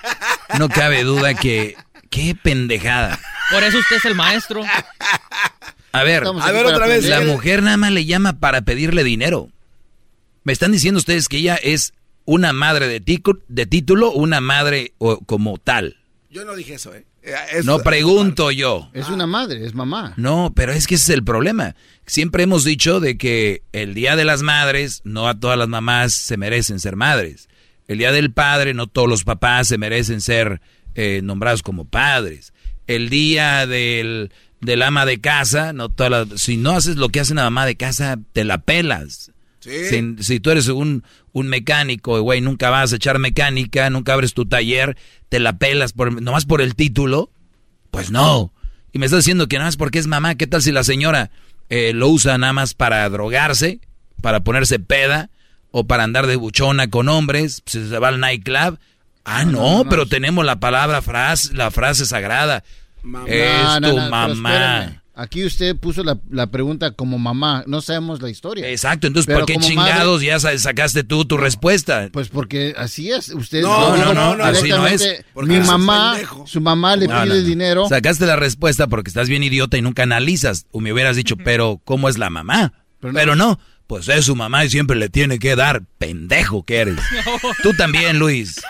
no 0.56 0.68
cabe 0.68 1.02
duda 1.02 1.34
que 1.34 1.76
qué 2.08 2.36
pendejada. 2.40 3.18
Por 3.50 3.62
eso 3.62 3.78
usted 3.78 3.96
es 3.96 4.04
el 4.04 4.14
maestro. 4.14 4.62
A 5.92 6.02
ver, 6.02 6.24
a 6.26 6.52
ver 6.52 6.66
otra 6.66 6.86
vez. 6.86 7.04
La 7.06 7.22
mujer 7.22 7.62
nada 7.62 7.76
más 7.76 7.90
le 7.90 8.04
llama 8.04 8.38
para 8.38 8.62
pedirle 8.62 9.04
dinero. 9.04 9.48
Me 10.44 10.52
están 10.52 10.72
diciendo 10.72 10.98
ustedes 10.98 11.28
que 11.28 11.38
ella 11.38 11.56
es 11.56 11.94
una 12.24 12.52
madre 12.52 12.88
de, 12.88 13.00
de 13.48 13.66
título, 13.66 14.12
una 14.12 14.40
madre 14.40 14.92
como 15.26 15.56
tal. 15.58 15.96
Yo 16.30 16.44
no 16.44 16.54
dije 16.54 16.74
eso, 16.74 16.94
¿eh? 16.94 17.06
no 17.64 17.80
pregunto 17.80 18.50
yo. 18.50 18.90
Es 18.92 19.08
una 19.08 19.26
madre, 19.26 19.64
es 19.64 19.74
mamá. 19.74 20.14
No, 20.16 20.52
pero 20.54 20.72
es 20.72 20.86
que 20.86 20.94
ese 20.96 21.12
es 21.12 21.18
el 21.18 21.24
problema. 21.24 21.74
Siempre 22.06 22.42
hemos 22.42 22.64
dicho 22.64 23.00
de 23.00 23.16
que 23.18 23.62
el 23.72 23.94
Día 23.94 24.16
de 24.16 24.24
las 24.24 24.42
Madres, 24.42 25.00
no 25.04 25.28
a 25.28 25.38
todas 25.38 25.58
las 25.58 25.68
mamás 25.68 26.14
se 26.14 26.36
merecen 26.36 26.80
ser 26.80 26.96
madres. 26.96 27.48
El 27.86 27.98
Día 27.98 28.12
del 28.12 28.32
Padre, 28.32 28.74
no 28.74 28.86
todos 28.86 29.08
los 29.08 29.24
papás 29.24 29.68
se 29.68 29.78
merecen 29.78 30.20
ser 30.20 30.60
eh, 30.94 31.20
nombrados 31.22 31.62
como 31.62 31.84
padres. 31.86 32.52
El 32.88 33.08
Día 33.08 33.66
del, 33.66 34.32
del 34.60 34.82
ama 34.82 35.06
de 35.06 35.20
casa, 35.20 35.72
no 35.72 35.88
todas 35.88 36.40
si 36.40 36.56
no 36.56 36.72
haces 36.72 36.96
lo 36.96 37.10
que 37.10 37.20
hace 37.20 37.32
una 37.32 37.44
mamá 37.44 37.64
de 37.66 37.76
casa, 37.76 38.18
te 38.32 38.44
la 38.44 38.58
pelas. 38.58 39.30
Si, 39.60 40.16
si, 40.20 40.40
tú 40.40 40.50
eres 40.50 40.68
un, 40.68 41.04
un 41.32 41.48
mecánico, 41.48 42.20
güey, 42.22 42.40
nunca 42.40 42.70
vas 42.70 42.92
a 42.92 42.96
echar 42.96 43.18
mecánica, 43.18 43.90
nunca 43.90 44.14
abres 44.14 44.32
tu 44.32 44.46
taller, 44.46 44.96
te 45.28 45.40
la 45.40 45.58
pelas 45.58 45.92
por, 45.92 46.22
nomás 46.22 46.46
por 46.46 46.62
el 46.62 46.74
título, 46.74 47.30
pues 47.90 48.10
no. 48.10 48.52
Y 48.92 48.98
me 48.98 49.06
estás 49.06 49.24
diciendo 49.24 49.46
que 49.46 49.56
nada 49.56 49.68
más 49.68 49.76
porque 49.76 49.98
es 49.98 50.06
mamá, 50.06 50.36
¿qué 50.36 50.46
tal 50.46 50.62
si 50.62 50.72
la 50.72 50.84
señora 50.84 51.30
eh, 51.68 51.92
lo 51.94 52.08
usa 52.08 52.38
nada 52.38 52.52
más 52.52 52.74
para 52.74 53.08
drogarse, 53.10 53.80
para 54.22 54.40
ponerse 54.40 54.78
peda, 54.78 55.30
o 55.70 55.86
para 55.86 56.04
andar 56.04 56.26
de 56.26 56.36
buchona 56.36 56.88
con 56.88 57.08
hombres, 57.08 57.60
pues, 57.60 57.88
se 57.88 57.98
va 57.98 58.08
al 58.08 58.20
nightclub? 58.20 58.78
Ah, 59.24 59.44
no, 59.44 59.84
pero 59.90 60.06
tenemos 60.06 60.44
la 60.46 60.58
palabra 60.58 61.02
frase, 61.02 61.52
la 61.52 61.70
frase 61.70 62.06
sagrada. 62.06 62.64
Es 63.26 63.80
tu 63.80 63.96
mamá. 63.96 65.02
Aquí 65.18 65.44
usted 65.44 65.74
puso 65.74 66.04
la, 66.04 66.46
pregunta 66.46 66.92
como 66.92 67.18
mamá, 67.18 67.64
no 67.66 67.80
sabemos 67.80 68.22
la 68.22 68.30
historia. 68.30 68.68
Exacto, 68.68 69.08
entonces 69.08 69.34
¿por 69.34 69.46
qué 69.46 69.56
chingados 69.56 70.22
ya 70.22 70.38
sacaste 70.38 71.02
tú 71.02 71.24
tu 71.24 71.36
respuesta? 71.36 72.08
Pues 72.12 72.28
porque 72.28 72.72
así 72.78 73.10
es, 73.10 73.30
usted 73.30 73.62
no, 73.62 73.96
no, 73.96 74.14
no, 74.14 74.36
no, 74.36 74.44
así 74.44 74.68
no 74.68 74.86
es. 74.86 75.24
Mi 75.34 75.58
mamá, 75.58 76.16
su 76.44 76.60
mamá 76.60 76.94
le 76.94 77.08
pide 77.08 77.42
dinero. 77.42 77.88
Sacaste 77.88 78.26
la 78.26 78.36
respuesta 78.36 78.86
porque 78.86 79.10
estás 79.10 79.28
bien 79.28 79.42
idiota 79.42 79.76
y 79.76 79.82
nunca 79.82 80.04
analizas. 80.04 80.66
O 80.70 80.78
me 80.78 80.92
hubieras 80.92 81.16
dicho, 81.16 81.36
pero 81.36 81.80
¿cómo 81.84 82.08
es 82.08 82.16
la 82.16 82.30
mamá? 82.30 82.84
Pero 83.00 83.34
no, 83.34 83.58
pues 83.88 84.06
es 84.08 84.26
su 84.26 84.36
mamá 84.36 84.66
y 84.66 84.70
siempre 84.70 84.96
le 84.96 85.08
tiene 85.08 85.38
que 85.38 85.56
dar. 85.56 85.80
Pendejo 85.96 86.62
que 86.62 86.76
eres. 86.76 86.98
Tú 87.62 87.72
también, 87.72 88.18
Luis. 88.18 88.60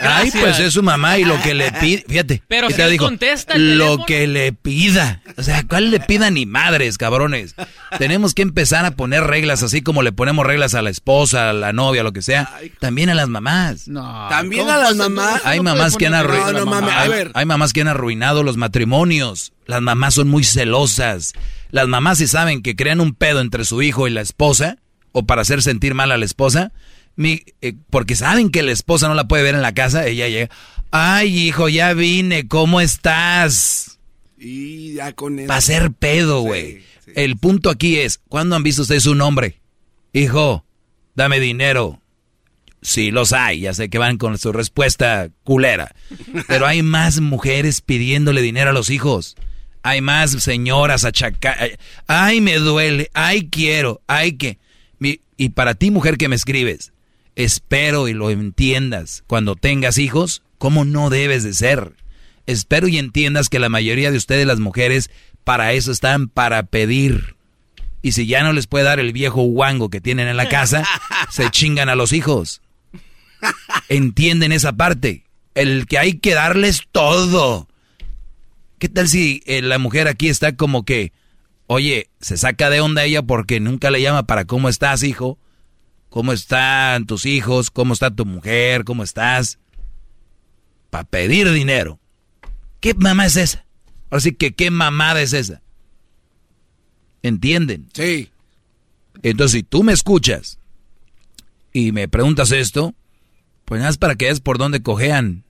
Ay, 0.00 0.32
pues 0.32 0.58
es 0.58 0.74
su 0.74 0.82
mamá 0.82 1.16
y 1.16 1.24
lo 1.24 1.40
que 1.40 1.54
le 1.54 1.70
pide. 1.70 2.04
Fíjate. 2.08 2.42
Pero 2.48 2.68
si 2.68 2.76
te 2.76 2.96
contesta 2.96 3.54
el 3.54 3.78
Lo 3.78 4.04
que 4.04 4.26
le 4.26 4.52
pida. 4.52 5.22
O 5.36 5.44
sea, 5.44 5.62
¿cuál 5.66 5.92
le 5.92 6.00
pida 6.00 6.28
ni 6.30 6.44
madres, 6.44 6.98
cabrones? 6.98 7.54
Tenemos 7.98 8.34
que 8.34 8.42
empezar 8.42 8.84
a 8.84 8.90
poner 8.90 9.22
reglas 9.22 9.62
así 9.62 9.80
como 9.80 10.02
le 10.02 10.10
ponemos 10.10 10.44
reglas 10.44 10.74
a 10.74 10.82
la 10.82 10.90
esposa, 10.90 11.50
a 11.50 11.52
la 11.52 11.72
novia, 11.72 12.02
lo 12.02 12.12
que 12.12 12.20
sea. 12.20 12.50
También 12.80 13.10
a 13.10 13.14
las 13.14 13.28
mamás. 13.28 13.86
No. 13.86 14.26
También 14.28 14.68
a 14.68 14.76
las 14.76 14.96
mamás. 14.96 15.40
Hay 15.44 15.60
mamás 15.60 15.96
que 15.96 16.08
han 16.08 16.14
arruinado. 16.14 17.30
hay 17.32 17.46
mamás 17.46 17.72
que 17.72 17.80
han 17.80 17.88
arruinado 17.88 18.42
los 18.42 18.56
matrimonios. 18.56 19.52
Las 19.66 19.80
mamás 19.80 20.14
son 20.14 20.28
muy 20.28 20.42
celosas 20.42 21.32
las 21.74 21.88
mamás 21.88 22.18
si 22.18 22.28
saben 22.28 22.62
que 22.62 22.76
crean 22.76 23.00
un 23.00 23.14
pedo 23.14 23.40
entre 23.40 23.64
su 23.64 23.82
hijo 23.82 24.06
y 24.06 24.10
la 24.12 24.20
esposa, 24.20 24.78
o 25.10 25.26
para 25.26 25.42
hacer 25.42 25.60
sentir 25.60 25.92
mal 25.92 26.12
a 26.12 26.16
la 26.16 26.24
esposa, 26.24 26.72
eh, 27.18 27.74
porque 27.90 28.14
saben 28.14 28.50
que 28.50 28.62
la 28.62 28.70
esposa 28.70 29.08
no 29.08 29.14
la 29.14 29.26
puede 29.26 29.42
ver 29.42 29.56
en 29.56 29.62
la 29.62 29.74
casa, 29.74 30.06
ella 30.06 30.28
llega, 30.28 30.50
ay 30.92 31.36
hijo, 31.36 31.68
ya 31.68 31.92
vine, 31.92 32.46
¿cómo 32.46 32.80
estás? 32.80 33.98
Y 34.38 34.94
ya 34.94 35.14
con 35.14 35.40
eso. 35.40 35.48
Para 35.48 35.58
hacer 35.58 35.90
pedo, 35.90 36.42
güey. 36.42 36.84
El 37.16 37.38
punto 37.38 37.70
aquí 37.70 37.96
es, 37.96 38.20
¿cuándo 38.28 38.54
han 38.54 38.62
visto 38.62 38.82
ustedes 38.82 39.06
un 39.06 39.20
hombre? 39.20 39.58
Hijo, 40.12 40.64
dame 41.16 41.40
dinero. 41.40 42.00
Sí, 42.82 43.10
los 43.10 43.32
hay, 43.32 43.62
ya 43.62 43.74
sé 43.74 43.90
que 43.90 43.98
van 43.98 44.16
con 44.16 44.38
su 44.38 44.52
respuesta 44.52 45.28
culera. 45.42 45.92
Pero 46.46 46.68
hay 46.68 46.84
más 46.84 47.18
mujeres 47.18 47.80
pidiéndole 47.80 48.42
dinero 48.42 48.70
a 48.70 48.74
los 48.74 48.90
hijos. 48.90 49.34
Hay 49.84 50.00
más 50.00 50.30
señoras 50.42 51.04
achacadas. 51.04 51.72
Ay, 52.06 52.40
me 52.40 52.54
duele. 52.54 53.10
Ay, 53.12 53.50
quiero. 53.50 54.00
Ay, 54.06 54.32
que. 54.32 54.58
y 55.36 55.48
para 55.50 55.74
ti, 55.74 55.90
mujer 55.90 56.16
que 56.16 56.26
me 56.28 56.36
escribes, 56.36 56.94
espero 57.36 58.08
y 58.08 58.14
lo 58.14 58.30
entiendas. 58.30 59.24
Cuando 59.26 59.56
tengas 59.56 59.98
hijos, 59.98 60.42
¿cómo 60.56 60.86
no 60.86 61.10
debes 61.10 61.44
de 61.44 61.52
ser? 61.52 61.92
Espero 62.46 62.88
y 62.88 62.96
entiendas 62.96 63.50
que 63.50 63.58
la 63.58 63.68
mayoría 63.68 64.10
de 64.10 64.16
ustedes, 64.16 64.46
las 64.46 64.58
mujeres, 64.58 65.10
para 65.44 65.74
eso 65.74 65.92
están, 65.92 66.28
para 66.28 66.62
pedir. 66.62 67.36
Y 68.00 68.12
si 68.12 68.26
ya 68.26 68.42
no 68.42 68.54
les 68.54 68.66
puede 68.66 68.86
dar 68.86 69.00
el 69.00 69.12
viejo 69.12 69.42
guango 69.42 69.90
que 69.90 70.00
tienen 70.00 70.28
en 70.28 70.38
la 70.38 70.48
casa, 70.48 70.82
se 71.30 71.50
chingan 71.50 71.90
a 71.90 71.94
los 71.94 72.14
hijos. 72.14 72.62
Entienden 73.90 74.50
esa 74.50 74.72
parte. 74.72 75.24
El 75.54 75.86
que 75.86 75.98
hay 75.98 76.14
que 76.14 76.32
darles 76.32 76.84
todo. 76.90 77.68
¿Qué 78.78 78.88
tal 78.88 79.08
si 79.08 79.42
eh, 79.46 79.62
la 79.62 79.78
mujer 79.78 80.08
aquí 80.08 80.28
está 80.28 80.56
como 80.56 80.84
que, 80.84 81.12
oye, 81.66 82.10
se 82.20 82.36
saca 82.36 82.70
de 82.70 82.80
onda 82.80 83.04
ella 83.04 83.22
porque 83.22 83.60
nunca 83.60 83.90
le 83.90 84.02
llama 84.02 84.26
para 84.26 84.44
cómo 84.44 84.68
estás, 84.68 85.02
hijo? 85.02 85.38
¿Cómo 86.08 86.32
están 86.32 87.06
tus 87.06 87.26
hijos? 87.26 87.70
¿Cómo 87.70 87.92
está 87.92 88.10
tu 88.10 88.24
mujer? 88.24 88.84
¿Cómo 88.84 89.02
estás? 89.02 89.58
Para 90.90 91.04
pedir 91.04 91.50
dinero. 91.50 91.98
¿Qué 92.80 92.94
mamá 92.94 93.26
es 93.26 93.36
esa? 93.36 93.64
Ahora 94.10 94.20
sí 94.20 94.32
que, 94.32 94.54
¿qué 94.54 94.70
mamada 94.70 95.22
es 95.22 95.32
esa? 95.32 95.62
¿Entienden? 97.22 97.88
Sí. 97.94 98.30
Entonces, 99.22 99.52
si 99.52 99.62
tú 99.62 99.82
me 99.82 99.92
escuchas 99.92 100.58
y 101.72 101.92
me 101.92 102.06
preguntas 102.08 102.52
esto, 102.52 102.94
pues 103.64 103.80
nada 103.80 103.90
es 103.90 103.98
para 103.98 104.16
que 104.16 104.28
es 104.28 104.40
por 104.40 104.58
dónde 104.58 104.82
cojean 104.82 105.44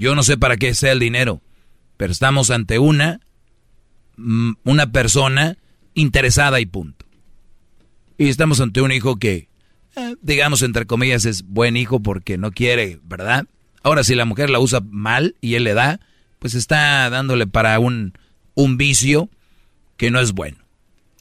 yo 0.00 0.14
no 0.14 0.22
sé 0.22 0.38
para 0.38 0.56
qué 0.56 0.74
sea 0.74 0.92
el 0.92 0.98
dinero, 0.98 1.42
pero 1.98 2.10
estamos 2.10 2.50
ante 2.50 2.78
una, 2.78 3.20
mm, 4.16 4.52
una 4.64 4.92
persona 4.92 5.58
interesada 5.92 6.58
y 6.58 6.64
punto. 6.64 7.04
Y 8.16 8.28
estamos 8.30 8.62
ante 8.62 8.80
un 8.80 8.92
hijo 8.92 9.16
que, 9.18 9.50
eh, 9.96 10.16
digamos, 10.22 10.62
entre 10.62 10.86
comillas, 10.86 11.26
es 11.26 11.42
buen 11.42 11.76
hijo 11.76 12.00
porque 12.00 12.38
no 12.38 12.50
quiere, 12.50 12.98
¿verdad? 13.04 13.44
Ahora, 13.82 14.02
si 14.02 14.14
la 14.14 14.24
mujer 14.24 14.48
la 14.48 14.58
usa 14.58 14.80
mal 14.80 15.36
y 15.42 15.56
él 15.56 15.64
le 15.64 15.74
da, 15.74 16.00
pues 16.38 16.54
está 16.54 17.10
dándole 17.10 17.46
para 17.46 17.78
un, 17.78 18.14
un 18.54 18.78
vicio 18.78 19.28
que 19.98 20.10
no 20.10 20.18
es 20.18 20.32
bueno. 20.32 20.56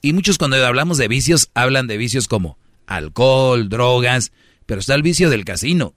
Y 0.02 0.14
muchos 0.14 0.38
cuando 0.38 0.56
hablamos 0.66 0.98
de 0.98 1.10
vicios, 1.10 1.50
hablan 1.54 1.88
de 1.88 1.98
vicios 1.98 2.30
como 2.30 2.58
alcohol, 2.88 3.68
drogas, 3.68 4.32
pero 4.66 4.80
está 4.80 4.96
el 4.96 5.04
vicio 5.04 5.30
del 5.30 5.44
casino, 5.44 5.96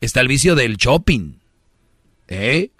está 0.00 0.20
el 0.20 0.28
vicio 0.28 0.54
del 0.54 0.76
shopping, 0.76 1.40
¿Eh? 2.30 2.70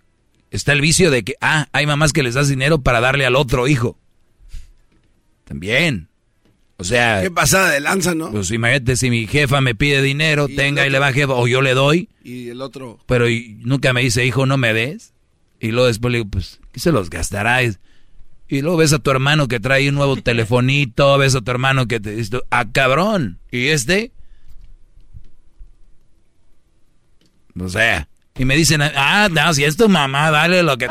Está 0.51 0.73
el 0.73 0.81
vicio 0.81 1.11
de 1.11 1.23
que, 1.23 1.35
ah, 1.41 1.69
hay 1.73 1.87
mamás 1.87 2.13
que 2.13 2.23
les 2.23 2.35
das 2.35 2.49
dinero 2.49 2.81
para 2.81 3.01
darle 3.01 3.27
al 3.27 3.37
otro 3.37 3.69
hijo. 3.69 3.99
También. 5.45 6.09
O 6.77 6.85
sea... 6.85 7.21
Qué 7.21 7.31
pasada 7.31 7.71
de 7.71 7.81
lanza, 7.81 8.15
¿no? 8.15 8.31
Pues 8.31 8.51
imagínate, 8.51 8.97
si 8.97 9.11
mi 9.11 9.27
jefa 9.27 9.61
me 9.61 9.75
pide 9.75 10.01
dinero, 10.01 10.49
tenga 10.49 10.87
y 10.87 10.91
le 10.91 10.99
va 10.99 11.13
jefa, 11.13 11.35
o 11.35 11.47
yo 11.47 11.61
le 11.61 11.75
doy. 11.75 12.09
Y 12.25 12.49
el 12.49 12.63
otro... 12.63 12.99
Pero 13.07 13.27
nunca 13.59 13.93
me 13.93 14.01
dice, 14.01 14.25
hijo, 14.25 14.47
no 14.47 14.57
me 14.57 14.73
des. 14.73 15.13
Y 15.61 15.73
luego 15.73 15.89
después 15.89 16.11
le 16.13 16.19
digo, 16.19 16.31
pues, 16.31 16.61
¿qué 16.73 16.81
se 16.81 16.91
los 16.91 17.11
gastará? 17.11 17.63
Y 17.63 18.63
luego 18.63 18.79
ves 18.79 18.93
a 18.93 18.99
tu 18.99 19.11
hermano 19.11 19.47
que 19.47 19.61
trae 19.61 19.89
un 19.89 19.97
nuevo 19.97 20.17
telefonito, 20.23 21.19
ves 21.19 21.35
a 21.35 21.43
tu 21.43 21.51
hermano 21.51 21.87
que 21.87 22.01
te 22.01 22.15
dice, 22.15 22.41
ah, 22.51 22.67
cabrón. 22.73 23.41
¿Y 23.51 23.67
este? 23.67 24.13
O 27.59 27.69
sea, 27.69 28.09
y 28.39 28.45
me 28.45 28.57
dicen, 28.57 28.81
ah, 28.83 29.29
no, 29.31 29.55
si 29.55 29.65
es 29.65 29.77
tu 29.77 29.89
mamá, 29.89 30.31
dale 30.31 30.63
lo 30.63 30.77
que... 30.79 30.89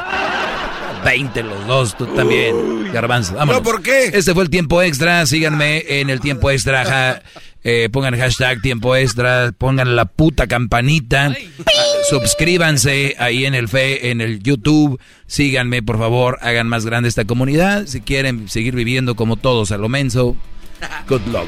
20 1.03 1.43
los 1.43 1.65
dos, 1.65 1.97
tú 1.97 2.05
también, 2.07 2.91
Garbanzo. 2.91 3.33
Vámonos. 3.35 3.61
¿No, 3.61 3.63
por 3.63 3.81
qué? 3.81 4.11
Este 4.13 4.33
fue 4.33 4.43
el 4.43 4.49
tiempo 4.49 4.81
extra. 4.81 5.25
Síganme 5.25 5.85
en 5.87 6.09
el 6.09 6.19
tiempo 6.19 6.51
extra. 6.51 7.21
eh, 7.63 7.87
pongan 7.89 8.17
hashtag 8.19 8.61
tiempo 8.61 8.95
extra. 8.97 9.53
Pongan 9.57 9.95
la 9.95 10.03
puta 10.03 10.47
campanita. 10.47 11.33
Suscríbanse 12.09 13.15
ahí 13.17 13.45
en 13.45 13.55
el 13.55 13.69
fe, 13.69 14.11
en 14.11 14.19
el 14.19 14.43
YouTube. 14.43 14.99
Síganme, 15.25 15.81
por 15.81 15.97
favor. 15.97 16.37
Hagan 16.41 16.67
más 16.67 16.85
grande 16.85 17.07
esta 17.07 17.23
comunidad. 17.23 17.85
Si 17.87 18.01
quieren 18.01 18.49
seguir 18.49 18.75
viviendo 18.75 19.15
como 19.15 19.37
todos 19.37 19.71
a 19.71 19.77
lo 19.77 19.87
menso. 19.87 20.35
Good 21.07 21.27
luck. 21.27 21.47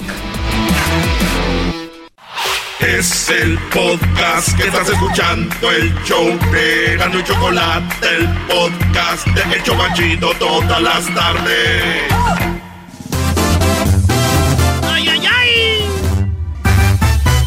Es 2.82 3.30
el 3.30 3.60
podcast 3.70 4.58
que 4.58 4.64
estás 4.64 4.90
escuchando, 4.90 5.72
el 5.72 5.94
show 6.04 6.28
de 6.52 6.98
Gano 6.98 7.20
y 7.20 7.24
Chocolate, 7.24 8.08
el 8.18 8.28
podcast 8.48 9.28
de 9.28 9.56
El 9.56 9.64
Chocachito 9.64 10.34
todas 10.40 10.82
las 10.82 11.06
tardes. 11.14 12.04
¡Ay, 14.92 15.10
ay, 15.10 15.28
ay! 15.28 15.90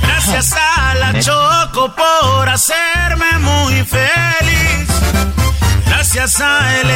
Gracias 0.02 0.52
a 0.52 0.94
la 0.94 1.18
Choco 1.20 1.92
por 1.96 2.48
hacerme 2.48 3.38
muy 3.40 3.82
feliz 3.84 4.43
Gracias 6.15 6.41
a 6.43 6.81
él 6.81 6.89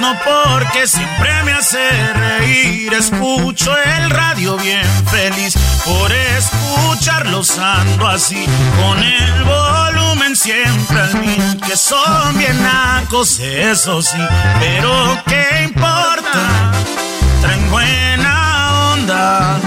no 0.00 0.16
porque 0.24 0.86
siempre 0.86 1.42
me 1.42 1.52
hace 1.54 1.90
reír. 2.12 2.94
Escucho 2.94 3.76
el 3.76 4.10
radio 4.10 4.56
bien 4.58 4.86
feliz 5.10 5.54
por 5.84 6.12
escucharlos 6.12 7.58
ando 7.58 8.06
así 8.06 8.46
con 8.80 9.02
el 9.02 9.42
volumen 9.42 10.36
siempre 10.36 11.00
al 11.00 11.14
mil. 11.20 11.60
Que 11.66 11.76
son 11.76 12.38
bien 12.38 12.62
nacos, 12.62 13.40
eso 13.40 14.00
sí, 14.00 14.22
pero 14.60 15.20
qué 15.26 15.64
importa, 15.64 16.70
traen 17.40 17.70
buena 17.72 18.92
onda. 18.92 19.58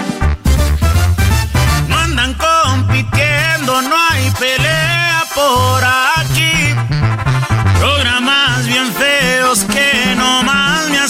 No 1.89 1.97
andan 1.97 2.33
compitiendo, 2.35 3.81
no 3.81 3.95
hay 4.11 4.31
pelea 4.31 5.25
por 5.35 5.76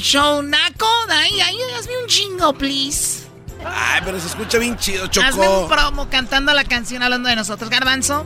Show 0.00 0.42
naco. 0.42 0.86
Ay, 1.10 1.40
ay, 1.40 1.56
hazme 1.78 1.92
un 2.02 2.08
chingo, 2.08 2.52
please. 2.52 3.26
Ay, 3.64 4.00
pero 4.04 4.20
se 4.20 4.28
escucha 4.28 4.58
bien 4.58 4.76
chido, 4.76 5.06
Choco. 5.08 5.26
Hazme 5.26 5.48
un 5.48 5.68
promo 5.68 6.08
cantando 6.08 6.52
la 6.52 6.64
canción 6.64 7.02
hablando 7.02 7.28
de 7.28 7.36
nosotros, 7.36 7.68
Garbanzo. 7.70 8.24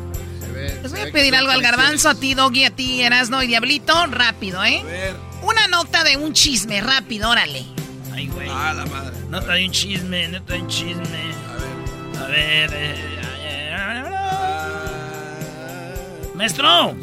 Les 0.82 0.92
voy 0.92 1.00
a 1.00 1.12
pedir 1.12 1.34
algo 1.34 1.50
al 1.50 1.62
Garbanzo, 1.62 2.08
a 2.08 2.14
ti, 2.14 2.34
Doggy, 2.34 2.64
a 2.64 2.70
ti, 2.70 3.02
Erasno 3.02 3.42
y 3.42 3.46
Diablito. 3.46 4.06
Rápido, 4.06 4.62
¿eh? 4.64 4.80
A 4.80 4.84
ver. 4.84 5.16
Una 5.42 5.66
nota 5.66 6.04
de 6.04 6.16
un 6.16 6.32
chisme, 6.32 6.80
rápido, 6.80 7.30
órale. 7.30 7.64
Ay, 8.12 8.28
güey. 8.28 8.48
Ah, 8.50 8.72
la 8.74 8.86
madre. 8.86 9.16
Nota 9.28 9.52
de 9.54 9.64
un 9.64 9.72
chisme, 9.72 10.28
nota 10.28 10.52
de 10.52 10.60
un 10.60 10.68
chisme. 10.68 11.32
A 11.48 11.56
ver. 11.56 12.22
A 12.22 12.26
ver. 12.26 12.70
Eh, 12.74 12.94
eh, 13.40 14.02
Maestro. 16.34 16.94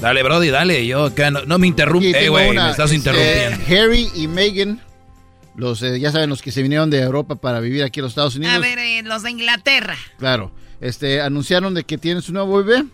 Dale, 0.00 0.22
Brody, 0.22 0.48
dale. 0.48 0.86
Yo 0.86 1.04
acá 1.04 1.30
no, 1.30 1.58
me 1.58 1.66
interrumpe, 1.66 2.24
eh, 2.24 2.28
güey. 2.28 2.54
Me 2.54 2.70
estás 2.70 2.92
interrumpiendo. 2.92 3.64
Harry 3.68 4.08
y 4.14 4.28
Meghan, 4.28 4.80
los, 5.56 5.80
ya 5.80 6.10
saben, 6.10 6.30
los 6.30 6.40
que 6.40 6.52
se 6.52 6.62
vinieron 6.62 6.88
de 6.88 7.00
Europa 7.00 7.36
para 7.36 7.60
vivir 7.60 7.82
aquí 7.82 8.00
en 8.00 8.04
los 8.04 8.12
Estados 8.12 8.36
Unidos. 8.36 8.54
A 8.54 8.58
ver, 8.58 9.04
los 9.04 9.22
de 9.22 9.30
Inglaterra. 9.30 9.96
Claro. 10.18 10.52
Este, 10.80 11.20
anunciaron 11.20 11.74
de 11.74 11.84
que 11.84 11.98
tienen 11.98 12.22
su 12.22 12.32
nuevo 12.32 12.62
bebé 12.64 12.86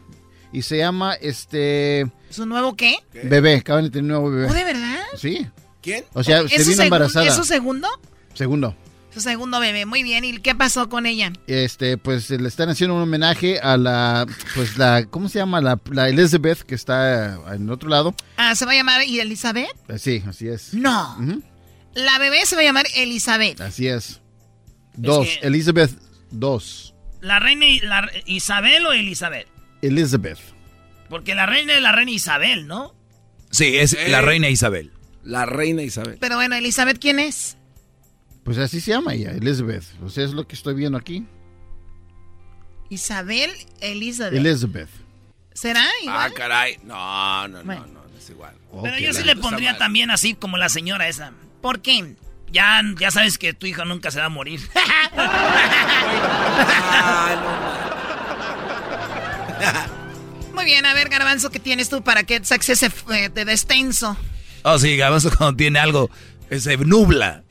y 0.52 0.62
se 0.62 0.78
llama, 0.78 1.14
este... 1.14 2.10
¿Su 2.30 2.44
nuevo 2.44 2.74
qué? 2.74 2.96
Bebé, 3.22 3.56
acaban 3.56 3.84
de 3.84 3.90
tener 3.90 4.02
un 4.02 4.08
nuevo 4.08 4.30
bebé. 4.30 4.48
¿Oh, 4.50 4.54
de 4.54 4.64
verdad? 4.64 5.04
Sí. 5.16 5.46
¿Quién? 5.80 6.04
O 6.12 6.24
sea, 6.24 6.48
se 6.48 6.64
vino 6.64 6.82
embarazada. 6.82 7.26
¿Es 7.26 7.36
su 7.36 7.44
segundo? 7.44 7.88
Segundo. 8.34 8.74
Su 9.16 9.22
segundo 9.22 9.60
bebé, 9.60 9.86
muy 9.86 10.02
bien. 10.02 10.26
¿Y 10.26 10.36
qué 10.40 10.54
pasó 10.54 10.90
con 10.90 11.06
ella? 11.06 11.32
Este, 11.46 11.96
pues 11.96 12.28
le 12.28 12.46
están 12.46 12.68
haciendo 12.68 12.96
un 12.96 13.00
homenaje 13.00 13.58
a 13.60 13.78
la, 13.78 14.26
pues 14.54 14.76
la, 14.76 15.06
¿cómo 15.06 15.30
se 15.30 15.38
llama? 15.38 15.62
La, 15.62 15.80
la 15.90 16.10
Elizabeth, 16.10 16.60
que 16.60 16.74
está 16.74 17.40
en 17.54 17.62
el 17.62 17.70
otro 17.70 17.88
lado. 17.88 18.14
Ah, 18.36 18.54
¿se 18.54 18.66
va 18.66 18.72
a 18.72 18.74
llamar 18.74 19.00
Elizabeth? 19.00 19.74
Eh, 19.88 19.98
sí, 19.98 20.22
así 20.28 20.48
es. 20.48 20.74
No. 20.74 21.16
La 21.94 22.18
bebé 22.18 22.44
se 22.44 22.56
va 22.56 22.60
a 22.60 22.64
llamar 22.66 22.84
Elizabeth. 22.94 23.58
Así 23.62 23.86
es. 23.88 24.20
Dos, 24.96 25.26
Elizabeth 25.40 25.92
dos. 26.30 26.94
¿La 27.22 27.38
reina 27.38 27.64
la, 27.84 28.10
Isabel 28.26 28.84
o 28.84 28.92
Elizabeth? 28.92 29.48
Elizabeth. 29.80 30.40
Porque 31.08 31.34
la 31.34 31.46
reina 31.46 31.74
es 31.74 31.80
la 31.80 31.92
reina 31.92 32.10
Isabel, 32.10 32.66
¿no? 32.66 32.94
Sí, 33.50 33.78
es 33.78 33.96
la 34.10 34.20
reina 34.20 34.50
Isabel. 34.50 34.92
La 35.24 35.46
reina 35.46 35.80
Isabel. 35.80 36.18
Pero 36.20 36.36
bueno, 36.36 36.54
Elizabeth, 36.54 36.98
¿quién 36.98 37.18
es? 37.18 37.56
Pues 38.46 38.56
así 38.58 38.80
se 38.80 38.92
llama 38.92 39.12
ella, 39.12 39.32
Elizabeth. 39.32 39.82
O 40.04 40.08
sea, 40.08 40.24
es 40.24 40.30
lo 40.30 40.46
que 40.46 40.54
estoy 40.54 40.76
viendo 40.76 40.96
aquí. 40.96 41.26
Isabel 42.88 43.50
Elizabeth. 43.80 44.38
Elizabeth. 44.38 44.88
¿Será 45.52 45.84
igual? 46.00 46.30
Ah, 46.30 46.32
caray. 46.32 46.78
No, 46.84 47.48
no, 47.48 47.64
no, 47.64 47.86
no, 47.86 48.04
es 48.16 48.30
igual. 48.30 48.54
Pero 48.84 48.98
yo 49.00 49.12
sí 49.12 49.24
le 49.24 49.34
pondría 49.34 49.76
también 49.78 50.12
así 50.12 50.34
como 50.34 50.58
la 50.58 50.68
señora 50.68 51.08
esa. 51.08 51.32
¿Por 51.60 51.82
qué? 51.82 52.14
Ya, 52.52 52.82
ya 53.00 53.10
sabes 53.10 53.36
que 53.36 53.52
tu 53.52 53.66
hijo 53.66 53.84
nunca 53.84 54.12
se 54.12 54.20
va 54.20 54.26
a 54.26 54.28
morir. 54.28 54.60
Muy 60.54 60.64
bien, 60.66 60.86
a 60.86 60.94
ver, 60.94 61.08
Garbanzo, 61.08 61.50
¿qué 61.50 61.58
tienes 61.58 61.88
tú 61.88 62.04
para 62.04 62.22
que 62.22 62.44
saques 62.44 62.68
ese 62.68 62.92
eh, 63.12 63.28
de 63.28 63.44
destenso? 63.44 64.16
Oh, 64.62 64.78
sí, 64.78 64.96
Garbanzo 64.96 65.36
cuando 65.36 65.56
tiene 65.56 65.80
algo, 65.80 66.10
se 66.56 66.76
nubla. 66.76 67.42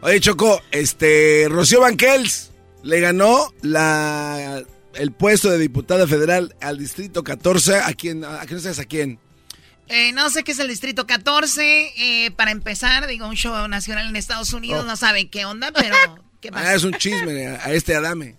Oye, 0.00 0.20
Choco, 0.20 0.62
este, 0.70 1.46
Rocío 1.48 1.80
Banquels 1.80 2.52
le 2.82 3.00
ganó 3.00 3.52
la, 3.62 4.62
el 4.94 5.12
puesto 5.12 5.50
de 5.50 5.58
diputada 5.58 6.06
federal 6.06 6.54
al 6.60 6.78
distrito 6.78 7.24
14. 7.24 7.76
¿A 7.76 7.92
quién? 7.94 8.24
¿A 8.24 8.40
quién 8.40 8.56
no 8.56 8.60
sabes 8.60 8.78
a 8.78 8.84
quién? 8.84 9.18
Eh, 9.88 10.12
no 10.12 10.28
sé 10.30 10.44
qué 10.44 10.52
es 10.52 10.58
el 10.58 10.68
Distrito 10.68 11.06
14. 11.06 11.92
Eh, 11.96 12.30
para 12.32 12.50
empezar, 12.50 13.06
digo, 13.06 13.26
un 13.26 13.34
show 13.34 13.66
nacional 13.68 14.08
en 14.08 14.16
Estados 14.16 14.52
Unidos. 14.52 14.84
Oh. 14.84 14.86
No 14.86 14.96
saben 14.96 15.28
qué 15.30 15.46
onda, 15.46 15.72
pero 15.72 15.96
¿qué 16.40 16.52
pasa? 16.52 16.70
Ah, 16.70 16.74
es 16.74 16.84
un 16.84 16.92
chisme 16.94 17.46
a, 17.46 17.72
este 17.72 17.94
Adame. 17.94 18.36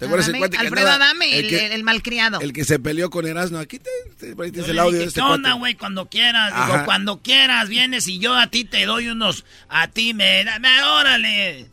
¿Te 0.00 0.06
acuerdas 0.06 0.28
el 0.28 0.38
cuate 0.38 0.56
Alfredo 0.56 0.88
Adame, 0.88 1.38
el, 1.38 1.52
el, 1.52 1.84
malcriado. 1.84 2.40
El 2.40 2.54
que 2.54 2.64
se 2.64 2.78
peleó 2.78 3.10
con 3.10 3.26
Erasmo. 3.26 3.58
Aquí 3.58 3.78
te, 3.78 3.90
tienes 4.34 4.66
el 4.70 4.78
audio 4.78 4.98
de 4.98 5.04
este 5.04 5.20
¿Qué 5.20 5.26
onda, 5.26 5.52
güey? 5.52 5.74
Cuando 5.74 6.08
quieras. 6.08 6.54
Digo, 6.54 6.86
cuando 6.86 7.20
quieras 7.20 7.68
vienes 7.68 8.08
y 8.08 8.18
yo 8.18 8.34
a 8.34 8.46
ti 8.46 8.64
te 8.64 8.86
doy 8.86 9.08
unos... 9.08 9.44
A 9.68 9.88
ti 9.88 10.14
me... 10.14 10.42
me 10.58 10.82
órale. 10.82 11.66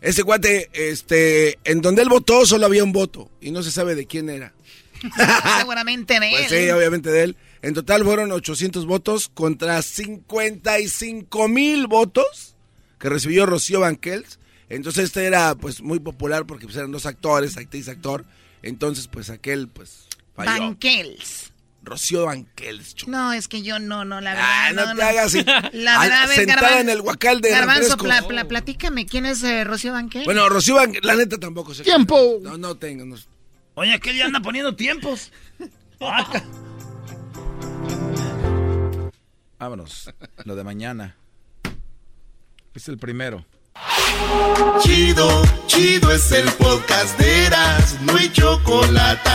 Ese 0.00 0.24
cuate, 0.24 0.68
este... 0.72 1.60
En 1.62 1.80
donde 1.80 2.02
él 2.02 2.08
votó 2.08 2.44
solo 2.44 2.66
había 2.66 2.82
un 2.82 2.90
voto. 2.90 3.30
Y 3.40 3.52
no 3.52 3.62
se 3.62 3.70
sabe 3.70 3.94
de 3.94 4.04
quién 4.04 4.30
era. 4.30 4.52
Seguramente 5.58 6.18
de 6.18 6.28
pues 6.28 6.50
él. 6.50 6.64
Sí, 6.64 6.70
obviamente 6.70 7.12
de 7.12 7.22
él. 7.22 7.36
En 7.62 7.74
total 7.74 8.02
fueron 8.02 8.32
800 8.32 8.84
votos 8.84 9.30
contra 9.32 9.80
55 9.80 11.46
mil 11.46 11.86
votos 11.86 12.56
que 12.98 13.08
recibió 13.08 13.46
Rocío 13.46 13.78
Banquels. 13.78 14.40
Entonces 14.70 15.04
este 15.04 15.26
era 15.26 15.54
pues 15.56 15.82
muy 15.82 15.98
popular 15.98 16.46
porque 16.46 16.64
pues, 16.64 16.76
eran 16.76 16.92
dos 16.92 17.04
actores, 17.04 17.56
actriz, 17.58 17.88
actor. 17.88 18.24
Entonces 18.62 19.08
pues 19.08 19.28
aquel 19.28 19.68
pues 19.68 20.06
falló. 20.34 20.62
Banquels. 20.62 21.52
Rocío 21.82 22.26
Banquels. 22.26 22.94
No, 23.08 23.32
es 23.32 23.48
que 23.48 23.62
yo 23.62 23.78
no, 23.78 24.04
no, 24.04 24.20
la 24.20 24.34
verdad. 24.34 24.48
Ah, 24.48 24.72
no, 24.72 24.94
te 24.94 25.02
hagas 25.02 25.26
así. 25.26 25.42
La 25.72 25.98
verdad, 25.98 26.28
sentada 26.28 26.80
en 26.80 26.90
el 26.90 27.00
huacal 27.00 27.40
de 27.40 27.50
Garbanzo, 27.50 27.96
platícame, 28.48 29.06
¿quién 29.06 29.24
es 29.26 29.42
eh, 29.42 29.64
Rocío 29.64 29.92
Banquels? 29.92 30.26
Bueno, 30.26 30.48
Rocío 30.48 30.74
Banquels, 30.76 31.04
la 31.04 31.16
neta 31.16 31.38
tampoco 31.38 31.74
sé. 31.74 31.82
¡Tiempo! 31.82 32.38
No, 32.42 32.58
no 32.58 32.76
tengo. 32.76 33.04
No. 33.04 33.16
Oye, 33.74 33.94
aquel 33.94 34.16
ya 34.16 34.26
anda 34.26 34.40
poniendo 34.40 34.76
tiempos. 34.76 35.32
Vámonos. 39.58 40.10
Lo 40.44 40.54
de 40.54 40.64
mañana. 40.64 41.16
Es 42.74 42.88
el 42.88 42.98
primero. 42.98 43.44
Chido, 44.80 45.28
chido 45.66 46.10
es 46.12 46.32
el 46.32 46.50
podcast 46.52 47.18
de 47.18 47.46
Eras, 47.46 48.00
no 48.02 48.16
hay 48.16 48.28
chocolate. 48.30 49.30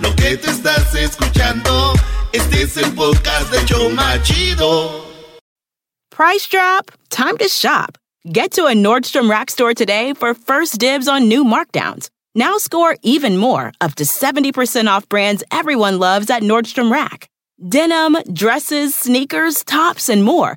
Lo 0.00 0.14
que 0.16 0.36
te 0.36 0.50
estás 0.50 0.94
escuchando, 0.94 1.92
este 2.32 2.62
es 2.62 2.76
el 2.76 2.92
podcast 2.94 3.50
de 3.50 3.64
Choma 3.64 4.20
Chido. 4.22 5.04
Price 6.10 6.46
drop, 6.46 6.92
time 7.10 7.36
to 7.38 7.48
shop. 7.48 7.98
Get 8.30 8.52
to 8.52 8.66
a 8.66 8.72
Nordstrom 8.74 9.28
Rack 9.28 9.50
store 9.50 9.74
today 9.74 10.14
for 10.14 10.34
first 10.34 10.78
dibs 10.78 11.08
on 11.08 11.28
new 11.28 11.44
markdowns. 11.44 12.08
Now 12.34 12.58
score 12.58 12.96
even 13.02 13.36
more, 13.36 13.72
up 13.80 13.94
to 13.96 14.04
70% 14.04 14.88
off 14.88 15.08
brands 15.08 15.44
everyone 15.50 15.98
loves 15.98 16.30
at 16.30 16.42
Nordstrom 16.42 16.90
Rack. 16.90 17.28
Denim, 17.60 18.16
dresses, 18.32 18.94
sneakers, 18.94 19.64
tops, 19.64 20.08
and 20.08 20.24
more. 20.24 20.56